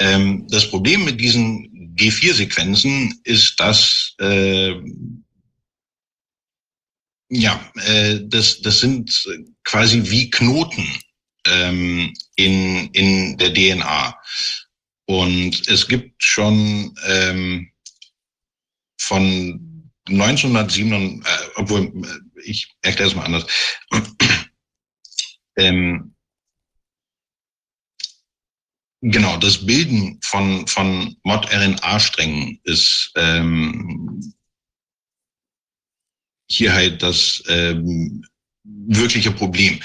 Ähm, 0.01 0.47
das 0.49 0.69
Problem 0.69 1.05
mit 1.05 1.21
diesen 1.21 1.95
G4-Sequenzen 1.97 3.21
ist, 3.25 3.59
dass 3.61 4.15
äh, 4.19 4.75
ja, 7.35 7.61
äh, 7.87 8.21
das, 8.23 8.61
das 8.61 8.81
sind 8.81 9.11
quasi 9.65 10.03
wie 10.05 10.31
Knoten 10.31 10.87
ähm, 11.47 12.13
in, 12.37 12.89
in 12.93 13.37
der 13.39 13.53
DNA. 13.53 14.17
Und 15.07 15.69
es 15.69 15.87
gibt 15.87 16.23
schon 16.23 16.95
ähm, 17.07 17.71
von 19.01 19.93
1907, 20.09 21.23
äh, 21.23 21.27
obwohl 21.57 21.87
äh, 21.87 22.41
ich 22.45 22.73
erkläre 22.83 23.09
es 23.09 23.17
mal 23.17 23.25
anders. 23.25 23.47
ähm, 25.57 26.15
genau, 29.01 29.37
das 29.39 29.67
Bilden 29.67 30.21
von, 30.23 30.67
von 30.69 31.17
Mod-RNA-Strängen 31.25 32.61
ist 32.63 33.13
ähm, 33.17 34.34
hier 36.57 36.73
halt 36.73 37.03
das 37.03 37.43
ähm, 37.49 38.25
wirkliche 38.65 39.31
Problem. 39.31 39.81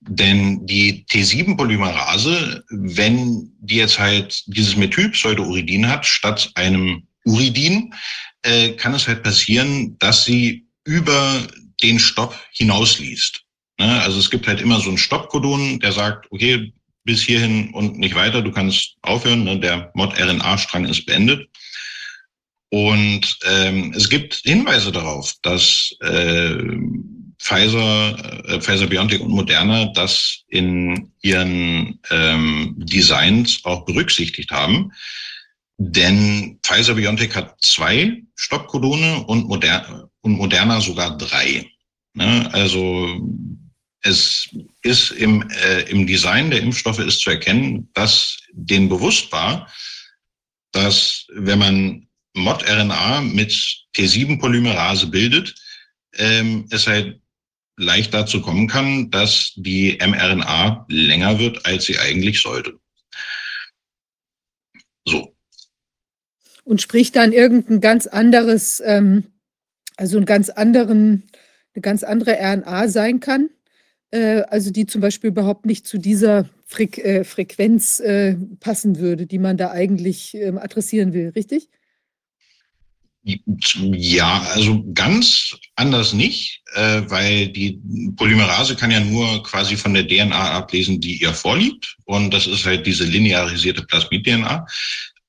Denn 0.00 0.66
die 0.66 1.04
T7-Polymerase, 1.10 2.64
wenn 2.70 3.52
die 3.60 3.76
jetzt 3.76 3.98
halt 3.98 4.42
dieses 4.46 4.76
Methylpseudouridin 4.76 5.88
hat, 5.88 6.04
statt 6.04 6.50
einem 6.54 7.06
Uridin, 7.24 7.94
äh, 8.42 8.70
kann 8.70 8.94
es 8.94 9.06
halt 9.06 9.22
passieren, 9.22 9.96
dass 9.98 10.24
sie 10.24 10.66
über 10.84 11.46
den 11.82 11.98
Stopp 11.98 12.34
hinausliest. 12.52 13.42
Ne? 13.78 14.00
Also 14.02 14.18
es 14.18 14.30
gibt 14.30 14.48
halt 14.48 14.60
immer 14.60 14.80
so 14.80 14.88
einen 14.88 14.98
Stoppkodon, 14.98 15.78
der 15.78 15.92
sagt, 15.92 16.26
okay, 16.30 16.72
bis 17.04 17.22
hierhin 17.22 17.70
und 17.72 17.98
nicht 17.98 18.14
weiter, 18.14 18.42
du 18.42 18.52
kannst 18.52 18.96
aufhören, 19.02 19.44
ne? 19.44 19.58
der 19.58 19.90
Mod-RNA-Strang 19.94 20.84
ist 20.84 21.06
beendet. 21.06 21.48
Und 22.72 23.38
ähm, 23.44 23.92
es 23.94 24.08
gibt 24.08 24.36
Hinweise 24.44 24.90
darauf, 24.92 25.34
dass 25.42 25.94
äh, 26.00 26.56
Pfizer, 27.38 28.46
äh, 28.48 28.60
Pfizer 28.62 28.86
BioNTech 28.86 29.20
und 29.20 29.30
Moderna 29.30 29.92
das 29.92 30.38
in 30.48 31.12
ihren 31.20 32.00
ähm, 32.08 32.74
Designs 32.78 33.62
auch 33.64 33.84
berücksichtigt 33.84 34.50
haben. 34.50 34.90
Denn 35.76 36.60
Pfizer 36.62 36.94
BioNTech 36.94 37.34
hat 37.34 37.56
zwei 37.60 38.22
Stoppkodone 38.36 39.22
und, 39.24 39.48
Moder 39.48 40.08
und 40.22 40.38
Moderna 40.38 40.80
sogar 40.80 41.18
drei. 41.18 41.70
Ne? 42.14 42.48
Also 42.54 43.20
es 44.00 44.48
ist 44.80 45.10
im, 45.10 45.46
äh, 45.62 45.82
im 45.90 46.06
Design 46.06 46.50
der 46.50 46.62
Impfstoffe 46.62 47.00
ist 47.00 47.20
zu 47.20 47.28
erkennen, 47.28 47.90
dass 47.92 48.38
denen 48.54 48.88
bewusst 48.88 49.30
war, 49.30 49.70
dass 50.72 51.26
wenn 51.34 51.58
man 51.58 52.08
Mod-RNA 52.34 53.20
mit 53.22 53.52
T7-Polymerase 53.94 55.08
bildet, 55.08 55.54
ähm, 56.14 56.66
es 56.70 56.86
halt 56.86 57.20
leicht 57.76 58.14
dazu 58.14 58.40
kommen 58.40 58.68
kann, 58.68 59.10
dass 59.10 59.52
die 59.56 59.98
mRNA 60.00 60.86
länger 60.88 61.38
wird, 61.38 61.64
als 61.66 61.84
sie 61.84 61.98
eigentlich 61.98 62.40
sollte. 62.40 62.78
So. 65.06 65.34
Und 66.64 66.80
spricht 66.80 67.16
dann 67.16 67.32
irgendein 67.32 67.80
ganz 67.80 68.06
anderes, 68.06 68.80
ähm, 68.84 69.24
also 69.96 70.16
einen 70.16 70.26
ganz 70.26 70.48
anderen, 70.48 71.24
eine 71.74 71.82
ganz 71.82 72.02
andere 72.04 72.38
RNA 72.38 72.88
sein 72.88 73.20
kann, 73.20 73.50
äh, 74.10 74.42
also 74.42 74.70
die 74.70 74.86
zum 74.86 75.00
Beispiel 75.00 75.28
überhaupt 75.28 75.66
nicht 75.66 75.86
zu 75.86 75.98
dieser 75.98 76.48
Fre 76.66 76.84
äh, 76.84 77.24
Frequenz 77.24 77.98
äh, 77.98 78.36
passen 78.60 78.98
würde, 78.98 79.26
die 79.26 79.38
man 79.38 79.56
da 79.56 79.70
eigentlich 79.70 80.34
ähm, 80.34 80.58
adressieren 80.58 81.12
will, 81.12 81.30
richtig? 81.30 81.68
Ja, 83.24 84.42
also 84.52 84.84
ganz 84.94 85.56
anders 85.76 86.12
nicht, 86.12 86.60
äh, 86.74 87.02
weil 87.06 87.48
die 87.48 87.80
Polymerase 88.16 88.74
kann 88.74 88.90
ja 88.90 88.98
nur 88.98 89.42
quasi 89.44 89.76
von 89.76 89.94
der 89.94 90.08
DNA 90.08 90.52
ablesen, 90.52 91.00
die 91.00 91.20
ihr 91.22 91.32
vorliegt. 91.32 91.96
Und 92.04 92.34
das 92.34 92.48
ist 92.48 92.64
halt 92.64 92.84
diese 92.84 93.04
linearisierte 93.04 93.82
Plasmid-DNA. 93.82 94.66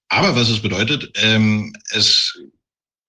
Aber 0.09 0.35
was 0.35 0.49
es 0.49 0.59
bedeutet, 0.59 1.11
ähm, 1.21 1.75
es 1.91 2.35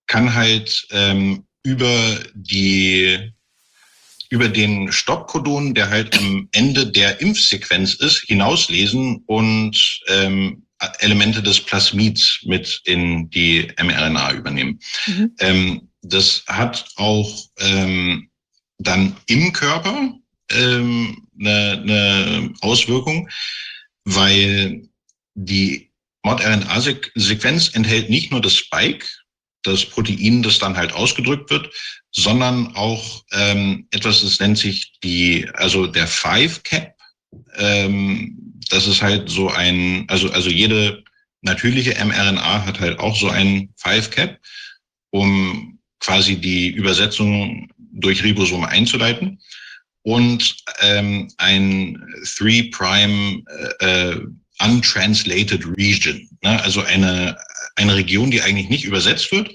kann 0.05 0.33
halt 0.35 0.87
ähm, 0.91 1.45
über 1.63 2.19
die 2.35 3.31
über 4.29 4.49
den 4.49 4.91
Stoppkodon, 4.91 5.73
der 5.75 5.89
halt 5.89 6.17
am 6.17 6.49
Ende 6.51 6.87
der 6.87 7.21
Impfsequenz 7.21 7.93
ist, 7.93 8.23
hinauslesen 8.25 9.23
und 9.27 10.01
ähm, 10.07 10.64
Elemente 10.99 11.41
des 11.41 11.59
Plasmids 11.61 12.39
mit 12.43 12.81
in 12.85 13.29
die 13.29 13.67
mRNA 13.81 14.33
übernehmen. 14.33 14.79
Mhm. 15.07 15.31
Ähm, 15.39 15.89
das 16.01 16.43
hat 16.47 16.87
auch 16.95 17.47
ähm, 17.59 18.29
dann 18.77 19.15
im 19.27 19.53
Körper 19.53 20.13
ähm, 20.51 21.27
eine, 21.39 21.81
eine 21.81 22.53
Auswirkung, 22.61 23.29
weil 24.03 24.87
die 25.33 25.91
Mod-RNA-Sequenz 26.23 27.69
enthält 27.75 28.09
nicht 28.09 28.31
nur 28.31 28.41
das 28.41 28.55
Spike, 28.55 29.05
das 29.63 29.85
Protein, 29.85 30.43
das 30.43 30.59
dann 30.59 30.77
halt 30.77 30.93
ausgedrückt 30.93 31.49
wird, 31.49 31.71
sondern 32.11 32.75
auch 32.75 33.23
ähm, 33.31 33.87
etwas, 33.91 34.21
das 34.21 34.39
nennt 34.39 34.57
sich 34.57 34.93
die, 35.03 35.47
also 35.53 35.87
der 35.87 36.07
Five 36.07 36.63
Cap. 36.63 36.93
Ähm, 37.57 38.44
das 38.69 38.87
ist 38.87 39.01
halt 39.01 39.29
so 39.29 39.49
ein, 39.49 40.05
also, 40.07 40.31
also 40.31 40.49
jede 40.49 41.03
natürliche 41.41 41.93
mRNA 42.03 42.65
hat 42.65 42.79
halt 42.79 42.99
auch 42.99 43.15
so 43.15 43.29
ein 43.29 43.69
Five 43.77 44.09
Cap, 44.09 44.39
um 45.11 45.79
quasi 45.99 46.35
die 46.35 46.69
Übersetzung 46.69 47.69
durch 47.77 48.23
Ribosome 48.23 48.67
einzuleiten. 48.67 49.39
Und 50.03 50.57
ähm, 50.81 51.31
ein 51.37 52.03
Three 52.37 52.63
Prime 52.63 53.43
äh, 53.79 54.11
äh, 54.11 54.21
Untranslated 54.59 55.65
Region, 55.77 56.29
ne? 56.43 56.61
also 56.61 56.81
eine, 56.81 57.37
eine 57.75 57.95
Region, 57.95 58.31
die 58.31 58.41
eigentlich 58.41 58.69
nicht 58.69 58.85
übersetzt 58.85 59.31
wird. 59.31 59.51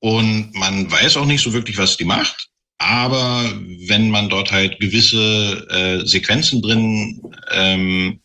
Und 0.00 0.52
man 0.54 0.90
weiß 0.90 1.16
auch 1.16 1.26
nicht 1.26 1.42
so 1.42 1.52
wirklich, 1.52 1.78
was 1.78 1.96
die 1.96 2.04
macht. 2.04 2.48
Aber 2.78 3.44
wenn 3.86 4.10
man 4.10 4.28
dort 4.28 4.50
halt 4.50 4.80
gewisse 4.80 5.66
äh, 5.70 6.04
Sequenzen 6.04 6.60
drin 6.62 7.22
ähm, 7.52 8.20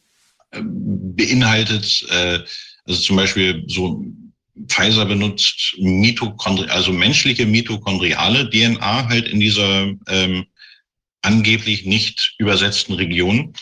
beinhaltet, 0.52 2.06
äh, 2.10 2.40
also 2.86 3.02
zum 3.02 3.16
Beispiel 3.16 3.64
so 3.68 4.06
Pfizer 4.68 5.06
benutzt 5.06 5.76
Mitochondri 5.78 6.68
also 6.70 6.92
menschliche 6.92 7.46
mitochondriale 7.46 8.50
DNA 8.50 9.08
halt 9.08 9.28
in 9.28 9.40
dieser 9.40 9.94
ähm, 10.08 10.46
angeblich 11.22 11.86
nicht 11.86 12.36
übersetzten 12.40 12.94
Region. 12.94 13.54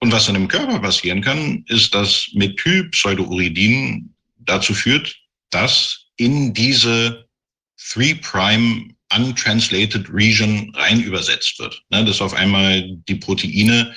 Und 0.00 0.12
was 0.12 0.26
dann 0.26 0.36
im 0.36 0.48
Körper 0.48 0.78
passieren 0.78 1.20
kann, 1.20 1.64
ist, 1.68 1.94
dass 1.94 2.30
Methylpseudouridin 2.32 4.14
dazu 4.38 4.72
führt, 4.72 5.14
dass 5.50 6.06
in 6.16 6.54
diese 6.54 7.26
3' 7.76 8.94
untranslated 9.12 10.08
region 10.12 10.72
rein 10.74 11.02
übersetzt 11.02 11.58
wird. 11.58 11.82
Ne, 11.90 12.04
dass 12.04 12.20
auf 12.20 12.32
einmal 12.32 12.88
die 13.08 13.16
Proteine 13.16 13.94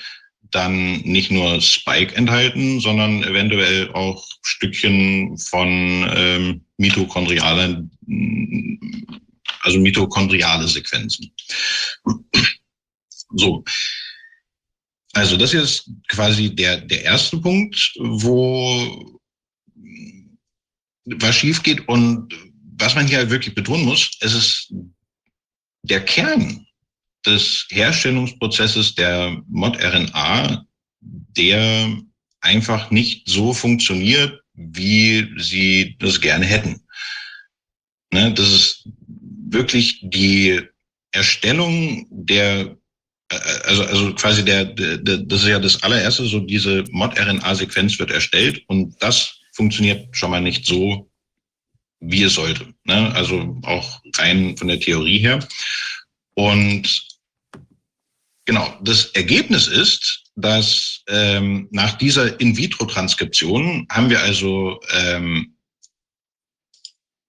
dann 0.54 1.00
nicht 1.00 1.30
nur 1.30 1.60
Spike 1.60 2.14
enthalten, 2.14 2.80
sondern 2.80 3.22
eventuell 3.24 3.90
auch 3.92 4.24
Stückchen 4.42 5.36
von 5.38 5.68
ähm, 6.14 6.64
mitochondrialen, 6.78 7.90
also 9.60 9.80
mitochondriale 9.80 10.68
Sequenzen. 10.68 11.32
So. 13.36 13.64
Also 15.14 15.36
das 15.36 15.54
ist 15.54 15.90
quasi 16.08 16.54
der, 16.54 16.80
der 16.80 17.02
erste 17.02 17.38
Punkt, 17.38 17.92
wo 17.98 19.16
was 21.04 21.36
schief 21.36 21.62
geht 21.62 21.86
und 21.88 22.34
was 22.76 22.94
man 22.94 23.06
hier 23.06 23.18
halt 23.18 23.30
wirklich 23.30 23.54
betonen 23.54 23.84
muss, 23.84 24.10
es 24.20 24.34
ist 24.34 24.74
der 25.82 26.04
Kern 26.04 26.66
des 27.26 27.66
Herstellungsprozesses 27.70 28.94
der 28.94 29.42
Mod-RNA, 29.48 30.64
der 31.00 31.98
einfach 32.40 32.90
nicht 32.90 33.28
so 33.28 33.52
funktioniert, 33.52 34.40
wie 34.54 35.28
sie 35.38 35.96
das 35.98 36.20
gerne 36.20 36.46
hätten. 36.46 36.80
Ne, 38.12 38.32
das 38.32 38.52
ist 38.52 38.88
wirklich 39.48 39.98
die 40.02 40.60
Erstellung 41.10 42.06
der, 42.10 42.76
äh, 43.30 43.36
also, 43.64 43.84
also 43.84 44.14
quasi 44.14 44.44
der, 44.44 44.66
der, 44.66 44.98
das 44.98 45.42
ist 45.42 45.48
ja 45.48 45.58
das 45.58 45.82
allererste, 45.82 46.26
so 46.26 46.40
diese 46.40 46.84
Mod-RNA-Sequenz 46.90 47.98
wird 47.98 48.10
erstellt 48.10 48.62
und 48.68 48.94
das 49.02 49.40
funktioniert 49.52 50.16
schon 50.16 50.30
mal 50.30 50.40
nicht 50.40 50.66
so, 50.66 51.10
wie 52.00 52.22
es 52.22 52.34
sollte. 52.34 52.72
Ne? 52.84 53.12
Also 53.14 53.58
auch 53.62 54.00
rein 54.16 54.56
von 54.56 54.68
der 54.68 54.80
Theorie 54.80 55.18
her. 55.18 55.46
Und 56.34 57.13
genau, 58.44 58.78
das 58.82 59.06
Ergebnis 59.06 59.66
ist, 59.66 60.24
dass 60.36 61.02
ähm, 61.08 61.68
nach 61.70 61.96
dieser 61.98 62.38
In-vitro-Transkription 62.40 63.86
haben 63.90 64.10
wir 64.10 64.20
also 64.20 64.80
ähm, 64.92 65.56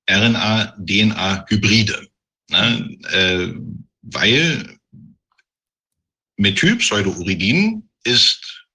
RNA-DNA-Hybride, 0.10 2.08
ne? 2.50 2.98
äh, 3.12 3.54
weil 4.02 4.78
Methylpseudouridin 6.38 7.90
ist 8.04 8.66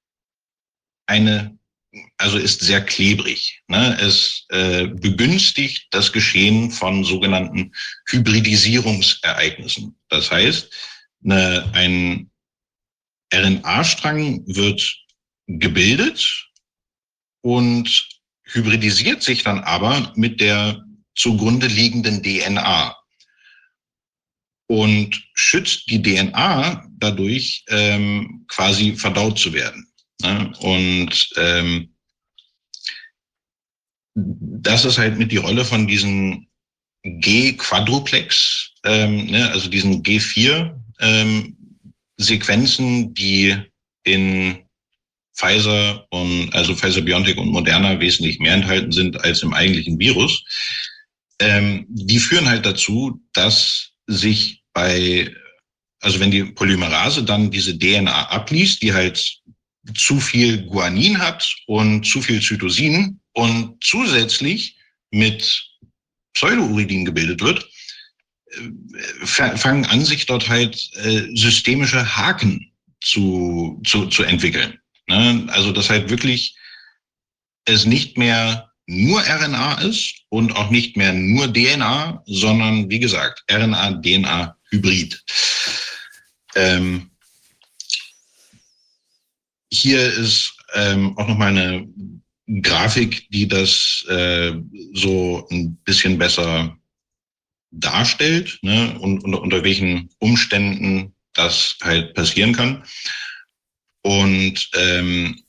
eine 1.07 1.59
also 2.19 2.39
ist 2.39 2.61
sehr 2.61 2.81
klebrig. 2.85 3.63
Ne? 3.69 3.99
Es 4.01 4.47
äh, 4.51 4.87
begünstigt 4.87 5.89
das 5.91 6.13
Geschehen 6.13 6.71
von 6.71 7.05
sogenannten 7.05 7.73
Hybridisierungsereignissen. 8.07 9.99
Das 10.09 10.31
heißt, 10.31 10.71
eine, 11.25 11.69
ein 11.75 12.30
RNA-Strang 13.33 14.47
wird 14.47 14.97
gebildet 15.47 16.49
und 17.43 18.09
hybridisiert 18.45 19.23
sich 19.23 19.43
dann 19.43 19.61
aber 19.61 20.13
mit 20.17 20.41
der 20.41 20.85
zugrunde 21.15 21.67
liegenden 21.67 22.23
DNA 22.23 22.97
und 24.69 25.21
schützt 25.35 25.91
die 25.91 26.03
DNA 26.03 26.87
dadurch 26.99 27.65
ähm, 27.69 28.45
quasi 28.49 28.95
verdaut 28.95 29.39
zu 29.39 29.53
werden. 29.53 29.91
Ne? 30.23 30.53
Und 30.61 31.31
ähm, 31.37 31.95
das 34.15 34.85
ist 34.85 34.99
halt 34.99 35.19
mit 35.19 35.33
die 35.33 35.39
Rolle 35.39 35.65
von 35.65 35.87
diesen 35.87 36.49
G-Quadruplex, 37.03 38.73
ähm, 38.85 39.27
ne, 39.27 39.51
also 39.51 39.69
diesen 39.69 40.03
G4 40.03 40.79
ähm, 41.01 41.57
Sequenzen, 42.21 43.15
die 43.15 43.57
in 44.05 44.59
Pfizer 45.35 46.07
und 46.11 46.51
also 46.53 46.75
Pfizer 46.75 47.01
Biontech 47.01 47.39
und 47.39 47.51
Moderna 47.51 47.99
wesentlich 47.99 48.39
mehr 48.39 48.55
enthalten 48.55 48.93
sind 48.93 49.23
als 49.25 49.43
im 49.43 49.55
eigentlichen 49.55 49.99
Virus. 49.99 50.45
Ähm, 51.41 51.87
die 51.89 52.19
führen 52.19 52.49
halt 52.49 52.67
dazu, 52.67 53.21
dass 53.33 53.93
sich 54.07 54.63
bei, 54.75 55.35
also 56.01 56.21
wenn 56.21 56.31
die 56.31 56.45
Polymerase 56.45 57.25
dann 57.25 57.51
diese 57.51 57.79
DNA 57.79 58.29
abliest, 58.29 58.83
die 58.83 58.93
halt 58.93 59.41
zu 59.95 60.21
viel 60.21 60.67
Guanin 60.67 61.19
hat 61.19 61.57
und 61.67 62.05
zu 62.05 62.21
viel 62.21 62.43
Zytosin 62.43 63.19
und 63.33 63.83
zusätzlich 63.83 64.77
mit 65.11 65.67
Pseudouridin 66.35 67.07
gebildet 67.07 67.41
wird, 67.41 67.67
fangen 69.25 69.87
an, 69.87 70.05
sich 70.05 70.27
dort 70.27 70.49
halt 70.49 70.91
äh, 70.97 71.29
systemische 71.35 72.17
Haken 72.17 72.71
zu, 73.01 73.81
zu, 73.85 74.07
zu 74.07 74.25
entwickeln. 74.25 74.79
Ne? 75.07 75.47
Also 75.49 75.73
dass 75.73 75.91
halt 75.91 76.11
wirklich 76.11 76.57
es 77.65 77.85
nicht 77.85 78.19
mehr 78.19 78.71
nur 78.87 79.21
RNA 79.21 79.83
ist 79.83 80.15
und 80.31 80.57
auch 80.57 80.71
nicht 80.71 80.97
mehr 80.97 81.13
nur 81.13 81.53
DNA, 81.53 82.23
sondern 82.27 82.91
wie 82.91 82.99
gesagt 82.99 83.45
RNA, 83.51 84.01
DNA, 84.03 84.57
Hybrid. 84.71 85.23
Ähm, 86.57 87.11
hier 89.73 90.13
ist 90.13 90.53
ähm, 90.75 91.17
auch 91.17 91.29
nochmal 91.29 91.57
eine 91.57 91.89
Grafik, 92.63 93.31
die 93.31 93.47
das 93.47 94.05
äh, 94.09 94.53
so 94.95 95.47
ein 95.53 95.77
bisschen 95.85 96.19
besser 96.19 96.77
darstellt 97.71 98.59
ne, 98.63 98.99
und, 98.99 99.25
und 99.25 99.35
unter 99.35 99.63
welchen 99.65 100.11
Umständen 100.19 101.15
das 101.35 101.77
halt 101.83 102.15
passieren 102.15 102.53
kann. 102.53 102.85
Und 104.03 104.71
ähm, 104.75 105.43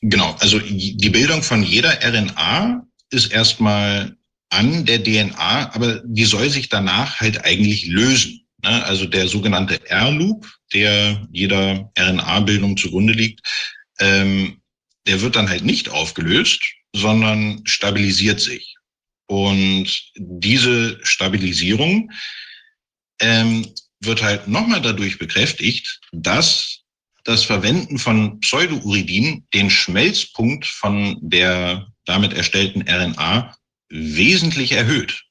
genau, 0.00 0.34
also 0.40 0.58
die 0.58 1.10
Bildung 1.10 1.42
von 1.42 1.62
jeder 1.62 1.98
RNA 2.02 2.86
ist 3.10 3.32
erstmal 3.32 4.16
an 4.50 4.84
der 4.84 5.02
DNA, 5.02 5.74
aber 5.74 6.02
die 6.04 6.24
soll 6.24 6.50
sich 6.50 6.68
danach 6.68 7.20
halt 7.20 7.44
eigentlich 7.44 7.86
lösen. 7.86 8.46
Ne? 8.62 8.84
Also 8.84 9.06
der 9.06 9.28
sogenannte 9.28 9.88
R-Loop, 9.88 10.46
der 10.72 11.26
jeder 11.30 11.90
RNA-Bildung 11.98 12.76
zugrunde 12.76 13.12
liegt, 13.12 13.40
ähm, 14.00 14.60
der 15.06 15.20
wird 15.20 15.36
dann 15.36 15.48
halt 15.48 15.64
nicht 15.64 15.88
aufgelöst, 15.88 16.62
sondern 16.94 17.62
stabilisiert 17.64 18.40
sich. 18.40 18.69
Und 19.30 19.86
diese 20.16 20.98
Stabilisierung 21.04 22.10
ähm, 23.20 23.64
wird 24.00 24.22
halt 24.22 24.48
nochmal 24.48 24.82
dadurch 24.82 25.18
bekräftigt, 25.18 26.00
dass 26.10 26.80
das 27.22 27.44
Verwenden 27.44 28.00
von 28.00 28.40
Pseudouridin 28.40 29.46
den 29.54 29.70
Schmelzpunkt 29.70 30.66
von 30.66 31.16
der 31.20 31.86
damit 32.06 32.32
erstellten 32.32 32.82
RNA 32.88 33.56
wesentlich 33.88 34.72
erhöht. 34.72 35.22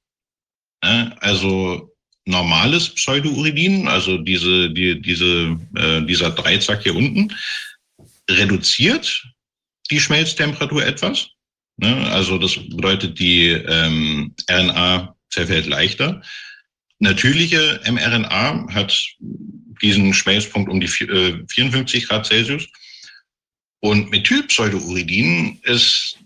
Also 0.80 1.94
normales 2.24 2.96
Pseudouridin, 2.96 3.90
also 3.90 4.18
diese, 4.18 4.70
die, 4.70 5.02
diese, 5.02 5.60
äh, 5.76 6.06
dieser 6.06 6.32
Dreizack 6.32 6.84
hier 6.84 6.96
unten, 6.96 7.36
reduziert 8.30 9.28
die 9.92 10.00
Schmelztemperatur 10.00 10.86
etwas. 10.86 11.32
Ne? 11.80 12.10
Also 12.12 12.38
das 12.38 12.56
bedeutet, 12.56 13.20
die 13.20 13.48
ähm, 13.50 14.34
RNA 14.50 15.16
zerfällt 15.30 15.68
leichter. 15.68 16.22
Natürliche 17.00 17.80
mRNA 17.90 18.68
hat 18.74 18.98
diesen 19.82 20.14
Schmelzpunkt 20.14 20.70
um 20.70 20.82
die 20.82 20.88
äh, 21.06 21.46
54 21.48 22.08
Grad 22.08 22.26
Celsius. 22.26 22.68
Und 23.80 24.12
Methylpseudouridin 24.12 25.60
ist 25.64 26.18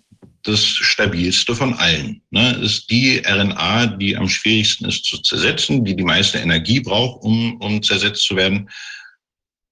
das 0.41 0.65
stabilste 0.65 1.55
von 1.55 1.73
allen. 1.75 2.21
Ne? 2.31 2.53
Ist 2.63 2.89
die 2.89 3.21
RNA, 3.23 3.85
die 3.97 4.17
am 4.17 4.27
schwierigsten 4.27 4.85
ist 4.85 5.05
zu 5.05 5.21
zersetzen, 5.21 5.85
die 5.85 5.95
die 5.95 6.03
meiste 6.03 6.39
Energie 6.39 6.79
braucht, 6.79 7.23
um, 7.23 7.57
um 7.61 7.81
zersetzt 7.83 8.23
zu 8.23 8.35
werden. 8.35 8.69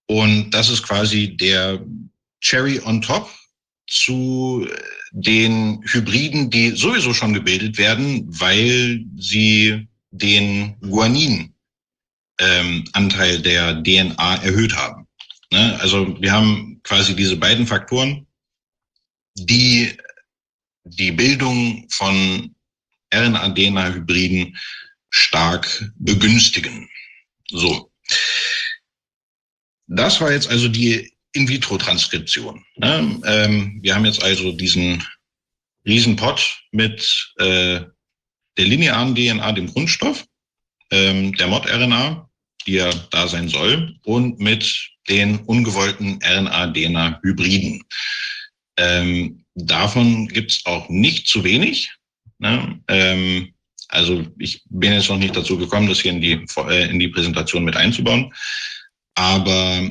Und 0.06 0.52
das 0.52 0.70
ist 0.70 0.84
quasi 0.84 1.36
der 1.36 1.84
Cherry 2.40 2.80
on 2.86 3.02
top 3.02 3.30
zu 3.92 4.68
den 5.12 5.84
Hybriden, 5.86 6.50
die 6.50 6.72
sowieso 6.72 7.14
schon 7.14 7.34
gebildet 7.34 7.78
werden, 7.78 8.26
weil 8.28 9.06
sie 9.18 9.88
den 10.12 10.80
Guanin-Anteil 10.80 13.36
ähm, 13.36 13.44
der 13.44 13.84
DNA 13.84 14.36
erhöht 14.44 14.78
haben. 14.78 15.08
Ne? 15.52 15.78
Also 15.82 16.20
wir 16.22 16.32
haben 16.32 16.80
quasi 16.84 17.14
diese 17.16 17.36
beiden 17.36 17.68
Faktoren, 17.68 18.26
die 19.36 19.98
die 20.86 21.12
Bildung 21.12 21.86
von 21.92 22.56
RNA-DNA-Hybriden 23.14 24.58
stark 25.10 25.92
begünstigen. 25.96 26.90
So. 27.50 27.92
Das 29.88 30.22
war 30.22 30.32
jetzt 30.32 30.50
also 30.50 30.70
die 30.70 31.11
In-vitro-Transkription. 31.34 32.64
Ne? 32.78 33.22
Ähm, 33.26 33.80
wir 33.82 33.96
haben 33.96 34.06
jetzt 34.06 34.22
also 34.24 34.52
diesen 34.52 35.04
Riesenpot 35.86 36.62
mit 36.72 37.34
äh, 37.38 37.82
der 38.58 38.66
linearen 38.66 39.16
DNA, 39.16 39.52
dem 39.54 39.68
Grundstoff, 39.68 40.26
ähm, 40.92 41.34
der 41.36 41.48
Mod-RNA, 41.48 42.30
die 42.68 42.74
ja 42.74 42.92
da 43.12 43.28
sein 43.28 43.48
soll, 43.48 43.96
und 44.04 44.40
mit 44.40 44.92
den 45.10 45.40
ungewollten 45.40 46.20
RNA-DNA-Hybriden. 46.22 47.84
Ähm, 48.78 49.44
davon 49.56 50.28
gibt 50.28 50.52
es 50.52 50.66
auch 50.66 50.90
nicht 50.90 51.28
zu 51.28 51.44
wenig. 51.44 51.92
Ne? 52.40 52.80
Ähm, 52.88 53.54
also 53.88 54.26
ich 54.38 54.64
bin 54.70 54.94
jetzt 54.94 55.10
noch 55.10 55.18
nicht 55.18 55.36
dazu 55.36 55.58
gekommen, 55.58 55.88
das 55.88 56.00
hier 56.00 56.12
in 56.12 56.22
die, 56.22 56.46
äh, 56.70 56.90
in 56.90 57.00
die 57.00 57.10
Präsentation 57.10 57.64
mit 57.64 57.76
einzubauen. 57.76 58.34
Aber 59.16 59.90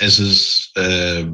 es 0.00 0.18
ist 0.18 0.72
äh, 0.76 1.26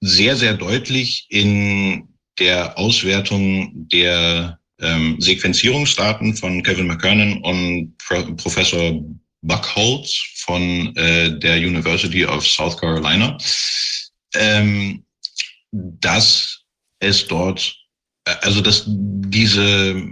sehr, 0.00 0.36
sehr 0.36 0.54
deutlich 0.54 1.26
in 1.30 2.08
der 2.38 2.76
Auswertung 2.76 3.88
der 3.88 4.58
ähm, 4.80 5.20
Sequenzierungsdaten 5.20 6.34
von 6.34 6.62
Kevin 6.64 6.88
McKernan 6.88 7.38
und 7.42 7.96
Pro 7.98 8.34
Professor 8.34 9.00
Buckholz 9.42 10.12
von 10.36 10.94
äh, 10.96 11.38
der 11.38 11.58
University 11.58 12.26
of 12.26 12.46
South 12.46 12.76
Carolina, 12.76 13.38
ähm, 14.34 15.04
dass 15.70 16.64
es 16.98 17.26
dort, 17.28 17.76
äh, 18.24 18.34
also 18.42 18.60
dass 18.60 18.84
diese 18.86 20.02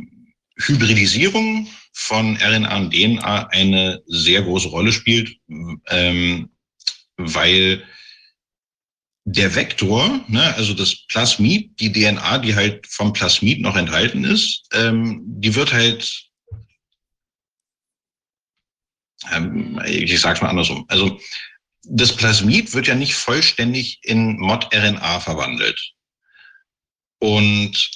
Hybridisierung 0.58 1.66
von 1.94 2.36
RNA 2.36 2.76
und 2.76 2.94
DNA 2.94 3.48
eine 3.48 4.00
sehr 4.06 4.42
große 4.42 4.68
Rolle 4.68 4.92
spielt, 4.92 5.36
ähm, 5.88 6.48
weil 7.34 7.82
der 9.24 9.54
Vektor, 9.54 10.24
ne, 10.28 10.54
also 10.54 10.74
das 10.74 11.06
Plasmid, 11.06 11.78
die 11.80 11.92
DNA, 11.92 12.38
die 12.38 12.54
halt 12.54 12.86
vom 12.86 13.12
Plasmid 13.12 13.60
noch 13.60 13.76
enthalten 13.76 14.24
ist, 14.24 14.66
ähm, 14.72 15.22
die 15.24 15.54
wird 15.54 15.72
halt, 15.72 16.28
ähm, 19.32 19.80
ich 19.86 20.20
sag's 20.20 20.40
mal 20.40 20.48
andersrum, 20.48 20.84
also 20.88 21.20
das 21.84 22.14
Plasmid 22.14 22.72
wird 22.74 22.86
ja 22.86 22.94
nicht 22.94 23.14
vollständig 23.14 24.00
in 24.02 24.38
Mod-RNA 24.38 25.20
verwandelt. 25.20 25.94
Und 27.18 27.90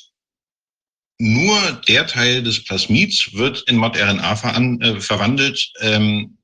nur 1.19 1.73
der 1.89 2.07
Teil 2.07 2.43
des 2.43 2.63
Plasmids 2.65 3.33
wird 3.33 3.63
in 3.69 3.77
Mod-RNA 3.77 4.33
äh, 4.81 5.01
verwandelt, 5.01 5.73
ähm, 5.81 6.36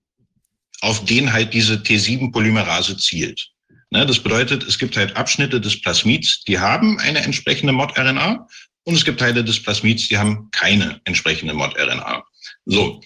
auf 0.82 1.04
den 1.04 1.32
halt 1.32 1.54
diese 1.54 1.74
T7-Polymerase 1.74 2.96
zielt. 2.98 3.48
Ne, 3.90 4.04
das 4.04 4.18
bedeutet, 4.18 4.64
es 4.64 4.78
gibt 4.78 4.96
halt 4.96 5.16
Abschnitte 5.16 5.60
des 5.60 5.80
Plasmids, 5.80 6.44
die 6.44 6.58
haben 6.58 6.98
eine 6.98 7.20
entsprechende 7.20 7.72
Mod-RNA 7.72 8.46
und 8.84 8.94
es 8.94 9.04
gibt 9.04 9.20
Teile 9.20 9.44
des 9.44 9.62
Plasmids, 9.62 10.08
die 10.08 10.18
haben 10.18 10.50
keine 10.50 11.00
entsprechende 11.04 11.54
Mod-RNA. 11.54 12.24
So, 12.64 13.00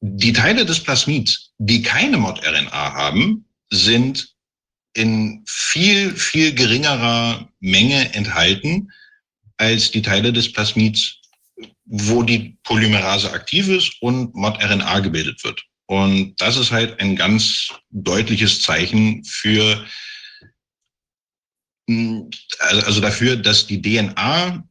die 0.00 0.32
Teile 0.32 0.64
des 0.64 0.80
Plasmids, 0.80 1.52
die 1.58 1.82
keine 1.82 2.16
Mod-RNA 2.16 2.94
haben, 2.94 3.44
sind 3.70 4.34
in 4.94 5.44
viel, 5.46 6.16
viel 6.16 6.54
geringerer 6.54 7.48
Menge 7.60 8.14
enthalten 8.14 8.90
als 9.58 9.90
die 9.90 10.02
Teile 10.02 10.32
des 10.32 10.52
Plasmids, 10.52 11.18
wo 11.84 12.22
die 12.22 12.56
Polymerase 12.62 13.30
aktiv 13.32 13.68
ist 13.68 14.00
und 14.00 14.34
Mod-RNA 14.34 15.00
gebildet 15.00 15.44
wird. 15.44 15.62
Und 15.90 16.40
das 16.40 16.56
ist 16.56 16.70
halt 16.70 17.00
ein 17.00 17.16
ganz 17.16 17.68
deutliches 17.90 18.62
Zeichen 18.62 19.24
für 19.24 19.84
also, 22.60 22.86
also 22.86 23.00
dafür, 23.00 23.34
dass 23.34 23.66
die 23.66 23.82
DNA, 23.82 24.62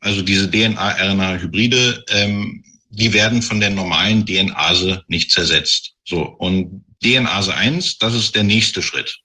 also 0.00 0.22
diese 0.22 0.50
DNA-RNA-Hybride, 0.50 2.02
ähm, 2.08 2.64
die 2.88 3.12
werden 3.12 3.42
von 3.42 3.60
der 3.60 3.68
normalen 3.68 4.24
DNase 4.24 5.04
nicht 5.08 5.32
zersetzt. 5.32 5.92
So, 6.06 6.22
und 6.22 6.82
DNase 7.04 7.54
1, 7.54 7.98
das 7.98 8.14
ist 8.14 8.34
der 8.34 8.44
nächste 8.44 8.80
Schritt. 8.80 9.18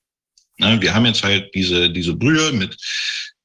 Ne, 0.58 0.82
wir 0.82 0.94
haben 0.94 1.06
jetzt 1.06 1.24
halt 1.24 1.56
diese, 1.56 1.90
diese 1.90 2.16
Brühe 2.16 2.52
mit 2.52 2.76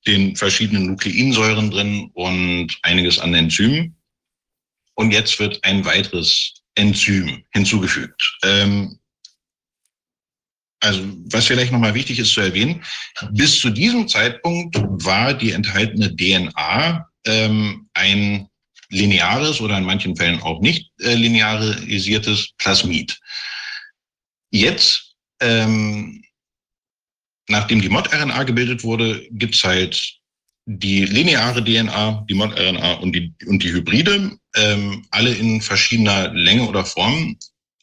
den 0.04 0.34
verschiedenen 0.34 0.86
Nukleinsäuren 0.86 1.70
drin 1.70 2.10
und 2.14 2.76
einiges 2.82 3.20
an 3.20 3.34
Enzymen. 3.34 3.94
Und 4.94 5.12
jetzt 5.12 5.38
wird 5.38 5.62
ein 5.62 5.84
weiteres 5.84 6.55
Enzym 6.76 7.42
hinzugefügt. 7.52 8.38
Ähm, 8.44 8.98
also 10.80 11.00
was 11.30 11.46
vielleicht 11.46 11.72
nochmal 11.72 11.94
wichtig 11.94 12.18
ist 12.18 12.32
zu 12.32 12.40
erwähnen, 12.40 12.84
bis 13.32 13.58
zu 13.58 13.70
diesem 13.70 14.06
Zeitpunkt 14.08 14.76
war 15.04 15.34
die 15.34 15.52
enthaltene 15.52 16.14
DNA 16.14 17.08
ähm, 17.26 17.88
ein 17.94 18.48
lineares 18.90 19.60
oder 19.60 19.78
in 19.78 19.84
manchen 19.84 20.14
Fällen 20.16 20.40
auch 20.42 20.60
nicht 20.60 20.90
äh, 21.00 21.14
linearisiertes 21.14 22.52
Plasmid. 22.58 23.18
Jetzt, 24.50 25.16
ähm, 25.40 26.22
nachdem 27.48 27.80
die 27.80 27.88
Mod-RNA 27.88 28.44
gebildet 28.44 28.84
wurde, 28.84 29.26
gibt's 29.30 29.64
halt 29.64 30.18
die 30.66 31.04
lineare 31.04 31.64
DNA, 31.64 32.24
die 32.28 32.34
Mod-RNA 32.34 32.94
und 32.94 33.12
die, 33.12 33.34
und 33.46 33.62
die 33.62 33.72
Hybride, 33.72 34.36
ähm, 34.56 35.04
alle 35.10 35.32
in 35.34 35.60
verschiedener 35.60 36.32
Länge 36.34 36.64
oder 36.64 36.84
Form 36.84 37.36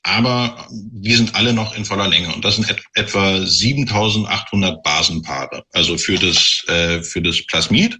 aber 0.04 0.68
die 0.72 1.16
sind 1.16 1.34
alle 1.34 1.54
noch 1.54 1.76
in 1.76 1.86
voller 1.86 2.10
Länge 2.10 2.34
und 2.36 2.44
das 2.44 2.58
sind 2.58 2.70
et 2.70 2.84
etwa 2.94 3.46
7800 3.46 4.84
Basenpaare, 4.84 5.64
also 5.72 5.98
für 5.98 6.16
das, 6.16 6.64
äh, 6.68 7.02
für 7.02 7.22
das 7.22 7.46
Plasmid 7.46 7.98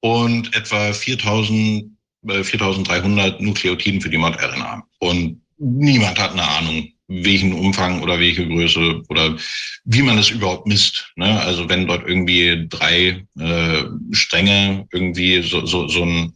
und 0.00 0.54
etwa 0.54 0.92
4000, 0.92 1.86
äh, 2.28 2.44
4300 2.44 3.40
Nukleotiden 3.40 4.02
für 4.02 4.10
die 4.10 4.18
Mod-RNA. 4.18 4.82
Und 4.98 5.40
niemand 5.56 6.18
hat 6.20 6.32
eine 6.32 6.46
Ahnung, 6.46 6.88
welchen 7.08 7.54
Umfang 7.54 8.02
oder 8.02 8.20
welche 8.20 8.46
Größe 8.46 9.02
oder 9.08 9.36
wie 9.84 10.02
man 10.02 10.18
es 10.18 10.30
überhaupt 10.30 10.66
misst. 10.66 11.12
Ne? 11.16 11.40
Also 11.40 11.68
wenn 11.68 11.86
dort 11.86 12.06
irgendwie 12.06 12.66
drei 12.68 13.24
äh, 13.38 13.84
Stränge 14.12 14.86
irgendwie 14.92 15.42
so, 15.42 15.64
so, 15.64 15.88
so 15.88 16.04
ein 16.04 16.34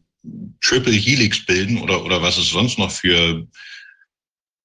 Triple 0.60 0.92
Helix 0.92 1.44
bilden 1.44 1.78
oder, 1.78 2.05
oder 2.05 2.22
was 2.22 2.38
es 2.38 2.50
sonst 2.50 2.78
noch 2.78 2.90
für 2.90 3.46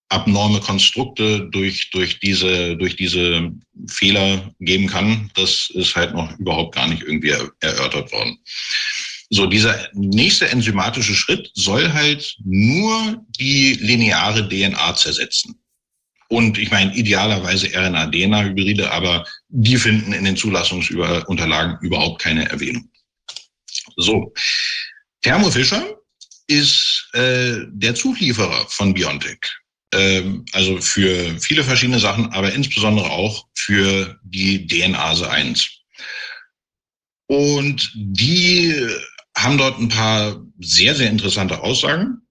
abnorme 0.09 0.59
Konstrukte 0.59 1.47
durch, 1.51 1.89
durch, 1.91 2.19
diese, 2.19 2.75
durch 2.75 2.95
diese 2.97 3.51
Fehler 3.87 4.53
geben 4.59 4.87
kann, 4.87 5.31
das 5.35 5.71
ist 5.73 5.95
halt 5.95 6.13
noch 6.13 6.37
überhaupt 6.37 6.75
gar 6.75 6.87
nicht 6.87 7.01
irgendwie 7.03 7.33
erörtert 7.61 8.11
worden. 8.11 8.37
So, 9.29 9.45
dieser 9.45 9.87
nächste 9.93 10.49
enzymatische 10.49 11.15
Schritt 11.15 11.49
soll 11.53 11.93
halt 11.93 12.35
nur 12.43 13.23
die 13.39 13.73
lineare 13.75 14.47
DNA 14.49 14.93
zersetzen. 14.95 15.55
Und 16.27 16.57
ich 16.57 16.71
meine, 16.71 16.93
idealerweise 16.93 17.67
RNA-DNA-Hybride, 17.67 18.91
aber 18.91 19.25
die 19.47 19.77
finden 19.77 20.11
in 20.11 20.25
den 20.25 20.35
Zulassungsunterlagen 20.35 21.77
überhaupt 21.81 22.21
keine 22.21 22.49
Erwähnung. 22.49 22.89
So, 23.95 24.33
Thermo 25.21 25.51
Fischer 25.51 25.97
ist 26.47 27.09
äh, 27.13 27.65
der 27.67 27.95
Zulieferer 27.95 28.65
von 28.69 28.93
BioNTech. 28.93 29.39
Ähm, 29.93 30.45
also 30.53 30.79
für 30.81 31.39
viele 31.39 31.63
verschiedene 31.63 31.99
Sachen, 31.99 32.31
aber 32.33 32.53
insbesondere 32.53 33.09
auch 33.09 33.47
für 33.55 34.19
die 34.23 34.65
DNase 34.65 35.29
1. 35.29 35.69
Und 37.27 37.91
die 37.95 38.75
haben 39.37 39.57
dort 39.57 39.79
ein 39.79 39.89
paar 39.89 40.41
sehr, 40.59 40.95
sehr 40.95 41.09
interessante 41.09 41.61
Aussagen. 41.61 42.21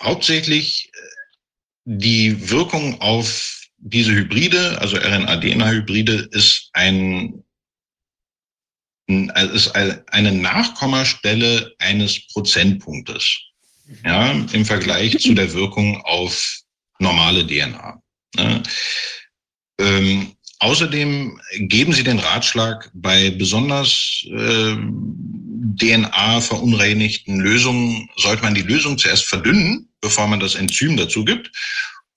Hauptsächlich 0.00 0.90
äh, 0.92 0.98
die 1.84 2.50
Wirkung 2.50 3.00
auf 3.00 3.58
diese 3.78 4.12
Hybride, 4.12 4.80
also 4.80 4.96
RNA-DNA-Hybride, 4.96 6.28
ist 6.32 6.70
ein 6.72 7.44
ist 9.08 9.74
eine 9.74 10.32
Nachkommastelle 10.32 11.74
eines 11.78 12.26
Prozentpunktes 12.28 13.48
ja, 14.04 14.32
im 14.52 14.64
Vergleich 14.64 15.18
zu 15.18 15.34
der 15.34 15.52
Wirkung 15.52 16.00
auf 16.02 16.58
normale 16.98 17.46
DNA. 17.46 18.02
Ne? 18.36 18.62
Ähm, 19.80 20.32
außerdem 20.58 21.40
geben 21.60 21.92
Sie 21.92 22.04
den 22.04 22.18
Ratschlag, 22.18 22.90
bei 22.94 23.30
besonders 23.30 24.24
äh, 24.26 24.76
DNA-verunreinigten 25.76 27.40
Lösungen 27.40 28.08
sollte 28.16 28.42
man 28.42 28.54
die 28.54 28.62
Lösung 28.62 28.98
zuerst 28.98 29.26
verdünnen, 29.26 29.88
bevor 30.00 30.26
man 30.26 30.40
das 30.40 30.54
Enzym 30.54 30.96
dazu 30.96 31.24
gibt. 31.24 31.50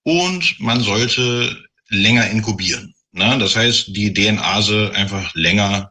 Und 0.03 0.59
man 0.59 0.81
sollte 0.81 1.55
länger 1.89 2.29
inkubieren. 2.29 2.95
Ne? 3.11 3.37
Das 3.37 3.55
heißt, 3.55 3.95
die 3.95 4.11
DNase 4.11 4.91
einfach 4.95 5.33
länger 5.35 5.90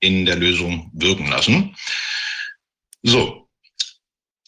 in 0.00 0.26
der 0.26 0.36
Lösung 0.36 0.90
wirken 0.94 1.28
lassen. 1.28 1.76
So, 3.02 3.48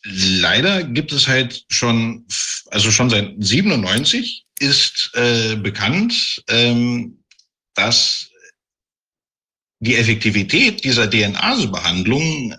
leider 0.05 0.83
gibt 0.85 1.13
es 1.13 1.29
halt 1.29 1.65
schon, 1.69 2.27
also 2.71 2.91
schon 2.91 3.11
seit 3.11 3.35
97 3.39 4.45
ist 4.59 5.11
äh, 5.15 5.57
bekannt, 5.57 6.43
ähm, 6.49 7.23
dass 7.75 8.31
die 9.81 9.97
Effektivität 9.97 10.85
dieser 10.85 11.11
DNA-Behandlung 11.11 12.55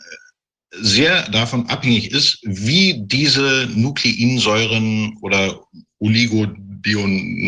sehr 0.72 1.30
davon 1.30 1.68
abhängig 1.68 2.12
ist, 2.12 2.40
wie 2.44 2.96
diese 3.06 3.70
Nukleinsäuren 3.76 5.18
oder 5.22 5.62
Oligodionen 6.00 7.46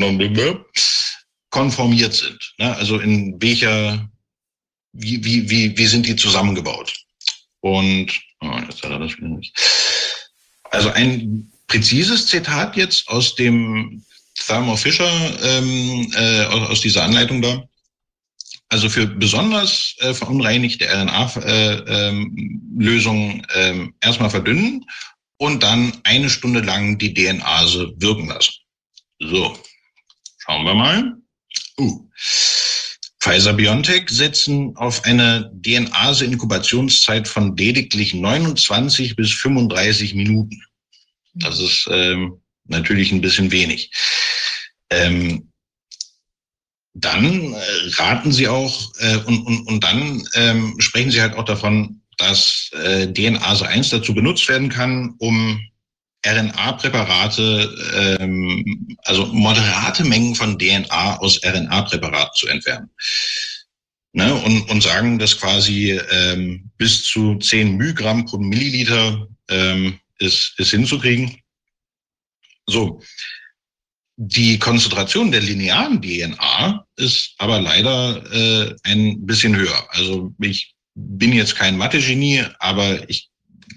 konformiert 1.50 2.14
sind. 2.14 2.54
Ne? 2.58 2.76
Also 2.76 3.00
in 3.00 3.42
welcher, 3.42 4.10
wie, 4.96 5.24
wie, 5.24 5.50
wie, 5.50 5.78
wie 5.78 5.88
sind 5.88 6.08
die 6.08 6.16
zusammengebaut? 6.16 6.94
Und 7.62 8.12
oh, 8.42 8.60
jetzt 8.68 8.84
hat 8.84 8.92
er 8.92 9.00
das 9.00 9.16
wieder 9.18 9.28
nicht. 9.28 9.56
Also 10.72 10.90
ein 10.90 11.52
präzises 11.68 12.28
Zitat 12.28 12.76
jetzt 12.76 13.08
aus 13.08 13.36
dem 13.36 14.04
Thermo 14.36 14.76
Fisher, 14.76 15.10
ähm, 15.44 16.12
äh, 16.16 16.44
aus 16.46 16.82
dieser 16.82 17.04
Anleitung 17.04 17.42
da. 17.42 17.64
Also 18.70 18.90
für 18.90 19.08
besonders 19.08 19.96
äh, 20.00 20.14
verunreinigte 20.14 20.86
RNA-Lösungen 20.90 23.46
äh, 23.54 23.70
ähm, 23.70 23.94
erstmal 24.02 24.30
verdünnen 24.30 24.86
und 25.38 25.64
dann 25.64 25.94
eine 26.04 26.30
Stunde 26.30 26.60
lang 26.62 26.98
die 26.98 27.14
DNase 27.14 27.94
wirken 27.98 28.28
lassen. 28.28 28.54
So, 29.20 29.58
schauen 30.40 30.66
wir 30.66 30.74
mal. 30.74 31.16
Uh. 31.78 32.10
Pfizer 33.26 33.54
BioNTech 33.54 34.08
setzen 34.10 34.78
auf 34.78 35.04
eine 35.04 35.50
DNase-Inkubationszeit 35.52 37.28
von 37.28 37.58
lediglich 37.58 38.14
29 38.14 39.16
bis 39.16 39.32
35 39.32 40.14
Minuten. 40.14 40.62
Das 41.34 41.60
ist 41.60 41.90
ähm, 41.90 42.40
natürlich 42.66 43.12
ein 43.12 43.22
bisschen 43.22 43.52
wenig. 43.52 43.90
Ähm, 44.92 45.52
dann 46.94 47.54
äh, 47.54 47.58
raten 47.98 48.32
sie 48.32 48.48
auch 48.48 48.94
äh, 49.00 49.18
und, 49.26 49.40
und, 49.40 49.68
und 49.70 49.84
dann 49.84 50.24
ähm, 50.36 50.76
sprechen 50.78 51.10
sie 51.10 51.22
halt 51.22 51.34
auch 51.34 51.46
davon, 51.46 52.02
dass 52.18 52.70
äh, 52.74 53.08
DNase 53.08 53.68
1 53.68 53.90
dazu 53.90 54.14
benutzt 54.14 54.48
werden 54.48 54.70
kann, 54.70 55.16
um 55.18 55.60
RNA-Präparate, 56.26 58.18
ähm, 58.20 58.98
also 59.04 59.28
moderate 59.28 60.04
Mengen 60.04 60.36
von 60.36 60.58
DNA 60.58 61.18
aus 61.18 61.42
RNA-Präparaten 61.44 62.36
zu 62.36 62.48
entfernen. 62.48 62.90
Ne, 64.14 64.34
und, 64.34 64.70
und 64.70 64.82
sagen, 64.82 65.20
dass 65.20 65.38
quasi 65.38 66.00
ähm, 66.10 66.72
bis 66.78 67.04
zu 67.04 67.36
10 67.36 67.76
Mygramm 67.76 68.26
pro 68.26 68.38
Milliliter 68.38 69.28
ähm, 69.50 70.00
ist, 70.20 70.54
ist 70.58 70.72
hinzukriegen. 70.72 71.38
So. 72.66 73.02
Die 74.18 74.58
Konzentration 74.58 75.32
der 75.32 75.42
linearen 75.42 76.02
DNA 76.02 76.86
ist 76.96 77.34
aber 77.38 77.60
leider 77.60 78.24
äh, 78.32 78.74
ein 78.84 79.26
bisschen 79.26 79.54
höher. 79.54 79.86
Also 79.90 80.34
ich 80.40 80.74
bin 80.94 81.34
jetzt 81.34 81.56
kein 81.56 81.78
Mathe-Genie, 81.78 82.46
aber 82.60 83.10
ich 83.10 83.30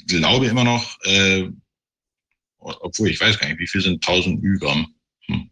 glaube 0.07 0.47
immer 0.47 0.63
noch, 0.63 0.97
äh, 1.03 1.49
obwohl 2.59 3.09
ich 3.09 3.21
weiß 3.21 3.39
gar 3.39 3.49
nicht, 3.49 3.61
wie 3.61 3.67
viel 3.67 3.81
sind 3.81 4.07
1000 4.07 4.43
Ü-Gramm. 4.43 4.95
Hm. 5.27 5.51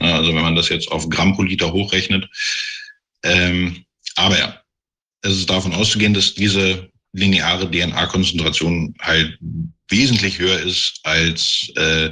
Also 0.00 0.34
wenn 0.34 0.42
man 0.42 0.56
das 0.56 0.68
jetzt 0.68 0.90
auf 0.90 1.08
Gramm 1.08 1.34
pro 1.34 1.42
Liter 1.42 1.72
hochrechnet. 1.72 2.28
Ähm, 3.22 3.84
aber 4.16 4.38
ja, 4.38 4.62
es 5.22 5.38
ist 5.38 5.50
davon 5.50 5.74
auszugehen, 5.74 6.14
dass 6.14 6.34
diese 6.34 6.90
lineare 7.12 7.70
DNA-Konzentration 7.70 8.94
halt 9.00 9.38
wesentlich 9.88 10.38
höher 10.38 10.58
ist 10.60 11.00
als 11.04 11.70
äh, 11.76 12.10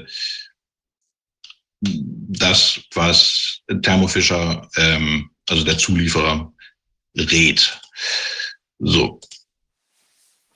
das, 1.81 2.81
was 2.95 3.61
Thermo 3.83 4.07
Fisher, 4.07 4.69
ähm, 4.77 5.31
also 5.49 5.65
der 5.65 5.79
Zulieferer, 5.79 6.53
rät. 7.17 7.81
So, 8.79 9.21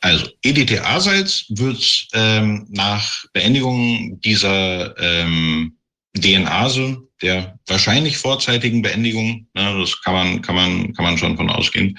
also 0.06 0.28
EDTA-Salz 0.42 1.46
wird 1.48 2.06
ähm, 2.12 2.66
nach 2.70 3.24
Beendigung 3.32 4.20
dieser 4.20 4.96
ähm, 4.98 5.76
DNase, 6.14 6.98
der 7.22 7.58
wahrscheinlich 7.66 8.16
vorzeitigen 8.16 8.82
Beendigung, 8.82 9.48
ne, 9.54 9.76
das 9.80 10.00
kann 10.02 10.14
man, 10.14 10.42
kann 10.42 10.54
man, 10.54 10.94
kann 10.94 11.04
man 11.04 11.18
schon 11.18 11.36
von 11.36 11.50
ausgehen, 11.50 11.98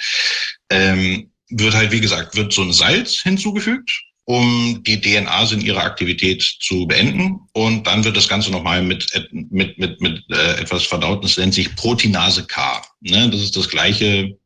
ähm, 0.69 1.31
wird 1.49 1.73
halt, 1.73 1.91
wie 1.91 1.99
gesagt, 1.99 2.35
wird 2.37 2.53
so 2.53 2.61
ein 2.61 2.71
Salz 2.71 3.21
hinzugefügt, 3.21 3.91
um 4.23 4.81
die 4.85 5.01
DNase 5.01 5.55
in 5.55 5.61
ihrer 5.61 5.83
Aktivität 5.83 6.41
zu 6.61 6.87
beenden. 6.87 7.41
Und 7.51 7.87
dann 7.87 8.05
wird 8.05 8.15
das 8.15 8.29
Ganze 8.29 8.51
nochmal 8.51 8.83
mit, 8.83 9.05
mit, 9.31 9.77
mit, 9.77 9.99
mit 9.99 10.23
äh, 10.29 10.61
etwas 10.61 10.83
verdaut, 10.83 11.25
das 11.25 11.37
nennt 11.37 11.53
sich 11.53 11.75
Proteinase 11.75 12.45
K. 12.45 12.81
Ne? 13.01 13.29
Das 13.29 13.41
ist 13.41 13.57
das 13.57 13.67
gleiche 13.67 14.37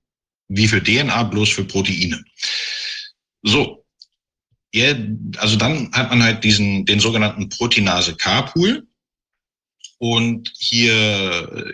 wie 0.48 0.68
für 0.68 0.84
DNA, 0.84 1.24
bloß 1.24 1.50
für 1.50 1.64
Proteine. 1.64 2.24
So. 3.44 3.86
Ja, 4.74 4.96
also 5.38 5.58
dann 5.58 5.92
hat 5.92 6.10
man 6.10 6.24
halt 6.24 6.44
diesen, 6.44 6.86
den 6.86 7.00
sogenannten 7.00 7.50
Proteinase-K-Pool. 7.50 8.88
Und 9.98 10.52
hier 10.58 10.94
äh, 10.94 11.72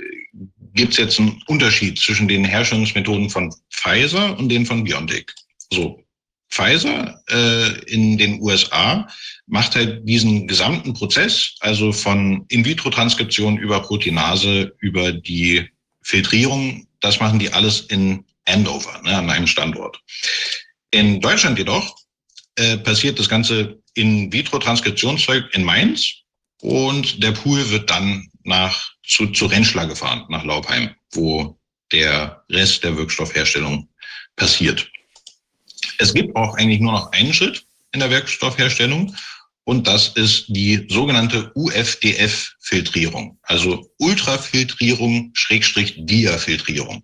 gibt 0.74 0.94
es 0.94 0.98
jetzt 0.98 1.20
einen 1.20 1.42
Unterschied 1.48 2.00
zwischen 2.00 2.28
den 2.28 2.44
Herstellungsmethoden 2.44 3.30
von 3.30 3.54
Pfizer 3.72 4.38
und 4.38 4.50
den 4.50 4.66
von 4.66 4.84
BioNTech. 4.84 5.28
So, 5.72 6.04
Pfizer 6.50 7.22
äh, 7.30 7.80
in 7.92 8.18
den 8.18 8.42
USA 8.42 9.08
macht 9.48 9.76
halt 9.76 10.08
diesen 10.08 10.48
gesamten 10.48 10.94
Prozess, 10.94 11.56
also 11.60 11.92
von 11.92 12.46
In-vitro-Transkription 12.50 13.58
über 13.58 13.82
Proteinase, 13.82 14.76
über 14.80 15.12
die 15.12 15.70
Filtrierung, 16.02 16.88
das 17.02 17.20
machen 17.20 17.40
die 17.40 17.52
alles 17.52 17.82
in 17.82 18.24
Andover, 18.46 19.02
ne, 19.04 19.18
an 19.18 19.30
einem 19.30 19.48
Standort. 19.48 20.02
In 20.92 21.20
Deutschland 21.20 21.58
jedoch 21.58 21.98
äh, 22.56 22.78
passiert 22.78 23.20
das 23.20 23.30
Ganze 23.30 23.80
in 23.94 24.32
Vitro-Transkriptionszeug 24.32 25.54
in 25.54 25.64
Mainz 25.64 26.14
und 26.62 27.22
der 27.22 27.32
Pool 27.32 27.70
wird 27.70 27.90
dann 27.90 28.30
nach 28.44 28.92
zu, 29.04 29.28
zu 29.28 29.48
Rentschler 29.48 29.86
gefahren, 29.88 30.26
nach 30.30 30.44
Laubheim, 30.44 30.96
wo 31.12 31.58
der 31.92 32.44
Rest 32.50 32.84
der 32.84 32.98
Wirkstoffherstellung 32.98 33.88
passiert. 34.36 34.90
Es 35.98 36.14
gibt 36.14 36.36
auch 36.36 36.56
eigentlich 36.56 36.80
nur 36.80 36.94
noch 36.94 37.12
einen 37.12 37.34
Schritt 37.34 37.66
in 37.92 38.00
der 38.00 38.10
Wirkstoffherstellung 38.10 39.16
und 39.64 39.86
das 39.86 40.10
ist 40.16 40.46
die 40.48 40.86
sogenannte 40.90 41.52
UFDF-Filtrierung, 41.56 43.38
also 43.42 43.92
Ultrafiltrierung 43.98 45.32
Schrägstrich 45.34 45.96
Diafiltrierung. 45.98 47.04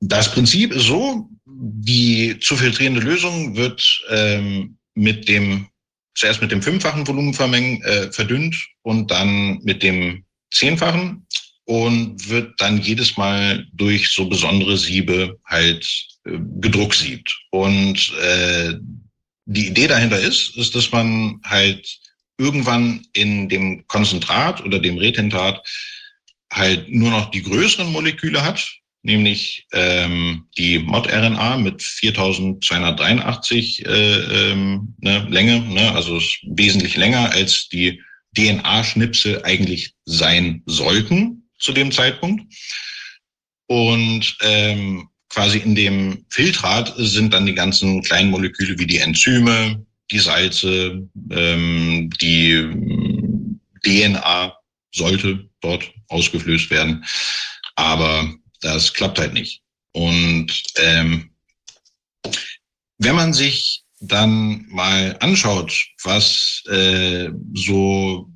Das 0.00 0.32
Prinzip 0.32 0.72
ist 0.72 0.86
so, 0.86 1.28
die 1.62 2.38
zu 2.40 2.56
filtrierende 2.56 3.02
Lösung 3.02 3.54
wird 3.54 4.02
ähm, 4.08 4.78
mit 4.94 5.28
dem 5.28 5.66
zuerst 6.14 6.40
mit 6.40 6.50
dem 6.50 6.62
fünffachen 6.62 7.06
Volumen 7.06 7.34
vermengen, 7.34 7.82
äh, 7.82 8.10
verdünnt 8.10 8.56
und 8.82 9.10
dann 9.10 9.60
mit 9.62 9.82
dem 9.82 10.24
zehnfachen 10.50 11.26
und 11.64 12.28
wird 12.28 12.60
dann 12.60 12.80
jedes 12.80 13.16
Mal 13.16 13.66
durch 13.74 14.08
so 14.08 14.26
besondere 14.26 14.76
Siebe 14.76 15.38
halt 15.44 15.86
äh, 16.24 16.38
gedrucksiebt. 16.60 17.38
Und 17.50 18.12
äh, 18.22 18.74
die 19.44 19.68
Idee 19.68 19.86
dahinter 19.86 20.18
ist, 20.18 20.56
ist, 20.56 20.74
dass 20.74 20.90
man 20.90 21.40
halt 21.44 21.86
irgendwann 22.38 23.06
in 23.12 23.48
dem 23.48 23.86
Konzentrat 23.86 24.64
oder 24.64 24.78
dem 24.78 24.96
Retentat 24.96 25.62
halt 26.50 26.88
nur 26.88 27.10
noch 27.10 27.30
die 27.30 27.42
größeren 27.42 27.92
Moleküle 27.92 28.42
hat 28.42 28.79
nämlich 29.02 29.66
ähm, 29.72 30.46
die 30.56 30.78
Mod-RNA 30.78 31.58
mit 31.58 31.82
4283 31.82 33.86
äh, 33.86 33.90
ähm, 33.90 34.94
ne, 34.98 35.26
Länge, 35.30 35.60
ne, 35.60 35.94
also 35.94 36.20
wesentlich 36.42 36.96
länger 36.96 37.30
als 37.32 37.68
die 37.68 38.00
DNA-Schnipsel 38.36 39.42
eigentlich 39.44 39.94
sein 40.04 40.62
sollten 40.66 41.48
zu 41.58 41.72
dem 41.72 41.92
Zeitpunkt. 41.92 42.42
Und 43.66 44.36
ähm, 44.42 45.08
quasi 45.28 45.58
in 45.58 45.74
dem 45.74 46.24
Filtrat 46.28 46.92
sind 46.96 47.32
dann 47.32 47.46
die 47.46 47.54
ganzen 47.54 48.02
kleinen 48.02 48.30
Moleküle 48.30 48.78
wie 48.78 48.86
die 48.86 48.98
Enzyme, 48.98 49.84
die 50.10 50.18
Salze, 50.18 51.08
ähm, 51.30 52.10
die 52.20 52.52
ähm, 52.52 53.60
DNA 53.84 54.52
sollte 54.92 55.48
dort 55.60 55.92
ausgeflößt 56.08 56.70
werden. 56.70 57.04
Aber 57.76 58.34
das 58.60 58.92
klappt 58.92 59.18
halt 59.18 59.32
nicht. 59.32 59.62
Und 59.92 60.52
ähm, 60.76 61.30
wenn 62.98 63.16
man 63.16 63.32
sich 63.32 63.82
dann 64.00 64.66
mal 64.68 65.16
anschaut, 65.20 65.72
was 66.02 66.62
äh, 66.70 67.28
so 67.54 68.30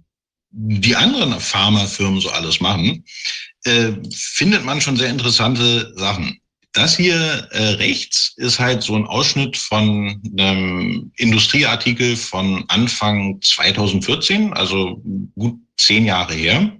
die 0.50 0.94
anderen 0.94 1.38
Pharmafirmen 1.40 2.20
so 2.20 2.30
alles 2.30 2.60
machen, 2.60 3.04
äh, 3.64 3.92
findet 4.12 4.64
man 4.64 4.80
schon 4.80 4.96
sehr 4.96 5.10
interessante 5.10 5.92
Sachen. 5.96 6.38
Das 6.72 6.96
hier 6.96 7.48
äh, 7.52 7.74
rechts 7.74 8.34
ist 8.36 8.58
halt 8.58 8.82
so 8.82 8.96
ein 8.96 9.06
Ausschnitt 9.06 9.56
von 9.56 10.20
einem 10.36 11.12
Industrieartikel 11.16 12.16
von 12.16 12.64
Anfang 12.68 13.40
2014, 13.40 14.52
also 14.52 15.00
gut 15.36 15.56
zehn 15.76 16.04
Jahre 16.04 16.34
her. 16.34 16.72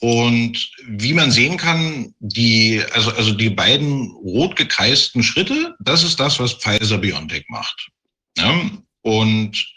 Und 0.00 0.72
wie 0.86 1.12
man 1.12 1.30
sehen 1.30 1.58
kann, 1.58 2.14
die, 2.20 2.82
also, 2.92 3.12
also 3.12 3.32
die 3.32 3.50
beiden 3.50 4.10
rot 4.12 4.56
gekreisten 4.56 5.22
Schritte, 5.22 5.76
das 5.78 6.02
ist 6.02 6.18
das, 6.18 6.40
was 6.40 6.54
Pfizer 6.54 6.96
BioNTech 6.96 7.44
macht. 7.48 7.90
Ja? 8.38 8.58
Und 9.02 9.74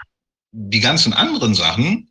die 0.51 0.79
ganzen 0.79 1.11
anderen 1.11 1.55
Sachen 1.55 2.09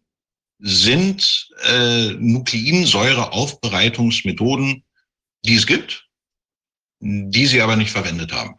sind 0.59 1.49
äh, 1.65 2.11
Nukleinsäureaufbereitungsmethoden, 2.19 4.85
die 5.45 5.55
es 5.55 5.67
gibt, 5.67 6.07
die 7.01 7.47
sie 7.47 7.63
aber 7.63 7.77
nicht 7.77 7.93
verwendet 7.93 8.33
haben. 8.33 8.57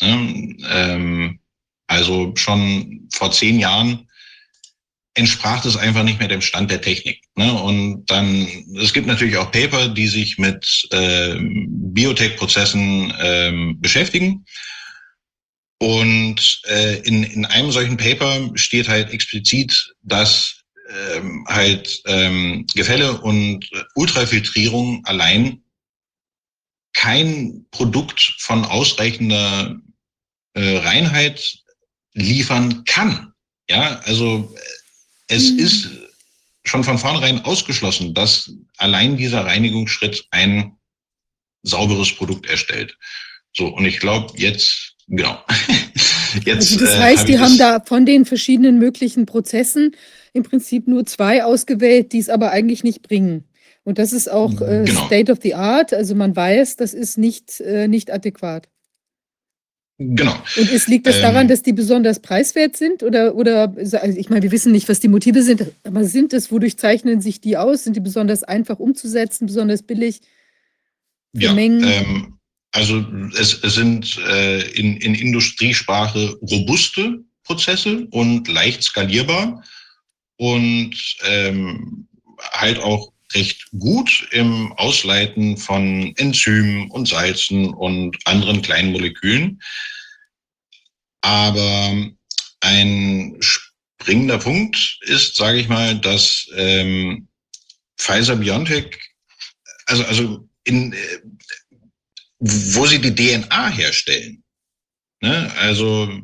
Ähm, 0.00 1.38
also 1.86 2.34
schon 2.36 3.06
vor 3.12 3.32
zehn 3.32 3.58
Jahren 3.58 4.08
entsprach 5.14 5.62
das 5.62 5.76
einfach 5.76 6.04
nicht 6.04 6.18
mehr 6.18 6.28
dem 6.28 6.40
Stand 6.40 6.70
der 6.70 6.80
Technik. 6.80 7.22
Ne? 7.36 7.52
Und 7.52 8.06
dann, 8.06 8.46
es 8.80 8.92
gibt 8.92 9.06
natürlich 9.06 9.36
auch 9.36 9.50
Paper, 9.50 9.88
die 9.88 10.08
sich 10.08 10.38
mit 10.38 10.88
äh, 10.90 11.36
Biotech-Prozessen 11.38 13.12
ähm, 13.20 13.80
beschäftigen. 13.80 14.44
Und 15.78 16.60
äh, 16.68 17.00
in, 17.00 17.24
in 17.24 17.44
einem 17.44 17.72
solchen 17.72 17.96
Paper 17.96 18.50
steht 18.54 18.88
halt 18.88 19.10
explizit, 19.10 19.92
dass 20.02 20.62
ähm, 20.88 21.44
halt 21.48 22.02
ähm, 22.06 22.66
Gefälle 22.74 23.20
und 23.20 23.68
Ultrafiltrierung 23.94 25.04
allein 25.04 25.62
kein 26.94 27.66
Produkt 27.70 28.34
von 28.38 28.64
ausreichender 28.64 29.76
äh, 30.54 30.76
Reinheit 30.78 31.58
liefern 32.12 32.84
kann. 32.84 33.32
Ja, 33.68 34.00
also 34.04 34.54
es 35.32 35.50
mhm. 35.50 35.58
ist 35.58 35.88
schon 36.64 36.84
von 36.84 36.98
vornherein 36.98 37.44
ausgeschlossen, 37.44 38.14
dass 38.14 38.52
allein 38.76 39.16
dieser 39.16 39.44
Reinigungsschritt 39.44 40.26
ein 40.30 40.76
sauberes 41.62 42.12
Produkt 42.14 42.46
erstellt. 42.46 42.96
So, 43.52 43.68
und 43.68 43.84
ich 43.84 43.98
glaube, 43.98 44.32
jetzt, 44.36 44.94
genau. 45.08 45.38
jetzt, 46.44 46.72
also 46.72 46.84
das 46.84 46.94
äh, 46.94 46.98
heißt, 46.98 47.16
äh, 47.16 47.18
hab 47.18 47.26
die 47.26 47.38
haben 47.38 47.58
da 47.58 47.80
von 47.80 48.06
den 48.06 48.24
verschiedenen 48.24 48.78
möglichen 48.78 49.26
Prozessen 49.26 49.94
im 50.32 50.42
Prinzip 50.42 50.88
nur 50.88 51.04
zwei 51.04 51.44
ausgewählt, 51.44 52.12
die 52.12 52.18
es 52.18 52.28
aber 52.28 52.50
eigentlich 52.50 52.84
nicht 52.84 53.02
bringen. 53.02 53.44
Und 53.84 53.98
das 53.98 54.12
ist 54.12 54.30
auch 54.30 54.60
äh, 54.60 54.84
genau. 54.84 55.06
State 55.06 55.30
of 55.32 55.38
the 55.42 55.54
Art. 55.54 55.92
Also 55.92 56.14
man 56.14 56.34
weiß, 56.34 56.76
das 56.76 56.94
ist 56.94 57.18
nicht, 57.18 57.60
äh, 57.60 57.88
nicht 57.88 58.12
adäquat. 58.12 58.68
Genau. 59.98 60.34
Und 60.56 60.70
ist, 60.70 60.88
liegt 60.88 61.06
das 61.06 61.20
daran, 61.20 61.42
ähm, 61.42 61.48
dass 61.48 61.62
die 61.62 61.72
besonders 61.72 62.20
preiswert 62.20 62.76
sind? 62.76 63.02
Oder, 63.02 63.34
oder 63.34 63.74
also 63.76 63.98
ich 63.98 64.30
meine, 64.30 64.42
wir 64.42 64.50
wissen 64.50 64.72
nicht, 64.72 64.88
was 64.88 65.00
die 65.00 65.08
Motive 65.08 65.42
sind, 65.42 65.66
aber 65.84 66.04
sind 66.04 66.32
es, 66.32 66.50
wodurch 66.50 66.76
zeichnen 66.76 67.20
sich 67.20 67.40
die 67.40 67.56
aus? 67.56 67.84
Sind 67.84 67.94
die 67.94 68.00
besonders 68.00 68.42
einfach 68.42 68.78
umzusetzen, 68.78 69.46
besonders 69.46 69.82
billig? 69.82 70.20
Ja, 71.34 71.56
ähm, 71.56 72.38
also 72.72 73.04
es, 73.38 73.62
es 73.62 73.74
sind 73.74 74.18
äh, 74.28 74.62
in, 74.72 74.96
in 74.96 75.14
Industriesprache 75.14 76.36
robuste 76.42 77.20
Prozesse 77.44 78.06
und 78.10 78.48
leicht 78.48 78.82
skalierbar 78.82 79.62
und 80.36 80.94
ähm, 81.26 82.08
halt 82.52 82.78
auch 82.78 83.11
recht 83.34 83.66
gut 83.78 84.28
im 84.30 84.72
Ausleiten 84.72 85.56
von 85.56 86.14
Enzymen 86.16 86.90
und 86.90 87.08
Salzen 87.08 87.72
und 87.74 88.16
anderen 88.26 88.62
kleinen 88.62 88.92
Molekülen. 88.92 89.60
Aber 91.22 92.10
ein 92.60 93.36
springender 93.40 94.38
Punkt 94.38 94.98
ist, 95.02 95.36
sage 95.36 95.58
ich 95.58 95.68
mal, 95.68 95.98
dass 96.00 96.48
ähm, 96.56 97.28
Pfizer 97.98 98.36
BioNTech, 98.36 98.98
also, 99.86 100.04
also 100.04 100.48
in, 100.64 100.92
äh, 100.92 101.20
wo 102.38 102.86
sie 102.86 103.00
die 103.00 103.14
DNA 103.14 103.68
herstellen, 103.68 104.42
ne, 105.20 105.52
also 105.58 106.22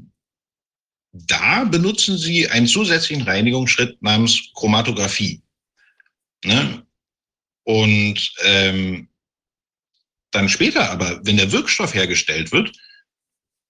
da 1.13 1.65
benutzen 1.65 2.19
sie 2.19 2.49
einen 2.49 2.67
zusätzlichen 2.67 3.23
Reinigungsschritt 3.23 4.01
namens 4.03 4.51
Chromatographie. 4.55 5.43
Ne? 6.45 6.87
Und 7.69 8.33
ähm, 8.45 9.09
dann 10.31 10.49
später 10.49 10.91
aber, 10.91 11.21
wenn 11.27 11.37
der 11.37 11.53
Wirkstoff 11.53 11.93
hergestellt 11.93 12.51
wird, 12.51 12.73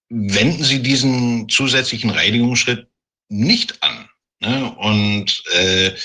wenden 0.09 0.63
Sie 0.63 0.81
diesen 0.81 1.49
zusätzlichen 1.49 2.11
Reinigungsschritt 2.11 2.87
nicht 3.29 3.83
an. 3.83 4.09
Ne? 4.39 4.73
Und 4.77 5.43
äh, 5.53 5.97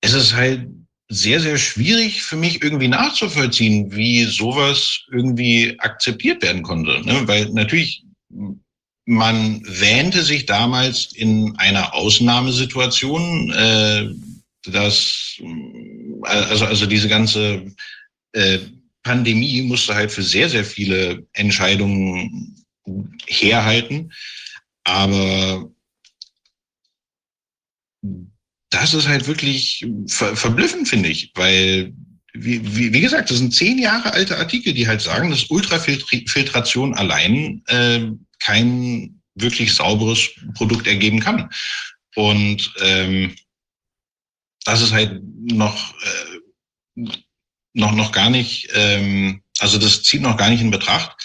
es 0.00 0.12
ist 0.12 0.34
halt 0.34 0.66
sehr, 1.08 1.38
sehr 1.38 1.56
schwierig 1.56 2.24
für 2.24 2.34
mich 2.34 2.60
irgendwie 2.60 2.88
nachzuvollziehen, 2.88 3.94
wie 3.94 4.24
sowas 4.24 5.02
irgendwie 5.12 5.78
akzeptiert 5.78 6.42
werden 6.42 6.64
konnte. 6.64 7.00
Ne? 7.06 7.28
Weil 7.28 7.48
natürlich, 7.50 8.02
man 9.04 9.62
wähnte 9.68 10.24
sich 10.24 10.46
damals 10.46 11.12
in 11.12 11.54
einer 11.58 11.94
Ausnahmesituation, 11.94 13.52
äh, 13.52 14.08
dass 14.68 15.40
also, 16.26 16.66
also 16.66 16.86
diese 16.86 17.08
ganze 17.08 17.66
äh, 18.32 18.58
Pandemie 19.02 19.62
musste 19.62 19.94
halt 19.94 20.10
für 20.10 20.22
sehr, 20.22 20.48
sehr 20.48 20.64
viele 20.64 21.26
Entscheidungen 21.32 22.56
herhalten. 23.26 24.12
Aber 24.84 25.70
das 28.70 28.94
ist 28.94 29.08
halt 29.08 29.26
wirklich 29.26 29.86
ver 30.08 30.36
verblüffend, 30.36 30.88
finde 30.88 31.08
ich, 31.08 31.30
weil, 31.34 31.92
wie, 32.34 32.60
wie, 32.76 32.92
wie, 32.92 33.00
gesagt, 33.00 33.30
das 33.30 33.38
sind 33.38 33.54
zehn 33.54 33.78
Jahre 33.78 34.12
alte 34.12 34.36
Artikel, 34.36 34.72
die 34.72 34.86
halt 34.86 35.00
sagen, 35.00 35.30
dass 35.30 35.44
Ultrafiltration 35.44 36.94
allein 36.94 37.62
äh, 37.68 38.08
kein 38.40 39.20
wirklich 39.34 39.74
sauberes 39.74 40.28
Produkt 40.54 40.86
ergeben 40.86 41.20
kann. 41.20 41.48
Und 42.14 42.72
ähm, 42.80 43.34
das 44.66 44.82
ist 44.82 44.92
halt 44.92 45.22
noch, 45.22 45.94
äh, 46.02 47.02
noch, 47.72 47.92
noch 47.92 48.12
gar 48.12 48.30
nicht, 48.30 48.68
ähm, 48.74 49.42
also 49.60 49.78
das 49.78 50.02
zieht 50.02 50.20
noch 50.22 50.36
gar 50.36 50.50
nicht 50.50 50.60
in 50.60 50.70
Betracht, 50.70 51.16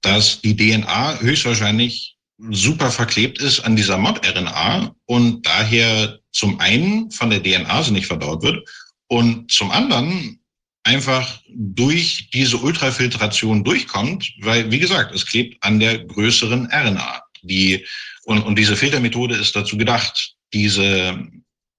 dass 0.00 0.40
die 0.40 0.56
DNA 0.56 1.20
höchstwahrscheinlich 1.20 2.16
super 2.50 2.90
verklebt 2.90 3.40
ist 3.40 3.60
an 3.60 3.76
dieser 3.76 3.98
Mod-RNA 3.98 4.94
und 5.06 5.44
daher 5.44 6.18
zum 6.32 6.60
einen 6.60 7.10
von 7.10 7.30
der 7.30 7.42
DNA 7.42 7.82
so 7.82 7.92
nicht 7.92 8.06
verdaut 8.06 8.42
wird 8.42 8.66
und 9.08 9.50
zum 9.50 9.70
anderen 9.70 10.40
einfach 10.84 11.40
durch 11.50 12.30
diese 12.32 12.56
Ultrafiltration 12.56 13.64
durchkommt, 13.64 14.32
weil, 14.40 14.70
wie 14.70 14.78
gesagt, 14.78 15.14
es 15.14 15.26
klebt 15.26 15.62
an 15.62 15.78
der 15.78 15.98
größeren 15.98 16.70
RNA. 16.72 17.22
Die, 17.42 17.84
und, 18.24 18.42
und 18.42 18.58
diese 18.58 18.76
Filtermethode 18.76 19.36
ist 19.36 19.54
dazu 19.54 19.76
gedacht, 19.76 20.36
diese 20.54 21.28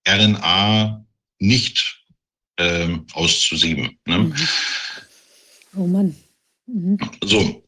RNA 0.08 1.06
nicht 1.40 2.04
ähm, 2.58 3.06
auszusieben. 3.14 3.98
Ne? 4.06 4.18
Mhm. 4.20 4.36
Oh 5.76 5.88
Mann. 5.88 6.16
Mhm. 6.68 6.98
So. 7.24 7.64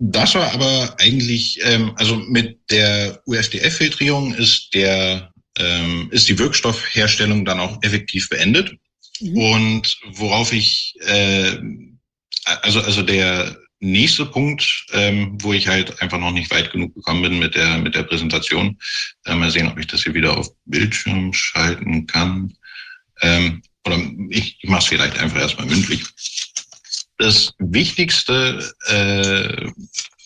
Das 0.00 0.36
war 0.36 0.52
aber 0.52 0.94
eigentlich, 1.00 1.58
ähm, 1.64 1.92
also 1.96 2.16
mit 2.16 2.60
der 2.70 3.20
UFDF-Filtrierung 3.26 4.32
ist 4.32 4.72
der 4.72 5.32
ähm, 5.58 6.08
ist 6.12 6.28
die 6.28 6.38
Wirkstoffherstellung 6.38 7.44
dann 7.44 7.58
auch 7.58 7.82
effektiv 7.82 8.28
beendet. 8.28 8.76
Mhm. 9.20 9.36
Und 9.36 9.98
worauf 10.12 10.52
ich, 10.52 10.94
äh, 11.00 11.56
also 12.44 12.80
also 12.80 13.02
der 13.02 13.56
nächste 13.80 14.26
Punkt, 14.26 14.86
ähm, 14.92 15.38
wo 15.40 15.52
ich 15.52 15.68
halt 15.68 16.00
einfach 16.02 16.18
noch 16.18 16.32
nicht 16.32 16.50
weit 16.50 16.72
genug 16.72 16.94
gekommen 16.94 17.22
bin 17.22 17.38
mit 17.38 17.54
der, 17.54 17.78
mit 17.78 17.94
der 17.94 18.02
Präsentation. 18.02 18.78
Äh, 19.24 19.34
mal 19.34 19.50
sehen, 19.50 19.68
ob 19.68 19.78
ich 19.78 19.86
das 19.86 20.02
hier 20.02 20.14
wieder 20.14 20.36
auf 20.36 20.50
Bildschirm 20.64 21.32
schalten 21.32 22.06
kann. 22.06 22.54
Ähm, 23.20 23.62
oder 23.84 23.98
ich, 24.30 24.58
ich 24.60 24.68
mache 24.68 24.80
es 24.80 24.86
vielleicht 24.86 25.18
einfach 25.18 25.40
erstmal 25.40 25.66
mündlich. 25.66 26.04
Das 27.18 27.52
Wichtigste 27.58 28.72
äh, 28.86 29.70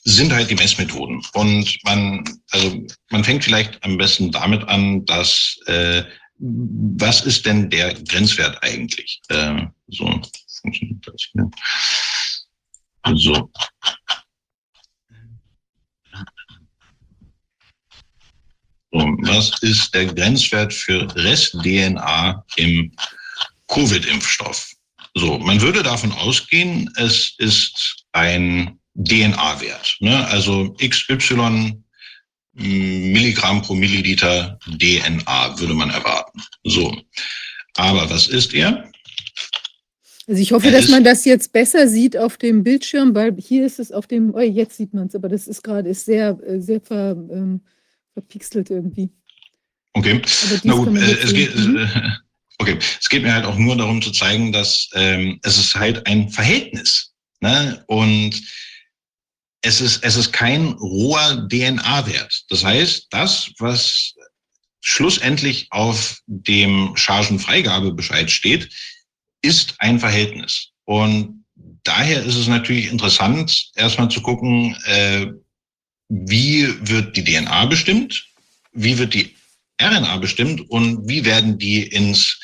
sind 0.05 0.33
halt 0.33 0.51
die 0.51 0.57
Messmethoden. 0.57 1.23
Und 1.33 1.79
man, 1.85 2.25
also 2.51 2.85
man 3.11 3.25
fängt 3.25 3.45
vielleicht 3.45 3.83
am 3.85 3.97
besten 3.97 4.33
damit 4.33 4.67
an, 4.69 5.05
dass 5.07 5.59
äh, 5.67 6.03
was 6.39 7.21
ist 7.21 7.47
denn 7.47 7.71
der 7.71 7.95
Grenzwert 7.95 8.63
eigentlich? 8.63 9.21
Äh, 9.29 9.67
so 9.89 10.21
funktioniert 10.61 11.07
das 11.07 11.29
hier. 11.33 11.51
So. 13.15 13.51
So, 18.95 18.99
was 19.23 19.51
ist 19.63 19.95
der 19.95 20.07
Grenzwert 20.07 20.73
für 20.73 21.09
Rest-DNA 21.17 22.45
im 22.57 22.93
Covid-Impfstoff? 23.69 24.71
So, 25.15 25.39
man 25.39 25.61
würde 25.61 25.83
davon 25.83 26.13
ausgehen, 26.13 26.91
es 26.97 27.35
ist 27.39 28.05
ein 28.13 28.79
DNA-Wert, 28.95 29.97
ne? 30.01 30.27
also 30.29 30.75
XY 30.75 31.83
Milligramm 32.55 33.63
pro 33.63 33.75
Milliliter 33.75 34.59
DNA 34.67 35.59
würde 35.59 35.73
man 35.73 35.89
erwarten. 35.89 36.43
So, 36.65 36.95
aber 37.77 38.11
was 38.11 38.29
ist 38.29 38.53
er? 38.53 38.92
Also 40.29 40.41
ich 40.41 40.53
hoffe, 40.53 40.71
dass 40.71 40.89
man 40.89 41.03
das 41.03 41.25
jetzt 41.25 41.53
besser 41.53 41.89
sieht 41.89 42.17
auf 42.17 42.37
dem 42.37 42.63
Bildschirm, 42.63 43.15
weil 43.15 43.35
hier 43.39 43.67
ist 43.67 43.81
es 43.81 43.91
auf 43.91 44.07
dem, 44.07 44.35
oh, 44.35 44.41
jetzt 44.41 44.77
sieht 44.77 44.95
man 44.95 45.09
es, 45.09 45.15
aber 45.15 45.29
das 45.29 45.49
ist 45.49 45.63
gerade 45.63 45.89
ist 45.89 46.05
sehr, 46.05 46.39
äh, 46.47 46.61
sehr 46.61 46.81
ver, 46.81 47.17
ähm, 47.31 47.61
verpixelt 48.15 48.71
irgendwie. 48.71 49.11
Okay. 49.95 50.23
Na 50.63 50.75
gut, 50.75 50.97
äh, 50.97 51.13
es 51.23 51.35
geht, 51.35 51.53
sehen. 51.53 51.73
Mhm. 51.73 51.79
äh, 51.79 52.11
okay, 52.59 52.79
es 53.01 53.09
geht 53.09 53.23
mir 53.23 53.35
halt 53.35 53.45
auch 53.45 53.57
nur 53.57 53.77
darum 53.77 54.01
zu 54.01 54.13
zeigen, 54.13 54.53
dass 54.53 54.89
ähm, 54.95 55.41
es 55.43 55.59
ist 55.59 55.75
halt 55.75 56.07
ein 56.07 56.29
Verhältnis, 56.29 57.13
ne? 57.41 57.83
Und 57.89 58.41
es 59.63 59.81
ist 59.81 60.05
es 60.05 60.17
ist 60.17 60.33
kein 60.33 60.69
roher 60.73 61.49
DNA-Wert. 61.49 62.45
Das 62.49 62.65
heißt, 62.65 63.09
das, 63.11 63.51
was 63.59 64.15
schlussendlich 64.81 65.69
auf 65.71 66.21
dem 66.27 66.97
Chargenfreigabebescheid 66.97 68.31
steht, 68.31 68.69
ist 69.43 69.75
ein 69.79 69.99
Verhältnis. 69.99 70.71
Und 70.85 71.45
daher 71.85 72.23
ist 72.23 72.37
es 72.37 72.49
natürlich 72.49 72.91
interessant, 72.91 73.71
erstmal 73.75 74.09
zu 74.09 74.23
gucken, 74.23 74.77
äh, 74.87 75.27
wie 76.09 76.69
wird 76.89 77.17
die 77.17 77.25
DNA 77.25 77.67
bestimmt, 77.67 78.27
wie 78.73 78.99
wird 78.99 79.15
die 79.15 79.37
RNA 79.81 80.19
bestimmt 80.19 80.71
und 80.71 81.09
wie 81.09 81.25
werden 81.25 81.59
die 81.59 81.83
ins 81.83 82.39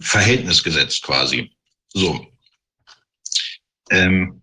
Verhältnis 0.00 0.62
gesetzt 0.62 1.02
quasi. 1.02 1.50
So. 1.92 2.26
Ähm, 3.90 4.42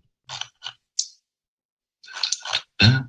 äh, 2.78 3.00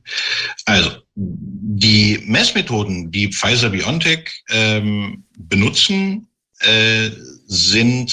also, 0.65 1.01
die 1.15 2.19
Messmethoden, 2.25 3.11
die 3.11 3.31
Pfizer 3.31 3.69
BioNTech 3.69 4.43
ähm, 4.49 5.25
benutzen, 5.38 6.27
äh, 6.59 7.11
sind 7.45 8.11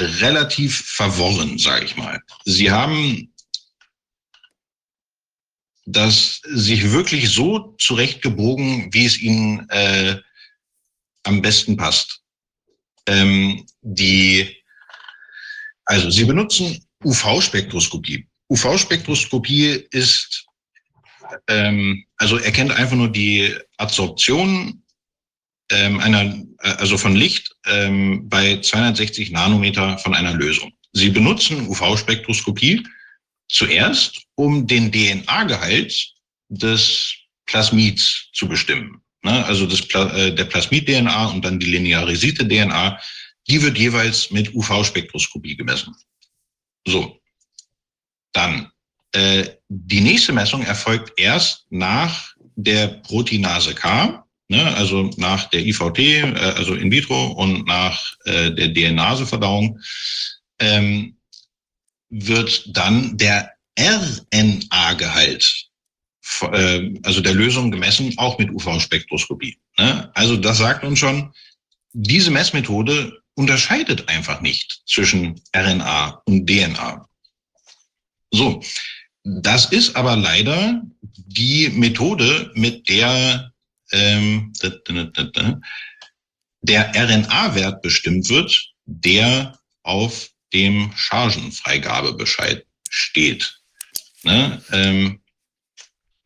relativ 0.00 0.80
verworren, 0.86 1.58
sage 1.58 1.84
ich 1.84 1.96
mal. 1.96 2.20
Sie 2.44 2.70
haben 2.70 3.32
das 5.86 6.40
sich 6.44 6.92
wirklich 6.92 7.30
so 7.30 7.74
zurechtgebogen, 7.78 8.92
wie 8.92 9.06
es 9.06 9.18
ihnen 9.20 9.68
äh, 9.70 10.16
am 11.22 11.40
besten 11.40 11.76
passt. 11.76 12.20
Ähm, 13.06 13.64
die, 13.80 14.54
also 15.86 16.10
sie 16.10 16.24
benutzen 16.24 16.86
UV-Spektroskopie. 17.04 18.28
UV-Spektroskopie 18.50 19.86
ist, 19.90 20.44
ähm, 21.48 22.04
also 22.18 22.36
erkennt 22.36 22.72
einfach 22.72 22.96
nur 22.96 23.10
die 23.10 23.54
Adsorption 23.78 24.82
ähm, 25.70 26.00
einer, 26.00 26.34
äh, 26.60 26.70
also 26.78 26.98
von 26.98 27.14
Licht 27.14 27.54
ähm, 27.66 28.28
bei 28.28 28.60
260 28.60 29.30
Nanometer 29.30 29.98
von 29.98 30.14
einer 30.14 30.34
Lösung. 30.34 30.72
Sie 30.92 31.10
benutzen 31.10 31.68
UV-Spektroskopie 31.68 32.84
zuerst, 33.48 34.22
um 34.34 34.66
den 34.66 34.90
DNA-Gehalt 34.90 36.12
des 36.48 37.14
Plasmids 37.46 38.28
zu 38.32 38.48
bestimmen. 38.48 39.00
Ne? 39.22 39.44
Also 39.44 39.66
das, 39.66 39.80
äh, 40.14 40.32
der 40.32 40.44
Plasmid-DNA 40.44 41.26
und 41.26 41.44
dann 41.44 41.58
die 41.58 41.66
linearisierte 41.66 42.46
DNA, 42.46 42.98
die 43.48 43.62
wird 43.62 43.78
jeweils 43.78 44.30
mit 44.30 44.54
UV-Spektroskopie 44.54 45.56
gemessen. 45.56 45.94
So, 46.86 47.20
dann 48.32 48.70
äh, 49.12 49.48
die 49.68 50.00
nächste 50.00 50.32
Messung 50.32 50.62
erfolgt 50.62 51.18
erst 51.18 51.66
nach 51.70 52.34
der 52.56 52.88
Proteinase 52.88 53.74
K, 53.74 54.24
ne? 54.48 54.76
also 54.76 55.10
nach 55.16 55.44
der 55.50 55.64
IVT, 55.64 55.98
äh, 55.98 56.54
also 56.56 56.74
in 56.74 56.90
vitro 56.90 57.32
und 57.32 57.66
nach 57.66 58.14
äh, 58.24 58.50
der 58.50 58.72
DNA-Verdauung. 58.72 59.80
Ähm, 60.58 61.14
wird 62.10 62.76
dann 62.76 63.16
der 63.16 63.52
RNA-Gehalt, 63.78 65.68
äh, 66.52 66.94
also 67.02 67.20
der 67.20 67.34
Lösung 67.34 67.70
gemessen, 67.70 68.14
auch 68.16 68.38
mit 68.38 68.50
UV-Spektroskopie. 68.50 69.58
Ne? 69.78 70.10
Also 70.14 70.36
das 70.36 70.58
sagt 70.58 70.84
uns 70.84 70.98
schon, 70.98 71.32
diese 71.92 72.30
Messmethode 72.30 73.20
unterscheidet 73.34 74.08
einfach 74.08 74.40
nicht 74.40 74.82
zwischen 74.86 75.40
RNA 75.54 76.22
und 76.26 76.46
DNA. 76.46 77.08
So, 78.30 78.62
das 79.24 79.66
ist 79.66 79.96
aber 79.96 80.16
leider 80.16 80.82
die 81.12 81.68
Methode, 81.70 82.50
mit 82.54 82.88
der 82.88 83.52
ähm, 83.92 84.52
der 86.60 86.92
RNA-Wert 86.94 87.82
bestimmt 87.82 88.28
wird, 88.28 88.72
der 88.84 89.58
auf 89.82 90.30
dem 90.52 90.92
Chargenfreigabebescheid 90.94 92.66
steht. 92.88 93.60
Ne? 94.22 94.62
Ähm, 94.72 95.20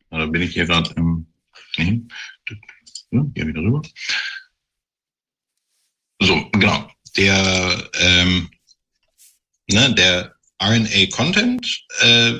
da 0.09 0.25
bin 0.25 0.41
ich 0.41 0.53
hier 0.53 0.65
gerade 0.65 0.93
im. 0.95 1.27
Nee, 1.77 2.01
hier 3.35 3.47
wieder 3.47 3.61
rüber. 3.61 3.81
So, 6.19 6.49
genau. 6.51 6.89
Der, 7.17 7.89
ähm, 7.99 8.49
ne, 9.67 9.93
der 9.93 10.35
RNA-Content 10.61 11.85
äh, 11.99 12.33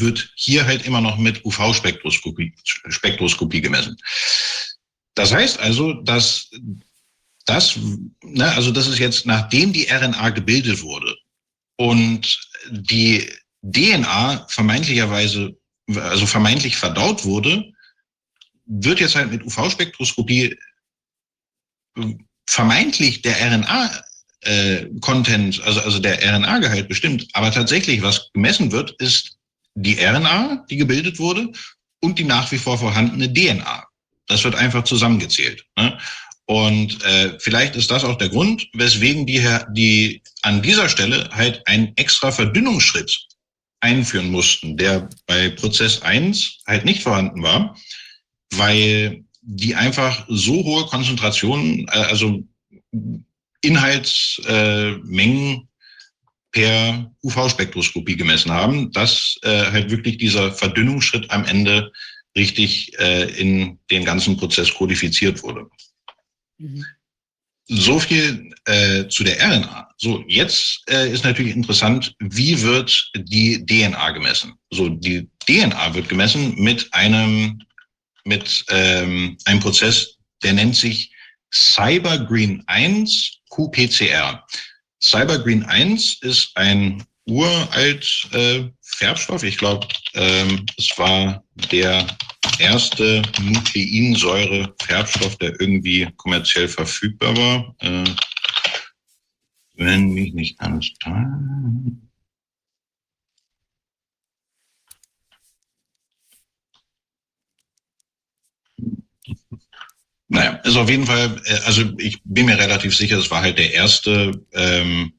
wird 0.00 0.30
hier 0.36 0.66
halt 0.66 0.86
immer 0.86 1.00
noch 1.00 1.16
mit 1.18 1.44
UV-Spektroskopie 1.44 2.54
Spektroskopie 2.64 3.60
gemessen. 3.60 3.96
Das 5.14 5.32
heißt 5.32 5.58
also, 5.58 5.94
dass 5.94 6.50
das, 7.46 7.78
ne, 8.22 8.52
also 8.52 8.70
das 8.70 8.86
ist 8.86 8.98
jetzt, 8.98 9.26
nachdem 9.26 9.72
die 9.72 9.88
RNA 9.90 10.30
gebildet 10.30 10.82
wurde 10.82 11.16
und 11.76 12.38
die 12.70 13.28
DNA 13.62 14.46
vermeintlicherweise, 14.48 15.56
also 15.96 16.26
vermeintlich 16.26 16.76
verdaut 16.76 17.24
wurde, 17.24 17.72
wird 18.66 19.00
jetzt 19.00 19.16
halt 19.16 19.30
mit 19.30 19.42
UV-Spektroskopie 19.42 20.58
vermeintlich 22.46 23.22
der 23.22 23.34
RNA-Content, 24.44 25.62
also, 25.62 25.80
also 25.80 25.98
der 25.98 26.22
RNA-Gehalt 26.22 26.86
bestimmt. 26.88 27.26
Aber 27.32 27.50
tatsächlich, 27.50 28.02
was 28.02 28.30
gemessen 28.34 28.70
wird, 28.72 28.90
ist 29.00 29.37
die 29.82 29.98
RNA, 29.98 30.66
die 30.70 30.76
gebildet 30.76 31.18
wurde, 31.18 31.52
und 32.00 32.18
die 32.18 32.24
nach 32.24 32.50
wie 32.52 32.58
vor 32.58 32.78
vorhandene 32.78 33.32
DNA. 33.32 33.84
Das 34.26 34.44
wird 34.44 34.54
einfach 34.54 34.84
zusammengezählt. 34.84 35.64
Ne? 35.76 35.98
Und 36.46 37.02
äh, 37.04 37.38
vielleicht 37.40 37.76
ist 37.76 37.90
das 37.90 38.04
auch 38.04 38.16
der 38.16 38.30
Grund, 38.30 38.68
weswegen 38.72 39.26
die, 39.26 39.46
die 39.72 40.22
an 40.42 40.62
dieser 40.62 40.88
Stelle 40.88 41.28
halt 41.32 41.66
einen 41.66 41.92
extra 41.96 42.30
Verdünnungsschritt 42.30 43.26
einführen 43.80 44.30
mussten, 44.30 44.76
der 44.76 45.08
bei 45.26 45.50
Prozess 45.50 46.02
1 46.02 46.60
halt 46.66 46.84
nicht 46.84 47.02
vorhanden 47.02 47.42
war, 47.42 47.76
weil 48.54 49.24
die 49.42 49.74
einfach 49.74 50.24
so 50.28 50.64
hohe 50.64 50.86
Konzentrationen, 50.86 51.86
äh, 51.88 51.90
also 51.90 52.42
Inhaltsmengen 53.60 55.54
äh, 55.54 55.67
per 56.52 57.10
UV-Spektroskopie 57.22 58.16
gemessen 58.16 58.52
haben, 58.52 58.90
dass 58.92 59.38
äh, 59.42 59.70
halt 59.70 59.90
wirklich 59.90 60.18
dieser 60.18 60.52
Verdünnungsschritt 60.52 61.30
am 61.30 61.44
Ende 61.44 61.92
richtig 62.36 62.98
äh, 62.98 63.30
in 63.38 63.78
den 63.90 64.04
ganzen 64.04 64.36
Prozess 64.36 64.72
kodifiziert 64.72 65.42
wurde. 65.42 65.68
Mhm. 66.58 66.84
So 67.66 67.98
viel 67.98 68.54
äh, 68.64 69.08
zu 69.08 69.24
der 69.24 69.38
RNA. 69.40 69.88
So, 69.98 70.24
jetzt 70.26 70.84
äh, 70.88 71.12
ist 71.12 71.24
natürlich 71.24 71.54
interessant, 71.54 72.14
wie 72.18 72.62
wird 72.62 73.10
die 73.14 73.66
DNA 73.66 74.12
gemessen? 74.12 74.54
So, 74.70 74.88
die 74.88 75.28
DNA 75.46 75.94
wird 75.94 76.08
gemessen 76.08 76.54
mit 76.54 76.88
einem, 76.94 77.60
mit 78.24 78.64
ähm, 78.70 79.36
einem 79.44 79.60
Prozess, 79.60 80.16
der 80.42 80.54
nennt 80.54 80.76
sich 80.76 81.12
Cybergreen 81.52 82.62
1 82.66 83.40
QPCR. 83.50 84.46
Cybergreen 85.02 85.64
1 85.64 86.22
ist 86.22 86.56
ein 86.56 87.04
uralt 87.26 88.28
äh, 88.32 88.64
Färbstoff. 88.82 89.42
Ich 89.42 89.58
glaube, 89.58 89.86
ähm, 90.14 90.66
es 90.76 90.96
war 90.98 91.44
der 91.70 92.06
erste 92.58 93.22
Nukleinsäure-Färbstoff, 93.40 95.36
der 95.36 95.60
irgendwie 95.60 96.08
kommerziell 96.16 96.68
verfügbar 96.68 97.36
war. 97.36 97.76
Äh, 97.80 98.04
wenn 99.74 100.10
mich 100.10 100.34
nicht 100.34 100.60
alles 100.60 100.92
täuscht. 100.98 102.08
Naja, 110.28 110.60
ist 110.64 110.76
auf 110.76 110.90
jeden 110.90 111.06
Fall, 111.06 111.40
äh, 111.44 111.58
also 111.64 111.92
ich 111.98 112.20
bin 112.24 112.46
mir 112.46 112.58
relativ 112.58 112.96
sicher, 112.96 113.18
es 113.18 113.30
war 113.30 113.42
halt 113.42 113.58
der 113.58 113.72
erste 113.72 114.32
ähm, 114.52 115.12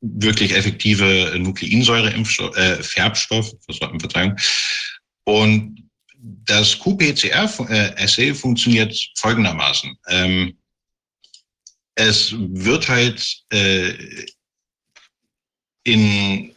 wirklich 0.00 0.54
effektive 0.54 1.34
Nukleinsäure-Färbstoff, 1.38 3.52
äh, 3.68 3.98
Verzeihung. 3.98 4.36
Und 5.24 5.82
das 6.20 6.78
QPCR-Assay 6.78 8.34
funktioniert 8.34 8.96
folgendermaßen. 9.16 9.96
Ähm, 10.08 10.56
es 11.96 12.32
wird 12.36 12.88
halt 12.88 13.42
äh, 13.50 13.92
in, 15.82 16.54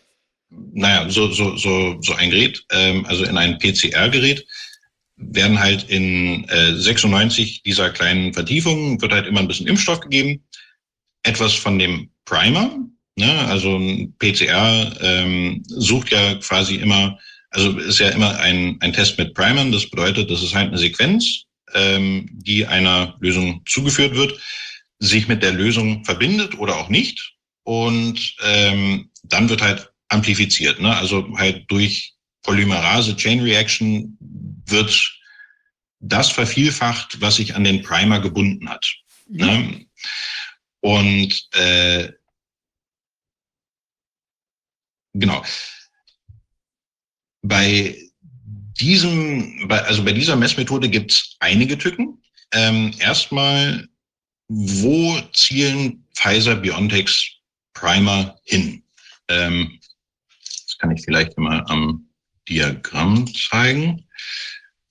naja, 0.49 1.09
so, 1.09 1.31
so, 1.31 1.57
so, 1.57 1.99
so 2.01 2.13
ein 2.13 2.29
Gerät, 2.29 2.63
ähm, 2.71 3.05
also 3.05 3.23
in 3.23 3.37
ein 3.37 3.57
PCR-Gerät, 3.57 4.45
werden 5.21 5.59
halt 5.59 5.83
in 5.89 6.47
äh, 6.49 6.73
96 6.73 7.63
dieser 7.63 7.89
kleinen 7.89 8.33
Vertiefungen, 8.33 9.01
wird 9.01 9.13
halt 9.13 9.27
immer 9.27 9.39
ein 9.39 9.47
bisschen 9.47 9.67
Impfstoff 9.67 9.99
gegeben, 9.99 10.43
etwas 11.23 11.53
von 11.53 11.77
dem 11.77 12.09
Primer, 12.25 12.77
ne? 13.15 13.39
also 13.47 13.77
ein 13.77 14.15
PCR 14.17 14.95
ähm, 15.01 15.63
sucht 15.67 16.11
ja 16.11 16.35
quasi 16.35 16.75
immer, 16.75 17.19
also 17.49 17.77
ist 17.79 17.99
ja 17.99 18.09
immer 18.09 18.39
ein, 18.39 18.77
ein 18.81 18.93
Test 18.93 19.17
mit 19.17 19.33
Primern, 19.33 19.71
das 19.71 19.89
bedeutet, 19.89 20.29
das 20.31 20.41
ist 20.41 20.55
halt 20.55 20.69
eine 20.69 20.77
Sequenz, 20.77 21.43
ähm, 21.73 22.27
die 22.31 22.65
einer 22.65 23.15
Lösung 23.19 23.61
zugeführt 23.67 24.15
wird, 24.15 24.39
sich 24.99 25.27
mit 25.27 25.43
der 25.43 25.53
Lösung 25.53 26.03
verbindet 26.05 26.57
oder 26.57 26.77
auch 26.77 26.89
nicht 26.89 27.33
und 27.63 28.35
ähm, 28.43 29.09
dann 29.23 29.49
wird 29.49 29.61
halt 29.61 29.89
amplifiziert, 30.09 30.79
ne? 30.81 30.95
also 30.95 31.27
halt 31.37 31.65
durch 31.69 32.13
Polymerase 32.43 33.15
Chain 33.15 33.41
Reaction 33.41 34.17
wird 34.65 35.19
das 35.99 36.29
vervielfacht, 36.29 37.21
was 37.21 37.35
sich 37.35 37.55
an 37.55 37.63
den 37.63 37.81
Primer 37.83 38.19
gebunden 38.19 38.69
hat. 38.69 38.93
Mhm. 39.27 39.37
Ne? 39.37 39.85
Und 40.81 41.47
äh, 41.53 42.11
genau. 45.13 45.43
Bei 47.43 47.97
diesem, 48.79 49.67
bei, 49.67 49.81
also 49.83 50.03
bei 50.03 50.11
dieser 50.11 50.35
Messmethode 50.35 50.89
gibt 50.89 51.11
es 51.11 51.35
einige 51.39 51.77
Tücken. 51.77 52.21
Ähm, 52.51 52.93
erstmal, 52.99 53.87
wo 54.47 55.19
zielen 55.33 56.05
Pfizer 56.13 56.55
BioNTechs 56.55 57.31
Primer 57.73 58.37
hin? 58.43 58.83
Ähm, 59.27 59.79
das 60.43 60.77
kann 60.77 60.91
ich 60.91 61.03
vielleicht 61.03 61.37
mal 61.37 61.63
am 61.67 62.09
Diagramm 62.49 63.31
zeigen. 63.33 64.07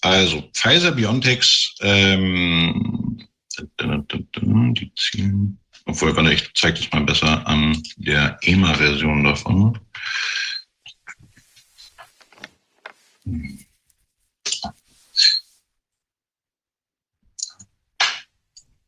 Also 0.03 0.43
Pfizer 0.55 0.93
BioNTechs, 0.93 1.75
ähm, 1.81 3.29
die 3.59 4.93
zielen, 4.95 5.59
obwohl, 5.85 6.17
warte, 6.17 6.33
ich 6.33 6.51
zeige 6.55 6.81
das 6.81 6.91
mal 6.93 7.03
besser 7.05 7.47
an 7.47 7.83
der 7.97 8.39
EMA-Version 8.43 9.25
davon. 9.25 9.79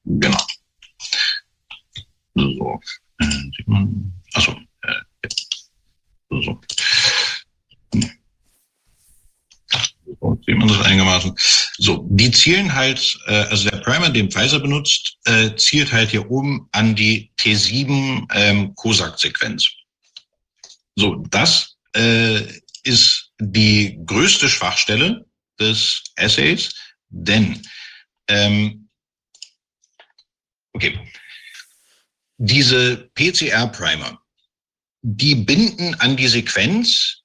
Genau. 0.04 0.46
So, 2.34 2.80
äh, 3.18 3.24
sieht 3.26 3.68
man, 3.68 4.12
achso, 4.32 4.52
äh, 4.82 5.28
so. 6.30 6.58
So, 10.22 10.38
sieht 10.46 10.56
man 10.56 10.68
das 10.68 10.80
einigermaßen? 10.82 11.34
So, 11.78 12.06
die 12.08 12.30
zielen 12.30 12.72
halt, 12.72 13.18
äh, 13.26 13.42
also 13.50 13.68
der 13.68 13.78
Primer, 13.78 14.08
den 14.08 14.30
Pfizer 14.30 14.60
benutzt, 14.60 15.18
äh, 15.24 15.56
zielt 15.56 15.92
halt 15.92 16.10
hier 16.10 16.30
oben 16.30 16.68
an 16.70 16.94
die 16.94 17.32
T7 17.40 18.28
ähm, 18.32 18.72
COSAC-Sequenz. 18.76 19.68
So, 20.94 21.16
das 21.30 21.76
äh, 21.96 22.40
ist 22.84 23.32
die 23.40 23.98
größte 24.06 24.48
Schwachstelle 24.48 25.26
des 25.58 26.04
Essays, 26.14 26.72
denn 27.08 27.60
ähm, 28.28 28.88
okay, 30.72 31.00
diese 32.38 33.10
PCR-Primer, 33.16 34.20
die 35.02 35.34
binden 35.34 35.96
an 35.96 36.16
die 36.16 36.28
Sequenz, 36.28 37.21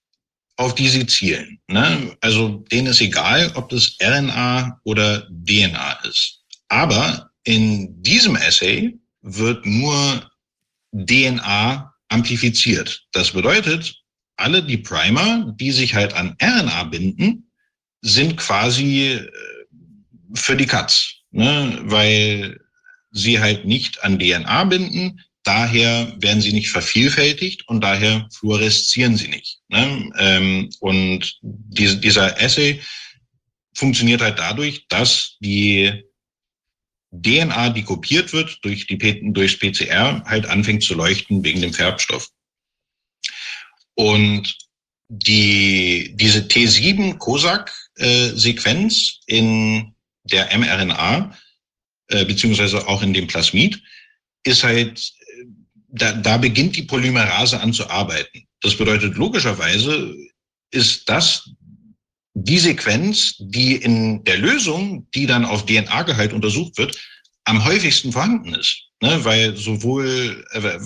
auf 0.58 0.76
die 0.76 0.90
sie 0.90 1.06
zielen. 1.06 1.60
Ne? 1.68 2.16
Also 2.22 2.66
denen 2.72 2.88
ist 2.88 3.02
egal, 3.02 3.52
ob 3.56 3.70
das 3.70 3.96
RNA 4.02 4.80
oder 4.84 5.28
DNA 5.30 6.00
ist. 6.04 6.44
Aber 6.68 7.30
in 7.44 8.02
diesem 8.02 8.36
Essay 8.36 9.00
wird 9.22 9.66
nur 9.66 10.30
DNA 10.92 11.94
amplifiziert. 12.10 13.06
Das 13.12 13.32
bedeutet, 13.32 13.96
alle 14.38 14.64
die 14.64 14.78
Primer, 14.78 15.54
die 15.60 15.72
sich 15.72 15.94
halt 15.94 16.14
an 16.14 16.36
RNA 16.42 16.84
binden, 16.86 17.52
sind 18.02 18.38
quasi 18.38 19.14
äh, 19.14 19.32
für 20.34 20.56
die 20.56 20.66
Katz, 20.66 21.14
ne? 21.32 21.80
weil 21.84 22.60
sie 23.12 23.40
halt 23.40 23.66
nicht 23.66 24.04
an 24.04 24.20
DNA 24.20 24.64
binden, 24.66 25.22
daher 25.48 26.14
werden 26.18 26.42
sie 26.42 26.54
nicht 26.54 26.70
vervielfältigt 26.70 27.68
und 27.68 27.82
daher 27.82 28.28
fluoreszieren 28.32 29.16
sie 29.16 29.30
nicht. 29.30 29.60
Ne? 29.70 30.12
Ähm, 30.18 30.70
und 30.80 31.38
diese, 31.42 31.98
dieser 31.98 32.40
Assay 32.42 32.82
funktioniert 33.74 34.22
halt 34.22 34.40
dadurch, 34.40 34.88
dass 34.90 35.38
die 35.40 36.04
DNA, 37.12 37.70
die 37.70 37.84
kopiert 37.84 38.34
wird 38.34 38.58
durch 38.64 38.88
die 38.88 38.98
durchs 39.32 39.58
PCR, 39.58 40.22
halt 40.26 40.48
anfängt 40.48 40.84
zu 40.84 40.96
leuchten 40.96 41.42
wegen 41.44 41.62
dem 41.62 41.74
Färbstoff. 41.74 42.30
Und 43.96 44.58
die, 45.08 46.12
diese 46.16 46.42
T7-COSAC-Sequenz 46.42 49.22
äh, 49.28 49.38
in 49.38 49.96
der 50.24 50.50
mRNA, 50.58 51.34
äh, 52.10 52.26
beziehungsweise 52.26 52.86
auch 52.88 53.02
in 53.02 53.14
dem 53.14 53.28
Plasmid, 53.28 53.82
ist 54.44 54.64
halt, 54.64 55.14
da, 55.88 56.12
da 56.14 56.38
beginnt 56.38 56.76
die 56.76 56.84
Polymerase 56.84 57.60
an 57.60 57.74
zu 57.74 57.90
arbeiten. 57.90 58.48
Das 58.62 58.78
bedeutet, 58.78 59.16
logischerweise 59.16 60.16
ist 60.72 61.08
das 61.10 61.50
die 62.34 62.60
Sequenz, 62.60 63.36
die 63.40 63.76
in 63.76 64.24
der 64.24 64.38
Lösung, 64.38 65.08
die 65.16 65.26
dann 65.26 65.46
auf 65.46 65.66
DNA-Gehalt 65.66 66.34
untersucht 66.34 66.78
wird, 66.78 66.98
am 67.46 67.64
häufigsten 67.66 68.12
vorhanden 68.12 68.54
ist. 68.54 68.84
Ne? 69.02 69.24
Weil 69.24 69.56
sowohl 69.56 70.46
äh, 70.52 70.80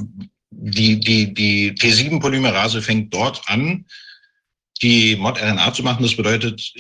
die, 0.52 1.00
die, 1.00 1.34
die 1.34 1.72
T7-Polymerase 1.74 2.82
fängt 2.82 3.14
dort 3.14 3.42
an, 3.48 3.86
die 4.82 5.16
Mod-RNA 5.16 5.74
zu 5.74 5.84
machen. 5.84 6.04
Das 6.04 6.16
bedeutet, 6.16 6.74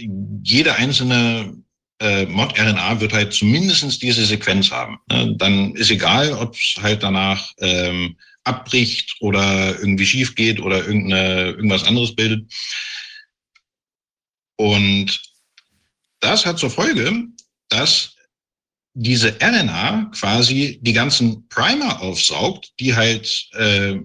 jede 0.43 0.75
einzelne 0.75 1.53
äh, 2.01 2.25
Mod-RNA 2.25 2.99
wird 2.99 3.13
halt 3.13 3.31
zumindestens 3.31 3.99
diese 3.99 4.25
Sequenz 4.25 4.71
haben. 4.71 4.99
Ne? 5.09 5.35
Dann 5.37 5.75
ist 5.75 5.91
egal, 5.91 6.33
ob 6.33 6.55
es 6.55 6.75
halt 6.81 7.03
danach 7.03 7.53
ähm, 7.59 8.17
abbricht 8.43 9.15
oder 9.19 9.77
irgendwie 9.79 10.07
schief 10.07 10.33
geht 10.33 10.59
oder 10.59 10.83
irgendeine, 10.85 11.51
irgendwas 11.51 11.83
anderes 11.83 12.15
bildet. 12.15 12.51
Und 14.57 15.21
das 16.19 16.45
hat 16.45 16.57
zur 16.57 16.71
Folge, 16.71 17.27
dass 17.69 18.15
diese 18.93 19.37
RNA 19.39 20.11
quasi 20.15 20.79
die 20.81 20.93
ganzen 20.93 21.47
Primer 21.49 22.01
aufsaugt, 22.01 22.73
die 22.79 22.95
halt 22.95 23.47
äh, 23.53 23.99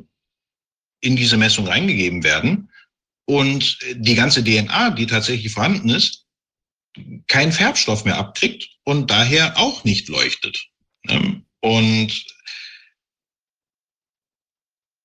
in 1.00 1.16
diese 1.16 1.38
Messung 1.38 1.66
reingegeben 1.66 2.22
werden 2.22 2.70
und 3.24 3.78
die 3.94 4.14
ganze 4.14 4.44
DNA, 4.44 4.90
die 4.90 5.06
tatsächlich 5.06 5.52
vorhanden 5.52 5.88
ist, 5.88 6.25
keinen 7.28 7.52
Färbstoff 7.52 8.04
mehr 8.04 8.18
abkriegt 8.18 8.68
und 8.84 9.10
daher 9.10 9.58
auch 9.58 9.84
nicht 9.84 10.08
leuchtet. 10.08 10.66
Ne? 11.04 11.42
Und 11.60 12.24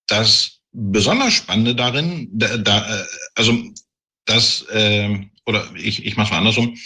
das 0.08 0.60
besonders 0.72 1.34
Spannende 1.34 1.76
darin, 1.76 2.30
da, 2.34 2.58
da, 2.58 3.02
äh, 3.02 3.06
also 3.36 3.58
das, 4.26 4.66
äh, 4.70 5.20
oder 5.46 5.70
ich, 5.76 6.06
ich 6.06 6.16
mache 6.16 6.28
es 6.28 6.32
mal 6.32 6.38
andersrum, 6.38 6.78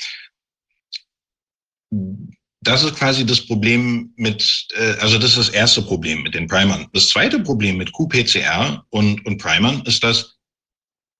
das 2.62 2.84
ist 2.84 2.96
quasi 2.96 3.26
das 3.26 3.46
Problem 3.46 4.12
mit, 4.16 4.68
äh, 4.76 4.96
also 5.00 5.20
das 5.20 5.32
ist 5.32 5.38
das 5.38 5.50
erste 5.50 5.82
Problem 5.84 6.24
mit 6.24 6.34
den 6.34 6.48
Primern. 6.48 6.88
Das 6.94 7.10
zweite 7.10 7.40
Problem 7.40 7.78
mit 7.78 7.92
qPCR 7.94 8.84
und, 8.90 9.24
und 9.26 9.38
Primern 9.38 9.84
ist, 9.86 10.04
dass 10.04 10.35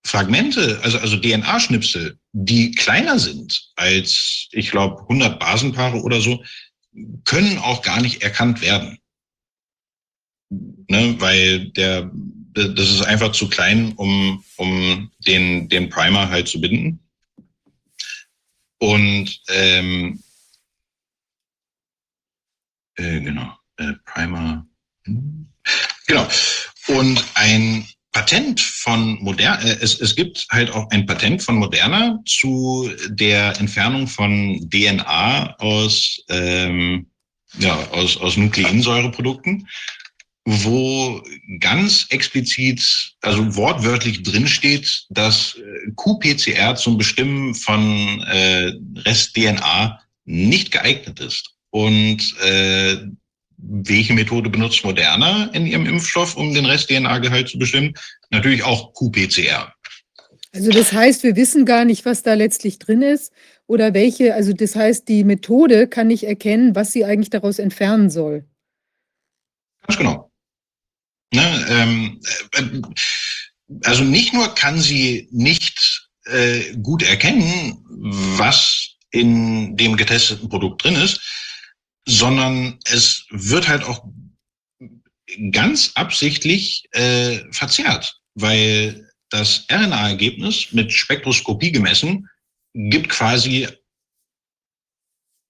Fragmente, 0.06 0.80
also, 0.82 0.98
also 0.98 1.16
DNA-Schnipsel, 1.16 2.18
die 2.32 2.70
kleiner 2.72 3.18
sind 3.18 3.72
als, 3.74 4.48
ich 4.52 4.70
glaube, 4.70 5.02
100 5.02 5.40
Basenpaare 5.40 6.00
oder 6.00 6.20
so, 6.20 6.44
können 7.24 7.58
auch 7.58 7.82
gar 7.82 8.00
nicht 8.00 8.22
erkannt 8.22 8.60
werden. 8.60 8.98
Ne, 10.48 11.16
weil 11.18 11.70
der, 11.70 12.10
das 12.54 12.88
ist 12.88 13.02
einfach 13.02 13.32
zu 13.32 13.48
klein, 13.48 13.94
um, 13.96 14.44
um 14.56 15.10
den, 15.18 15.68
den 15.68 15.88
Primer 15.90 16.30
halt 16.30 16.46
zu 16.46 16.60
binden. 16.60 17.00
Und 18.78 19.40
ähm, 19.48 20.22
äh, 22.94 23.20
genau, 23.20 23.52
äh, 23.78 23.94
Primer. 24.04 24.66
Genau. 26.06 26.28
Und 26.86 27.24
ein 27.34 27.88
Patent 28.16 28.62
von 28.62 29.22
Moderna, 29.22 29.60
äh, 29.60 29.76
es, 29.82 30.00
es 30.00 30.16
gibt 30.16 30.46
halt 30.50 30.70
auch 30.70 30.88
ein 30.90 31.04
Patent 31.04 31.42
von 31.42 31.56
Moderna 31.56 32.18
zu 32.24 32.90
der 33.10 33.60
Entfernung 33.60 34.06
von 34.06 34.70
DNA 34.70 35.54
aus 35.58 36.18
ähm, 36.30 37.10
ja, 37.58 37.76
aus, 37.90 38.16
aus 38.16 38.38
Nukleinsäureprodukten, 38.38 39.68
wo 40.46 41.22
ganz 41.60 42.06
explizit, 42.08 43.14
also 43.20 43.54
wortwörtlich 43.54 44.22
drinsteht, 44.22 45.04
dass 45.10 45.56
äh, 45.56 45.90
qPCR 45.96 46.74
zum 46.74 46.96
Bestimmen 46.96 47.54
von 47.54 48.22
äh, 48.22 48.72
Rest-DNA 48.96 50.00
nicht 50.24 50.70
geeignet 50.70 51.20
ist. 51.20 51.50
Und 51.68 52.34
äh, 52.40 52.96
welche 53.68 54.14
Methode 54.14 54.50
benutzt 54.50 54.84
Moderna 54.84 55.50
in 55.52 55.66
ihrem 55.66 55.86
Impfstoff, 55.86 56.36
um 56.36 56.54
den 56.54 56.66
Rest-DNA-Gehalt 56.66 57.48
zu 57.48 57.58
bestimmen? 57.58 57.94
Natürlich 58.30 58.62
auch 58.62 58.92
qPCR. 58.94 59.72
Also 60.52 60.70
das 60.70 60.92
heißt, 60.92 61.22
wir 61.22 61.36
wissen 61.36 61.66
gar 61.66 61.84
nicht, 61.84 62.04
was 62.04 62.22
da 62.22 62.34
letztlich 62.34 62.78
drin 62.78 63.02
ist 63.02 63.32
oder 63.66 63.92
welche, 63.92 64.34
also 64.34 64.52
das 64.52 64.74
heißt, 64.74 65.08
die 65.08 65.24
Methode 65.24 65.86
kann 65.86 66.06
nicht 66.06 66.24
erkennen, 66.24 66.74
was 66.74 66.92
sie 66.92 67.04
eigentlich 67.04 67.30
daraus 67.30 67.58
entfernen 67.58 68.08
soll. 68.08 68.44
Ganz 69.86 69.98
genau. 69.98 70.30
Ne, 71.34 71.66
ähm, 71.68 72.20
äh, 72.52 72.80
also 73.84 74.04
nicht 74.04 74.32
nur 74.32 74.54
kann 74.54 74.78
sie 74.78 75.28
nicht 75.30 76.08
äh, 76.24 76.76
gut 76.76 77.02
erkennen, 77.02 77.84
was 78.38 78.96
in 79.10 79.76
dem 79.76 79.96
getesteten 79.96 80.48
Produkt 80.48 80.84
drin 80.84 80.96
ist, 80.96 81.20
sondern 82.06 82.78
es 82.84 83.26
wird 83.30 83.68
halt 83.68 83.84
auch 83.84 84.06
ganz 85.50 85.92
absichtlich 85.94 86.84
äh, 86.92 87.40
verzerrt, 87.52 88.20
weil 88.34 89.10
das 89.30 89.66
RNA-Ergebnis 89.70 90.72
mit 90.72 90.92
Spektroskopie 90.92 91.72
gemessen 91.72 92.28
gibt 92.74 93.08
quasi, 93.08 93.66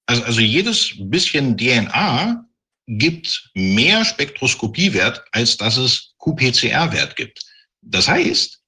also, 0.06 0.22
also 0.22 0.40
jedes 0.40 0.94
bisschen 0.98 1.56
DNA 1.56 2.46
gibt 2.86 3.50
mehr 3.54 4.04
Spektroskopiewert, 4.04 5.24
als 5.32 5.56
dass 5.56 5.76
es 5.76 6.14
qPCR-Wert 6.18 7.16
gibt. 7.16 7.44
Das 7.82 8.08
heißt, 8.08 8.62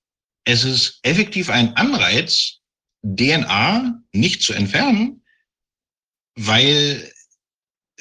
es 0.45 0.65
ist 0.65 0.99
effektiv 1.03 1.51
ein 1.51 1.77
Anreiz, 1.77 2.59
DNA 3.03 4.03
nicht 4.13 4.43
zu 4.43 4.53
entfernen, 4.55 5.23
weil, 6.35 7.13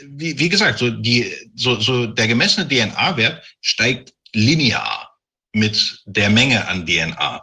wie, 0.05 0.37
wie 0.39 0.49
gesagt, 0.49 0.79
so, 0.79 0.89
die, 0.89 1.31
so, 1.55 1.79
so 1.79 2.07
der 2.07 2.27
gemessene 2.27 2.67
DNA-Wert 2.67 3.43
steigt 3.61 4.13
linear 4.33 5.17
mit 5.53 6.01
der 6.05 6.29
Menge 6.29 6.67
an 6.67 6.85
DNA. 6.85 7.41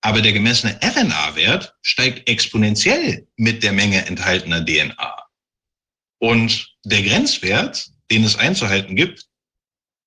Aber 0.00 0.20
der 0.20 0.32
gemessene 0.32 0.78
RNA-Wert 0.82 1.74
steigt 1.82 2.28
exponentiell 2.28 3.26
mit 3.36 3.62
der 3.62 3.72
Menge 3.72 4.04
enthaltener 4.06 4.64
DNA. 4.64 5.16
Und 6.18 6.74
der 6.84 7.02
Grenzwert, 7.02 7.88
den 8.10 8.24
es 8.24 8.36
einzuhalten 8.36 8.96
gibt, 8.96 9.26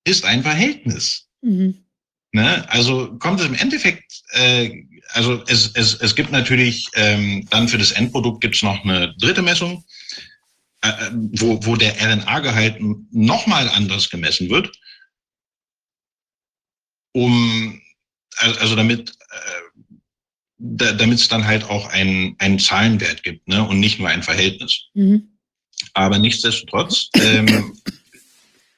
ist 0.04 0.24
ein 0.24 0.42
Verhältnis. 0.42 1.28
Mhm. 1.40 1.86
Ne? 2.32 2.68
Also 2.68 3.16
kommt 3.18 3.40
es 3.40 3.46
im 3.46 3.54
Endeffekt, 3.54 4.22
äh, 4.32 4.70
also 5.10 5.42
es, 5.46 5.70
es, 5.74 5.94
es 5.94 6.14
gibt 6.14 6.30
natürlich 6.30 6.88
ähm, 6.94 7.46
dann 7.50 7.68
für 7.68 7.78
das 7.78 7.92
Endprodukt 7.92 8.42
gibt 8.42 8.56
es 8.56 8.62
noch 8.62 8.84
eine 8.84 9.14
dritte 9.18 9.42
Messung, 9.42 9.84
äh, 10.88 11.06
äh 11.06 11.10
wo, 11.12 11.64
wo 11.64 11.76
der 11.76 11.96
RNA-Gehalt 12.00 12.78
nochmal 13.10 13.68
anders 13.68 14.10
gemessen 14.10 14.50
wird, 14.50 14.70
um 17.12 17.80
also 18.36 18.76
damit 18.76 19.10
äh, 19.10 19.80
da, 20.58 20.92
damit 20.92 21.18
es 21.18 21.28
dann 21.28 21.46
halt 21.46 21.64
auch 21.64 21.88
einen, 21.88 22.36
einen 22.38 22.58
Zahlenwert 22.58 23.22
gibt 23.22 23.46
ne? 23.48 23.66
und 23.66 23.80
nicht 23.80 23.98
nur 23.98 24.08
ein 24.08 24.22
Verhältnis. 24.22 24.86
Mhm. 24.94 25.38
Aber 25.94 26.18
nichtsdestotrotz, 26.18 27.10
ähm, 27.14 27.76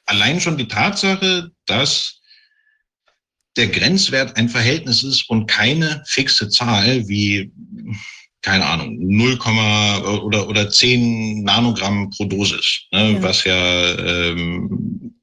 allein 0.05 0.41
schon 0.41 0.57
die 0.57 0.67
Tatsache, 0.67 1.51
dass 1.65 2.19
der 3.55 3.67
Grenzwert 3.67 4.35
ein 4.37 4.49
Verhältnis 4.49 5.03
ist 5.03 5.29
und 5.29 5.47
keine 5.47 6.03
fixe 6.05 6.49
Zahl 6.49 7.07
wie, 7.07 7.51
keine 8.41 8.65
Ahnung, 8.65 8.95
0, 8.99 9.37
oder, 10.23 10.47
oder 10.47 10.69
10 10.69 11.43
Nanogramm 11.43 12.09
pro 12.09 12.25
Dosis, 12.25 12.85
ne, 12.91 13.13
ja. 13.13 13.23
was 13.23 13.43
ja 13.43 13.97
ähm, 13.97 15.13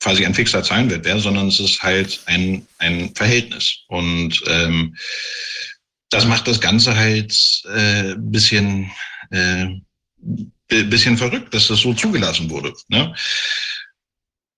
quasi 0.00 0.24
ein 0.24 0.34
fixer 0.34 0.62
Zahlenwert 0.62 1.04
wäre, 1.04 1.20
sondern 1.20 1.48
es 1.48 1.60
ist 1.60 1.82
halt 1.82 2.20
ein, 2.26 2.66
ein 2.78 3.14
Verhältnis. 3.14 3.84
Und 3.88 4.42
ähm, 4.46 4.96
das 6.08 6.24
macht 6.26 6.48
das 6.48 6.60
Ganze 6.60 6.96
halt 6.96 7.62
äh, 7.72 8.14
bisschen, 8.16 8.90
äh, 9.30 9.66
bisschen 10.68 11.16
verrückt, 11.16 11.54
dass 11.54 11.68
das 11.68 11.80
so 11.80 11.94
zugelassen 11.94 12.50
wurde. 12.50 12.72
Ne? 12.88 13.14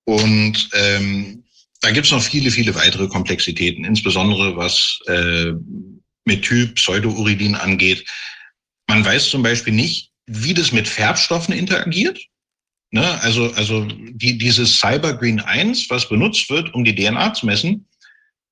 Und 0.04 0.68
ähm, 0.72 1.44
da 1.80 1.90
gibt 1.90 2.06
es 2.06 2.12
noch 2.12 2.22
viele, 2.22 2.50
viele 2.50 2.74
weitere 2.74 3.08
Komplexitäten, 3.08 3.84
insbesondere 3.84 4.56
was 4.56 5.00
äh, 5.06 5.52
Methyl, 6.24 6.68
Pseudouridin 6.68 7.54
angeht. 7.54 8.04
Man 8.88 9.04
weiß 9.04 9.30
zum 9.30 9.42
Beispiel 9.42 9.72
nicht, 9.72 10.10
wie 10.26 10.54
das 10.54 10.72
mit 10.72 10.88
Färbstoffen 10.88 11.54
interagiert. 11.54 12.18
Ne? 12.90 13.20
Also, 13.22 13.52
also 13.54 13.84
die, 13.86 14.38
dieses 14.38 14.78
Cybergreen 14.78 15.40
1, 15.40 15.90
was 15.90 16.08
benutzt 16.08 16.48
wird, 16.50 16.72
um 16.74 16.84
die 16.84 16.94
DNA 16.94 17.34
zu 17.34 17.46
messen, 17.46 17.86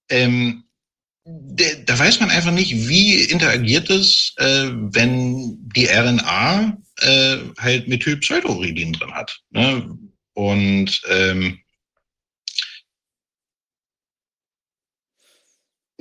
ähm, 0.09 0.65
de, 1.25 1.85
da 1.85 1.99
weiß 1.99 2.21
man 2.21 2.31
einfach 2.31 2.51
nicht, 2.51 2.89
wie 2.89 3.21
interagiert 3.25 3.91
es, 3.91 4.35
äh, 4.39 4.71
wenn 4.73 5.59
die 5.75 5.87
RNA 5.87 6.77
äh, 7.01 7.37
halt 7.59 7.89
Methylpseudouridin 7.89 8.95
drin 8.95 9.13
hat. 9.13 9.41
Ne? 9.51 9.99
Und 10.35 11.03
ähm, 11.09 11.60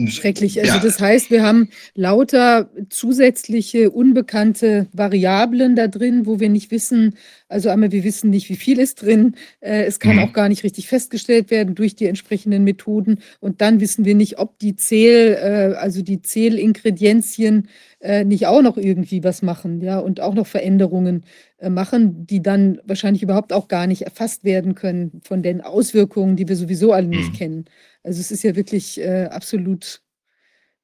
Schrecklich. 0.07 0.59
Also 0.59 0.75
ja. 0.75 0.79
das 0.79 0.99
heißt, 0.99 1.29
wir 1.31 1.43
haben 1.43 1.69
lauter 1.95 2.69
zusätzliche 2.89 3.91
unbekannte 3.91 4.87
Variablen 4.93 5.75
da 5.75 5.87
drin, 5.87 6.25
wo 6.25 6.39
wir 6.39 6.49
nicht 6.49 6.71
wissen, 6.71 7.15
also 7.47 7.69
einmal 7.69 7.91
wir 7.91 8.03
wissen 8.03 8.29
nicht, 8.29 8.49
wie 8.49 8.55
viel 8.55 8.79
ist 8.79 9.01
drin. 9.01 9.35
Äh, 9.59 9.83
es 9.83 9.99
kann 9.99 10.15
mhm. 10.15 10.23
auch 10.23 10.33
gar 10.33 10.49
nicht 10.49 10.63
richtig 10.63 10.87
festgestellt 10.87 11.51
werden 11.51 11.75
durch 11.75 11.95
die 11.95 12.05
entsprechenden 12.05 12.63
Methoden. 12.63 13.19
Und 13.39 13.61
dann 13.61 13.79
wissen 13.81 14.05
wir 14.05 14.15
nicht, 14.15 14.39
ob 14.39 14.57
die 14.59 14.75
Zähl, 14.75 15.33
äh, 15.33 15.75
also 15.75 16.01
die 16.01 16.21
Zählingredienzien 16.21 17.67
äh, 17.99 18.23
nicht 18.23 18.47
auch 18.47 18.61
noch 18.61 18.77
irgendwie 18.77 19.23
was 19.23 19.41
machen, 19.41 19.81
ja, 19.81 19.99
und 19.99 20.21
auch 20.21 20.33
noch 20.33 20.47
Veränderungen 20.47 21.25
machen, 21.61 22.25
die 22.25 22.41
dann 22.41 22.79
wahrscheinlich 22.85 23.21
überhaupt 23.21 23.51
auch 23.51 23.67
gar 23.67 23.85
nicht 23.85 24.03
erfasst 24.03 24.45
werden 24.45 24.75
können 24.75 25.19
von 25.23 25.43
den 25.43 25.59
Auswirkungen, 25.59 26.37
die 26.37 26.47
wir 26.47 26.55
sowieso 26.55 26.93
alle 26.93 27.07
nicht 27.07 27.33
mhm. 27.33 27.37
kennen. 27.37 27.65
Also 28.03 28.21
es 28.21 28.31
ist 28.31 28.43
ja 28.43 28.55
wirklich 28.55 28.99
äh, 28.99 29.25
absolut, 29.25 30.01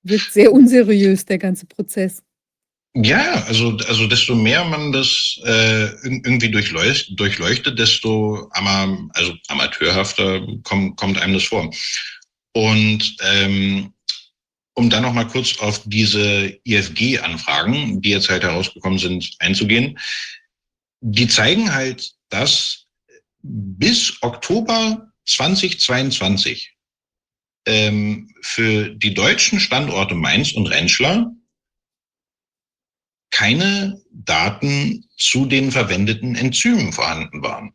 wirkt 0.03 0.33
sehr 0.33 0.51
unseriös, 0.51 1.25
der 1.25 1.37
ganze 1.37 1.65
Prozess. 1.65 2.21
Ja, 2.97 3.43
also, 3.47 3.77
also 3.89 4.07
desto 4.07 4.35
mehr 4.35 4.63
man 4.63 4.93
das 4.93 5.37
äh, 5.43 5.87
irgendwie 6.03 6.49
durchleuchtet, 6.49 7.19
durchleuchtet 7.19 7.77
desto 7.77 8.49
ama 8.51 9.09
also 9.13 9.33
amateurhafter 9.49 10.47
kommt, 10.63 10.95
kommt 10.95 11.21
einem 11.21 11.33
das 11.33 11.43
vor. 11.43 11.69
Und 12.53 13.17
ähm, 13.21 13.93
um 14.75 14.89
dann 14.89 15.03
noch 15.03 15.13
mal 15.13 15.27
kurz 15.27 15.57
auf 15.59 15.81
diese 15.85 16.59
IFG-Anfragen, 16.65 18.01
die 18.01 18.09
jetzt 18.09 18.29
halt 18.29 18.43
herausgekommen 18.43 18.99
sind, 18.99 19.35
einzugehen. 19.39 19.97
Die 21.01 21.27
zeigen 21.27 21.73
halt, 21.73 22.13
dass 22.29 22.85
bis 23.41 24.21
Oktober 24.21 25.11
2022 25.25 26.75
ähm, 27.67 28.33
für 28.41 28.89
die 28.89 29.13
deutschen 29.13 29.59
Standorte 29.59 30.13
Mainz 30.13 30.51
und 30.51 30.67
Rentschler 30.67 31.31
keine 33.31 34.01
Daten 34.11 35.07
zu 35.17 35.45
den 35.45 35.71
verwendeten 35.71 36.35
Enzymen 36.35 36.91
vorhanden 36.91 37.41
waren. 37.41 37.73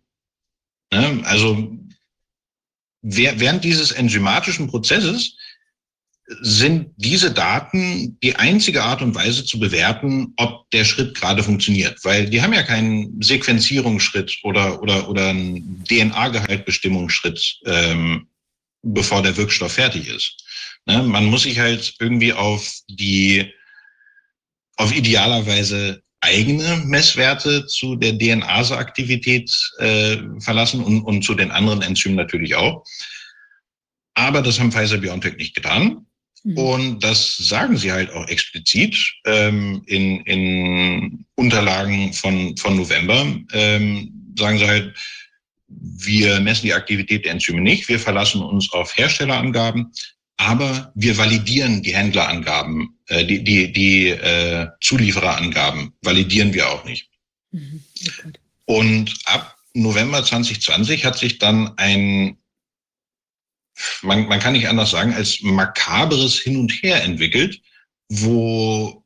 Ne? 0.93 1.23
Also 1.25 1.77
während 3.03 3.65
dieses 3.65 3.93
enzymatischen 3.93 4.69
Prozesses 4.69 5.37
sind 6.41 6.93
diese 6.97 7.33
Daten 7.33 8.19
die 8.23 8.37
einzige 8.37 8.83
Art 8.85 9.03
und 9.03 9.15
Weise 9.15 9.45
zu 9.45 9.59
bewerten, 9.59 10.33
ob 10.37 10.71
der 10.71 10.85
Schritt 10.85 11.15
gerade 11.15 11.43
funktioniert. 11.43 11.99
Weil 12.05 12.31
die 12.31 12.41
haben 12.41 12.53
ja 12.53 12.63
keinen 12.63 13.21
Sequenzierungsschritt 13.21 14.39
oder, 14.45 14.81
oder, 14.81 15.09
oder 15.09 15.29
einen 15.29 15.83
DNA-Gehaltbestimmungsschritt 15.85 17.59
ähm, 17.67 18.29
bevor 18.83 19.23
der 19.23 19.37
Wirkstoff 19.37 19.73
fertig 19.73 20.09
ist. 20.09 20.45
Ne? 20.87 21.03
Man 21.03 21.27
muss 21.27 21.43
sich 21.43 21.59
halt 21.59 21.95
irgendwie 21.99 22.33
auf 22.33 22.73
die, 22.89 23.53
auf 24.77 24.95
idealerweise 24.95 26.03
eigene 26.21 26.83
Messwerte 26.85 27.67
zu 27.67 27.97
der 27.97 28.17
DNA-Aktivität 28.17 29.51
äh, 29.79 30.19
verlassen 30.39 30.83
und, 30.83 31.03
und 31.03 31.23
zu 31.23 31.35
den 31.35 31.51
anderen 31.51 31.83
Enzymen 31.83 32.17
natürlich 32.17 32.55
auch. 32.55 32.85
Aber 34.15 34.43
das 34.43 34.61
haben 34.61 34.73
Pfizer 34.73 34.99
BioNTech 34.99 35.37
nicht 35.37 35.55
getan. 35.55 36.07
Mhm. 36.45 36.59
Und 36.59 37.05
das 37.05 37.37
sagen 37.37 37.77
sie 37.77 37.93
halt 37.93 38.11
auch 38.13 38.27
explizit 38.29 38.97
ähm, 39.27 39.83
in, 39.87 40.21
in 40.21 41.25
Unterlagen 41.35 42.13
von, 42.13 42.57
von 42.57 42.77
November, 42.77 43.27
ähm, 43.53 44.35
sagen 44.39 44.59
sie 44.59 44.67
halt, 44.67 44.97
wir 45.69 46.41
messen 46.41 46.67
die 46.67 46.75
Aktivität 46.75 47.25
der 47.25 47.33
Enzyme 47.33 47.61
nicht, 47.61 47.89
wir 47.89 48.01
verlassen 48.01 48.43
uns 48.43 48.73
auf 48.73 48.97
Herstellerangaben, 48.97 49.93
aber 50.37 50.91
wir 50.95 51.17
validieren 51.17 51.83
die 51.83 51.95
Händlerangaben, 51.95 52.99
äh, 53.09 53.25
die, 53.25 53.45
die, 53.45 53.73
die 53.73 54.09
äh, 54.09 54.69
Zuliefererangaben 54.81 55.93
validieren 56.03 56.55
wir 56.55 56.71
auch 56.71 56.85
nicht. 56.85 57.09
Mhm. 57.53 57.85
Und 58.65 59.15
ab 59.27 59.57
November 59.75 60.25
2020 60.25 61.05
hat 61.05 61.19
sich 61.19 61.39
dann 61.39 61.77
ein, 61.77 62.37
man, 64.03 64.27
man 64.27 64.41
kann 64.41 64.53
nicht 64.53 64.69
anders 64.69 64.91
sagen, 64.91 65.15
als 65.15 65.41
makaberes 65.43 66.39
Hin 66.41 66.57
und 66.57 66.73
Her 66.83 67.03
entwickelt, 67.03 67.61
wo, 68.09 69.05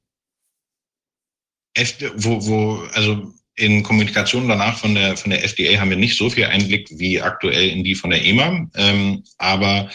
wo, 1.76 2.46
wo 2.46 2.76
also 2.92 3.34
in 3.56 3.82
Kommunikation 3.82 4.48
danach 4.48 4.78
von 4.78 4.94
der, 4.94 5.16
von 5.16 5.30
der 5.30 5.44
FDA 5.44 5.78
haben 5.78 5.90
wir 5.90 5.96
nicht 5.96 6.16
so 6.16 6.28
viel 6.28 6.46
Einblick 6.46 6.88
wie 6.90 7.20
aktuell 7.20 7.68
in 7.68 7.84
die 7.84 7.94
von 7.94 8.10
der 8.10 8.24
EMA. 8.24 8.68
Ähm, 8.74 9.22
aber 9.38 9.90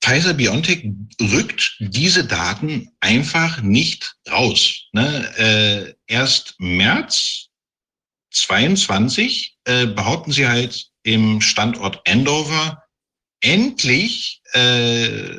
Pfizer 0.00 0.34
BioNTech 0.34 0.90
rückt 1.20 1.76
diese 1.78 2.24
Daten 2.26 2.90
einfach 3.00 3.62
nicht 3.62 4.16
raus. 4.30 4.88
Ne? 4.92 5.32
Äh, 5.38 5.94
erst 6.12 6.56
März 6.58 7.48
22 8.34 9.56
äh, 9.64 9.86
behaupten 9.86 10.32
sie 10.32 10.46
halt 10.46 10.88
im 11.02 11.40
Standort 11.40 12.06
Andover 12.08 12.82
endlich 13.40 14.40
äh, 14.52 15.36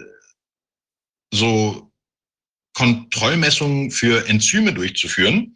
so 1.34 1.92
Kontrollmessungen 2.74 3.92
für 3.92 4.28
Enzyme 4.28 4.74
durchzuführen. 4.74 5.56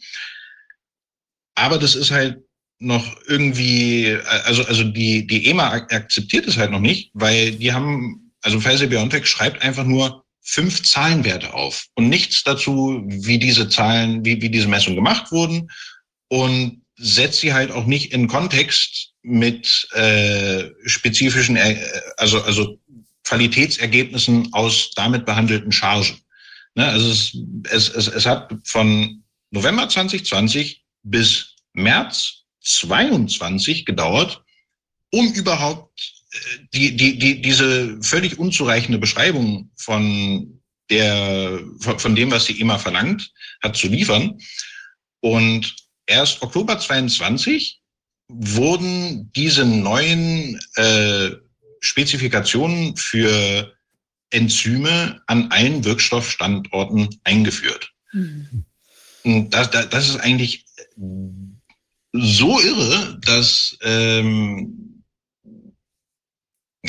Aber 1.56 1.78
das 1.78 1.96
ist 1.96 2.12
halt 2.12 2.40
noch 2.80 3.18
irgendwie, 3.28 4.18
also, 4.46 4.64
also 4.64 4.84
die, 4.84 5.28
die 5.28 5.48
EMA 5.48 5.70
akzeptiert 5.72 6.48
es 6.48 6.58
halt 6.58 6.72
noch 6.72 6.80
nicht, 6.80 7.12
weil 7.14 7.52
die 7.52 7.74
haben, 7.74 8.34
also 8.42 8.60
Pfizer 8.60 8.88
BioNTech 8.88 9.28
schreibt 9.28 9.62
einfach 9.62 9.84
nur 9.84 10.24
fünf 10.42 10.84
Zahlenwerte 10.84 11.54
auf 11.54 11.88
und 11.96 12.08
nichts 12.08 12.44
dazu, 12.44 13.04
wie 13.06 13.38
diese 13.38 13.68
Zahlen, 13.68 14.24
wie, 14.24 14.42
wie 14.42 14.50
diese 14.50 14.70
Messungen 14.70 14.96
gemacht 14.96 15.32
wurden 15.32 15.70
und 16.30 16.82
setzt 17.00 17.40
sie 17.40 17.54
halt 17.54 17.72
auch 17.72 17.86
nicht 17.86 18.12
in 18.14 18.28
Kontext 18.28 19.14
mit 19.22 19.88
äh, 19.94 20.70
spezifischen, 20.86 21.56
äh, 21.56 21.82
also, 22.18 22.42
also 22.42 22.80
Qualitätsergebnissen 23.24 24.54
aus 24.54 24.92
damit 24.96 25.26
behandelten 25.26 25.72
Chargen. 25.72 26.20
Ne, 26.76 26.86
also 26.88 27.10
es, 27.10 27.38
es, 27.72 27.90
es, 27.90 28.08
es 28.08 28.26
hat 28.26 28.54
von 28.64 29.24
November 29.52 29.88
2020 29.88 30.84
bis 31.04 31.56
März 31.74 32.44
22 32.62 33.86
gedauert, 33.86 34.44
um 35.12 35.32
überhaupt 35.34 36.00
äh, 36.32 36.38
die, 36.74 36.96
die, 36.98 37.18
die, 37.18 37.42
diese 37.42 38.02
völlig 38.02 38.38
unzureichende 38.38 39.00
Beschreibung 39.00 39.72
von 39.76 40.62
der, 40.90 41.60
von, 41.80 42.16
dem, 42.16 42.32
was 42.32 42.46
sie 42.46 42.60
immer 42.60 42.80
verlangt, 42.80 43.32
hat 43.62 43.78
zu 43.78 43.88
liefern. 43.88 44.40
Und 45.22 45.76
erst 46.10 46.42
Oktober 46.42 46.80
22 46.80 47.82
wurden 48.28 49.32
diese 49.34 49.66
neuen 49.66 50.60
äh, 50.76 51.32
Spezifikationen 51.80 52.96
für 52.98 53.74
Enzyme 54.32 55.22
an 55.28 55.52
allen 55.52 55.84
Wirkstoffstandorten 55.84 57.20
eingeführt. 57.24 57.92
Mhm. 58.12 58.66
Das, 59.50 59.72
das, 59.72 59.90
das 59.90 60.10
ist 60.10 60.18
eigentlich 60.18 60.66
so 62.14 62.60
irre, 62.60 63.20
dass 63.22 63.78
ähm, 63.82 65.04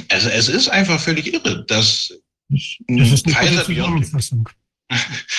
also 0.08 0.28
es 0.28 0.48
ist 0.48 0.68
einfach 0.68 1.00
völlig 1.00 1.32
irre, 1.32 1.64
dass 1.66 2.12
das 2.48 3.12
ist 3.12 3.26
eine 3.26 3.40
gute 3.40 3.64
Zusammenfassung. 3.64 4.48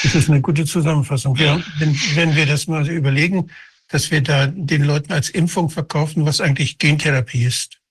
Das 0.04 0.16
ist 0.16 0.30
eine 0.30 0.42
gute 0.42 0.64
Zusammenfassung. 0.66 1.36
Ja, 1.36 1.62
wenn, 1.78 1.94
wenn 2.16 2.36
wir 2.38 2.46
das 2.46 2.68
mal 2.68 2.88
überlegen, 2.90 3.52
dass 3.92 4.12
wir 4.12 4.22
da 4.22 4.48
den 4.48 4.84
Leuten 4.84 5.14
als 5.14 5.30
Impfung 5.30 5.70
verkaufen, 5.70 6.26
was 6.26 6.42
eigentlich 6.42 6.78
Gentherapie 6.78 7.44
ist. 7.44 7.82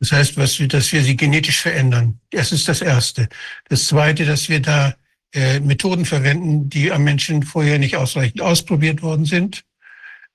Das 0.00 0.12
heißt, 0.12 0.36
was 0.36 0.58
wir, 0.58 0.68
dass 0.68 0.92
wir 0.92 1.02
sie 1.02 1.16
genetisch 1.16 1.60
verändern. 1.60 2.20
Das 2.30 2.52
ist 2.52 2.68
das 2.68 2.82
Erste. 2.82 3.28
Das 3.68 3.86
Zweite, 3.86 4.24
dass 4.24 4.48
wir 4.48 4.60
da 4.60 4.94
äh, 5.34 5.60
Methoden 5.60 6.04
verwenden, 6.04 6.70
die 6.70 6.92
am 6.92 7.04
Menschen 7.04 7.42
vorher 7.42 7.78
nicht 7.78 7.96
ausreichend 7.96 8.40
ausprobiert 8.40 9.02
worden 9.02 9.24
sind. 9.24 9.64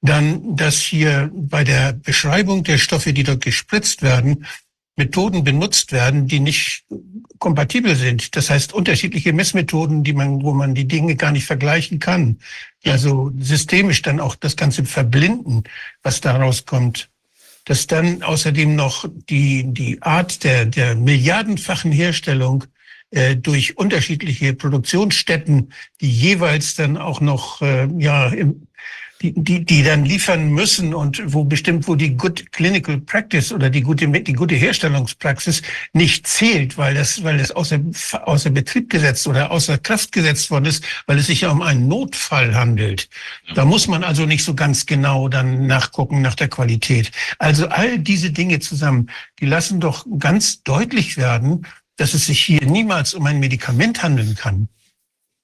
Dann, 0.01 0.57
dass 0.57 0.79
hier 0.79 1.31
bei 1.33 1.63
der 1.63 1.93
Beschreibung 1.93 2.63
der 2.65 2.77
Stoffe, 2.77 3.13
die 3.13 3.23
dort 3.23 3.41
gespritzt 3.41 4.01
werden, 4.01 4.45
Methoden 4.95 5.43
benutzt 5.43 5.91
werden, 5.91 6.27
die 6.27 6.39
nicht 6.39 6.85
kompatibel 7.39 7.95
sind. 7.95 8.35
Das 8.35 8.49
heißt, 8.49 8.73
unterschiedliche 8.73 9.33
Messmethoden, 9.33 10.03
die 10.03 10.13
man, 10.13 10.43
wo 10.43 10.53
man 10.53 10.75
die 10.75 10.87
Dinge 10.87 11.15
gar 11.15 11.31
nicht 11.31 11.45
vergleichen 11.45 11.99
kann. 11.99 12.39
Also 12.85 13.31
systemisch 13.39 14.01
dann 14.01 14.19
auch 14.19 14.35
das 14.35 14.55
Ganze 14.55 14.85
verblinden, 14.85 15.63
was 16.03 16.21
daraus 16.21 16.65
kommt 16.65 17.09
dass 17.65 17.87
dann 17.87 18.23
außerdem 18.23 18.75
noch 18.75 19.05
die, 19.29 19.63
die 19.65 20.01
Art 20.01 20.43
der, 20.43 20.65
der 20.65 20.95
milliardenfachen 20.95 21.91
Herstellung 21.91 22.65
äh, 23.11 23.35
durch 23.35 23.77
unterschiedliche 23.77 24.53
Produktionsstätten, 24.53 25.71
die 26.01 26.11
jeweils 26.11 26.75
dann 26.75 26.97
auch 26.97 27.21
noch 27.21 27.61
äh, 27.61 27.87
ja 27.97 28.27
im, 28.27 28.67
die, 29.23 29.33
die, 29.33 29.63
die 29.63 29.83
dann 29.83 30.03
liefern 30.03 30.49
müssen 30.49 30.93
und 30.93 31.21
wo 31.25 31.45
bestimmt, 31.45 31.87
wo 31.87 31.95
die 31.95 32.15
Good 32.15 32.51
Clinical 32.51 32.99
Practice 32.99 33.53
oder 33.53 33.69
die 33.69 33.81
gute, 33.81 34.07
die 34.07 34.33
gute 34.33 34.55
Herstellungspraxis 34.55 35.61
nicht 35.93 36.27
zählt, 36.27 36.77
weil 36.77 36.93
das, 36.93 37.23
weil 37.23 37.37
das 37.37 37.51
außer, 37.51 37.79
außer 38.25 38.49
Betrieb 38.49 38.89
gesetzt 38.89 39.25
oder 39.25 39.49
außer 39.49 39.77
Kraft 39.77 40.11
gesetzt 40.11 40.51
worden 40.51 40.65
ist, 40.65 40.83
weil 41.07 41.17
es 41.17 41.27
sich 41.27 41.41
ja 41.41 41.51
um 41.51 41.61
einen 41.61 41.87
Notfall 41.87 42.53
handelt. 42.53 43.09
Da 43.55 43.63
muss 43.63 43.87
man 43.87 44.03
also 44.03 44.25
nicht 44.25 44.43
so 44.43 44.53
ganz 44.53 44.85
genau 44.85 45.29
dann 45.29 45.67
nachgucken 45.67 46.21
nach 46.21 46.35
der 46.35 46.49
Qualität. 46.49 47.11
Also 47.39 47.67
all 47.69 47.99
diese 47.99 48.31
Dinge 48.31 48.59
zusammen, 48.59 49.09
die 49.39 49.45
lassen 49.45 49.79
doch 49.79 50.05
ganz 50.19 50.63
deutlich 50.63 51.15
werden, 51.15 51.65
dass 51.95 52.13
es 52.13 52.25
sich 52.25 52.41
hier 52.41 52.65
niemals 52.65 53.13
um 53.13 53.25
ein 53.25 53.39
Medikament 53.39 54.03
handeln 54.03 54.35
kann. 54.35 54.67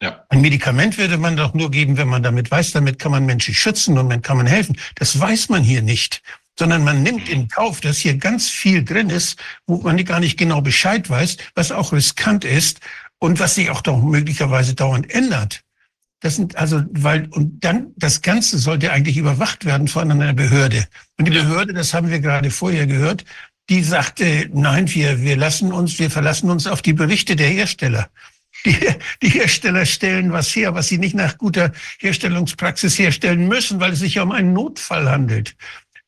Ja. 0.02 0.24
Ein 0.30 0.42
Medikament 0.42 0.98
würde 0.98 1.18
man 1.18 1.36
doch 1.36 1.54
nur 1.54 1.72
geben, 1.72 1.98
wenn 1.98 2.08
man 2.08 2.24
damit 2.24 2.50
weiß, 2.50 2.72
damit 2.72 3.00
kann 3.00 3.12
man 3.12 3.26
Menschen 3.26 3.54
schützen 3.54 3.98
und 3.98 4.08
man 4.08 4.22
kann 4.22 4.38
man 4.38 4.48
helfen. 4.48 4.78
Das 4.96 5.20
weiß 5.20 5.50
man 5.50 5.62
hier 5.62 5.82
nicht, 5.82 6.22
sondern 6.58 6.84
man 6.84 7.04
nimmt 7.04 7.28
in 7.28 7.50
Kauf, 7.50 7.82
dass 7.82 7.98
hier 7.98 8.16
ganz 8.18 8.50
viel 8.50 8.84
drin 8.84 9.10
ist, 9.10 9.40
wo 9.68 9.78
man 9.78 10.04
gar 10.06 10.20
nicht 10.20 10.38
genau 10.38 10.62
Bescheid 10.62 11.10
weiß, 11.10 11.38
was 11.56 11.72
auch 11.72 11.92
riskant 11.92 12.46
ist 12.46 12.80
und 13.20 13.40
was 13.40 13.56
sich 13.56 13.70
auch 13.70 13.82
doch 13.82 14.02
möglicherweise 14.02 14.74
dauernd 14.74 15.10
ändert. 15.12 15.64
Das 16.22 16.36
sind 16.36 16.58
also, 16.58 16.84
weil, 16.92 17.28
und 17.32 17.64
dann, 17.64 17.94
das 17.96 18.22
Ganze 18.22 18.58
sollte 18.58 18.92
eigentlich 18.92 19.18
überwacht 19.18 19.66
werden 19.66 19.88
von 19.88 20.12
einer 20.12 20.34
Behörde. 20.34 20.86
Und 21.18 21.26
die 21.26 21.32
Behörde, 21.32 21.74
das 21.74 21.94
haben 21.94 22.10
wir 22.10 22.20
gerade 22.20 22.52
vorher 22.52 22.88
gehört, 22.88 23.24
die 23.70 23.84
sagte, 23.84 24.50
nein, 24.54 24.94
wir, 24.94 25.22
wir 25.22 25.38
lassen 25.38 25.72
uns, 25.72 26.00
wir 26.00 26.10
verlassen 26.10 26.50
uns 26.50 26.68
auf 26.68 26.82
die 26.82 26.94
Berichte 26.94 27.36
der 27.36 27.50
Hersteller. 27.50 28.10
Die, 28.66 28.76
die 29.22 29.30
Hersteller 29.30 29.86
stellen 29.86 30.32
was 30.32 30.56
her, 30.56 30.76
was 30.76 30.88
sie 30.88 30.98
nicht 30.98 31.16
nach 31.16 31.38
guter 31.38 31.72
Herstellungspraxis 32.00 33.00
herstellen 33.00 33.48
müssen, 33.48 33.80
weil 33.80 33.94
es 33.94 34.00
sich 34.00 34.16
ja 34.16 34.24
um 34.24 34.32
einen 34.32 34.54
Notfall 34.54 35.10
handelt. 35.10 35.56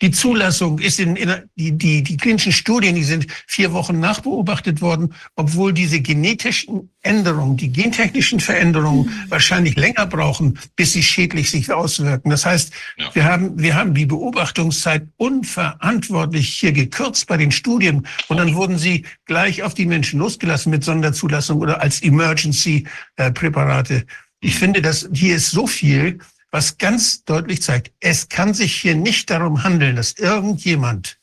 Die 0.02 0.12
Zulassung 0.12 0.80
ist 0.80 1.00
in, 1.00 1.16
in 1.16 1.32
die, 1.56 1.78
die, 1.78 2.02
die 2.02 2.18
klinischen 2.18 2.52
Studien, 2.52 2.96
die 2.96 3.04
sind 3.04 3.28
vier 3.48 3.72
Wochen 3.72 4.00
nachbeobachtet 4.00 4.82
worden, 4.82 5.14
obwohl 5.36 5.74
diese 5.74 6.02
genetischen 6.02 6.90
Änderungen, 7.04 7.56
die 7.56 7.72
gentechnischen 7.72 8.40
Veränderungen 8.40 9.06
mhm. 9.06 9.30
wahrscheinlich 9.30 9.76
länger 9.76 10.08
brauchen, 10.08 10.58
bis 10.76 10.94
sie 10.94 11.04
schädlich 11.04 11.52
sich 11.52 11.72
auswirken. 11.72 12.32
Das 12.32 12.46
heißt, 12.46 12.74
ja. 12.98 13.14
wir 13.14 13.26
haben, 13.26 13.60
wir 13.60 13.76
haben 13.76 13.94
die 13.94 14.08
Beobachtungszeit 14.08 15.08
unverantwortlich 15.18 16.50
hier 16.50 16.72
gekürzt 16.72 17.28
bei 17.28 17.38
den 17.38 17.52
Studien 17.52 18.08
und 18.28 18.38
dann 18.38 18.56
wurden 18.56 18.80
sie 18.80 19.06
gleich 19.26 19.62
auf 19.62 19.76
die 19.76 19.86
Menschen 19.86 20.20
losgelassen 20.20 20.72
mit 20.72 20.84
Sonderzulassung 20.84 21.60
oder 21.60 21.82
als 21.82 22.02
Emergency-Präparate. 22.02 24.06
Ich 24.40 24.58
finde, 24.58 24.82
dass 24.82 25.08
hier 25.14 25.36
ist 25.36 25.52
so 25.52 25.68
viel, 25.68 26.18
was 26.52 26.78
ganz 26.78 27.24
deutlich 27.24 27.62
zeigt, 27.62 27.92
es 28.00 28.30
kann 28.30 28.54
sich 28.54 28.76
hier 28.76 28.96
nicht 28.96 29.30
darum 29.30 29.64
handeln, 29.64 29.96
dass 29.96 30.14
irgendjemand 30.14 31.18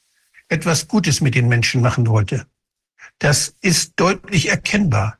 etwas 0.48 0.89
Gutes 0.89 1.20
mit 1.20 1.34
den 1.34 1.48
Menschen 1.48 1.82
machen 1.82 2.07
wollte. 2.07 2.47
Das 3.18 3.55
ist 3.60 3.92
deutlich 3.97 4.48
erkennbar. 4.48 5.18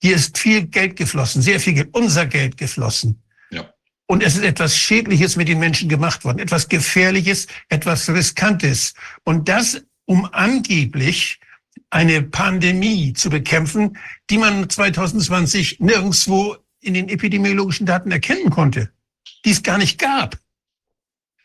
Hier 0.00 0.14
ist 0.14 0.38
viel 0.38 0.66
Geld 0.66 0.96
geflossen, 0.96 1.42
sehr 1.42 1.58
viel 1.58 1.74
Geld, 1.74 1.88
unser 1.92 2.26
Geld 2.26 2.56
geflossen. 2.56 3.22
Ja. 3.50 3.72
Und 4.06 4.22
es 4.22 4.36
ist 4.36 4.44
etwas 4.44 4.76
Schädliches 4.76 5.34
mit 5.34 5.48
den 5.48 5.58
Menschen 5.58 5.88
gemacht 5.88 6.24
worden, 6.24 6.38
etwas 6.38 6.68
Gefährliches, 6.68 7.48
etwas 7.68 8.08
Riskantes. 8.08 8.94
Und 9.24 9.48
das, 9.48 9.82
um 10.04 10.28
angeblich 10.32 11.40
eine 11.90 12.22
Pandemie 12.22 13.12
zu 13.12 13.30
bekämpfen, 13.30 13.98
die 14.30 14.38
man 14.38 14.68
2020 14.68 15.80
nirgendwo 15.80 16.56
in 16.80 16.94
den 16.94 17.08
epidemiologischen 17.08 17.86
Daten 17.86 18.12
erkennen 18.12 18.50
konnte. 18.50 18.92
Die 19.44 19.50
es 19.50 19.62
gar 19.62 19.78
nicht 19.78 19.98
gab. 19.98 20.38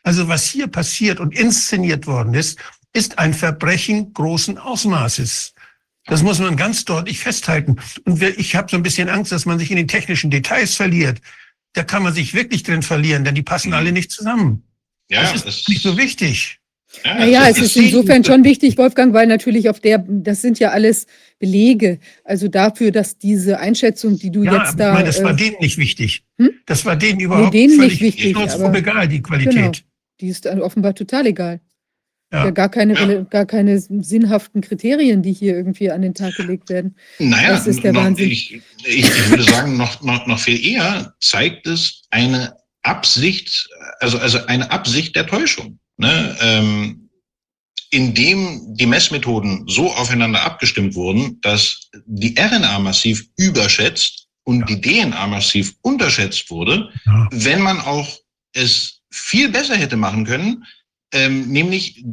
Also 0.02 0.28
was 0.28 0.46
hier 0.46 0.66
passiert 0.68 1.20
und 1.20 1.34
inszeniert 1.34 2.06
worden 2.06 2.34
ist, 2.34 2.58
ist 2.92 3.18
ein 3.18 3.34
Verbrechen 3.34 4.12
großen 4.12 4.58
Ausmaßes. 4.58 5.54
Das 6.06 6.22
muss 6.22 6.38
man 6.38 6.56
ganz 6.56 6.84
deutlich 6.84 7.18
festhalten. 7.18 7.76
Und 8.04 8.22
ich 8.22 8.54
habe 8.56 8.70
so 8.70 8.76
ein 8.76 8.82
bisschen 8.82 9.08
Angst, 9.08 9.32
dass 9.32 9.46
man 9.46 9.58
sich 9.58 9.70
in 9.70 9.78
den 9.78 9.88
technischen 9.88 10.30
Details 10.30 10.74
verliert. 10.74 11.20
Da 11.72 11.82
kann 11.82 12.02
man 12.02 12.12
sich 12.12 12.34
wirklich 12.34 12.62
drin 12.62 12.82
verlieren, 12.82 13.24
denn 13.24 13.34
die 13.34 13.42
passen 13.42 13.72
alle 13.72 13.90
nicht 13.90 14.10
zusammen. 14.10 14.64
Ja, 15.08 15.22
das 15.22 15.44
ist 15.44 15.68
nicht 15.68 15.82
so 15.82 15.96
wichtig. 15.96 16.60
Ja, 17.02 17.18
naja, 17.18 17.48
es 17.48 17.58
ist 17.58 17.76
insofern 17.76 18.24
schon 18.24 18.44
wichtig, 18.44 18.78
Wolfgang, 18.78 19.12
weil 19.12 19.26
natürlich 19.26 19.68
auf 19.68 19.80
der, 19.80 20.04
das 20.06 20.42
sind 20.42 20.58
ja 20.58 20.70
alles 20.70 21.06
Belege, 21.38 21.98
also 22.24 22.48
dafür, 22.48 22.90
dass 22.90 23.18
diese 23.18 23.58
Einschätzung, 23.58 24.18
die 24.18 24.30
du 24.30 24.44
ja, 24.44 24.62
jetzt 24.62 24.78
da. 24.78 24.92
Meine, 24.94 25.06
das 25.06 25.22
war 25.22 25.32
äh, 25.32 25.36
denen 25.36 25.56
nicht 25.60 25.78
wichtig. 25.78 26.24
Hm? 26.38 26.50
Das 26.66 26.84
war 26.84 26.96
denen 26.96 27.20
überhaupt 27.20 27.52
nee, 27.52 27.66
denen 27.66 27.80
nicht 27.80 28.00
wichtig, 28.00 28.36
aber, 28.36 28.78
egal, 28.78 29.08
die 29.08 29.22
Qualität. 29.22 29.54
Genau, 29.54 29.72
die 30.20 30.28
ist 30.28 30.46
offenbar 30.46 30.94
total 30.94 31.26
egal. 31.26 31.60
Ja. 32.32 32.50
gar, 32.50 32.68
keine, 32.68 32.94
ja. 32.94 33.22
gar 33.22 33.46
keine 33.46 33.78
sinnhaften 33.78 34.60
Kriterien, 34.60 35.22
die 35.22 35.32
hier 35.32 35.54
irgendwie 35.54 35.92
an 35.92 36.02
den 36.02 36.14
Tag 36.14 36.34
gelegt 36.34 36.68
werden. 36.68 36.96
Naja, 37.20 37.50
das 37.50 37.68
ist 37.68 37.84
der 37.84 37.92
noch, 37.92 38.02
Wahnsinn. 38.02 38.30
Ich, 38.30 38.54
ich, 38.84 39.04
ich 39.04 39.30
würde 39.30 39.44
sagen, 39.44 39.76
noch, 39.76 40.02
noch, 40.02 40.26
noch 40.26 40.38
viel 40.40 40.64
eher 40.64 41.14
zeigt 41.20 41.68
es 41.68 42.02
eine 42.10 42.56
Absicht, 42.82 43.68
also, 44.00 44.18
also 44.18 44.44
eine 44.46 44.70
Absicht 44.72 45.14
der 45.14 45.26
Täuschung. 45.28 45.78
Ne? 45.96 46.36
Ähm, 46.40 47.04
indem 47.90 48.74
die 48.74 48.86
Messmethoden 48.86 49.68
so 49.68 49.92
aufeinander 49.92 50.42
abgestimmt 50.42 50.96
wurden, 50.96 51.40
dass 51.42 51.90
die 52.06 52.34
RNA 52.36 52.80
massiv 52.80 53.24
überschätzt 53.36 54.26
und 54.42 54.68
die 54.68 54.80
DNA 54.80 55.26
massiv 55.28 55.74
unterschätzt 55.82 56.50
wurde, 56.50 56.90
ja. 57.06 57.28
wenn 57.30 57.62
man 57.62 57.80
auch 57.80 58.18
es 58.52 59.00
viel 59.10 59.48
besser 59.48 59.76
hätte 59.76 59.96
machen 59.96 60.24
können, 60.24 60.64
ähm, 61.12 61.48
nämlich 61.48 62.04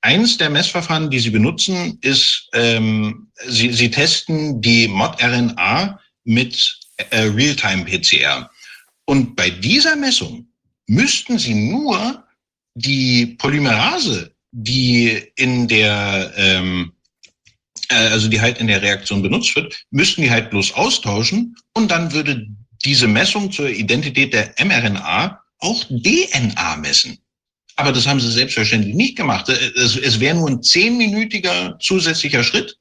eins 0.00 0.38
der 0.38 0.48
Messverfahren, 0.50 1.10
die 1.10 1.18
Sie 1.18 1.30
benutzen, 1.30 1.98
ist, 2.00 2.48
ähm, 2.54 3.30
Sie, 3.46 3.72
Sie 3.72 3.90
testen 3.90 4.60
die 4.62 4.88
Mod-RNA 4.88 6.00
mit 6.24 6.78
äh, 6.96 7.18
Realtime-PCR. 7.18 8.50
Und 9.04 9.36
bei 9.36 9.50
dieser 9.50 9.96
Messung 9.96 10.48
müssten 10.86 11.38
Sie 11.38 11.54
nur 11.54 12.25
die 12.76 13.36
Polymerase, 13.38 14.34
die 14.52 15.32
in 15.36 15.66
der, 15.66 16.32
ähm, 16.36 16.92
äh, 17.88 17.94
also 17.94 18.28
die 18.28 18.40
halt 18.40 18.58
in 18.58 18.66
der 18.66 18.82
Reaktion 18.82 19.22
benutzt 19.22 19.56
wird, 19.56 19.84
müssten 19.90 20.22
die 20.22 20.30
halt 20.30 20.50
bloß 20.50 20.72
austauschen 20.74 21.56
und 21.72 21.90
dann 21.90 22.12
würde 22.12 22.46
diese 22.84 23.08
Messung 23.08 23.50
zur 23.50 23.70
Identität 23.70 24.34
der 24.34 24.54
mRNA 24.62 25.40
auch 25.58 25.84
DNA 25.84 26.76
messen. 26.76 27.18
Aber 27.76 27.92
das 27.92 28.06
haben 28.06 28.20
sie 28.20 28.30
selbstverständlich 28.30 28.94
nicht 28.94 29.16
gemacht. 29.16 29.48
Es, 29.48 29.96
es 29.96 30.20
wäre 30.20 30.36
nur 30.36 30.48
ein 30.48 30.62
zehnminütiger 30.62 31.78
zusätzlicher 31.80 32.44
Schritt. 32.44 32.78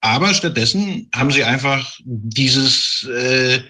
Aber 0.00 0.34
stattdessen 0.34 1.08
haben 1.14 1.30
sie 1.30 1.44
einfach 1.44 1.96
dieses, 2.04 3.04
äh, 3.04 3.62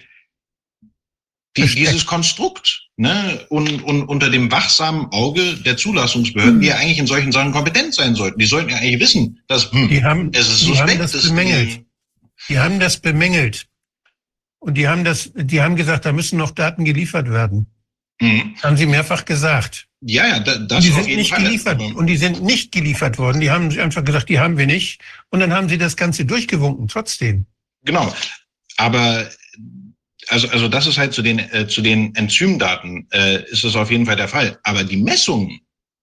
die, 1.55 1.67
dieses 1.67 2.07
Konstrukt 2.07 2.82
ne, 2.97 3.45
und, 3.49 3.83
und 3.83 4.03
unter 4.03 4.29
dem 4.29 4.51
wachsamen 4.51 5.07
Auge 5.11 5.55
der 5.57 5.77
Zulassungsbehörden, 5.77 6.61
die 6.61 6.67
ja 6.67 6.75
eigentlich 6.75 6.99
in 6.99 7.07
solchen 7.07 7.31
Sachen 7.31 7.51
kompetent 7.51 7.93
sein 7.93 8.15
sollten. 8.15 8.39
Die 8.39 8.45
sollten 8.45 8.69
ja 8.69 8.77
eigentlich 8.77 8.99
wissen, 8.99 9.39
dass 9.47 9.71
hm, 9.71 9.89
die 9.89 10.03
haben, 10.03 10.31
es 10.33 10.49
ist 10.49 10.59
suspekt. 10.61 10.89
Die 10.89 10.99
haben 10.99 10.99
das 10.99 11.21
bemängelt. 11.23 11.81
Die 12.49 12.59
haben 12.59 12.79
das 12.79 12.97
bemängelt. 12.97 13.67
Und 14.59 14.75
die 14.75 14.87
haben 14.87 15.03
das, 15.03 15.31
die 15.35 15.61
haben 15.61 15.75
gesagt, 15.75 16.05
da 16.05 16.13
müssen 16.13 16.37
noch 16.37 16.51
Daten 16.51 16.85
geliefert 16.85 17.29
werden. 17.29 17.67
Mhm. 18.21 18.55
Haben 18.61 18.77
sie 18.77 18.85
mehrfach 18.85 19.25
gesagt. 19.25 19.87
Ja, 20.01 20.27
ja, 20.27 20.39
das 20.39 20.57
und 20.57 20.83
die 20.83 20.91
sind 20.91 21.07
nicht 21.07 21.29
Fall. 21.29 21.43
geliefert 21.43 21.81
und 21.81 22.07
die 22.07 22.17
sind 22.17 22.41
nicht 22.41 22.71
geliefert 22.71 23.17
worden. 23.17 23.39
Die 23.39 23.51
haben 23.51 23.77
einfach 23.79 24.03
gesagt, 24.03 24.29
die 24.29 24.39
haben 24.39 24.57
wir 24.57 24.65
nicht. 24.65 25.01
Und 25.29 25.39
dann 25.39 25.53
haben 25.53 25.69
sie 25.69 25.77
das 25.77 25.95
Ganze 25.95 26.25
durchgewunken, 26.25 26.87
trotzdem. 26.87 27.45
Genau. 27.83 28.13
Aber 28.77 29.29
also, 30.33 30.47
also 30.49 30.67
das 30.67 30.87
ist 30.87 30.97
halt 30.97 31.13
zu 31.13 31.21
den, 31.21 31.39
äh, 31.39 31.67
zu 31.67 31.81
den 31.81 32.13
Enzymdaten 32.15 33.07
äh, 33.11 33.43
ist 33.49 33.63
es 33.63 33.75
auf 33.75 33.91
jeden 33.91 34.05
Fall 34.05 34.15
der 34.15 34.27
Fall. 34.27 34.59
Aber 34.63 34.83
die 34.83 34.97
Messungen, 34.97 35.61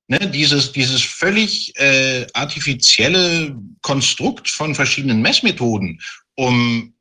ne, 0.09 0.19
dieses, 0.31 0.73
dieses 0.73 1.03
völlig 1.03 1.77
äh, 1.77 2.27
artifizielle 2.33 3.57
Konstrukt 3.83 4.49
von 4.49 4.75
verschiedenen 4.75 5.21
Messmethoden, 5.21 6.01
um 6.37 6.95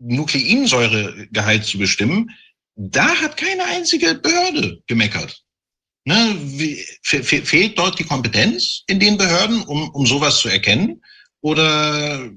Nukleinsäuregehalt 0.00 1.64
zu 1.64 1.78
bestimmen, 1.78 2.30
da 2.74 3.06
hat 3.06 3.36
keine 3.36 3.64
einzige 3.64 4.14
Behörde 4.14 4.82
gemeckert. 4.86 5.42
Ne, 6.04 6.34
wie, 6.42 6.82
fehlt 7.02 7.78
dort 7.78 7.98
die 7.98 8.04
Kompetenz 8.04 8.82
in 8.88 8.98
den 8.98 9.16
Behörden, 9.16 9.62
um, 9.62 9.90
um 9.90 10.06
sowas 10.06 10.38
zu 10.40 10.48
erkennen? 10.48 11.00
Oder 11.42 12.28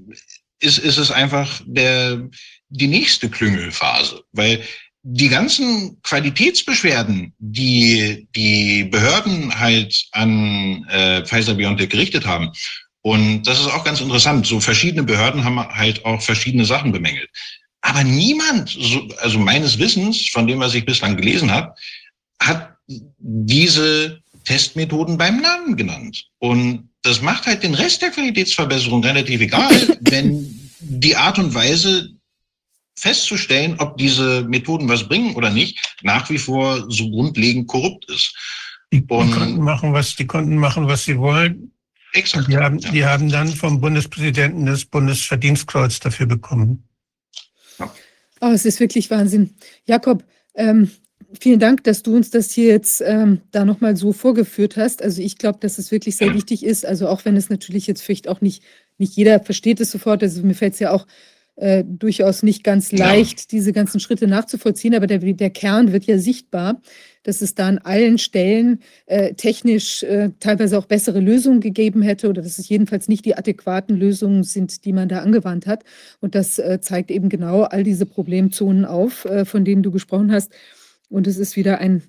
ist, 0.60 0.78
ist 0.78 0.98
es 0.98 1.10
einfach 1.10 1.62
der, 1.66 2.28
die 2.76 2.88
nächste 2.88 3.28
Klüngelphase? 3.28 4.22
Weil 4.32 4.62
die 5.02 5.28
ganzen 5.28 6.00
Qualitätsbeschwerden, 6.02 7.34
die 7.38 8.26
die 8.34 8.84
Behörden 8.84 9.58
halt 9.58 10.06
an 10.12 10.86
äh, 10.88 11.24
Pfizer-BioNTech 11.24 11.90
gerichtet 11.90 12.26
haben, 12.26 12.50
und 13.02 13.42
das 13.42 13.60
ist 13.60 13.66
auch 13.66 13.84
ganz 13.84 14.00
interessant, 14.00 14.46
so 14.46 14.60
verschiedene 14.60 15.02
Behörden 15.02 15.44
haben 15.44 15.60
halt 15.60 16.02
auch 16.06 16.22
verschiedene 16.22 16.64
Sachen 16.64 16.90
bemängelt. 16.90 17.28
Aber 17.82 18.02
niemand, 18.02 18.70
so, 18.70 19.06
also 19.18 19.38
meines 19.38 19.78
Wissens, 19.78 20.30
von 20.30 20.46
dem, 20.46 20.58
was 20.58 20.74
ich 20.74 20.86
bislang 20.86 21.14
gelesen 21.16 21.50
habe, 21.50 21.74
hat 22.40 22.76
diese 23.18 24.22
Testmethoden 24.44 25.18
beim 25.18 25.42
Namen 25.42 25.76
genannt. 25.76 26.24
Und 26.38 26.88
das 27.02 27.20
macht 27.20 27.44
halt 27.44 27.62
den 27.62 27.74
Rest 27.74 28.00
der 28.00 28.10
Qualitätsverbesserung 28.10 29.04
relativ 29.04 29.38
egal, 29.42 29.98
wenn 30.00 30.70
die 30.80 31.14
Art 31.14 31.38
und 31.38 31.52
Weise 31.54 32.13
festzustellen, 32.96 33.76
ob 33.78 33.96
diese 33.98 34.42
Methoden 34.44 34.88
was 34.88 35.06
bringen 35.06 35.34
oder 35.34 35.50
nicht, 35.50 35.96
nach 36.02 36.30
wie 36.30 36.38
vor 36.38 36.90
so 36.90 37.10
grundlegend 37.10 37.66
korrupt 37.66 38.10
ist. 38.10 38.34
Die, 38.92 39.00
die 39.00 39.06
konnten 39.06 39.60
machen, 39.60 39.92
was 39.92 40.14
die 40.14 40.26
konnten 40.26 40.56
machen, 40.56 40.86
was 40.86 41.04
sie 41.04 41.18
wollen. 41.18 41.72
Exakt. 42.12 42.48
Die 42.48 42.56
haben, 42.56 42.78
ja. 42.78 42.90
die 42.90 43.04
haben 43.04 43.28
dann 43.28 43.48
vom 43.48 43.80
Bundespräsidenten 43.80 44.66
das 44.66 44.84
Bundesverdienstkreuz 44.84 45.98
dafür 45.98 46.26
bekommen. 46.26 46.88
Oh, 48.40 48.50
es 48.50 48.64
ist 48.64 48.78
wirklich 48.78 49.10
Wahnsinn. 49.10 49.54
Jakob, 49.86 50.22
ähm, 50.54 50.90
Vielen 51.40 51.58
Dank, 51.58 51.82
dass 51.84 52.02
du 52.02 52.14
uns 52.14 52.30
das 52.30 52.52
hier 52.52 52.68
jetzt 52.68 53.00
ähm, 53.00 53.40
da 53.50 53.64
nochmal 53.64 53.96
so 53.96 54.12
vorgeführt 54.12 54.76
hast. 54.76 55.02
Also 55.02 55.20
ich 55.20 55.36
glaube, 55.36 55.58
dass 55.60 55.78
es 55.78 55.90
wirklich 55.90 56.16
sehr 56.16 56.32
wichtig 56.32 56.64
ist. 56.64 56.86
Also 56.86 57.08
auch 57.08 57.24
wenn 57.24 57.36
es 57.36 57.50
natürlich 57.50 57.86
jetzt 57.86 58.02
vielleicht 58.02 58.28
auch 58.28 58.40
nicht, 58.40 58.62
nicht 58.98 59.16
jeder 59.16 59.40
versteht 59.40 59.80
es 59.80 59.90
sofort. 59.90 60.22
Also 60.22 60.42
mir 60.42 60.54
fällt 60.54 60.74
es 60.74 60.78
ja 60.78 60.92
auch 60.92 61.06
äh, 61.56 61.84
durchaus 61.86 62.42
nicht 62.42 62.64
ganz 62.64 62.90
leicht, 62.90 63.40
ja. 63.40 63.46
diese 63.52 63.72
ganzen 63.72 64.00
Schritte 64.00 64.26
nachzuvollziehen, 64.26 64.94
aber 64.94 65.06
der, 65.06 65.18
der 65.18 65.50
Kern 65.50 65.92
wird 65.92 66.04
ja 66.04 66.18
sichtbar, 66.18 66.80
dass 67.22 67.42
es 67.42 67.54
da 67.54 67.68
an 67.68 67.78
allen 67.78 68.18
Stellen 68.18 68.80
äh, 69.06 69.34
technisch 69.34 70.02
äh, 70.02 70.30
teilweise 70.40 70.78
auch 70.78 70.86
bessere 70.86 71.20
Lösungen 71.20 71.60
gegeben 71.60 72.02
hätte 72.02 72.28
oder 72.28 72.42
dass 72.42 72.58
es 72.58 72.68
jedenfalls 72.68 73.08
nicht 73.08 73.24
die 73.24 73.36
adäquaten 73.36 73.96
Lösungen 73.96 74.42
sind, 74.42 74.84
die 74.84 74.92
man 74.92 75.08
da 75.08 75.20
angewandt 75.20 75.66
hat. 75.66 75.84
Und 76.20 76.34
das 76.34 76.58
äh, 76.58 76.80
zeigt 76.80 77.10
eben 77.10 77.28
genau 77.28 77.62
all 77.62 77.84
diese 77.84 78.06
Problemzonen 78.06 78.84
auf, 78.84 79.24
äh, 79.24 79.44
von 79.44 79.64
denen 79.64 79.82
du 79.82 79.90
gesprochen 79.90 80.32
hast. 80.32 80.52
Und 81.08 81.26
es 81.26 81.38
ist 81.38 81.56
wieder 81.56 81.78
ein, 81.78 82.02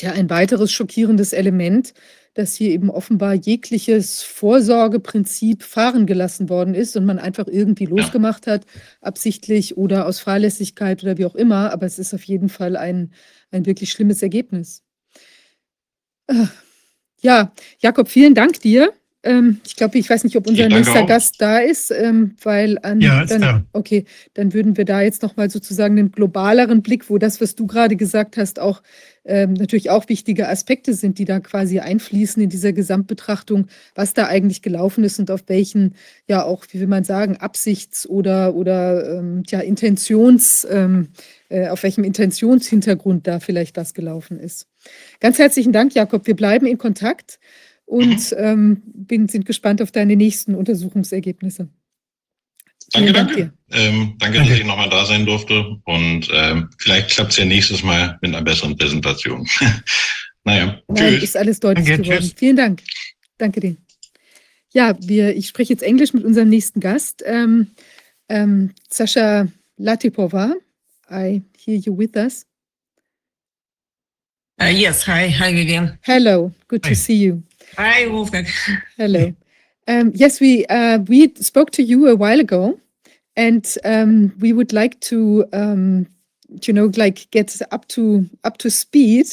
ja, 0.00 0.12
ein 0.12 0.30
weiteres 0.30 0.72
schockierendes 0.72 1.32
Element, 1.32 1.94
dass 2.38 2.54
hier 2.54 2.70
eben 2.70 2.88
offenbar 2.88 3.34
jegliches 3.34 4.22
Vorsorgeprinzip 4.22 5.64
fahren 5.64 6.06
gelassen 6.06 6.48
worden 6.48 6.72
ist 6.72 6.96
und 6.96 7.04
man 7.04 7.18
einfach 7.18 7.48
irgendwie 7.48 7.86
losgemacht 7.86 8.46
hat, 8.46 8.64
absichtlich 9.00 9.76
oder 9.76 10.06
aus 10.06 10.20
Fahrlässigkeit 10.20 11.02
oder 11.02 11.18
wie 11.18 11.24
auch 11.24 11.34
immer. 11.34 11.72
Aber 11.72 11.84
es 11.84 11.98
ist 11.98 12.14
auf 12.14 12.22
jeden 12.22 12.48
Fall 12.48 12.76
ein, 12.76 13.12
ein 13.50 13.66
wirklich 13.66 13.90
schlimmes 13.90 14.22
Ergebnis. 14.22 14.84
Äh, 16.28 16.46
ja, 17.22 17.52
Jakob, 17.80 18.08
vielen 18.08 18.36
Dank 18.36 18.60
dir. 18.60 18.92
Ähm, 19.28 19.60
ich 19.66 19.76
glaube, 19.76 19.98
ich 19.98 20.08
weiß 20.08 20.24
nicht, 20.24 20.36
ob 20.36 20.46
unser 20.46 20.68
nächster 20.68 21.02
auch. 21.02 21.06
Gast 21.06 21.36
da 21.38 21.58
ist, 21.58 21.90
ähm, 21.90 22.34
weil 22.42 22.78
an, 22.82 23.02
ja, 23.02 23.22
ist 23.22 23.30
dann, 23.30 23.42
da. 23.42 23.62
okay, 23.74 24.06
dann 24.32 24.54
würden 24.54 24.78
wir 24.78 24.86
da 24.86 25.02
jetzt 25.02 25.22
nochmal 25.22 25.50
sozusagen 25.50 25.98
einen 25.98 26.12
globaleren 26.12 26.80
Blick, 26.80 27.10
wo 27.10 27.18
das, 27.18 27.38
was 27.38 27.54
du 27.54 27.66
gerade 27.66 27.96
gesagt 27.96 28.38
hast, 28.38 28.58
auch 28.58 28.82
ähm, 29.26 29.52
natürlich 29.52 29.90
auch 29.90 30.08
wichtige 30.08 30.48
Aspekte 30.48 30.94
sind, 30.94 31.18
die 31.18 31.26
da 31.26 31.40
quasi 31.40 31.78
einfließen 31.78 32.42
in 32.42 32.48
dieser 32.48 32.72
Gesamtbetrachtung, 32.72 33.66
was 33.94 34.14
da 34.14 34.26
eigentlich 34.26 34.62
gelaufen 34.62 35.04
ist 35.04 35.18
und 35.18 35.30
auf 35.30 35.42
welchen, 35.48 35.94
ja 36.26 36.42
auch, 36.44 36.64
wie 36.70 36.80
will 36.80 36.86
man 36.86 37.04
sagen, 37.04 37.36
Absichts- 37.36 38.08
oder, 38.08 38.54
oder 38.54 39.18
ähm, 39.18 39.42
ja, 39.48 39.60
Intentions, 39.60 40.66
ähm, 40.70 41.08
äh, 41.50 41.68
auf 41.68 41.82
welchem 41.82 42.04
Intentionshintergrund 42.04 43.26
da 43.26 43.40
vielleicht 43.40 43.76
was 43.76 43.92
gelaufen 43.92 44.40
ist. 44.40 44.66
Ganz 45.20 45.38
herzlichen 45.38 45.72
Dank, 45.72 45.94
Jakob. 45.94 46.26
Wir 46.26 46.36
bleiben 46.36 46.66
in 46.66 46.78
Kontakt 46.78 47.38
und 47.88 48.36
ähm, 48.38 48.82
bin, 48.84 49.28
sind 49.28 49.46
gespannt 49.46 49.80
auf 49.80 49.90
deine 49.90 50.14
nächsten 50.14 50.54
Untersuchungsergebnisse. 50.54 51.68
Danke 52.92 53.08
Vielen 53.08 53.14
Dank 53.14 53.28
danke. 53.28 53.52
dir. 53.68 53.78
Ähm, 53.78 54.14
danke, 54.18 54.38
Danke. 54.38 54.50
dass 54.50 54.58
ich 54.60 54.66
nochmal 54.66 54.90
da 54.90 55.06
sein 55.06 55.24
durfte. 55.24 55.78
Und 55.84 56.28
ähm, 56.32 56.68
vielleicht 56.78 57.10
klappt 57.10 57.32
es 57.32 57.38
ja 57.38 57.46
nächstes 57.46 57.82
Mal 57.82 58.18
mit 58.20 58.34
einer 58.34 58.44
besseren 58.44 58.76
Präsentation. 58.76 59.46
naja, 60.44 60.80
Nein, 60.88 61.14
tschüss. 61.14 61.22
ist 61.24 61.36
alles 61.36 61.60
deutlich 61.60 61.86
Danke, 61.86 62.02
geworden. 62.02 62.20
tschüss. 62.20 62.34
Vielen 62.36 62.56
Dank. 62.56 62.82
Danke 63.38 63.60
dir. 63.60 63.76
Ja, 64.74 64.94
wir, 65.00 65.34
ich 65.34 65.48
spreche 65.48 65.72
jetzt 65.72 65.82
Englisch 65.82 66.12
mit 66.12 66.24
unserem 66.24 66.50
nächsten 66.50 66.80
Gast. 66.80 67.22
Ähm, 67.26 67.68
ähm, 68.28 68.72
Sascha 68.90 69.48
Latipova, 69.78 70.54
I 71.10 71.42
hear 71.56 71.76
you 71.76 71.96
with 71.96 72.16
us. 72.16 72.44
Uh, 74.60 74.66
yes, 74.66 75.06
hi, 75.06 75.30
hi 75.30 75.54
Vivian. 75.54 75.98
Hello, 76.02 76.52
good 76.68 76.82
to 76.82 76.90
Hi. 76.90 76.94
see 76.94 77.14
you. 77.14 77.42
Hi 77.78 78.08
Wolfgang. 78.08 78.44
Hello. 78.96 79.32
Um, 79.86 80.10
yes, 80.12 80.40
we 80.40 80.66
uh, 80.66 80.98
we 81.06 81.32
spoke 81.36 81.70
to 81.70 81.82
you 81.84 82.08
a 82.08 82.16
while 82.16 82.40
ago, 82.40 82.76
and 83.36 83.72
um, 83.84 84.34
we 84.40 84.52
would 84.52 84.72
like 84.72 84.98
to, 85.02 85.46
um, 85.52 86.08
you 86.66 86.72
know, 86.72 86.90
like 86.96 87.30
get 87.30 87.56
up 87.70 87.86
to 87.88 88.28
up 88.42 88.58
to 88.58 88.68
speed 88.68 89.28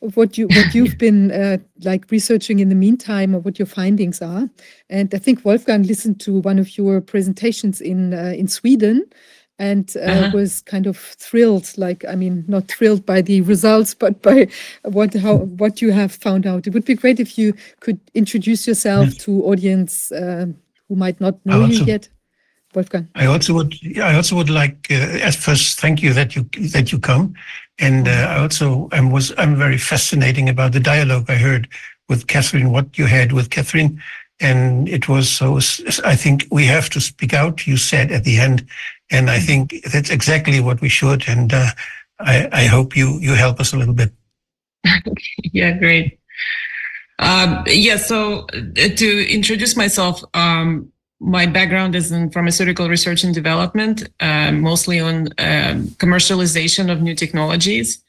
of 0.00 0.16
what 0.16 0.38
you 0.38 0.46
what 0.46 0.76
you've 0.76 0.96
been 1.06 1.32
uh, 1.32 1.58
like 1.82 2.08
researching 2.12 2.60
in 2.60 2.68
the 2.68 2.76
meantime, 2.76 3.34
or 3.34 3.40
what 3.40 3.58
your 3.58 3.66
findings 3.66 4.22
are. 4.22 4.48
And 4.88 5.12
I 5.12 5.18
think 5.18 5.44
Wolfgang 5.44 5.82
listened 5.82 6.20
to 6.20 6.38
one 6.38 6.60
of 6.60 6.78
your 6.78 7.00
presentations 7.00 7.80
in 7.80 8.14
uh, 8.14 8.32
in 8.36 8.46
Sweden, 8.46 9.10
and 9.58 9.96
uh, 9.96 10.00
Uh-huh. 10.00 10.30
was 10.34 10.62
kind 10.62 10.86
of 10.86 10.96
thrilled. 10.96 11.76
Like, 11.76 12.04
I 12.08 12.14
mean, 12.14 12.44
not 12.46 12.68
thrilled 12.68 13.04
by 13.04 13.22
the 13.22 13.40
results, 13.42 13.94
but 13.94 14.22
by 14.22 14.48
what 14.82 15.14
how 15.14 15.36
what 15.58 15.80
you 15.82 15.92
have 15.92 16.12
found 16.12 16.46
out. 16.46 16.66
It 16.66 16.74
would 16.74 16.84
be 16.84 16.94
great 16.94 17.20
if 17.20 17.36
you 17.38 17.54
could 17.80 17.98
introduce 18.14 18.66
yourself 18.66 19.16
to 19.24 19.44
audience 19.44 20.12
uh, 20.12 20.46
who 20.88 20.96
might 20.96 21.20
not 21.20 21.34
know 21.44 21.66
you 21.66 21.84
yet. 21.84 22.08
Wolfgang. 22.74 23.08
I 23.14 23.26
also 23.26 23.54
would, 23.54 23.74
I 23.96 24.14
also 24.14 24.36
would 24.36 24.50
like, 24.50 24.88
uh, 24.90 25.26
at 25.28 25.34
first, 25.34 25.80
thank 25.80 26.02
you 26.02 26.12
that 26.12 26.34
you 26.36 26.44
that 26.72 26.92
you 26.92 26.98
come, 27.00 27.32
and 27.78 28.06
uh, 28.06 28.10
I 28.10 28.40
also 28.42 28.88
I 28.92 29.00
was 29.00 29.32
I'm 29.38 29.56
very 29.56 29.78
fascinating 29.78 30.48
about 30.48 30.72
the 30.72 30.80
dialogue 30.80 31.30
I 31.30 31.36
heard 31.36 31.66
with 32.08 32.26
Catherine, 32.26 32.70
what 32.70 32.98
you 32.98 33.06
had 33.06 33.32
with 33.32 33.48
Catherine, 33.48 34.02
and 34.40 34.86
it 34.88 35.08
was 35.08 35.28
so. 35.30 35.56
I 36.04 36.14
think 36.16 36.46
we 36.50 36.66
have 36.66 36.90
to 36.90 37.00
speak 37.00 37.32
out. 37.32 37.66
You 37.66 37.78
said 37.78 38.12
at 38.12 38.24
the 38.24 38.38
end, 38.38 38.66
and 39.10 39.30
I 39.30 39.38
think 39.38 39.74
that's 39.92 40.10
exactly 40.10 40.60
what 40.60 40.80
we 40.80 40.88
should. 40.88 41.28
And 41.28 41.52
uh, 41.52 41.70
I 42.18 42.48
I 42.52 42.64
hope 42.64 42.96
you 42.96 43.18
you 43.20 43.34
help 43.34 43.60
us 43.60 43.72
a 43.72 43.76
little 43.76 43.94
bit. 43.94 44.12
Yeah, 45.52 45.72
great. 45.78 46.18
Um, 47.18 47.64
yeah, 47.66 47.96
so 47.96 48.46
uh, 48.52 48.88
to 48.94 49.34
introduce 49.34 49.76
myself, 49.76 50.22
um, 50.34 50.92
my 51.20 51.46
background 51.46 51.96
is 51.96 52.12
in 52.12 52.30
pharmaceutical 52.30 52.88
research 52.88 53.24
and 53.24 53.34
development, 53.34 54.08
uh, 54.20 54.52
mostly 54.52 55.00
on 55.00 55.28
um, 55.38 55.88
commercialization 55.98 56.92
of 56.92 57.02
new 57.02 57.14
technologies 57.14 58.04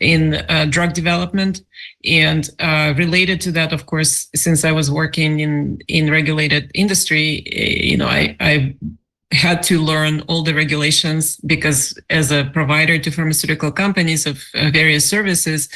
in 0.00 0.34
uh, 0.48 0.66
drug 0.68 0.94
development. 0.94 1.62
And 2.04 2.48
uh, 2.60 2.94
related 2.96 3.40
to 3.42 3.52
that, 3.52 3.72
of 3.72 3.86
course, 3.86 4.28
since 4.34 4.64
I 4.64 4.72
was 4.72 4.90
working 4.90 5.40
in, 5.40 5.80
in 5.88 6.10
regulated 6.10 6.70
industry, 6.74 7.42
eh, 7.52 7.84
you 7.84 7.96
know, 7.96 8.06
I, 8.06 8.36
I 8.40 8.74
had 9.32 9.62
to 9.64 9.80
learn 9.80 10.20
all 10.28 10.42
the 10.42 10.54
regulations 10.54 11.36
because 11.38 11.98
as 12.10 12.30
a 12.30 12.44
provider 12.52 12.98
to 12.98 13.10
pharmaceutical 13.10 13.72
companies 13.72 14.26
of 14.26 14.42
uh, 14.54 14.70
various 14.72 15.08
services, 15.08 15.68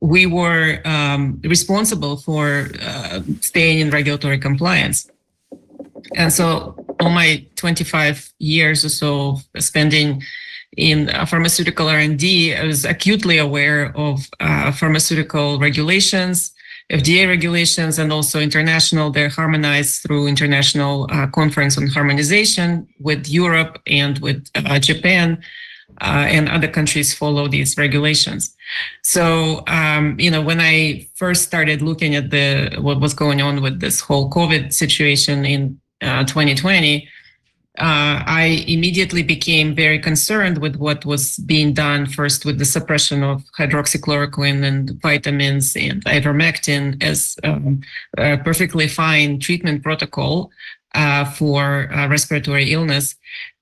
we 0.00 0.26
were 0.26 0.80
um, 0.84 1.40
responsible 1.44 2.16
for 2.16 2.68
uh, 2.82 3.20
staying 3.40 3.78
in 3.78 3.90
regulatory 3.90 4.38
compliance. 4.38 5.08
And 6.16 6.32
so, 6.32 6.74
all 7.00 7.10
my 7.10 7.46
25 7.56 8.32
years 8.38 8.84
or 8.84 8.88
so 8.88 9.38
spending 9.58 10.22
in 10.76 11.08
uh, 11.10 11.24
pharmaceutical 11.26 11.88
R&D, 11.88 12.54
I 12.54 12.64
was 12.64 12.84
acutely 12.84 13.38
aware 13.38 13.96
of 13.96 14.28
uh, 14.40 14.72
pharmaceutical 14.72 15.58
regulations, 15.58 16.52
FDA 16.92 17.26
regulations, 17.26 17.98
and 17.98 18.12
also 18.12 18.38
international. 18.38 19.10
They're 19.10 19.30
harmonized 19.30 20.02
through 20.02 20.26
international 20.26 21.08
uh, 21.10 21.26
conference 21.28 21.78
on 21.78 21.86
harmonization 21.86 22.86
with 23.00 23.28
Europe 23.28 23.80
and 23.86 24.18
with 24.18 24.46
uh, 24.54 24.78
Japan, 24.78 25.42
uh, 26.00 26.26
and 26.28 26.48
other 26.48 26.68
countries 26.68 27.14
follow 27.14 27.48
these 27.48 27.76
regulations. 27.78 28.54
So, 29.02 29.62
um, 29.66 30.18
you 30.18 30.30
know, 30.30 30.42
when 30.42 30.60
I 30.60 31.08
first 31.14 31.42
started 31.42 31.80
looking 31.82 32.14
at 32.14 32.30
the 32.30 32.76
what 32.80 33.00
was 33.00 33.14
going 33.14 33.40
on 33.40 33.62
with 33.62 33.80
this 33.80 34.00
whole 34.00 34.30
COVID 34.30 34.72
situation 34.72 35.44
in 35.44 35.80
uh, 36.02 36.24
2020, 36.24 37.08
uh, 37.78 38.20
I 38.26 38.64
immediately 38.68 39.22
became 39.22 39.74
very 39.74 39.98
concerned 39.98 40.58
with 40.58 40.76
what 40.76 41.06
was 41.06 41.38
being 41.38 41.72
done 41.72 42.04
first 42.04 42.44
with 42.44 42.58
the 42.58 42.66
suppression 42.66 43.22
of 43.22 43.44
hydroxychloroquine 43.58 44.62
and 44.62 44.90
vitamins 45.00 45.74
and 45.74 46.04
ivermectin 46.04 47.02
as 47.02 47.36
um, 47.44 47.80
a 48.18 48.36
perfectly 48.36 48.88
fine 48.88 49.38
treatment 49.40 49.82
protocol 49.82 50.50
uh, 50.94 51.24
for 51.24 51.90
uh, 51.94 52.08
respiratory 52.08 52.72
illness. 52.72 53.14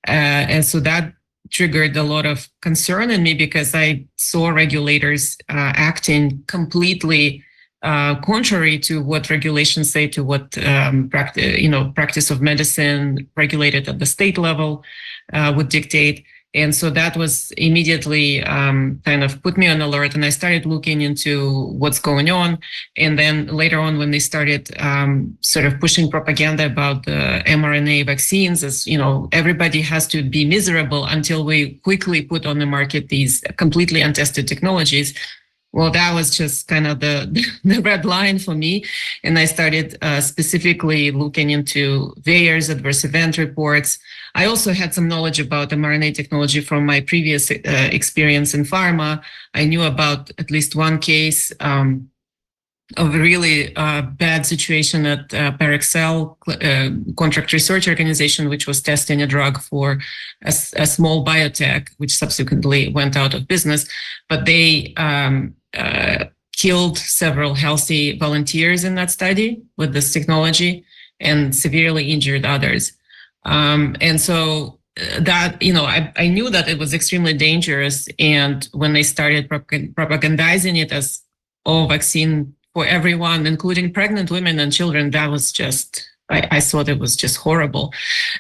Uh, 0.09 0.51
and 0.51 0.65
so 0.65 0.81
that 0.81 1.13
triggered 1.51 1.97
a 1.97 2.03
lot 2.03 2.27
of 2.27 2.49
concern 2.63 3.11
in 3.13 3.23
me 3.23 3.35
because 3.35 3.77
I 3.77 4.07
saw 4.17 4.49
regulators 4.49 5.37
uh, 5.49 5.73
acting 5.77 6.43
completely 6.49 7.45
uh, 7.83 8.15
contrary 8.21 8.79
to 8.79 9.03
what 9.03 9.31
regulations 9.31 9.91
say, 9.91 10.07
to 10.09 10.23
what 10.23 10.57
um, 10.67 11.09
practice, 11.09 11.59
you 11.59 11.69
know, 11.69 11.91
practice 11.95 12.31
of 12.31 12.41
medicine 12.43 13.29
regulated 13.37 13.89
at 13.89 13.99
the 13.99 14.07
state 14.07 14.37
level 14.37 14.85
uh, 15.33 15.53
would 15.57 15.69
dictate. 15.69 16.25
And 16.53 16.75
so 16.75 16.91
that 16.91 17.17
was 17.17 17.53
immediately 17.53 18.43
um, 18.43 19.01
kind 19.05 19.23
of 19.23 19.41
put 19.41 19.57
me 19.57 19.69
on 19.69 19.81
alert, 19.81 20.17
and 20.17 20.25
I 20.25 20.31
started 20.31 20.67
looking 20.67 21.01
into 21.01 21.67
what's 21.79 22.01
going 22.01 22.29
on. 22.29 22.59
And 22.97 23.17
then 23.17 23.47
later 23.47 23.79
on, 23.79 23.99
when 23.99 24.11
they 24.11 24.19
started 24.19 24.69
um, 24.81 25.39
sort 25.43 25.65
of 25.65 25.79
pushing 25.79 26.11
propaganda 26.11 26.67
about 26.67 27.07
the 27.07 27.43
mRNA 27.47 28.07
vaccines, 28.07 28.65
as 28.65 28.85
you 28.85 28.99
know, 28.99 29.29
everybody 29.31 29.81
has 29.83 30.09
to 30.09 30.25
be 30.25 30.45
miserable 30.45 31.05
until 31.05 31.45
we 31.45 31.75
quickly 31.85 32.21
put 32.21 32.45
on 32.47 32.59
the 32.59 32.67
market 32.67 33.11
these 33.11 33.41
completely 33.57 34.01
untested 34.01 34.49
technologies. 34.49 35.15
Well, 35.73 35.93
that 35.93 36.15
was 36.15 36.37
just 36.37 36.67
kind 36.67 36.87
of 36.87 36.99
the 36.99 37.47
the 37.65 37.81
red 37.81 38.05
line 38.05 38.39
for 38.39 38.55
me, 38.55 38.85
and 39.23 39.39
I 39.39 39.45
started 39.45 39.97
uh, 40.03 40.21
specifically 40.21 41.11
looking 41.13 41.51
into 41.51 42.13
VAERS 42.21 42.71
adverse 42.71 43.05
event 43.05 43.39
reports. 43.39 43.99
I 44.35 44.47
also 44.47 44.73
had 44.73 44.95
some 44.95 45.07
knowledge 45.07 45.39
about 45.39 45.71
mRNA 45.71 46.15
technology 46.15 46.61
from 46.61 46.87
my 46.87 47.01
previous 47.01 47.51
uh, 47.51 47.57
experience 47.93 48.55
in 48.55 48.65
pharma. 48.65 49.23
I 49.55 49.65
knew 49.65 49.83
about 49.83 50.31
at 50.39 50.51
least 50.51 50.75
one 50.75 50.99
case 50.99 51.53
um, 51.61 52.11
of 52.97 53.15
a 53.15 53.19
really 53.19 53.75
uh, 53.77 54.03
bad 54.03 54.47
situation 54.47 55.07
at 55.07 55.33
uh, 55.33 55.53
Parexel 55.53 56.37
uh, 56.49 57.15
contract 57.17 57.53
research 57.53 57.87
organization, 57.87 58.49
which 58.49 58.67
was 58.67 58.83
testing 58.83 59.23
a 59.23 59.27
drug 59.27 59.61
for 59.61 60.01
a 60.43 60.87
small 60.87 61.25
biotech, 61.25 61.91
which 61.99 62.17
subsequently 62.17 62.93
went 62.93 63.17
out 63.17 63.35
of 63.35 63.47
business. 63.47 63.89
But 64.29 64.47
they 64.47 64.93
um, 64.97 65.55
uh, 65.77 66.25
killed 66.53 66.99
several 66.99 67.55
healthy 67.55 68.19
volunteers 68.19 68.85
in 68.85 68.95
that 68.95 69.11
study 69.11 69.63
with 69.77 69.93
this 69.93 70.13
technology 70.13 70.85
and 71.21 71.55
severely 71.55 72.11
injured 72.11 72.45
others. 72.45 72.93
Um, 73.45 73.97
and 74.01 74.21
so 74.21 74.79
uh, 75.01 75.21
that, 75.21 75.63
you 75.63 75.73
know, 75.73 75.85
I, 75.85 76.13
I 76.17 76.29
knew 76.29 76.51
that 76.51 76.69
it 76.69 76.79
was 76.79 76.93
extremely 76.93 77.33
dangerous. 77.33 78.09
And 78.19 78.69
when 78.73 78.93
they 78.93 79.03
started 79.03 79.49
propagandizing 79.49 80.79
it 80.79 80.93
as, 80.93 81.23
oh, 81.65 81.87
vaccine 81.87 82.55
for 82.75 82.87
everyone, 82.87 83.47
including 83.47 83.93
pregnant 83.93 84.31
women 84.31 84.59
and 84.59 84.73
children, 84.73 85.11
that 85.11 85.31
was 85.31 85.53
just, 85.53 86.07
I, 86.29 86.47
I 86.51 86.61
thought 86.61 86.89
it 86.89 86.99
was 86.99 87.17
just 87.17 87.37
horrible. 87.39 87.93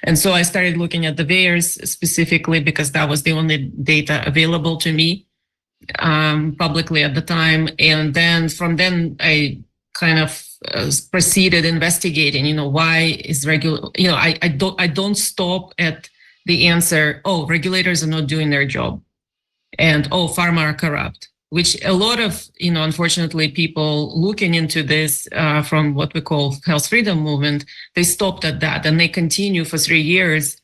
And 0.02 0.18
so 0.18 0.33
I 0.33 0.42
started 0.42 0.76
looking 0.76 1.07
at 1.07 1.17
the 1.17 1.25
VAERS 1.25 1.86
specifically 1.86 2.60
because 2.60 2.92
that 2.92 3.09
was 3.09 3.23
the 3.23 3.33
only 3.33 3.70
data 3.83 4.23
available 4.26 4.76
to 4.78 4.92
me 4.92 5.26
um, 5.99 6.55
publicly 6.57 7.02
at 7.02 7.15
the 7.15 7.23
time. 7.23 7.68
And 7.78 8.15
then 8.15 8.49
from 8.49 8.76
then, 8.76 9.17
I 9.20 9.62
kind 9.94 10.18
of 10.18 10.47
uh, 10.75 10.91
proceeded 11.10 11.65
investigating. 11.65 12.47
You 12.47 12.55
know, 12.55 12.68
why 12.68 13.18
is 13.25 13.47
regular? 13.47 13.91
You 13.97 14.09
know, 14.09 14.15
I, 14.15 14.39
I 14.42 14.49
don't 14.49 14.81
I 14.81 14.86
don't 14.86 15.17
stop 15.17 15.75
at 15.78 16.09
the 16.47 16.68
answer. 16.68 17.20
Oh, 17.25 17.47
regulators 17.47 18.02
are 18.02 18.09
not 18.09 18.26
doing 18.26 18.50
their 18.50 18.67
job, 18.67 19.02
and 19.78 20.09
oh, 20.12 20.28
pharma 20.28 20.60
are 20.60 20.75
corrupt. 20.75 21.28
Which 21.49 21.84
a 21.84 21.92
lot 21.92 22.20
of 22.20 22.47
you 22.59 22.70
know, 22.70 22.84
unfortunately, 22.84 23.49
people 23.49 24.18
looking 24.18 24.55
into 24.55 24.83
this 24.84 25.26
uh, 25.33 25.62
from 25.62 25.94
what 25.94 26.15
we 26.15 26.20
call 26.20 26.57
health 26.65 26.89
freedom 26.89 27.18
movement, 27.18 27.65
they 27.97 28.05
stopped 28.05 28.44
at 28.44 28.60
that 28.60 28.86
and 28.86 29.00
they 29.00 29.09
continue 29.09 29.65
for 29.65 29.78
three 29.78 30.00
years 30.02 30.60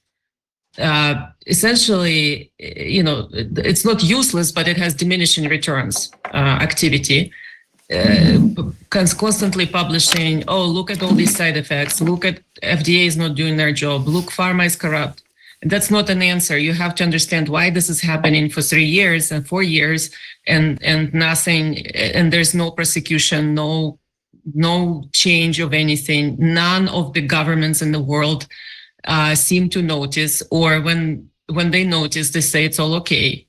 uh, 0.79 1.27
essentially, 1.47 2.51
you 2.59 3.03
know, 3.03 3.29
it's 3.33 3.85
not 3.85 4.03
useless, 4.03 4.53
but 4.53 4.69
it 4.69 4.77
has 4.77 4.95
diminishing 4.95 5.49
returns 5.49 6.11
uh, 6.33 6.37
activity. 6.37 7.33
Uh, 7.93 8.39
constantly 8.91 9.65
publishing, 9.65 10.43
oh, 10.49 10.65
look 10.65 10.91
at 10.91 11.03
all 11.03 11.13
these 11.13 11.37
side 11.37 11.57
effects. 11.57 12.01
Look 12.01 12.25
at 12.25 12.41
FDA 12.63 13.07
is 13.07 13.17
not 13.17 13.37
doing 13.37 13.57
their 13.57 13.73
job. 13.73 14.09
Look, 14.09 14.27
pharma 14.27 14.67
is 14.67 14.75
corrupt. 14.75 15.23
that's 15.63 15.91
not 15.91 16.11
an 16.11 16.21
answer. 16.21 16.59
You 16.59 16.75
have 16.75 16.95
to 16.97 17.05
understand 17.05 17.49
why 17.49 17.71
this 17.71 17.89
is 17.89 18.01
happening 18.01 18.51
for 18.51 18.61
three 18.61 18.85
years 18.85 19.33
and 19.33 19.47
four 19.47 19.63
years, 19.63 20.11
and 20.47 20.83
and 20.83 21.15
nothing, 21.15 21.87
and 21.95 22.33
there's 22.33 22.55
no 22.55 22.71
prosecution, 22.71 23.55
no 23.55 23.99
no 24.55 25.05
change 25.13 25.59
of 25.61 25.73
anything. 25.73 26.37
None 26.39 26.89
of 26.89 27.13
the 27.15 27.23
governments 27.23 27.83
in 27.83 27.93
the 27.93 28.03
world 28.03 28.47
uh, 29.07 29.35
seem 29.35 29.69
to 29.71 29.83
notice, 29.83 30.43
or 30.51 30.81
when 30.81 31.31
when 31.49 31.71
they 31.71 31.85
notice, 31.85 32.31
they 32.31 32.41
say 32.41 32.65
it's 32.65 32.79
all 32.79 32.95
okay. 32.95 33.47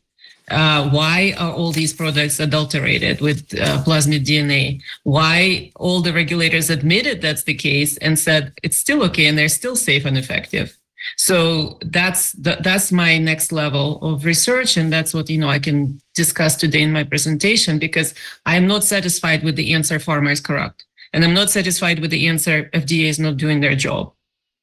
Uh, 0.49 0.89
why 0.91 1.33
are 1.37 1.51
all 1.51 1.73
these 1.73 1.93
products 1.93 2.39
adulterated 2.39 3.19
with 3.19 3.53
uh, 3.59 3.83
plasmid 3.83 4.23
DNA? 4.25 4.81
Why 5.03 5.71
all 5.75 6.01
the 6.01 6.13
regulators 6.13 6.69
admitted 6.69 7.21
that's 7.21 7.43
the 7.43 7.53
case 7.53 7.97
and 7.97 8.17
said 8.17 8.53
it's 8.63 8.77
still 8.77 9.03
okay 9.03 9.25
and 9.25 9.37
they're 9.37 9.49
still 9.49 9.75
safe 9.75 10.05
and 10.05 10.17
effective? 10.17 10.77
So 11.15 11.77
that's 11.81 12.33
the, 12.33 12.57
that's 12.61 12.91
my 12.91 13.17
next 13.17 13.51
level 13.51 14.01
of 14.01 14.25
research, 14.25 14.77
and 14.77 14.91
that's 14.91 15.13
what 15.13 15.29
you 15.29 15.37
know 15.37 15.49
I 15.49 15.59
can 15.59 16.01
discuss 16.15 16.55
today 16.55 16.81
in 16.81 16.91
my 16.91 17.03
presentation 17.03 17.79
because 17.79 18.13
I'm 18.45 18.67
not 18.67 18.83
satisfied 18.83 19.43
with 19.43 19.55
the 19.55 19.73
answer 19.73 19.99
pharma 19.99 20.31
is 20.31 20.41
corrupt, 20.41 20.85
and 21.13 21.23
I'm 21.23 21.33
not 21.33 21.49
satisfied 21.49 21.99
with 21.99 22.11
the 22.11 22.27
answer 22.27 22.69
FDA 22.73 23.05
is 23.05 23.19
not 23.19 23.37
doing 23.37 23.61
their 23.61 23.75
job. 23.75 24.13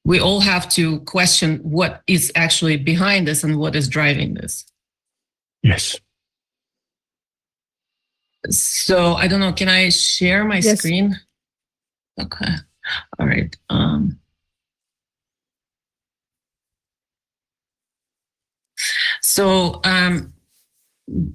We 0.05 0.20
all 0.20 0.41
have 0.41 0.68
to 0.70 1.00
question 1.00 1.58
what 1.58 2.02
is 2.07 2.31
actually 2.34 2.76
behind 2.76 3.26
this 3.26 3.42
and 3.42 3.58
what 3.58 3.74
is 3.74 3.89
driving 3.89 4.34
this. 4.34 4.66
Yes. 5.62 5.99
So 8.50 9.15
I 9.15 9.26
don't 9.28 9.41
know. 9.41 9.52
Can 9.52 9.68
I 9.68 9.89
share 9.89 10.44
my 10.44 10.57
Yes. 10.57 10.78
screen? 10.78 11.16
Okay. 12.20 12.55
All 13.18 13.26
right. 13.26 13.57
Um, 13.70 14.20
so 19.23 19.81
um, 19.84 20.34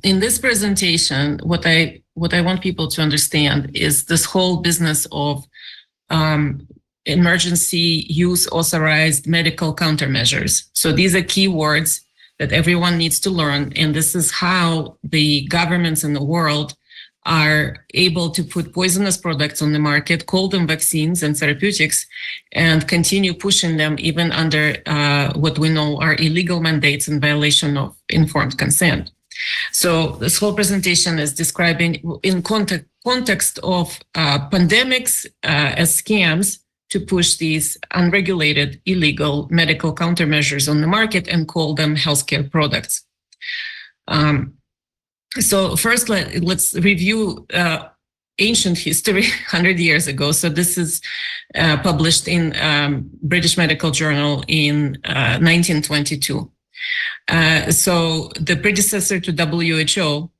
in 0.03 0.19
this 0.19 0.37
presentation, 0.37 1.39
what 1.43 1.65
I 1.65 2.01
what 2.13 2.33
I 2.33 2.41
want 2.41 2.61
people 2.61 2.87
to 2.89 3.01
understand 3.01 3.71
is 3.73 4.05
this 4.05 4.25
whole 4.25 4.57
business 4.57 5.07
of 5.11 5.45
um, 6.09 6.67
emergency 7.11 8.05
use 8.09 8.47
authorized 8.51 9.27
medical 9.27 9.75
countermeasures. 9.75 10.69
So 10.73 10.91
these 10.91 11.15
are 11.15 11.23
key 11.23 11.47
words 11.47 12.01
that 12.39 12.51
everyone 12.53 12.97
needs 12.97 13.19
to 13.21 13.29
learn. 13.29 13.73
And 13.75 13.93
this 13.93 14.15
is 14.15 14.31
how 14.31 14.97
the 15.03 15.47
governments 15.47 16.03
in 16.03 16.13
the 16.13 16.23
world 16.23 16.75
are 17.25 17.85
able 17.93 18.29
to 18.31 18.43
put 18.43 18.73
poisonous 18.73 19.17
products 19.17 19.61
on 19.61 19.73
the 19.73 19.79
market, 19.79 20.25
call 20.25 20.47
them 20.47 20.65
vaccines 20.65 21.21
and 21.21 21.37
therapeutics, 21.37 22.07
and 22.53 22.87
continue 22.87 23.33
pushing 23.33 23.77
them 23.77 23.95
even 23.99 24.31
under 24.31 24.77
uh, 24.85 25.33
what 25.33 25.59
we 25.59 25.69
know 25.69 25.99
are 25.99 26.15
illegal 26.15 26.59
mandates 26.61 27.07
in 27.07 27.19
violation 27.19 27.77
of 27.77 27.95
informed 28.09 28.57
consent. 28.57 29.11
So 29.71 30.13
this 30.13 30.37
whole 30.37 30.53
presentation 30.53 31.19
is 31.19 31.33
describing 31.33 32.01
in 32.23 32.41
context, 32.41 32.85
context 33.05 33.59
of 33.63 33.99
uh, 34.15 34.49
pandemics 34.49 35.25
uh, 35.43 35.73
as 35.77 36.01
scams 36.01 36.59
to 36.89 36.99
push 36.99 37.35
these 37.35 37.77
unregulated, 37.91 38.81
illegal 38.85 39.47
medical 39.51 39.93
countermeasures 39.93 40.69
on 40.69 40.81
the 40.81 40.87
market 40.87 41.27
and 41.27 41.47
call 41.47 41.73
them 41.73 41.95
healthcare 41.95 42.49
products. 42.49 43.05
Um, 44.07 44.55
so 45.39 45.75
first, 45.75 46.09
let, 46.09 46.27
us 46.43 46.75
review 46.75 47.45
uh, 47.53 47.89
ancient 48.39 48.77
history 48.77 49.21
100 49.51 49.79
years 49.79 50.07
ago. 50.07 50.31
So 50.31 50.49
this 50.49 50.77
is 50.77 51.01
uh, 51.55 51.77
published 51.81 52.27
in 52.27 52.55
um, 52.59 53.09
British 53.21 53.57
Medical 53.57 53.91
Journal 53.91 54.43
in 54.47 54.97
uh, 55.05 55.37
1922. 55.39 56.51
Uh, 57.27 57.71
so 57.71 58.29
the 58.39 58.55
predecessor 58.55 59.19
to 59.19 59.31
WHO 59.31 60.31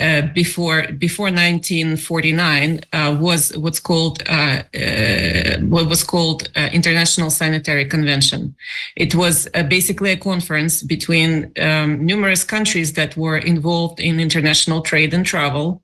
uh, 0.00 0.22
before 0.34 0.88
before 0.98 1.26
1949 1.26 2.80
uh, 2.92 3.16
was 3.20 3.56
what's 3.56 3.78
called 3.78 4.22
uh, 4.28 4.62
uh 4.74 5.58
what 5.60 5.88
was 5.88 6.02
called 6.02 6.50
uh, 6.56 6.68
International 6.72 7.30
Sanitary 7.30 7.84
Convention. 7.84 8.56
It 8.96 9.14
was 9.14 9.48
basically 9.68 10.10
a 10.10 10.16
conference 10.16 10.82
between 10.82 11.52
um, 11.60 12.04
numerous 12.04 12.42
countries 12.42 12.94
that 12.94 13.16
were 13.16 13.38
involved 13.38 14.00
in 14.00 14.18
international 14.18 14.82
trade 14.82 15.14
and 15.14 15.24
travel, 15.24 15.80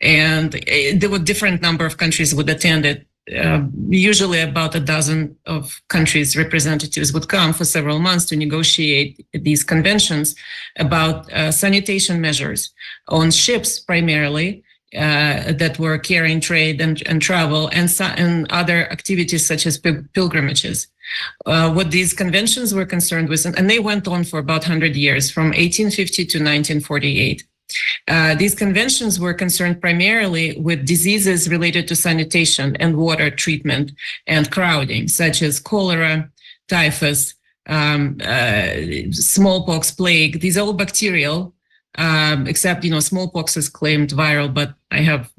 and 0.00 0.52
there 0.96 1.10
were 1.10 1.18
different 1.18 1.60
number 1.60 1.84
of 1.84 1.98
countries 1.98 2.34
would 2.34 2.48
attend 2.48 2.86
it. 2.86 3.06
Usually 3.88 4.40
about 4.40 4.74
a 4.74 4.80
dozen 4.80 5.36
of 5.46 5.80
countries 5.88 6.36
representatives 6.36 7.12
would 7.12 7.28
come 7.28 7.52
for 7.52 7.64
several 7.64 7.98
months 7.98 8.24
to 8.26 8.36
negotiate 8.36 9.24
these 9.32 9.62
conventions 9.62 10.34
about 10.78 11.30
sanitation 11.52 12.20
measures 12.20 12.70
on 13.08 13.30
ships 13.30 13.78
primarily 13.78 14.64
uh, 14.94 15.52
that 15.52 15.78
were 15.78 15.96
carrying 15.96 16.38
trade 16.38 16.78
and, 16.78 17.02
and 17.06 17.22
travel 17.22 17.68
and, 17.68 17.88
and 18.00 18.50
other 18.52 18.90
activities 18.92 19.46
such 19.46 19.66
as 19.66 19.78
pilgrimages. 19.78 20.86
Uh, 21.46 21.72
what 21.72 21.90
these 21.90 22.12
conventions 22.12 22.74
were 22.74 22.84
concerned 22.84 23.30
with, 23.30 23.46
and, 23.46 23.58
and 23.58 23.70
they 23.70 23.78
went 23.78 24.06
on 24.06 24.22
for 24.22 24.38
about 24.38 24.62
100 24.62 24.94
years, 24.94 25.30
from 25.30 25.46
1850 25.46 26.26
to 26.26 26.38
1948. 26.38 27.44
Uh, 28.08 28.34
these 28.34 28.54
conventions 28.54 29.18
were 29.18 29.34
concerned 29.34 29.80
primarily 29.80 30.58
with 30.60 30.86
diseases 30.86 31.48
related 31.48 31.88
to 31.88 31.96
sanitation 31.96 32.76
and 32.76 32.96
water 32.96 33.30
treatment 33.30 33.92
and 34.26 34.50
crowding, 34.50 35.08
such 35.08 35.42
as 35.42 35.60
cholera, 35.60 36.30
typhus, 36.68 37.34
um, 37.68 38.18
uh, 38.24 38.74
smallpox, 39.10 39.90
plague. 39.92 40.40
These 40.40 40.58
are 40.58 40.62
all 40.62 40.72
bacterial 40.72 41.54
um, 41.98 42.46
except 42.46 42.84
you 42.84 42.90
know 42.90 43.00
smallpox 43.00 43.56
is 43.56 43.68
claimed 43.68 44.10
viral, 44.10 44.52
but 44.52 44.74
I 44.90 44.98
have 44.98 45.30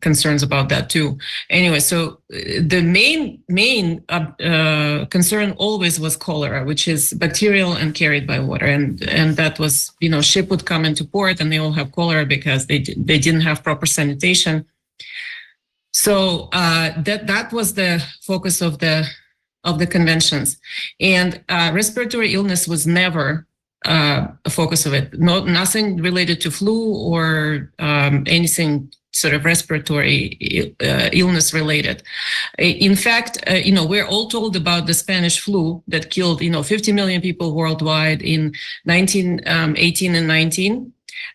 concerns 0.00 0.42
about 0.42 0.68
that 0.68 0.88
too. 0.88 1.18
Anyway, 1.50 1.80
so 1.80 2.20
uh, 2.32 2.62
the 2.64 2.82
main 2.82 3.42
main 3.48 4.04
uh, 4.08 4.26
uh, 4.40 5.06
concern 5.06 5.52
always 5.52 5.98
was 5.98 6.16
cholera, 6.16 6.64
which 6.64 6.86
is 6.86 7.12
bacterial 7.14 7.72
and 7.72 7.94
carried 7.94 8.26
by 8.26 8.38
water, 8.38 8.66
and 8.66 9.02
and 9.08 9.36
that 9.36 9.58
was 9.58 9.92
you 10.00 10.08
know 10.08 10.20
ship 10.20 10.48
would 10.48 10.64
come 10.64 10.84
into 10.84 11.04
port 11.04 11.40
and 11.40 11.52
they 11.52 11.58
all 11.58 11.72
have 11.72 11.92
cholera 11.92 12.24
because 12.24 12.66
they 12.66 12.78
they 12.96 13.18
didn't 13.18 13.42
have 13.42 13.64
proper 13.64 13.86
sanitation. 13.86 14.64
So 15.92 16.48
uh, 16.52 17.02
that 17.02 17.26
that 17.26 17.52
was 17.52 17.74
the 17.74 18.04
focus 18.22 18.60
of 18.60 18.78
the 18.78 19.08
of 19.64 19.80
the 19.80 19.86
conventions, 19.88 20.56
and 21.00 21.42
uh, 21.48 21.72
respiratory 21.74 22.32
illness 22.32 22.68
was 22.68 22.86
never 22.86 23.46
uh, 23.86 24.28
focus 24.48 24.86
of 24.86 24.92
it. 24.92 25.18
No, 25.18 25.44
nothing 25.44 25.96
related 25.98 26.40
to 26.42 26.50
flu 26.50 26.94
or 26.94 27.72
um, 27.78 28.24
anything 28.26 28.92
sort 29.12 29.32
of 29.32 29.44
respiratory 29.44 30.74
uh, 30.82 31.08
illness 31.12 31.54
related. 31.54 32.02
In 32.58 32.94
fact, 32.94 33.38
uh, 33.48 33.54
you 33.54 33.72
know, 33.72 33.86
we're 33.86 34.06
all 34.06 34.28
told 34.28 34.56
about 34.56 34.86
the 34.86 34.94
Spanish 34.94 35.40
flu 35.40 35.82
that 35.88 36.10
killed, 36.10 36.42
you 36.42 36.50
know, 36.50 36.62
50 36.62 36.92
million 36.92 37.22
people 37.22 37.54
worldwide 37.54 38.20
in 38.20 38.52
1918 38.84 40.10
um, 40.10 40.16
and 40.16 40.28
19. 40.28 40.92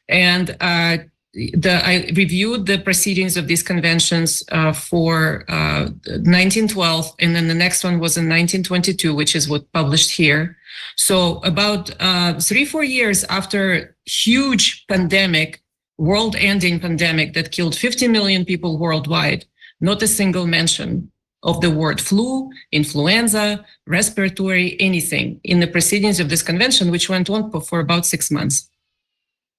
And 0.10 0.58
uh, 0.62 0.98
the, 1.34 1.82
I 1.84 2.12
reviewed 2.16 2.66
the 2.66 2.80
proceedings 2.80 3.38
of 3.38 3.48
these 3.48 3.64
conventions 3.64 4.44
uh, 4.52 4.74
for 4.74 5.46
uh, 5.50 5.86
1912, 6.06 7.16
and 7.20 7.36
then 7.36 7.48
the 7.48 7.54
next 7.54 7.84
one 7.84 8.00
was 8.00 8.18
in 8.18 8.26
1922, 8.26 9.16
which 9.16 9.36
is 9.36 9.48
what 9.48 9.72
published 9.72 10.12
here. 10.12 10.58
So 10.98 11.38
about 11.44 11.92
uh, 12.02 12.40
three, 12.40 12.66
four 12.66 12.84
years 12.84 13.24
after 13.26 13.96
huge 14.06 14.86
pandemic, 14.88 15.62
world-ending 15.98 16.80
pandemic 16.80 17.34
that 17.34 17.52
killed 17.52 17.76
50 17.76 18.08
million 18.10 18.44
people 18.44 18.78
worldwide, 18.78 19.46
not 19.80 20.02
a 20.02 20.08
single 20.08 20.48
mention 20.48 21.12
of 21.44 21.62
the 21.62 21.72
word 21.72 22.00
flu, 22.02 22.50
influenza, 22.72 23.66
respiratory, 23.88 24.76
anything 24.80 25.40
in 25.44 25.60
the 25.60 25.68
proceedings 25.68 26.20
of 26.20 26.30
this 26.30 26.44
convention, 26.44 26.92
which 26.92 27.10
went 27.10 27.30
on 27.30 27.50
for 27.62 27.80
about 27.80 28.06
six 28.06 28.30
months 28.30 28.71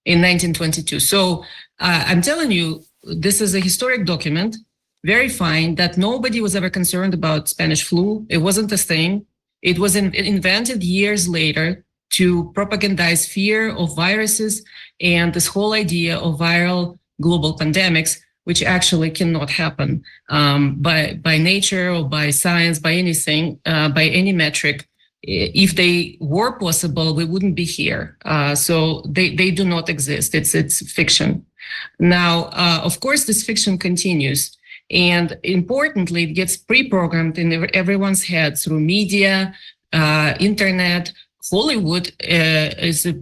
in 0.04 0.18
1922. 0.18 1.00
So 1.00 1.44
uh, 1.80 2.04
I'm 2.06 2.22
telling 2.22 2.50
you, 2.50 2.82
this 3.02 3.40
is 3.40 3.54
a 3.54 3.60
historic 3.60 4.04
document, 4.04 4.56
verifying 5.04 5.74
that 5.76 5.96
nobody 5.96 6.40
was 6.40 6.54
ever 6.54 6.70
concerned 6.70 7.14
about 7.14 7.48
Spanish 7.48 7.84
flu. 7.84 8.26
It 8.28 8.38
wasn't 8.38 8.72
a 8.72 8.78
thing. 8.78 9.26
It 9.62 9.78
was 9.78 9.96
in, 9.96 10.14
invented 10.14 10.82
years 10.82 11.28
later 11.28 11.84
to 12.14 12.52
propagandize 12.52 13.28
fear 13.28 13.70
of 13.70 13.96
viruses 13.96 14.64
and 15.00 15.32
this 15.32 15.46
whole 15.46 15.72
idea 15.72 16.18
of 16.18 16.38
viral 16.38 16.98
global 17.20 17.56
pandemics, 17.56 18.18
which 18.44 18.62
actually 18.62 19.10
cannot 19.10 19.50
happen 19.50 20.02
um, 20.28 20.76
by 20.82 21.14
by 21.22 21.38
nature 21.38 21.90
or 21.90 22.04
by 22.04 22.30
science, 22.30 22.78
by 22.78 22.92
anything, 22.92 23.58
uh, 23.66 23.88
by 23.88 24.04
any 24.04 24.32
metric. 24.32 24.88
If 25.22 25.76
they 25.76 26.16
were 26.20 26.58
possible, 26.58 27.14
we 27.14 27.24
wouldn't 27.24 27.54
be 27.54 27.64
here. 27.64 28.16
Uh, 28.24 28.54
so 28.54 29.02
they, 29.08 29.34
they 29.34 29.50
do 29.50 29.64
not 29.64 29.88
exist. 29.88 30.34
It's 30.34 30.54
it's 30.54 30.90
fiction. 30.92 31.46
Now, 31.98 32.44
uh, 32.52 32.80
of 32.82 32.98
course, 33.00 33.24
this 33.24 33.44
fiction 33.44 33.78
continues. 33.78 34.56
And 34.90 35.38
importantly, 35.42 36.24
it 36.24 36.34
gets 36.34 36.56
pre-programmed 36.56 37.38
in 37.38 37.74
everyone's 37.74 38.24
head 38.24 38.58
through 38.58 38.80
media, 38.80 39.54
uh, 39.92 40.34
internet, 40.40 41.12
Hollywood 41.50 42.08
uh, 42.22 42.70
is 42.78 43.06
a 43.06 43.14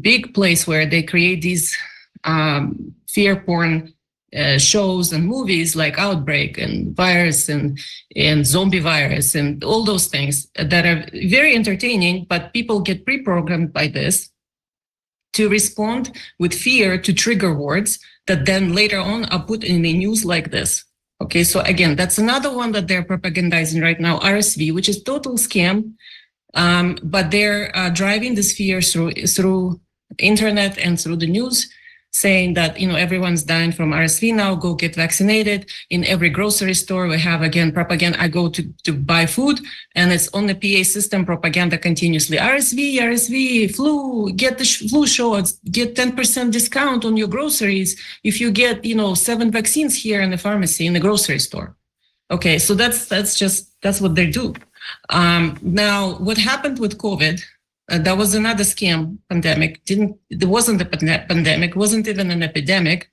big 0.00 0.34
place 0.34 0.66
where 0.66 0.86
they 0.86 1.02
create 1.02 1.42
these 1.42 1.76
um, 2.24 2.94
fear 3.08 3.36
porn 3.36 3.92
uh, 4.36 4.58
shows 4.58 5.12
and 5.12 5.26
movies 5.26 5.74
like 5.74 5.98
Outbreak 5.98 6.58
and 6.58 6.94
Virus 6.94 7.48
and 7.48 7.78
and 8.14 8.46
Zombie 8.46 8.80
Virus 8.80 9.34
and 9.34 9.64
all 9.64 9.84
those 9.84 10.06
things 10.08 10.48
that 10.54 10.84
are 10.84 11.06
very 11.12 11.54
entertaining, 11.54 12.26
but 12.28 12.52
people 12.52 12.80
get 12.80 13.04
pre-programmed 13.04 13.72
by 13.72 13.88
this 13.88 14.30
to 15.32 15.48
respond 15.48 16.18
with 16.38 16.54
fear 16.54 16.98
to 16.98 17.12
trigger 17.12 17.54
words 17.54 17.98
that 18.26 18.46
then 18.46 18.74
later 18.74 18.98
on 18.98 19.24
are 19.26 19.42
put 19.42 19.64
in 19.64 19.82
the 19.82 19.92
news 19.92 20.24
like 20.24 20.50
this. 20.50 20.84
Okay, 21.20 21.44
so 21.44 21.60
again, 21.60 21.96
that's 21.96 22.18
another 22.18 22.54
one 22.54 22.72
that 22.72 22.88
they're 22.88 23.04
propagandizing 23.04 23.82
right 23.82 24.00
now, 24.00 24.18
RSV, 24.18 24.74
which 24.74 24.88
is 24.88 25.02
total 25.02 25.34
scam. 25.34 25.94
Um, 26.54 26.98
but 27.02 27.30
they're 27.30 27.74
uh, 27.76 27.90
driving 27.90 28.34
this 28.34 28.52
fear 28.52 28.80
through 28.80 29.12
through 29.26 29.80
internet 30.18 30.78
and 30.78 30.98
through 30.98 31.16
the 31.16 31.26
news 31.26 31.68
saying 32.16 32.54
that 32.54 32.80
you 32.80 32.88
know 32.88 32.96
everyone's 32.96 33.42
dying 33.42 33.72
from 33.72 33.90
RSV 33.92 34.34
now, 34.34 34.54
go 34.54 34.74
get 34.74 34.94
vaccinated. 34.94 35.60
In 35.90 36.02
every 36.04 36.30
grocery 36.30 36.74
store, 36.74 37.06
we 37.06 37.18
have 37.18 37.42
again 37.42 37.72
propaganda. 37.72 38.20
I 38.20 38.28
go 38.28 38.48
to, 38.48 38.62
to 38.84 38.92
buy 38.92 39.26
food, 39.26 39.60
and 39.94 40.10
it's 40.10 40.28
on 40.28 40.46
the 40.46 40.56
PA 40.62 40.82
system 40.82 41.26
propaganda 41.26 41.76
continuously. 41.76 42.38
RSV, 42.38 42.80
RSV, 43.08 43.74
flu, 43.76 44.32
get 44.32 44.56
the 44.56 44.64
sh- 44.64 44.88
flu 44.88 45.06
shots, 45.06 45.52
get 45.70 45.94
10% 45.94 46.50
discount 46.52 47.04
on 47.04 47.16
your 47.16 47.28
groceries 47.28 47.90
if 48.24 48.40
you 48.40 48.50
get 48.50 48.84
you 48.84 48.96
know 49.00 49.14
seven 49.14 49.50
vaccines 49.50 49.94
here 49.94 50.20
in 50.22 50.30
the 50.30 50.38
pharmacy 50.38 50.86
in 50.86 50.94
the 50.94 51.04
grocery 51.06 51.38
store. 51.38 51.76
Okay, 52.30 52.58
so 52.58 52.74
that's 52.74 53.06
that's 53.06 53.38
just 53.38 53.58
that's 53.82 54.00
what 54.00 54.14
they 54.14 54.28
do. 54.30 54.54
Um, 55.10 55.58
now, 55.62 56.14
what 56.26 56.38
happened 56.38 56.78
with 56.78 56.98
COVID? 56.98 57.42
Uh, 57.88 57.98
that 57.98 58.16
was 58.16 58.34
another 58.34 58.64
scam 58.64 59.18
pandemic. 59.28 59.84
Didn't 59.84 60.18
there 60.30 60.48
wasn't 60.48 60.82
a 60.82 60.84
pande- 60.84 61.28
pandemic, 61.28 61.76
wasn't 61.76 62.08
even 62.08 62.30
an 62.30 62.42
epidemic. 62.42 63.10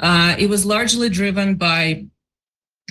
Uh, 0.00 0.34
it 0.38 0.48
was 0.48 0.66
largely 0.66 1.08
driven 1.08 1.54
by 1.54 2.06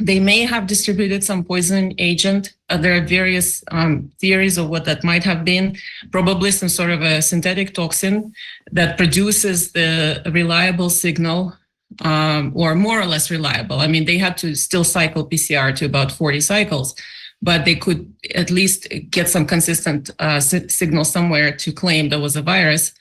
they 0.01 0.19
may 0.19 0.39
have 0.39 0.65
distributed 0.65 1.23
some 1.23 1.43
poison 1.43 1.93
agent. 1.99 2.53
Uh, 2.69 2.77
there 2.77 2.97
are 2.97 3.05
various 3.05 3.63
um, 3.69 4.11
theories 4.19 4.57
of 4.57 4.67
what 4.69 4.85
that 4.85 5.03
might 5.03 5.23
have 5.23 5.45
been. 5.45 5.77
Probably 6.11 6.49
some 6.49 6.69
sort 6.69 6.89
of 6.89 7.03
a 7.03 7.21
synthetic 7.21 7.75
toxin 7.75 8.33
that 8.71 8.97
produces 8.97 9.71
the 9.71 10.23
reliable 10.31 10.89
signal, 10.89 11.55
um, 12.01 12.51
or 12.55 12.73
more 12.73 12.99
or 12.99 13.05
less 13.05 13.29
reliable. 13.29 13.81
I 13.81 13.87
mean, 13.87 14.05
they 14.05 14.17
had 14.17 14.35
to 14.37 14.55
still 14.55 14.83
cycle 14.83 15.29
PCR 15.29 15.75
to 15.75 15.85
about 15.85 16.11
40 16.11 16.39
cycles 16.41 16.95
but 17.43 17.65
they 17.65 17.75
could 17.75 18.11
at 18.35 18.49
least 18.49 18.87
get 19.09 19.27
some 19.27 19.45
consistent 19.45 20.09
uh, 20.19 20.39
si- 20.39 20.69
signal 20.69 21.03
somewhere 21.03 21.51
to 21.51 21.73
claim 21.73 22.07
there 22.07 22.19
was 22.19 22.37
a 22.37 22.41
virus. 22.41 22.93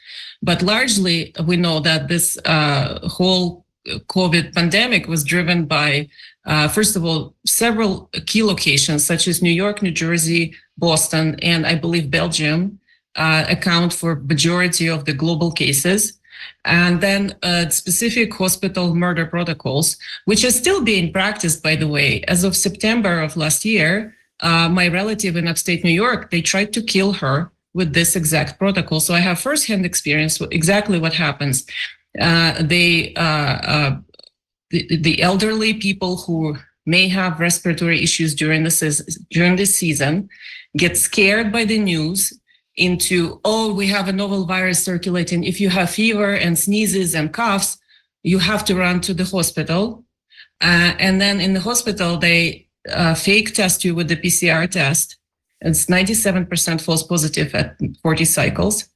But 0.43 0.62
largely, 0.62 1.33
we 1.47 1.57
know 1.57 1.79
that 1.79 2.09
this 2.09 2.37
uh, 2.45 2.99
whole 3.07 3.65
COVID 3.87 4.53
pandemic 4.53 5.07
was 5.07 5.23
driven 5.23 5.67
by, 5.67 6.09
uh, 6.45 6.67
first 6.67 6.97
of 6.97 7.05
all, 7.05 7.35
several 7.47 8.11
key 8.27 8.43
locations 8.43 9.07
such 9.07 9.29
as 9.29 9.43
New 9.43 9.57
York, 9.65 9.81
New 9.81 9.93
Jersey, 9.93 10.55
Boston, 10.77 11.39
and 11.41 11.65
I 11.65 11.77
believe 11.77 12.11
Belgium 12.11 12.81
uh, 13.15 13.45
account 13.49 13.93
for 13.93 14.17
majority 14.17 14.89
of 14.89 15.05
the 15.05 15.12
global 15.12 15.53
cases. 15.53 16.19
And 16.65 17.01
then 17.01 17.37
uh, 17.45 17.69
specific 17.69 18.35
hospital 18.35 18.97
murder 18.97 19.27
protocols, 19.27 19.97
which 20.25 20.45
are 20.45 20.51
still 20.51 20.83
being 20.83 21.12
practiced, 21.12 21.62
by 21.62 21.77
the 21.77 21.87
way, 21.87 22.23
as 22.27 22.43
of 22.43 22.57
September 22.57 23.21
of 23.21 23.37
last 23.37 23.65
year 23.65 24.17
uh, 24.43 24.69
my 24.69 24.89
relative 24.89 25.37
in 25.37 25.49
upstate 25.49 25.85
New 25.85 25.91
York, 25.91 26.31
they 26.31 26.43
tried 26.43 26.73
to 26.75 26.83
kill 26.83 27.12
her 27.15 27.51
with 27.75 27.95
this 27.95 28.17
exact 28.17 28.59
protocol. 28.59 29.01
So 29.01 29.15
I 29.15 29.21
have 29.21 29.41
firsthand 29.41 29.87
experience 29.87 30.39
with 30.39 30.53
exactly 30.53 30.99
what 30.99 31.15
happens. 31.15 31.65
Uh, 32.21 32.62
they, 32.62 33.15
uh, 33.15 33.21
uh, 33.21 33.97
the, 34.71 34.97
the 34.97 35.23
elderly 35.23 35.75
people 35.75 36.17
who 36.19 36.57
may 36.85 37.09
have 37.09 37.41
respiratory 37.41 38.03
issues 38.03 38.35
during 38.35 38.65
this 38.65 38.81
during 39.31 39.57
this 39.57 39.75
season 39.75 40.29
get 40.77 40.97
scared 40.97 41.53
by 41.53 41.65
the 41.65 41.79
news 41.79 42.33
into 42.77 43.41
oh 43.45 43.73
we 43.73 43.87
have 43.87 44.09
a 44.09 44.12
novel 44.12 44.47
virus 44.47 44.85
circulating 44.85 45.45
if 45.45 45.61
you 45.61 45.69
have 45.69 45.91
fever 45.91 46.35
and 46.35 46.59
sneezes 46.59 47.15
and 47.15 47.33
coughs 47.33 47.79
you 48.23 48.39
have 48.39 48.65
to 48.65 48.75
run 48.75 49.01
to 49.01 49.15
the 49.15 49.25
hospital 49.25 50.05
uh, 50.62 50.93
and 50.99 51.21
then 51.21 51.41
in 51.41 51.53
the 51.53 51.61
hospital 51.61 52.17
they 52.17 52.61
uh, 52.89 53.15
fake 53.15 53.55
test 53.55 53.85
you 53.85 53.94
with 53.94 54.09
the 54.09 54.17
PCR 54.17 54.69
test. 54.70 55.17
It's 55.61 55.86
97% 55.86 56.81
false 56.81 57.02
positive 57.02 57.55
at 57.55 57.77
40 58.02 58.25
cycles. 58.25 58.89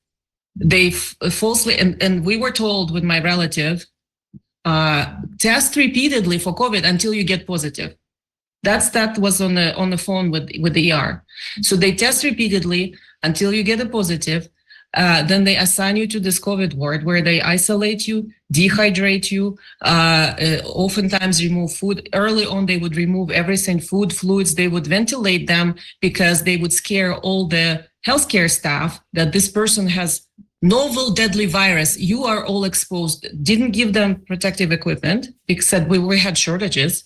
They 0.57 0.91
falsely, 0.91 1.79
and, 1.79 2.03
and 2.03 2.25
we 2.25 2.37
were 2.37 2.51
told 2.51 2.93
with 2.93 3.05
my 3.05 3.23
relative, 3.23 3.87
uh, 4.65 5.15
test 5.39 5.77
repeatedly 5.77 6.39
for 6.39 6.55
COVID 6.55 6.85
until 6.85 7.15
you 7.15 7.23
get 7.23 7.47
positive. 7.47 7.95
That's 8.63 8.91
that 8.91 9.17
was 9.19 9.41
on 9.41 9.55
the 9.55 9.77
on 9.77 9.91
the 9.91 9.99
phone 9.99 10.33
with 10.33 10.51
with 10.59 10.73
the 10.73 10.93
ER. 10.93 11.23
So 11.61 11.77
they 11.77 11.95
test 11.95 12.25
repeatedly 12.25 12.97
until 13.23 13.53
you 13.53 13.63
get 13.63 13.81
a 13.81 13.87
positive. 13.87 14.49
Uh, 14.97 15.23
then 15.23 15.45
they 15.45 15.57
assign 15.57 15.95
you 15.97 16.07
to 16.09 16.19
this 16.19 16.41
COVID 16.41 16.75
ward 16.75 17.05
where 17.05 17.21
they 17.21 17.43
isolate 17.43 18.09
you, 18.09 18.31
dehydrate 18.53 19.31
you, 19.31 19.59
uh, 19.83 20.35
uh, 20.41 20.63
oftentimes 20.65 21.43
remove 21.43 21.73
food. 21.75 22.09
Early 22.15 22.47
on, 22.47 22.65
they 22.65 22.79
would 22.79 22.97
remove 22.97 23.31
everything, 23.31 23.79
food, 23.79 24.11
fluids. 24.13 24.55
They 24.55 24.69
would 24.69 24.87
ventilate 24.87 25.47
them 25.47 25.75
because 26.01 26.43
they 26.43 26.57
would 26.57 26.73
scare 26.73 27.15
all 27.17 27.47
the 27.47 27.85
healthcare 28.07 28.51
staff 28.51 29.01
that 29.13 29.33
this 29.33 29.49
person 29.49 29.87
has 29.89 30.27
novel 30.63 31.11
deadly 31.13 31.47
virus. 31.47 31.99
You 31.99 32.25
are 32.25 32.47
all 32.47 32.65
exposed. 32.65 33.27
Didn't 33.43 33.73
give 33.73 33.93
them 33.93 34.23
protective 34.27 34.73
equipment 34.73 35.29
except 35.49 35.89
we, 35.89 35.99
we 35.99 36.19
had 36.19 36.39
shortages. 36.39 37.05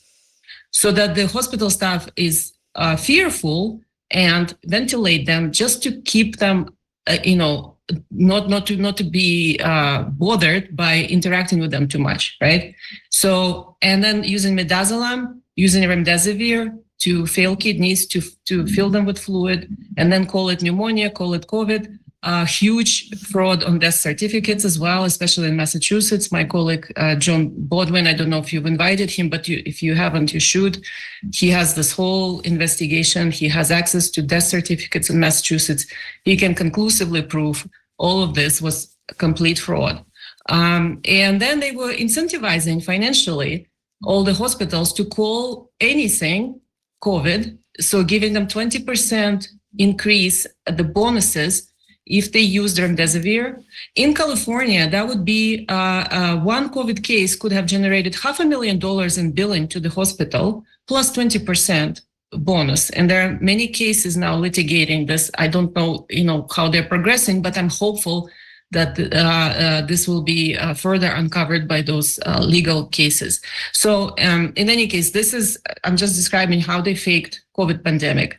So 0.70 0.92
that 0.92 1.16
the 1.16 1.26
hospital 1.26 1.70
staff 1.70 2.08
is 2.14 2.52
uh, 2.76 2.94
fearful 2.94 3.80
and 4.12 4.56
ventilate 4.66 5.26
them 5.26 5.50
just 5.50 5.82
to 5.82 6.00
keep 6.02 6.36
them, 6.36 6.68
uh, 7.08 7.18
you 7.24 7.34
know, 7.34 7.76
not 8.10 8.48
not 8.48 8.66
to 8.66 8.76
not 8.76 8.96
to 8.96 9.04
be 9.04 9.58
uh, 9.62 10.02
bothered 10.02 10.76
by 10.76 11.04
interacting 11.04 11.60
with 11.60 11.70
them 11.70 11.88
too 11.88 11.98
much, 11.98 12.36
right? 12.40 12.74
So 13.10 13.76
and 13.82 14.02
then 14.02 14.24
using 14.24 14.56
midazolam, 14.56 15.40
using 15.56 15.82
remdesivir 15.84 16.78
to 17.00 17.26
fail 17.26 17.56
kidneys 17.56 18.06
to 18.06 18.20
to 18.46 18.66
fill 18.66 18.90
them 18.90 19.04
with 19.04 19.18
fluid, 19.18 19.68
and 19.96 20.12
then 20.12 20.26
call 20.26 20.48
it 20.48 20.62
pneumonia, 20.62 21.10
call 21.10 21.34
it 21.34 21.46
COVID. 21.46 21.98
Uh, 22.22 22.44
huge 22.44 23.18
fraud 23.18 23.64
on 23.64 23.78
death 23.78 23.94
certificates 23.94 24.62
as 24.62 24.78
well, 24.78 25.04
especially 25.04 25.48
in 25.48 25.56
Massachusetts. 25.56 26.30
My 26.30 26.44
colleague 26.44 26.92
uh, 26.96 27.14
John 27.14 27.48
Bodwin, 27.56 28.06
I 28.06 28.12
don't 28.12 28.28
know 28.28 28.40
if 28.40 28.52
you've 28.52 28.66
invited 28.66 29.10
him, 29.10 29.30
but 29.30 29.48
you, 29.48 29.62
if 29.64 29.82
you 29.82 29.94
haven't, 29.94 30.34
you 30.34 30.40
should. 30.40 30.84
He 31.32 31.48
has 31.48 31.74
this 31.74 31.92
whole 31.92 32.40
investigation. 32.40 33.30
He 33.30 33.48
has 33.48 33.70
access 33.70 34.10
to 34.10 34.20
death 34.20 34.42
certificates 34.42 35.08
in 35.08 35.18
Massachusetts. 35.18 35.86
He 36.24 36.36
can 36.36 36.54
conclusively 36.54 37.22
prove 37.22 37.66
all 38.00 38.22
of 38.22 38.34
this 38.34 38.60
was 38.62 38.96
complete 39.18 39.58
fraud. 39.58 40.04
Um, 40.48 41.00
and 41.04 41.40
then 41.40 41.60
they 41.60 41.72
were 41.72 41.92
incentivizing 41.92 42.82
financially 42.82 43.68
all 44.02 44.24
the 44.24 44.34
hospitals 44.34 44.92
to 44.94 45.04
call 45.04 45.70
anything 45.80 46.60
COVID. 47.04 47.58
So 47.78 48.02
giving 48.02 48.32
them 48.32 48.46
20% 48.46 49.46
increase 49.78 50.46
at 50.66 50.78
the 50.78 50.84
bonuses 50.84 51.70
if 52.06 52.32
they 52.32 52.40
use 52.40 52.74
remdesivir. 52.74 53.62
In 53.94 54.14
California, 54.14 54.88
that 54.88 55.06
would 55.06 55.24
be 55.24 55.66
uh, 55.68 56.04
uh, 56.10 56.36
one 56.40 56.70
COVID 56.70 57.04
case 57.04 57.36
could 57.36 57.52
have 57.52 57.66
generated 57.66 58.14
half 58.14 58.40
a 58.40 58.44
million 58.44 58.78
dollars 58.78 59.18
in 59.18 59.32
billing 59.32 59.68
to 59.68 59.78
the 59.78 59.90
hospital 59.90 60.64
plus 60.88 61.12
20% 61.12 62.00
bonus. 62.32 62.90
And 62.90 63.10
there 63.10 63.28
are 63.28 63.38
many 63.40 63.68
cases 63.68 64.16
now 64.16 64.36
litigating 64.36 65.06
this. 65.06 65.30
I 65.38 65.48
don't 65.48 65.74
know 65.74 66.06
you 66.10 66.24
know 66.24 66.46
how 66.54 66.68
they're 66.68 66.84
progressing 66.84 67.42
but 67.42 67.56
i'm 67.58 67.68
hopeful 67.68 68.30
that 68.72 68.98
uh, 69.00 69.16
uh, 69.16 69.80
this 69.86 70.06
will 70.06 70.22
be 70.22 70.56
uh, 70.56 70.74
further 70.74 71.08
uncovered 71.08 71.66
by 71.66 71.82
those 71.82 72.20
uh, 72.24 72.38
legal 72.40 72.86
cases. 72.86 73.40
So 73.72 74.14
um, 74.20 74.52
in 74.54 74.70
any 74.70 74.86
case 74.86 75.10
this 75.10 75.34
is 75.34 75.58
i'm 75.84 75.96
just 75.96 76.14
describing 76.14 76.60
how 76.60 76.80
they 76.80 76.94
faked 76.94 77.44
covid 77.56 77.82
pandemic. 77.84 78.38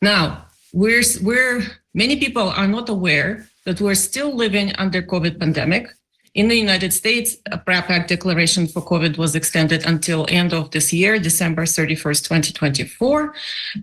Now 0.00 0.46
we're 0.72 1.04
we're 1.22 1.62
many 1.94 2.16
people 2.16 2.48
are 2.48 2.66
not 2.66 2.88
aware 2.88 3.46
that 3.66 3.80
we're 3.80 3.94
still 3.94 4.34
living 4.34 4.74
under 4.76 5.00
covid 5.00 5.38
pandemic 5.38 5.88
in 6.34 6.48
the 6.48 6.56
United 6.56 6.92
States, 6.92 7.36
a 7.50 7.58
PrEP 7.58 7.90
Act 7.90 8.08
declaration 8.08 8.66
for 8.66 8.80
COVID 8.80 9.18
was 9.18 9.34
extended 9.34 9.84
until 9.84 10.26
end 10.30 10.54
of 10.54 10.70
this 10.70 10.92
year, 10.92 11.18
December 11.18 11.64
31st, 11.64 12.22
2024. 12.24 13.34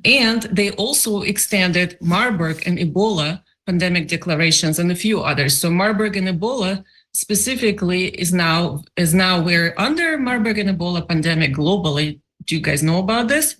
And 0.03 0.43
they 0.43 0.71
also 0.71 1.21
extended 1.21 1.97
Marburg 2.01 2.63
and 2.65 2.79
Ebola 2.79 3.43
pandemic 3.67 4.07
declarations 4.07 4.79
and 4.79 4.91
a 4.91 4.95
few 4.95 5.21
others. 5.21 5.55
So 5.59 5.69
Marburg 5.69 6.17
and 6.17 6.27
Ebola 6.27 6.83
specifically 7.13 8.07
is 8.07 8.33
now 8.33 8.83
is 8.97 9.13
now 9.13 9.41
we're 9.41 9.75
under 9.77 10.17
Marburg 10.17 10.57
and 10.57 10.69
Ebola 10.69 11.07
pandemic 11.07 11.53
globally. 11.53 12.19
Do 12.45 12.55
you 12.55 12.61
guys 12.61 12.81
know 12.81 12.97
about 12.97 13.27
this? 13.27 13.57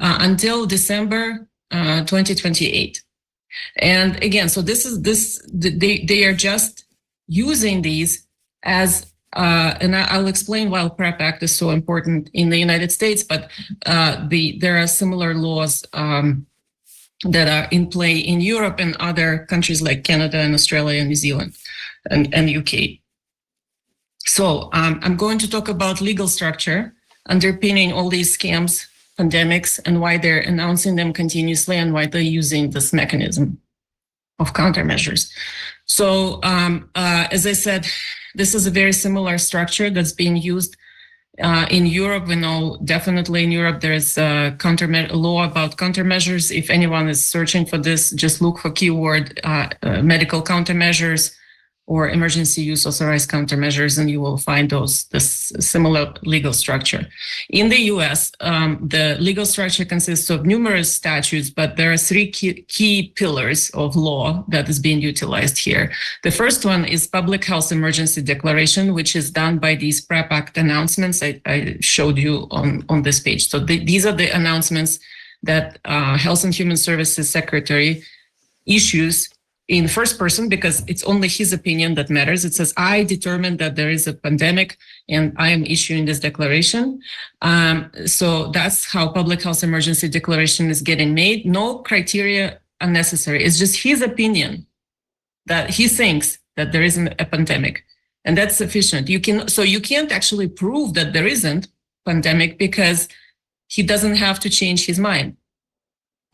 Uh, 0.00 0.18
until 0.20 0.66
December 0.66 1.46
uh, 1.70 2.00
2028. 2.00 3.04
And 3.76 4.20
again, 4.22 4.48
so 4.48 4.62
this 4.62 4.84
is 4.84 5.00
this 5.02 5.40
they 5.52 6.04
they 6.08 6.24
are 6.24 6.34
just 6.34 6.86
using 7.28 7.82
these 7.82 8.26
as 8.62 9.12
uh, 9.34 9.74
and 9.80 9.96
I- 9.96 10.08
I'll 10.10 10.26
explain 10.26 10.70
why 10.70 10.86
PrEP 10.88 11.20
Act 11.20 11.42
is 11.42 11.56
so 11.56 11.70
important 11.70 12.28
in 12.34 12.50
the 12.50 12.58
United 12.58 12.92
States, 12.92 13.22
but 13.24 13.50
uh, 13.86 14.26
the 14.28 14.58
there 14.58 14.76
are 14.76 14.86
similar 14.86 15.34
laws 15.34 15.84
um, 15.94 16.46
that 17.24 17.48
are 17.48 17.68
in 17.70 17.86
play 17.86 18.18
in 18.18 18.40
Europe 18.40 18.76
and 18.78 18.96
other 18.96 19.46
countries 19.48 19.80
like 19.80 20.04
Canada 20.04 20.38
and 20.38 20.54
Australia 20.54 21.00
and 21.00 21.08
New 21.08 21.14
Zealand 21.14 21.56
and, 22.10 22.32
and 22.34 22.50
UK. 22.50 22.98
So 24.24 24.68
um, 24.72 25.00
I'm 25.02 25.16
going 25.16 25.38
to 25.38 25.48
talk 25.48 25.68
about 25.68 26.00
legal 26.00 26.28
structure 26.28 26.94
underpinning 27.26 27.92
all 27.92 28.08
these 28.08 28.36
scams, 28.36 28.86
pandemics, 29.18 29.80
and 29.84 30.00
why 30.00 30.18
they're 30.18 30.40
announcing 30.40 30.96
them 30.96 31.12
continuously 31.12 31.76
and 31.76 31.92
why 31.92 32.06
they're 32.06 32.20
using 32.20 32.70
this 32.70 32.92
mechanism 32.92 33.60
of 34.38 34.52
countermeasures. 34.52 35.30
So 35.84 36.40
um, 36.42 36.90
uh, 36.94 37.28
as 37.30 37.46
I 37.46 37.52
said, 37.52 37.86
this 38.34 38.54
is 38.54 38.66
a 38.66 38.70
very 38.70 38.92
similar 38.92 39.38
structure 39.38 39.90
that's 39.90 40.12
being 40.12 40.36
used 40.36 40.76
uh, 41.42 41.66
in 41.70 41.86
Europe. 41.86 42.26
We 42.26 42.36
know 42.36 42.78
definitely 42.84 43.44
in 43.44 43.52
Europe 43.52 43.80
there's 43.80 44.18
a 44.18 44.54
counter 44.58 44.86
law 45.08 45.44
about 45.44 45.76
countermeasures. 45.76 46.56
If 46.56 46.70
anyone 46.70 47.08
is 47.08 47.24
searching 47.24 47.66
for 47.66 47.78
this, 47.78 48.10
just 48.10 48.42
look 48.42 48.58
for 48.58 48.70
keyword 48.70 49.40
uh, 49.44 49.68
uh, 49.82 50.02
medical 50.02 50.42
countermeasures 50.42 51.34
or 51.92 52.08
emergency 52.08 52.62
use 52.62 52.86
authorized 52.86 53.28
countermeasures, 53.28 53.98
and 53.98 54.08
you 54.10 54.18
will 54.18 54.38
find 54.38 54.70
those 54.70 55.04
this 55.14 55.52
similar 55.60 56.04
legal 56.22 56.54
structure. 56.54 57.02
In 57.50 57.68
the 57.68 57.80
U.S., 57.94 58.32
um, 58.40 58.78
the 58.94 59.18
legal 59.20 59.44
structure 59.44 59.84
consists 59.84 60.30
of 60.30 60.46
numerous 60.46 60.90
statutes, 60.90 61.50
but 61.50 61.76
there 61.76 61.92
are 61.92 61.98
three 61.98 62.30
key, 62.30 62.62
key 62.76 63.12
pillars 63.14 63.68
of 63.74 63.94
law 63.94 64.42
that 64.48 64.70
is 64.70 64.78
being 64.78 65.02
utilized 65.02 65.58
here. 65.58 65.92
The 66.22 66.30
first 66.30 66.64
one 66.64 66.86
is 66.86 67.06
public 67.06 67.44
health 67.44 67.70
emergency 67.70 68.22
declaration, 68.22 68.94
which 68.94 69.14
is 69.14 69.30
done 69.30 69.58
by 69.58 69.74
these 69.74 70.00
PrEP 70.00 70.32
Act 70.32 70.56
announcements 70.56 71.22
I, 71.22 71.42
I 71.44 71.76
showed 71.80 72.16
you 72.16 72.46
on, 72.50 72.86
on 72.88 73.02
this 73.02 73.20
page. 73.20 73.50
So 73.50 73.58
the, 73.58 73.84
these 73.84 74.06
are 74.06 74.16
the 74.22 74.30
announcements 74.30 74.98
that 75.42 75.78
uh, 75.84 76.16
Health 76.16 76.42
and 76.42 76.54
Human 76.54 76.78
Services 76.78 77.28
Secretary 77.28 78.02
issues 78.64 79.28
in 79.72 79.88
first 79.88 80.18
person 80.18 80.50
because 80.50 80.84
it's 80.86 81.02
only 81.04 81.28
his 81.28 81.52
opinion 81.52 81.94
that 81.94 82.10
matters. 82.10 82.44
It 82.44 82.52
says, 82.52 82.74
I 82.76 83.04
determined 83.04 83.58
that 83.58 83.74
there 83.74 83.90
is 83.90 84.06
a 84.06 84.12
pandemic 84.12 84.76
and 85.08 85.32
I 85.38 85.48
am 85.48 85.64
issuing 85.64 86.04
this 86.04 86.20
declaration. 86.20 87.00
Um, 87.40 87.90
so 88.04 88.48
that's 88.48 88.84
how 88.84 89.08
public 89.08 89.42
health 89.42 89.64
emergency 89.64 90.08
declaration 90.08 90.68
is 90.68 90.82
getting 90.82 91.14
made. 91.14 91.46
No 91.46 91.78
criteria 91.78 92.60
unnecessary. 92.82 93.42
It's 93.42 93.58
just 93.58 93.82
his 93.82 94.02
opinion 94.02 94.66
that 95.46 95.70
he 95.70 95.88
thinks 95.88 96.38
that 96.56 96.72
there 96.72 96.82
isn't 96.82 97.08
a 97.18 97.24
pandemic 97.24 97.82
and 98.26 98.36
that's 98.36 98.56
sufficient. 98.56 99.08
You 99.08 99.20
can, 99.20 99.48
so 99.48 99.62
you 99.62 99.80
can't 99.80 100.12
actually 100.12 100.48
prove 100.48 100.92
that 100.94 101.14
there 101.14 101.26
isn't 101.26 101.68
pandemic 102.04 102.58
because 102.58 103.08
he 103.68 103.82
doesn't 103.82 104.16
have 104.16 104.38
to 104.40 104.50
change 104.50 104.84
his 104.84 104.98
mind 104.98 105.36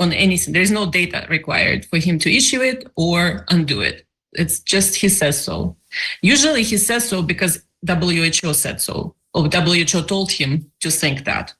on 0.01 0.13
anything. 0.13 0.53
There's 0.53 0.71
no 0.71 0.91
data 0.91 1.27
required 1.29 1.85
for 1.87 1.99
him 1.99 2.19
to 2.21 2.35
issue 2.35 2.61
it 2.61 2.91
or 2.97 3.45
undo 3.49 3.81
it. 3.81 4.07
It's 4.33 4.61
just 4.61 4.95
he 4.95 5.09
says 5.09 5.43
so. 5.43 5.77
Usually 6.23 6.63
he 6.63 6.77
says 6.77 7.09
so 7.09 7.23
because 7.23 7.63
WHO 7.87 8.55
said 8.55 8.81
so, 8.81 9.15
or 9.35 9.49
WHO 9.49 10.03
told 10.03 10.31
him 10.31 10.71
to 10.81 10.91
think 10.91 11.25
that. 11.25 11.55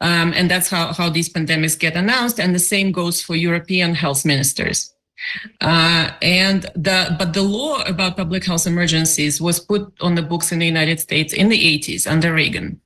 Um, 0.00 0.32
and 0.34 0.50
that's 0.50 0.68
how, 0.68 0.92
how 0.92 1.10
these 1.10 1.28
pandemics 1.28 1.78
get 1.78 1.96
announced. 1.96 2.38
And 2.38 2.54
the 2.54 2.60
same 2.60 2.92
goes 2.92 3.20
for 3.20 3.34
European 3.34 3.94
health 3.94 4.24
ministers. 4.24 4.94
Uh, 5.60 6.12
and 6.22 6.62
the 6.76 7.16
but 7.18 7.32
the 7.32 7.42
law 7.42 7.82
about 7.82 8.16
public 8.16 8.44
health 8.44 8.68
emergencies 8.68 9.40
was 9.40 9.58
put 9.58 9.92
on 10.00 10.14
the 10.14 10.22
books 10.22 10.52
in 10.52 10.60
the 10.60 10.66
United 10.66 11.00
States 11.00 11.32
in 11.32 11.48
the 11.48 11.78
80s 11.78 12.08
under 12.08 12.32
Reagan. 12.32 12.80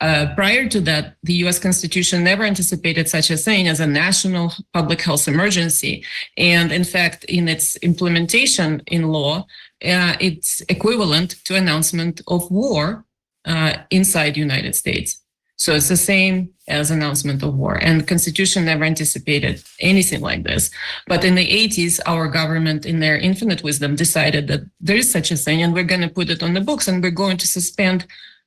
Uh, 0.00 0.34
prior 0.34 0.68
to 0.68 0.80
that, 0.80 1.16
the 1.22 1.34
US 1.44 1.58
Constitution 1.58 2.24
never 2.24 2.44
anticipated 2.44 3.08
such 3.08 3.30
a 3.30 3.36
thing 3.36 3.68
as 3.68 3.80
a 3.80 3.86
national 3.86 4.52
public 4.72 5.00
health 5.00 5.28
emergency. 5.28 6.04
And 6.36 6.72
in 6.72 6.84
fact, 6.84 7.24
in 7.24 7.48
its 7.48 7.76
implementation 7.76 8.82
in 8.86 9.08
law, 9.08 9.46
uh, 9.84 10.16
it's 10.20 10.60
equivalent 10.68 11.36
to 11.44 11.54
announcement 11.54 12.20
of 12.26 12.50
war 12.50 13.04
uh, 13.44 13.74
inside 13.90 14.34
the 14.34 14.40
United 14.40 14.74
States. 14.74 15.20
So 15.56 15.74
it's 15.74 15.88
the 15.88 15.96
same 15.96 16.50
as 16.66 16.90
announcement 16.90 17.42
of 17.42 17.54
war. 17.54 17.76
And 17.76 18.00
the 18.00 18.04
Constitution 18.04 18.64
never 18.64 18.84
anticipated 18.84 19.62
anything 19.80 20.20
like 20.20 20.42
this. 20.42 20.70
But 21.06 21.24
in 21.24 21.36
the 21.36 21.46
80s, 21.46 22.00
our 22.06 22.26
government, 22.28 22.84
in 22.84 22.98
their 22.98 23.16
infinite 23.16 23.62
wisdom, 23.62 23.94
decided 23.94 24.48
that 24.48 24.62
there 24.80 24.96
is 24.96 25.10
such 25.10 25.30
a 25.30 25.36
thing, 25.36 25.62
and 25.62 25.72
we're 25.72 25.84
going 25.84 26.00
to 26.00 26.08
put 26.08 26.30
it 26.30 26.42
on 26.42 26.54
the 26.54 26.60
books, 26.60 26.88
and 26.88 27.02
we're 27.02 27.12
going 27.12 27.36
to 27.36 27.46
suspend 27.46 28.06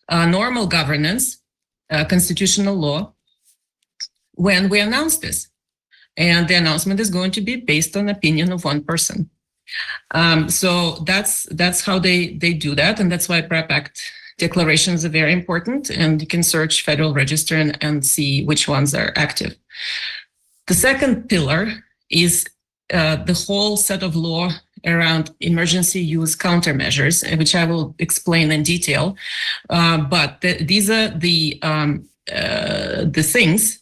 uh, 0.09 0.25
normal 0.25 0.67
governance, 0.67 1.41
uh, 1.89 2.05
constitutional 2.05 2.75
law, 2.75 3.13
when 4.33 4.69
we 4.69 4.79
announce 4.79 5.17
this. 5.17 5.49
And 6.15 6.47
the 6.47 6.55
announcement 6.55 6.99
is 6.99 7.09
going 7.09 7.31
to 7.31 7.41
be 7.41 7.57
based 7.57 7.95
on 7.95 8.09
opinion 8.09 8.51
of 8.51 8.63
one 8.63 8.83
person. 8.83 9.29
Um, 10.11 10.49
so 10.49 11.03
that's 11.05 11.43
that's 11.51 11.81
how 11.81 11.99
they 11.99 12.37
they 12.37 12.53
do 12.53 12.73
that, 12.75 12.99
and 12.99 13.11
that's 13.11 13.27
why 13.27 13.41
PrEP 13.41 13.69
Act 13.69 14.01
declarations 14.37 15.03
are 15.03 15.09
very 15.09 15.33
important. 15.33 15.89
And 15.89 16.21
you 16.21 16.27
can 16.27 16.43
search 16.43 16.83
Federal 16.83 17.13
Register 17.13 17.55
and, 17.55 17.77
and 17.83 18.05
see 18.05 18.45
which 18.45 18.67
ones 18.67 18.93
are 18.93 19.11
active. 19.15 19.55
The 20.67 20.73
second 20.73 21.27
pillar 21.27 21.83
is 22.09 22.47
uh, 22.93 23.17
the 23.17 23.33
whole 23.33 23.77
set 23.77 24.03
of 24.03 24.15
law 24.15 24.49
around 24.87 25.31
emergency 25.39 25.99
use 25.99 26.35
countermeasures, 26.35 27.37
which 27.37 27.53
I 27.55 27.65
will 27.65 27.95
explain 27.99 28.51
in 28.51 28.63
detail. 28.63 29.15
Uh, 29.69 29.97
but 29.97 30.41
the, 30.41 30.63
these 30.63 30.89
are 30.89 31.09
the 31.09 31.59
um, 31.61 32.07
uh, 32.31 33.05
the 33.05 33.23
things 33.23 33.79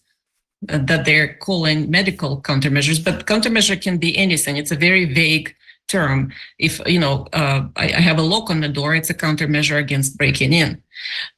that 0.62 1.06
they're 1.06 1.36
calling 1.36 1.90
medical 1.90 2.42
countermeasures. 2.42 3.04
But 3.04 3.26
countermeasure 3.26 3.82
can 3.82 3.98
be 3.98 4.18
anything. 4.18 4.58
It's 4.58 4.72
a 4.72 4.76
very 4.76 5.06
vague 5.06 5.56
term. 5.88 6.34
If 6.58 6.80
you 6.88 7.00
know, 7.00 7.28
uh, 7.34 7.68
I, 7.76 7.86
I, 7.86 8.02
have 8.02 8.18
a 8.18 8.24
lock 8.24 8.50
on 8.50 8.62
the 8.62 8.70
door, 8.70 8.96
it's 8.96 9.10
a 9.10 9.14
countermeasure 9.14 9.78
against 9.78 10.18
breaking 10.18 10.54
in. 10.54 10.82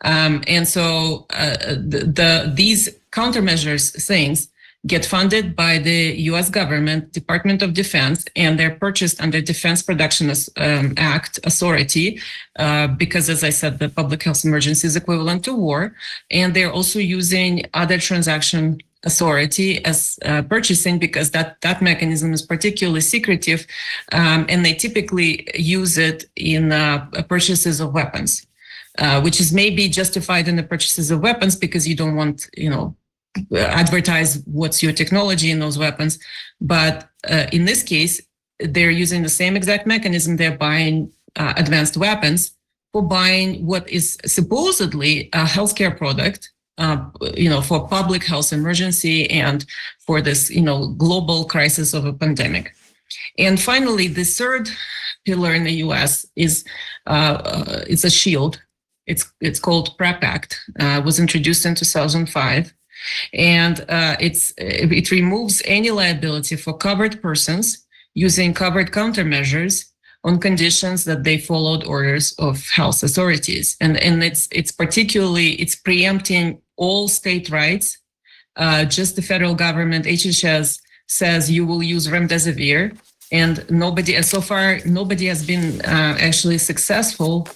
Um, 0.06 0.44
and 0.48 0.68
so 0.68 1.26
uh, 1.32 1.58
the, 1.76 2.12
the 2.14 2.54
these 2.56 2.90
countermeasures 3.12 4.06
things 4.06 4.50
get 4.86 5.06
funded 5.06 5.56
by 5.56 5.80
the 5.80 6.16
US 6.32 6.50
government, 6.50 7.12
Department 7.12 7.62
of 7.62 7.74
Defense, 7.74 8.26
and 8.36 8.60
they're 8.60 8.76
purchased 8.76 9.20
under 9.20 9.42
Defense 9.42 9.82
Production 9.82 10.30
um, 10.58 10.94
Act 10.98 11.40
authority, 11.44 12.22
uh, 12.60 12.88
because 12.88 13.30
as 13.30 13.44
I 13.44 13.50
said, 13.50 13.80
the 13.80 13.90
public 13.90 14.24
health 14.24 14.46
emergency 14.46 14.88
is 14.88 14.96
equivalent 14.96 15.44
to 15.46 15.54
war. 15.56 15.96
And 16.30 16.54
they're 16.54 16.72
also 16.72 17.00
using 17.00 17.66
other 17.74 17.98
transaction 17.98 18.78
authority 19.04 19.84
as 19.86 20.20
uh, 20.26 20.42
purchasing 20.44 21.00
because 21.00 21.32
that, 21.32 21.60
that 21.62 21.82
mechanism 21.82 22.34
is 22.34 22.42
particularly 22.42 23.02
secretive 23.02 23.66
um, 24.12 24.46
and 24.50 24.66
they 24.66 24.74
typically 24.74 25.48
use 25.56 25.98
it 25.98 26.26
in 26.36 26.72
uh, 26.72 27.06
purchases 27.28 27.80
of 27.80 27.94
weapons. 27.94 28.46
Uh, 29.00 29.22
which 29.22 29.40
is 29.40 29.54
maybe 29.54 29.88
justified 29.88 30.48
in 30.48 30.56
the 30.56 30.64
purchases 30.64 31.12
of 31.12 31.20
weapons 31.20 31.56
because 31.56 31.88
you 31.88 31.96
don't 31.96 32.16
want, 32.16 32.50
you 32.58 32.68
know, 32.68 32.96
advertise 33.56 34.42
what's 34.46 34.82
your 34.84 34.94
technology 34.94 35.52
in 35.52 35.60
those 35.60 35.78
weapons. 35.78 36.20
But 36.62 37.10
uh, 37.30 37.48
in 37.52 37.66
this 37.66 37.84
case, 37.84 38.22
they're 38.60 38.92
using 38.92 39.24
the 39.24 39.30
same 39.30 39.56
exact 39.56 39.86
mechanism. 39.86 40.38
They're 40.38 40.58
buying 40.58 41.12
uh, 41.36 41.54
advanced 41.58 41.98
weapons 41.98 42.52
for 42.92 43.02
buying 43.02 43.66
what 43.66 43.88
is 43.90 44.18
supposedly 44.26 45.30
a 45.34 45.44
healthcare 45.44 45.96
product, 45.96 46.52
uh, 46.78 47.06
you 47.36 47.50
know, 47.50 47.62
for 47.62 47.88
public 47.88 48.24
health 48.24 48.52
emergency 48.54 49.30
and 49.30 49.66
for 50.00 50.22
this, 50.22 50.50
you 50.50 50.62
know, 50.62 50.88
global 50.98 51.46
crisis 51.46 51.94
of 51.94 52.06
a 52.06 52.14
pandemic. 52.14 52.74
And 53.38 53.60
finally, 53.60 54.08
the 54.08 54.24
third 54.24 54.70
pillar 55.26 55.54
in 55.54 55.64
the 55.64 55.74
U.S. 55.86 56.26
is 56.36 56.64
uh, 57.06 57.84
it's 57.88 58.04
a 58.04 58.10
shield. 58.10 58.62
It's 59.06 59.32
it's 59.40 59.60
called 59.60 59.98
PrEP 59.98 60.24
Act. 60.24 60.60
Uh, 60.80 61.02
was 61.06 61.20
introduced 61.20 61.66
in 61.66 61.76
2005 61.76 62.74
and 63.34 63.86
uh, 63.90 64.16
it's 64.20 64.54
it 64.58 65.12
removes 65.12 65.62
any 65.66 65.92
liability 65.92 66.56
for 66.56 66.74
covered 66.78 67.22
persons 67.22 67.86
using 68.14 68.54
covered 68.54 68.92
countermeasures 68.92 69.86
on 70.24 70.40
conditions 70.40 71.06
that 71.06 71.24
they 71.24 71.38
followed 71.38 71.86
orders 71.86 72.34
of 72.40 72.68
health 72.70 73.04
authorities. 73.04 73.78
And 73.80 73.98
and 73.98 74.24
it's 74.24 74.48
it's 74.52 74.72
particularly 74.72 75.50
it's 75.54 75.76
preempting 75.76 76.62
all 76.76 77.08
state 77.08 77.50
rights. 77.50 77.98
Uh, 78.56 78.86
just 78.86 79.16
the 79.16 79.22
federal 79.22 79.54
government 79.54 80.06
hhs 80.06 80.80
says 81.08 81.52
you 81.52 81.66
will 81.66 81.84
use 81.84 82.08
remdesivir. 82.08 82.98
And 83.32 83.54
nobody 83.70 84.22
so 84.22 84.42
far 84.42 84.80
nobody 84.86 85.28
has 85.28 85.46
been 85.46 85.82
uh, 85.82 86.18
actually 86.20 86.58
successful 86.58 87.48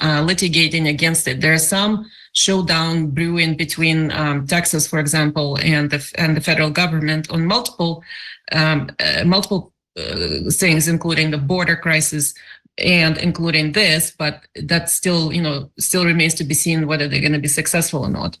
uh, 0.00 0.20
litigating 0.30 0.88
against 0.88 1.28
it. 1.28 1.40
There 1.40 1.54
are 1.54 1.58
some 1.76 2.06
showdown 2.36 3.08
brewing 3.08 3.56
between 3.56 4.12
um, 4.12 4.46
Texas, 4.46 4.86
for 4.86 4.98
example, 4.98 5.58
and 5.62 5.90
the 5.90 6.12
and 6.16 6.36
the 6.36 6.40
federal 6.40 6.70
government 6.70 7.30
on 7.30 7.46
multiple 7.46 8.04
um, 8.52 8.90
uh, 9.00 9.24
multiple 9.24 9.72
uh, 9.98 10.50
things, 10.50 10.86
including 10.86 11.30
the 11.30 11.38
border 11.38 11.76
crisis 11.76 12.34
and 12.78 13.16
including 13.16 13.72
this. 13.72 14.10
But 14.10 14.46
that 14.54 14.90
still, 14.90 15.32
you 15.32 15.40
know, 15.40 15.70
still 15.78 16.04
remains 16.04 16.34
to 16.34 16.44
be 16.44 16.54
seen 16.54 16.86
whether 16.86 17.08
they're 17.08 17.20
going 17.20 17.32
to 17.32 17.38
be 17.38 17.48
successful 17.48 18.04
or 18.04 18.10
not. 18.10 18.38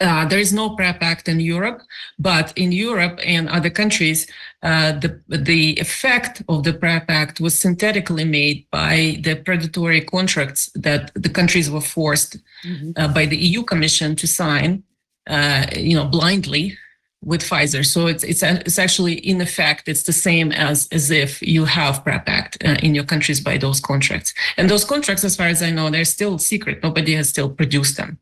Uh, 0.00 0.24
there 0.26 0.38
is 0.38 0.52
no 0.52 0.70
PrEP 0.76 1.02
Act 1.02 1.28
in 1.28 1.40
Europe, 1.40 1.82
but 2.18 2.52
in 2.56 2.72
Europe 2.72 3.20
and 3.24 3.48
other 3.50 3.68
countries, 3.70 4.26
uh, 4.62 4.92
the 4.92 5.20
the 5.28 5.74
effect 5.78 6.42
of 6.48 6.62
the 6.64 6.72
PrEP 6.72 7.04
Act 7.10 7.38
was 7.40 7.58
synthetically 7.58 8.24
made 8.24 8.64
by 8.70 9.18
the 9.22 9.34
predatory 9.36 10.00
contracts 10.00 10.70
that 10.74 11.10
the 11.14 11.28
countries 11.28 11.68
were 11.70 11.82
forced 11.82 12.38
Mhm. 12.64 12.92
uh, 12.96 13.08
by 13.08 13.26
the 13.26 13.36
EU 13.36 13.62
Commission 13.62 14.16
to 14.16 14.26
sign, 14.26 14.82
uh, 15.28 15.66
you 15.76 15.94
know, 15.94 16.06
blindly 16.06 16.78
with 17.22 17.42
Pfizer. 17.42 17.84
So 17.84 18.06
it's 18.06 18.24
it's 18.24 18.42
it's 18.42 18.78
actually 18.78 19.14
in 19.14 19.40
effect 19.40 19.88
it's 19.88 20.04
the 20.04 20.12
same 20.28 20.50
as 20.52 20.88
as 20.92 21.10
if 21.10 21.42
you 21.42 21.66
have 21.66 22.02
PrEP 22.04 22.26
Act 22.28 22.52
uh, 22.64 22.76
in 22.82 22.94
your 22.94 23.04
countries 23.12 23.40
by 23.40 23.58
those 23.58 23.80
contracts. 23.80 24.32
And 24.56 24.70
those 24.70 24.84
contracts, 24.86 25.24
as 25.24 25.36
far 25.36 25.48
as 25.48 25.62
I 25.62 25.70
know, 25.70 25.90
they're 25.90 26.06
still 26.18 26.38
secret. 26.38 26.82
Nobody 26.82 27.14
has 27.16 27.28
still 27.28 27.50
produced 27.50 27.96
them 27.98 28.18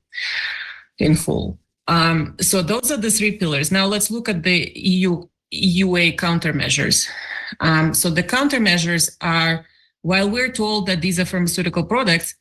in 1.03 1.15
full. 1.15 1.59
Um, 1.89 2.37
so 2.41 2.63
those 2.63 2.91
are 2.91 2.97
the 2.97 3.11
three 3.11 3.33
pillars. 3.33 3.73
Now 3.73 3.87
let's 3.87 4.11
look 4.11 4.29
at 4.29 4.43
the 4.43 4.73
EU 4.75 5.27
EUA 5.53 6.17
countermeasures. 6.17 7.09
Um, 7.61 7.93
so 7.93 8.09
the 8.09 8.23
countermeasures 8.23 9.17
are, 9.21 9.67
while 10.01 10.31
we're 10.31 10.51
told 10.51 10.87
that 10.87 11.03
these 11.03 11.21
are 11.21 11.27
pharmaceutical 11.27 11.85
products, 11.85 12.35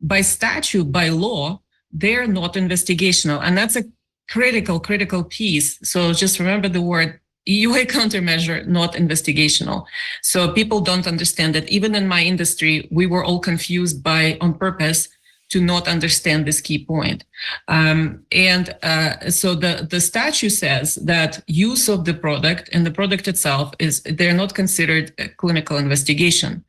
by 0.00 0.20
statute, 0.20 0.92
by 0.92 1.08
law, 1.08 1.60
they're 1.90 2.26
not 2.26 2.54
investigational, 2.54 3.40
and 3.42 3.56
that's 3.56 3.76
a 3.76 3.84
critical, 4.28 4.80
critical 4.80 5.24
piece. 5.24 5.78
So 5.82 6.12
just 6.12 6.38
remember 6.38 6.68
the 6.68 6.80
word 6.80 7.20
EUA 7.48 7.86
countermeasure, 7.96 8.66
not 8.66 8.94
investigational. 8.94 9.84
So 10.22 10.52
people 10.52 10.80
don't 10.80 11.06
understand 11.06 11.54
that 11.54 11.68
even 11.68 11.94
in 11.94 12.06
my 12.08 12.22
industry, 12.22 12.88
we 12.90 13.06
were 13.06 13.24
all 13.24 13.40
confused 13.40 14.02
by 14.02 14.38
on 14.40 14.54
purpose 14.54 15.08
to 15.52 15.60
not 15.60 15.86
understand 15.86 16.46
this 16.46 16.62
key 16.62 16.82
point. 16.82 17.24
Um, 17.68 18.24
and 18.32 18.74
uh, 18.82 19.30
so 19.30 19.54
the, 19.54 19.86
the 19.88 20.00
statute 20.00 20.50
says 20.50 20.94
that 21.04 21.42
use 21.46 21.90
of 21.90 22.06
the 22.06 22.14
product 22.14 22.70
and 22.72 22.86
the 22.86 22.90
product 22.90 23.28
itself 23.28 23.74
is 23.78 24.02
they're 24.02 24.40
not 24.42 24.54
considered 24.54 25.12
a 25.18 25.28
clinical 25.28 25.76
investigation. 25.76 26.64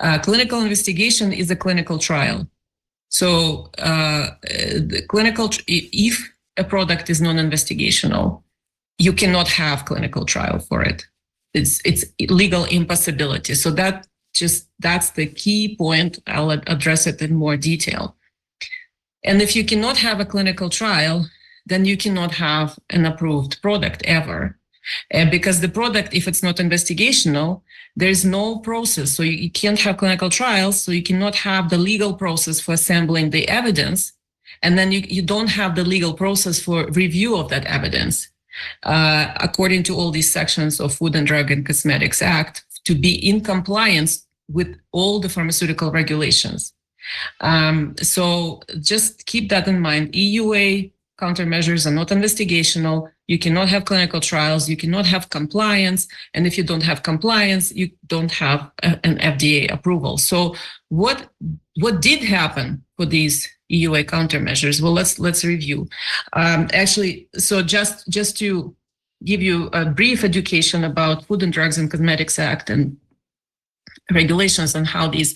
Uh, 0.00 0.18
clinical 0.18 0.60
investigation 0.60 1.32
is 1.32 1.48
a 1.50 1.56
clinical 1.56 1.98
trial. 1.98 2.46
So 3.08 3.70
uh, 3.78 4.30
the 4.42 5.04
clinical, 5.08 5.48
if 5.68 6.16
a 6.56 6.64
product 6.64 7.08
is 7.10 7.20
non-investigational, 7.20 8.42
you 8.98 9.12
cannot 9.12 9.48
have 9.48 9.84
clinical 9.84 10.24
trial 10.24 10.58
for 10.58 10.82
it. 10.82 11.06
It's 11.52 11.80
it's 11.84 12.04
legal 12.28 12.64
impossibility. 12.64 13.54
So 13.54 13.70
that 13.72 14.08
just 14.34 14.68
that's 14.80 15.10
the 15.10 15.26
key 15.26 15.76
point. 15.76 16.18
I'll 16.26 16.50
address 16.50 17.06
it 17.06 17.22
in 17.22 17.34
more 17.36 17.56
detail. 17.56 18.16
And 19.24 19.40
if 19.40 19.56
you 19.56 19.64
cannot 19.64 19.96
have 19.98 20.20
a 20.20 20.24
clinical 20.24 20.68
trial, 20.68 21.26
then 21.66 21.84
you 21.84 21.96
cannot 21.96 22.32
have 22.32 22.78
an 22.90 23.06
approved 23.06 23.60
product 23.62 24.02
ever. 24.04 24.58
Uh, 25.12 25.30
because 25.30 25.60
the 25.60 25.68
product, 25.68 26.12
if 26.12 26.28
it's 26.28 26.42
not 26.42 26.56
investigational, 26.56 27.62
there's 27.96 28.24
no 28.24 28.58
process. 28.58 29.12
So 29.12 29.22
you, 29.22 29.32
you 29.32 29.50
can't 29.50 29.80
have 29.80 29.96
clinical 29.96 30.28
trials. 30.28 30.82
So 30.82 30.92
you 30.92 31.02
cannot 31.02 31.36
have 31.36 31.70
the 31.70 31.78
legal 31.78 32.12
process 32.14 32.60
for 32.60 32.74
assembling 32.74 33.30
the 33.30 33.48
evidence. 33.48 34.12
And 34.62 34.78
then 34.78 34.92
you, 34.92 35.00
you 35.08 35.22
don't 35.22 35.48
have 35.48 35.74
the 35.74 35.84
legal 35.84 36.12
process 36.12 36.60
for 36.60 36.86
review 36.90 37.36
of 37.36 37.48
that 37.48 37.64
evidence. 37.64 38.28
Uh, 38.82 39.32
according 39.40 39.84
to 39.84 39.96
all 39.96 40.10
these 40.10 40.30
sections 40.30 40.80
of 40.80 40.94
Food 40.94 41.16
and 41.16 41.26
Drug 41.26 41.50
and 41.50 41.66
Cosmetics 41.66 42.20
Act, 42.20 42.62
to 42.84 42.94
be 42.94 43.14
in 43.14 43.40
compliance 43.40 44.26
with 44.48 44.76
all 44.92 45.18
the 45.18 45.30
pharmaceutical 45.30 45.90
regulations. 45.90 46.73
Um, 47.40 47.94
so 47.98 48.60
just 48.80 49.26
keep 49.26 49.48
that 49.50 49.68
in 49.68 49.80
mind. 49.80 50.12
EUA 50.12 50.92
countermeasures 51.20 51.86
are 51.86 51.92
not 51.92 52.08
investigational. 52.08 53.08
You 53.26 53.38
cannot 53.38 53.68
have 53.68 53.84
clinical 53.84 54.20
trials. 54.20 54.68
You 54.68 54.76
cannot 54.76 55.06
have 55.06 55.30
compliance. 55.30 56.08
And 56.34 56.46
if 56.46 56.58
you 56.58 56.64
don't 56.64 56.82
have 56.82 57.02
compliance, 57.02 57.72
you 57.72 57.90
don't 58.06 58.32
have 58.32 58.70
a- 58.82 58.98
an 59.06 59.18
FDA 59.18 59.72
approval. 59.72 60.18
So 60.18 60.54
what 60.88 61.28
what 61.80 62.00
did 62.00 62.22
happen 62.22 62.84
for 62.96 63.06
these 63.06 63.48
EUA 63.70 64.04
countermeasures? 64.04 64.80
Well, 64.80 64.92
let's 64.92 65.18
let's 65.18 65.44
review. 65.44 65.88
Um, 66.34 66.68
actually, 66.72 67.28
so 67.36 67.62
just 67.62 68.08
just 68.08 68.36
to 68.38 68.76
give 69.24 69.40
you 69.40 69.70
a 69.72 69.86
brief 69.86 70.22
education 70.22 70.84
about 70.84 71.24
Food 71.26 71.42
and 71.42 71.52
Drugs 71.52 71.78
and 71.78 71.90
Cosmetics 71.90 72.38
Act 72.38 72.68
and 72.70 72.96
regulations 74.12 74.74
and 74.74 74.86
how 74.86 75.08
these 75.08 75.34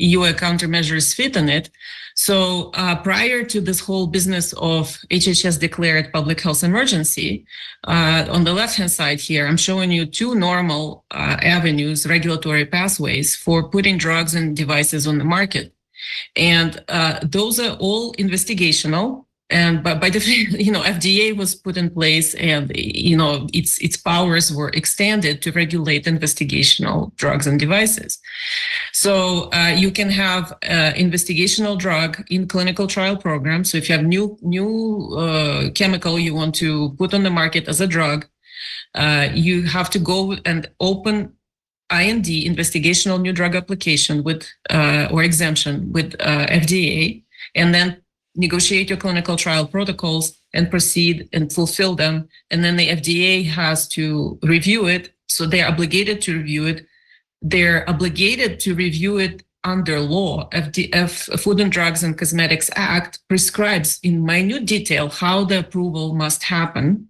EUA 0.00 0.34
countermeasures 0.34 1.14
fit 1.14 1.36
in 1.36 1.48
it. 1.48 1.70
So 2.16 2.70
uh, 2.74 2.96
prior 2.96 3.42
to 3.44 3.60
this 3.60 3.80
whole 3.80 4.06
business 4.06 4.52
of 4.54 4.86
HHS 5.10 5.58
declared 5.58 6.12
public 6.12 6.40
health 6.40 6.62
emergency, 6.62 7.44
uh, 7.84 8.26
on 8.30 8.44
the 8.44 8.52
left-hand 8.52 8.90
side 8.90 9.20
here, 9.20 9.46
I'm 9.46 9.56
showing 9.56 9.90
you 9.90 10.06
two 10.06 10.34
normal 10.36 11.04
uh, 11.10 11.36
avenues, 11.42 12.06
regulatory 12.06 12.66
pathways 12.66 13.34
for 13.34 13.68
putting 13.68 13.98
drugs 13.98 14.34
and 14.34 14.56
devices 14.56 15.06
on 15.06 15.18
the 15.18 15.24
market. 15.24 15.74
And 16.36 16.82
uh, 16.88 17.18
those 17.22 17.58
are 17.58 17.76
all 17.78 18.14
investigational. 18.14 19.24
And 19.54 19.84
by, 19.84 19.94
by 19.94 20.10
the 20.10 20.18
you 20.66 20.72
know 20.72 20.82
FDA 20.82 21.34
was 21.36 21.54
put 21.54 21.76
in 21.76 21.88
place, 21.88 22.34
and 22.34 22.72
you 22.74 23.16
know 23.16 23.46
its 23.52 23.78
its 23.78 23.96
powers 23.96 24.52
were 24.52 24.70
extended 24.70 25.42
to 25.42 25.52
regulate 25.52 26.04
investigational 26.06 27.14
drugs 27.14 27.46
and 27.46 27.58
devices. 27.58 28.18
So 28.92 29.50
uh, 29.52 29.72
you 29.76 29.92
can 29.92 30.10
have 30.10 30.52
uh, 30.52 30.92
investigational 31.06 31.78
drug 31.78 32.10
in 32.30 32.48
clinical 32.48 32.88
trial 32.88 33.16
program. 33.16 33.62
So 33.62 33.78
if 33.78 33.88
you 33.88 33.96
have 33.96 34.04
new 34.04 34.36
new 34.42 35.14
uh, 35.16 35.70
chemical 35.70 36.18
you 36.18 36.34
want 36.34 36.56
to 36.56 36.90
put 36.98 37.14
on 37.14 37.22
the 37.22 37.30
market 37.30 37.68
as 37.68 37.80
a 37.80 37.86
drug, 37.86 38.26
uh, 38.96 39.28
you 39.32 39.62
have 39.76 39.88
to 39.90 40.00
go 40.00 40.36
and 40.44 40.68
open 40.80 41.32
IND 41.92 42.26
investigational 42.26 43.20
new 43.20 43.32
drug 43.32 43.54
application 43.54 44.24
with 44.24 44.48
uh, 44.70 45.06
or 45.12 45.22
exemption 45.22 45.92
with 45.92 46.16
uh, 46.18 46.46
FDA, 46.46 47.22
and 47.54 47.72
then 47.72 48.03
negotiate 48.36 48.88
your 48.88 48.98
clinical 48.98 49.36
trial 49.36 49.66
protocols 49.66 50.36
and 50.52 50.70
proceed 50.70 51.28
and 51.32 51.52
fulfill 51.52 51.94
them. 51.94 52.28
And 52.50 52.64
then 52.64 52.76
the 52.76 52.88
FDA 52.88 53.46
has 53.46 53.88
to 53.88 54.38
review 54.42 54.86
it. 54.86 55.14
So 55.28 55.46
they're 55.46 55.68
obligated 55.68 56.20
to 56.22 56.36
review 56.38 56.66
it. 56.66 56.86
They're 57.42 57.88
obligated 57.88 58.60
to 58.60 58.74
review 58.74 59.18
it 59.18 59.42
under 59.64 59.98
law. 60.00 60.48
FDF, 60.50 61.40
Food 61.40 61.60
and 61.60 61.72
Drugs 61.72 62.02
and 62.02 62.16
Cosmetics 62.16 62.70
Act 62.76 63.18
prescribes 63.28 63.98
in 64.02 64.24
minute 64.24 64.66
detail 64.66 65.08
how 65.08 65.44
the 65.44 65.60
approval 65.60 66.14
must 66.14 66.42
happen. 66.44 67.08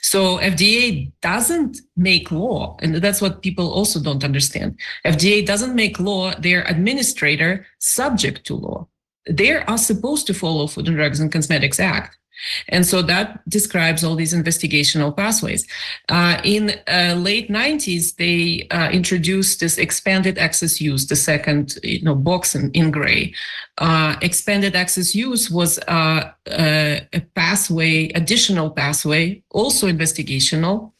So 0.00 0.38
FDA 0.38 1.12
doesn't 1.20 1.78
make 1.96 2.30
law, 2.30 2.76
and 2.80 2.94
that's 2.96 3.20
what 3.20 3.42
people 3.42 3.70
also 3.70 4.00
don't 4.00 4.24
understand. 4.24 4.78
FDA 5.04 5.44
doesn't 5.44 5.74
make 5.74 6.00
law; 6.00 6.32
they're 6.38 6.64
administrator 6.64 7.66
subject 7.80 8.46
to 8.46 8.54
law. 8.54 8.88
They 9.28 9.52
are 9.52 9.78
supposed 9.78 10.26
to 10.26 10.34
follow 10.34 10.66
Food 10.66 10.88
and 10.88 10.96
Drugs 10.96 11.20
and 11.20 11.32
Cosmetics 11.32 11.80
Act. 11.80 12.18
And 12.68 12.84
so 12.84 13.02
that 13.02 13.48
describes 13.48 14.04
all 14.04 14.16
these 14.16 14.34
investigational 14.34 15.16
pathways. 15.16 15.66
Uh, 16.08 16.40
in 16.44 16.72
uh, 16.88 17.14
late 17.16 17.48
90s, 17.48 18.16
they 18.16 18.66
uh, 18.70 18.90
introduced 18.90 19.60
this 19.60 19.78
expanded 19.78 20.38
access 20.38 20.80
use, 20.80 21.06
the 21.06 21.16
second 21.16 21.78
you 21.82 22.02
know, 22.02 22.14
box 22.14 22.54
in, 22.54 22.70
in 22.72 22.90
gray. 22.90 23.32
Uh, 23.78 24.16
expanded 24.20 24.74
access 24.74 25.14
use 25.14 25.50
was 25.50 25.78
uh, 25.88 26.30
a, 26.48 27.06
a 27.12 27.20
pathway, 27.34 28.08
additional 28.10 28.70
pathway, 28.70 29.42
also 29.50 29.86
investigational, 29.88 30.92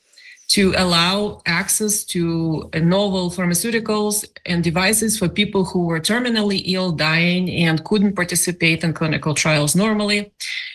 to 0.48 0.74
allow 0.76 1.40
access 1.46 2.04
to 2.04 2.68
novel 2.74 3.30
pharmaceuticals 3.30 4.24
and 4.46 4.62
devices 4.62 5.18
for 5.18 5.28
people 5.28 5.64
who 5.64 5.86
were 5.86 6.00
terminally 6.00 6.62
ill, 6.66 6.92
dying, 6.92 7.50
and 7.50 7.84
couldn't 7.84 8.14
participate 8.14 8.84
in 8.84 8.92
clinical 8.92 9.34
trials 9.34 9.74
normally. 9.74 10.32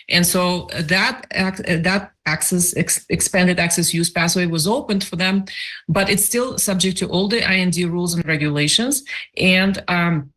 And 0.08 0.26
so 0.26 0.68
that 0.74 1.26
that 1.30 2.12
access 2.26 2.76
ex- 2.76 3.06
expanded 3.08 3.58
access 3.58 3.94
use 3.94 4.10
pathway 4.10 4.46
was 4.46 4.66
opened 4.66 5.04
for 5.04 5.16
them, 5.16 5.44
but 5.88 6.10
it's 6.10 6.24
still 6.24 6.58
subject 6.58 6.98
to 6.98 7.08
all 7.08 7.28
the 7.28 7.40
IND 7.50 7.76
rules 7.76 8.14
and 8.14 8.26
regulations 8.26 9.04
and 9.36 9.82
um, 9.88 10.32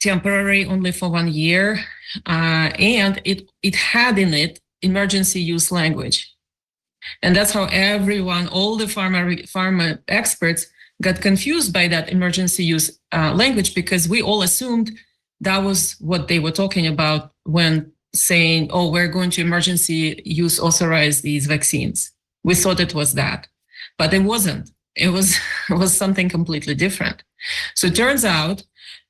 temporary 0.00 0.64
only 0.66 0.92
for 0.92 1.10
one 1.10 1.28
year. 1.28 1.80
Uh, 2.26 2.70
and 2.78 3.20
it 3.24 3.50
it 3.62 3.74
had 3.74 4.18
in 4.18 4.34
it 4.34 4.60
emergency 4.82 5.40
use 5.40 5.72
language. 5.72 6.31
And 7.22 7.34
that's 7.34 7.52
how 7.52 7.64
everyone, 7.70 8.48
all 8.48 8.76
the 8.76 8.84
pharma, 8.84 9.42
pharma 9.50 9.98
experts 10.08 10.66
got 11.02 11.20
confused 11.20 11.72
by 11.72 11.88
that 11.88 12.10
emergency 12.10 12.64
use 12.64 12.98
uh, 13.12 13.32
language 13.34 13.74
because 13.74 14.08
we 14.08 14.22
all 14.22 14.42
assumed 14.42 14.92
that 15.40 15.58
was 15.58 15.96
what 15.98 16.28
they 16.28 16.38
were 16.38 16.52
talking 16.52 16.86
about 16.86 17.32
when 17.44 17.92
saying, 18.14 18.70
"Oh, 18.70 18.90
we're 18.90 19.08
going 19.08 19.30
to 19.30 19.40
emergency 19.40 20.22
use 20.24 20.60
authorize 20.60 21.20
these 21.20 21.46
vaccines." 21.46 22.12
We 22.44 22.54
thought 22.54 22.80
it 22.80 22.94
was 22.94 23.14
that, 23.14 23.48
but 23.98 24.14
it 24.14 24.20
wasn't. 24.20 24.70
It 24.96 25.08
was 25.08 25.36
it 25.68 25.74
was 25.74 25.96
something 25.96 26.28
completely 26.28 26.74
different. 26.74 27.22
So 27.74 27.88
it 27.88 27.96
turns 27.96 28.24
out 28.24 28.62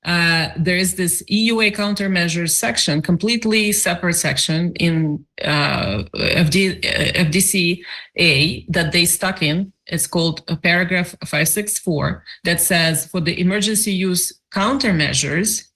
uh, 0.05 0.49
there 0.57 0.77
is 0.77 0.97
this 0.97 1.23
EUA 1.31 1.77
countermeasures 1.77 2.51
section, 2.51 3.01
completely 3.03 3.71
separate 3.71 4.15
section 4.15 4.73
in 4.75 5.25
uh, 5.45 6.03
FD, 6.15 6.85
uh, 6.85 7.25
FDCA 7.25 8.67
that 8.69 8.91
they 8.93 9.05
stuck 9.05 9.43
in. 9.43 9.73
It's 9.87 10.09
called 10.09 10.45
paragraph 10.63 11.11
564 11.25 12.25
that 12.45 12.61
says 12.61 13.07
for 13.07 13.21
the 13.21 13.39
emergency 13.41 13.93
use 13.93 14.33
countermeasures 14.53 15.69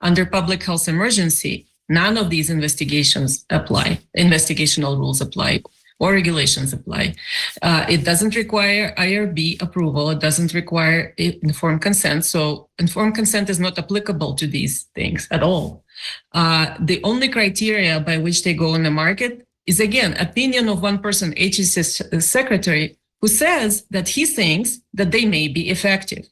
under 0.00 0.24
public 0.24 0.62
health 0.62 0.88
emergency, 0.88 1.66
none 1.88 2.16
of 2.16 2.30
these 2.30 2.48
investigations 2.48 3.44
apply, 3.50 4.00
investigational 4.16 4.96
rules 4.96 5.20
apply 5.20 5.62
or 5.98 6.12
regulations 6.12 6.72
apply. 6.72 7.14
Uh, 7.62 7.86
it 7.88 8.04
doesn't 8.04 8.36
require 8.36 8.94
IRB 8.96 9.60
approval. 9.62 10.10
It 10.10 10.20
doesn't 10.20 10.52
require 10.52 11.14
informed 11.16 11.82
consent. 11.82 12.24
So 12.24 12.68
informed 12.78 13.14
consent 13.14 13.48
is 13.48 13.58
not 13.58 13.78
applicable 13.78 14.34
to 14.34 14.46
these 14.46 14.84
things 14.94 15.26
at 15.30 15.42
all. 15.42 15.84
Uh, 16.32 16.74
the 16.80 17.02
only 17.02 17.28
criteria 17.28 18.00
by 18.00 18.18
which 18.18 18.44
they 18.44 18.52
go 18.52 18.74
on 18.74 18.82
the 18.82 18.90
market 18.90 19.46
is 19.66 19.80
again 19.80 20.14
opinion 20.18 20.68
of 20.68 20.82
one 20.82 20.98
person, 20.98 21.32
HHS 21.34 22.22
secretary, 22.22 22.96
who 23.20 23.28
says 23.28 23.84
that 23.90 24.08
he 24.08 24.26
thinks 24.26 24.80
that 24.94 25.10
they 25.10 25.24
may 25.24 25.48
be 25.48 25.70
effective, 25.70 26.28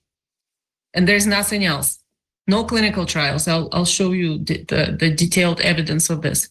and 0.92 1.08
there's 1.08 1.26
nothing 1.26 1.64
else. 1.64 1.98
No 2.46 2.62
clinical 2.64 3.06
trials. 3.06 3.48
I'll, 3.48 3.70
I'll 3.72 3.86
show 3.86 4.12
you 4.12 4.38
the, 4.38 4.64
the, 4.64 4.96
the 5.00 5.10
detailed 5.10 5.62
evidence 5.62 6.10
of 6.10 6.20
this. 6.20 6.50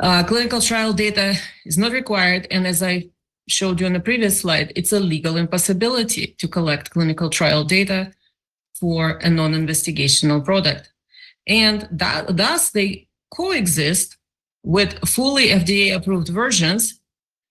Uh, 0.00 0.22
clinical 0.22 0.60
trial 0.60 0.92
data 0.92 1.34
is 1.64 1.76
not 1.76 1.92
required. 1.92 2.46
And 2.50 2.66
as 2.66 2.82
I 2.82 3.08
showed 3.48 3.80
you 3.80 3.86
on 3.86 3.94
the 3.94 4.00
previous 4.00 4.40
slide, 4.40 4.72
it's 4.76 4.92
a 4.92 5.00
legal 5.00 5.36
impossibility 5.36 6.36
to 6.38 6.48
collect 6.48 6.90
clinical 6.90 7.30
trial 7.30 7.64
data 7.64 8.12
for 8.78 9.18
a 9.18 9.30
non-investigational 9.30 10.44
product. 10.44 10.92
And 11.46 11.88
that, 11.90 12.36
thus 12.36 12.70
they 12.70 13.08
coexist 13.34 14.16
with 14.62 14.98
fully 15.08 15.48
FDA 15.48 15.94
approved 15.94 16.28
versions 16.28 17.00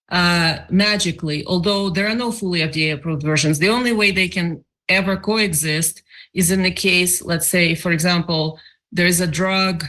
uh, 0.10 0.60
magically, 0.70 1.46
although 1.46 1.90
there 1.90 2.08
are 2.08 2.16
no 2.16 2.32
fully 2.32 2.60
FDA 2.60 2.94
approved 2.94 3.24
versions. 3.24 3.60
The 3.60 3.70
only 3.70 3.92
way 3.92 4.12
they 4.12 4.30
can 4.30 4.64
ever 4.88 5.18
coexist 5.18 6.04
is 6.34 6.52
in 6.52 6.62
the 6.62 6.72
case, 6.72 7.22
let's 7.22 7.48
say, 7.48 7.76
for 7.76 7.92
example, 7.92 8.60
there 8.92 9.08
is 9.08 9.20
a 9.20 9.28
drug 9.28 9.84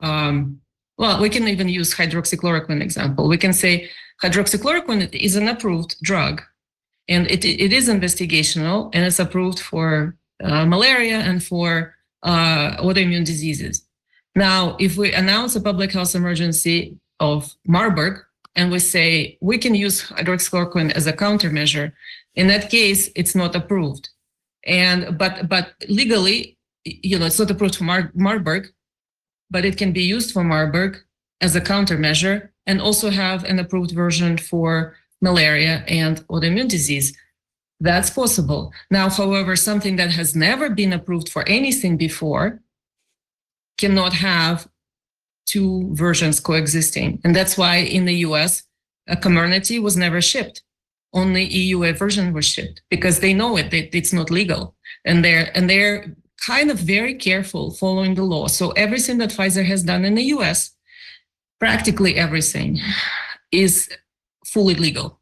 um, 0.00 0.60
well, 0.98 1.20
we 1.20 1.28
can 1.28 1.46
even 1.48 1.68
use 1.68 1.94
hydroxychloroquine 1.94 2.82
example. 2.82 3.28
We 3.28 3.38
can 3.38 3.52
say 3.52 3.90
hydroxychloroquine 4.22 5.12
is 5.14 5.36
an 5.36 5.48
approved 5.48 5.96
drug 6.02 6.42
and 7.08 7.26
it, 7.30 7.44
it 7.44 7.72
is 7.72 7.88
investigational 7.88 8.90
and 8.92 9.04
it's 9.04 9.18
approved 9.18 9.60
for 9.60 10.16
uh, 10.42 10.64
malaria 10.64 11.18
and 11.18 11.42
for 11.42 11.94
uh, 12.22 12.76
autoimmune 12.78 13.24
diseases. 13.24 13.86
Now, 14.34 14.76
if 14.80 14.96
we 14.96 15.12
announce 15.12 15.56
a 15.56 15.60
public 15.60 15.92
health 15.92 16.14
emergency 16.14 16.96
of 17.20 17.54
Marburg 17.66 18.20
and 18.54 18.70
we 18.70 18.78
say 18.78 19.38
we 19.40 19.58
can 19.58 19.74
use 19.74 20.02
hydroxychloroquine 20.10 20.92
as 20.92 21.06
a 21.06 21.12
countermeasure, 21.12 21.92
in 22.34 22.48
that 22.48 22.70
case, 22.70 23.10
it's 23.14 23.34
not 23.34 23.54
approved. 23.54 24.10
And 24.64 25.16
but 25.16 25.48
but 25.48 25.74
legally, 25.88 26.58
you 26.84 27.18
know, 27.18 27.26
it's 27.26 27.38
not 27.38 27.50
approved 27.50 27.76
for 27.76 27.84
Mar- 27.84 28.12
Marburg, 28.14 28.72
but 29.50 29.64
it 29.64 29.76
can 29.76 29.92
be 29.92 30.02
used 30.02 30.32
for 30.32 30.44
Marburg 30.44 30.98
as 31.40 31.54
a 31.54 31.60
countermeasure 31.60 32.50
and 32.66 32.80
also 32.80 33.10
have 33.10 33.44
an 33.44 33.58
approved 33.58 33.92
version 33.92 34.36
for 34.36 34.96
malaria 35.20 35.84
and 35.88 36.26
autoimmune 36.28 36.68
disease. 36.68 37.16
That's 37.80 38.10
possible. 38.10 38.72
Now, 38.90 39.08
however, 39.10 39.54
something 39.54 39.96
that 39.96 40.10
has 40.10 40.34
never 40.34 40.70
been 40.70 40.92
approved 40.92 41.28
for 41.28 41.46
anything 41.48 41.96
before 41.96 42.60
cannot 43.78 44.14
have 44.14 44.68
two 45.46 45.94
versions 45.94 46.40
coexisting. 46.40 47.20
And 47.22 47.36
that's 47.36 47.56
why 47.56 47.76
in 47.76 48.04
the 48.04 48.16
US, 48.26 48.62
a 49.06 49.16
Comirnaty 49.16 49.80
was 49.80 49.96
never 49.96 50.20
shipped. 50.20 50.62
Only 51.12 51.48
EUA 51.48 51.96
version 51.96 52.32
was 52.32 52.44
shipped 52.44 52.82
because 52.90 53.20
they 53.20 53.32
know 53.32 53.56
it, 53.56 53.72
it's 53.72 54.12
not 54.12 54.30
legal. 54.30 54.74
And 55.04 55.24
they're 55.24 55.56
and 55.56 55.70
they're 55.70 56.14
kind 56.44 56.70
of 56.70 56.78
very 56.78 57.14
careful 57.14 57.70
following 57.70 58.14
the 58.14 58.22
law. 58.22 58.46
So 58.46 58.70
everything 58.72 59.18
that 59.18 59.30
Pfizer 59.30 59.64
has 59.64 59.82
done 59.82 60.04
in 60.04 60.14
the 60.14 60.24
US, 60.36 60.72
practically 61.58 62.16
everything, 62.16 62.78
is 63.52 63.88
fully 64.44 64.74
legal. 64.74 65.20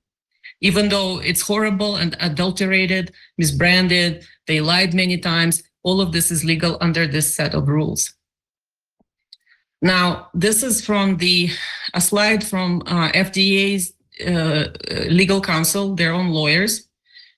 Even 0.61 0.89
though 0.89 1.19
it's 1.19 1.43
horrible 1.43 1.97
and 1.97 2.17
adulterated, 2.21 3.13
misbranded, 3.41 4.25
they 4.47 4.61
lied 4.61 4.95
many 4.95 5.19
times, 5.19 5.63
all 5.83 6.01
of 6.01 6.13
this 6.13 6.31
is 6.31 6.45
legal 6.45 6.79
under 6.81 7.07
this 7.07 7.35
set 7.35 7.55
of 7.55 7.69
rules. 7.69 8.15
Now, 9.83 10.29
this 10.33 10.63
is 10.63 10.85
from 10.85 11.19
the 11.19 11.51
a 11.93 12.01
slide 12.01 12.43
from 12.43 12.83
uh, 12.87 13.11
FDA's 13.13 13.93
uh, 14.27 14.69
legal 15.11 15.41
counsel, 15.41 15.95
their 15.95 16.13
own 16.13 16.31
lawyers, 16.31 16.89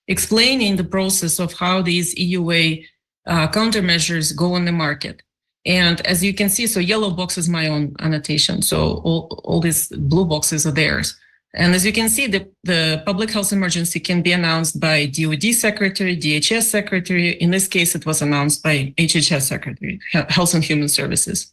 explaining 0.06 0.76
the 0.76 0.84
process 0.84 1.40
of 1.40 1.52
how 1.54 1.82
these 1.82 2.14
EUA 2.14 2.84
uh, 3.26 3.48
countermeasures 3.48 4.34
go 4.34 4.54
on 4.54 4.64
the 4.64 4.72
market. 4.72 5.22
And 5.64 6.00
as 6.06 6.22
you 6.22 6.32
can 6.32 6.48
see, 6.48 6.66
so 6.66 6.78
yellow 6.78 7.10
box 7.10 7.36
is 7.36 7.48
my 7.48 7.68
own 7.68 7.94
annotation. 7.98 8.62
So 8.62 9.00
all, 9.04 9.40
all 9.44 9.60
these 9.60 9.88
blue 9.88 10.24
boxes 10.24 10.66
are 10.66 10.70
theirs. 10.72 11.18
And 11.54 11.74
as 11.74 11.84
you 11.84 11.92
can 11.92 12.08
see, 12.08 12.26
the, 12.26 12.48
the 12.64 13.02
public 13.04 13.30
health 13.30 13.52
emergency 13.52 13.98
can 13.98 14.22
be 14.22 14.32
announced 14.32 14.78
by 14.78 15.06
DOD 15.06 15.54
secretary, 15.54 16.16
DHS 16.16 16.64
secretary. 16.64 17.30
In 17.30 17.50
this 17.50 17.66
case, 17.66 17.94
it 17.94 18.06
was 18.06 18.22
announced 18.22 18.62
by 18.62 18.94
HHS 18.98 19.42
secretary, 19.42 19.98
Health 20.12 20.54
and 20.54 20.62
Human 20.62 20.88
Services. 20.88 21.52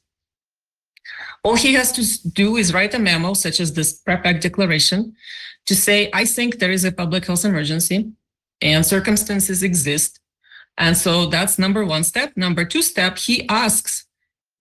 All 1.44 1.56
he 1.56 1.74
has 1.74 1.92
to 1.94 2.30
do 2.30 2.58
is 2.58 2.74
write 2.74 2.94
a 2.94 3.00
memo, 3.00 3.34
such 3.34 3.60
as 3.60 3.74
this 3.74 3.94
PrEP 3.94 4.26
Act 4.26 4.44
declaration, 4.44 5.16
to 5.66 5.76
say, 5.76 6.10
I 6.14 6.26
think 6.26 6.60
there 6.60 6.72
is 6.72 6.84
a 6.84 6.92
public 6.92 7.26
health 7.26 7.46
emergency 7.46 8.12
and 8.62 8.86
circumstances 8.86 9.64
exist 9.64 10.20
and 10.78 10.98
so 10.98 11.28
that's 11.28 11.60
number 11.60 11.86
one 11.86 12.04
step. 12.04 12.34
Number 12.36 12.66
two 12.66 12.82
step, 12.82 13.18
he 13.18 13.48
asks 13.50 14.06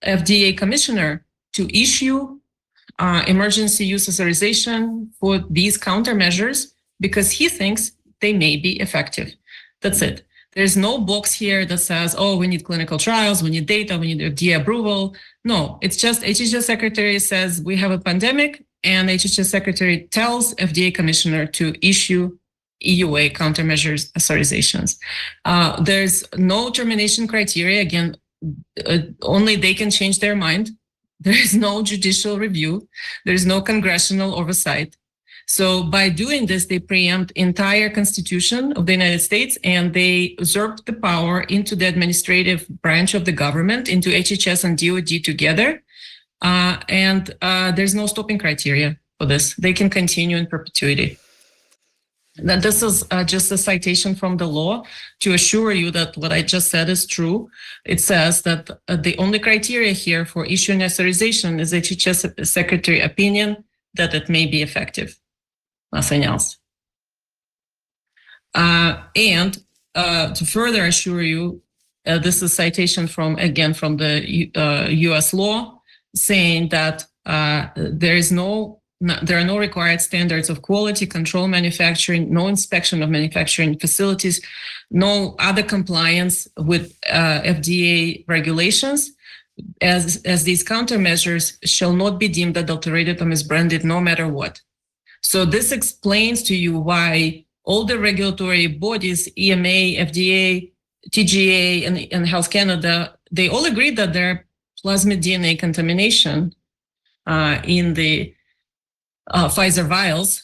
FDA 0.05 0.57
commissioner 0.57 1.25
to 1.55 1.69
issue 1.77 2.39
uh, 2.99 3.23
emergency 3.27 3.85
use 3.85 4.09
authorization 4.09 5.11
for 5.19 5.39
these 5.51 5.79
countermeasures 5.79 6.73
because 7.01 7.31
he 7.31 7.49
thinks 7.49 7.93
they 8.21 8.33
may 8.33 8.57
be 8.57 8.81
effective. 8.81 9.35
That's 9.81 10.03
it. 10.03 10.25
There's 10.53 10.77
no 10.77 10.99
box 10.99 11.33
here 11.33 11.65
that 11.65 11.79
says, 11.79 12.15
oh, 12.17 12.37
we 12.37 12.47
need 12.47 12.65
clinical 12.65 12.99
trials, 12.99 13.43
we 13.43 13.51
need 13.51 13.67
data, 13.67 13.97
we 13.99 14.15
need 14.15 14.37
FDA 14.37 14.61
approval. 14.61 15.17
No, 15.45 15.79
it's 15.81 15.97
just 15.97 16.23
HHS 16.23 16.65
secretary 16.65 17.19
says 17.19 17.63
we 17.63 17.77
have 17.77 17.91
a 17.91 17.99
pandemic 17.99 18.65
and 18.85 19.09
HHS 19.09 19.47
secretary 19.47 20.09
tells 20.11 20.55
FDA 20.57 20.95
commissioner 20.95 21.47
to 21.47 21.75
issue 21.87 22.37
EUA 22.85 23.33
countermeasures 23.33 24.13
authorizations. 24.13 24.99
Uh, 25.45 25.81
there's 25.83 26.25
no 26.37 26.71
termination 26.71 27.27
criteria. 27.27 27.81
Again, 27.81 28.17
uh, 28.87 28.99
only 29.23 29.57
they 29.57 29.75
can 29.75 29.91
change 29.91 30.19
their 30.19 30.37
mind. 30.37 30.71
There 31.23 31.41
is 31.41 31.55
no 31.55 31.85
judicial 31.85 32.37
review. 32.37 32.89
There 33.25 33.35
is 33.35 33.47
no 33.47 33.63
congressional 33.63 34.35
oversight. 34.35 34.97
So 35.47 35.85
by 35.85 36.09
doing 36.09 36.47
this, 36.47 36.67
they 36.67 36.79
preempt 36.79 37.31
entire 37.33 37.91
constitution 37.91 38.73
of 38.73 38.87
the 38.87 38.93
United 38.93 39.21
States 39.21 39.59
and 39.63 39.93
they 39.93 40.35
usurp 40.39 40.85
the 40.85 40.95
power 40.95 41.43
into 41.43 41.77
the 41.77 41.87
administrative 41.87 42.67
branch 42.83 43.15
of 43.15 43.25
the 43.25 43.33
government, 43.33 43.89
into 43.89 44.11
HHS 44.11 44.65
and 44.65 44.79
DOD 44.79 45.23
together. 45.25 45.83
Uh, 46.41 46.79
and 46.89 47.35
uh, 47.41 47.71
there's 47.73 47.95
no 47.95 48.07
stopping 48.07 48.39
criteria 48.39 48.97
for 49.19 49.27
this. 49.27 49.55
They 49.55 49.73
can 49.73 49.91
continue 49.91 50.37
in 50.37 50.47
perpetuity. 50.47 51.19
Now, 52.39 52.59
this 52.59 52.83
is 52.83 53.05
uh, 53.11 53.25
just 53.25 53.53
a 53.53 53.59
citation 53.59 54.15
from 54.15 54.39
the 54.39 54.47
law 54.47 54.85
to 55.21 55.35
assure 55.35 55.73
you 55.73 55.91
that 55.91 56.17
what 56.17 56.33
I 56.33 56.41
just 56.41 56.71
said 56.71 56.89
is 56.89 57.07
true. 57.07 57.51
It 57.85 58.01
says 58.01 58.43
that 58.43 58.71
uh, 58.89 58.97
the 58.97 59.19
only 59.19 59.39
criteria 59.39 59.93
here 59.93 60.25
for 60.25 60.47
issuing 60.47 60.83
authorization 60.83 61.61
is 61.61 61.75
HHS 61.75 62.47
secretary 62.47 63.01
opinion 63.01 63.65
that 63.95 64.15
it 64.15 64.31
may 64.31 64.47
be 64.47 64.63
effective, 64.63 65.19
nothing 65.93 66.25
else. 66.25 66.57
Uh, 68.55 69.03
and 69.15 69.63
uh, 69.95 70.33
to 70.35 70.47
further 70.47 70.87
assure 70.87 71.23
you, 71.23 71.61
uh, 72.07 72.19
this 72.19 72.37
is 72.37 72.45
a 72.45 72.49
citation 72.49 73.07
from 73.07 73.37
again 73.37 73.75
from 73.75 73.99
the 73.99 74.25
U.S. 74.91 75.35
Uh, 75.35 75.37
law 75.37 75.81
saying 76.15 76.69
that 76.71 77.05
there 77.25 78.17
is 78.17 78.33
no 78.33 78.82
there 79.23 79.39
are 79.39 79.45
no 79.45 79.59
required 79.59 80.01
standards 80.01 80.49
of 80.49 80.63
quality 80.63 81.07
control 81.07 81.49
manufacturing, 81.49 82.33
no 82.33 82.47
inspection 82.47 83.03
of 83.03 83.11
manufacturing 83.11 83.79
facilities, 83.79 84.41
no 84.91 85.35
other 85.39 85.63
compliance 85.63 86.47
with 86.57 86.97
uh, 87.11 87.41
FDA 87.43 88.25
regulations. 88.29 89.13
as, 89.81 90.23
as 90.25 90.45
these 90.45 90.65
countermeasures 90.65 91.59
shall 91.65 91.93
not 91.93 92.19
be 92.19 92.29
deemed 92.29 92.57
adulterated 92.57 93.21
or 93.21 93.27
misbranded 93.27 93.85
no 93.85 94.01
matter 94.01 94.29
what. 94.29 94.61
So 95.21 95.45
this 95.45 95.73
explains 95.73 96.43
to 96.45 96.57
you 96.57 96.79
why 96.79 97.45
all 97.65 97.85
the 97.85 97.99
regulatory 97.99 98.67
bodies, 98.67 99.29
EMA, 99.37 100.01
FDA, 100.09 100.73
TGA, 101.11 101.87
and, 101.87 102.09
and 102.13 102.27
Health 102.27 102.51
Canada, 102.51 103.17
they 103.31 103.49
all 103.49 103.65
agree 103.65 103.91
that 103.91 104.13
there 104.13 104.31
are 104.31 104.47
plasmid 104.85 105.23
DNA 105.23 105.59
contamination 105.59 106.55
uh, 107.27 107.61
in 107.65 107.95
the 107.95 108.35
uh, 109.29 109.49
Pfizer 109.49 109.87
vials, 109.87 110.43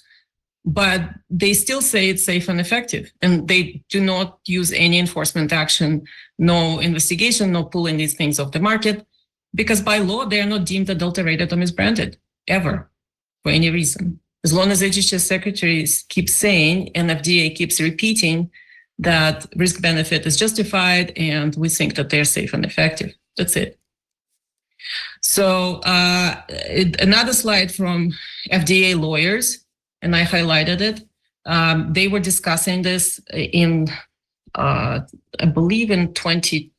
but 0.65 1.11
they 1.31 1.55
still 1.55 1.81
say 1.81 2.09
it's 2.09 2.25
safe 2.25 2.49
and 2.49 2.61
effective. 2.61 3.13
And 3.23 3.49
they 3.49 3.83
do 3.89 4.01
not 4.01 4.39
use 4.47 4.73
any 4.73 4.99
enforcement 4.99 5.53
action, 5.53 6.07
no 6.39 6.79
investigation, 6.79 7.53
no 7.53 7.65
pulling 7.65 7.97
these 7.97 8.15
things 8.15 8.39
off 8.39 8.53
the 8.53 8.61
market, 8.61 9.07
because 9.55 9.81
by 9.81 9.99
law, 9.99 10.25
they 10.27 10.41
are 10.41 10.47
not 10.47 10.67
deemed 10.67 10.91
adulterated 10.91 11.53
or 11.53 11.57
misbranded 11.57 12.17
ever 12.47 12.91
for 13.43 13.51
any 13.51 13.71
reason. 13.71 14.21
As 14.45 14.53
long 14.53 14.71
as 14.71 14.83
HHS 14.83 15.21
secretaries 15.21 16.05
keep 16.09 16.29
saying 16.29 16.91
and 16.95 17.11
FDA 17.11 17.55
keeps 17.55 17.81
repeating 17.81 18.51
that 18.99 19.47
risk 19.57 19.81
benefit 19.81 20.27
is 20.27 20.37
justified 20.37 21.13
and 21.17 21.55
we 21.57 21.69
think 21.69 21.95
that 21.95 22.11
they're 22.11 22.25
safe 22.25 22.53
and 22.53 22.65
effective. 22.65 23.15
That's 23.37 23.57
it. 23.57 23.79
So 25.21 25.81
uh, 25.85 26.43
it, 26.49 27.01
another 27.01 27.33
slide 27.33 27.73
from 27.73 28.13
FDA 28.51 28.99
lawyers, 28.99 29.65
and 30.03 30.15
I 30.15 30.25
highlighted 30.25 30.81
it. 30.81 31.03
Um, 31.47 31.93
they 31.93 32.09
were 32.09 32.21
discussing 32.21 32.83
this 32.83 33.21
in, 33.33 33.89
uh, 34.55 35.01
I 35.41 35.47
believe, 35.47 35.91
in 35.91 36.13
22. 36.15 36.71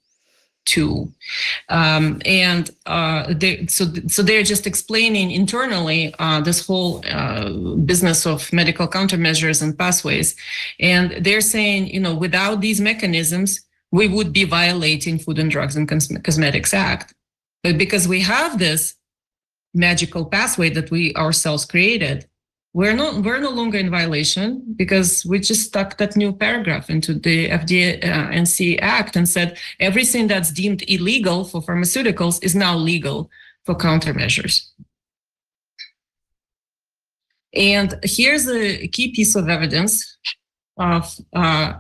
Um, 1.70 2.22
and 2.26 2.70
uh, 2.86 3.34
they, 3.34 3.66
so, 3.66 3.86
so 4.08 4.22
they're 4.22 4.44
just 4.44 4.68
explaining 4.68 5.32
internally 5.32 6.14
uh, 6.20 6.42
this 6.42 6.66
whole 6.66 7.04
uh, 7.08 7.50
business 7.86 8.28
of 8.28 8.52
medical 8.54 8.88
countermeasures 8.88 9.64
and 9.64 9.78
pathways. 9.78 10.36
And 10.80 11.12
they're 11.26 11.42
saying, 11.42 11.88
you 11.88 12.00
know, 12.00 12.14
without 12.14 12.62
these 12.62 12.80
mechanisms, 12.80 13.62
we 13.92 14.08
would 14.08 14.32
be 14.32 14.44
violating 14.44 15.18
Food 15.18 15.40
and 15.40 15.50
Drugs 15.50 15.76
and 15.76 15.90
Cosmetics 16.24 16.74
Act. 16.74 17.16
But 17.64 17.78
because 17.78 18.08
we 18.08 18.22
have 18.22 18.60
this 18.60 18.96
magical 19.74 20.26
pathway 20.26 20.70
that 20.72 20.92
we 20.92 21.14
ourselves 21.16 21.66
created, 21.66 22.28
we're 22.74 22.94
not 22.94 23.24
we're 23.24 23.40
no 23.40 23.50
longer 23.50 23.80
in 23.80 23.90
violation 23.90 24.76
because 24.76 25.26
we 25.26 25.40
just 25.40 25.66
stuck 25.66 25.98
that 25.98 26.16
new 26.16 26.32
paragraph 26.32 26.90
into 26.90 27.16
the 27.16 27.50
FDA 27.50 28.04
uh, 28.04 28.30
NC 28.30 28.80
Act 28.82 29.16
and 29.16 29.28
said 29.28 29.58
everything 29.80 30.28
that's 30.28 30.52
deemed 30.52 30.84
illegal 30.88 31.44
for 31.44 31.62
pharmaceuticals 31.62 32.44
is 32.44 32.56
now 32.56 32.76
legal 32.76 33.30
for 33.66 33.76
countermeasures. 33.76 34.68
And 37.54 38.00
here's 38.04 38.48
a 38.48 38.88
key 38.90 39.12
piece 39.12 39.36
of 39.36 39.50
evidence 39.50 40.18
of 40.78 41.12
uh, 41.34 41.74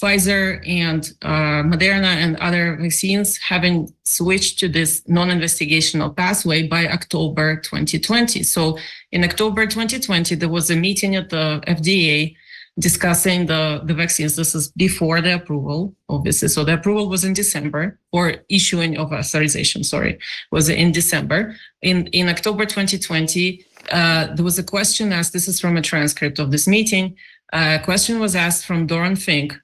Pfizer 0.00 0.66
and 0.66 1.12
uh, 1.22 1.62
Moderna 1.62 2.14
and 2.24 2.36
other 2.36 2.76
vaccines 2.80 3.36
having 3.36 3.92
switched 4.04 4.58
to 4.60 4.68
this 4.68 5.02
non-investigational 5.06 6.16
pathway 6.16 6.66
by 6.66 6.88
October 6.88 7.56
2020. 7.56 8.42
So 8.42 8.78
in 9.12 9.24
October 9.24 9.66
2020, 9.66 10.34
there 10.36 10.48
was 10.48 10.70
a 10.70 10.76
meeting 10.76 11.16
at 11.16 11.28
the 11.28 11.62
FDA 11.66 12.34
discussing 12.78 13.46
the, 13.46 13.82
the 13.84 13.92
vaccines. 13.92 14.36
This 14.36 14.54
is 14.54 14.68
before 14.68 15.20
the 15.20 15.34
approval, 15.34 15.94
obviously. 16.08 16.48
So 16.48 16.64
the 16.64 16.74
approval 16.74 17.08
was 17.08 17.24
in 17.24 17.34
December, 17.34 17.98
or 18.12 18.36
issuing 18.48 18.96
of 18.96 19.12
authorization, 19.12 19.84
sorry, 19.84 20.18
was 20.50 20.70
in 20.70 20.92
December. 20.92 21.56
In, 21.82 22.06
in 22.08 22.28
October 22.28 22.64
2020, 22.64 23.66
uh, 23.92 24.34
there 24.34 24.44
was 24.44 24.58
a 24.58 24.62
question 24.62 25.12
asked, 25.12 25.32
this 25.34 25.48
is 25.48 25.60
from 25.60 25.76
a 25.76 25.82
transcript 25.82 26.38
of 26.38 26.50
this 26.50 26.66
meeting, 26.66 27.16
a 27.52 27.80
question 27.80 28.20
was 28.20 28.36
asked 28.36 28.64
from 28.64 28.86
Doran 28.86 29.16
Fink, 29.16 29.58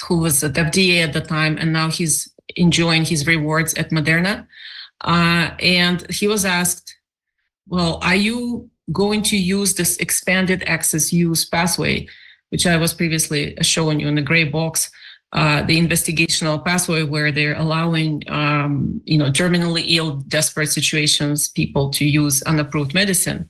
who 0.00 0.18
was 0.18 0.42
at 0.42 0.54
FDA 0.54 1.02
at 1.02 1.12
the 1.12 1.20
time, 1.20 1.56
and 1.58 1.72
now 1.72 1.90
he's 1.90 2.32
enjoying 2.56 3.04
his 3.04 3.26
rewards 3.26 3.74
at 3.74 3.90
Moderna. 3.90 4.46
Uh, 5.02 5.50
and 5.60 6.10
he 6.10 6.26
was 6.26 6.44
asked, 6.44 6.96
well, 7.68 7.98
are 8.02 8.16
you 8.16 8.68
going 8.92 9.22
to 9.22 9.36
use 9.36 9.74
this 9.74 9.96
expanded 9.98 10.62
access 10.64 11.12
use 11.12 11.44
pathway, 11.44 12.06
which 12.50 12.66
I 12.66 12.76
was 12.76 12.92
previously 12.92 13.56
showing 13.62 14.00
you 14.00 14.08
in 14.08 14.16
the 14.16 14.22
gray 14.22 14.44
box, 14.44 14.90
uh, 15.32 15.62
the 15.62 15.78
investigational 15.78 16.64
pathway 16.64 17.04
where 17.04 17.30
they're 17.30 17.54
allowing, 17.54 18.24
um, 18.28 19.00
you 19.04 19.16
know, 19.16 19.30
terminally 19.30 19.84
ill, 19.86 20.16
desperate 20.26 20.68
situations, 20.68 21.48
people 21.48 21.90
to 21.90 22.04
use 22.04 22.42
unapproved 22.42 22.94
medicine. 22.94 23.48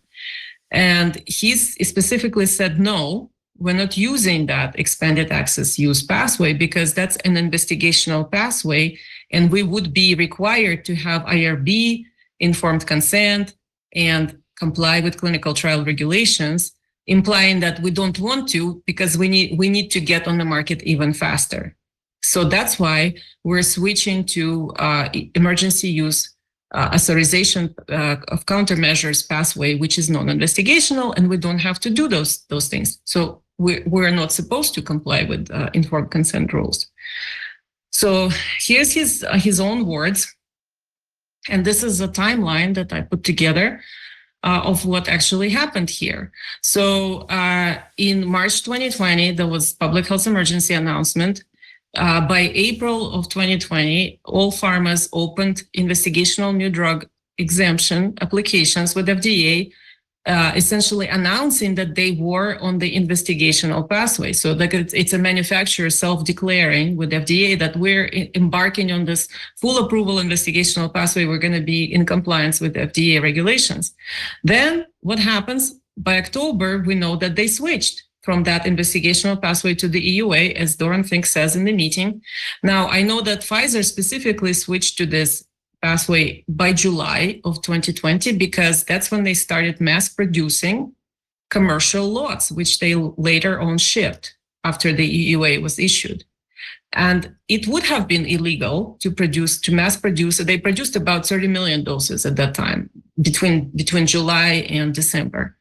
And 0.70 1.22
he 1.26 1.56
specifically 1.56 2.46
said 2.46 2.78
no, 2.78 3.29
we're 3.60 3.74
not 3.74 3.96
using 3.96 4.46
that 4.46 4.76
expanded 4.78 5.30
access 5.30 5.78
use 5.78 6.02
pathway 6.02 6.52
because 6.52 6.94
that's 6.94 7.16
an 7.18 7.34
investigational 7.34 8.28
pathway 8.30 8.98
and 9.30 9.52
we 9.52 9.62
would 9.62 9.92
be 9.92 10.14
required 10.14 10.84
to 10.86 10.94
have 10.94 11.22
IRB 11.22 12.04
informed 12.40 12.86
consent 12.86 13.54
and 13.94 14.38
comply 14.58 15.00
with 15.00 15.18
clinical 15.18 15.54
trial 15.54 15.84
regulations 15.84 16.72
implying 17.06 17.60
that 17.60 17.80
we 17.80 17.90
don't 17.90 18.18
want 18.18 18.48
to 18.48 18.82
because 18.86 19.18
we 19.18 19.28
need 19.28 19.58
we 19.58 19.68
need 19.68 19.90
to 19.90 20.00
get 20.00 20.26
on 20.26 20.38
the 20.38 20.44
market 20.44 20.82
even 20.84 21.12
faster. 21.12 21.76
So 22.22 22.44
that's 22.44 22.78
why 22.78 23.14
we're 23.44 23.62
switching 23.62 24.24
to 24.26 24.70
uh, 24.78 25.08
emergency 25.34 25.88
use 25.88 26.34
uh, 26.72 26.90
authorization 26.94 27.74
uh, 27.88 28.16
of 28.28 28.46
countermeasures 28.46 29.28
pathway 29.28 29.74
which 29.74 29.98
is 29.98 30.08
non-investigational 30.08 31.14
and 31.16 31.28
we 31.28 31.36
don't 31.36 31.58
have 31.58 31.80
to 31.80 31.90
do 31.90 32.08
those 32.08 32.44
those 32.48 32.68
things. 32.68 33.00
So 33.04 33.42
we're, 33.60 33.82
we're 33.86 34.10
not 34.10 34.32
supposed 34.32 34.72
to 34.74 34.82
comply 34.82 35.24
with 35.24 35.50
uh, 35.50 35.68
informed 35.74 36.10
consent 36.10 36.52
rules. 36.52 36.90
So 37.92 38.30
here's 38.58 38.92
his, 38.92 39.22
uh, 39.22 39.36
his 39.36 39.60
own 39.60 39.86
words. 39.86 40.34
And 41.48 41.64
this 41.64 41.82
is 41.82 42.00
a 42.00 42.08
timeline 42.08 42.74
that 42.74 42.92
I 42.92 43.02
put 43.02 43.22
together 43.22 43.82
uh, 44.42 44.62
of 44.64 44.86
what 44.86 45.08
actually 45.08 45.50
happened 45.50 45.90
here. 45.90 46.32
So 46.62 47.26
uh, 47.28 47.78
in 47.98 48.26
March 48.26 48.62
2020, 48.62 49.32
there 49.32 49.46
was 49.46 49.74
public 49.74 50.06
health 50.06 50.26
emergency 50.26 50.72
announcement. 50.72 51.44
Uh, 51.96 52.26
by 52.26 52.50
April 52.54 53.12
of 53.12 53.28
2020, 53.28 54.20
all 54.24 54.52
pharmas 54.52 55.08
opened 55.12 55.64
investigational 55.76 56.56
new 56.56 56.70
drug 56.70 57.06
exemption 57.36 58.14
applications 58.22 58.94
with 58.94 59.06
FDA 59.06 59.70
uh, 60.26 60.52
essentially 60.54 61.08
announcing 61.08 61.74
that 61.76 61.94
they 61.94 62.12
were 62.12 62.58
on 62.60 62.78
the 62.78 62.94
investigational 62.94 63.88
pathway. 63.88 64.32
So 64.32 64.52
like 64.52 64.74
it's, 64.74 64.92
it's 64.92 65.12
a 65.14 65.18
manufacturer 65.18 65.88
self-declaring 65.88 66.96
with 66.96 67.10
FDA 67.10 67.58
that 67.58 67.76
we're 67.76 68.10
embarking 68.34 68.92
on 68.92 69.06
this 69.06 69.28
full 69.60 69.78
approval 69.78 70.16
investigational 70.16 70.92
pathway. 70.92 71.24
We're 71.24 71.38
going 71.38 71.54
to 71.54 71.62
be 71.62 71.84
in 71.84 72.04
compliance 72.04 72.60
with 72.60 72.74
FDA 72.74 73.22
regulations. 73.22 73.94
Then 74.44 74.86
what 75.00 75.18
happens? 75.18 75.80
By 75.96 76.18
October, 76.18 76.82
we 76.86 76.94
know 76.94 77.16
that 77.16 77.36
they 77.36 77.48
switched 77.48 78.02
from 78.22 78.42
that 78.44 78.64
investigational 78.64 79.40
pathway 79.40 79.74
to 79.74 79.88
the 79.88 80.18
EUA, 80.18 80.54
as 80.54 80.76
Doran 80.76 81.04
Fink 81.04 81.24
says 81.24 81.56
in 81.56 81.64
the 81.64 81.72
meeting. 81.72 82.20
Now, 82.62 82.88
I 82.88 83.02
know 83.02 83.22
that 83.22 83.40
Pfizer 83.40 83.84
specifically 83.84 84.52
switched 84.52 84.98
to 84.98 85.06
this 85.06 85.44
pathway 85.82 86.44
by 86.48 86.72
July 86.72 87.40
of 87.44 87.62
2020 87.62 88.36
because 88.36 88.84
that's 88.84 89.10
when 89.10 89.24
they 89.24 89.34
started 89.34 89.80
mass 89.80 90.08
producing 90.08 90.92
commercial 91.50 92.06
lots, 92.06 92.50
which 92.50 92.78
they 92.78 92.94
later 92.94 93.60
on 93.60 93.78
shipped 93.78 94.36
after 94.64 94.92
the 94.92 95.34
EUA 95.34 95.62
was 95.62 95.78
issued. 95.78 96.24
And 96.92 97.36
it 97.48 97.68
would 97.68 97.84
have 97.84 98.08
been 98.08 98.26
illegal 98.26 98.98
to 99.00 99.10
produce, 99.10 99.60
to 99.60 99.72
mass 99.72 99.96
produce. 99.96 100.38
They 100.38 100.58
produced 100.58 100.96
about 100.96 101.26
30 101.26 101.48
million 101.48 101.84
doses 101.84 102.26
at 102.26 102.36
that 102.36 102.54
time 102.54 102.90
between, 103.20 103.70
between 103.76 104.06
July 104.06 104.66
and 104.68 104.94
December. 104.94 105.56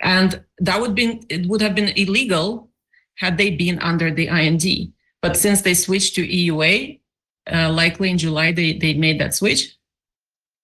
And 0.00 0.44
that 0.58 0.80
would 0.80 0.94
been, 0.94 1.24
it 1.28 1.46
would 1.46 1.60
have 1.60 1.74
been 1.74 1.88
illegal 1.96 2.70
had 3.16 3.36
they 3.36 3.50
been 3.50 3.78
under 3.80 4.12
the 4.12 4.28
IND. 4.28 4.92
But 5.20 5.36
since 5.36 5.62
they 5.62 5.74
switched 5.74 6.14
to 6.14 6.26
EUA, 6.26 6.99
uh, 7.52 7.70
likely 7.72 8.10
in 8.10 8.18
July 8.18 8.52
they, 8.52 8.74
they 8.74 8.94
made 8.94 9.20
that 9.20 9.34
switch. 9.34 9.76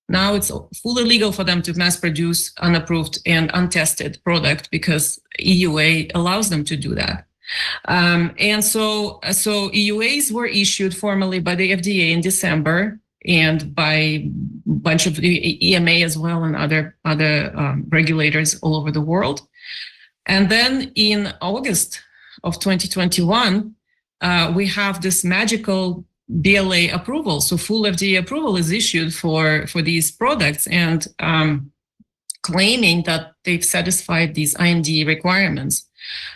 Now 0.08 0.34
it's 0.34 0.52
fully 0.82 1.04
legal 1.04 1.32
for 1.32 1.42
them 1.42 1.62
to 1.62 1.74
mass 1.74 1.96
produce 1.96 2.52
unapproved 2.58 3.18
and 3.26 3.50
untested 3.54 4.20
product 4.24 4.70
because 4.70 5.20
EUA 5.40 6.12
allows 6.14 6.48
them 6.48 6.64
to 6.64 6.76
do 6.76 6.94
that. 6.94 7.26
Um, 7.86 8.34
and 8.38 8.64
so, 8.64 9.20
so 9.32 9.70
EUAs 9.70 10.30
were 10.30 10.46
issued 10.46 10.96
formally 10.96 11.38
by 11.38 11.54
the 11.54 11.72
FDA 11.72 12.10
in 12.10 12.20
December 12.20 13.00
and 13.24 13.74
by 13.74 13.92
a 13.92 14.30
bunch 14.66 15.06
of 15.06 15.18
EMA 15.22 15.90
as 15.90 16.16
well 16.16 16.44
and 16.44 16.56
other, 16.56 16.96
other 17.04 17.52
um, 17.56 17.84
regulators 17.88 18.58
all 18.60 18.76
over 18.76 18.90
the 18.90 19.00
world. 19.00 19.42
And 20.26 20.48
then 20.48 20.92
in 20.94 21.32
August 21.40 22.00
of 22.44 22.58
2021, 22.60 23.74
uh, 24.20 24.52
we 24.54 24.66
have 24.66 25.00
this 25.00 25.24
magical 25.24 26.04
BLA 26.28 26.92
approval. 26.92 27.40
So 27.40 27.56
full 27.56 27.82
FDA 27.82 28.18
approval 28.18 28.56
is 28.56 28.70
issued 28.70 29.14
for, 29.14 29.66
for 29.66 29.82
these 29.82 30.10
products 30.10 30.66
and 30.66 31.06
um, 31.20 31.72
claiming 32.42 33.02
that 33.04 33.32
they've 33.44 33.64
satisfied 33.64 34.34
these 34.34 34.54
IND 34.58 34.88
requirements. 35.06 35.88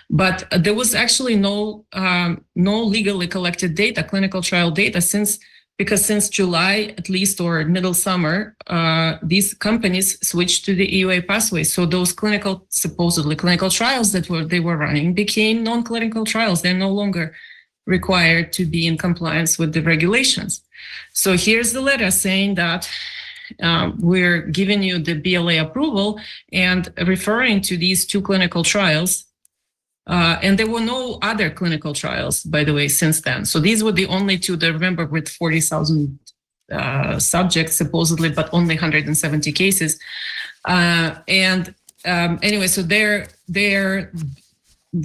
But 0.09 0.45
there 0.65 0.75
was 0.75 0.95
actually 0.95 1.37
no 1.37 1.85
um, 1.93 2.45
no 2.57 2.83
legally 2.83 3.29
collected 3.29 3.75
data, 3.75 4.03
clinical 4.03 4.43
trial 4.43 4.71
data, 4.73 5.01
since 5.01 5.39
because 5.79 6.05
since 6.05 6.29
July 6.29 6.95
at 6.99 7.09
least 7.09 7.41
or 7.41 7.65
middle 7.65 7.95
summer, 7.95 8.57
uh, 8.67 9.17
these 9.23 9.55
companies 9.55 10.09
switched 10.27 10.65
to 10.67 10.75
the 10.75 10.87
EUA 10.87 11.27
pathway. 11.27 11.63
So 11.63 11.87
those 11.87 12.13
clinical 12.13 12.67
supposedly 12.69 13.37
clinical 13.37 13.71
trials 13.71 14.13
that 14.13 14.29
were 14.29 14.45
they 14.45 14.61
were 14.61 14.77
running 14.77 15.15
became 15.15 15.63
non-clinical 15.63 16.25
trials. 16.25 16.61
They're 16.61 16.75
no 16.75 16.91
longer 16.91 17.35
required 17.91 18.53
to 18.55 18.65
be 18.65 18.87
in 18.87 18.97
compliance 18.97 19.59
with 19.59 19.73
the 19.75 19.83
regulations. 19.83 20.63
So 21.13 21.37
here's 21.37 21.73
the 21.73 21.83
letter 21.83 22.11
saying 22.11 22.55
that 22.55 22.89
uh, 23.63 23.91
we're 23.99 24.43
giving 24.43 24.83
you 24.83 24.99
the 24.99 25.15
BLA 25.15 25.61
approval 25.61 26.21
and 26.53 26.93
referring 27.07 27.61
to 27.63 27.77
these 27.77 28.07
two 28.07 28.23
clinical 28.23 28.63
trials. 28.63 29.25
Uh, 30.07 30.39
and 30.43 30.59
there 30.59 30.71
were 30.71 30.81
no 30.81 31.19
other 31.21 31.51
clinical 31.51 31.93
trials, 31.93 32.43
by 32.45 32.65
the 32.65 32.73
way, 32.73 32.89
since 32.89 33.21
then. 33.21 33.45
So 33.45 33.61
these 33.61 33.85
were 33.85 33.93
the 33.93 34.07
only 34.07 34.39
two 34.39 34.57
that 34.57 34.73
remember 34.73 35.05
with 35.05 35.29
40,000 35.29 36.19
uh, 36.73 37.19
subjects 37.19 37.77
supposedly, 37.77 38.31
but 38.31 38.49
only 38.53 38.75
170 38.75 39.53
cases. 39.53 39.99
Uh, 40.65 41.17
and 41.29 41.75
um, 42.05 42.39
anyway, 42.43 42.67
so 42.67 42.83
their 42.83 43.29
their 43.49 44.13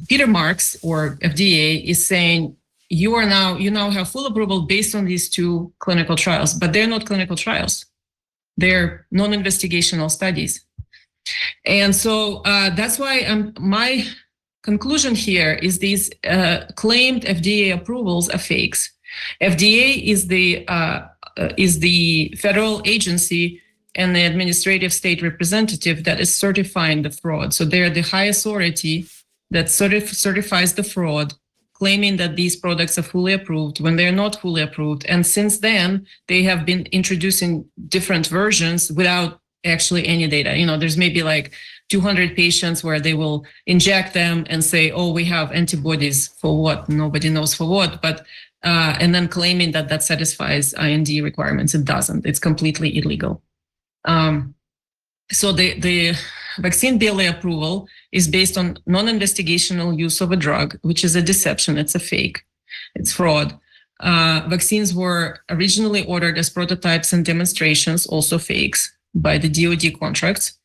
Peter 0.08 0.28
Marks 0.28 0.78
or 0.82 1.18
FDA 1.22 1.84
is 1.84 2.06
saying 2.06 2.56
you 2.90 3.16
are 3.16 3.26
now 3.26 3.58
you 3.58 3.72
now 3.72 3.90
have 3.90 4.10
full 4.10 4.26
approval 4.26 4.62
based 4.62 4.96
on 4.96 5.06
these 5.06 5.30
two 5.30 5.74
clinical 5.80 6.16
trials, 6.16 6.54
but 6.54 6.74
they're 6.74 6.88
not 6.88 7.06
clinical 7.06 7.36
trials; 7.36 7.86
they're 8.58 9.08
non-investigational 9.12 10.10
studies. 10.10 10.66
And 11.66 11.96
so 11.96 12.38
uh, 12.46 12.70
that's 12.76 13.00
why 13.00 13.22
um, 13.22 13.54
my 13.60 14.06
conclusion 14.62 15.16
here 15.16 15.54
is 15.54 15.80
these 15.80 16.12
uh, 16.24 16.66
claimed 16.76 17.24
FDA 17.24 17.74
approvals 17.74 18.30
are 18.30 18.38
fakes. 18.38 18.92
FDA 19.42 20.04
is 20.04 20.28
the 20.28 20.68
uh, 20.68 21.08
uh, 21.38 21.50
is 21.58 21.80
the 21.80 22.34
federal 22.40 22.82
agency 22.86 23.62
and 23.96 24.16
the 24.16 24.24
administrative 24.24 24.94
state 24.94 25.22
representative 25.22 26.04
that 26.04 26.20
is 26.20 26.36
certifying 26.36 27.02
the 27.02 27.10
fraud. 27.10 27.54
So 27.54 27.64
they're 27.66 27.90
the 27.90 28.02
high 28.02 28.26
authority 28.26 29.06
that 29.52 29.68
certif- 29.68 30.14
certifies 30.14 30.74
the 30.74 30.84
fraud, 30.84 31.34
claiming 31.76 32.18
that 32.18 32.36
these 32.36 32.56
products 32.56 32.98
are 32.98 33.04
fully 33.04 33.34
approved 33.34 33.82
when 33.82 33.96
they're 33.96 34.12
not 34.12 34.40
fully 34.42 34.62
approved. 34.62 35.06
And 35.06 35.26
since 35.26 35.60
then, 35.60 36.08
they 36.28 36.42
have 36.44 36.66
been 36.66 36.86
introducing 36.92 37.66
different 37.90 38.28
versions 38.28 38.92
without 38.92 39.42
actually 39.66 40.08
any 40.08 40.28
data. 40.28 40.58
You 40.58 40.66
know, 40.66 40.78
there's 40.78 40.98
maybe 40.98 41.22
like 41.22 41.54
200 41.90 42.36
patients 42.36 42.84
where 42.84 43.00
they 43.00 43.14
will 43.14 43.46
inject 43.66 44.14
them 44.14 44.46
and 44.50 44.64
say, 44.64 44.92
oh, 44.92 45.12
we 45.12 45.26
have 45.26 45.52
antibodies 45.52 46.28
for 46.28 46.62
what? 46.62 46.88
Nobody 46.88 47.30
knows 47.30 47.54
for 47.54 47.68
what. 47.68 48.02
But 48.02 48.26
uh, 48.64 48.98
and 49.00 49.14
then 49.14 49.28
claiming 49.28 49.72
that 49.72 49.90
that 49.90 50.02
satisfies 50.02 50.74
IND 50.74 51.10
requirements. 51.24 51.76
It 51.76 51.86
doesn't. 51.86 52.26
It's 52.26 52.40
completely 52.40 52.98
illegal. 52.98 53.44
Um, 54.06 54.56
so 55.32 55.52
the, 55.52 55.80
the 55.80 56.16
vaccine 56.60 56.98
BLA 56.98 57.30
approval 57.30 57.88
is 58.12 58.28
based 58.28 58.58
on 58.58 58.78
non-investigational 58.86 59.98
use 59.98 60.22
of 60.22 60.32
a 60.32 60.36
drug, 60.36 60.78
which 60.82 61.04
is 61.04 61.16
a 61.16 61.22
deception. 61.22 61.78
It's 61.78 61.96
a 61.96 62.00
fake. 62.00 62.44
It's 62.96 63.12
fraud. 63.12 63.58
Uh, 64.00 64.42
vaccines 64.50 64.94
were 64.94 65.40
originally 65.50 66.06
ordered 66.06 66.38
as 66.38 66.50
prototypes 66.50 67.14
and 67.14 67.24
demonstrations, 67.24 68.06
also 68.06 68.38
fakes, 68.38 68.94
by 69.14 69.38
the 69.38 69.50
DoD 69.50 69.98
contracts. 70.00 70.58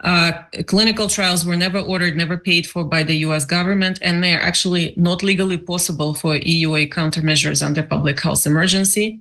Uh, 0.00 0.32
clinical 0.66 1.08
trials 1.08 1.44
were 1.44 1.56
never 1.56 1.78
ordered, 1.78 2.16
never 2.16 2.38
paid 2.38 2.66
for 2.66 2.84
by 2.84 3.02
the 3.02 3.16
US 3.26 3.44
government, 3.44 3.98
and 4.00 4.24
they 4.24 4.34
are 4.34 4.40
actually 4.40 4.94
not 4.96 5.22
legally 5.22 5.58
possible 5.58 6.14
for 6.14 6.38
EUA 6.38 6.88
countermeasures 6.90 7.64
under 7.64 7.82
public 7.82 8.18
health 8.20 8.46
emergency. 8.46 9.20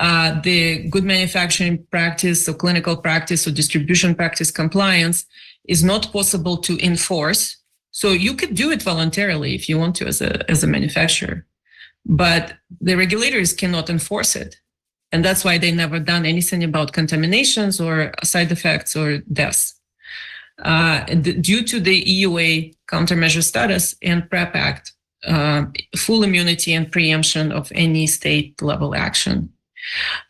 Uh, 0.00 0.40
the 0.40 0.88
good 0.88 1.04
manufacturing 1.04 1.84
practice 1.90 2.48
or 2.48 2.54
clinical 2.54 2.96
practice 2.96 3.46
or 3.46 3.50
distribution 3.50 4.14
practice 4.14 4.50
compliance 4.50 5.26
is 5.68 5.84
not 5.84 6.10
possible 6.10 6.56
to 6.56 6.82
enforce. 6.82 7.58
So 7.90 8.12
you 8.12 8.34
could 8.34 8.54
do 8.54 8.70
it 8.70 8.82
voluntarily 8.82 9.54
if 9.54 9.68
you 9.68 9.78
want 9.78 9.94
to 9.96 10.06
as 10.06 10.22
a, 10.22 10.50
as 10.50 10.64
a 10.64 10.66
manufacturer, 10.66 11.46
but 12.06 12.54
the 12.80 12.96
regulators 12.96 13.52
cannot 13.52 13.90
enforce 13.90 14.34
it. 14.34 14.56
And 15.12 15.22
that's 15.22 15.44
why 15.44 15.58
they 15.58 15.70
never 15.70 15.98
done 15.98 16.24
anything 16.24 16.64
about 16.64 16.94
contaminations 16.94 17.78
or 17.78 18.12
side 18.24 18.50
effects 18.52 18.96
or 18.96 19.18
deaths. 19.18 19.74
Uh, 20.62 21.04
due 21.04 21.62
to 21.64 21.78
the 21.78 22.02
EUA 22.04 22.74
countermeasure 22.88 23.42
status 23.42 23.94
and 24.02 24.28
PrEP 24.30 24.54
Act, 24.54 24.92
uh, 25.26 25.66
full 25.96 26.22
immunity 26.22 26.72
and 26.72 26.90
preemption 26.90 27.52
of 27.52 27.70
any 27.74 28.06
state 28.06 28.62
level 28.62 28.94
action. 28.94 29.52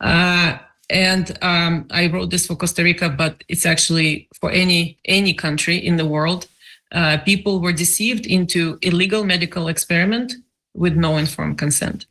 Uh, 0.00 0.58
and 0.88 1.38
um, 1.42 1.86
I 1.90 2.08
wrote 2.08 2.30
this 2.30 2.46
for 2.46 2.56
Costa 2.56 2.82
Rica, 2.82 3.08
but 3.08 3.44
it's 3.48 3.64
actually 3.64 4.28
for 4.40 4.50
any 4.50 4.98
any 5.04 5.34
country 5.34 5.76
in 5.76 5.96
the 5.96 6.06
world. 6.06 6.48
Uh, 6.92 7.18
people 7.18 7.60
were 7.60 7.72
deceived 7.72 8.26
into 8.26 8.78
illegal 8.82 9.24
medical 9.24 9.68
experiment 9.68 10.34
with 10.74 10.96
no 10.96 11.16
informed 11.16 11.58
consent. 11.58 12.06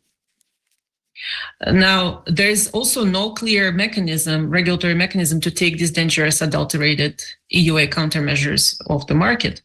Now, 1.66 2.22
there's 2.26 2.70
also 2.70 3.04
no 3.04 3.32
clear 3.32 3.72
mechanism, 3.72 4.48
regulatory 4.48 4.94
mechanism 4.94 5.40
to 5.42 5.50
take 5.50 5.78
these 5.78 5.90
dangerous 5.90 6.40
adulterated 6.40 7.22
EUA 7.54 7.90
countermeasures 7.90 8.80
off 8.88 9.06
the 9.06 9.14
market. 9.14 9.60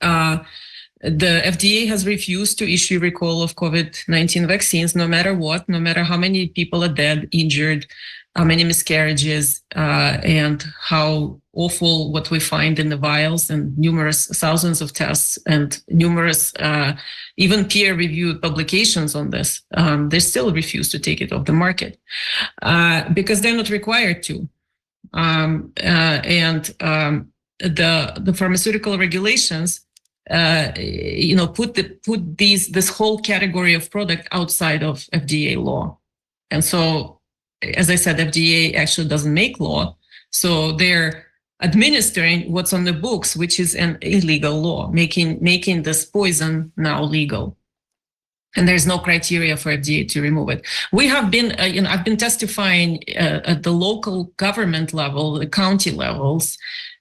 Uh, 0.00 0.38
the 1.00 1.42
FDA 1.44 1.86
has 1.88 2.06
refused 2.06 2.58
to 2.58 2.72
issue 2.72 2.98
recall 2.98 3.42
of 3.42 3.54
COVID-19 3.54 4.46
vaccines, 4.48 4.96
no 4.96 5.06
matter 5.06 5.34
what, 5.34 5.68
no 5.68 5.78
matter 5.78 6.02
how 6.02 6.16
many 6.16 6.48
people 6.48 6.82
are 6.82 6.88
dead, 6.88 7.28
injured, 7.30 7.86
how 8.34 8.44
many 8.44 8.64
miscarriages, 8.64 9.62
uh, 9.76 10.18
and 10.22 10.64
how 10.80 11.40
awful 11.54 12.12
what 12.12 12.30
we 12.30 12.40
find 12.40 12.78
in 12.78 12.88
the 12.88 12.96
vials 12.96 13.50
and 13.50 13.76
numerous 13.78 14.26
thousands 14.26 14.80
of 14.80 14.92
tests 14.92 15.38
and 15.46 15.80
numerous 15.88 16.54
uh, 16.56 16.96
even 17.36 17.64
peer-reviewed 17.64 18.40
publications 18.42 19.14
on 19.14 19.30
this. 19.30 19.62
Um, 19.74 20.08
they 20.08 20.20
still 20.20 20.52
refuse 20.52 20.90
to 20.90 20.98
take 20.98 21.20
it 21.20 21.32
off 21.32 21.46
the 21.46 21.52
market 21.52 21.98
uh, 22.62 23.08
because 23.10 23.40
they're 23.40 23.56
not 23.56 23.70
required 23.70 24.22
to. 24.24 24.48
Um, 25.12 25.72
uh, 25.78 26.20
and 26.24 26.74
um, 26.80 27.32
the 27.60 28.12
the 28.20 28.34
pharmaceutical 28.34 28.98
regulations 28.98 29.80
uh, 30.30 30.72
you 30.76 31.34
know, 31.36 31.46
put 31.46 31.74
the 31.74 31.84
put 32.04 32.38
these 32.38 32.68
this 32.68 32.88
whole 32.88 33.18
category 33.18 33.74
of 33.74 33.90
product 33.90 34.28
outside 34.32 34.82
of 34.82 34.98
FDA 35.12 35.56
law. 35.56 35.98
And 36.50 36.64
so, 36.64 37.20
as 37.62 37.90
I 37.90 37.96
said, 37.96 38.16
FDA 38.16 38.74
actually 38.74 39.08
doesn't 39.08 39.32
make 39.32 39.60
law, 39.60 39.96
so 40.30 40.72
they're 40.72 41.26
administering 41.60 42.52
what's 42.52 42.72
on 42.72 42.84
the 42.84 42.92
books, 42.92 43.36
which 43.36 43.58
is 43.58 43.74
an 43.74 43.98
illegal 44.02 44.60
law, 44.60 44.88
making 44.90 45.38
making 45.40 45.82
this 45.82 46.04
poison 46.04 46.72
now 46.76 47.02
legal. 47.02 47.56
And 48.56 48.66
there's 48.66 48.86
no 48.86 48.98
criteria 48.98 49.56
for 49.56 49.70
FDA 49.70 50.08
to 50.08 50.22
remove 50.22 50.48
it. 50.48 50.66
We 50.90 51.06
have 51.06 51.30
been, 51.30 51.54
uh, 51.60 51.64
you 51.64 51.82
know, 51.82 51.90
I've 51.90 52.04
been 52.04 52.16
testifying 52.16 52.98
uh, 53.10 53.40
at 53.44 53.62
the 53.62 53.72
local 53.72 54.24
government 54.36 54.94
level, 54.94 55.38
the 55.38 55.46
county 55.46 55.90
levels, 55.90 56.56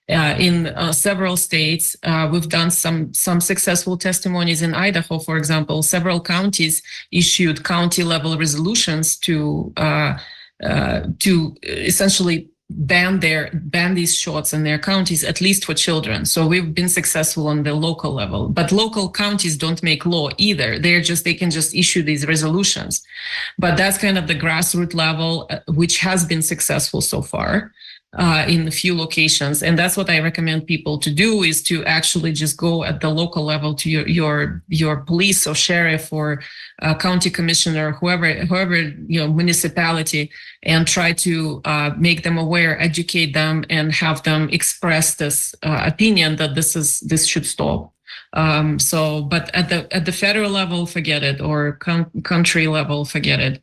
uh, 0.09 0.35
in 0.39 0.67
uh, 0.67 0.91
several 0.93 1.35
states. 1.35 1.95
Uh, 2.03 2.29
we've 2.31 2.49
done 2.49 2.71
some 2.71 3.13
some 3.13 3.41
successful 3.41 3.97
testimonies 3.97 4.61
in 4.61 4.73
Idaho, 4.73 5.19
for 5.19 5.37
example. 5.37 5.83
Several 5.83 6.21
counties 6.21 6.81
issued 7.11 7.63
county 7.63 8.03
level 8.03 8.37
resolutions 8.37 9.17
to 9.17 9.73
uh, 9.77 10.17
uh, 10.63 11.01
to 11.19 11.55
essentially 11.63 12.49
ban 12.69 13.21
their 13.21 13.49
ban 13.53 13.95
these 13.95 14.17
shots 14.17 14.53
in 14.53 14.63
their 14.63 14.79
counties, 14.79 15.23
at 15.23 15.41
least 15.41 15.65
for 15.65 15.73
children. 15.73 16.25
So 16.25 16.47
we've 16.47 16.73
been 16.73 16.89
successful 16.89 17.47
on 17.47 17.63
the 17.63 17.73
local 17.73 18.13
level, 18.13 18.49
but 18.49 18.71
local 18.71 19.09
counties 19.09 19.57
don't 19.57 19.81
make 19.83 20.05
law 20.05 20.29
either. 20.37 20.79
They're 20.79 21.01
just 21.01 21.23
they 21.23 21.33
can 21.33 21.51
just 21.51 21.75
issue 21.75 22.03
these 22.03 22.25
resolutions, 22.25 23.03
but 23.57 23.77
that's 23.77 23.97
kind 23.97 24.17
of 24.17 24.27
the 24.27 24.35
grassroots 24.35 24.93
level, 24.93 25.47
uh, 25.49 25.59
which 25.67 25.99
has 25.99 26.25
been 26.25 26.41
successful 26.41 27.01
so 27.01 27.21
far 27.21 27.71
uh, 28.17 28.45
in 28.47 28.67
a 28.67 28.71
few 28.71 28.97
locations. 28.97 29.61
And 29.61 29.77
that's 29.77 29.95
what 29.95 30.09
I 30.09 30.19
recommend 30.19 30.65
people 30.65 30.97
to 30.99 31.11
do 31.11 31.43
is 31.43 31.61
to 31.63 31.85
actually 31.85 32.33
just 32.33 32.57
go 32.57 32.83
at 32.83 32.99
the 32.99 33.09
local 33.09 33.43
level 33.43 33.75
to 33.75 33.89
your 33.89 34.07
your, 34.07 34.63
your 34.67 34.97
police 34.97 35.45
or 35.45 35.53
sheriff 35.55 36.11
or 36.11 36.41
uh, 36.81 36.95
county 36.95 37.29
commissioner, 37.29 37.91
whoever, 37.91 38.33
whoever, 38.33 38.75
you 38.75 39.19
know, 39.19 39.27
municipality 39.31 40.31
and 40.63 40.87
try 40.87 41.13
to 41.13 41.61
uh, 41.65 41.91
make 41.97 42.23
them 42.23 42.37
aware, 42.37 42.79
educate 42.81 43.33
them 43.33 43.63
and 43.69 43.91
have 43.93 44.23
them 44.23 44.49
express 44.49 45.15
this 45.15 45.53
uh, 45.63 45.83
opinion 45.85 46.35
that 46.37 46.55
this 46.55 46.75
is, 46.75 46.99
this 47.01 47.25
should 47.27 47.45
stop. 47.45 47.93
Um, 48.33 48.77
so, 48.79 49.21
but 49.21 49.53
at 49.55 49.69
the 49.69 49.87
at 49.95 50.05
the 50.05 50.11
federal 50.11 50.51
level, 50.51 50.85
forget 50.85 51.23
it, 51.23 51.39
or 51.39 51.73
com- 51.73 52.11
country 52.23 52.67
level, 52.67 53.05
forget 53.05 53.39
it. 53.39 53.61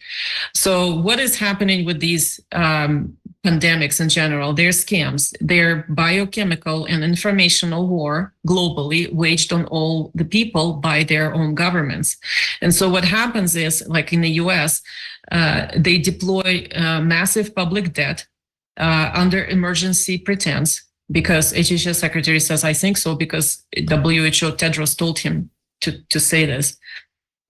So, 0.55 0.95
what 0.95 1.21
is 1.21 1.39
happening 1.39 1.85
with 1.85 2.01
these 2.01 2.41
um, 2.53 3.17
pandemics 3.45 4.01
in 4.01 4.09
general? 4.09 4.53
They're 4.53 4.71
scams. 4.71 5.35
They're 5.41 5.85
biochemical 5.89 6.87
and 6.87 7.05
informational 7.05 7.87
war 7.87 8.35
globally 8.47 9.13
waged 9.13 9.53
on 9.53 9.67
all 9.67 10.11
the 10.15 10.25
people 10.25 10.75
by 10.75 11.05
their 11.05 11.35
own 11.35 11.55
governments. 11.55 12.17
And 12.61 12.75
so, 12.75 12.89
what 12.89 13.05
happens 13.05 13.55
is, 13.57 13.87
like 13.87 14.13
in 14.13 14.23
the 14.23 14.31
U.S., 14.45 14.83
uh, 15.31 15.69
they 15.77 15.99
deploy 15.99 16.69
uh, 16.75 17.01
massive 17.01 17.55
public 17.55 17.93
debt 17.93 18.27
uh, 18.77 19.11
under 19.15 19.45
emergency 19.45 20.19
pretense 20.19 20.83
because 21.11 21.53
HHS 21.53 21.97
secretary 21.97 22.41
says, 22.41 22.65
I 22.65 22.73
think 22.73 22.97
so, 22.97 23.15
because 23.15 23.65
WHO 23.77 24.53
Tedros 24.57 24.97
told 24.97 25.19
him 25.19 25.51
to, 25.83 26.03
to 26.09 26.21
say 26.21 26.47
this. 26.47 26.77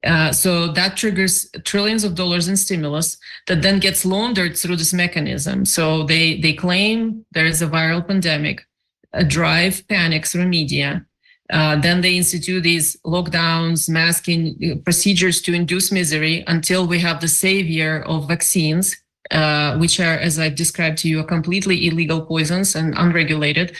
Uh, 0.04 0.30
so 0.32 0.68
that 0.68 0.96
triggers 0.96 1.50
trillions 1.64 2.04
of 2.04 2.14
dollars 2.14 2.46
in 2.46 2.56
stimulus 2.56 3.16
that 3.46 3.62
then 3.62 3.78
gets 3.78 4.04
laundered 4.04 4.56
through 4.56 4.76
this 4.76 4.92
mechanism. 4.92 5.64
So 5.64 6.02
they, 6.02 6.40
they 6.40 6.52
claim 6.52 7.24
there 7.32 7.46
is 7.46 7.62
a 7.62 7.66
viral 7.66 8.06
pandemic, 8.06 8.66
a 9.12 9.24
drive 9.24 9.86
panic 9.88 10.26
through 10.26 10.46
media. 10.46 11.06
Uh, 11.50 11.76
then 11.76 12.00
they 12.00 12.16
institute 12.16 12.62
these 12.62 12.96
lockdowns, 13.04 13.88
masking 13.88 14.58
uh, 14.62 14.76
procedures 14.84 15.40
to 15.42 15.54
induce 15.54 15.90
misery 15.90 16.44
until 16.46 16.86
we 16.86 16.98
have 17.00 17.20
the 17.20 17.28
savior 17.28 18.02
of 18.06 18.28
vaccines 18.28 18.96
uh, 19.30 19.76
which 19.78 20.00
are, 20.00 20.18
as 20.18 20.38
I've 20.38 20.54
described 20.54 20.98
to 20.98 21.08
you, 21.08 21.20
are 21.20 21.24
completely 21.24 21.86
illegal 21.86 22.20
poisons 22.20 22.76
and 22.76 22.94
unregulated, 22.96 23.76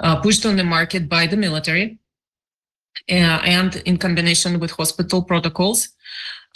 uh, 0.00 0.16
pushed 0.20 0.44
on 0.44 0.56
the 0.56 0.64
market 0.64 1.08
by 1.08 1.26
the 1.26 1.36
military, 1.36 1.99
and 3.08 3.76
in 3.86 3.96
combination 3.98 4.60
with 4.60 4.70
hospital 4.72 5.22
protocols 5.22 5.88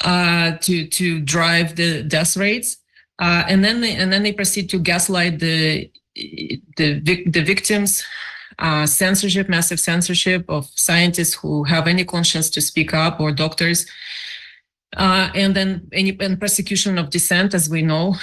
uh, 0.05 0.53
to 0.59 0.87
to 0.89 1.21
drive 1.21 1.77
the 1.77 2.03
death 2.03 2.37
rates, 2.37 2.79
uh, 3.19 3.45
and 3.49 3.65
then 3.65 3.81
they, 3.81 3.95
and 3.95 4.13
then 4.13 4.23
they 4.23 4.33
proceed 4.33 4.69
to 4.71 4.79
gaslight 4.79 5.39
the 5.39 5.91
the 6.77 7.01
the 7.27 7.43
victims. 7.43 8.03
censorship, 8.87 9.49
massive 9.49 9.81
censorship 9.81 10.45
of 10.49 10.63
scientists 10.77 11.35
who 11.35 11.65
have 11.65 11.89
any 11.89 12.05
conscience 12.05 12.49
to 12.51 12.61
speak 12.61 12.95
up, 12.95 13.19
or 13.19 13.33
doctors 13.33 13.85
uh, 14.97 15.31
and 15.35 15.55
then 15.55 15.87
any 15.93 16.17
and 16.21 16.39
persecution 16.41 16.99
of 16.99 17.11
dissent, 17.11 17.55
as 17.55 17.69
we 17.69 17.83
know, 17.83 18.15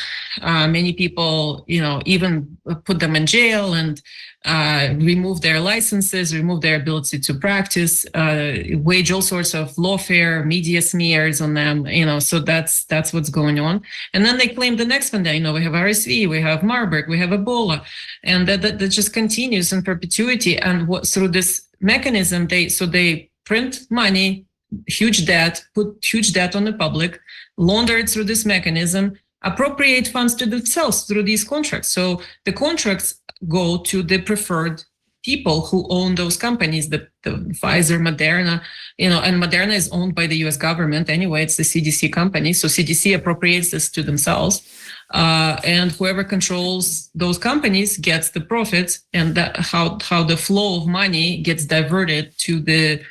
uh, 0.42 0.68
many 0.68 0.94
people, 0.94 1.66
you 1.68 1.82
know, 1.82 2.02
even 2.06 2.58
put 2.86 3.00
them 3.00 3.16
in 3.16 3.26
jail 3.26 3.74
and 3.74 4.02
uh, 4.46 4.90
remove 4.98 5.42
their 5.42 5.60
licenses, 5.60 6.34
remove 6.34 6.62
their 6.62 6.78
ability 6.78 7.20
to 7.20 7.34
practice, 7.34 8.06
uh, 8.16 8.54
wage 8.78 9.12
all 9.12 9.22
sorts 9.22 9.54
of 9.54 9.72
lawfare, 9.76 10.46
media 10.46 10.82
smears 10.82 11.42
on 11.42 11.54
them, 11.54 11.86
you 11.86 12.06
know. 12.06 12.20
So 12.20 12.40
that's 12.40 12.86
that's 12.86 13.14
what's 13.14 13.30
going 13.30 13.60
on. 13.60 13.82
And 14.14 14.26
then 14.26 14.38
they 14.38 14.48
claim 14.48 14.78
the 14.78 14.86
next 14.86 15.14
one 15.14 15.24
day, 15.24 15.36
you 15.36 15.42
know, 15.42 15.54
we 15.54 15.64
have 15.64 15.74
RSV, 15.74 16.28
we 16.28 16.42
have 16.42 16.64
Marburg, 16.64 17.08
we 17.08 17.20
have 17.20 17.30
Ebola, 17.30 17.84
and 18.24 18.48
that 18.48 18.62
that, 18.62 18.80
that 18.80 18.90
just 18.90 19.14
continues 19.14 19.72
in 19.74 19.84
perpetuity. 19.84 20.58
And 20.58 20.88
what 20.88 21.08
through 21.08 21.30
this 21.30 21.68
mechanism, 21.80 22.48
they 22.48 22.70
so 22.70 22.86
they 22.86 23.30
print 23.46 23.82
money 23.90 24.46
huge 24.88 25.26
debt, 25.26 25.64
put 25.74 26.04
huge 26.04 26.34
debt 26.34 26.56
on 26.56 26.64
the 26.64 26.74
public, 26.74 27.20
launder 27.58 27.98
it 27.98 28.10
through 28.10 28.26
this 28.26 28.46
mechanism, 28.46 29.14
appropriate 29.44 30.08
funds 30.08 30.36
to 30.36 30.46
themselves 30.46 31.04
through 31.04 31.24
these 31.24 31.44
contracts. 31.44 31.90
So 31.90 32.22
the 32.46 32.54
contracts 32.54 33.22
go 33.48 33.78
to 33.78 34.04
the 34.04 34.22
preferred 34.22 34.84
people 35.24 35.62
who 35.62 35.86
own 35.90 36.16
those 36.16 36.36
companies, 36.36 36.90
the, 36.90 37.08
the 37.24 37.32
Pfizer, 37.62 38.00
Moderna, 38.00 38.62
you 38.98 39.10
know, 39.10 39.22
and 39.22 39.42
Moderna 39.42 39.74
is 39.74 39.90
owned 39.92 40.16
by 40.16 40.26
the 40.26 40.36
US 40.48 40.58
government 40.58 41.10
anyway, 41.10 41.44
it's 41.44 41.58
the 41.58 41.64
CDC 41.64 42.12
company. 42.12 42.54
So 42.54 42.68
CDC 42.68 43.16
appropriates 43.16 43.72
this 43.72 43.92
to 43.92 44.04
themselves. 44.04 44.68
Uh, 45.12 45.60
and 45.64 45.92
whoever 45.92 46.24
controls 46.24 47.10
those 47.14 47.38
companies 47.38 47.98
gets 47.98 48.30
the 48.30 48.42
profits 48.42 49.02
and 49.14 49.36
that 49.36 49.58
how, 49.58 49.98
how 50.02 50.24
the 50.24 50.38
flow 50.38 50.78
of 50.78 50.88
money 50.88 51.42
gets 51.42 51.66
diverted 51.66 52.34
to 52.40 52.60
the 52.60 53.02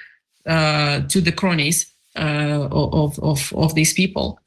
to 0.47 1.21
the 1.21 1.33
cronies 1.33 1.91
uh, 2.17 2.69
of, 2.71 3.19
of, 3.21 3.53
of 3.55 3.75
these 3.75 3.93
people. 3.93 4.41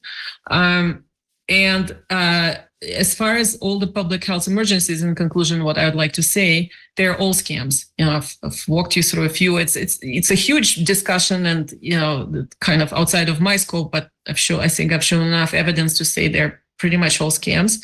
Um, 0.50 1.06
and 1.50 1.96
uh, 2.10 2.56
as 2.82 3.16
far 3.16 3.36
as 3.36 3.56
all 3.58 3.80
the 3.80 3.88
public 3.88 4.24
health 4.24 4.48
emergencies, 4.48 5.04
in 5.04 5.16
conclusion, 5.16 5.64
what 5.64 5.78
I 5.78 5.86
would 5.86 5.96
like 5.96 6.14
to 6.14 6.24
say, 6.24 6.70
they're 6.96 7.18
all 7.18 7.34
scams. 7.34 7.86
You 7.98 8.06
know, 8.06 8.12
I've, 8.18 8.36
I've, 8.44 8.64
walked 8.68 8.96
you 8.96 9.04
through 9.04 9.26
a 9.26 9.30
few. 9.30 9.58
It's 9.58 9.76
it's 9.76 10.00
it's 10.02 10.32
a 10.32 10.36
huge 10.36 10.76
discussion, 10.86 11.46
and 11.46 11.74
you 11.82 11.98
know, 11.98 12.46
kind 12.60 12.82
of 12.82 12.94
outside 12.94 13.30
of 13.30 13.42
my 13.42 13.58
scope. 13.58 13.92
But 13.92 14.10
I've 14.28 14.40
shown, 14.40 14.60
I 14.62 14.68
think 14.68 14.92
I've 14.92 15.04
shown 15.04 15.26
enough 15.26 15.54
evidence 15.54 15.98
to 15.98 16.06
say 16.06 16.28
they're 16.28 16.62
pretty 16.78 16.98
much 16.98 17.20
all 17.20 17.32
scams, 17.32 17.84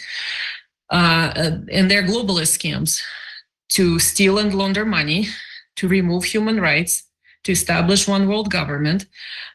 uh, 0.89 1.31
and 1.71 1.89
they're 1.89 2.03
globalist 2.03 2.57
scams 2.57 3.01
to 3.69 3.99
steal 3.99 4.39
and 4.39 4.53
launder 4.53 4.85
money, 4.85 5.27
to 5.75 5.87
remove 5.87 6.23
human 6.23 6.59
rights, 6.59 7.03
to 7.43 7.51
establish 7.51 8.07
one 8.07 8.27
world 8.27 8.51
government, 8.51 9.05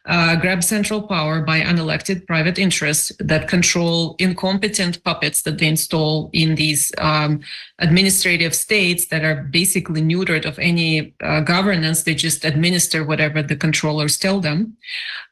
uh, 0.05 0.35
grab 0.37 0.63
central 0.63 1.01
power 1.01 1.41
by 1.41 1.61
unelected 1.61 2.25
private 2.25 2.57
interests 2.57 3.11
that 3.19 3.47
control 3.47 4.15
incompetent 4.17 5.03
puppets 5.03 5.43
that 5.43 5.59
they 5.59 5.67
install 5.67 6.29
in 6.33 6.55
these 6.55 6.91
um, 6.97 7.41
administrative 7.79 8.55
states 8.55 9.07
that 9.07 9.23
are 9.23 9.43
basically 9.43 10.01
neutered 10.01 10.45
of 10.45 10.57
any 10.57 11.13
uh, 11.21 11.41
governance. 11.41 12.03
They 12.03 12.15
just 12.15 12.43
administer 12.43 13.03
whatever 13.03 13.43
the 13.43 13.55
controllers 13.55 14.17
tell 14.17 14.39
them. 14.39 14.77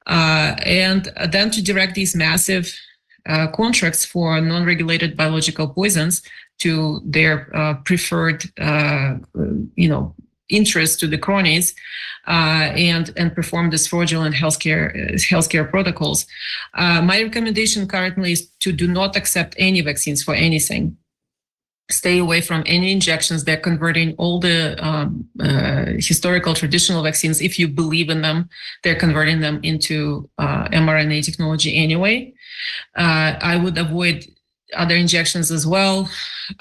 Uh, 0.05 0.55
and 0.63 1.11
then 1.31 1.49
to 1.51 1.63
direct 1.63 1.95
these 1.95 2.15
massive 2.15 2.71
uh, 3.25 3.47
contracts 3.47 4.05
for 4.05 4.39
non-regulated 4.41 5.15
biological 5.17 5.67
poisons 5.69 6.21
to 6.59 7.01
their 7.05 7.49
uh, 7.55 7.75
preferred, 7.85 8.43
uh, 8.59 9.15
you 9.75 9.89
know, 9.89 10.13
interest 10.53 10.99
to 10.99 11.07
the 11.07 11.17
cronies 11.17 11.73
uh, 12.27 12.71
and 12.91 13.11
and 13.17 13.35
perform 13.35 13.69
this 13.69 13.87
fraudulent 13.87 14.35
healthcare 14.35 14.85
uh, 14.95 15.13
healthcare 15.33 15.69
protocols. 15.69 16.25
Uh, 16.73 17.01
my 17.01 17.21
recommendation 17.21 17.87
currently 17.87 18.31
is 18.31 18.49
to 18.59 18.71
do 18.71 18.87
not 18.87 19.15
accept 19.15 19.55
any 19.57 19.81
vaccines 19.81 20.23
for 20.23 20.33
anything. 20.33 20.97
Stay 21.91 22.17
away 22.17 22.39
from 22.39 22.63
any 22.65 22.93
injections. 22.93 23.43
They're 23.43 23.57
converting 23.57 24.15
all 24.15 24.39
the 24.39 24.75
um, 24.83 25.27
uh, 25.39 25.85
historical 25.97 26.53
traditional 26.53 27.03
vaccines. 27.03 27.41
If 27.41 27.59
you 27.59 27.67
believe 27.67 28.09
in 28.09 28.21
them, 28.21 28.49
they're 28.83 28.95
converting 28.95 29.41
them 29.41 29.59
into 29.63 30.29
uh, 30.37 30.69
mRNA 30.69 31.25
technology 31.25 31.75
anyway. 31.75 32.33
Uh, 32.95 33.35
I 33.41 33.57
would 33.57 33.77
avoid 33.77 34.25
other 34.75 34.95
injections 34.95 35.51
as 35.51 35.65
well. 35.65 36.09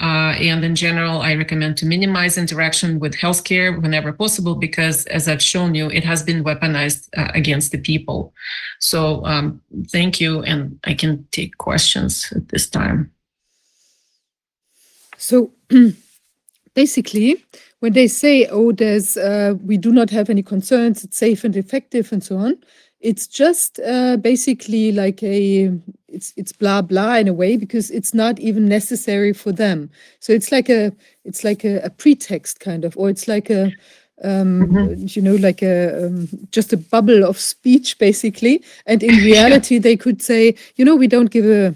Uh, 0.00 0.34
and 0.38 0.64
in 0.64 0.74
general, 0.74 1.20
I 1.20 1.34
recommend 1.34 1.76
to 1.78 1.86
minimize 1.86 2.38
interaction 2.38 3.00
with 3.00 3.14
healthcare 3.14 3.80
whenever 3.80 4.12
possible, 4.12 4.54
because 4.54 5.06
as 5.06 5.28
I've 5.28 5.42
shown 5.42 5.74
you, 5.74 5.90
it 5.90 6.04
has 6.04 6.22
been 6.22 6.44
weaponized 6.44 7.08
uh, 7.16 7.30
against 7.34 7.72
the 7.72 7.78
people. 7.78 8.32
So 8.78 9.24
um, 9.26 9.60
thank 9.88 10.20
you, 10.20 10.42
and 10.42 10.78
I 10.84 10.94
can 10.94 11.26
take 11.32 11.58
questions 11.58 12.32
at 12.34 12.48
this 12.48 12.68
time. 12.68 13.10
So 15.18 15.52
basically, 16.74 17.44
when 17.80 17.92
they 17.92 18.08
say, 18.08 18.46
"Oh, 18.46 18.72
there's 18.72 19.16
uh, 19.16 19.54
we 19.64 19.76
do 19.76 19.92
not 19.92 20.10
have 20.10 20.30
any 20.30 20.42
concerns, 20.42 21.04
it's 21.04 21.16
safe 21.16 21.44
and 21.44 21.56
effective," 21.56 22.12
and 22.12 22.22
so 22.22 22.36
on, 22.36 22.56
it's 23.02 23.26
just 23.26 23.80
uh, 23.80 24.16
basically 24.16 24.92
like 24.92 25.22
a 25.22 25.72
it's 26.08 26.32
it's 26.36 26.52
blah 26.52 26.80
blah 26.80 27.16
in 27.16 27.28
a 27.28 27.32
way 27.32 27.56
because 27.56 27.90
it's 27.90 28.14
not 28.14 28.38
even 28.38 28.66
necessary 28.66 29.32
for 29.32 29.52
them 29.52 29.90
so 30.20 30.32
it's 30.32 30.52
like 30.52 30.70
a 30.70 30.92
it's 31.24 31.42
like 31.44 31.64
a, 31.64 31.80
a 31.80 31.90
pretext 31.90 32.60
kind 32.60 32.84
of 32.84 32.96
or 32.96 33.10
it's 33.10 33.28
like 33.28 33.50
a 33.50 33.72
um, 34.24 34.68
mm-hmm. 34.68 35.04
you 35.08 35.20
know 35.20 35.34
like 35.34 35.62
a 35.62 36.06
um, 36.06 36.28
just 36.52 36.72
a 36.72 36.76
bubble 36.76 37.24
of 37.24 37.38
speech 37.38 37.98
basically 37.98 38.62
and 38.86 39.02
in 39.02 39.16
reality 39.24 39.78
they 39.78 39.96
could 39.96 40.22
say 40.22 40.54
you 40.76 40.84
know 40.84 40.94
we 40.94 41.08
don't 41.08 41.30
give 41.30 41.46
a 41.46 41.74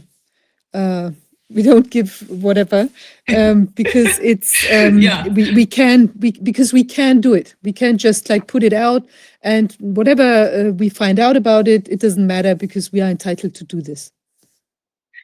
uh, 0.74 1.10
we 1.48 1.62
don't 1.62 1.90
give 1.90 2.28
whatever 2.28 2.88
um, 3.34 3.66
because 3.66 4.18
it's 4.22 4.64
um, 4.72 4.98
yeah. 4.98 5.26
we, 5.28 5.52
we 5.54 5.66
can 5.66 6.12
we 6.18 6.32
because 6.32 6.72
we 6.72 6.82
can 6.82 7.20
do 7.20 7.34
it 7.34 7.54
we 7.62 7.72
can 7.72 7.98
just 7.98 8.28
like 8.28 8.46
put 8.46 8.62
it 8.62 8.72
out 8.72 9.06
and 9.42 9.76
whatever 9.78 10.22
uh, 10.22 10.72
we 10.72 10.88
find 10.88 11.18
out 11.18 11.36
about 11.36 11.68
it 11.68 11.88
it 11.88 12.00
doesn't 12.00 12.26
matter 12.26 12.54
because 12.54 12.92
we 12.92 13.00
are 13.00 13.08
entitled 13.08 13.54
to 13.54 13.64
do 13.64 13.80
this 13.80 14.12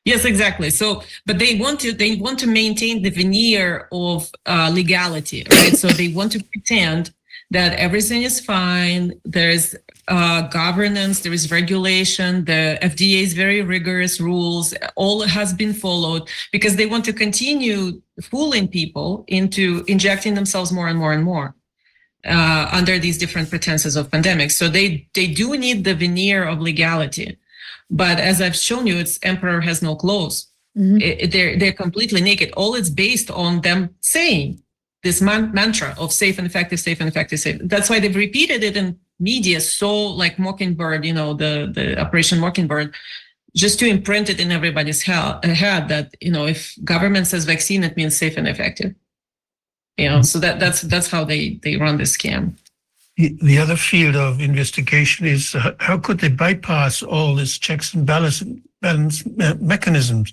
yes 0.04 0.24
exactly 0.24 0.70
so 0.70 1.02
but 1.26 1.38
they 1.38 1.56
want 1.58 1.80
to 1.80 1.92
they 1.92 2.16
want 2.16 2.38
to 2.38 2.46
maintain 2.46 3.02
the 3.02 3.10
veneer 3.10 3.88
of 3.90 4.30
uh, 4.46 4.70
legality 4.72 5.44
right 5.50 5.76
so 5.76 5.88
they 5.88 6.08
want 6.08 6.30
to 6.30 6.42
pretend 6.44 7.12
that 7.52 7.78
everything 7.78 8.22
is 8.22 8.40
fine. 8.40 9.12
There's 9.24 9.76
uh, 10.08 10.42
governance, 10.48 11.20
there 11.20 11.32
is 11.32 11.50
regulation. 11.50 12.44
The 12.44 12.78
FDA 12.82 13.22
is 13.22 13.34
very 13.34 13.62
rigorous 13.62 14.20
rules. 14.20 14.74
All 14.96 15.22
has 15.22 15.52
been 15.54 15.72
followed 15.72 16.28
because 16.50 16.76
they 16.76 16.86
want 16.86 17.04
to 17.06 17.12
continue 17.12 18.02
fooling 18.22 18.66
people 18.68 19.24
into 19.28 19.84
injecting 19.86 20.34
themselves 20.34 20.72
more 20.72 20.88
and 20.88 20.98
more 20.98 21.12
and 21.12 21.24
more. 21.24 21.54
uh, 22.24 22.68
under 22.70 23.00
these 23.00 23.18
different 23.18 23.50
pretenses 23.50 23.96
of 23.96 24.08
pandemics. 24.08 24.52
So 24.52 24.68
they 24.68 25.08
they 25.12 25.26
do 25.26 25.56
need 25.56 25.82
the 25.82 25.94
veneer 26.04 26.44
of 26.44 26.60
legality, 26.60 27.36
but 27.90 28.16
as 28.20 28.40
I've 28.40 28.54
shown 28.54 28.86
you, 28.86 28.96
it's 29.02 29.18
emperor 29.24 29.60
has 29.60 29.82
no 29.82 29.96
clothes. 29.96 30.36
Mhm. 30.78 31.00
It- 31.02 31.18
it- 31.22 31.30
they're 31.32 31.54
they're 31.58 31.72
completely 31.84 32.20
naked. 32.20 32.48
All 32.56 32.72
it's 32.76 32.90
based 32.90 33.28
on 33.44 33.52
them 33.62 33.80
saying 34.16 34.62
this 35.02 35.20
man- 35.20 35.50
mantra 35.52 35.90
of 35.98 36.12
safe 36.12 36.36
and 36.38 36.46
effective, 36.46 36.78
safe 36.78 37.00
and 37.00 37.08
effective, 37.12 37.40
safe. 37.40 37.58
That's 37.72 37.90
why 37.90 37.98
they've 37.98 38.14
repeated 38.26 38.60
it 38.68 38.76
in 38.82 38.88
media 39.22 39.60
so 39.60 39.90
like 40.08 40.38
Mockingbird, 40.38 41.04
you 41.04 41.14
know, 41.14 41.32
the 41.32 41.70
the 41.72 41.98
Operation 41.98 42.38
Mockingbird, 42.40 42.94
just 43.54 43.78
to 43.78 43.86
imprint 43.86 44.28
it 44.28 44.40
in 44.40 44.50
everybody's 44.50 45.02
head 45.02 45.88
that 45.88 46.14
you 46.20 46.32
know 46.32 46.46
if 46.46 46.76
government 46.84 47.26
says 47.26 47.44
vaccine, 47.44 47.84
it 47.84 47.96
means 47.96 48.16
safe 48.16 48.36
and 48.36 48.48
effective. 48.48 48.94
You 49.96 50.08
know, 50.08 50.22
so 50.22 50.38
that 50.40 50.58
that's 50.58 50.82
that's 50.82 51.10
how 51.10 51.24
they 51.24 51.60
they 51.62 51.76
run 51.76 51.98
this 51.98 52.16
scam. 52.16 52.56
The 53.16 53.36
the 53.42 53.58
other 53.58 53.76
field 53.76 54.16
of 54.16 54.40
investigation 54.40 55.26
is 55.26 55.54
uh, 55.54 55.74
how 55.78 55.98
could 55.98 56.20
they 56.20 56.30
bypass 56.30 57.02
all 57.02 57.34
these 57.36 57.58
checks 57.58 57.94
and 57.94 58.06
balance, 58.06 58.42
balance 58.80 59.24
mechanisms? 59.60 60.32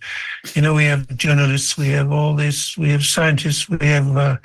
You 0.56 0.62
know, 0.62 0.74
we 0.74 0.86
have 0.86 1.16
journalists, 1.18 1.78
we 1.78 1.90
have 1.90 2.12
all 2.12 2.36
this, 2.36 2.78
we 2.78 2.90
have 2.90 3.04
scientists, 3.04 3.68
we 3.68 3.86
have 3.86 4.16
uh, 4.16 4.38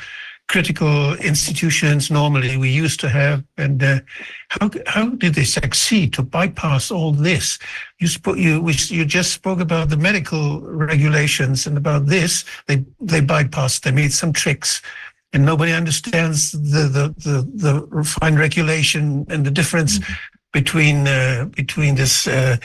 critical 0.49 1.15
institutions. 1.17 2.11
Normally, 2.11 2.57
we 2.57 2.71
used 2.71 3.01
to 3.01 3.09
have, 3.09 3.45
and 3.57 3.83
uh, 3.83 4.01
how 4.49 4.71
how 4.87 5.09
did 5.11 5.35
they 5.35 5.45
succeed 5.45 6.13
to 6.15 6.23
bypass 6.23 6.91
all 6.91 7.13
this? 7.13 7.59
You 7.99 8.09
spoke, 8.09 8.39
you 8.39 8.61
we, 8.61 8.75
you 8.89 9.05
just 9.05 9.33
spoke 9.33 9.61
about 9.61 9.89
the 9.89 9.97
medical 9.97 10.61
regulations 10.61 11.67
and 11.67 11.77
about 11.77 12.07
this. 12.07 12.45
They 12.67 12.85
they 13.01 13.21
bypassed. 13.21 13.83
They 13.83 13.93
made 13.93 14.13
some 14.13 14.33
tricks 14.33 14.83
and 15.35 15.45
nobody 15.45 15.73
understands 15.73 16.53
the 16.53 16.89
the 16.89 17.15
the, 17.19 17.51
the 17.55 17.87
refined 17.91 18.39
regulation 18.39 19.27
and 19.29 19.45
the 19.45 19.51
difference 19.51 20.01
between 20.53 21.07
uh, 21.07 21.47
between 21.57 21.97
this 21.97 22.27
uh, 22.27 22.57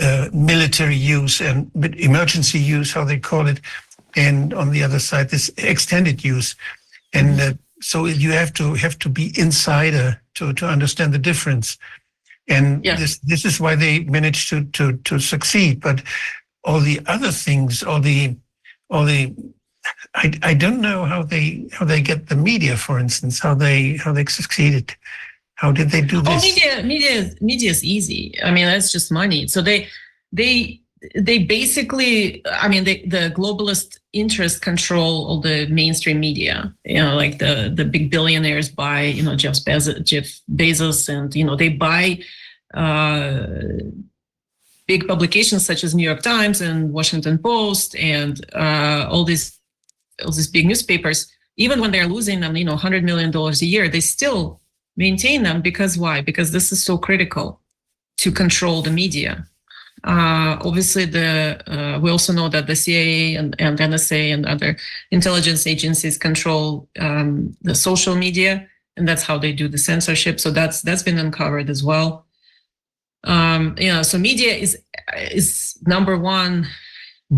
uh, 0.00 0.28
military 0.32 0.96
use 0.96 1.40
and 1.40 1.70
emergency 1.96 2.58
use, 2.58 2.92
how 2.92 3.04
they 3.04 3.18
call 3.18 3.46
it, 3.46 3.60
and 4.16 4.52
on 4.52 4.70
the 4.70 4.82
other 4.82 4.98
side 4.98 5.30
this 5.30 5.50
extended 5.56 6.24
use, 6.24 6.56
and 7.12 7.40
uh, 7.40 7.52
so 7.80 8.06
you 8.06 8.32
have 8.32 8.52
to 8.54 8.74
have 8.74 8.98
to 8.98 9.08
be 9.08 9.32
insider 9.38 10.20
to 10.34 10.52
to 10.54 10.66
understand 10.66 11.12
the 11.12 11.18
difference, 11.18 11.78
and 12.48 12.84
Yeah. 12.84 12.96
this 12.96 13.18
this 13.18 13.44
is 13.44 13.60
why 13.60 13.76
they 13.76 14.00
managed 14.00 14.48
to 14.50 14.64
to 14.64 14.96
to 15.04 15.18
succeed, 15.18 15.80
but 15.80 16.02
all 16.64 16.80
the 16.80 17.00
other 17.06 17.32
things, 17.32 17.82
all 17.82 18.00
the 18.00 18.36
all 18.90 19.04
the 19.04 19.34
I, 20.14 20.32
I 20.42 20.54
don't 20.54 20.80
know 20.80 21.04
how 21.04 21.22
they 21.22 21.66
how 21.72 21.86
they 21.86 22.02
get 22.02 22.28
the 22.28 22.36
media, 22.36 22.76
for 22.76 22.98
instance, 22.98 23.38
how 23.38 23.54
they 23.54 23.96
how 23.96 24.12
they 24.12 24.24
succeeded. 24.26 24.94
How 25.54 25.72
did 25.72 25.90
they 25.90 26.02
do 26.02 26.20
this? 26.20 26.28
Oh, 26.28 26.34
this? 26.34 26.44
media, 26.44 26.82
media, 26.84 27.34
media 27.40 27.70
is 27.70 27.82
easy. 27.82 28.34
I 28.44 28.52
mean, 28.52 28.66
that's 28.66 28.92
just 28.92 29.10
money. 29.10 29.48
So 29.48 29.60
they, 29.60 29.88
they, 30.30 30.80
they 31.14 31.38
basically. 31.38 32.42
I 32.46 32.68
mean, 32.68 32.84
they, 32.84 33.02
the 33.02 33.32
globalist 33.36 33.98
interests 34.12 34.58
control 34.58 35.26
all 35.26 35.40
the 35.40 35.66
mainstream 35.66 36.20
media. 36.20 36.72
You 36.84 37.02
know, 37.02 37.14
like 37.16 37.38
the 37.38 37.72
the 37.74 37.84
big 37.84 38.10
billionaires 38.10 38.68
buy. 38.68 39.02
You 39.02 39.22
know, 39.22 39.36
Jeff 39.36 39.54
Bezos, 39.64 40.04
Jeff 40.04 40.40
Bezos, 40.52 41.08
and 41.08 41.34
you 41.34 41.44
know 41.44 41.56
they 41.56 41.68
buy. 41.68 42.20
Uh, 42.74 43.46
big 44.86 45.06
publications 45.06 45.64
such 45.64 45.84
as 45.84 45.94
New 45.94 46.02
York 46.02 46.22
Times 46.22 46.60
and 46.60 46.92
Washington 46.92 47.38
Post 47.38 47.94
and 47.96 48.44
uh, 48.54 49.06
all 49.10 49.24
these 49.24 49.58
all 50.24 50.32
these 50.32 50.48
big 50.48 50.66
newspapers, 50.66 51.30
even 51.56 51.80
when 51.80 51.92
they're 51.92 52.08
losing 52.08 52.40
them, 52.40 52.56
you 52.56 52.64
know, 52.64 52.76
hundred 52.76 53.04
million 53.04 53.30
dollars 53.30 53.62
a 53.62 53.66
year, 53.66 53.88
they 53.88 54.00
still 54.00 54.60
maintain 54.96 55.42
them 55.44 55.62
because 55.62 55.96
why? 55.96 56.20
Because 56.20 56.50
this 56.50 56.72
is 56.72 56.82
so 56.82 56.98
critical 56.98 57.60
to 58.18 58.32
control 58.32 58.82
the 58.82 58.90
media. 58.90 59.46
Uh, 60.08 60.56
obviously, 60.62 61.04
the 61.04 61.60
uh, 61.66 62.00
we 62.00 62.10
also 62.10 62.32
know 62.32 62.48
that 62.48 62.66
the 62.66 62.74
CIA 62.74 63.34
and, 63.34 63.54
and 63.58 63.78
NSA 63.78 64.32
and 64.32 64.46
other 64.46 64.78
intelligence 65.10 65.66
agencies 65.66 66.16
control 66.16 66.88
um, 66.98 67.54
the 67.60 67.74
social 67.74 68.14
media, 68.14 68.66
and 68.96 69.06
that's 69.06 69.22
how 69.22 69.36
they 69.36 69.52
do 69.52 69.68
the 69.68 69.76
censorship. 69.76 70.40
So 70.40 70.50
that's 70.50 70.80
that's 70.80 71.02
been 71.02 71.18
uncovered 71.18 71.68
as 71.68 71.84
well. 71.84 72.24
Um, 73.24 73.76
you 73.78 73.92
know, 73.92 74.02
so 74.02 74.18
media 74.18 74.54
is 74.54 74.78
is 75.30 75.76
number 75.86 76.16
one 76.16 76.66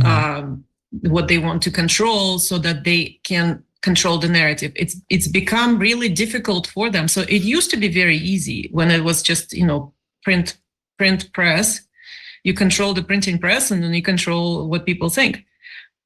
um, 0.05 0.65
what 1.03 1.27
they 1.27 1.39
want 1.39 1.63
to 1.63 1.73
control 1.73 2.39
so 2.39 2.57
that 2.59 2.85
they 2.85 3.19
can 3.25 3.65
control 3.83 4.19
the 4.19 4.29
narrative 4.29 4.73
it's 4.77 5.01
it's 5.09 5.27
become 5.27 5.79
really 5.79 6.09
difficult 6.11 6.67
for 6.67 6.91
them 6.91 7.09
so 7.09 7.23
it 7.23 7.41
used 7.41 7.71
to 7.71 7.79
be 7.79 7.89
very 7.89 8.19
easy 8.19 8.69
when 8.73 8.91
it 8.91 9.03
was 9.03 9.23
just 9.23 9.55
you 9.55 9.67
know 9.67 9.91
print 10.23 10.59
print 10.99 11.33
press 11.33 11.81
you 12.45 12.55
control 12.55 12.95
the 12.95 13.03
printing 13.03 13.39
press 13.39 13.71
and 13.71 13.83
then 13.83 13.95
you 13.95 14.03
control 14.03 14.69
what 14.69 14.87
people 14.87 15.11
think. 15.11 15.45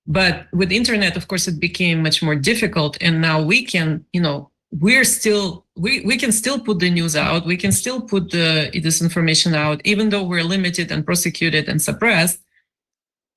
But 0.07 0.47
with 0.53 0.73
internet 0.73 1.17
of 1.17 1.29
course 1.29 1.49
it 1.49 1.61
became 1.61 2.03
much 2.03 2.23
more 2.23 2.37
difficult. 2.37 2.99
And 3.01 3.21
now 3.21 3.43
we 3.43 3.65
can 3.65 4.05
you 4.13 4.21
know 4.21 4.51
we're 4.71 5.05
still 5.05 5.65
we, 5.77 6.01
we 6.01 6.17
can 6.17 6.33
still 6.33 6.59
put 6.59 6.81
the 6.81 6.91
news 6.91 7.17
out. 7.17 7.47
We 7.47 7.57
can 7.57 7.73
still 7.73 8.01
put 8.01 8.31
the 8.31 8.71
this 8.83 9.01
information 9.01 9.55
out 9.55 9.81
even 9.85 10.11
though 10.11 10.25
we're 10.25 10.45
limited 10.45 10.91
and 10.91 11.05
prosecuted 11.05 11.69
and 11.69 11.81
suppressed 11.81 12.41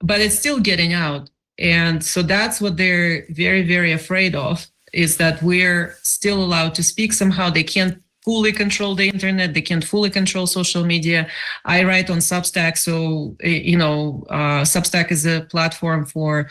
but 0.02 0.22
it's 0.22 0.38
still 0.38 0.60
getting 0.60 0.94
out. 0.94 1.30
And 1.60 2.04
so 2.04 2.22
that's 2.22 2.62
what 2.62 2.78
they're 2.78 3.26
very 3.30 3.64
very 3.64 3.92
afraid 3.92 4.36
of 4.36 4.68
is 4.94 5.18
that 5.18 5.42
we're 5.42 5.98
still 6.04 6.44
allowed 6.44 6.76
to 6.76 6.84
speak. 6.84 7.14
Somehow 7.14 7.50
they 7.50 7.64
can't 7.64 8.02
fully 8.28 8.52
control 8.52 8.94
the 8.94 9.08
internet 9.08 9.54
they 9.54 9.66
can't 9.70 9.86
fully 9.86 10.10
control 10.10 10.46
social 10.46 10.84
media. 10.84 11.20
I 11.64 11.78
write 11.88 12.10
on 12.10 12.18
substack 12.32 12.74
so 12.78 12.94
eh, 13.42 13.62
you 13.72 13.78
know 13.84 13.98
uh, 14.38 14.64
substack 14.74 15.08
is 15.16 15.26
a 15.26 15.38
platform 15.54 16.06
for 16.14 16.50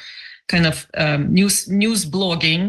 kind 0.53 0.67
of 0.71 0.77
um, 1.03 1.21
news 1.39 1.57
news 1.69 2.01
blogging 2.15 2.63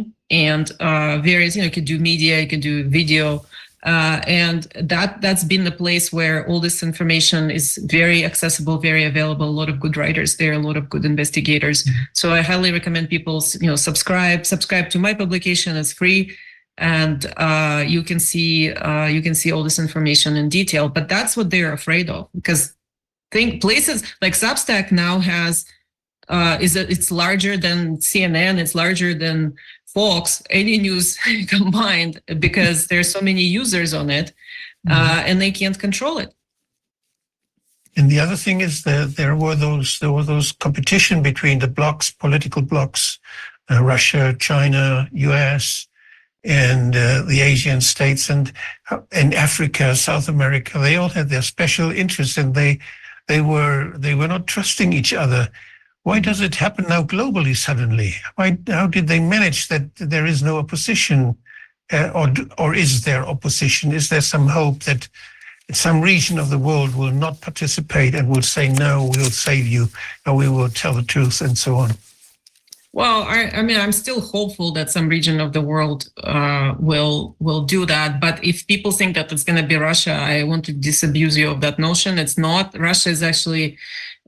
and 0.50 0.66
uh, 0.82 1.14
various 1.32 1.56
you 1.56 1.62
know 1.62 1.70
you 1.70 1.78
can 1.80 1.86
do 1.94 1.98
media 2.12 2.34
you 2.44 2.50
can 2.54 2.60
do 2.60 2.76
video 3.00 3.46
uh, 3.92 4.20
and 4.44 4.64
that 4.94 5.22
that's 5.24 5.46
been 5.54 5.64
the 5.64 5.78
place 5.84 6.12
where 6.18 6.46
all 6.48 6.60
this 6.60 6.84
information 6.84 7.42
is 7.60 7.66
very 8.00 8.20
accessible 8.30 8.78
very 8.90 9.06
available 9.06 9.48
a 9.48 9.58
lot 9.62 9.70
of 9.70 9.80
good 9.80 9.96
writers 9.96 10.36
there 10.36 10.52
a 10.52 10.66
lot 10.70 10.76
of 10.82 10.90
good 10.94 11.06
investigators. 11.06 11.80
So 12.20 12.26
i 12.38 12.42
highly 12.42 12.72
recommend 12.80 13.06
people 13.16 13.38
you 13.62 13.70
know 13.70 13.78
subscribe 13.90 14.46
subscribe 14.46 14.88
to 14.94 15.00
my 15.06 15.14
publication 15.14 15.78
it's 15.78 15.94
free 16.02 16.22
and 16.78 17.34
uh, 17.38 17.84
you 17.86 18.04
can 18.04 18.20
see 18.20 18.72
uh, 18.72 19.06
you 19.06 19.22
can 19.22 19.36
see 19.36 19.52
all 19.52 19.64
this 19.64 19.80
information 19.80 20.36
in 20.36 20.50
detail 20.50 20.90
but 20.90 21.10
that's 21.10 21.36
what 21.36 21.50
they're 21.50 21.74
afraid 21.74 22.10
of 22.10 22.30
because 22.34 22.74
think 23.32 23.62
places 23.62 24.04
like 24.22 24.34
substack 24.34 24.92
now 24.92 25.20
has 25.20 25.66
uh, 26.30 26.58
is 26.62 26.74
that 26.74 26.90
it's 26.90 27.12
larger 27.12 27.58
than 27.58 27.98
cnn 27.98 28.58
it's 28.58 28.76
larger 28.76 29.14
than 29.14 29.56
Fox, 29.98 30.44
any 30.52 30.78
news 30.78 31.18
combined, 31.48 32.22
because 32.40 32.86
there's 32.86 33.12
so 33.12 33.20
many 33.20 33.42
users 33.42 33.96
on 33.96 34.12
it, 34.12 34.32
uh, 34.88 35.24
and 35.26 35.42
they 35.42 35.50
can't 35.50 35.80
control 35.80 36.20
it. 36.20 36.36
And 37.96 38.08
the 38.08 38.20
other 38.20 38.36
thing 38.36 38.62
is 38.62 38.84
that 38.84 39.16
there 39.16 39.36
were 39.36 39.56
those 39.56 39.98
there 40.00 40.12
were 40.12 40.24
those 40.24 40.52
competition 40.52 41.24
between 41.24 41.58
the 41.58 41.68
blocks, 41.68 42.12
political 42.12 42.62
blocks, 42.62 43.18
uh, 43.72 43.84
Russia, 43.84 44.36
China, 44.40 45.10
U.S., 45.14 45.88
and 46.48 46.96
uh, 46.96 47.24
the 47.24 47.42
Asian 47.42 47.82
states, 47.82 48.30
and 48.30 48.52
and 49.12 49.34
Africa, 49.34 49.96
South 49.96 50.30
America. 50.30 50.80
They 50.80 50.96
all 50.96 51.10
had 51.10 51.30
their 51.30 51.42
special 51.42 51.92
interests, 51.92 52.38
and 52.38 52.56
they 52.56 52.80
they 53.28 53.42
were 53.42 53.92
they 53.98 54.16
were 54.16 54.30
not 54.30 54.48
trusting 54.48 54.94
each 54.94 55.14
other. 55.14 55.50
Why 56.04 56.20
does 56.22 56.40
it 56.40 56.56
happen 56.56 56.86
now 56.88 57.04
globally 57.04 57.56
suddenly? 57.56 58.14
Why 58.36 58.58
how 58.68 58.88
did 58.88 59.08
they 59.08 59.20
manage 59.20 59.68
that 59.68 59.94
there 59.96 60.26
is 60.26 60.42
no 60.42 60.58
opposition, 60.58 61.38
uh, 61.92 62.12
or 62.16 62.34
or 62.58 62.74
is 62.74 63.04
there 63.04 63.28
opposition? 63.28 63.92
Is 63.92 64.08
there 64.08 64.22
some 64.22 64.48
hope 64.48 64.84
that 64.84 65.10
some 65.74 66.00
region 66.00 66.40
of 66.40 66.50
the 66.50 66.58
world 66.58 66.96
will 66.96 67.12
not 67.12 67.42
participate 67.42 68.16
and 68.16 68.30
will 68.30 68.42
say 68.42 68.70
no, 68.70 69.12
we'll 69.14 69.30
save 69.30 69.68
you, 69.68 69.90
or 70.26 70.34
we 70.34 70.48
will 70.48 70.70
tell 70.70 70.94
the 70.94 71.04
truth, 71.04 71.42
and 71.42 71.58
so 71.58 71.76
on. 71.76 71.92
Well, 72.98 73.22
I, 73.22 73.52
I 73.54 73.62
mean, 73.62 73.80
I'm 73.80 73.92
still 73.92 74.20
hopeful 74.20 74.72
that 74.72 74.90
some 74.90 75.08
region 75.08 75.40
of 75.40 75.54
the 75.54 75.62
world 75.62 76.10
uh, 76.24 76.74
will 76.80 77.36
will 77.38 77.62
do 77.62 77.86
that. 77.86 78.20
But 78.20 78.44
if 78.44 78.66
people 78.66 78.92
think 78.92 79.14
that 79.14 79.32
it's 79.32 79.44
going 79.44 79.62
to 79.62 79.68
be 79.68 79.76
Russia, 79.76 80.14
I 80.14 80.42
want 80.42 80.66
to 80.66 80.74
disabuse 80.74 81.38
you 81.38 81.52
of 81.52 81.62
that 81.62 81.78
notion. 81.78 82.18
It's 82.18 82.40
not. 82.40 82.76
Russia 82.76 83.10
is 83.12 83.22
actually 83.22 83.78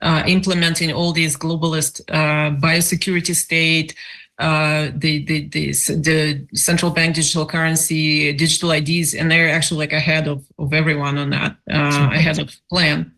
uh, 0.03 0.21
implementing 0.27 0.91
all 0.93 1.11
these 1.13 1.35
globalist 1.35 2.01
uh, 2.09 2.55
biosecurity 2.61 3.33
state, 3.35 3.95
uh, 4.37 4.91
the, 4.93 5.25
the 5.25 5.47
the 5.47 5.65
the 6.07 6.47
central 6.53 6.91
bank 6.91 7.15
digital 7.15 7.47
currency, 7.47 8.31
digital 8.33 8.69
IDs, 8.69 9.15
and 9.15 9.31
they're 9.31 9.49
actually 9.49 9.79
like 9.79 9.93
ahead 9.93 10.27
of 10.27 10.45
of 10.59 10.73
everyone 10.73 11.17
on 11.17 11.31
that, 11.31 11.57
uh, 11.71 12.09
ahead 12.13 12.37
of 12.37 12.55
plan. 12.69 13.11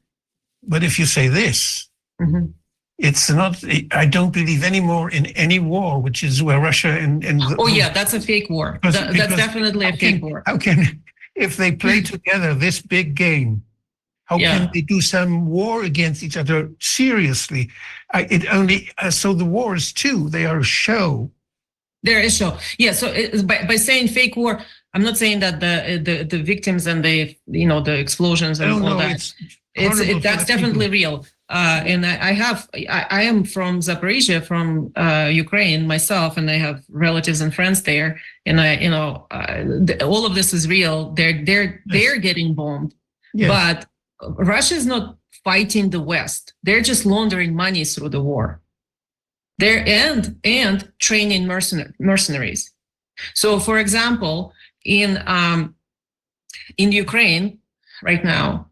But 0.63 0.81
if 0.81 0.97
you 0.97 1.05
say 1.05 1.27
this, 1.27 1.89
Mhm. 2.21 2.53
It's 3.09 3.25
not. 3.41 3.53
I 4.03 4.05
don't 4.15 4.33
believe 4.39 4.61
anymore 4.63 5.07
in 5.17 5.25
any 5.45 5.59
war, 5.59 5.91
which 6.05 6.19
is 6.29 6.41
where 6.47 6.59
Russia 6.69 6.91
and 7.03 7.13
and 7.29 7.37
the, 7.41 7.55
Oh 7.59 7.67
yeah, 7.79 7.89
that's 7.97 8.13
a 8.13 8.21
fake 8.21 8.47
war. 8.55 8.67
Because- 8.73 8.95
That- 8.95 9.13
that's 9.19 9.35
definitely 9.45 9.85
a 9.87 9.91
how 9.91 9.97
can, 9.97 10.13
fake 10.13 10.23
war. 10.27 10.43
how 10.49 10.57
can 10.57 10.79
if 11.45 11.51
they 11.57 11.71
play 11.85 11.99
together 12.13 12.53
this 12.65 12.77
big 12.95 13.07
game? 13.15 13.51
How 14.29 14.37
Yeah. 14.37 14.57
can 14.57 14.69
they 14.73 14.81
do 14.95 14.99
some 15.01 15.31
war 15.57 15.83
against 15.91 16.19
each 16.23 16.37
other 16.37 16.59
seriously? 16.79 17.63
I, 18.17 18.21
it 18.35 18.43
only 18.59 18.77
uh, 18.97 19.11
so 19.11 19.33
the 19.33 19.45
wars 19.57 19.91
too. 20.03 20.29
They 20.29 20.45
are 20.45 20.59
a 20.59 20.63
show. 20.85 21.31
There 22.03 22.21
is 22.27 22.33
so 22.37 22.47
yeah. 22.83 22.93
So 22.93 23.07
it, 23.21 23.45
by 23.45 23.57
by 23.71 23.77
saying 23.77 24.07
fake 24.09 24.35
war, 24.41 24.53
I'm 24.93 25.03
not 25.09 25.17
saying 25.17 25.39
that 25.45 25.55
the 25.59 25.73
the 26.07 26.15
the 26.33 26.41
victims 26.53 26.87
and 26.87 26.99
the 27.07 27.15
you 27.59 27.67
know 27.71 27.81
the 27.89 27.95
explosions 28.05 28.59
and 28.61 28.71
Oh 28.71 28.75
all 28.75 28.89
no, 28.91 28.97
that. 29.01 29.11
it's 29.15 29.27
it's 29.75 29.99
it, 29.99 30.23
that's 30.23 30.45
the 30.45 30.53
people. 30.53 30.69
definitely 30.69 30.89
real 30.99 31.15
uh, 31.51 31.83
and 31.85 32.05
I, 32.05 32.29
I 32.29 32.31
have 32.31 32.69
I, 32.73 33.05
I 33.09 33.21
am 33.23 33.43
from 33.43 33.81
zaporizhia 33.81 34.41
from 34.43 34.91
uh, 34.95 35.29
ukraine 35.31 35.85
myself 35.85 36.37
and 36.37 36.49
i 36.49 36.57
have 36.67 36.83
relatives 36.89 37.41
and 37.41 37.53
friends 37.53 37.83
there. 37.83 38.19
And 38.45 38.59
i 38.61 38.77
you 38.85 38.89
know 38.89 39.27
uh, 39.31 39.63
th- 39.87 40.01
all 40.01 40.25
of 40.25 40.33
this 40.33 40.53
is 40.53 40.67
real. 40.67 41.11
They're 41.17 41.43
they're 41.45 41.83
they're 41.93 42.19
getting 42.27 42.53
bombed. 42.55 42.95
Yes. 43.33 43.49
but 43.55 43.77
russia 44.53 44.75
is 44.75 44.85
not 44.85 45.17
fighting 45.43 45.89
the 45.89 45.99
west. 46.13 46.53
They're 46.63 46.81
just 46.91 47.05
laundering 47.05 47.55
money 47.55 47.83
through 47.85 48.09
the 48.09 48.23
war. 48.31 48.61
They're 49.59 49.83
and 49.87 50.39
and 50.43 50.77
training 50.99 51.43
mercen- 51.45 51.93
mercenaries. 51.99 52.71
So 53.33 53.59
for 53.59 53.77
example 53.77 54.53
in 54.85 55.21
um 55.27 55.75
in 56.77 56.91
ukraine 57.05 57.59
right 58.09 58.23
now 58.23 58.70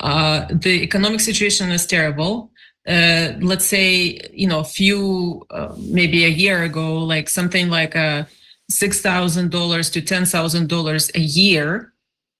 uh, 0.00 0.46
the 0.50 0.82
economic 0.82 1.20
situation 1.20 1.70
is 1.70 1.86
terrible. 1.86 2.50
Uh, 2.88 3.32
let's 3.40 3.66
say, 3.66 4.18
you 4.32 4.48
know, 4.48 4.60
a 4.60 4.64
few, 4.64 5.46
uh, 5.50 5.74
maybe 5.78 6.24
a 6.24 6.28
year 6.28 6.62
ago, 6.62 6.98
like 6.98 7.28
something 7.28 7.68
like 7.68 7.94
a 7.94 8.26
$6,000 8.72 9.92
to 9.92 10.02
$10,000 10.02 11.14
a 11.14 11.20
year 11.20 11.92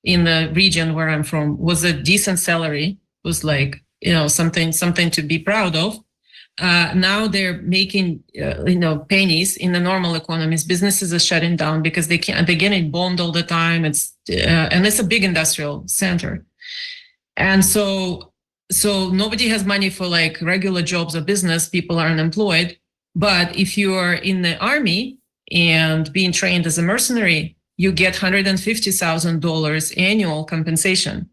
in 0.03 0.25
the 0.25 0.51
region 0.55 0.95
where 0.95 1.11
I'm 1.11 1.23
from 1.23 1.59
was 1.59 1.85
a 1.85 1.93
decent 1.93 2.39
salary, 2.39 2.97
was 3.23 3.45
like, 3.45 3.85
you 4.01 4.13
know, 4.13 4.29
something, 4.29 4.73
something 4.73 5.11
to 5.11 5.23
be 5.23 5.39
proud 5.39 5.77
of. 5.77 5.99
Uh, 6.59 6.93
now 6.95 7.29
they're 7.29 7.61
making, 7.63 8.23
uh, 8.43 8.65
you 8.65 8.79
know, 8.79 8.99
pennies 9.11 9.57
in 9.59 9.73
the 9.73 9.81
normal 9.81 10.15
economies. 10.15 10.65
Businesses 10.65 11.13
are 11.13 11.19
shutting 11.19 11.57
down 11.57 11.83
because 11.83 12.09
they 12.09 12.19
can't, 12.19 12.47
they're 12.47 12.57
getting 12.57 12.91
bombed 12.91 13.21
all 13.21 13.33
the 13.33 13.43
time. 13.43 13.85
It's, 13.85 14.17
uh, 14.31 14.69
and 14.73 14.87
it's 14.87 14.99
a 14.99 15.05
big 15.05 15.23
industrial 15.23 15.85
center 15.87 16.47
and 17.37 17.65
so 17.65 18.33
so 18.71 19.11
nobody 19.11 19.49
has 19.49 19.65
money 19.65 19.91
for 19.91 20.07
like 20.07 20.41
regular 20.41 20.83
jobs 20.83 21.17
or 21.17 21.21
business. 21.21 21.69
People 21.69 21.99
are 21.99 22.07
unemployed. 22.07 22.79
But 23.17 23.57
if 23.57 23.77
you 23.77 23.95
are 23.95 24.15
in 24.15 24.43
the 24.43 24.57
army 24.59 25.19
and 25.51 26.13
being 26.13 26.31
trained 26.31 26.67
as 26.67 26.79
a 26.79 26.83
mercenary 26.83 27.57
you 27.81 27.91
get 27.91 28.15
$150000 28.15 29.95
annual 29.97 30.45
compensation. 30.45 31.31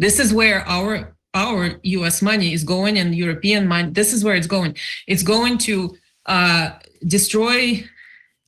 This 0.00 0.18
is 0.18 0.34
where 0.34 0.66
our 0.68 1.16
our 1.32 1.80
us 1.84 2.22
money 2.22 2.54
is 2.54 2.64
going 2.64 2.96
and 2.98 3.14
european 3.14 3.68
money 3.68 3.90
this 3.90 4.12
is 4.12 4.24
where 4.24 4.34
it's 4.34 4.48
going. 4.48 4.74
It's 5.06 5.22
going 5.22 5.58
to 5.68 5.96
uh, 6.26 6.70
destroy 7.06 7.84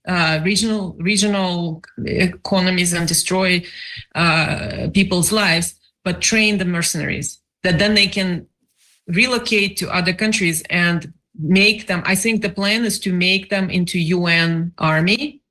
uh, 0.09 0.41
regional 0.43 0.97
regional 0.99 1.83
economies 2.05 2.93
and 2.93 3.07
destroy 3.07 3.63
uh, 4.17 4.89
people's 4.93 5.31
lives 5.31 5.78
but 6.09 6.23
train 6.23 6.57
the 6.57 6.65
mercenaries 6.65 7.39
that 7.65 7.79
then 7.79 7.93
they 7.95 8.07
can 8.07 8.47
relocate 9.21 9.77
to 9.77 9.95
other 9.95 10.15
countries 10.23 10.63
and 10.71 11.13
make 11.39 11.87
them 11.87 12.01
i 12.07 12.15
think 12.15 12.41
the 12.41 12.55
plan 12.61 12.83
is 12.91 12.99
to 12.99 13.13
make 13.13 13.51
them 13.51 13.69
into 13.69 13.99
un 13.99 14.73
army 14.79 15.43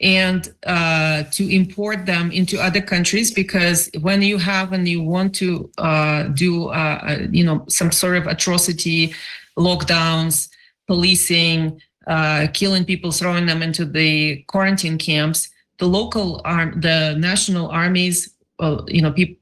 and 0.00 0.54
uh, 0.66 1.22
to 1.36 1.42
import 1.60 2.06
them 2.06 2.30
into 2.32 2.60
other 2.60 2.80
countries 2.80 3.30
because 3.30 3.88
when 4.00 4.20
you 4.22 4.36
have 4.38 4.72
and 4.72 4.88
you 4.88 5.00
want 5.02 5.32
to 5.34 5.70
uh, 5.78 6.24
do 6.44 6.68
uh, 6.80 6.98
uh, 7.08 7.18
you 7.30 7.44
know 7.44 7.64
some 7.68 7.92
sort 7.92 8.16
of 8.16 8.26
atrocity 8.26 9.14
lockdowns 9.56 10.48
policing 10.88 11.80
uh, 12.08 12.48
killing 12.52 12.84
people 12.84 13.12
throwing 13.12 13.46
them 13.46 13.62
into 13.62 13.84
the 13.84 14.42
quarantine 14.52 14.98
camps 14.98 15.48
the 15.78 15.86
local 15.86 16.40
arm 16.44 16.80
the 16.80 17.14
national 17.18 17.68
armies 17.68 18.18
well, 18.58 18.84
you 18.88 19.02
know, 19.02 19.12
people 19.12 19.36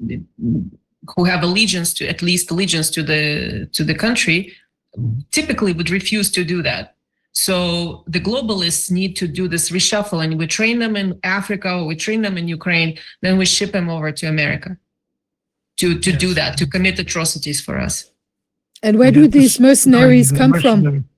who 1.15 1.25
have 1.25 1.43
allegiance 1.43 1.95
to 1.95 2.09
at 2.09 2.23
least 2.23 2.51
allegiance 2.51 2.91
to 2.91 3.03
the 3.03 3.69
to 3.73 3.85
the 3.85 3.95
country, 3.95 4.53
typically 5.31 5.73
would 5.73 5.91
refuse 5.91 6.31
to 6.33 6.45
do 6.45 6.63
that. 6.63 6.95
So 7.33 8.03
the 8.07 8.21
globalists 8.21 8.91
need 8.91 9.15
to 9.17 9.29
do 9.29 9.47
this 9.47 9.71
reshuffle 9.71 10.25
and 10.25 10.39
We 10.39 10.47
train 10.47 10.79
them 10.79 10.97
in 10.97 11.19
Africa, 11.23 11.75
or 11.75 11.85
we 11.85 11.97
train 11.97 12.23
them 12.23 12.39
in 12.39 12.49
Ukraine, 12.49 12.99
then 13.21 13.37
we 13.37 13.45
ship 13.45 13.73
them 13.73 13.89
over 13.91 14.11
to 14.11 14.27
America 14.27 14.77
to 15.77 15.99
to 15.99 16.13
do 16.13 16.35
that, 16.35 16.57
to 16.59 16.67
commit 16.67 16.99
atrocities 16.99 17.61
for 17.61 17.79
us. 17.79 18.11
And 18.83 18.99
where 18.99 19.09
And 19.09 19.17
do 19.17 19.29
these 19.29 19.61
mercenaries 19.61 20.31
the 20.31 20.39
come 20.39 20.53
from? 20.55 21.09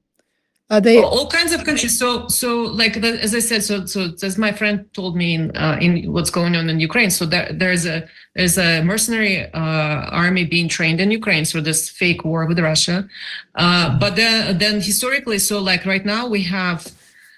Are 0.70 0.82
they 0.82 0.98
all, 1.02 1.26
kinds 1.28 1.52
of 1.52 1.64
countries. 1.64 1.98
So, 1.98 2.28
so 2.28 2.60
like 2.60 3.00
the, 3.00 3.18
as 3.22 3.34
I 3.34 3.38
said, 3.38 3.64
so 3.64 3.86
so 3.86 4.12
as 4.22 4.36
my 4.36 4.52
friend 4.52 4.84
told 4.92 5.16
me 5.16 5.34
in 5.34 5.56
uh, 5.56 5.78
in 5.80 6.12
what's 6.12 6.28
going 6.28 6.54
on 6.56 6.68
in 6.68 6.78
Ukraine. 6.78 7.10
So 7.10 7.24
there, 7.24 7.50
there's 7.50 7.86
a 7.86 8.06
there's 8.34 8.58
a 8.58 8.82
mercenary 8.82 9.50
uh, 9.54 10.10
army 10.22 10.44
being 10.44 10.68
trained 10.68 11.00
in 11.00 11.10
Ukraine 11.10 11.46
for 11.46 11.62
this 11.62 11.88
fake 11.88 12.22
war 12.22 12.44
with 12.44 12.58
Russia. 12.58 13.08
Uh, 13.54 13.98
but 13.98 14.14
then 14.16 14.58
then 14.58 14.74
historically, 14.82 15.38
so 15.38 15.58
like 15.58 15.86
right 15.86 16.04
now 16.04 16.28
we 16.28 16.42
have 16.42 16.86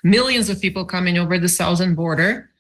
millions 0.03 0.51
of 0.51 0.61
people 0.61 0.85
coming 0.85 1.17
over 1.17 1.39
the 1.39 1.49
southern 1.49 1.95
border, 1.95 2.51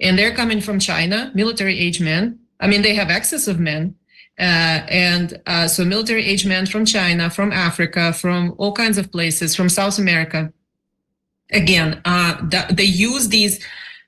and 0.00 0.18
they're 0.18 0.34
coming 0.34 0.60
from 0.60 0.80
China, 0.80 1.30
military 1.36 1.78
age 1.78 2.00
men. 2.00 2.40
I 2.58 2.66
mean, 2.66 2.82
they 2.82 2.96
have 2.96 3.10
excess 3.10 3.46
of 3.46 3.60
men. 3.60 3.94
Uh, 4.38 4.84
and 4.88 5.40
uh, 5.46 5.66
so 5.66 5.84
military 5.84 6.24
age 6.24 6.46
men 6.46 6.66
from 6.66 6.84
China, 6.84 7.30
from 7.30 7.52
Africa, 7.52 8.12
from 8.12 8.54
all 8.58 8.72
kinds 8.72 8.98
of 8.98 9.10
places, 9.10 9.56
from 9.56 9.68
South 9.68 9.98
America. 9.98 10.52
Again, 11.50 12.02
uh, 12.04 12.36
that 12.50 12.76
they 12.76 12.84
use 12.84 13.28
these 13.28 13.64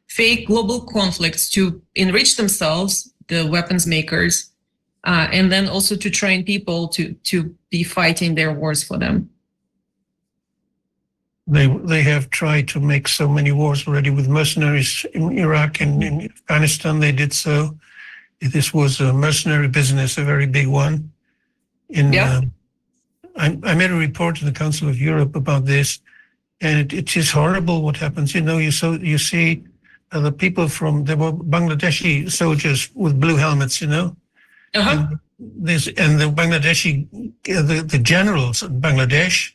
fake 0.09 0.47
global 0.47 0.81
conflicts 0.81 1.49
to 1.51 1.81
enrich 1.95 2.37
themselves, 2.37 3.13
the 3.29 3.47
weapons 3.47 3.87
makers, 3.87 4.51
uh, 5.05 5.29
and 5.33 5.51
then 5.51 5.69
also 5.69 5.97
to 5.97 6.11
train 6.11 6.45
people 6.45 6.89
to 6.89 7.15
to 7.25 7.55
be 7.71 7.83
fighting 7.83 8.35
their 8.35 8.53
wars 8.53 8.83
for 8.83 8.99
them. 8.99 9.31
They 11.47 11.67
they 11.85 12.03
have 12.03 12.29
tried 12.29 12.69
to 12.69 12.81
make 12.81 13.09
so 13.09 13.29
many 13.29 13.53
wars 13.53 13.87
already 13.87 14.11
with 14.11 14.29
mercenaries 14.29 15.07
in 15.15 15.39
Iraq 15.39 15.81
and 15.81 16.03
in 16.03 16.21
Afghanistan. 16.25 17.01
They 17.01 17.13
did 17.13 17.33
so. 17.33 17.79
This 18.41 18.73
was 18.73 19.01
a 19.01 19.13
mercenary 19.13 19.69
business, 19.69 20.17
a 20.19 20.25
very 20.25 20.47
big 20.47 20.69
one. 20.69 21.11
In 21.91 22.13
Yeah. 22.13 22.39
um, 22.39 22.53
I, 23.37 23.59
I 23.71 23.75
made 23.75 23.91
a 23.91 23.95
report 23.95 24.37
to 24.37 24.45
the 24.45 24.53
Council 24.53 24.89
of 24.89 25.01
Europe 25.01 25.35
about 25.37 25.65
this, 25.65 26.01
and 26.61 26.79
it, 26.81 26.93
it 26.93 27.17
is 27.17 27.31
horrible 27.31 27.83
what 27.83 27.97
happens. 27.97 28.35
You 28.35 28.41
know, 28.43 28.59
you 28.59 28.71
so 28.73 28.93
you 28.95 29.19
see 29.19 29.63
uh, 30.13 30.21
the 30.21 30.33
people 30.33 30.69
from 30.69 31.05
there 31.05 31.17
were 31.17 31.33
Bangladeshi 31.33 32.31
soldiers 32.31 32.91
with 32.95 33.21
blue 33.21 33.37
helmets. 33.37 33.81
You 33.81 33.89
know, 33.89 34.17
Uh-huh. 34.75 34.91
and 34.91 35.19
this 35.39 35.87
and 35.97 36.21
the 36.21 36.27
Bangladeshi, 36.41 37.07
uh, 37.57 37.63
the, 37.63 37.83
the 37.83 37.99
generals 37.99 38.63
in 38.63 38.81
Bangladesh, 38.81 39.53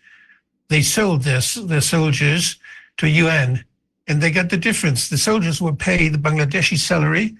they 0.70 0.82
sold 0.82 1.24
their 1.24 1.42
their 1.72 1.82
soldiers 1.82 2.58
to 2.98 3.08
UN, 3.08 3.64
and 4.08 4.22
they 4.22 4.32
got 4.32 4.50
the 4.50 4.58
difference. 4.58 5.10
The 5.10 5.18
soldiers 5.18 5.62
were 5.62 5.76
paid 5.76 6.14
the 6.14 6.18
Bangladeshi 6.30 6.78
salary, 6.78 7.36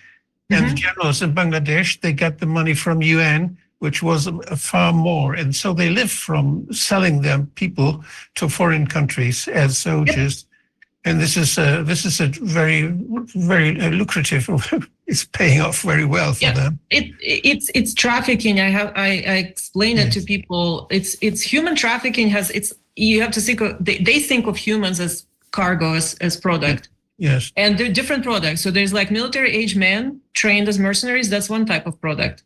and 0.54 0.70
the 0.72 0.76
generals 0.76 1.22
in 1.22 1.34
Bangladesh 1.34 2.00
they 2.02 2.14
got 2.14 2.38
the 2.40 2.46
money 2.46 2.74
from 2.74 3.02
UN, 3.02 3.58
which 3.80 4.02
was 4.04 4.30
far 4.58 4.94
more, 4.94 5.34
and 5.34 5.56
so 5.56 5.74
they 5.74 5.90
live 5.90 6.12
from 6.12 6.66
selling 6.72 7.22
them 7.22 7.52
people 7.56 8.04
to 8.36 8.48
foreign 8.50 8.88
countries 8.88 9.48
as 9.48 9.78
soldiers. 9.78 10.46
And 11.06 11.20
this 11.20 11.36
is 11.36 11.58
a, 11.58 11.84
this 11.84 12.06
is 12.06 12.22
a 12.22 12.28
very 12.28 12.88
very 13.36 13.80
uh, 13.82 13.90
lucrative. 13.90 14.48
it's 15.08 15.26
paying 15.26 15.60
off 15.60 15.82
very 15.82 16.06
well 16.06 16.32
for 16.34 16.46
Yeah. 16.46 16.54
them. 16.54 16.80
it 16.90 17.06
it's 17.22 17.70
it's 17.76 17.94
trafficking 17.94 18.60
i 18.62 18.70
have 18.70 18.90
i, 18.96 19.10
I 19.34 19.36
explain 19.52 19.98
it 19.98 20.14
to 20.14 20.22
people 20.22 20.88
it's 20.98 21.18
it's 21.20 21.42
human 21.42 21.76
trafficking 21.76 22.30
has 22.30 22.50
it's 22.52 22.72
you 22.96 23.22
have 23.22 23.32
to 23.32 23.42
think 23.42 23.60
of 23.60 23.84
they, 23.84 23.98
they 23.98 24.20
think 24.22 24.48
of 24.48 24.56
humans 24.56 25.00
as 25.02 25.26
cargo 25.52 25.94
as, 25.94 26.16
as 26.22 26.38
product 26.38 26.88
Yes. 27.18 27.52
and 27.56 27.78
they're 27.78 27.92
different 27.92 28.24
products 28.24 28.62
so 28.62 28.72
there's 28.72 28.92
like 28.94 29.12
military 29.12 29.52
age 29.52 29.76
men 29.76 30.20
trained 30.34 30.68
as 30.68 30.78
mercenaries 30.80 31.30
that's 31.30 31.50
one 31.50 31.66
type 31.66 31.86
of 31.86 32.00
product 32.02 32.44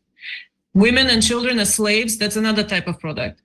women 0.73 1.07
and 1.07 1.23
children 1.23 1.57
as 1.59 1.73
slaves 1.73 2.17
that's 2.17 2.35
another 2.35 2.63
type 2.63 2.87
of 2.87 2.99
product 2.99 3.41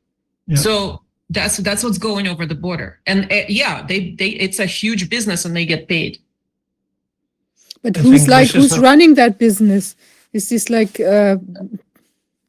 Yeah. 0.49 0.57
so 0.57 1.03
that's 1.31 1.57
that's 1.59 1.83
what's 1.85 1.99
going 1.99 2.27
over 2.29 2.45
the 2.45 2.57
border 2.67 2.99
and 3.07 3.19
uh, 3.33 3.45
yeah 3.49 3.87
they 3.87 4.01
they 4.19 4.31
it's 4.47 4.59
a 4.59 4.67
huge 4.67 5.09
business 5.09 5.45
and 5.47 5.55
they 5.57 5.65
get 5.65 5.87
paid 5.89 6.19
But 7.83 7.97
I 7.97 8.01
who's 8.01 8.27
like 8.29 8.51
who's 8.51 8.73
a- 8.77 8.81
running 8.81 9.15
that 9.15 9.39
business? 9.39 9.97
Is 10.33 10.49
this 10.49 10.69
like 10.71 10.95
uh, 11.01 11.37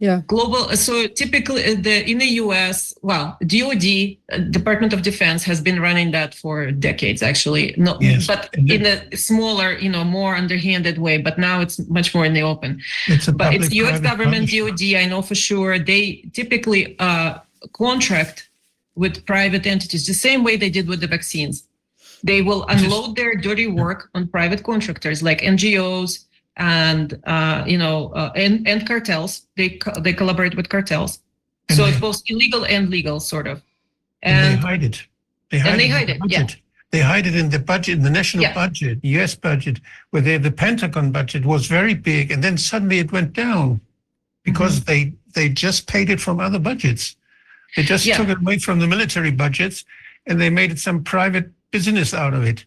Yeah. 0.08 0.20
global 0.34 0.64
so 0.88 0.94
typically 1.22 1.62
uh, 1.70 1.76
the 1.88 1.96
in 2.12 2.18
the 2.24 2.30
us 2.60 2.78
well 3.10 3.26
dod 3.54 3.86
uh, 3.86 4.38
department 4.58 4.92
of 4.96 5.00
defense 5.12 5.42
has 5.52 5.60
been 5.68 5.80
running 5.88 6.10
that 6.18 6.32
for 6.42 6.56
decades 6.90 7.22
actually 7.32 7.66
no 7.86 7.92
Yes. 8.02 8.28
but 8.32 8.42
And 8.58 8.70
in 8.76 8.82
a 8.94 8.96
smaller 9.30 9.70
you 9.86 9.92
know 9.96 10.04
more 10.20 10.32
underhanded 10.44 10.96
way 11.06 11.16
but 11.28 11.36
now 11.48 11.56
it's 11.64 11.78
much 11.98 12.10
more 12.16 12.26
in 12.30 12.34
the 12.40 12.44
open 12.54 12.72
It's 13.16 13.28
a 13.32 13.34
but 13.42 13.50
it's 13.56 13.70
us 13.92 14.00
government 14.12 14.46
partnership. 14.52 14.78
dod 14.80 15.02
i 15.04 15.06
know 15.12 15.22
for 15.30 15.38
sure 15.50 15.74
they 15.92 16.04
typically 16.40 16.82
uh, 17.08 17.32
contract 17.84 18.38
with 19.04 19.14
private 19.34 19.64
entities 19.76 20.04
the 20.14 20.20
same 20.28 20.42
way 20.48 20.54
they 20.64 20.72
did 20.78 20.86
with 20.92 21.00
the 21.04 21.12
vaccines 21.18 21.56
they 22.30 22.40
will 22.48 22.62
Which 22.68 22.76
is- 22.78 22.84
unload 22.84 23.10
their 23.20 23.34
dirty 23.48 23.68
work 23.84 24.00
on 24.16 24.22
private 24.38 24.62
contractors 24.72 25.20
like 25.30 25.40
ngos 25.54 26.12
and 26.58 27.20
uh, 27.26 27.64
you 27.68 27.78
know 27.78 28.10
uh, 28.14 28.32
and, 28.36 28.68
and 28.68 28.86
cartels 28.88 29.48
they 29.58 29.70
co- 29.70 30.00
they 30.00 30.14
collaborate 30.14 30.56
with 30.56 30.70
cartels 30.70 31.20
And 31.70 31.78
so 31.78 31.84
they- 31.84 31.92
it's 31.92 32.00
both 32.00 32.22
illegal 32.28 32.66
and 32.66 32.90
legal 32.90 33.20
sort 33.20 33.48
of 33.48 33.62
And 34.22 34.38
and 34.38 34.58
they 34.58 34.62
hide 34.68 34.84
it. 34.84 34.98
They 35.50 35.60
hide 35.60 35.80
they 35.80 35.86
it 35.86 35.90
in 35.90 35.92
hide 35.98 36.08
the 36.08 36.14
it, 36.14 36.22
yeah. 36.28 36.42
budget. 36.44 36.58
They 36.92 37.00
hide 37.02 37.26
it 37.28 37.36
in 37.36 37.50
the 37.50 37.60
budget, 37.60 37.94
in 37.98 38.04
the 38.04 38.10
national 38.22 38.44
Yeah. 38.44 38.54
budget, 38.54 39.00
US 39.04 39.34
budget, 39.36 39.80
where 40.12 40.22
they, 40.26 40.38
the 40.38 40.52
Pentagon 40.52 41.12
budget 41.12 41.44
was 41.44 41.66
very 41.66 41.96
big, 41.96 42.32
and 42.32 42.44
then 42.44 42.56
suddenly 42.58 43.00
it 43.00 43.12
went 43.12 43.34
down 43.34 43.82
because 44.44 44.74
Mm-hmm. 44.80 44.92
they 44.92 45.02
they 45.38 45.50
just 45.50 45.88
paid 45.94 46.10
it 46.10 46.20
from 46.26 46.40
other 46.40 46.60
budgets. 46.60 47.04
They 47.76 47.84
just 47.94 48.06
Yeah. 48.06 48.18
took 48.18 48.30
it 48.30 48.38
away 48.44 48.60
from 48.60 48.78
the 48.80 48.88
military 48.88 49.32
budgets, 49.32 49.78
and 50.28 50.40
they 50.40 50.52
made 50.52 50.72
it 50.72 50.80
some 50.80 51.04
private 51.04 51.48
business 51.72 52.14
out 52.14 52.34
of 52.38 52.44
it. 52.52 52.66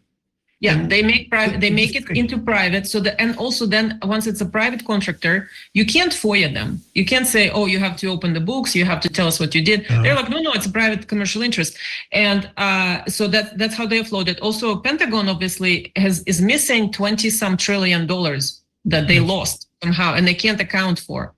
Yeah 0.61 0.87
they 0.87 1.03
make 1.03 1.29
private 1.31 1.61
they 1.61 1.71
make 1.71 1.95
it 1.95 2.09
into 2.11 2.39
private 2.39 2.87
so 2.87 2.99
that 2.99 3.21
and 3.21 3.37
also 3.37 3.67
then 3.67 3.99
once 4.05 4.27
it's 4.27 4.41
a 4.41 4.47
private 4.47 4.85
contractor 4.87 5.49
you 5.75 5.85
can't 5.85 6.13
foia 6.13 6.53
them. 6.53 6.81
You 6.95 7.05
can't 7.05 7.27
say 7.27 7.51
oh 7.51 7.67
you 7.67 7.79
have 7.79 7.97
to 7.99 8.09
open 8.09 8.33
the 8.33 8.41
books 8.41 8.75
you 8.75 8.85
have 8.85 9.01
to 9.01 9.09
tell 9.09 9.27
us 9.27 9.39
what 9.39 9.55
you 9.55 9.63
did. 9.63 9.81
Uh-huh. 9.83 10.03
they're 10.03 10.15
like 10.15 10.31
no 10.31 10.39
no 10.39 10.53
it's 10.53 10.67
a 10.67 10.71
private 10.71 11.09
commercial 11.09 11.43
interest. 11.43 11.77
And 12.13 12.51
uh, 12.57 13.05
so 13.07 13.29
that 13.29 13.59
that's 13.59 13.75
how 13.75 13.87
they 13.87 14.01
offload 14.01 14.29
it. 14.29 14.41
Also 14.41 14.77
pentagon 14.77 15.29
obviously 15.29 15.93
has 15.97 16.23
is 16.25 16.41
missing 16.41 16.91
20 16.91 17.29
some 17.31 17.57
trillion 17.57 18.07
dollars 18.07 18.63
that 18.87 19.09
they 19.09 19.21
lost 19.21 19.69
somehow 19.83 20.15
and 20.15 20.27
they 20.27 20.35
can't 20.35 20.61
account 20.61 20.99
for. 21.01 21.35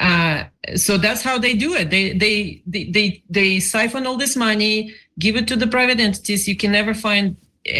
Uh, 0.00 0.44
so 0.76 0.96
that's 0.96 1.22
how 1.22 1.38
they 1.38 1.54
do 1.54 1.74
it. 1.74 1.90
They, 1.90 2.12
they 2.12 2.62
they 2.66 2.84
they 2.84 3.22
they 3.28 3.60
siphon 3.60 4.06
all 4.06 4.16
this 4.16 4.36
money 4.36 4.94
give 5.18 5.36
it 5.36 5.48
to 5.48 5.56
the 5.56 5.66
private 5.66 6.00
entities. 6.00 6.46
You 6.46 6.56
can 6.56 6.72
never 6.72 6.94
find 6.94 7.36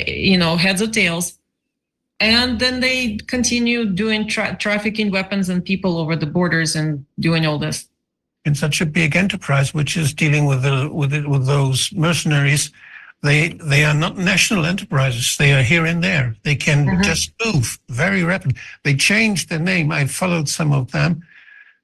you 0.07 0.37
know 0.39 0.57
heads 0.57 0.83
or 0.83 0.89
tails. 0.89 1.39
And 2.21 2.59
then 2.59 2.81
they 2.81 3.17
continue 3.29 3.85
doing 3.87 4.27
tra- 4.29 4.57
trafficking 4.59 5.13
weapons 5.13 5.49
and 5.49 5.65
people 5.65 5.99
over 5.99 6.17
the 6.17 6.27
borders 6.27 6.75
and 6.75 7.07
doing 7.21 7.47
all 7.47 7.59
this. 7.59 7.89
In 8.45 8.55
such 8.57 8.81
a 8.81 8.87
big 8.87 9.15
enterprise 9.15 9.73
which 9.73 9.97
is 9.97 10.13
dealing 10.15 10.45
with 10.47 10.63
the, 10.63 10.91
with 10.93 11.13
it, 11.15 11.29
with 11.29 11.47
those 11.47 11.93
mercenaries. 11.93 12.71
They 13.23 13.49
they 13.73 13.85
are 13.85 13.95
not 13.95 14.17
national 14.17 14.65
enterprises. 14.65 15.37
They 15.37 15.53
are 15.53 15.63
here 15.63 15.85
and 15.85 16.03
there. 16.05 16.37
They 16.45 16.55
can 16.55 16.87
Mhm. 16.87 17.03
just 17.05 17.33
move 17.45 17.79
very 17.89 18.23
rapid 18.23 18.57
they 18.85 18.95
changed 18.95 19.49
their 19.49 19.59
name. 19.59 19.91
I 19.91 20.07
followed 20.07 20.49
some 20.49 20.73
of 20.73 20.91
them 20.93 21.23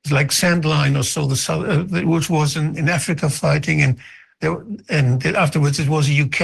it's 0.04 0.12
like 0.12 0.28
sandline 0.30 0.98
or 0.98 1.02
so 1.02 1.26
the 1.26 1.34
South- 1.36 1.66
uh, 1.66 1.84
which 2.04 2.28
was 2.28 2.56
in, 2.56 2.76
in 2.76 2.88
africa 2.90 3.30
fighting 3.30 3.80
and 3.82 3.96
there, 4.44 4.64
and 4.98 5.24
afterwards 5.26 5.78
it 5.78 5.88
was 5.88 6.08
a 6.08 6.16
uk 6.26 6.40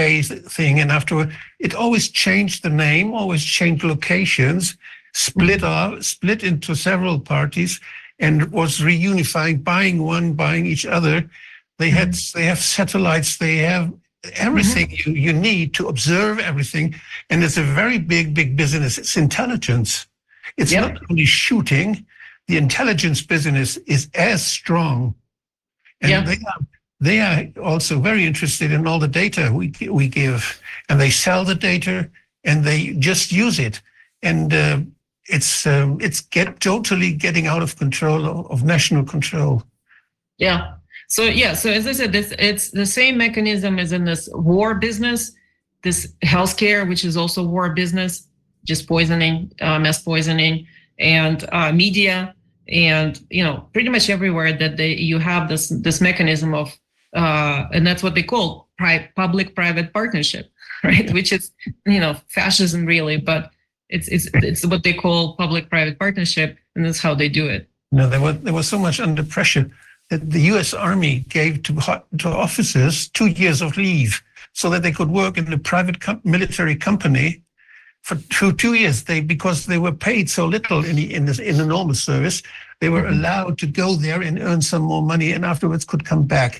thing 0.59 0.81
and 0.81 0.91
afterward 0.91 1.29
it 1.59 1.75
always 1.75 2.09
changed 2.09 2.63
the 2.63 2.75
name 2.89 3.13
always 3.13 3.45
changed 3.45 3.85
locations 3.85 4.77
split 5.13 5.63
up 5.63 6.03
split 6.03 6.43
into 6.43 6.75
several 6.75 7.19
parties 7.21 7.73
and 8.21 8.53
was 8.53 8.79
reunifying, 8.79 9.65
buying 9.65 10.03
one, 10.03 10.35
buying 10.35 10.67
each 10.67 10.87
other. 10.87 11.29
They 11.79 11.91
had 11.91 12.11
mm-hmm. 12.11 12.39
they 12.39 12.45
have 12.45 12.59
satellites, 12.59 13.39
they 13.39 13.57
have 13.59 13.93
everything 14.35 14.89
mm-hmm. 14.91 15.11
you, 15.11 15.17
you 15.17 15.33
need 15.33 15.75
to 15.75 15.89
observe 15.89 16.39
everything. 16.39 16.95
And 17.31 17.43
it's 17.43 17.57
a 17.57 17.63
very 17.63 17.99
big, 17.99 18.35
big 18.35 18.55
business. 18.57 18.99
It's 18.99 19.17
intelligence. 19.17 20.07
It's 20.59 20.73
Yeah. 20.73 20.83
not 20.83 20.99
only 21.11 21.25
shooting, 21.25 22.07
the 22.47 22.59
intelligence 22.59 23.23
business 23.23 23.79
is 23.87 24.11
as 24.15 24.45
strong. 24.45 25.15
And 26.03 26.11
Yeah. 26.11 26.21
they 26.21 26.35
are 26.35 26.67
they 27.01 27.21
are 27.21 27.47
also 27.63 27.99
very 27.99 28.27
interested 28.27 28.71
in 28.73 28.87
all 28.87 28.99
the 28.99 29.09
data 29.09 29.51
we 29.53 29.73
we 29.91 30.09
give. 30.09 30.61
And 30.89 31.01
they 31.01 31.11
sell 31.11 31.45
the 31.45 31.55
data 31.55 32.11
and 32.45 32.65
they 32.65 32.95
just 32.99 33.33
use 33.33 33.59
it. 33.59 33.81
And 34.23 34.53
uh, 34.53 34.81
it's 35.31 35.67
um, 35.67 35.99
it's 36.01 36.21
get 36.21 36.61
totally 36.61 37.13
getting 37.13 37.47
out 37.47 37.63
of 37.63 37.77
control 37.77 38.47
of, 38.51 38.65
national 38.65 39.05
control. 39.05 39.63
yeah 40.39 40.75
so 41.09 41.23
yeah 41.23 41.55
so 41.55 41.71
as 41.71 41.87
i 41.87 41.93
said 41.93 42.13
this 42.13 42.33
it's 42.39 42.71
the 42.71 42.87
same 42.87 43.17
mechanism 43.19 43.79
as 43.79 43.93
in 43.93 44.05
this 44.05 44.29
war 44.33 44.75
business 44.75 45.33
this 45.83 46.15
healthcare 46.25 46.89
which 46.89 47.05
is 47.05 47.17
also 47.17 47.43
war 47.45 47.71
business 47.75 48.29
just 48.65 48.87
poisoning 48.89 49.53
uh, 49.61 49.79
mass 49.79 50.03
poisoning 50.03 50.67
and 50.99 51.49
uh, 51.53 51.73
media 51.73 52.35
and 52.69 53.21
you 53.31 53.45
know 53.45 53.69
pretty 53.73 53.89
much 53.89 54.09
everywhere 54.09 54.53
that 54.53 54.77
they 54.77 54.95
you 54.95 55.19
have 55.19 55.49
this 55.49 55.69
this 55.69 56.01
mechanism 56.01 56.55
of 56.55 56.79
uh, 57.15 57.67
and 57.73 57.87
that's 57.87 58.03
what 58.03 58.15
they 58.15 58.23
call 58.23 58.69
pri- 58.79 59.09
public 59.17 59.55
private 59.55 59.93
partnership 59.93 60.51
right 60.85 61.13
which 61.13 61.33
is 61.33 61.53
you 61.87 62.01
know 62.01 62.15
fascism 62.29 62.87
really 62.87 63.17
but 63.17 63.51
it's 63.89 64.09
it's 64.09 64.29
it's 64.35 64.65
what 64.67 64.83
they 64.85 64.93
call 64.95 65.35
public 65.37 65.69
private 65.69 65.99
partnership 65.99 66.57
and 66.75 66.85
that's 66.85 67.01
how 67.01 67.15
they 67.15 67.29
do 67.29 67.47
it 67.49 67.69
No, 67.93 68.09
there 68.09 68.21
was 68.21 68.39
there 68.47 68.55
was 68.55 68.69
so 68.69 68.79
much 68.79 69.01
under 69.01 69.25
pressure 69.25 69.67
that 70.11 70.23
the 70.31 70.43
U.S. 70.53 70.71
Army 70.75 71.15
gave 71.29 71.63
to 71.67 71.73
to 72.23 72.29
officers 72.29 73.09
two 73.19 73.27
years 73.43 73.61
of 73.63 73.77
leave 73.77 74.13
so 74.53 74.71
that 74.71 74.83
they 74.85 74.93
could 74.99 75.11
work 75.23 75.35
in 75.39 75.53
a 75.53 75.59
private 75.73 75.99
com- 76.05 76.21
military 76.25 76.77
company 76.89 77.43
for 78.07 78.17
two 78.37 78.53
two 78.63 78.75
years. 78.75 79.03
They 79.05 79.21
because 79.35 79.59
they 79.67 79.79
were 79.79 79.97
paid 80.11 80.31
so 80.31 80.47
little 80.47 80.85
in 80.89 80.95
the, 80.97 81.07
in 81.17 81.27
this, 81.27 81.39
in 81.41 81.57
the 81.59 81.67
normal 81.67 81.95
service, 81.95 82.43
they 82.81 82.89
were 82.95 83.03
Mhm. 83.05 83.13
allowed 83.19 83.55
to 83.59 83.67
go 83.83 83.89
there 84.07 84.23
and 84.27 84.39
earn 84.39 84.63
some 84.63 84.83
more 84.93 85.03
money, 85.03 85.33
and 85.35 85.45
afterwards 85.45 85.85
could 85.85 86.05
come 86.11 86.25
back. 86.27 86.53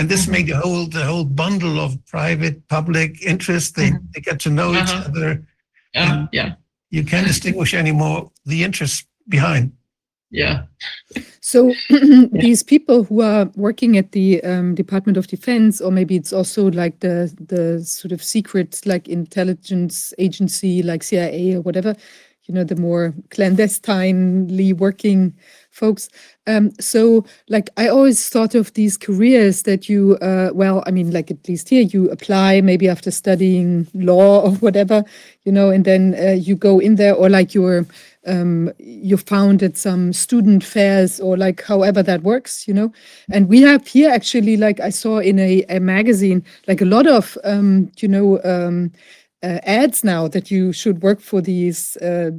And 0.00 0.08
this 0.08 0.24
Mhm. 0.26 0.32
made 0.32 0.46
the 0.46 0.56
whole 0.56 0.86
the 0.86 1.04
whole 1.04 1.26
bundle 1.26 1.78
of 1.78 1.90
private 2.06 2.56
public 2.68 3.10
interest. 3.32 3.74
They 3.76 3.90
Mhm. 3.90 4.00
they 4.14 4.20
get 4.22 4.40
to 4.40 4.50
know 4.50 4.72
each 4.72 4.88
Uh-huh. 4.94 5.08
other. 5.08 5.30
uh, 5.94 6.06
Mm. 6.12 6.28
yeah 6.32 6.54
You 6.90 7.04
can't 7.04 7.26
distinguish 7.26 7.74
anymore 7.74 8.30
the 8.46 8.64
interests 8.64 9.06
behind. 9.28 9.72
yeah 10.30 10.62
So 11.40 11.74
these 12.46 12.62
people 12.64 13.04
who 13.04 13.20
are 13.22 13.50
working 13.56 13.96
at 13.98 14.12
the 14.12 14.42
um, 14.44 14.74
Department 14.74 15.18
of 15.18 15.26
Defense, 15.26 15.84
or 15.84 15.90
maybe 15.92 16.14
it's 16.16 16.32
also 16.32 16.70
like 16.70 16.96
the 17.00 17.16
the 17.54 17.84
sort 17.84 18.12
of 18.12 18.22
secret 18.22 18.80
like 18.86 19.08
intelligence 19.12 20.14
agency 20.18 20.82
like 20.82 21.02
CIA 21.04 21.56
or 21.56 21.62
whatever, 21.62 21.94
you 22.44 22.54
know, 22.54 22.64
the 22.64 22.76
more 22.76 23.14
clandestinely 23.30 24.72
working 24.72 25.34
folks. 25.70 26.08
Um, 26.46 26.72
so 26.80 27.24
like 27.48 27.70
I 27.76 27.88
always 27.88 28.28
thought 28.28 28.54
of 28.54 28.72
these 28.74 28.96
careers 28.96 29.62
that 29.62 29.88
you, 29.88 30.16
uh, 30.20 30.50
well, 30.52 30.82
I 30.86 30.90
mean, 30.90 31.12
like 31.12 31.30
at 31.30 31.48
least 31.48 31.68
here 31.68 31.82
you 31.82 32.10
apply 32.10 32.60
maybe 32.60 32.88
after 32.88 33.10
studying 33.10 33.86
law 33.94 34.40
or 34.40 34.52
whatever, 34.56 35.04
you 35.44 35.52
know, 35.52 35.70
and 35.70 35.84
then 35.84 36.16
uh, 36.18 36.32
you 36.32 36.56
go 36.56 36.80
in 36.80 36.96
there, 36.96 37.14
or 37.14 37.28
like 37.28 37.54
you're 37.54 37.86
um, 38.26 38.70
you 38.78 39.16
founded 39.16 39.78
some 39.78 40.12
student 40.12 40.62
fairs 40.62 41.20
or 41.20 41.36
like 41.36 41.62
however 41.62 42.02
that 42.02 42.22
works, 42.22 42.68
you 42.68 42.74
know. 42.74 42.92
And 43.30 43.48
we 43.48 43.62
have 43.62 43.86
here 43.86 44.10
actually, 44.10 44.56
like 44.56 44.80
I 44.80 44.90
saw 44.90 45.18
in 45.18 45.38
a, 45.38 45.64
a 45.68 45.80
magazine, 45.80 46.44
like 46.66 46.82
a 46.82 46.84
lot 46.84 47.06
of, 47.06 47.38
um, 47.44 47.90
you 47.98 48.08
know, 48.08 48.40
um, 48.44 48.92
ads 49.42 50.04
now 50.04 50.28
that 50.28 50.50
you 50.50 50.72
should 50.72 51.02
work 51.02 51.20
for 51.20 51.40
these 51.40 51.96
uh, 51.98 52.30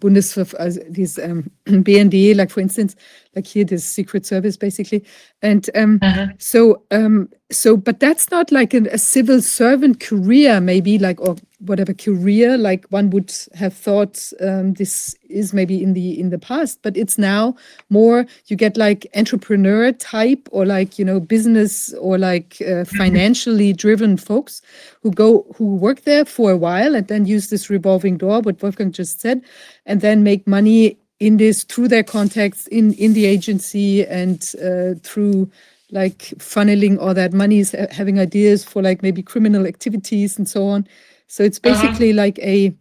Bundes, 0.00 0.36
uh, 0.36 0.82
these 0.90 1.18
um, 1.18 1.50
BND, 1.66 2.36
like 2.36 2.50
for 2.50 2.60
instance, 2.60 2.96
like 3.36 3.46
here, 3.46 3.64
this 3.64 3.84
Secret 3.84 4.26
Service 4.26 4.56
basically. 4.56 5.04
And 5.42 5.68
um, 5.74 5.98
Uh-huh. 6.02 6.26
so, 6.38 6.82
um, 6.90 7.28
so, 7.50 7.76
but 7.76 8.00
that's 8.00 8.30
not 8.30 8.50
like 8.50 8.74
an, 8.74 8.88
a 8.90 8.98
civil 8.98 9.40
servant 9.42 10.00
career, 10.00 10.60
maybe 10.60 10.98
like 10.98 11.20
or 11.20 11.36
whatever 11.60 11.94
career 11.94 12.58
like 12.58 12.84
one 12.90 13.08
would 13.10 13.32
have 13.54 13.72
thought 13.72 14.30
um, 14.40 14.74
this 14.74 15.14
is 15.30 15.54
maybe 15.54 15.82
in 15.82 15.94
the 15.94 16.18
in 16.20 16.30
the 16.30 16.38
past, 16.38 16.80
but 16.82 16.96
it's 16.96 17.16
now 17.16 17.54
more 17.90 18.26
you 18.46 18.56
get 18.56 18.76
like 18.76 19.06
entrepreneur 19.14 19.92
type 19.92 20.48
or 20.52 20.66
like 20.66 20.98
you 20.98 21.04
know 21.04 21.20
business 21.20 21.94
or 21.94 22.18
like 22.18 22.60
uh, 22.62 22.84
financially 22.84 23.72
driven 23.72 24.16
folks 24.16 24.60
who 25.02 25.10
go 25.10 25.46
who 25.56 25.76
work 25.76 26.02
there 26.02 26.24
for 26.24 26.50
a 26.50 26.56
while 26.56 26.94
and 26.94 27.08
then 27.08 27.24
use 27.26 27.48
this 27.50 27.70
revolving 27.70 28.16
door, 28.18 28.40
what 28.40 28.60
Wolfgang 28.62 28.92
just 28.92 29.20
said, 29.20 29.40
and 29.86 30.00
then 30.00 30.22
make 30.22 30.46
money 30.46 30.98
in 31.20 31.36
this 31.36 31.64
through 31.64 31.88
their 31.88 32.02
contacts 32.04 32.66
in 32.68 32.92
in 32.94 33.12
the 33.14 33.24
agency 33.26 34.04
and 34.06 34.52
uh, 34.62 34.94
through 35.02 35.50
like 35.90 36.18
funneling 36.38 36.98
all 36.98 37.14
that 37.14 37.32
money 37.32 37.58
is 37.60 37.72
having 37.90 38.18
ideas 38.18 38.64
for 38.64 38.82
like 38.82 39.02
maybe 39.02 39.22
criminal 39.22 39.66
activities 39.66 40.38
and 40.38 40.48
so 40.48 40.66
on 40.66 40.86
so 41.28 41.42
it's 41.44 41.58
Uh-huh. 41.58 41.70
basically 41.70 42.12
like 42.12 42.38
a 42.40 42.72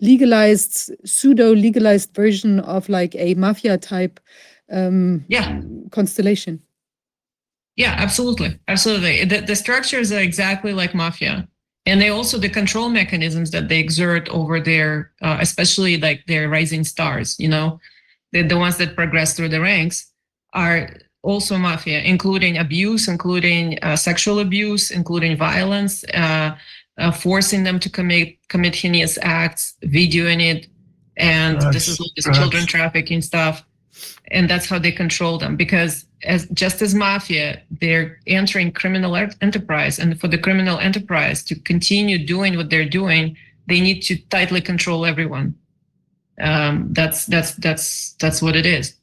legalized 0.00 0.90
pseudo 1.04 1.52
legalized 1.54 2.14
version 2.14 2.60
of 2.60 2.88
like 2.88 3.14
a 3.16 3.34
mafia 3.34 3.76
type 3.76 4.20
um, 4.72 5.24
Yeah. 5.28 5.60
constellation. 5.90 6.60
Yeah, 7.76 7.94
absolutely. 7.98 8.58
Absolutely. 8.68 9.24
The, 9.24 9.40
the 9.40 9.56
structures 9.56 10.12
are 10.12 10.20
exactly 10.20 10.72
like 10.72 10.94
mafia. 10.94 11.48
And 11.86 12.00
they 12.00 12.10
also, 12.10 12.38
the 12.38 12.48
control 12.48 12.88
mechanisms 12.90 13.50
that 13.52 13.68
they 13.68 13.78
exert 13.78 14.28
over 14.28 14.60
their, 14.60 15.12
uh, 15.22 15.38
especially 15.40 15.98
like 15.98 16.24
their 16.26 16.48
rising 16.48 16.84
stars, 16.84 17.36
you 17.38 17.48
know, 17.48 17.80
the, 18.32 18.42
the 18.42 18.56
ones 18.56 18.76
that 18.78 18.94
progress 18.94 19.34
through 19.34 19.48
the 19.48 19.60
ranks 19.60 20.12
are 20.52 20.90
also 21.22 21.56
mafia, 21.56 22.00
including 22.00 22.58
abuse, 22.58 23.08
including 23.08 23.78
uh, 23.82 23.96
sexual 23.96 24.40
abuse, 24.40 24.90
including 24.90 25.36
violence, 25.36 26.04
uh, 26.14 26.54
uh, 26.98 27.10
forcing 27.10 27.64
them 27.64 27.78
to 27.78 27.88
commit 27.88 28.36
commit 28.48 28.74
heinous 28.74 29.18
acts, 29.22 29.76
videoing 29.84 30.42
it, 30.42 30.66
and 31.16 31.60
this 31.72 31.88
is 31.88 31.96
Drugs, 31.96 32.12
this 32.16 32.24
drugs. 32.24 32.38
children 32.38 32.66
trafficking 32.66 33.22
stuff, 33.22 33.64
and 34.30 34.48
that's 34.48 34.68
how 34.68 34.78
they 34.78 34.92
control 34.92 35.38
them. 35.38 35.56
Because 35.56 36.06
as 36.24 36.46
just 36.52 36.82
as 36.82 36.94
mafia, 36.94 37.62
they're 37.80 38.18
entering 38.26 38.72
criminal 38.72 39.16
er- 39.16 39.32
enterprise, 39.40 39.98
and 39.98 40.18
for 40.20 40.28
the 40.28 40.38
criminal 40.38 40.78
enterprise 40.78 41.42
to 41.44 41.54
continue 41.60 42.18
doing 42.24 42.56
what 42.56 42.68
they're 42.70 42.88
doing, 42.88 43.36
they 43.68 43.80
need 43.80 44.00
to 44.02 44.16
tightly 44.28 44.60
control 44.60 45.06
everyone. 45.06 45.54
Um, 46.40 46.92
that's 46.92 47.26
that's 47.26 47.54
that's 47.56 48.12
that's 48.20 48.40
what 48.42 48.56
it 48.56 48.66
is. 48.66 48.94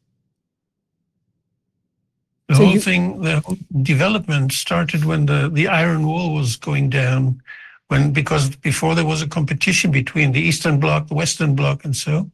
The 2.47 2.55
So 2.55 2.63
whole 2.63 2.73
you- 2.73 2.79
thing, 2.79 3.21
the 3.21 3.39
whole 3.41 3.57
development 3.81 4.53
started 4.53 5.03
when 5.05 5.25
the, 5.25 5.49
the 5.49 5.67
Iron 5.67 6.05
Wall 6.07 6.33
was 6.33 6.55
going 6.55 6.89
down, 6.89 7.41
when 7.89 8.13
because 8.13 8.55
before 8.55 8.95
there 8.95 9.05
was 9.05 9.21
a 9.21 9.27
competition 9.27 9.91
between 9.91 10.31
the 10.31 10.39
Eastern 10.41 10.79
Bloc, 10.79 11.07
the 11.07 11.13
Western 11.15 11.55
Bloc, 11.55 11.83
and 11.85 11.95
so, 11.95 12.29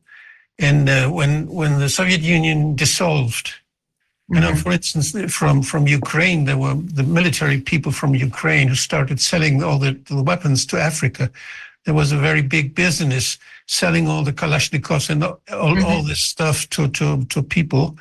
and 0.59 0.89
uh, 0.89 1.07
when 1.09 1.47
when 1.47 1.79
the 1.79 1.89
Soviet 1.89 2.21
Union 2.21 2.75
dissolved, 2.75 3.51
you 4.29 4.39
know, 4.39 4.51
Mhm. 4.51 4.61
for 4.63 4.71
instance, 4.71 5.11
from 5.33 5.61
from 5.63 5.87
Ukraine, 5.87 6.45
there 6.45 6.57
were 6.57 6.75
the 6.75 7.03
military 7.03 7.59
people 7.61 7.91
from 7.91 8.15
Ukraine 8.15 8.67
who 8.67 8.75
started 8.75 9.19
selling 9.19 9.63
all 9.63 9.79
the, 9.79 9.93
the 10.05 10.21
weapons 10.23 10.65
to 10.67 10.79
Africa. 10.79 11.29
There 11.85 11.93
was 11.93 12.11
a 12.11 12.17
very 12.17 12.41
big 12.41 12.75
business 12.75 13.37
selling 13.67 14.07
all 14.07 14.23
the 14.23 14.33
Kalashnikovs 14.33 15.09
and 15.09 15.23
all, 15.23 15.83
all 15.85 16.03
this 16.03 16.21
stuff 16.21 16.69
to 16.69 16.87
to 16.89 17.25
to 17.25 17.41
people. 17.43 17.97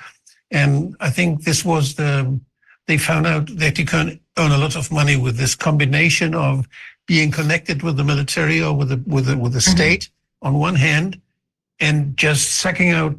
And 0.50 0.94
I 1.00 1.08
think 1.10 1.44
this 1.44 1.64
was 1.64 1.94
the, 1.94 2.38
they 2.86 2.98
found 2.98 3.26
out 3.26 3.46
that 3.56 3.78
you 3.78 3.86
can 3.86 4.20
earn 4.36 4.52
a 4.52 4.58
lot 4.58 4.76
of 4.76 4.92
money 4.92 5.16
with 5.16 5.36
this 5.38 5.54
combination 5.54 6.34
of 6.34 6.68
being 7.06 7.30
connected 7.30 7.82
with 7.82 7.96
the 7.96 8.04
military 8.04 8.62
or 8.62 8.74
with 8.76 8.90
the, 8.90 9.00
with 9.06 9.24
the, 9.26 9.36
with 9.38 9.54
the 9.54 9.60
Mhm. 9.60 9.72
state 9.76 10.10
on 10.42 10.54
one 10.54 10.74
hand, 10.74 11.18
and 11.82 12.16
just 12.16 12.52
sucking 12.62 12.90
out 12.90 13.16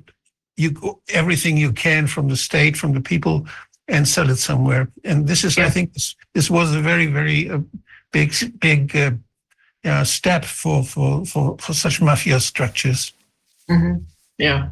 you 0.56 1.00
everything 1.10 1.58
you 1.58 1.74
can 1.74 2.08
from 2.08 2.28
the 2.30 2.38
state, 2.38 2.78
from 2.78 2.94
the 2.94 3.02
people, 3.02 3.46
and 3.88 4.08
sell 4.08 4.30
it 4.30 4.38
somewhere. 4.38 4.88
And 5.04 5.28
this 5.28 5.44
is, 5.44 5.58
I 5.58 5.70
think, 5.70 5.94
this, 5.94 6.16
this 6.34 6.50
was 6.50 6.74
a 6.74 6.80
very, 6.80 7.08
very 7.08 7.50
uh, 7.50 7.60
big, 8.12 8.34
big 8.60 8.96
uh, 8.96 9.12
uh, 9.84 10.04
step 10.04 10.46
for, 10.46 10.84
for, 10.84 11.26
for, 11.26 11.58
for 11.60 11.74
such 11.74 12.02
mafia 12.02 12.40
structures. 12.40 13.14
Mhm. 13.70 14.06
Yeah. 14.38 14.70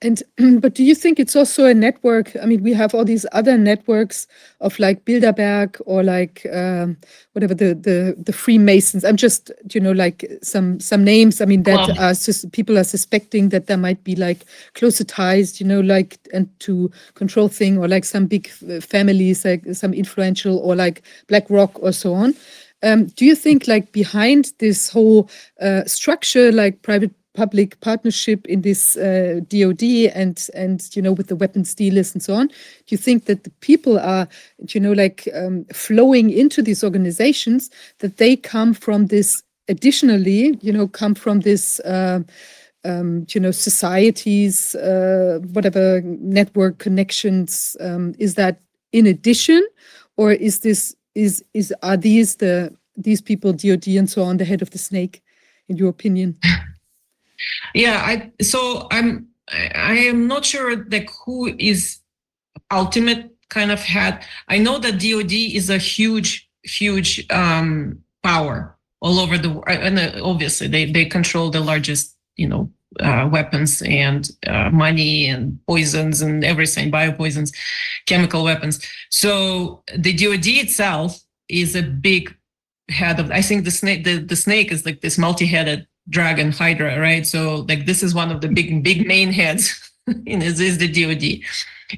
And 0.00 0.22
but 0.60 0.74
do 0.74 0.84
you 0.84 0.94
think 0.94 1.18
it's 1.18 1.34
also 1.34 1.64
a 1.64 1.74
network? 1.74 2.36
I 2.40 2.46
mean, 2.46 2.62
we 2.62 2.72
have 2.72 2.94
all 2.94 3.04
these 3.04 3.26
other 3.32 3.58
networks 3.58 4.26
of 4.60 4.78
like 4.78 5.04
Bilderberg 5.04 5.80
or 5.86 6.02
like 6.04 6.46
um, 6.52 6.96
whatever 7.32 7.54
the 7.54 7.74
the 7.74 8.14
the 8.16 8.32
Freemasons. 8.32 9.04
I'm 9.04 9.16
just 9.16 9.50
you 9.72 9.80
know 9.80 9.92
like 9.92 10.24
some 10.42 10.78
some 10.78 11.02
names. 11.02 11.40
I 11.40 11.46
mean 11.46 11.64
that 11.64 11.98
are 11.98 12.50
people 12.50 12.78
are 12.78 12.84
suspecting 12.84 13.48
that 13.48 13.66
there 13.66 13.76
might 13.76 14.04
be 14.04 14.14
like 14.14 14.44
closer 14.74 15.04
ties. 15.04 15.60
You 15.60 15.66
know, 15.66 15.80
like 15.80 16.18
and 16.32 16.48
to 16.60 16.90
control 17.14 17.48
thing 17.48 17.78
or 17.78 17.88
like 17.88 18.04
some 18.04 18.26
big 18.26 18.48
families, 18.48 19.44
like 19.44 19.64
some 19.72 19.92
influential 19.94 20.58
or 20.58 20.76
like 20.76 21.02
BlackRock 21.26 21.82
or 21.82 21.92
so 21.92 22.14
on. 22.14 22.34
Um, 22.84 23.06
do 23.06 23.24
you 23.24 23.34
think 23.34 23.66
like 23.66 23.90
behind 23.90 24.52
this 24.58 24.88
whole 24.88 25.28
uh, 25.60 25.84
structure, 25.84 26.52
like 26.52 26.82
private 26.82 27.12
public 27.38 27.80
partnership 27.80 28.44
in 28.46 28.62
this 28.62 28.96
uh, 28.96 29.40
DoD 29.48 29.84
and 30.20 30.36
and 30.54 30.78
you 30.96 31.02
know 31.02 31.12
with 31.12 31.28
the 31.28 31.36
weapons 31.36 31.72
dealers 31.72 32.12
and 32.14 32.22
so 32.22 32.34
on, 32.34 32.48
do 32.48 32.88
you 32.88 32.98
think 33.06 33.26
that 33.26 33.44
the 33.44 33.50
people 33.60 33.96
are 33.98 34.26
you 34.74 34.80
know 34.80 34.92
like 34.92 35.28
um, 35.40 35.64
flowing 35.72 36.30
into 36.30 36.60
these 36.62 36.82
organizations 36.82 37.70
that 38.00 38.16
they 38.16 38.34
come 38.34 38.74
from 38.74 39.06
this 39.06 39.42
additionally 39.68 40.58
you 40.62 40.72
know 40.72 40.88
come 40.88 41.14
from 41.14 41.40
this 41.40 41.78
uh, 41.80 42.20
um, 42.84 43.24
you 43.34 43.40
know 43.40 43.52
societies 43.52 44.74
uh, 44.74 45.38
whatever 45.52 46.00
network 46.40 46.78
connections 46.78 47.76
um, 47.80 48.14
is 48.18 48.34
that 48.34 48.60
in 48.92 49.06
addition 49.06 49.62
or 50.16 50.32
is 50.32 50.60
this 50.60 50.96
is 51.14 51.44
is 51.54 51.72
are 51.82 51.96
these 51.96 52.36
the 52.36 52.74
these 52.96 53.20
people 53.20 53.52
DoD 53.52 53.86
and 54.00 54.10
so 54.10 54.22
on 54.22 54.38
the 54.38 54.44
head 54.44 54.62
of 54.62 54.70
the 54.70 54.78
snake 54.78 55.22
in 55.68 55.76
your 55.76 55.88
opinion? 55.88 56.36
Yeah, 57.74 58.02
I 58.04 58.32
so 58.42 58.88
I'm 58.90 59.28
I 59.50 59.94
am 59.94 60.26
not 60.26 60.44
sure 60.44 60.84
like 60.90 61.10
who 61.24 61.54
is 61.58 61.98
ultimate 62.70 63.34
kind 63.48 63.70
of 63.70 63.80
head. 63.80 64.24
I 64.48 64.58
know 64.58 64.78
that 64.78 65.00
DoD 65.00 65.32
is 65.32 65.70
a 65.70 65.78
huge, 65.78 66.48
huge 66.62 67.24
um, 67.30 67.98
power 68.22 68.76
all 69.00 69.18
over 69.18 69.38
the 69.38 69.50
world, 69.50 69.68
and 69.68 69.98
obviously 70.20 70.68
they 70.68 70.90
they 70.90 71.04
control 71.04 71.50
the 71.50 71.60
largest, 71.60 72.16
you 72.36 72.48
know, 72.48 72.70
uh, 73.00 73.28
weapons 73.30 73.82
and 73.82 74.30
uh, 74.46 74.70
money 74.70 75.26
and 75.28 75.58
poisons 75.66 76.20
and 76.20 76.44
everything, 76.44 76.90
biopoisons, 76.90 77.54
chemical 78.06 78.44
weapons. 78.44 78.84
So 79.10 79.82
the 79.96 80.12
DoD 80.12 80.46
itself 80.46 81.20
is 81.48 81.74
a 81.74 81.82
big 81.82 82.34
head 82.90 83.20
of. 83.20 83.30
I 83.30 83.42
think 83.42 83.64
the 83.64 83.70
snake 83.70 84.04
the, 84.04 84.18
the 84.18 84.36
snake 84.36 84.72
is 84.72 84.84
like 84.84 85.00
this 85.00 85.16
multi-headed 85.16 85.86
dragon 86.08 86.52
hydra 86.52 86.98
right? 87.00 87.26
So 87.26 87.66
like 87.68 87.86
this 87.86 88.02
is 88.02 88.14
one 88.14 88.30
of 88.30 88.40
the 88.40 88.48
big 88.48 88.82
big 88.82 89.06
main 89.06 89.32
heads 89.32 89.92
in 90.26 90.40
this 90.40 90.60
is 90.60 90.78
the 90.78 90.88
dod 90.88 91.22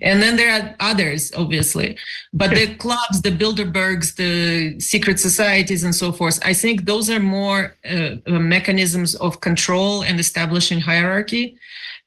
and 0.02 0.22
then 0.22 0.36
there 0.36 0.52
are 0.52 0.76
others 0.80 1.32
obviously. 1.36 1.96
But 2.32 2.50
the 2.50 2.74
clubs 2.76 3.22
the 3.22 3.30
bilderbergs 3.30 4.16
the 4.16 4.78
secret 4.80 5.18
societies 5.18 5.84
and 5.84 5.94
so 5.94 6.12
forth 6.12 6.38
i 6.44 6.54
think 6.54 6.84
those 6.84 7.10
are 7.10 7.20
more 7.20 7.76
uh, 7.84 8.16
uh, 8.26 8.38
mechanisms 8.38 9.14
of 9.16 9.40
control 9.40 10.02
and 10.02 10.20
establishing 10.20 10.80
hierarchy. 10.80 11.58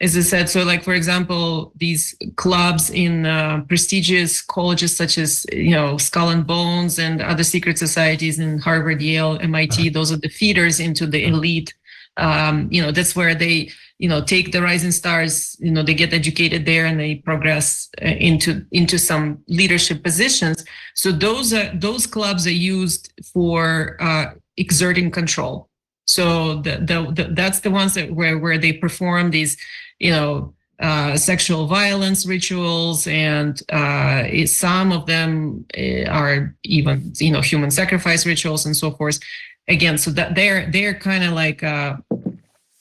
As 0.02 0.18
i 0.18 0.22
said 0.22 0.50
so 0.50 0.64
like 0.64 0.84
for 0.84 0.94
example 0.94 1.72
these 1.78 2.16
clubs 2.36 2.90
in 2.90 3.26
uh, 3.26 3.62
prestigious 3.68 4.42
colleges 4.42 4.96
such 4.96 5.18
as 5.18 5.46
you 5.52 5.72
know 5.72 5.98
skull 5.98 6.30
and 6.30 6.46
bones 6.46 7.00
and 7.00 7.22
other 7.22 7.44
secret 7.44 7.78
societies 7.78 8.40
in 8.40 8.60
harvard 8.60 9.02
yale 9.02 9.40
mit 9.40 9.94
those 9.94 10.12
are 10.12 10.18
the 10.18 10.30
feeders 10.30 10.80
into 10.80 11.06
the 11.06 11.24
elite 11.26 11.74
um, 12.18 12.68
you 12.72 12.82
know 12.82 12.92
that's 12.92 13.16
where 13.16 13.36
they 13.36 13.72
you 14.00 14.10
know 14.10 14.22
take 14.22 14.52
the 14.52 14.62
rising 14.62 14.92
stars 14.92 15.56
you 15.60 15.72
know 15.72 15.84
they 15.84 15.94
get 15.94 16.14
educated 16.14 16.66
there 16.66 16.86
and 16.86 17.00
they 17.00 17.16
progress 17.16 17.90
uh, 18.02 18.06
into 18.06 18.66
into 18.72 19.00
some 19.00 19.44
leadership 19.48 20.04
positions. 20.04 20.64
So 20.96 21.12
those 21.12 21.54
are 21.54 21.72
those 21.74 22.06
clubs 22.06 22.46
are 22.46 22.52
used 22.52 23.12
for 23.34 23.98
uh, 24.00 24.28
exerting 24.58 25.12
control. 25.12 25.70
So 26.06 26.56
the, 26.62 26.78
the, 26.78 27.12
the 27.12 27.34
that's 27.34 27.62
the 27.62 27.72
ones 27.72 27.94
that 27.96 28.14
where 28.14 28.38
where 28.38 28.58
they 28.58 28.74
perform 28.74 29.32
these 29.32 29.58
you 30.00 30.12
know 30.12 30.54
uh, 30.80 31.16
sexual 31.16 31.66
violence 31.68 32.26
rituals 32.26 33.08
and 33.08 33.62
uh, 33.72 34.46
some 34.46 34.92
of 34.92 35.06
them 35.06 35.66
uh, 35.78 36.04
are 36.10 36.54
even 36.64 37.14
you 37.20 37.32
know 37.32 37.42
human 37.42 37.72
sacrifice 37.72 38.26
rituals 38.26 38.66
and 38.66 38.76
so 38.76 38.92
forth 38.92 39.20
again 39.68 39.98
so 39.98 40.12
that 40.12 40.36
they're 40.36 40.70
they're 40.72 40.94
kind 40.94 41.24
of 41.24 41.34
like 41.34 41.64
uh, 41.64 41.96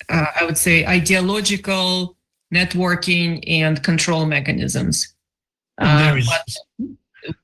uh, 0.08 0.26
i 0.40 0.44
would 0.44 0.58
say 0.58 0.84
ideological 0.86 2.16
networking 2.54 3.42
and 3.48 3.82
control 3.82 4.26
mechanisms. 4.26 5.14
And 5.78 5.88
Uh, 5.88 5.98
there 6.04 6.18
is 6.18 6.28
but- 6.28 7.34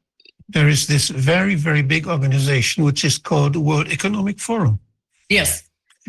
there 0.50 0.68
is 0.68 0.86
this 0.86 1.08
very 1.10 1.54
very 1.54 1.82
big 1.82 2.06
organization 2.06 2.84
which 2.84 3.04
is 3.04 3.18
called 3.18 3.56
World 3.56 3.88
Economic 3.88 4.38
Forum, 4.40 4.78
yes. 5.28 5.62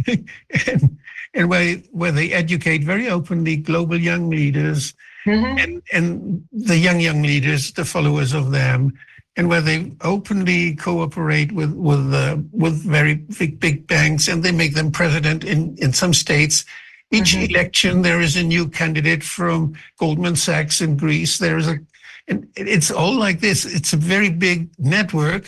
And, 0.08 0.98
and 1.34 1.50
where 1.50 1.78
where 1.92 2.12
they 2.12 2.32
educate 2.34 2.84
very 2.84 3.10
openly 3.10 3.56
global 3.58 3.98
young 4.00 4.30
leaders 4.30 4.94
Mhm. 5.26 5.60
and 5.64 5.82
and 5.94 6.44
the 6.52 6.78
young 6.78 7.00
young 7.02 7.22
leaders, 7.22 7.72
the 7.74 7.84
followers 7.86 8.34
of 8.34 8.52
them, 8.52 8.94
and 9.40 9.48
where 9.48 9.62
they 9.62 9.90
openly 10.02 10.76
cooperate 10.76 11.54
with 11.54 11.72
with 11.74 12.14
uh, 12.14 12.36
with 12.52 12.84
very 12.84 13.16
big 13.40 13.58
big 13.62 13.88
banks, 13.88 14.28
and 14.28 14.44
they 14.44 14.52
make 14.52 14.74
them 14.76 14.92
president 14.92 15.46
in 15.46 15.78
in 15.78 15.94
some 15.94 16.14
states. 16.14 16.66
Each 17.12 17.34
Mhm. 17.36 17.50
election, 17.50 18.02
there 18.02 18.22
is 18.22 18.36
a 18.36 18.44
new 18.44 18.68
candidate 18.68 19.24
from 19.24 19.74
Goldman 19.98 20.36
Sachs 20.36 20.82
in 20.82 20.98
Greece. 20.98 21.38
There 21.38 21.58
is 21.58 21.68
a, 21.68 21.80
and 22.28 22.46
it's 22.56 22.92
all 22.92 23.16
like 23.26 23.40
this. 23.40 23.66
It's 23.66 23.94
a 23.94 23.98
very 23.98 24.30
big 24.30 24.68
network 24.78 25.44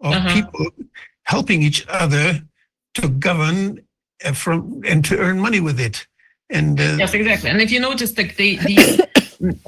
of 0.00 0.14
Uh-huh. 0.14 0.34
people 0.34 0.66
helping 1.24 1.62
each 1.62 1.84
other 2.02 2.40
to 2.94 3.08
govern 3.26 3.58
uh, 4.24 4.32
from 4.32 4.80
and 4.90 5.04
to 5.04 5.14
earn 5.18 5.38
money 5.38 5.60
with 5.60 5.78
it. 5.78 6.06
And 6.48 6.80
uh, 6.80 6.96
Yes, 6.98 7.12
exactly. 7.14 7.50
And 7.50 7.60
if 7.60 7.70
you 7.70 7.80
notice, 7.80 8.16
like 8.18 8.32
they, 8.36 8.56
these 8.70 8.98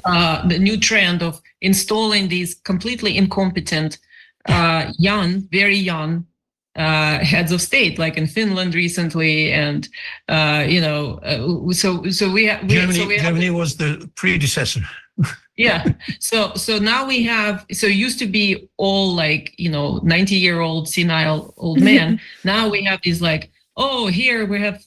uh, 0.05 0.47
the 0.47 0.59
new 0.59 0.77
trend 0.77 1.21
of 1.21 1.41
installing 1.61 2.29
these 2.29 2.55
completely 2.55 3.17
incompetent, 3.17 3.97
uh, 4.47 4.91
young, 4.97 5.41
very 5.51 5.75
young 5.75 6.25
uh, 6.75 7.19
heads 7.19 7.51
of 7.51 7.61
state, 7.61 7.99
like 7.99 8.17
in 8.17 8.27
Finland 8.27 8.73
recently, 8.73 9.51
and 9.51 9.87
uh, 10.29 10.63
you 10.67 10.81
know, 10.81 11.19
uh, 11.23 11.73
so 11.73 12.09
so 12.09 12.31
we, 12.31 12.47
ha- 12.47 12.59
we 12.61 12.69
Germany, 12.69 12.99
so 12.99 13.07
we 13.07 13.17
have 13.17 13.33
Germany 13.33 13.49
was 13.49 13.75
the 13.75 14.09
predecessor. 14.15 14.81
yeah. 15.57 15.83
So 16.19 16.53
so 16.55 16.79
now 16.79 17.05
we 17.05 17.23
have 17.23 17.65
so 17.71 17.87
it 17.87 17.95
used 17.95 18.19
to 18.19 18.27
be 18.27 18.69
all 18.77 19.13
like 19.13 19.53
you 19.57 19.69
know 19.69 19.99
90 20.03 20.35
year 20.35 20.61
old 20.61 20.87
senile 20.87 21.53
old 21.57 21.81
men 21.81 22.19
now 22.43 22.69
we 22.69 22.83
have 22.83 22.99
these 23.03 23.21
like 23.21 23.51
oh 23.75 24.07
here 24.07 24.45
we 24.45 24.61
have 24.61 24.81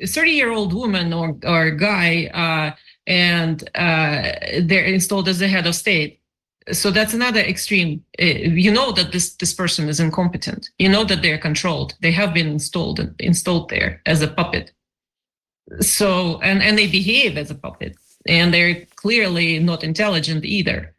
a 0.00 0.06
30 0.06 0.30
year 0.32 0.50
old 0.50 0.72
woman 0.72 1.12
or 1.12 1.36
or 1.44 1.70
guy 1.70 2.26
uh 2.34 2.76
and 3.10 3.68
uh 3.74 4.32
they're 4.62 4.84
installed 4.84 5.28
as 5.28 5.40
the 5.40 5.48
head 5.48 5.66
of 5.66 5.74
state. 5.74 6.20
So 6.72 6.90
that's 6.92 7.14
another 7.14 7.40
extreme. 7.40 8.04
Uh, 8.22 8.24
you 8.64 8.70
know 8.70 8.92
that 8.92 9.10
this 9.12 9.34
this 9.34 9.52
person 9.52 9.88
is 9.88 9.98
incompetent. 9.98 10.70
You 10.78 10.88
know 10.88 11.04
that 11.04 11.20
they're 11.20 11.38
controlled. 11.48 11.94
They 12.00 12.12
have 12.12 12.32
been 12.32 12.46
installed 12.46 12.98
installed 13.18 13.68
there 13.68 14.00
as 14.06 14.22
a 14.22 14.28
puppet. 14.28 14.72
So 15.80 16.40
and 16.40 16.62
and 16.62 16.78
they 16.78 16.86
behave 16.86 17.36
as 17.36 17.50
a 17.50 17.54
puppet 17.54 17.96
and 18.26 18.54
they're 18.54 18.86
clearly 18.96 19.58
not 19.58 19.82
intelligent 19.82 20.44
either. 20.44 20.94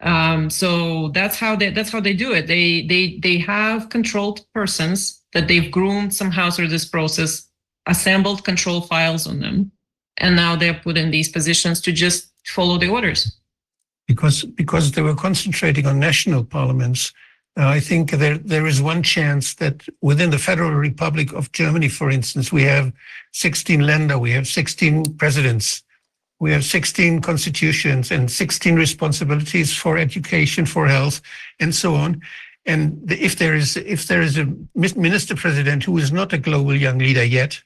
Um, 0.00 0.50
so 0.50 1.08
that's 1.08 1.36
how 1.36 1.56
they 1.56 1.70
that's 1.70 1.90
how 1.90 2.00
they 2.00 2.14
do 2.14 2.32
it. 2.32 2.46
They 2.46 2.86
they 2.86 3.18
they 3.18 3.38
have 3.38 3.88
controlled 3.88 4.46
persons 4.54 5.22
that 5.32 5.48
they've 5.48 5.70
groomed 5.70 6.14
somehow 6.14 6.50
through 6.50 6.68
this 6.68 6.84
process 6.84 7.48
assembled 7.86 8.44
control 8.44 8.82
files 8.82 9.26
on 9.26 9.40
them 9.40 9.72
and 10.18 10.36
now 10.36 10.56
they're 10.56 10.74
put 10.74 10.96
in 10.96 11.10
these 11.10 11.28
positions 11.28 11.80
to 11.80 11.92
just 11.92 12.30
follow 12.46 12.78
the 12.78 12.88
orders 12.88 13.38
because 14.08 14.42
because 14.44 14.90
they 14.92 15.02
were 15.02 15.14
concentrating 15.14 15.86
on 15.86 16.00
national 16.00 16.42
parliaments. 16.42 17.12
Uh, 17.56 17.66
I 17.66 17.80
think 17.80 18.10
there 18.10 18.38
there 18.38 18.66
is 18.66 18.80
one 18.80 19.02
chance 19.02 19.54
that 19.56 19.84
within 20.00 20.30
the 20.30 20.38
Federal 20.38 20.72
Republic 20.72 21.32
of 21.32 21.52
Germany, 21.52 21.88
for 21.88 22.10
instance, 22.10 22.50
we 22.50 22.62
have 22.64 22.92
16 23.32 23.80
Länder, 23.80 24.18
we 24.18 24.32
have 24.32 24.48
16 24.48 25.16
presidents, 25.16 25.82
we 26.40 26.50
have 26.52 26.64
16 26.64 27.20
constitutions 27.20 28.10
and 28.10 28.30
16 28.30 28.76
responsibilities 28.76 29.76
for 29.76 29.98
education, 29.98 30.66
for 30.66 30.88
health, 30.88 31.20
and 31.60 31.74
so 31.74 31.94
on. 31.94 32.20
And 32.64 33.10
if 33.10 33.36
there 33.36 33.54
is 33.54 33.76
if 33.76 34.06
there 34.06 34.22
is 34.22 34.38
a 34.38 34.46
minister 34.76 35.36
president 35.36 35.84
who 35.84 35.98
is 35.98 36.12
not 36.12 36.32
a 36.32 36.38
global 36.38 36.74
young 36.74 36.98
leader 36.98 37.24
yet, 37.24 37.62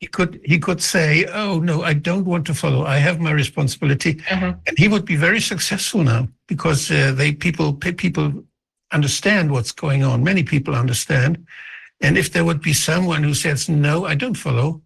he 0.00 0.06
could 0.06 0.40
he 0.44 0.58
could 0.58 0.82
say, 0.82 1.26
"Oh 1.26 1.60
no, 1.60 1.82
I 1.82 1.94
don't 1.94 2.24
want 2.24 2.46
to 2.46 2.54
follow. 2.54 2.84
I 2.84 2.96
have 2.98 3.20
my 3.20 3.30
responsibility." 3.30 4.20
and 4.66 4.78
he 4.78 4.88
would 4.88 5.04
be 5.04 5.16
very 5.16 5.40
successful 5.40 6.02
now 6.02 6.28
because 6.48 6.90
uh, 6.90 7.12
they 7.12 7.32
people 7.32 7.72
people 7.74 8.44
understand 8.92 9.50
what's 9.50 9.72
going 9.72 10.02
on. 10.02 10.24
Many 10.24 10.42
people 10.42 10.74
understand, 10.74 11.46
and 12.00 12.18
if 12.18 12.32
there 12.32 12.44
would 12.44 12.60
be 12.60 12.72
someone 12.72 13.22
who 13.22 13.34
says, 13.34 13.68
"No, 13.68 14.04
I 14.06 14.14
don't 14.14 14.36
follow. 14.36 14.80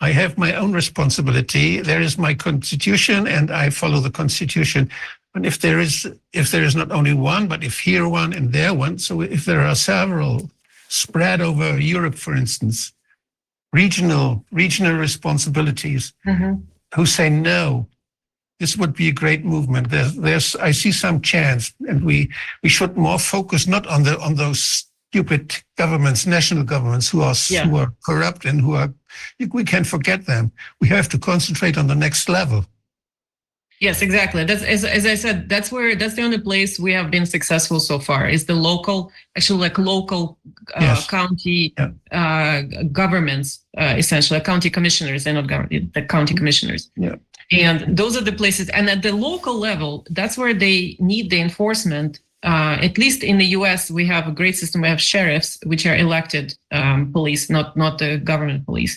I 0.00 0.12
have 0.12 0.38
my 0.38 0.54
own 0.54 0.72
responsibility. 0.72 1.80
There 1.80 2.00
is 2.00 2.18
my 2.18 2.34
constitution, 2.34 3.26
and 3.26 3.50
I 3.50 3.70
follow 3.70 4.00
the 4.00 4.10
constitution." 4.10 4.88
And 5.34 5.46
if 5.46 5.58
there 5.58 5.80
is 5.80 6.06
if 6.32 6.50
there 6.50 6.64
is 6.64 6.76
not 6.76 6.92
only 6.92 7.14
one, 7.14 7.48
but 7.48 7.64
if 7.64 7.80
here 7.80 8.06
one 8.08 8.32
and 8.32 8.52
there 8.52 8.74
one, 8.74 8.98
so 8.98 9.20
if 9.20 9.44
there 9.44 9.62
are 9.62 9.74
several 9.74 10.50
spread 10.88 11.40
over 11.40 11.80
Europe, 11.80 12.14
for 12.14 12.36
instance, 12.36 12.92
regional 13.72 14.44
regional 14.52 14.96
responsibilities 14.96 16.12
mm-hmm. 16.26 16.54
who 16.94 17.06
say 17.06 17.30
no 17.30 17.88
this 18.60 18.76
would 18.76 18.94
be 18.94 19.08
a 19.08 19.12
great 19.12 19.44
movement. 19.44 19.90
There's, 19.90 20.14
there's 20.14 20.54
i 20.56 20.70
see 20.70 20.92
some 20.92 21.20
chance 21.20 21.72
and 21.88 22.04
we 22.04 22.30
we 22.62 22.68
should 22.68 22.96
more 22.96 23.18
focus 23.18 23.66
not 23.66 23.86
on 23.88 24.04
the 24.04 24.20
on 24.20 24.36
those 24.36 24.86
stupid 25.08 25.56
governments 25.76 26.26
national 26.26 26.64
governments 26.64 27.08
who 27.10 27.22
are 27.22 27.34
Yeah. 27.50 27.66
who 27.66 27.76
are 27.76 27.92
corrupt 28.06 28.44
and 28.44 28.60
who 28.60 28.74
are 28.74 28.94
we 29.52 29.64
can 29.64 29.84
forget 29.84 30.26
them. 30.26 30.52
We 30.80 30.88
have 30.88 31.08
to 31.10 31.18
concentrate 31.18 31.76
on 31.76 31.86
the 31.86 31.94
next 31.94 32.28
level 32.28 32.64
Yes, 33.82 34.00
exactly. 34.00 34.44
That's 34.44 34.62
as, 34.62 34.84
as 34.84 35.04
I 35.06 35.16
said. 35.16 35.48
That's 35.48 35.72
where 35.74 35.96
that's 36.00 36.14
the 36.14 36.22
only 36.22 36.38
place 36.38 36.78
we 36.78 36.92
have 36.98 37.10
been 37.10 37.26
successful 37.26 37.80
so 37.80 37.98
far. 37.98 38.28
Is 38.36 38.44
the 38.46 38.54
local, 38.54 39.10
actually, 39.36 39.58
like 39.66 39.76
local 39.76 40.38
uh, 40.76 40.80
Yes. 40.86 41.06
county 41.18 41.74
Yeah. 41.76 41.90
uh, 42.20 42.62
governments, 43.02 43.48
uh, 43.82 43.94
essentially 44.02 44.38
county 44.52 44.70
commissioners. 44.70 45.24
They're 45.24 45.34
not 45.40 45.48
government, 45.48 45.94
the 45.94 46.02
county 46.16 46.34
commissioners. 46.40 46.82
Yeah. 47.06 47.16
And 47.50 47.96
those 48.00 48.16
are 48.16 48.24
the 48.30 48.36
places. 48.42 48.68
And 48.76 48.88
at 48.88 49.02
the 49.02 49.12
local 49.28 49.56
level, 49.68 49.92
that's 50.18 50.36
where 50.38 50.54
they 50.54 50.96
need 51.00 51.30
the 51.30 51.40
enforcement. 51.40 52.20
Uh, 52.44 52.76
at 52.88 52.94
least 52.98 53.20
in 53.24 53.36
the 53.38 53.48
U.S., 53.58 53.90
we 53.90 54.04
have 54.14 54.24
a 54.28 54.32
great 54.40 54.56
system. 54.62 54.80
We 54.82 54.88
have 54.94 55.00
sheriffs, 55.00 55.58
which 55.70 55.86
are 55.86 55.96
elected 55.96 56.46
um, 56.78 57.12
police, 57.12 57.50
not 57.56 57.76
not 57.76 57.98
the 57.98 58.10
government 58.30 58.64
police. 58.64 58.94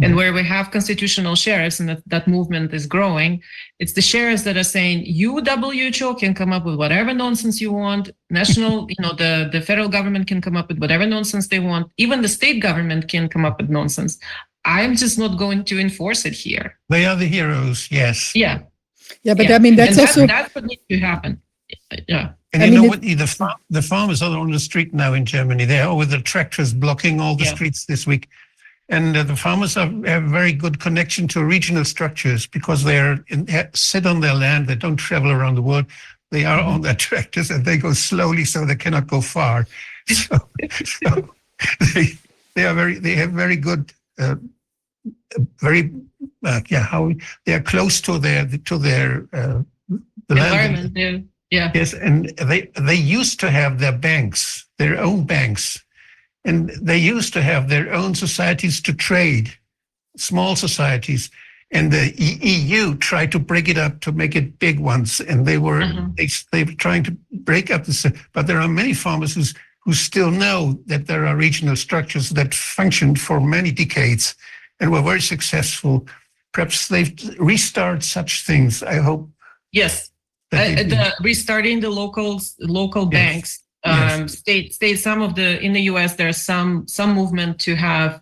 And 0.00 0.16
where 0.16 0.32
we 0.32 0.42
have 0.42 0.70
constitutional 0.70 1.36
sheriffs, 1.36 1.78
and 1.78 1.88
that, 1.90 2.02
that 2.06 2.26
movement 2.26 2.72
is 2.72 2.86
growing, 2.86 3.42
it's 3.78 3.92
the 3.92 4.00
sheriffs 4.00 4.42
that 4.44 4.56
are 4.56 4.64
saying 4.64 5.04
you 5.04 5.40
WHO 5.44 6.14
can 6.14 6.32
come 6.34 6.50
up 6.50 6.64
with 6.64 6.76
whatever 6.76 7.12
nonsense 7.12 7.60
you 7.60 7.72
want. 7.72 8.10
National, 8.30 8.86
you 8.88 8.96
know, 9.00 9.12
the 9.12 9.50
the 9.52 9.60
federal 9.60 9.88
government 9.88 10.26
can 10.26 10.40
come 10.40 10.56
up 10.56 10.68
with 10.68 10.78
whatever 10.78 11.04
nonsense 11.06 11.48
they 11.48 11.58
want. 11.58 11.90
Even 11.98 12.22
the 12.22 12.28
state 12.28 12.60
government 12.62 13.06
can 13.06 13.28
come 13.28 13.44
up 13.44 13.60
with 13.60 13.68
nonsense. 13.68 14.18
I'm 14.64 14.96
just 14.96 15.18
not 15.18 15.38
going 15.38 15.62
to 15.64 15.78
enforce 15.78 16.24
it 16.24 16.32
here. 16.32 16.78
they 16.88 17.04
are 17.04 17.16
the 17.16 17.26
heroes 17.26 17.88
yes 17.90 18.34
Yeah, 18.34 18.60
Yeah, 19.24 19.34
but 19.34 19.48
yeah. 19.48 19.56
I 19.56 19.58
mean, 19.58 19.76
that's 19.76 19.90
and 19.90 19.98
that's, 19.98 20.16
also, 20.16 20.26
that's 20.26 20.54
what 20.54 20.64
needs 20.64 20.82
to 20.90 20.98
happen. 21.00 21.42
Yeah, 22.08 22.32
and 22.52 22.62
I 22.62 22.66
you 22.66 22.72
mean, 22.72 22.82
know 22.82 22.88
what 22.88 23.02
the 23.02 23.26
far- 23.26 23.56
the 23.70 23.82
farmers 23.82 24.22
are 24.22 24.36
on 24.38 24.50
the 24.50 24.58
street 24.60 24.94
now 24.94 25.12
in 25.14 25.24
Germany. 25.26 25.64
They 25.66 25.80
are 25.80 25.94
with 25.96 26.10
the 26.10 26.20
tractors 26.22 26.72
blocking 26.72 27.20
all 27.20 27.34
the 27.36 27.44
Yeah. 27.44 27.54
streets 27.54 27.84
this 27.86 28.06
week, 28.06 28.28
and 28.92 29.16
uh, 29.16 29.22
the 29.22 29.34
farmers 29.34 29.76
are, 29.78 29.90
have 30.04 30.24
very 30.24 30.52
good 30.52 30.78
connection 30.78 31.26
to 31.28 31.42
regional 31.42 31.84
structures 31.84 32.46
because 32.46 32.84
they 32.84 32.98
are 32.98 33.24
in, 33.28 33.48
sit 33.72 34.04
on 34.06 34.20
their 34.20 34.34
land. 34.34 34.68
They 34.68 34.74
don't 34.76 34.98
travel 34.98 35.30
around 35.30 35.54
the 35.54 35.62
world. 35.62 35.86
They 36.30 36.44
are 36.44 36.60
on 36.60 36.82
their 36.82 36.94
tractors 37.06 37.50
and 37.50 37.64
they 37.64 37.78
go 37.78 37.94
slowly, 37.94 38.44
so 38.44 38.64
they 38.64 38.76
cannot 38.76 39.08
go 39.08 39.20
far. 39.20 39.66
So, 40.08 40.36
so 40.84 41.28
they 41.94 42.06
they 42.56 42.66
are 42.66 42.74
very 42.74 42.98
they 42.98 43.14
have 43.14 43.30
very 43.30 43.54
good. 43.54 43.92
Uh, 44.18 44.34
very 45.60 45.92
uh, 46.44 46.60
yeah 46.68 46.82
how 46.82 47.12
they 47.46 47.54
are 47.54 47.62
close 47.62 48.00
to 48.00 48.18
their 48.18 48.44
to 48.64 48.78
their 48.78 49.28
uh, 49.32 49.62
the 50.26 50.34
environment. 50.34 50.92
Yeah, 50.96 51.18
yeah. 51.52 51.70
Yes, 51.72 51.94
and 51.94 52.30
they 52.30 52.68
they 52.80 52.96
used 52.96 53.38
to 53.40 53.50
have 53.50 53.78
their 53.78 53.96
banks, 53.96 54.66
their 54.78 54.98
own 54.98 55.24
banks, 55.24 55.80
and 56.44 56.70
they 56.80 56.98
used 56.98 57.32
to 57.34 57.42
have 57.42 57.68
their 57.68 57.92
own 57.92 58.14
societies 58.14 58.80
to 58.82 58.92
trade, 58.92 59.52
small 60.16 60.56
societies. 60.56 61.30
And 61.70 61.90
the 61.90 62.12
EU 62.18 62.96
tried 62.96 63.32
to 63.32 63.38
break 63.38 63.68
it 63.68 63.78
up 63.78 64.00
to 64.02 64.12
make 64.12 64.36
it 64.36 64.58
big 64.58 64.78
ones, 64.78 65.20
and 65.20 65.46
they 65.46 65.56
were 65.58 65.80
Mhm. 65.80 66.16
they, 66.16 66.28
they 66.52 66.64
were 66.64 66.76
trying 66.76 67.02
to 67.04 67.16
break 67.30 67.70
up 67.70 67.84
this. 67.86 68.04
But 68.34 68.46
there 68.46 68.60
are 68.60 68.68
many 68.68 68.92
farmers 68.92 69.34
who's, 69.34 69.54
who 69.84 69.94
still 69.94 70.30
know 70.30 70.78
that 70.86 71.06
there 71.06 71.26
are 71.26 71.34
regional 71.36 71.76
structures 71.76 72.30
that 72.30 72.54
functioned 72.54 73.18
for 73.20 73.40
many 73.40 73.72
decades 73.72 74.34
and 74.80 74.90
were 74.90 75.00
very 75.02 75.22
successful. 75.22 76.06
Perhaps 76.52 76.88
they've 76.88 77.14
restarted 77.38 78.04
such 78.04 78.44
things. 78.44 78.82
I 78.82 78.96
hope 78.96 79.30
Yes, 79.72 80.10
uh, 80.52 80.58
the 80.58 81.14
restarting 81.22 81.80
the 81.80 81.88
local 81.88 82.38
local 82.58 83.08
Yes. 83.10 83.12
banks 83.12 83.58
Yes. 83.84 84.20
um 84.20 84.28
state 84.28 84.72
state 84.74 84.96
some 84.96 85.22
of 85.22 85.34
the 85.34 85.60
in 85.60 85.72
the 85.72 85.80
us 85.82 86.14
there's 86.14 86.36
some 86.36 86.86
some 86.86 87.14
movement 87.14 87.58
to 87.60 87.74
have 87.74 88.20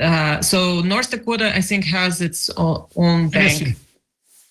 uh 0.00 0.40
so 0.40 0.80
north 0.80 1.10
dakota 1.10 1.54
i 1.54 1.60
think 1.60 1.84
has 1.84 2.20
its 2.22 2.48
own 2.56 3.28
bank 3.28 3.58
Tennessee. 3.58 3.74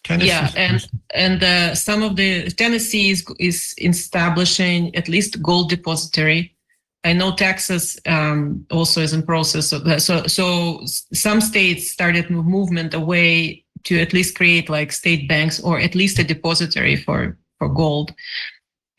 Tennessee. 0.03 0.27
yeah 0.27 0.51
and 0.55 0.87
and 1.15 1.43
uh, 1.43 1.73
some 1.73 2.03
of 2.03 2.15
the 2.15 2.49
tennessee 2.51 3.09
is, 3.09 3.25
is 3.39 3.73
establishing 3.79 4.95
at 4.95 5.07
least 5.09 5.41
gold 5.41 5.69
depository 5.69 6.55
i 7.03 7.11
know 7.11 7.35
texas 7.35 7.97
um, 8.05 8.65
also 8.69 9.01
is 9.01 9.13
in 9.13 9.23
process 9.23 9.71
of 9.71 9.83
that 9.83 10.01
so 10.03 10.27
so 10.27 10.81
some 10.85 11.41
states 11.41 11.89
started 11.91 12.29
move- 12.29 12.45
movement 12.45 12.93
away 12.93 13.63
to 13.83 13.99
at 13.99 14.13
least 14.13 14.35
create 14.35 14.69
like 14.69 14.91
state 14.91 15.27
banks 15.27 15.59
or 15.59 15.79
at 15.79 15.95
least 15.95 16.19
a 16.19 16.23
depository 16.23 16.95
for 16.95 17.35
for 17.57 17.67
gold 17.69 18.13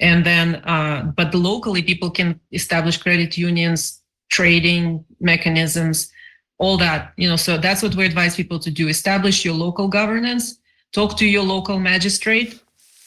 and 0.00 0.24
then 0.24 0.56
uh, 0.56 1.02
but 1.16 1.34
locally 1.34 1.82
people 1.82 2.10
can 2.10 2.38
establish 2.52 2.96
credit 2.98 3.36
unions 3.36 4.02
trading 4.30 5.04
mechanisms 5.20 6.10
all 6.58 6.76
that 6.76 7.12
you 7.16 7.28
know 7.28 7.36
so 7.36 7.58
that's 7.58 7.82
what 7.82 7.94
we 7.94 8.04
advise 8.04 8.36
people 8.36 8.58
to 8.58 8.70
do. 8.70 8.88
Establish 8.88 9.44
your 9.44 9.54
local 9.54 9.88
governance 9.88 10.58
talk 10.92 11.16
to 11.18 11.26
your 11.26 11.42
local 11.42 11.78
magistrate 11.78 12.60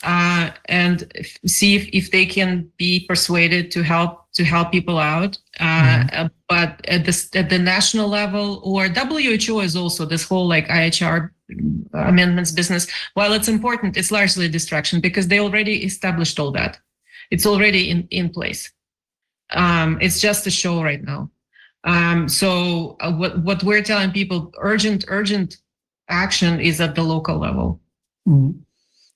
uh, 0.03 0.51
and 0.65 1.11
f- 1.15 1.37
see 1.45 1.75
if, 1.75 1.89
if 1.91 2.11
they 2.11 2.25
can 2.25 2.69
be 2.77 3.05
persuaded 3.07 3.71
to 3.71 3.83
help 3.83 4.31
to 4.33 4.43
help 4.43 4.71
people 4.71 4.97
out. 4.97 5.37
Uh, 5.59 6.05
uh, 6.13 6.29
but 6.47 6.79
at 6.87 7.05
the 7.05 7.29
at 7.33 7.49
the 7.49 7.59
national 7.59 8.07
level 8.07 8.61
or 8.63 8.87
WHO 8.87 9.59
is 9.61 9.75
also 9.75 10.05
this 10.05 10.23
whole 10.27 10.47
like 10.47 10.67
IHR 10.67 11.31
amendments 11.93 12.51
business, 12.51 12.87
while 13.13 13.33
it's 13.33 13.47
important, 13.47 13.97
it's 13.97 14.11
largely 14.11 14.45
a 14.45 14.49
distraction 14.49 14.99
because 15.01 15.27
they 15.27 15.39
already 15.39 15.83
established 15.83 16.39
all 16.39 16.51
that. 16.51 16.79
It's 17.31 17.45
already 17.45 17.89
in, 17.89 18.07
in 18.11 18.29
place. 18.29 18.71
Um, 19.51 19.97
it's 20.01 20.19
just 20.19 20.47
a 20.47 20.51
show 20.51 20.81
right 20.83 21.03
now. 21.03 21.29
Um, 21.83 22.27
so 22.29 22.97
uh, 22.99 23.11
what, 23.13 23.39
what 23.43 23.63
we're 23.63 23.81
telling 23.83 24.11
people, 24.11 24.51
urgent, 24.59 25.05
urgent 25.07 25.57
action 26.09 26.59
is 26.59 26.81
at 26.81 26.95
the 26.95 27.03
local 27.03 27.37
level. 27.37 27.79
Mhm. 28.27 28.59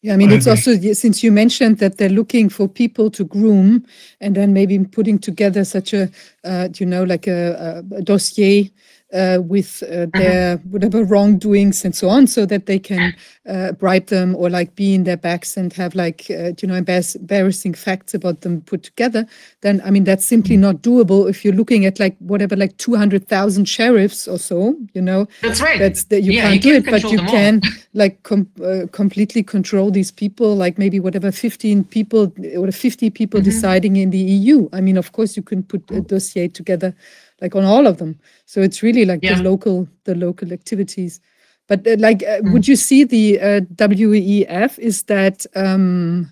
Yeah, 0.01 0.15
I 0.15 0.17
mean, 0.17 0.31
it's 0.33 0.47
also, 0.47 0.75
since 0.93 1.23
you 1.23 1.31
mentioned 1.31 1.77
that 1.77 1.97
they're 1.97 2.09
looking 2.09 2.49
for 2.49 2.67
people 2.67 3.09
to 3.11 3.23
groom 3.23 3.85
and 4.19 4.35
then 4.35 4.51
maybe 4.51 4.77
putting 4.79 5.17
together 5.17 5.63
such 5.63 5.93
a, 5.93 6.09
uh, 6.43 6.67
you 6.75 6.85
know, 6.85 7.03
like 7.05 7.25
a, 7.25 7.83
a- 7.93 7.95
a 7.95 8.01
dossier 8.01 8.69
uh, 9.13 9.39
with 9.41 9.83
uh, 9.83 10.07
their 10.13 10.57
whatever 10.69 11.03
wrongdoings 11.03 11.85
and 11.85 11.95
so 11.95 12.09
on, 12.09 12.27
so 12.27 12.45
that 12.45 12.65
they 12.65 12.79
can 12.79 13.13
uh, 13.47 13.71
bribe 13.73 14.07
them 14.07 14.35
or 14.35 14.49
like 14.49 14.75
be 14.75 14.93
in 14.95 15.03
their 15.03 15.17
backs 15.17 15.55
and 15.57 15.71
have 15.73 15.93
like, 15.95 16.25
uh, 16.29 16.51
you 16.61 16.67
know, 16.67 16.75
embarrass- 16.75 17.15
embarrassing 17.15 17.73
facts 17.75 18.13
about 18.13 18.41
them 18.41 18.61
put 18.61 18.83
together, 18.83 19.25
then, 19.61 19.81
I 19.85 19.91
mean, 19.91 20.03
that's 20.03 20.25
simply 20.25 20.57
not 20.57 20.77
doable 20.81 21.29
if 21.29 21.45
you're 21.45 21.53
looking 21.53 21.85
at 21.85 21.99
like 21.99 22.15
whatever, 22.19 22.55
like 22.55 22.75
200,000 22.77 23.65
sheriffs 23.65 24.27
or 24.27 24.37
so, 24.39 24.75
you 24.93 25.01
know, 25.01 25.27
That's 25.41 25.61
right. 25.61 25.77
that's 25.79 26.05
that 26.05 26.21
you 26.21 26.33
Yeah, 26.33 26.41
can't 26.43 26.55
you 26.55 26.71
do 26.71 26.77
it, 26.77 26.85
but 26.85 27.03
you 27.11 27.19
can 27.19 27.61
like 27.93 28.23
com- 28.23 28.49
uh, 28.63 28.87
completely 28.91 29.43
control 29.43 29.91
these 29.91 30.11
people, 30.11 30.55
like 30.55 30.77
maybe 30.77 30.99
whatever 30.99 31.31
15 31.31 31.83
people 31.83 32.33
or 32.57 32.71
50 32.71 33.09
people 33.11 33.39
Mhm. 33.39 33.43
deciding 33.43 33.95
in 33.97 34.09
the 34.09 34.17
EU. 34.19 34.69
I 34.73 34.81
mean, 34.81 34.97
of 34.97 35.11
course, 35.11 35.37
you 35.37 35.43
can 35.43 35.63
put 35.63 35.89
a 35.91 36.01
dossier 36.01 36.47
together 36.47 36.93
like 37.43 37.55
on 37.55 37.63
all 37.65 37.85
of 37.85 37.97
them. 37.97 38.17
So 38.45 38.61
it's 38.61 38.81
really 38.81 39.05
like 39.05 39.21
Yeah. 39.21 39.35
the 39.35 39.43
local 39.43 39.87
the 40.05 40.15
local 40.15 40.51
activities. 40.53 41.19
But 41.67 41.85
uh, 41.87 41.95
like, 41.99 42.23
uh, 42.23 42.41
Mm. 42.41 42.51
would 42.53 42.67
you 42.67 42.75
see 42.75 43.03
the 43.05 43.39
uh, 43.39 43.61
WEF? 43.77 44.79
Is 44.79 45.03
that 45.03 45.45
um, 45.55 46.29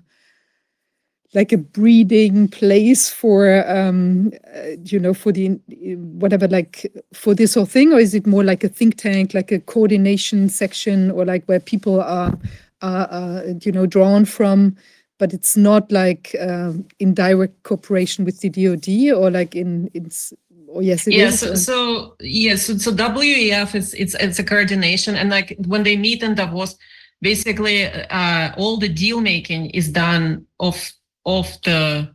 like 1.34 1.54
a 1.54 1.58
breeding 1.58 2.48
place 2.50 3.10
for 3.10 3.64
um, 3.70 4.32
uh, 4.54 4.76
you 4.84 5.00
know 5.00 5.14
for 5.14 5.32
the 5.32 5.52
uh, 5.52 5.96
whatever 6.20 6.48
like 6.48 6.92
for 7.14 7.34
this 7.36 7.54
whole 7.56 7.66
thing, 7.66 7.94
or 7.94 8.00
is 8.00 8.14
it 8.14 8.28
more 8.28 8.44
like 8.44 8.64
a 8.66 8.70
think 8.70 8.98
tank, 8.98 9.34
like 9.34 9.52
a 9.52 9.60
coordination 9.60 10.50
section, 10.50 11.12
or 11.12 11.26
like 11.26 11.46
where 11.46 11.60
people 11.60 12.02
are 12.02 12.38
are, 12.82 13.08
are 13.12 13.44
you 13.62 13.72
know 13.72 13.86
drawn 13.86 14.26
from? 14.26 14.76
But 15.20 15.34
it's 15.34 15.56
not 15.56 15.92
like 15.92 16.36
um, 16.42 16.86
in 17.00 17.14
direct 17.14 17.64
cooperation 17.64 18.26
with 18.26 18.40
the 18.42 18.50
DoD, 18.50 19.12
or 19.18 19.32
like 19.32 19.56
in 19.56 19.90
it's. 19.94 20.34
Yes, 20.80 21.08
it 21.08 21.14
is. 21.16 21.40
so, 21.40 21.56
so 21.56 22.16
yes 22.20 22.66
so, 22.66 22.78
so 22.78 22.92
wef 22.92 23.76
is 23.76 23.94
it's 23.96 24.14
it's 24.16 24.40
a 24.40 24.44
coordination 24.44 25.16
and 25.16 25.30
like 25.30 25.56
when 25.68 25.84
they 25.84 25.98
meet 25.98 26.24
in 26.24 26.36
davos 26.36 26.78
basically 27.22 27.86
uh 27.86 28.54
all 28.58 28.78
the 28.78 28.88
deal 28.88 29.22
making 29.22 29.70
is 29.72 29.90
done 29.90 30.46
off 30.60 30.92
off 31.26 31.62
the 31.62 32.10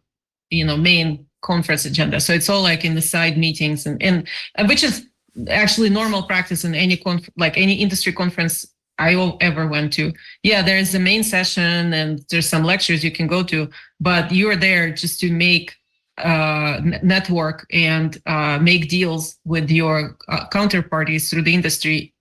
you 0.51 0.65
know 0.65 0.77
main 0.77 1.27
conference 1.43 1.85
agenda 1.85 2.21
so 2.21 2.33
it's 2.33 2.49
all 2.49 2.63
like 2.63 2.85
in 2.85 2.95
the 2.95 3.03
side 3.03 3.37
meetings 3.37 3.87
and 3.87 4.03
and, 4.03 4.29
which 4.69 4.83
is 4.83 5.07
actually 5.49 5.91
normal 5.91 6.23
practice 6.23 6.65
in 6.65 6.75
any 6.75 6.97
conf- 6.97 7.29
like 7.37 7.57
any 7.57 7.75
industry 7.75 8.13
conference 8.13 8.67
I 8.99 9.15
ever 9.41 9.67
went 9.67 9.93
to. 9.95 10.13
Yeah, 10.43 10.63
there's 10.63 10.93
the 10.93 10.99
main 10.99 11.23
session 11.23 11.93
and 11.93 12.25
there's 12.31 12.49
some 12.49 12.65
lectures 12.65 13.05
you 13.05 13.11
can 13.11 13.27
go 13.27 13.43
to, 13.43 13.69
but 14.01 14.33
you're 14.33 14.57
there 14.57 14.91
just 14.91 15.21
to 15.21 15.31
make 15.31 15.75
uh, 16.19 16.81
network 17.03 17.67
and 17.73 18.21
uh, 18.27 18.59
make 18.59 18.89
deals 18.89 19.37
with 19.45 19.71
your 19.71 20.17
uh, 20.29 20.47
counterparties 20.49 21.31
through 21.31 21.43
the 21.43 21.55
industry 21.55 22.15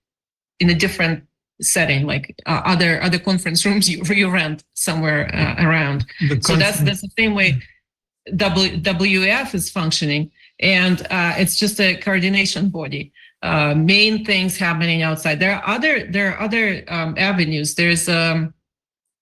in 0.60 0.70
a 0.70 0.74
different 0.74 1.24
setting, 1.60 2.06
like 2.06 2.34
uh, 2.46 2.62
other 2.64 3.02
other 3.02 3.18
conference 3.18 3.64
rooms 3.66 3.88
you 3.88 4.02
you 4.14 4.30
rent 4.30 4.64
somewhere 4.74 5.34
uh, 5.34 5.66
around. 5.66 6.06
So 6.40 6.56
that's 6.56 6.80
that's 6.80 7.00
the 7.00 7.10
same 7.18 7.34
way 7.34 7.60
w, 8.34 8.76
WF 8.80 9.54
is 9.54 9.70
functioning, 9.70 10.30
and 10.60 11.02
uh, 11.10 11.34
it's 11.36 11.56
just 11.56 11.80
a 11.80 11.96
coordination 11.96 12.68
body. 12.68 13.12
Uh, 13.42 13.74
main 13.74 14.24
things 14.24 14.56
happening 14.56 15.02
outside. 15.02 15.38
There 15.38 15.54
are 15.54 15.68
other 15.68 16.06
there 16.10 16.32
are 16.32 16.40
other 16.40 16.82
um, 16.88 17.14
avenues. 17.18 17.74
There's 17.74 18.08
um, 18.08 18.52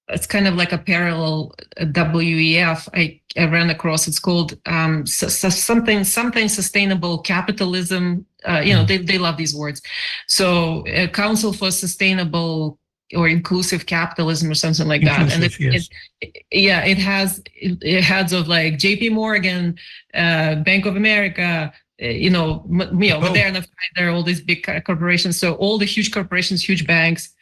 it's 0.09 0.27
kind 0.27 0.47
of 0.47 0.55
like 0.55 0.73
a 0.73 0.79
parallel 0.79 1.55
WEF 1.79 2.89
I, 2.95 3.21
I 3.39 3.45
ran 3.47 3.71
across. 3.71 4.07
It's 4.07 4.19
called 4.19 4.59
um, 4.67 5.07
so, 5.07 5.29
so 5.29 5.49
something 5.49 6.05
something 6.05 6.49
sustainable 6.49 7.19
capitalism. 7.19 8.27
Uh, 8.47 8.61
you 8.65 8.75
know 8.75 8.85
they 8.85 8.99
they 8.99 9.19
love 9.19 9.37
these 9.37 9.55
words. 9.55 9.81
So 10.27 10.87
uh, 10.89 11.07
Council 11.09 11.53
for 11.53 11.71
Sustainable 11.71 12.79
or 13.15 13.29
Inclusive 13.29 13.87
Capitalism 13.87 14.51
or 14.51 14.55
something 14.55 14.89
like 14.89 15.03
that. 15.05 15.33
And 15.33 15.43
it, 15.45 15.59
Inclusive, 15.61 15.73
yes. 15.73 15.89
it, 16.21 16.45
yeah, 16.53 16.85
it 16.85 16.99
has 16.99 17.41
it, 17.55 17.79
it 17.83 18.03
heads 18.03 18.33
of 18.33 18.49
like 18.49 18.79
J.P. 18.79 19.11
Morgan, 19.11 19.79
uh, 20.15 20.57
Bank 20.57 20.85
of 20.87 20.97
America. 20.97 21.73
uh, 22.03 22.07
You 22.07 22.31
know, 22.31 22.65
m- 22.69 23.03
you 23.03 23.11
know, 23.11 23.19
Oh. 23.19 23.29
Moderna, 23.31 23.65
Pfizer, 23.67 24.13
all 24.13 24.23
these 24.23 24.41
big 24.43 24.67
corporations. 24.85 25.39
So 25.39 25.55
all 25.55 25.79
the 25.79 25.87
huge 25.87 26.13
corporations, 26.13 26.63
huge 26.69 26.87
banks, 26.87 27.33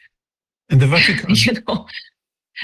And 0.69 0.79
the 0.81 0.87
Vatican. 0.87 1.33
you 1.43 1.53
know 1.67 1.87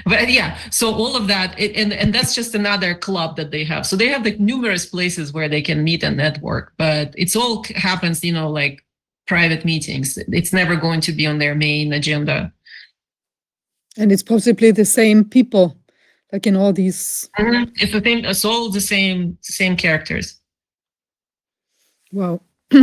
but 0.05 0.29
yeah 0.29 0.57
so 0.69 0.93
all 0.93 1.15
of 1.15 1.27
that 1.27 1.57
it, 1.59 1.75
and 1.75 1.93
and 1.93 2.13
that's 2.13 2.35
just 2.35 2.53
another 2.55 2.93
club 2.93 3.35
that 3.35 3.51
they 3.51 3.63
have 3.63 3.85
so 3.85 3.95
they 3.95 4.07
have 4.07 4.23
like 4.23 4.39
numerous 4.39 4.85
places 4.85 5.33
where 5.33 5.49
they 5.49 5.61
can 5.61 5.83
meet 5.83 6.03
and 6.03 6.17
network 6.17 6.73
but 6.77 7.13
it's 7.17 7.35
all 7.35 7.63
happens 7.75 8.23
you 8.23 8.31
know 8.33 8.49
like 8.49 8.85
private 9.27 9.65
meetings 9.65 10.17
it's 10.17 10.53
never 10.53 10.75
going 10.75 11.01
to 11.01 11.11
be 11.11 11.25
on 11.25 11.37
their 11.39 11.55
main 11.55 11.93
agenda 11.93 12.51
and 13.97 14.11
it's 14.11 14.23
possibly 14.23 14.71
the 14.71 14.85
same 14.85 15.25
people, 15.25 15.75
like 16.31 16.47
in 16.47 16.55
all 16.55 16.71
these. 16.71 17.29
Mm-hmm. 17.37 17.71
it's 17.75 17.91
the 17.91 18.01
same 18.01 18.25
it's 18.25 18.45
all 18.45 18.69
the 18.69 18.81
same 18.81 19.37
same 19.41 19.75
characters 19.75 20.39
Wow. 22.11 22.41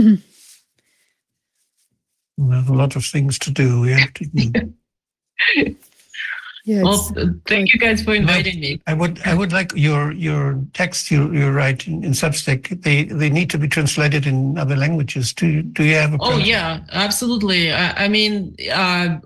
We 2.39 2.55
have 2.55 2.69
a 2.69 2.74
lot 2.74 2.97
of 2.97 3.05
things 3.06 3.39
to 3.39 3.51
do. 3.51 3.81
We 3.81 3.92
have 3.92 4.12
to. 4.12 4.72
Yeah, 6.66 6.82
well 6.82 7.15
thank 7.47 7.72
you 7.72 7.78
guys 7.78 8.02
for 8.02 8.12
inviting 8.12 8.58
me 8.58 8.81
I 8.88 8.92
would. 8.92 9.20
I 9.24 9.34
would 9.34 9.52
like 9.52 9.72
your 9.76 10.10
your 10.10 10.60
text 10.72 11.12
you 11.12 11.32
you 11.32 11.50
write 11.50 11.86
in, 11.86 12.02
in 12.02 12.10
Substack. 12.10 12.82
They 12.82 13.04
they 13.04 13.31
need 13.31 13.50
to 13.50 13.58
be 13.58 13.68
translated 13.68 14.26
in 14.26 14.58
other 14.58 14.74
languages. 14.74 15.32
Do 15.32 15.47
you, 15.47 15.62
do 15.62 15.84
you 15.84 15.94
have 15.94 16.12
a? 16.15 16.16
Oh 16.16 16.32
plan? 16.32 16.40
yeah, 16.40 16.81
absolutely. 16.90 17.72
I, 17.72 18.06
I 18.06 18.08
mean, 18.08 18.56
uh, 18.72 19.18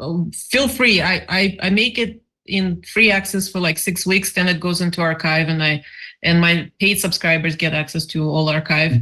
feel 0.50 0.68
free. 0.68 1.00
I, 1.00 1.24
I 1.30 1.58
I 1.62 1.70
make 1.70 1.96
it 1.98 2.20
in 2.44 2.82
free 2.82 3.10
access 3.10 3.48
for 3.48 3.58
like 3.58 3.78
six 3.78 4.06
weeks, 4.06 4.34
then 4.34 4.46
it 4.46 4.60
goes 4.60 4.82
into 4.82 5.00
archive, 5.00 5.48
and 5.48 5.62
I 5.62 5.82
and 6.22 6.42
my 6.42 6.70
paid 6.78 7.00
subscribers 7.00 7.56
get 7.56 7.72
access 7.72 8.04
to 8.06 8.28
all 8.28 8.50
archive. 8.50 9.00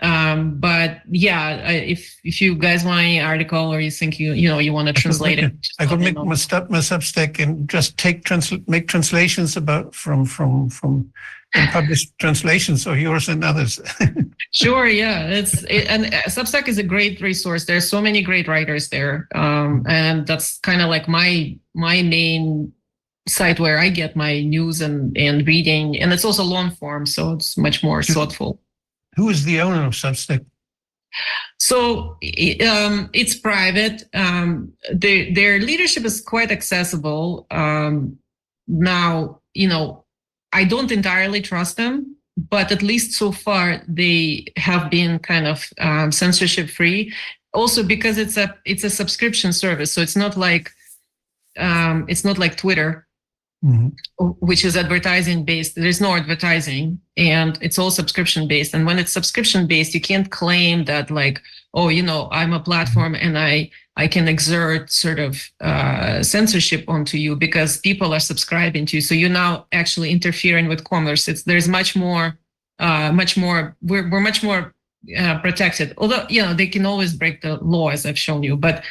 Um, 0.00 0.60
but 0.60 1.00
yeah, 1.10 1.62
I, 1.66 1.72
if 1.72 2.20
if 2.22 2.40
you 2.40 2.54
guys 2.54 2.84
want 2.84 3.00
any 3.00 3.20
article 3.20 3.72
or 3.72 3.80
you 3.80 3.90
think 3.90 4.20
you 4.20 4.32
you 4.32 4.48
know 4.48 4.58
you 4.58 4.72
want 4.72 4.86
to 4.86 4.94
translate 4.94 5.40
it, 5.40 5.60
just 5.60 5.80
I 5.80 5.86
could 5.86 5.92
let 5.92 5.98
me 5.98 6.04
make 6.06 6.14
know. 6.14 6.24
my, 6.24 6.34
stop 6.36 6.70
my 6.70 6.78
Substack 6.78 7.40
and 7.40 7.68
just 7.68 7.98
take 7.98 8.24
transl- 8.24 8.66
make 8.68 8.86
translations 8.86 9.56
about 9.56 9.94
from 9.94 10.24
from 10.24 10.70
from 10.70 11.12
and 11.54 11.70
publish 11.70 12.08
translations 12.18 12.86
of 12.86 12.98
yours 12.98 13.28
and 13.28 13.44
others. 13.44 13.80
Sure, 14.50 14.86
yeah, 14.86 15.26
it's 15.26 15.62
it, 15.64 15.86
and 15.88 16.06
uh, 16.06 16.22
Substack 16.22 16.68
is 16.68 16.78
a 16.78 16.82
great 16.82 17.20
resource. 17.20 17.66
There's 17.66 17.86
so 17.86 18.00
many 18.00 18.22
great 18.22 18.48
writers 18.48 18.88
there, 18.88 19.28
um, 19.34 19.84
and 19.86 20.26
that's 20.26 20.58
kind 20.60 20.80
of 20.80 20.88
like 20.88 21.06
my 21.06 21.58
my 21.74 22.00
main 22.00 22.72
site 23.28 23.60
where 23.60 23.78
I 23.78 23.90
get 23.90 24.16
my 24.16 24.40
news 24.40 24.80
and 24.80 25.14
and 25.18 25.46
reading, 25.46 26.00
and 26.00 26.14
it's 26.14 26.24
also 26.24 26.44
long 26.44 26.70
form, 26.70 27.04
so 27.04 27.34
it's 27.34 27.58
much 27.58 27.82
more 27.84 28.02
thoughtful. 28.02 28.58
Who 29.18 29.30
is 29.30 29.42
the 29.44 29.60
owner 29.60 29.84
of 29.84 29.94
Substack? 29.94 30.46
So 31.58 32.16
um, 32.64 33.10
it's 33.12 33.34
private. 33.34 34.04
Um, 34.14 34.72
their 34.94 35.34
their 35.34 35.58
leadership 35.58 36.04
is 36.04 36.20
quite 36.20 36.52
accessible. 36.52 37.48
Um, 37.50 38.18
now, 38.68 39.40
you 39.54 39.66
know, 39.66 40.04
I 40.52 40.62
don't 40.62 40.92
entirely 40.92 41.40
trust 41.40 41.76
them, 41.76 42.14
but 42.36 42.70
at 42.70 42.80
least 42.82 43.18
so 43.18 43.32
far 43.32 43.82
they 43.88 44.46
have 44.56 44.88
been 44.88 45.18
kind 45.18 45.48
of 45.48 45.68
um, 45.80 46.12
censorship 46.12 46.70
free. 46.70 47.12
Also, 47.52 47.82
because 47.82 48.18
it's 48.18 48.36
a 48.36 48.54
it's 48.64 48.84
a 48.84 48.90
subscription 48.90 49.52
service, 49.52 49.90
so 49.90 50.00
it's 50.00 50.16
not 50.16 50.36
like 50.36 50.70
um, 51.58 52.06
it's 52.08 52.24
not 52.24 52.38
like 52.38 52.56
Twitter 52.56 53.07
Mhm. 53.64 53.92
which 54.38 54.64
is 54.64 54.76
advertising 54.76 55.44
based 55.44 55.74
there's 55.74 56.00
no 56.00 56.14
advertising 56.14 57.00
and 57.16 57.58
it's 57.60 57.76
all 57.76 57.90
subscription 57.90 58.46
based. 58.46 58.72
And 58.72 58.86
when 58.86 59.00
it's 59.00 59.10
subscription 59.10 59.66
based 59.66 59.94
you 59.94 60.00
can't 60.00 60.30
claim 60.30 60.84
that 60.84 61.10
like 61.10 61.42
oh 61.74 61.88
you 61.88 62.04
know 62.04 62.28
i'm 62.30 62.52
a 62.52 62.60
platform 62.60 63.16
and 63.16 63.36
i 63.36 63.68
i 63.96 64.06
can 64.06 64.28
exert 64.28 64.92
sort 64.92 65.18
of 65.18 65.50
uh, 65.60 66.22
censorship 66.22 66.84
onto 66.86 67.16
you 67.18 67.34
because 67.34 67.78
people 67.78 68.14
are 68.14 68.20
subscribing 68.20 68.86
to 68.86 68.96
you. 68.96 69.00
So 69.00 69.14
you're 69.16 69.28
now 69.44 69.66
actually 69.72 70.10
interfering 70.12 70.68
with 70.68 70.84
commerce. 70.84 71.26
It's 71.26 71.42
there's 71.42 71.68
much 71.68 71.96
more 71.96 72.38
uh, 72.78 73.10
much 73.10 73.36
more 73.36 73.76
we're, 73.82 74.08
we're 74.08 74.20
much 74.30 74.44
more 74.44 74.72
uh, 75.18 75.38
protected. 75.40 75.94
Although 75.98 76.24
you 76.28 76.42
know 76.42 76.54
they 76.54 76.68
can 76.68 76.86
always 76.86 77.12
break 77.12 77.40
the 77.40 77.56
law 77.56 77.88
as 77.88 78.06
i've 78.06 78.18
shown 78.26 78.44
you 78.44 78.56
but 78.56 78.84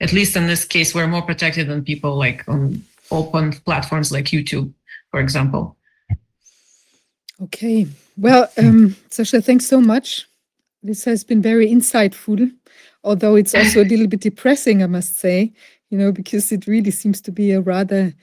at 0.00 0.12
least 0.12 0.36
in 0.36 0.46
this 0.46 0.64
case, 0.64 0.94
we're 0.94 1.06
more 1.06 1.22
protected 1.22 1.68
than 1.68 1.84
people 1.84 2.16
like 2.16 2.42
on 2.48 2.82
open 3.14 3.52
platforms 3.52 4.12
like 4.12 4.26
YouTube, 4.26 4.72
for 5.10 5.20
example. 5.20 5.76
Okay. 7.42 7.86
Well, 8.16 8.50
um, 8.58 8.96
Sasha, 9.10 9.40
thanks 9.40 9.66
so 9.66 9.80
much. 9.80 10.26
This 10.82 11.04
has 11.04 11.24
been 11.24 11.42
very 11.42 11.68
insightful, 11.68 12.50
although 13.02 13.34
it's 13.34 13.54
also 13.54 13.82
a 13.82 13.84
little 13.84 14.06
bit 14.06 14.20
depressing, 14.20 14.82
I 14.82 14.86
must 14.86 15.16
say, 15.16 15.52
you 15.90 15.98
know, 15.98 16.12
because 16.12 16.52
it 16.52 16.66
really 16.66 16.90
seems 16.90 17.20
to 17.22 17.32
be 17.32 17.52
a 17.52 17.60
rather 17.60 18.14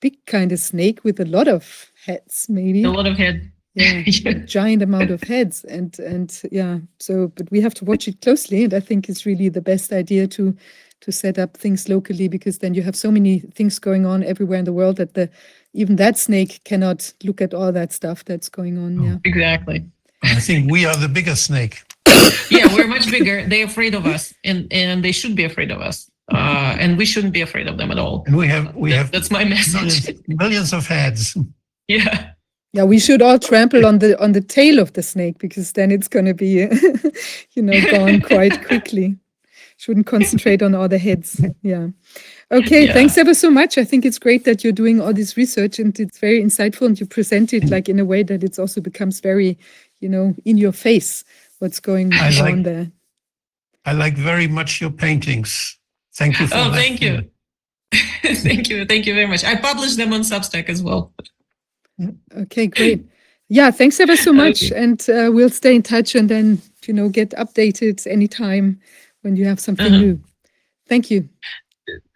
big 0.00 0.24
kind 0.26 0.52
of 0.52 0.58
snake 0.58 1.04
with 1.04 1.20
a 1.20 1.24
lot 1.24 1.48
of 1.48 1.90
heads, 2.04 2.46
maybe. 2.48 2.82
A 2.82 2.90
lot 2.90 3.06
of 3.06 3.16
head. 3.16 3.50
Yeah, 3.74 4.02
Yeah. 4.06 4.30
a 4.30 4.34
giant 4.34 4.82
amount 4.82 5.10
of 5.10 5.22
heads, 5.22 5.64
and 5.64 5.96
and 6.00 6.42
yeah. 6.50 6.78
So, 6.98 7.28
but 7.36 7.50
we 7.50 7.60
have 7.60 7.74
to 7.74 7.84
watch 7.84 8.08
it 8.08 8.20
closely, 8.20 8.64
and 8.64 8.74
I 8.74 8.80
think 8.80 9.08
it's 9.08 9.24
really 9.24 9.48
the 9.48 9.60
best 9.60 9.92
idea 9.92 10.26
to 10.28 10.56
to 11.00 11.12
set 11.12 11.38
up 11.38 11.56
things 11.56 11.88
locally 11.88 12.28
because 12.28 12.58
then 12.58 12.74
you 12.74 12.82
have 12.82 12.96
so 12.96 13.10
many 13.10 13.40
things 13.54 13.78
going 13.78 14.04
on 14.06 14.22
everywhere 14.24 14.58
in 14.58 14.64
the 14.64 14.72
world 14.72 14.96
that 14.96 15.14
the 15.14 15.28
even 15.74 15.96
that 15.96 16.18
snake 16.18 16.60
cannot 16.64 17.12
look 17.24 17.40
at 17.40 17.54
all 17.54 17.72
that 17.72 17.92
stuff 17.92 18.24
that's 18.24 18.48
going 18.48 18.78
on. 18.78 19.02
Yeah. 19.02 19.16
Exactly. 19.24 19.84
I 20.22 20.40
think 20.40 20.70
we 20.70 20.84
are 20.86 20.96
the 20.96 21.08
bigger 21.08 21.36
snake. 21.36 21.82
Yeah, 22.50 22.74
we're 22.74 22.86
much 22.88 23.10
bigger. 23.10 23.46
They're 23.46 23.66
afraid 23.66 23.94
of 23.94 24.04
us, 24.06 24.34
and 24.44 24.66
and 24.72 25.04
they 25.04 25.12
should 25.12 25.36
be 25.36 25.44
afraid 25.44 25.70
of 25.70 25.80
us. 25.80 26.10
Uh, 26.32 26.76
and 26.80 26.98
we 26.98 27.06
shouldn't 27.06 27.32
be 27.32 27.40
afraid 27.42 27.68
of 27.68 27.78
them 27.78 27.90
at 27.90 27.98
all. 27.98 28.22
And 28.26 28.36
we 28.36 28.48
have 28.48 28.74
we 28.74 28.90
That- 28.90 28.96
have 28.96 29.10
that's 29.12 29.30
my 29.30 29.44
message. 29.44 29.74
millions, 29.74 30.10
millions 30.28 30.72
of 30.72 30.86
heads. 30.86 31.36
yeah. 31.88 32.30
Yeah, 32.74 32.84
we 32.84 32.98
should 32.98 33.22
all 33.22 33.38
trample 33.38 33.86
on 33.86 33.98
the 33.98 34.20
on 34.22 34.32
the 34.32 34.42
tail 34.42 34.78
of 34.78 34.92
the 34.92 35.02
snake 35.02 35.38
because 35.38 35.72
then 35.72 35.90
it's 35.90 36.08
going 36.08 36.26
to 36.26 36.34
be, 36.34 36.68
you 37.54 37.62
know, 37.62 37.80
gone 37.90 38.20
quite 38.20 38.62
quickly. 38.66 39.16
Shouldn't 39.78 40.06
concentrate 40.06 40.60
on 40.60 40.74
all 40.74 40.88
the 40.88 40.98
heads. 40.98 41.40
Yeah. 41.62 41.88
Okay. 42.50 42.86
Yeah. 42.86 42.92
Thanks 42.94 43.16
ever 43.16 43.32
so 43.32 43.48
much. 43.50 43.78
I 43.78 43.84
think 43.84 44.04
it's 44.04 44.18
great 44.18 44.44
that 44.44 44.64
you're 44.64 44.72
doing 44.72 45.00
all 45.00 45.12
this 45.12 45.36
research 45.36 45.78
and 45.78 45.98
it's 46.00 46.18
very 46.18 46.42
insightful 46.42 46.86
and 46.86 46.98
you 46.98 47.06
present 47.06 47.52
it 47.52 47.70
like 47.70 47.88
in 47.88 47.98
a 48.00 48.04
way 48.04 48.22
that 48.24 48.42
it's 48.42 48.58
also 48.58 48.80
becomes 48.80 49.20
very, 49.20 49.56
you 50.00 50.08
know, 50.08 50.34
in 50.44 50.56
your 50.58 50.72
face 50.72 51.22
what's 51.60 51.78
going 51.80 52.12
I 52.12 52.28
on 52.40 52.44
like- 52.56 52.64
there. 52.64 52.90
I 53.84 53.92
like 53.92 54.16
very 54.16 54.48
much 54.48 54.80
your 54.80 54.90
paintings. 54.90 55.78
Thank 56.16 56.40
you 56.40 56.46
for 56.48 56.56
Oh, 56.56 56.70
that. 56.70 56.74
thank 56.74 57.00
you. 57.00 57.30
thank 58.34 58.68
you. 58.68 58.84
Thank 58.84 59.06
you 59.06 59.14
very 59.14 59.26
much. 59.28 59.44
I 59.44 59.54
publish 59.56 59.94
them 59.94 60.12
on 60.12 60.22
Substack 60.22 60.68
as 60.68 60.82
well. 60.82 61.12
Okay, 62.36 62.66
great. 62.66 63.06
Yeah, 63.48 63.70
thanks 63.70 63.98
ever 64.00 64.16
so 64.16 64.32
much. 64.32 64.70
Okay. 64.72 64.82
And 64.82 65.00
uh, 65.08 65.30
we'll 65.32 65.48
stay 65.50 65.74
in 65.74 65.82
touch 65.82 66.14
and 66.14 66.28
then, 66.28 66.60
you 66.86 66.92
know, 66.94 67.08
get 67.08 67.30
updated 67.30 68.06
anytime 68.06 68.78
when 69.22 69.36
you 69.36 69.46
have 69.46 69.60
something 69.60 69.86
Uh-huh. 69.86 69.98
new. 70.00 70.20
Thank 70.88 71.10
you. 71.10 71.28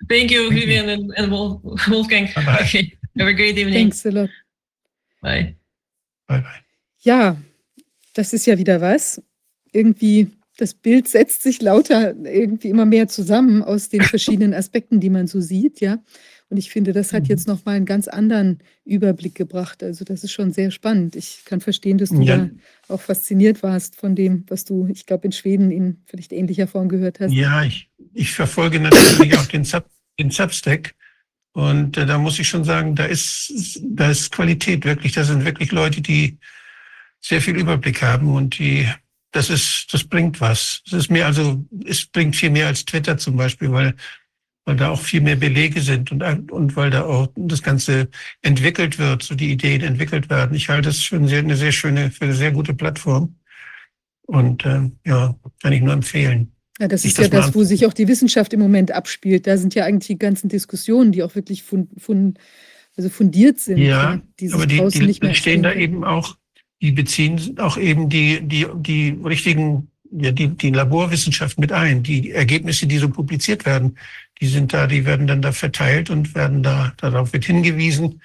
Thank 0.09 0.31
you, 0.31 0.49
Thank 0.49 0.51
you. 0.51 0.51
Vivian 0.51 0.89
and, 0.89 1.13
and 1.17 1.31
Wolf, 1.31 1.61
Wolfgang. 1.89 2.27
Bye-bye. 2.35 2.59
Okay. 2.63 2.97
Have 3.19 3.29
a 3.29 3.35
great 3.35 3.59
evening. 3.59 3.75
Thanks 3.91 4.07
a 4.07 4.11
lot. 4.11 4.31
Bye. 5.21 5.55
Bye 6.29 6.41
bye. 6.41 6.63
Ja, 7.01 7.37
das 8.15 8.33
ist 8.33 8.47
ja 8.47 8.57
wieder 8.59 8.81
was. 8.81 9.21
Irgendwie, 9.73 10.29
das 10.57 10.73
Bild 10.75 11.09
setzt 11.09 11.43
sich 11.43 11.61
lauter 11.61 12.15
irgendwie 12.17 12.69
immer 12.71 12.87
mehr 12.87 13.09
zusammen 13.09 13.63
aus 13.63 13.89
den 13.91 14.03
verschiedenen 14.03 14.55
Aspekten, 14.55 14.99
die 15.01 15.11
man 15.11 15.27
so 15.27 15.41
sieht, 15.41 15.81
ja. 15.81 15.99
Und 16.53 16.59
ich 16.59 16.69
finde, 16.69 16.93
das 16.93 17.15
hat 17.15 17.23
Mhm. 17.23 17.29
jetzt 17.31 17.49
nochmal 17.49 17.77
einen 17.77 17.87
ganz 17.87 18.09
anderen 18.09 18.59
Überblick 18.85 19.35
gebracht. 19.35 19.83
Also 19.83 20.05
das 20.05 20.23
ist 20.23 20.33
schon 20.33 20.53
sehr 20.53 20.71
spannend. 20.71 21.17
Ich 21.17 21.47
kann 21.47 21.63
verstehen, 21.63 21.97
dass 21.97 22.11
du 22.11 22.21
Ja. 22.21 22.37
da 22.37 22.95
auch 22.95 23.01
fasziniert 23.01 23.63
warst 23.63 23.97
von 23.97 24.15
dem, 24.15 24.45
was 24.49 24.67
du, 24.67 24.87
ich 24.93 25.07
glaube, 25.07 25.25
in 25.25 25.33
Schweden 25.33 25.71
in 25.71 26.03
vielleicht 26.05 26.31
ähnlicher 26.31 26.67
Form 26.67 26.91
gehört 26.91 27.21
hast. 27.21 27.33
Ja, 27.33 27.63
ich, 27.65 27.89
ich 28.13 28.33
verfolge 28.33 28.81
natürlich 28.81 29.35
auch 29.39 29.47
den, 29.47 29.65
Sub, 29.65 29.87
den 30.21 30.31
Substack. 30.31 30.95
Und 31.55 31.97
äh, 31.97 32.05
da 32.05 32.19
muss 32.19 32.39
ich 32.39 32.49
schon 32.49 32.65
sagen, 32.65 32.97
da 32.97 33.07
ist, 33.07 33.81
da 33.83 34.11
ist 34.11 34.31
Qualität 34.31 34.85
wirklich. 34.85 35.13
Da 35.13 35.25
sind 35.25 35.47
wirklich 35.47 35.73
Leute, 35.73 36.03
die 36.03 36.37
sehr 37.19 37.41
viel 37.41 37.57
Überblick 37.57 38.03
haben 38.03 38.29
und 38.29 38.59
die, 38.59 38.87
das 39.31 39.49
ist, 39.49 39.87
das 39.91 40.05
bringt 40.05 40.39
was. 40.43 40.83
Es 40.87 40.93
ist 40.93 41.11
mehr, 41.11 41.25
also, 41.25 41.65
es 41.87 42.05
bringt 42.05 42.37
viel 42.37 42.51
mehr 42.51 42.67
als 42.67 42.85
Twitter 42.85 43.17
zum 43.17 43.37
Beispiel, 43.37 43.73
weil, 43.73 43.95
weil 44.65 44.77
da 44.77 44.91
auch 44.91 45.01
viel 45.01 45.21
mehr 45.21 45.37
Belege 45.37 45.81
sind 45.81 46.13
und, 46.13 46.23
und 46.53 46.77
weil 46.77 46.91
da 46.91 47.05
auch 47.05 47.29
das 47.37 47.63
Ganze 47.63 48.09
entwickelt 48.43 48.99
wird, 48.99 49.23
so 49.23 49.35
die 49.35 49.51
Ideen 49.51 49.83
entwickelt 49.83 50.31
werden. 50.31 50.55
Ich 50.55 50.69
halte 50.69 50.91
es 50.91 51.03
für 51.03 51.17
eine 51.17 51.29
sehr, 51.29 51.41
eine 51.41 51.57
sehr 51.57 51.73
schöne, 51.73 52.11
für 52.11 52.25
eine 52.25 52.35
sehr 52.35 52.53
gute 52.53 52.75
Plattform. 52.75 53.37
Und 54.27 54.65
äh, 54.65 54.91
ja, 55.05 55.35
kann 55.61 55.73
ich 55.73 55.83
nur 55.83 55.93
empfehlen. 55.93 56.53
Ja, 56.81 56.89
das 56.89 57.05
ist 57.05 57.19
ja 57.19 57.29
das 57.29 57.47
das, 57.47 57.55
wo 57.55 57.65
sich 57.65 57.87
auch 57.87 57.93
die 57.93 58.09
Wissenschaft 58.09 58.53
im 58.53 58.61
Moment 58.61 58.93
abspielt. 58.93 59.47
Da 59.47 59.57
sind 59.57 59.75
ja 59.75 59.85
eigentlich 59.85 60.09
die 60.09 60.19
ganzen 60.19 60.49
Diskussionen, 60.49 61.13
die 61.13 61.23
auch 61.23 61.35
wirklich 61.35 61.63
fund, 61.63 61.91
fund, 61.99 62.39
also 62.97 63.09
fundiert 63.09 63.61
sind. 63.61 63.79
Ja, 63.79 64.21
sich 64.39 64.53
Aber 64.55 64.67
die, 64.67 64.81
die, 64.89 65.35
stehen 65.35 65.63
da 65.63 65.73
eben 65.73 66.03
auch, 66.05 66.37
die 66.81 66.93
beziehen 66.93 67.59
auch 67.59 67.77
eben 67.77 68.09
die, 68.09 68.41
die, 68.43 68.67
die 68.75 69.11
richtigen, 69.25 69.91
ja, 70.11 70.33
die, 70.33 70.49
die 70.49 70.71
Laborwissenschaft 70.71 71.59
mit 71.59 71.73
ein. 71.73 72.03
Die 72.03 72.31
Ergebnisse, 72.31 72.87
die 72.87 72.99
so 72.99 73.09
publiziert 73.09 73.67
werden, 73.67 73.99
die 74.43 74.49
sind 74.49 74.73
da, 74.73 74.89
die 74.89 75.07
werden 75.07 75.29
dann 75.29 75.41
da 75.41 75.53
verteilt 75.53 76.11
und 76.11 76.35
werden 76.35 76.65
da, 76.65 76.93
darauf 76.97 77.33
wird 77.33 77.45
hingewiesen. 77.45 78.21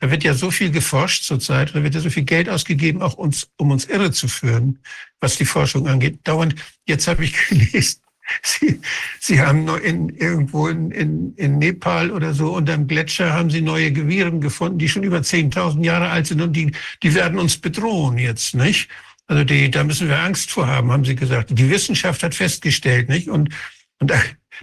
Da 0.00 0.10
wird 0.10 0.24
ja 0.24 0.32
so 0.32 0.50
viel 0.50 0.70
geforscht 0.70 1.24
zurzeit, 1.24 1.74
da 1.74 1.82
wird 1.82 1.94
ja 1.94 2.00
so 2.00 2.08
viel 2.08 2.22
Geld 2.22 2.48
ausgegeben, 2.48 3.02
auch 3.02 3.14
uns, 3.14 3.50
um 3.58 3.70
uns 3.70 3.84
irre 3.84 4.10
zu 4.10 4.28
führen, 4.28 4.78
was 5.20 5.36
die 5.36 5.44
Forschung 5.44 5.86
angeht. 5.86 6.20
Dauernd, 6.24 6.54
jetzt 6.86 7.06
habe 7.06 7.22
ich 7.22 7.34
gelesen, 7.48 8.00
Sie, 8.42 8.80
Sie 9.20 9.40
haben 9.42 9.68
in, 9.78 10.08
irgendwo 10.08 10.68
in, 10.68 10.90
in, 10.90 11.34
in 11.36 11.58
Nepal 11.58 12.10
oder 12.12 12.32
so 12.32 12.54
unterm 12.54 12.86
Gletscher 12.86 13.34
haben 13.34 13.50
Sie 13.50 13.60
neue 13.60 13.94
Viren 13.94 14.40
gefunden, 14.40 14.78
die 14.78 14.88
schon 14.88 15.02
über 15.02 15.18
10.000 15.18 15.84
Jahre 15.84 16.08
alt 16.08 16.28
sind 16.28 16.40
und 16.40 16.54
die, 16.54 16.72
die 17.02 17.14
werden 17.14 17.38
uns 17.38 17.58
bedrohen 17.58 18.16
jetzt, 18.16 18.54
nicht? 18.54 18.88
Also 19.26 19.44
die, 19.44 19.70
da 19.70 19.84
müssen 19.84 20.08
wir 20.08 20.18
Angst 20.18 20.50
vor 20.50 20.66
haben, 20.66 20.90
haben 20.92 21.04
Sie 21.04 21.14
gesagt. 21.14 21.50
Die 21.58 21.68
Wissenschaft 21.68 22.22
hat 22.22 22.34
festgestellt, 22.34 23.10
nicht? 23.10 23.28
Und, 23.28 23.50
und 23.98 24.12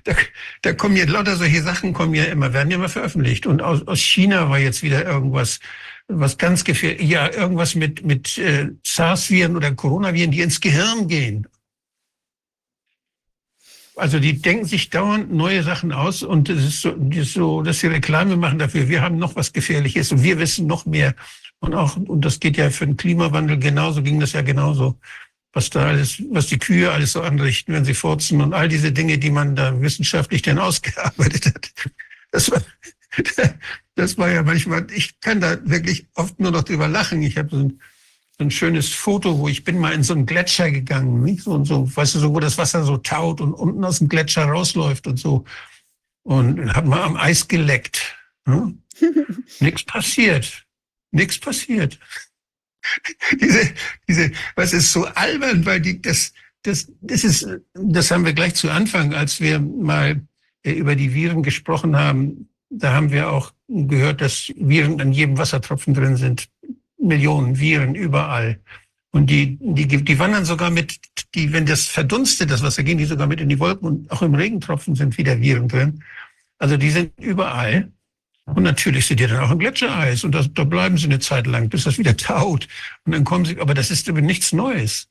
da, 0.04 0.14
da, 0.62 0.74
kommen 0.74 0.96
jetzt 0.96 1.10
lauter 1.10 1.36
solche 1.36 1.62
Sachen, 1.62 1.94
kommen 1.94 2.14
ja 2.14 2.26
immer, 2.26 2.54
werden 2.54 2.70
ja 2.70 2.78
immer 2.78 2.90
veröffentlicht. 2.90 3.48
Und 3.48 3.62
aus, 3.62 3.88
aus 3.88 4.00
China 4.00 4.50
war 4.50 4.60
jetzt 4.60 4.84
wieder 4.84 5.06
irgendwas, 5.06 5.60
was 6.08 6.38
ganz 6.38 6.64
gefährlich, 6.64 7.10
ja, 7.10 7.32
irgendwas 7.32 7.76
mit, 7.76 8.06
mit 8.06 8.38
äh, 8.38 8.70
SARS-Viren 8.84 9.56
oder 9.56 9.74
Coronaviren, 9.74 10.32
die 10.32 10.42
ins 10.42 10.62
Gehirn 10.62 11.08
gehen. 11.08 11.48
Also 13.96 14.20
die 14.20 14.42
denken 14.42 14.66
sich 14.66 14.90
dauernd 14.90 15.32
neue 15.34 15.64
Sachen 15.64 15.94
aus 15.94 16.22
und 16.22 16.50
es 16.50 16.66
ist 16.66 16.82
so, 16.82 16.90
ist 17.12 17.34
so, 17.34 17.62
dass 17.62 17.80
sie 17.80 17.88
Reklame 17.88 18.36
machen 18.36 18.60
dafür. 18.60 18.90
Wir 18.90 19.02
haben 19.02 19.18
noch 19.18 19.38
was 19.38 19.54
Gefährliches 19.54 20.12
und 20.12 20.22
wir 20.22 20.38
wissen 20.38 20.68
noch 20.68 20.86
mehr. 20.86 21.16
Und 21.60 21.74
auch, 21.74 21.96
und 21.96 22.26
das 22.26 22.42
geht 22.42 22.58
ja 22.58 22.70
für 22.70 22.86
den 22.86 22.98
Klimawandel 22.98 23.58
genauso, 23.58 24.04
ging 24.04 24.20
das 24.20 24.34
ja 24.34 24.42
genauso. 24.42 25.00
Was 25.56 25.70
da 25.70 25.88
alles, 25.88 26.22
was 26.32 26.48
die 26.48 26.60
Kühe 26.60 26.92
alles 26.92 27.14
so 27.14 27.22
anrichten, 27.22 27.74
wenn 27.74 27.86
sie 27.86 27.94
furzen 27.94 28.42
und 28.42 28.54
all 28.54 28.68
diese 28.68 28.92
Dinge, 28.92 29.18
die 29.18 29.32
man 29.32 29.56
da 29.56 29.82
wissenschaftlich 29.82 30.42
dann 30.42 30.60
ausgearbeitet 30.60 31.46
hat. 31.46 31.72
Das 32.32 32.52
war, 32.52 32.62
das 33.96 34.18
war 34.18 34.30
ja 34.30 34.44
manchmal, 34.44 34.86
ich 34.92 35.18
kann 35.22 35.40
da 35.40 35.58
wirklich 35.64 36.08
oft 36.16 36.38
nur 36.42 36.52
noch 36.52 36.64
drüber 36.64 36.90
lachen. 36.90 37.24
Ich 37.24 37.38
habe 37.38 37.50
so 37.50 37.64
ein, 37.64 37.82
so 38.38 38.44
ein 38.44 38.52
schönes 38.52 38.94
Foto, 38.94 39.40
wo 39.40 39.48
ich 39.48 39.64
bin 39.64 39.80
mal 39.80 39.94
in 39.94 40.04
so 40.04 40.14
einen 40.14 40.26
Gletscher 40.26 40.70
gegangen, 40.72 41.24
nicht? 41.24 41.44
So, 41.44 41.52
und 41.54 41.64
so, 41.64 41.90
weißt 41.96 42.16
du, 42.16 42.20
so, 42.20 42.34
wo 42.34 42.42
das 42.42 42.58
Wasser 42.58 42.84
so 42.84 42.98
taut 42.98 43.40
und 43.40 43.54
unten 43.54 43.84
aus 43.86 44.00
dem 44.00 44.10
Gletscher 44.10 44.44
rausläuft 44.44 45.08
und 45.08 45.18
so. 45.18 45.46
Und 46.24 46.76
hat 46.76 46.86
mal 46.86 47.04
am 47.04 47.16
Eis 47.16 47.48
geleckt. 47.48 48.18
Ne? 48.46 48.76
Nichts 49.62 49.86
passiert. 49.86 50.66
Nichts 51.12 51.40
passiert. 51.40 51.98
diese, 53.42 53.74
diese, 54.08 54.32
was 54.56 54.74
ist 54.74 54.92
so 54.92 55.06
albern, 55.06 55.66
weil 55.66 55.82
die, 55.82 56.02
das, 56.02 56.34
das, 56.64 56.92
das 57.02 57.24
ist, 57.24 57.48
das 57.74 58.12
haben 58.12 58.26
wir 58.26 58.34
gleich 58.34 58.56
zu 58.56 58.70
Anfang, 58.70 59.14
als 59.14 59.40
wir 59.40 59.60
mal 59.60 60.22
äh, 60.64 60.72
über 60.72 60.96
die 60.96 61.14
Viren 61.14 61.44
gesprochen 61.44 61.96
haben. 61.96 62.50
Da 62.70 62.94
haben 62.94 63.12
wir 63.12 63.30
auch 63.30 63.54
gehört, 63.68 64.22
dass 64.22 64.52
Viren 64.56 65.00
an 65.00 65.12
jedem 65.12 65.38
Wassertropfen 65.38 65.94
drin 65.94 66.18
sind. 66.18 66.50
Millionen 66.98 67.60
Viren 67.60 67.96
überall. 67.96 68.60
Und 69.12 69.30
die, 69.30 69.58
die, 69.62 69.88
die 69.88 70.20
wandern 70.20 70.44
sogar 70.44 70.72
mit, 70.72 71.00
die, 71.36 71.54
wenn 71.54 71.66
das 71.66 71.86
verdunstet, 71.86 72.52
das 72.52 72.64
Wasser, 72.64 72.84
gehen 72.84 72.98
die 72.98 73.06
sogar 73.06 73.28
mit 73.28 73.40
in 73.40 73.48
die 73.48 73.60
Wolken 73.60 73.88
und 73.88 74.12
auch 74.12 74.22
im 74.22 74.36
Regentropfen 74.36 74.96
sind 74.96 75.18
wieder 75.18 75.40
Viren 75.40 75.68
drin. 75.68 76.04
Also 76.58 76.76
die 76.78 76.90
sind 76.90 77.14
überall. 77.20 77.92
Und 78.46 78.64
natürlich 78.64 79.08
sind 79.08 79.20
die 79.20 79.28
dann 79.28 79.40
auch 79.40 79.52
im 79.52 79.60
Gletschereis. 79.60 80.24
Und 80.24 80.34
das, 80.34 80.54
da 80.54 80.64
bleiben 80.64 80.98
sie 80.98 81.06
eine 81.06 81.20
Zeit 81.20 81.48
lang, 81.48 81.70
bis 81.70 81.84
das 81.84 81.98
wieder 81.98 82.16
taut. 82.18 82.68
Und 83.06 83.14
dann 83.14 83.24
kommen 83.24 83.46
sie, 83.46 83.60
aber 83.60 83.74
das 83.74 83.92
ist 83.92 84.08
über 84.08 84.22
nichts 84.22 84.54
Neues. 84.54 85.08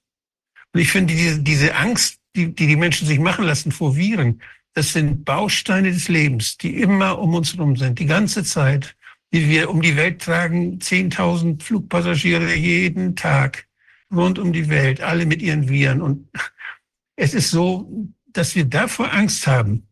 Und 0.72 0.80
ich 0.80 0.90
finde, 0.90 1.14
diese, 1.14 1.40
diese 1.40 1.74
Angst, 1.74 2.18
die, 2.36 2.54
die 2.54 2.66
die 2.66 2.76
Menschen 2.76 3.06
sich 3.06 3.18
machen 3.18 3.44
lassen 3.44 3.72
vor 3.72 3.96
Viren, 3.96 4.40
das 4.74 4.92
sind 4.92 5.24
Bausteine 5.24 5.92
des 5.92 6.08
Lebens, 6.08 6.56
die 6.58 6.80
immer 6.80 7.18
um 7.18 7.34
uns 7.34 7.54
herum 7.54 7.76
sind, 7.76 7.98
die 7.98 8.06
ganze 8.06 8.42
Zeit 8.42 8.96
die 9.34 9.48
wir 9.48 9.68
um 9.68 9.82
die 9.82 9.96
Welt 9.96 10.22
tragen, 10.22 10.78
10.000 10.78 11.60
Flugpassagiere 11.60 12.54
jeden 12.54 13.16
Tag 13.16 13.66
rund 14.12 14.38
um 14.38 14.52
die 14.52 14.68
Welt, 14.68 15.00
alle 15.00 15.26
mit 15.26 15.42
ihren 15.42 15.68
Viren. 15.68 16.00
Und 16.00 16.28
es 17.16 17.34
ist 17.34 17.50
so, 17.50 17.90
dass 18.28 18.54
wir 18.54 18.64
davor 18.64 19.12
Angst 19.12 19.48
haben. 19.48 19.88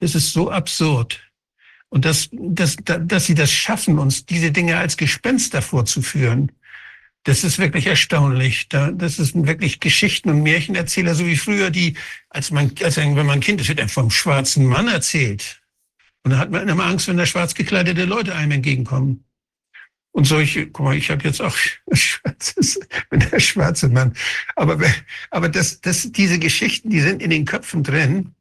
Das 0.00 0.16
ist 0.16 0.32
so 0.32 0.50
absurd. 0.50 1.27
Und 1.90 2.04
dass, 2.04 2.28
dass, 2.32 2.76
dass 2.84 3.26
sie 3.26 3.34
das 3.34 3.50
schaffen, 3.50 3.98
uns 3.98 4.26
diese 4.26 4.52
Dinge 4.52 4.76
als 4.76 4.96
Gespenster 4.96 5.62
vorzuführen, 5.62 6.52
das 7.24 7.44
ist 7.44 7.58
wirklich 7.58 7.86
erstaunlich. 7.86 8.68
Das 8.68 9.18
ist 9.18 9.34
wirklich 9.34 9.80
Geschichten- 9.80 10.30
und 10.30 10.42
Märchenerzähler, 10.42 11.14
so 11.14 11.26
wie 11.26 11.36
früher 11.36 11.70
die, 11.70 11.94
als 12.30 12.50
man, 12.50 12.72
als 12.82 12.96
wenn 12.96 13.26
man 13.26 13.40
Kind 13.40 13.60
ist, 13.60 13.68
wird 13.68 13.80
einem 13.80 13.88
vom 13.88 14.10
schwarzen 14.10 14.64
Mann 14.64 14.88
erzählt. 14.88 15.60
Und 16.22 16.32
dann 16.32 16.40
hat 16.40 16.50
man 16.50 16.68
immer 16.68 16.86
Angst, 16.86 17.08
wenn 17.08 17.16
da 17.16 17.26
schwarz 17.26 17.54
gekleidete 17.54 18.04
Leute 18.04 18.34
einem 18.34 18.52
entgegenkommen. 18.52 19.24
Und 20.12 20.24
solche, 20.24 20.66
guck 20.66 20.86
mal, 20.86 20.96
ich 20.96 21.10
habe 21.10 21.24
jetzt 21.24 21.40
auch 21.40 21.56
schwarzes, 21.92 22.80
bin 23.10 23.20
der 23.20 23.40
schwarze 23.40 23.88
Mann. 23.88 24.14
Aber, 24.56 24.78
aber 25.30 25.48
das, 25.48 25.80
das, 25.80 26.10
diese 26.10 26.38
Geschichten, 26.38 26.90
die 26.90 27.00
sind 27.00 27.22
in 27.22 27.30
den 27.30 27.44
Köpfen 27.44 27.82
drin. 27.82 28.34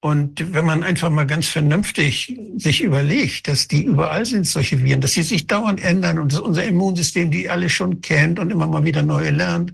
Und 0.00 0.54
wenn 0.54 0.64
man 0.64 0.84
einfach 0.84 1.10
mal 1.10 1.26
ganz 1.26 1.48
vernünftig 1.48 2.38
sich 2.56 2.82
überlegt, 2.82 3.48
dass 3.48 3.66
die 3.66 3.82
überall 3.82 4.24
sind, 4.24 4.46
solche 4.46 4.82
Viren, 4.84 5.00
dass 5.00 5.12
sie 5.12 5.24
sich 5.24 5.48
dauernd 5.48 5.82
ändern 5.82 6.20
und 6.20 6.32
dass 6.32 6.38
unser 6.38 6.64
Immunsystem 6.64 7.32
die 7.32 7.50
alle 7.50 7.68
schon 7.68 8.00
kennt 8.00 8.38
und 8.38 8.50
immer 8.50 8.68
mal 8.68 8.84
wieder 8.84 9.02
neue 9.02 9.30
lernt, 9.30 9.72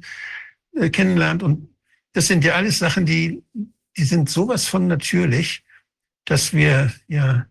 äh, 0.74 0.89
kennenlernt. 0.89 1.42
Und 1.42 1.69
das 2.15 2.26
sind 2.26 2.42
ja 2.42 2.55
alles 2.55 2.78
Sachen, 2.78 3.05
die, 3.05 3.42
die 3.99 4.05
sind 4.05 4.31
sowas 4.31 4.67
von 4.67 4.87
natürlich, 4.87 5.62
dass 6.24 6.55
wir, 6.55 6.90
ja, 7.07 7.47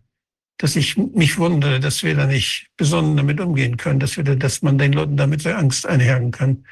dass 0.58 0.74
ich 0.74 0.96
mich 0.96 1.38
wundere, 1.38 1.78
dass 1.78 2.02
wir 2.02 2.16
da 2.16 2.26
nicht 2.26 2.70
besonnen 2.76 3.16
damit 3.16 3.40
umgehen 3.40 3.76
können, 3.76 4.00
dass 4.00 4.16
wir, 4.16 4.24
dass 4.24 4.62
man 4.62 4.78
den 4.78 4.92
Leuten 4.92 5.16
damit 5.16 5.42
so 5.42 5.50
Angst 5.50 5.86
einhergen 5.86 6.32
kann. 6.32 6.64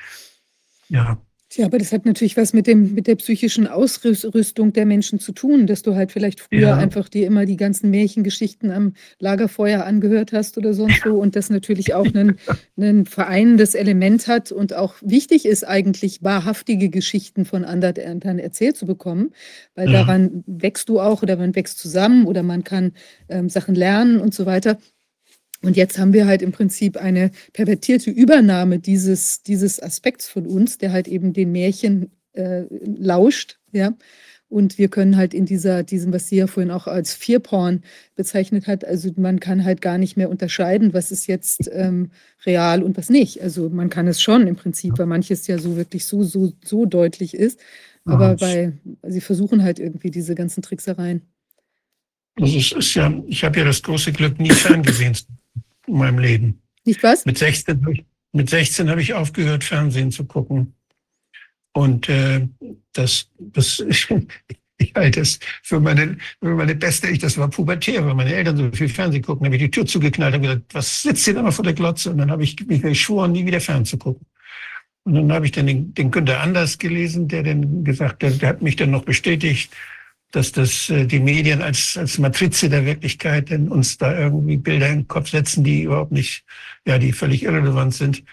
Ja. 0.88 1.20
Ja, 1.54 1.66
aber 1.66 1.76
das 1.78 1.92
hat 1.92 2.06
natürlich 2.06 2.36
was 2.38 2.54
mit 2.54 2.66
dem 2.66 2.94
mit 2.94 3.06
der 3.06 3.16
psychischen 3.16 3.66
Ausrüstung 3.66 4.72
der 4.72 4.86
Menschen 4.86 5.18
zu 5.18 5.32
tun, 5.32 5.66
dass 5.66 5.82
du 5.82 5.94
halt 5.94 6.10
vielleicht 6.10 6.40
früher 6.40 6.70
Ja. 6.70 6.76
einfach 6.76 7.10
dir 7.10 7.26
immer 7.26 7.44
die 7.44 7.58
ganzen 7.58 7.90
Märchengeschichten 7.90 8.70
am 8.70 8.94
Lagerfeuer 9.18 9.84
angehört 9.84 10.32
hast 10.32 10.56
oder 10.56 10.72
sonst 10.72 11.04
wo 11.04 11.20
und 11.20 11.36
das 11.36 11.50
natürlich 11.50 11.92
auch 11.92 12.14
'nen 12.14 12.38
'nen 12.76 13.04
vereinendes 13.04 13.74
Element 13.74 14.28
hat 14.28 14.50
und 14.50 14.72
auch 14.74 14.94
wichtig 15.02 15.44
ist 15.44 15.64
eigentlich, 15.68 16.22
wahrhaftige 16.22 16.88
Geschichten 16.88 17.44
von 17.44 17.64
anderen 17.66 18.38
erzählt 18.38 18.78
zu 18.78 18.86
bekommen, 18.86 19.32
weil 19.74 19.88
Ja. 19.88 20.04
daran 20.04 20.42
wächst 20.46 20.88
du 20.88 21.00
auch 21.00 21.22
oder 21.22 21.36
man 21.36 21.54
wächst 21.54 21.78
zusammen 21.78 22.24
oder 22.26 22.42
man 22.42 22.64
kann, 22.64 22.92
ähm, 23.28 23.50
Sachen 23.50 23.74
lernen 23.74 24.20
und 24.20 24.32
so 24.32 24.46
weiter. 24.46 24.78
Und 25.62 25.76
jetzt 25.76 25.98
haben 25.98 26.12
wir 26.12 26.26
halt 26.26 26.42
im 26.42 26.52
Prinzip 26.52 26.96
eine 26.96 27.30
pervertierte 27.52 28.10
Übernahme 28.10 28.78
dieses 28.78 29.42
dieses 29.42 29.80
Aspekts 29.80 30.28
von 30.28 30.46
uns, 30.46 30.78
der 30.78 30.92
halt 30.92 31.08
eben 31.08 31.32
den 31.32 31.52
Märchen, 31.52 32.10
äh, 32.32 32.64
lauscht, 32.84 33.58
ja? 33.72 33.94
Und 34.48 34.76
wir 34.76 34.88
können 34.88 35.16
halt 35.16 35.32
in 35.32 35.46
dieser 35.46 35.82
diesem, 35.82 36.12
was 36.12 36.28
sie 36.28 36.36
ja 36.36 36.46
vorhin 36.46 36.70
auch 36.70 36.86
als 36.86 37.14
Fear-Porn 37.14 37.82
bezeichnet 38.16 38.66
hat 38.66 38.84
also, 38.84 39.10
man 39.16 39.40
kann 39.40 39.64
halt 39.64 39.80
gar 39.80 39.96
nicht 39.96 40.18
mehr 40.18 40.28
unterscheiden, 40.28 40.92
was 40.92 41.10
ist 41.10 41.26
jetzt, 41.26 41.70
ähm, 41.72 42.10
real 42.44 42.82
und 42.82 42.98
was 42.98 43.08
nicht. 43.08 43.40
Also, 43.40 43.70
man 43.70 43.88
kann 43.88 44.08
es 44.08 44.20
schon 44.20 44.46
im 44.46 44.56
Prinzip, 44.56 44.98
weil 44.98 45.06
manches 45.06 45.46
ja 45.46 45.58
so 45.58 45.76
wirklich 45.76 46.04
so 46.04 46.22
so 46.22 46.52
so 46.62 46.84
deutlich 46.84 47.34
ist, 47.34 47.60
aber 48.04 48.36
bei 48.36 48.72
sie 49.06 49.20
versuchen 49.20 49.62
halt 49.62 49.78
irgendwie 49.78 50.10
diese 50.10 50.34
ganzen 50.34 50.62
Tricksereien. 50.62 51.22
Also 52.36 52.58
es 52.58 52.72
ist 52.72 52.94
ja, 52.94 53.12
ich 53.26 53.44
habe 53.44 53.58
ja 53.58 53.64
das 53.64 53.82
große 53.82 54.12
Glück, 54.12 54.38
nie 54.38 54.50
ferngesehen 54.50 55.14
zu 55.14 55.24
in 55.86 55.94
meinem 55.96 56.18
Leben. 56.18 56.62
Nicht 56.84 57.02
was? 57.02 57.24
Mit 57.24 57.38
16, 57.38 57.80
habe 57.82 57.92
ich- 57.94 58.04
mit 58.32 58.48
16 58.50 58.88
habe 58.88 59.02
ich 59.02 59.14
aufgehört, 59.14 59.64
Fernsehen 59.64 60.10
zu 60.10 60.24
gucken. 60.24 60.74
Und 61.72 62.08
äh, 62.08 62.48
das, 62.92 63.30
das 63.38 63.78
ich 64.78 64.94
halte 64.94 65.20
es 65.20 65.38
für 65.62 65.80
meine, 65.80 66.16
für 66.40 66.54
meine 66.54 66.74
beste, 66.74 67.08
ich, 67.08 67.18
das 67.18 67.38
war 67.38 67.48
pubertär, 67.48 68.04
weil 68.04 68.14
meine 68.14 68.34
Eltern 68.34 68.56
so 68.56 68.70
viel 68.72 68.88
Fernsehen 68.88 69.22
gucken. 69.22 69.46
Habe 69.46 69.56
ich 69.56 69.62
die 69.62 69.70
Tür 69.70 69.86
zugeknallt 69.86 70.34
und 70.34 70.42
gesagt, 70.42 70.74
was 70.74 71.02
sitzt 71.02 71.26
da 71.28 71.42
mal 71.42 71.52
vor 71.52 71.64
der 71.64 71.74
Glotze? 71.74 72.10
Und 72.10 72.18
dann 72.18 72.30
habe 72.30 72.42
ich 72.42 72.56
mich 72.66 72.82
geschworen, 72.82 73.32
nie 73.32 73.46
wieder 73.46 73.60
fern 73.60 73.84
zu 73.84 73.96
gucken. 73.98 74.26
Und 75.04 75.14
dann 75.14 75.32
habe 75.32 75.46
ich 75.46 75.52
dann 75.52 75.66
den, 75.66 75.94
den 75.94 76.10
Günther 76.10 76.40
Anders 76.40 76.78
gelesen, 76.78 77.26
der 77.28 77.42
dann 77.42 77.84
gesagt 77.84 78.22
hat, 78.22 78.40
der 78.40 78.48
hat 78.48 78.62
mich 78.62 78.76
dann 78.76 78.90
noch 78.92 79.04
bestätigt, 79.04 79.72
dass 80.32 80.50
das 80.50 80.90
äh, 80.90 81.06
die 81.06 81.20
Medien 81.20 81.62
als, 81.62 81.96
als 81.96 82.18
Matrize 82.18 82.68
der 82.68 82.84
Wirklichkeit 82.84 83.50
denn 83.50 83.68
uns 83.68 83.98
da 83.98 84.18
irgendwie 84.18 84.56
Bilder 84.56 84.88
in 84.88 85.00
den 85.00 85.08
Kopf 85.08 85.30
setzen, 85.30 85.62
die 85.62 85.82
überhaupt 85.82 86.12
nicht, 86.12 86.44
ja, 86.86 86.98
die 86.98 87.12
völlig 87.12 87.44
irrelevant 87.44 87.94
sind. 87.94 88.24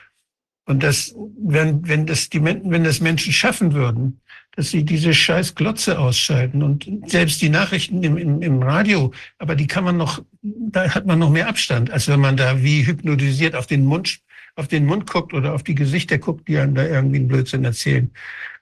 Und 0.66 0.84
das, 0.84 1.16
wenn, 1.38 1.88
wenn 1.88 2.06
das 2.06 2.30
die 2.30 2.44
wenn 2.44 2.84
das 2.84 3.02
Menschen 3.02 3.34
schaffen 3.34 3.74
würden, 3.74 4.22
dass 4.56 4.72
sie 4.72 4.84
diese 4.84 5.14
scheiß 5.14 5.56
Glotze 5.56 6.00
ausschalten 6.00 6.64
und 6.64 6.90
selbst 7.06 7.42
die 7.42 7.50
Nachrichten 7.50 8.04
im, 8.04 8.18
im, 8.18 8.42
im 8.42 8.62
Radio, 8.62 9.14
aber 9.38 9.56
die 9.56 9.68
kann 9.68 9.84
man 9.84 9.98
noch, 9.98 10.24
da 10.42 10.94
hat 10.94 11.06
man 11.06 11.20
noch 11.20 11.30
mehr 11.30 11.48
Abstand, 11.48 11.92
als 11.92 12.08
wenn 12.08 12.20
man 12.20 12.38
da 12.38 12.62
wie 12.62 12.86
hypnotisiert 12.86 13.56
auf 13.56 13.68
den 13.68 13.86
Mund, 13.86 14.20
auf 14.56 14.68
den 14.68 14.86
Mund 14.86 15.10
guckt 15.10 15.34
oder 15.34 15.54
auf 15.54 15.64
die 15.64 15.76
Gesichter 15.76 16.18
guckt, 16.18 16.48
die 16.48 16.58
einem 16.58 16.76
da 16.76 16.86
irgendwie 16.86 17.18
einen 17.18 17.28
Blödsinn 17.28 17.64
erzählen. 17.64 18.12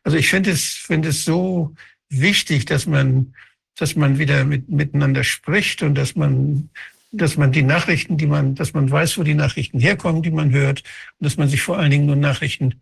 Also 0.03 0.17
ich 0.17 0.29
finde 0.29 0.51
es, 0.51 0.73
finde 0.73 1.09
es 1.09 1.25
so 1.25 1.75
wichtig, 2.09 2.65
dass 2.65 2.85
man, 2.85 3.33
dass 3.75 3.95
man 3.95 4.19
wieder 4.19 4.43
mit, 4.45 4.69
miteinander 4.69 5.23
spricht 5.23 5.81
und 5.83 5.95
dass 5.95 6.15
man, 6.15 6.69
dass 7.11 7.37
man 7.37 7.51
die 7.51 7.63
Nachrichten, 7.63 8.17
die 8.17 8.27
man, 8.27 8.55
dass 8.55 8.73
man 8.73 8.89
weiß, 8.89 9.17
wo 9.17 9.23
die 9.23 9.33
Nachrichten 9.33 9.79
herkommen, 9.79 10.21
die 10.21 10.31
man 10.31 10.51
hört, 10.51 10.83
und 11.19 11.25
dass 11.25 11.37
man 11.37 11.49
sich 11.49 11.61
vor 11.61 11.77
allen 11.77 11.91
Dingen 11.91 12.05
nur 12.05 12.15
Nachrichten 12.15 12.75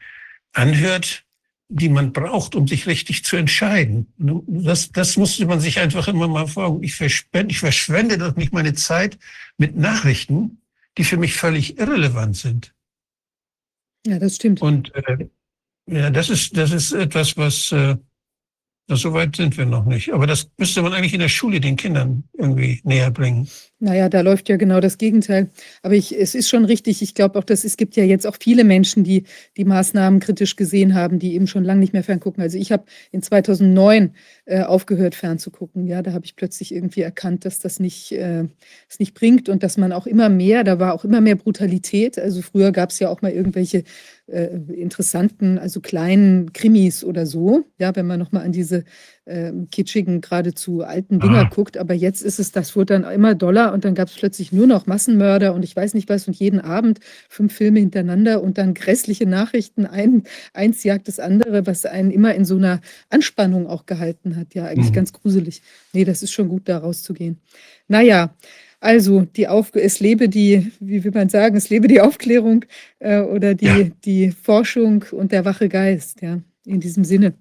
anhört, 0.54 1.26
die 1.68 1.90
man 1.90 2.14
braucht, 2.14 2.56
um 2.56 2.68
sich 2.68 2.86
richtig 2.86 3.24
zu 3.24 3.38
entscheiden. 3.38 4.08
Das, 4.18 4.92
das 4.92 5.18
musste 5.18 5.46
man 5.46 5.60
sich 5.60 5.80
einfach 5.80 6.08
immer 6.08 6.28
mal 6.28 6.48
vor. 6.48 6.80
Ich 6.82 6.96
verschwende, 6.96 7.52
ich 7.52 7.60
verschwende 7.60 8.18
doch 8.18 8.36
nicht 8.36 8.54
meine 8.54 8.74
Zeit 8.74 9.18
mit 9.58 9.76
Nachrichten, 9.76 10.60
die 10.98 11.04
für 11.04 11.18
mich 11.18 11.34
völlig 11.34 11.80
irrelevant 11.80 12.38
sind. 12.38 12.74
Ja, 14.06 14.20
das 14.20 14.36
stimmt. 14.36 14.62
Und 14.62 14.94
äh, 14.94 15.28
ja, 15.88 16.10
das 16.12 16.30
ist, 16.30 16.56
das 16.56 16.72
ist 16.72 16.92
etwas, 16.92 17.36
was 17.36 17.72
äh, 17.72 17.98
na, 18.88 18.96
so 18.96 19.14
weit 19.14 19.36
sind 19.36 19.58
wir 19.58 19.66
noch 19.66 19.86
nicht. 19.86 20.14
Aber 20.14 20.28
das 20.28 20.50
müsste 20.58 20.82
man 20.82 20.94
eigentlich 20.94 21.14
in 21.14 21.20
der 21.20 21.30
Schule 21.30 21.60
den 21.60 21.76
Kindern 21.76 22.24
irgendwie 22.34 22.82
näher 22.84 23.12
bringen. 23.12 23.48
Naja, 23.86 24.10
da 24.10 24.22
läuft 24.22 24.50
ja 24.50 24.58
genau 24.58 24.80
das 24.80 24.98
Gegenteil. 24.98 25.52
Aber 25.84 25.94
ich, 25.94 26.20
es 26.20 26.34
ist 26.34 26.50
schon 26.50 26.66
richtig. 26.66 27.04
Ich 27.04 27.14
glaube 27.14 27.38
auch, 27.38 27.44
dass 27.44 27.64
es 27.64 27.78
gibt 27.78 27.96
ja 27.96 28.04
jetzt 28.04 28.26
auch 28.26 28.36
viele 28.40 28.64
Menschen, 28.64 29.04
die 29.04 29.26
die 29.58 29.64
Maßnahmen 29.64 30.20
kritisch 30.20 30.56
gesehen 30.56 30.96
haben, 30.96 31.20
die 31.20 31.36
eben 31.36 31.46
schon 31.46 31.64
lange 31.64 31.82
nicht 31.82 31.94
mehr 31.94 32.04
ferngucken. 32.04 32.42
Also 32.42 32.58
ich 32.58 32.72
habe 32.72 32.86
in 33.12 33.22
2009 33.22 34.16
äh, 34.46 34.62
aufgehört, 34.64 35.14
fernzugucken. 35.14 35.86
Ja, 35.86 36.02
da 36.02 36.14
habe 36.14 36.26
ich 36.26 36.36
plötzlich 36.36 36.74
irgendwie 36.74 37.02
erkannt, 37.02 37.46
dass 37.46 37.60
das 37.60 37.80
nicht, 37.80 38.12
äh, 38.14 38.46
es 38.90 38.98
nicht 38.98 39.14
bringt 39.14 39.50
und 39.50 39.62
dass 39.62 39.78
man 39.78 39.92
auch 39.92 40.08
immer 40.08 40.30
mehr, 40.30 40.64
da 40.64 40.80
war 40.80 40.96
auch 40.96 41.06
immer 41.06 41.22
mehr 41.22 41.36
Brutalität. 41.36 42.18
Also 42.18 42.42
früher 42.42 42.72
gab 42.72 42.90
es 42.90 42.98
ja 42.98 43.10
auch 43.10 43.22
mal 43.22 43.32
irgendwelche 43.32 43.84
äh, 44.26 44.48
interessanten, 44.74 45.60
also 45.60 45.80
kleinen 45.80 46.54
Krimis 46.54 47.04
oder 47.04 47.28
so. 47.28 47.66
Ja, 47.78 47.96
wenn 47.96 48.08
man 48.08 48.18
noch 48.18 48.32
mal 48.32 48.42
an 48.42 48.52
diese 48.52 48.84
äh, 49.26 49.52
kitschigen, 49.72 50.22
geradezu 50.22 50.82
alten 50.84 51.20
Dinger 51.20 51.40
Ah. 51.46 51.50
guckt. 51.54 51.78
Aber 51.78 51.94
jetzt 51.94 52.22
ist 52.22 52.40
es, 52.40 52.52
das 52.52 52.76
wurde 52.76 53.00
dann 53.00 53.12
immer 53.12 53.36
doller 53.36 53.74
und 53.74 53.84
dann 53.86 53.96
gab 53.96 54.08
es 54.08 54.16
plötzlich 54.16 54.52
nur 54.52 54.68
noch 54.68 54.86
Massenmörder 54.88 55.54
und 55.54 55.64
ich 55.64 55.76
weiß 55.76 55.94
nicht 55.96 56.10
was 56.10 56.28
und 56.28 56.36
jeden 56.38 56.60
Abend 56.62 57.00
fünf 57.30 57.54
Filme 57.54 57.80
hintereinander 57.80 58.42
und 58.44 58.58
dann 58.58 58.74
grässliche 58.74 59.26
Nachrichten. 59.26 59.86
Ein, 59.86 60.24
eins 60.54 60.84
jagt 60.84 61.08
das 61.08 61.20
andere, 61.20 61.66
was 61.66 61.86
einen 61.86 62.12
immer 62.12 62.36
in 62.36 62.46
so 62.46 62.56
einer 62.58 62.82
Anspannung 63.10 63.68
auch 63.68 63.86
gehalten 63.86 64.36
hat. 64.36 64.54
Ja, 64.54 64.66
eigentlich 64.66 64.92
Mhm. 64.92 64.96
ganz 64.96 65.14
gruselig. 65.14 65.62
Nee, 65.94 66.06
das 66.06 66.22
ist 66.24 66.32
schon 66.32 66.48
gut, 66.50 66.70
da 66.70 66.78
rauszugehen. 66.78 67.40
Naja, 67.88 68.36
also 68.80 69.22
die 69.22 69.48
Auf 69.48 69.72
es 69.76 70.00
lebe 70.00 70.30
die, 70.30 70.72
wie 70.80 71.04
will 71.04 71.12
man 71.12 71.30
sagen, 71.30 71.56
es 71.56 71.70
lebe 71.70 71.88
die 71.88 72.02
Aufklärung 72.02 72.66
äh, 73.00 73.22
oder 73.22 73.56
die, 73.56 73.66
Ja. 73.66 73.88
die 74.06 74.32
Forschung 74.32 75.04
und 75.12 75.32
der 75.32 75.46
wache 75.46 75.70
Geist, 75.70 76.22
ja, 76.22 76.40
in 76.66 76.80
diesem 76.80 77.04
Sinne. 77.04 77.34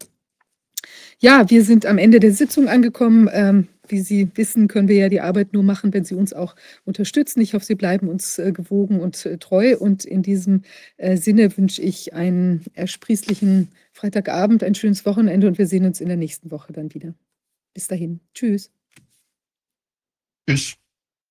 Ja, 1.24 1.48
wir 1.48 1.64
sind 1.64 1.86
am 1.86 1.96
Ende 1.96 2.20
der 2.20 2.32
Sitzung 2.32 2.68
angekommen. 2.68 3.30
Ähm, 3.32 3.68
wie 3.88 4.00
Sie 4.00 4.28
wissen, 4.34 4.68
können 4.68 4.88
wir 4.88 4.96
ja 4.96 5.08
die 5.08 5.22
Arbeit 5.22 5.54
nur 5.54 5.62
machen, 5.62 5.94
wenn 5.94 6.04
Sie 6.04 6.14
uns 6.14 6.34
auch 6.34 6.54
unterstützen. 6.84 7.40
Ich 7.40 7.54
hoffe, 7.54 7.64
Sie 7.64 7.76
bleiben 7.76 8.08
uns 8.08 8.38
äh, 8.38 8.52
gewogen 8.52 9.00
und 9.00 9.24
äh, 9.24 9.38
treu. 9.38 9.74
Und 9.78 10.04
in 10.04 10.22
diesem 10.22 10.64
äh, 10.98 11.16
Sinne 11.16 11.56
wünsche 11.56 11.80
ich 11.80 12.12
einen 12.12 12.60
ersprießlichen 12.74 13.68
Freitagabend, 13.92 14.62
ein 14.62 14.74
schönes 14.74 15.06
Wochenende 15.06 15.46
und 15.46 15.56
wir 15.56 15.66
sehen 15.66 15.86
uns 15.86 16.02
in 16.02 16.08
der 16.08 16.18
nächsten 16.18 16.50
Woche 16.50 16.74
dann 16.74 16.92
wieder. 16.92 17.14
Bis 17.72 17.88
dahin. 17.88 18.20
Tschüss. 18.34 18.70
Tschüss. 20.46 20.76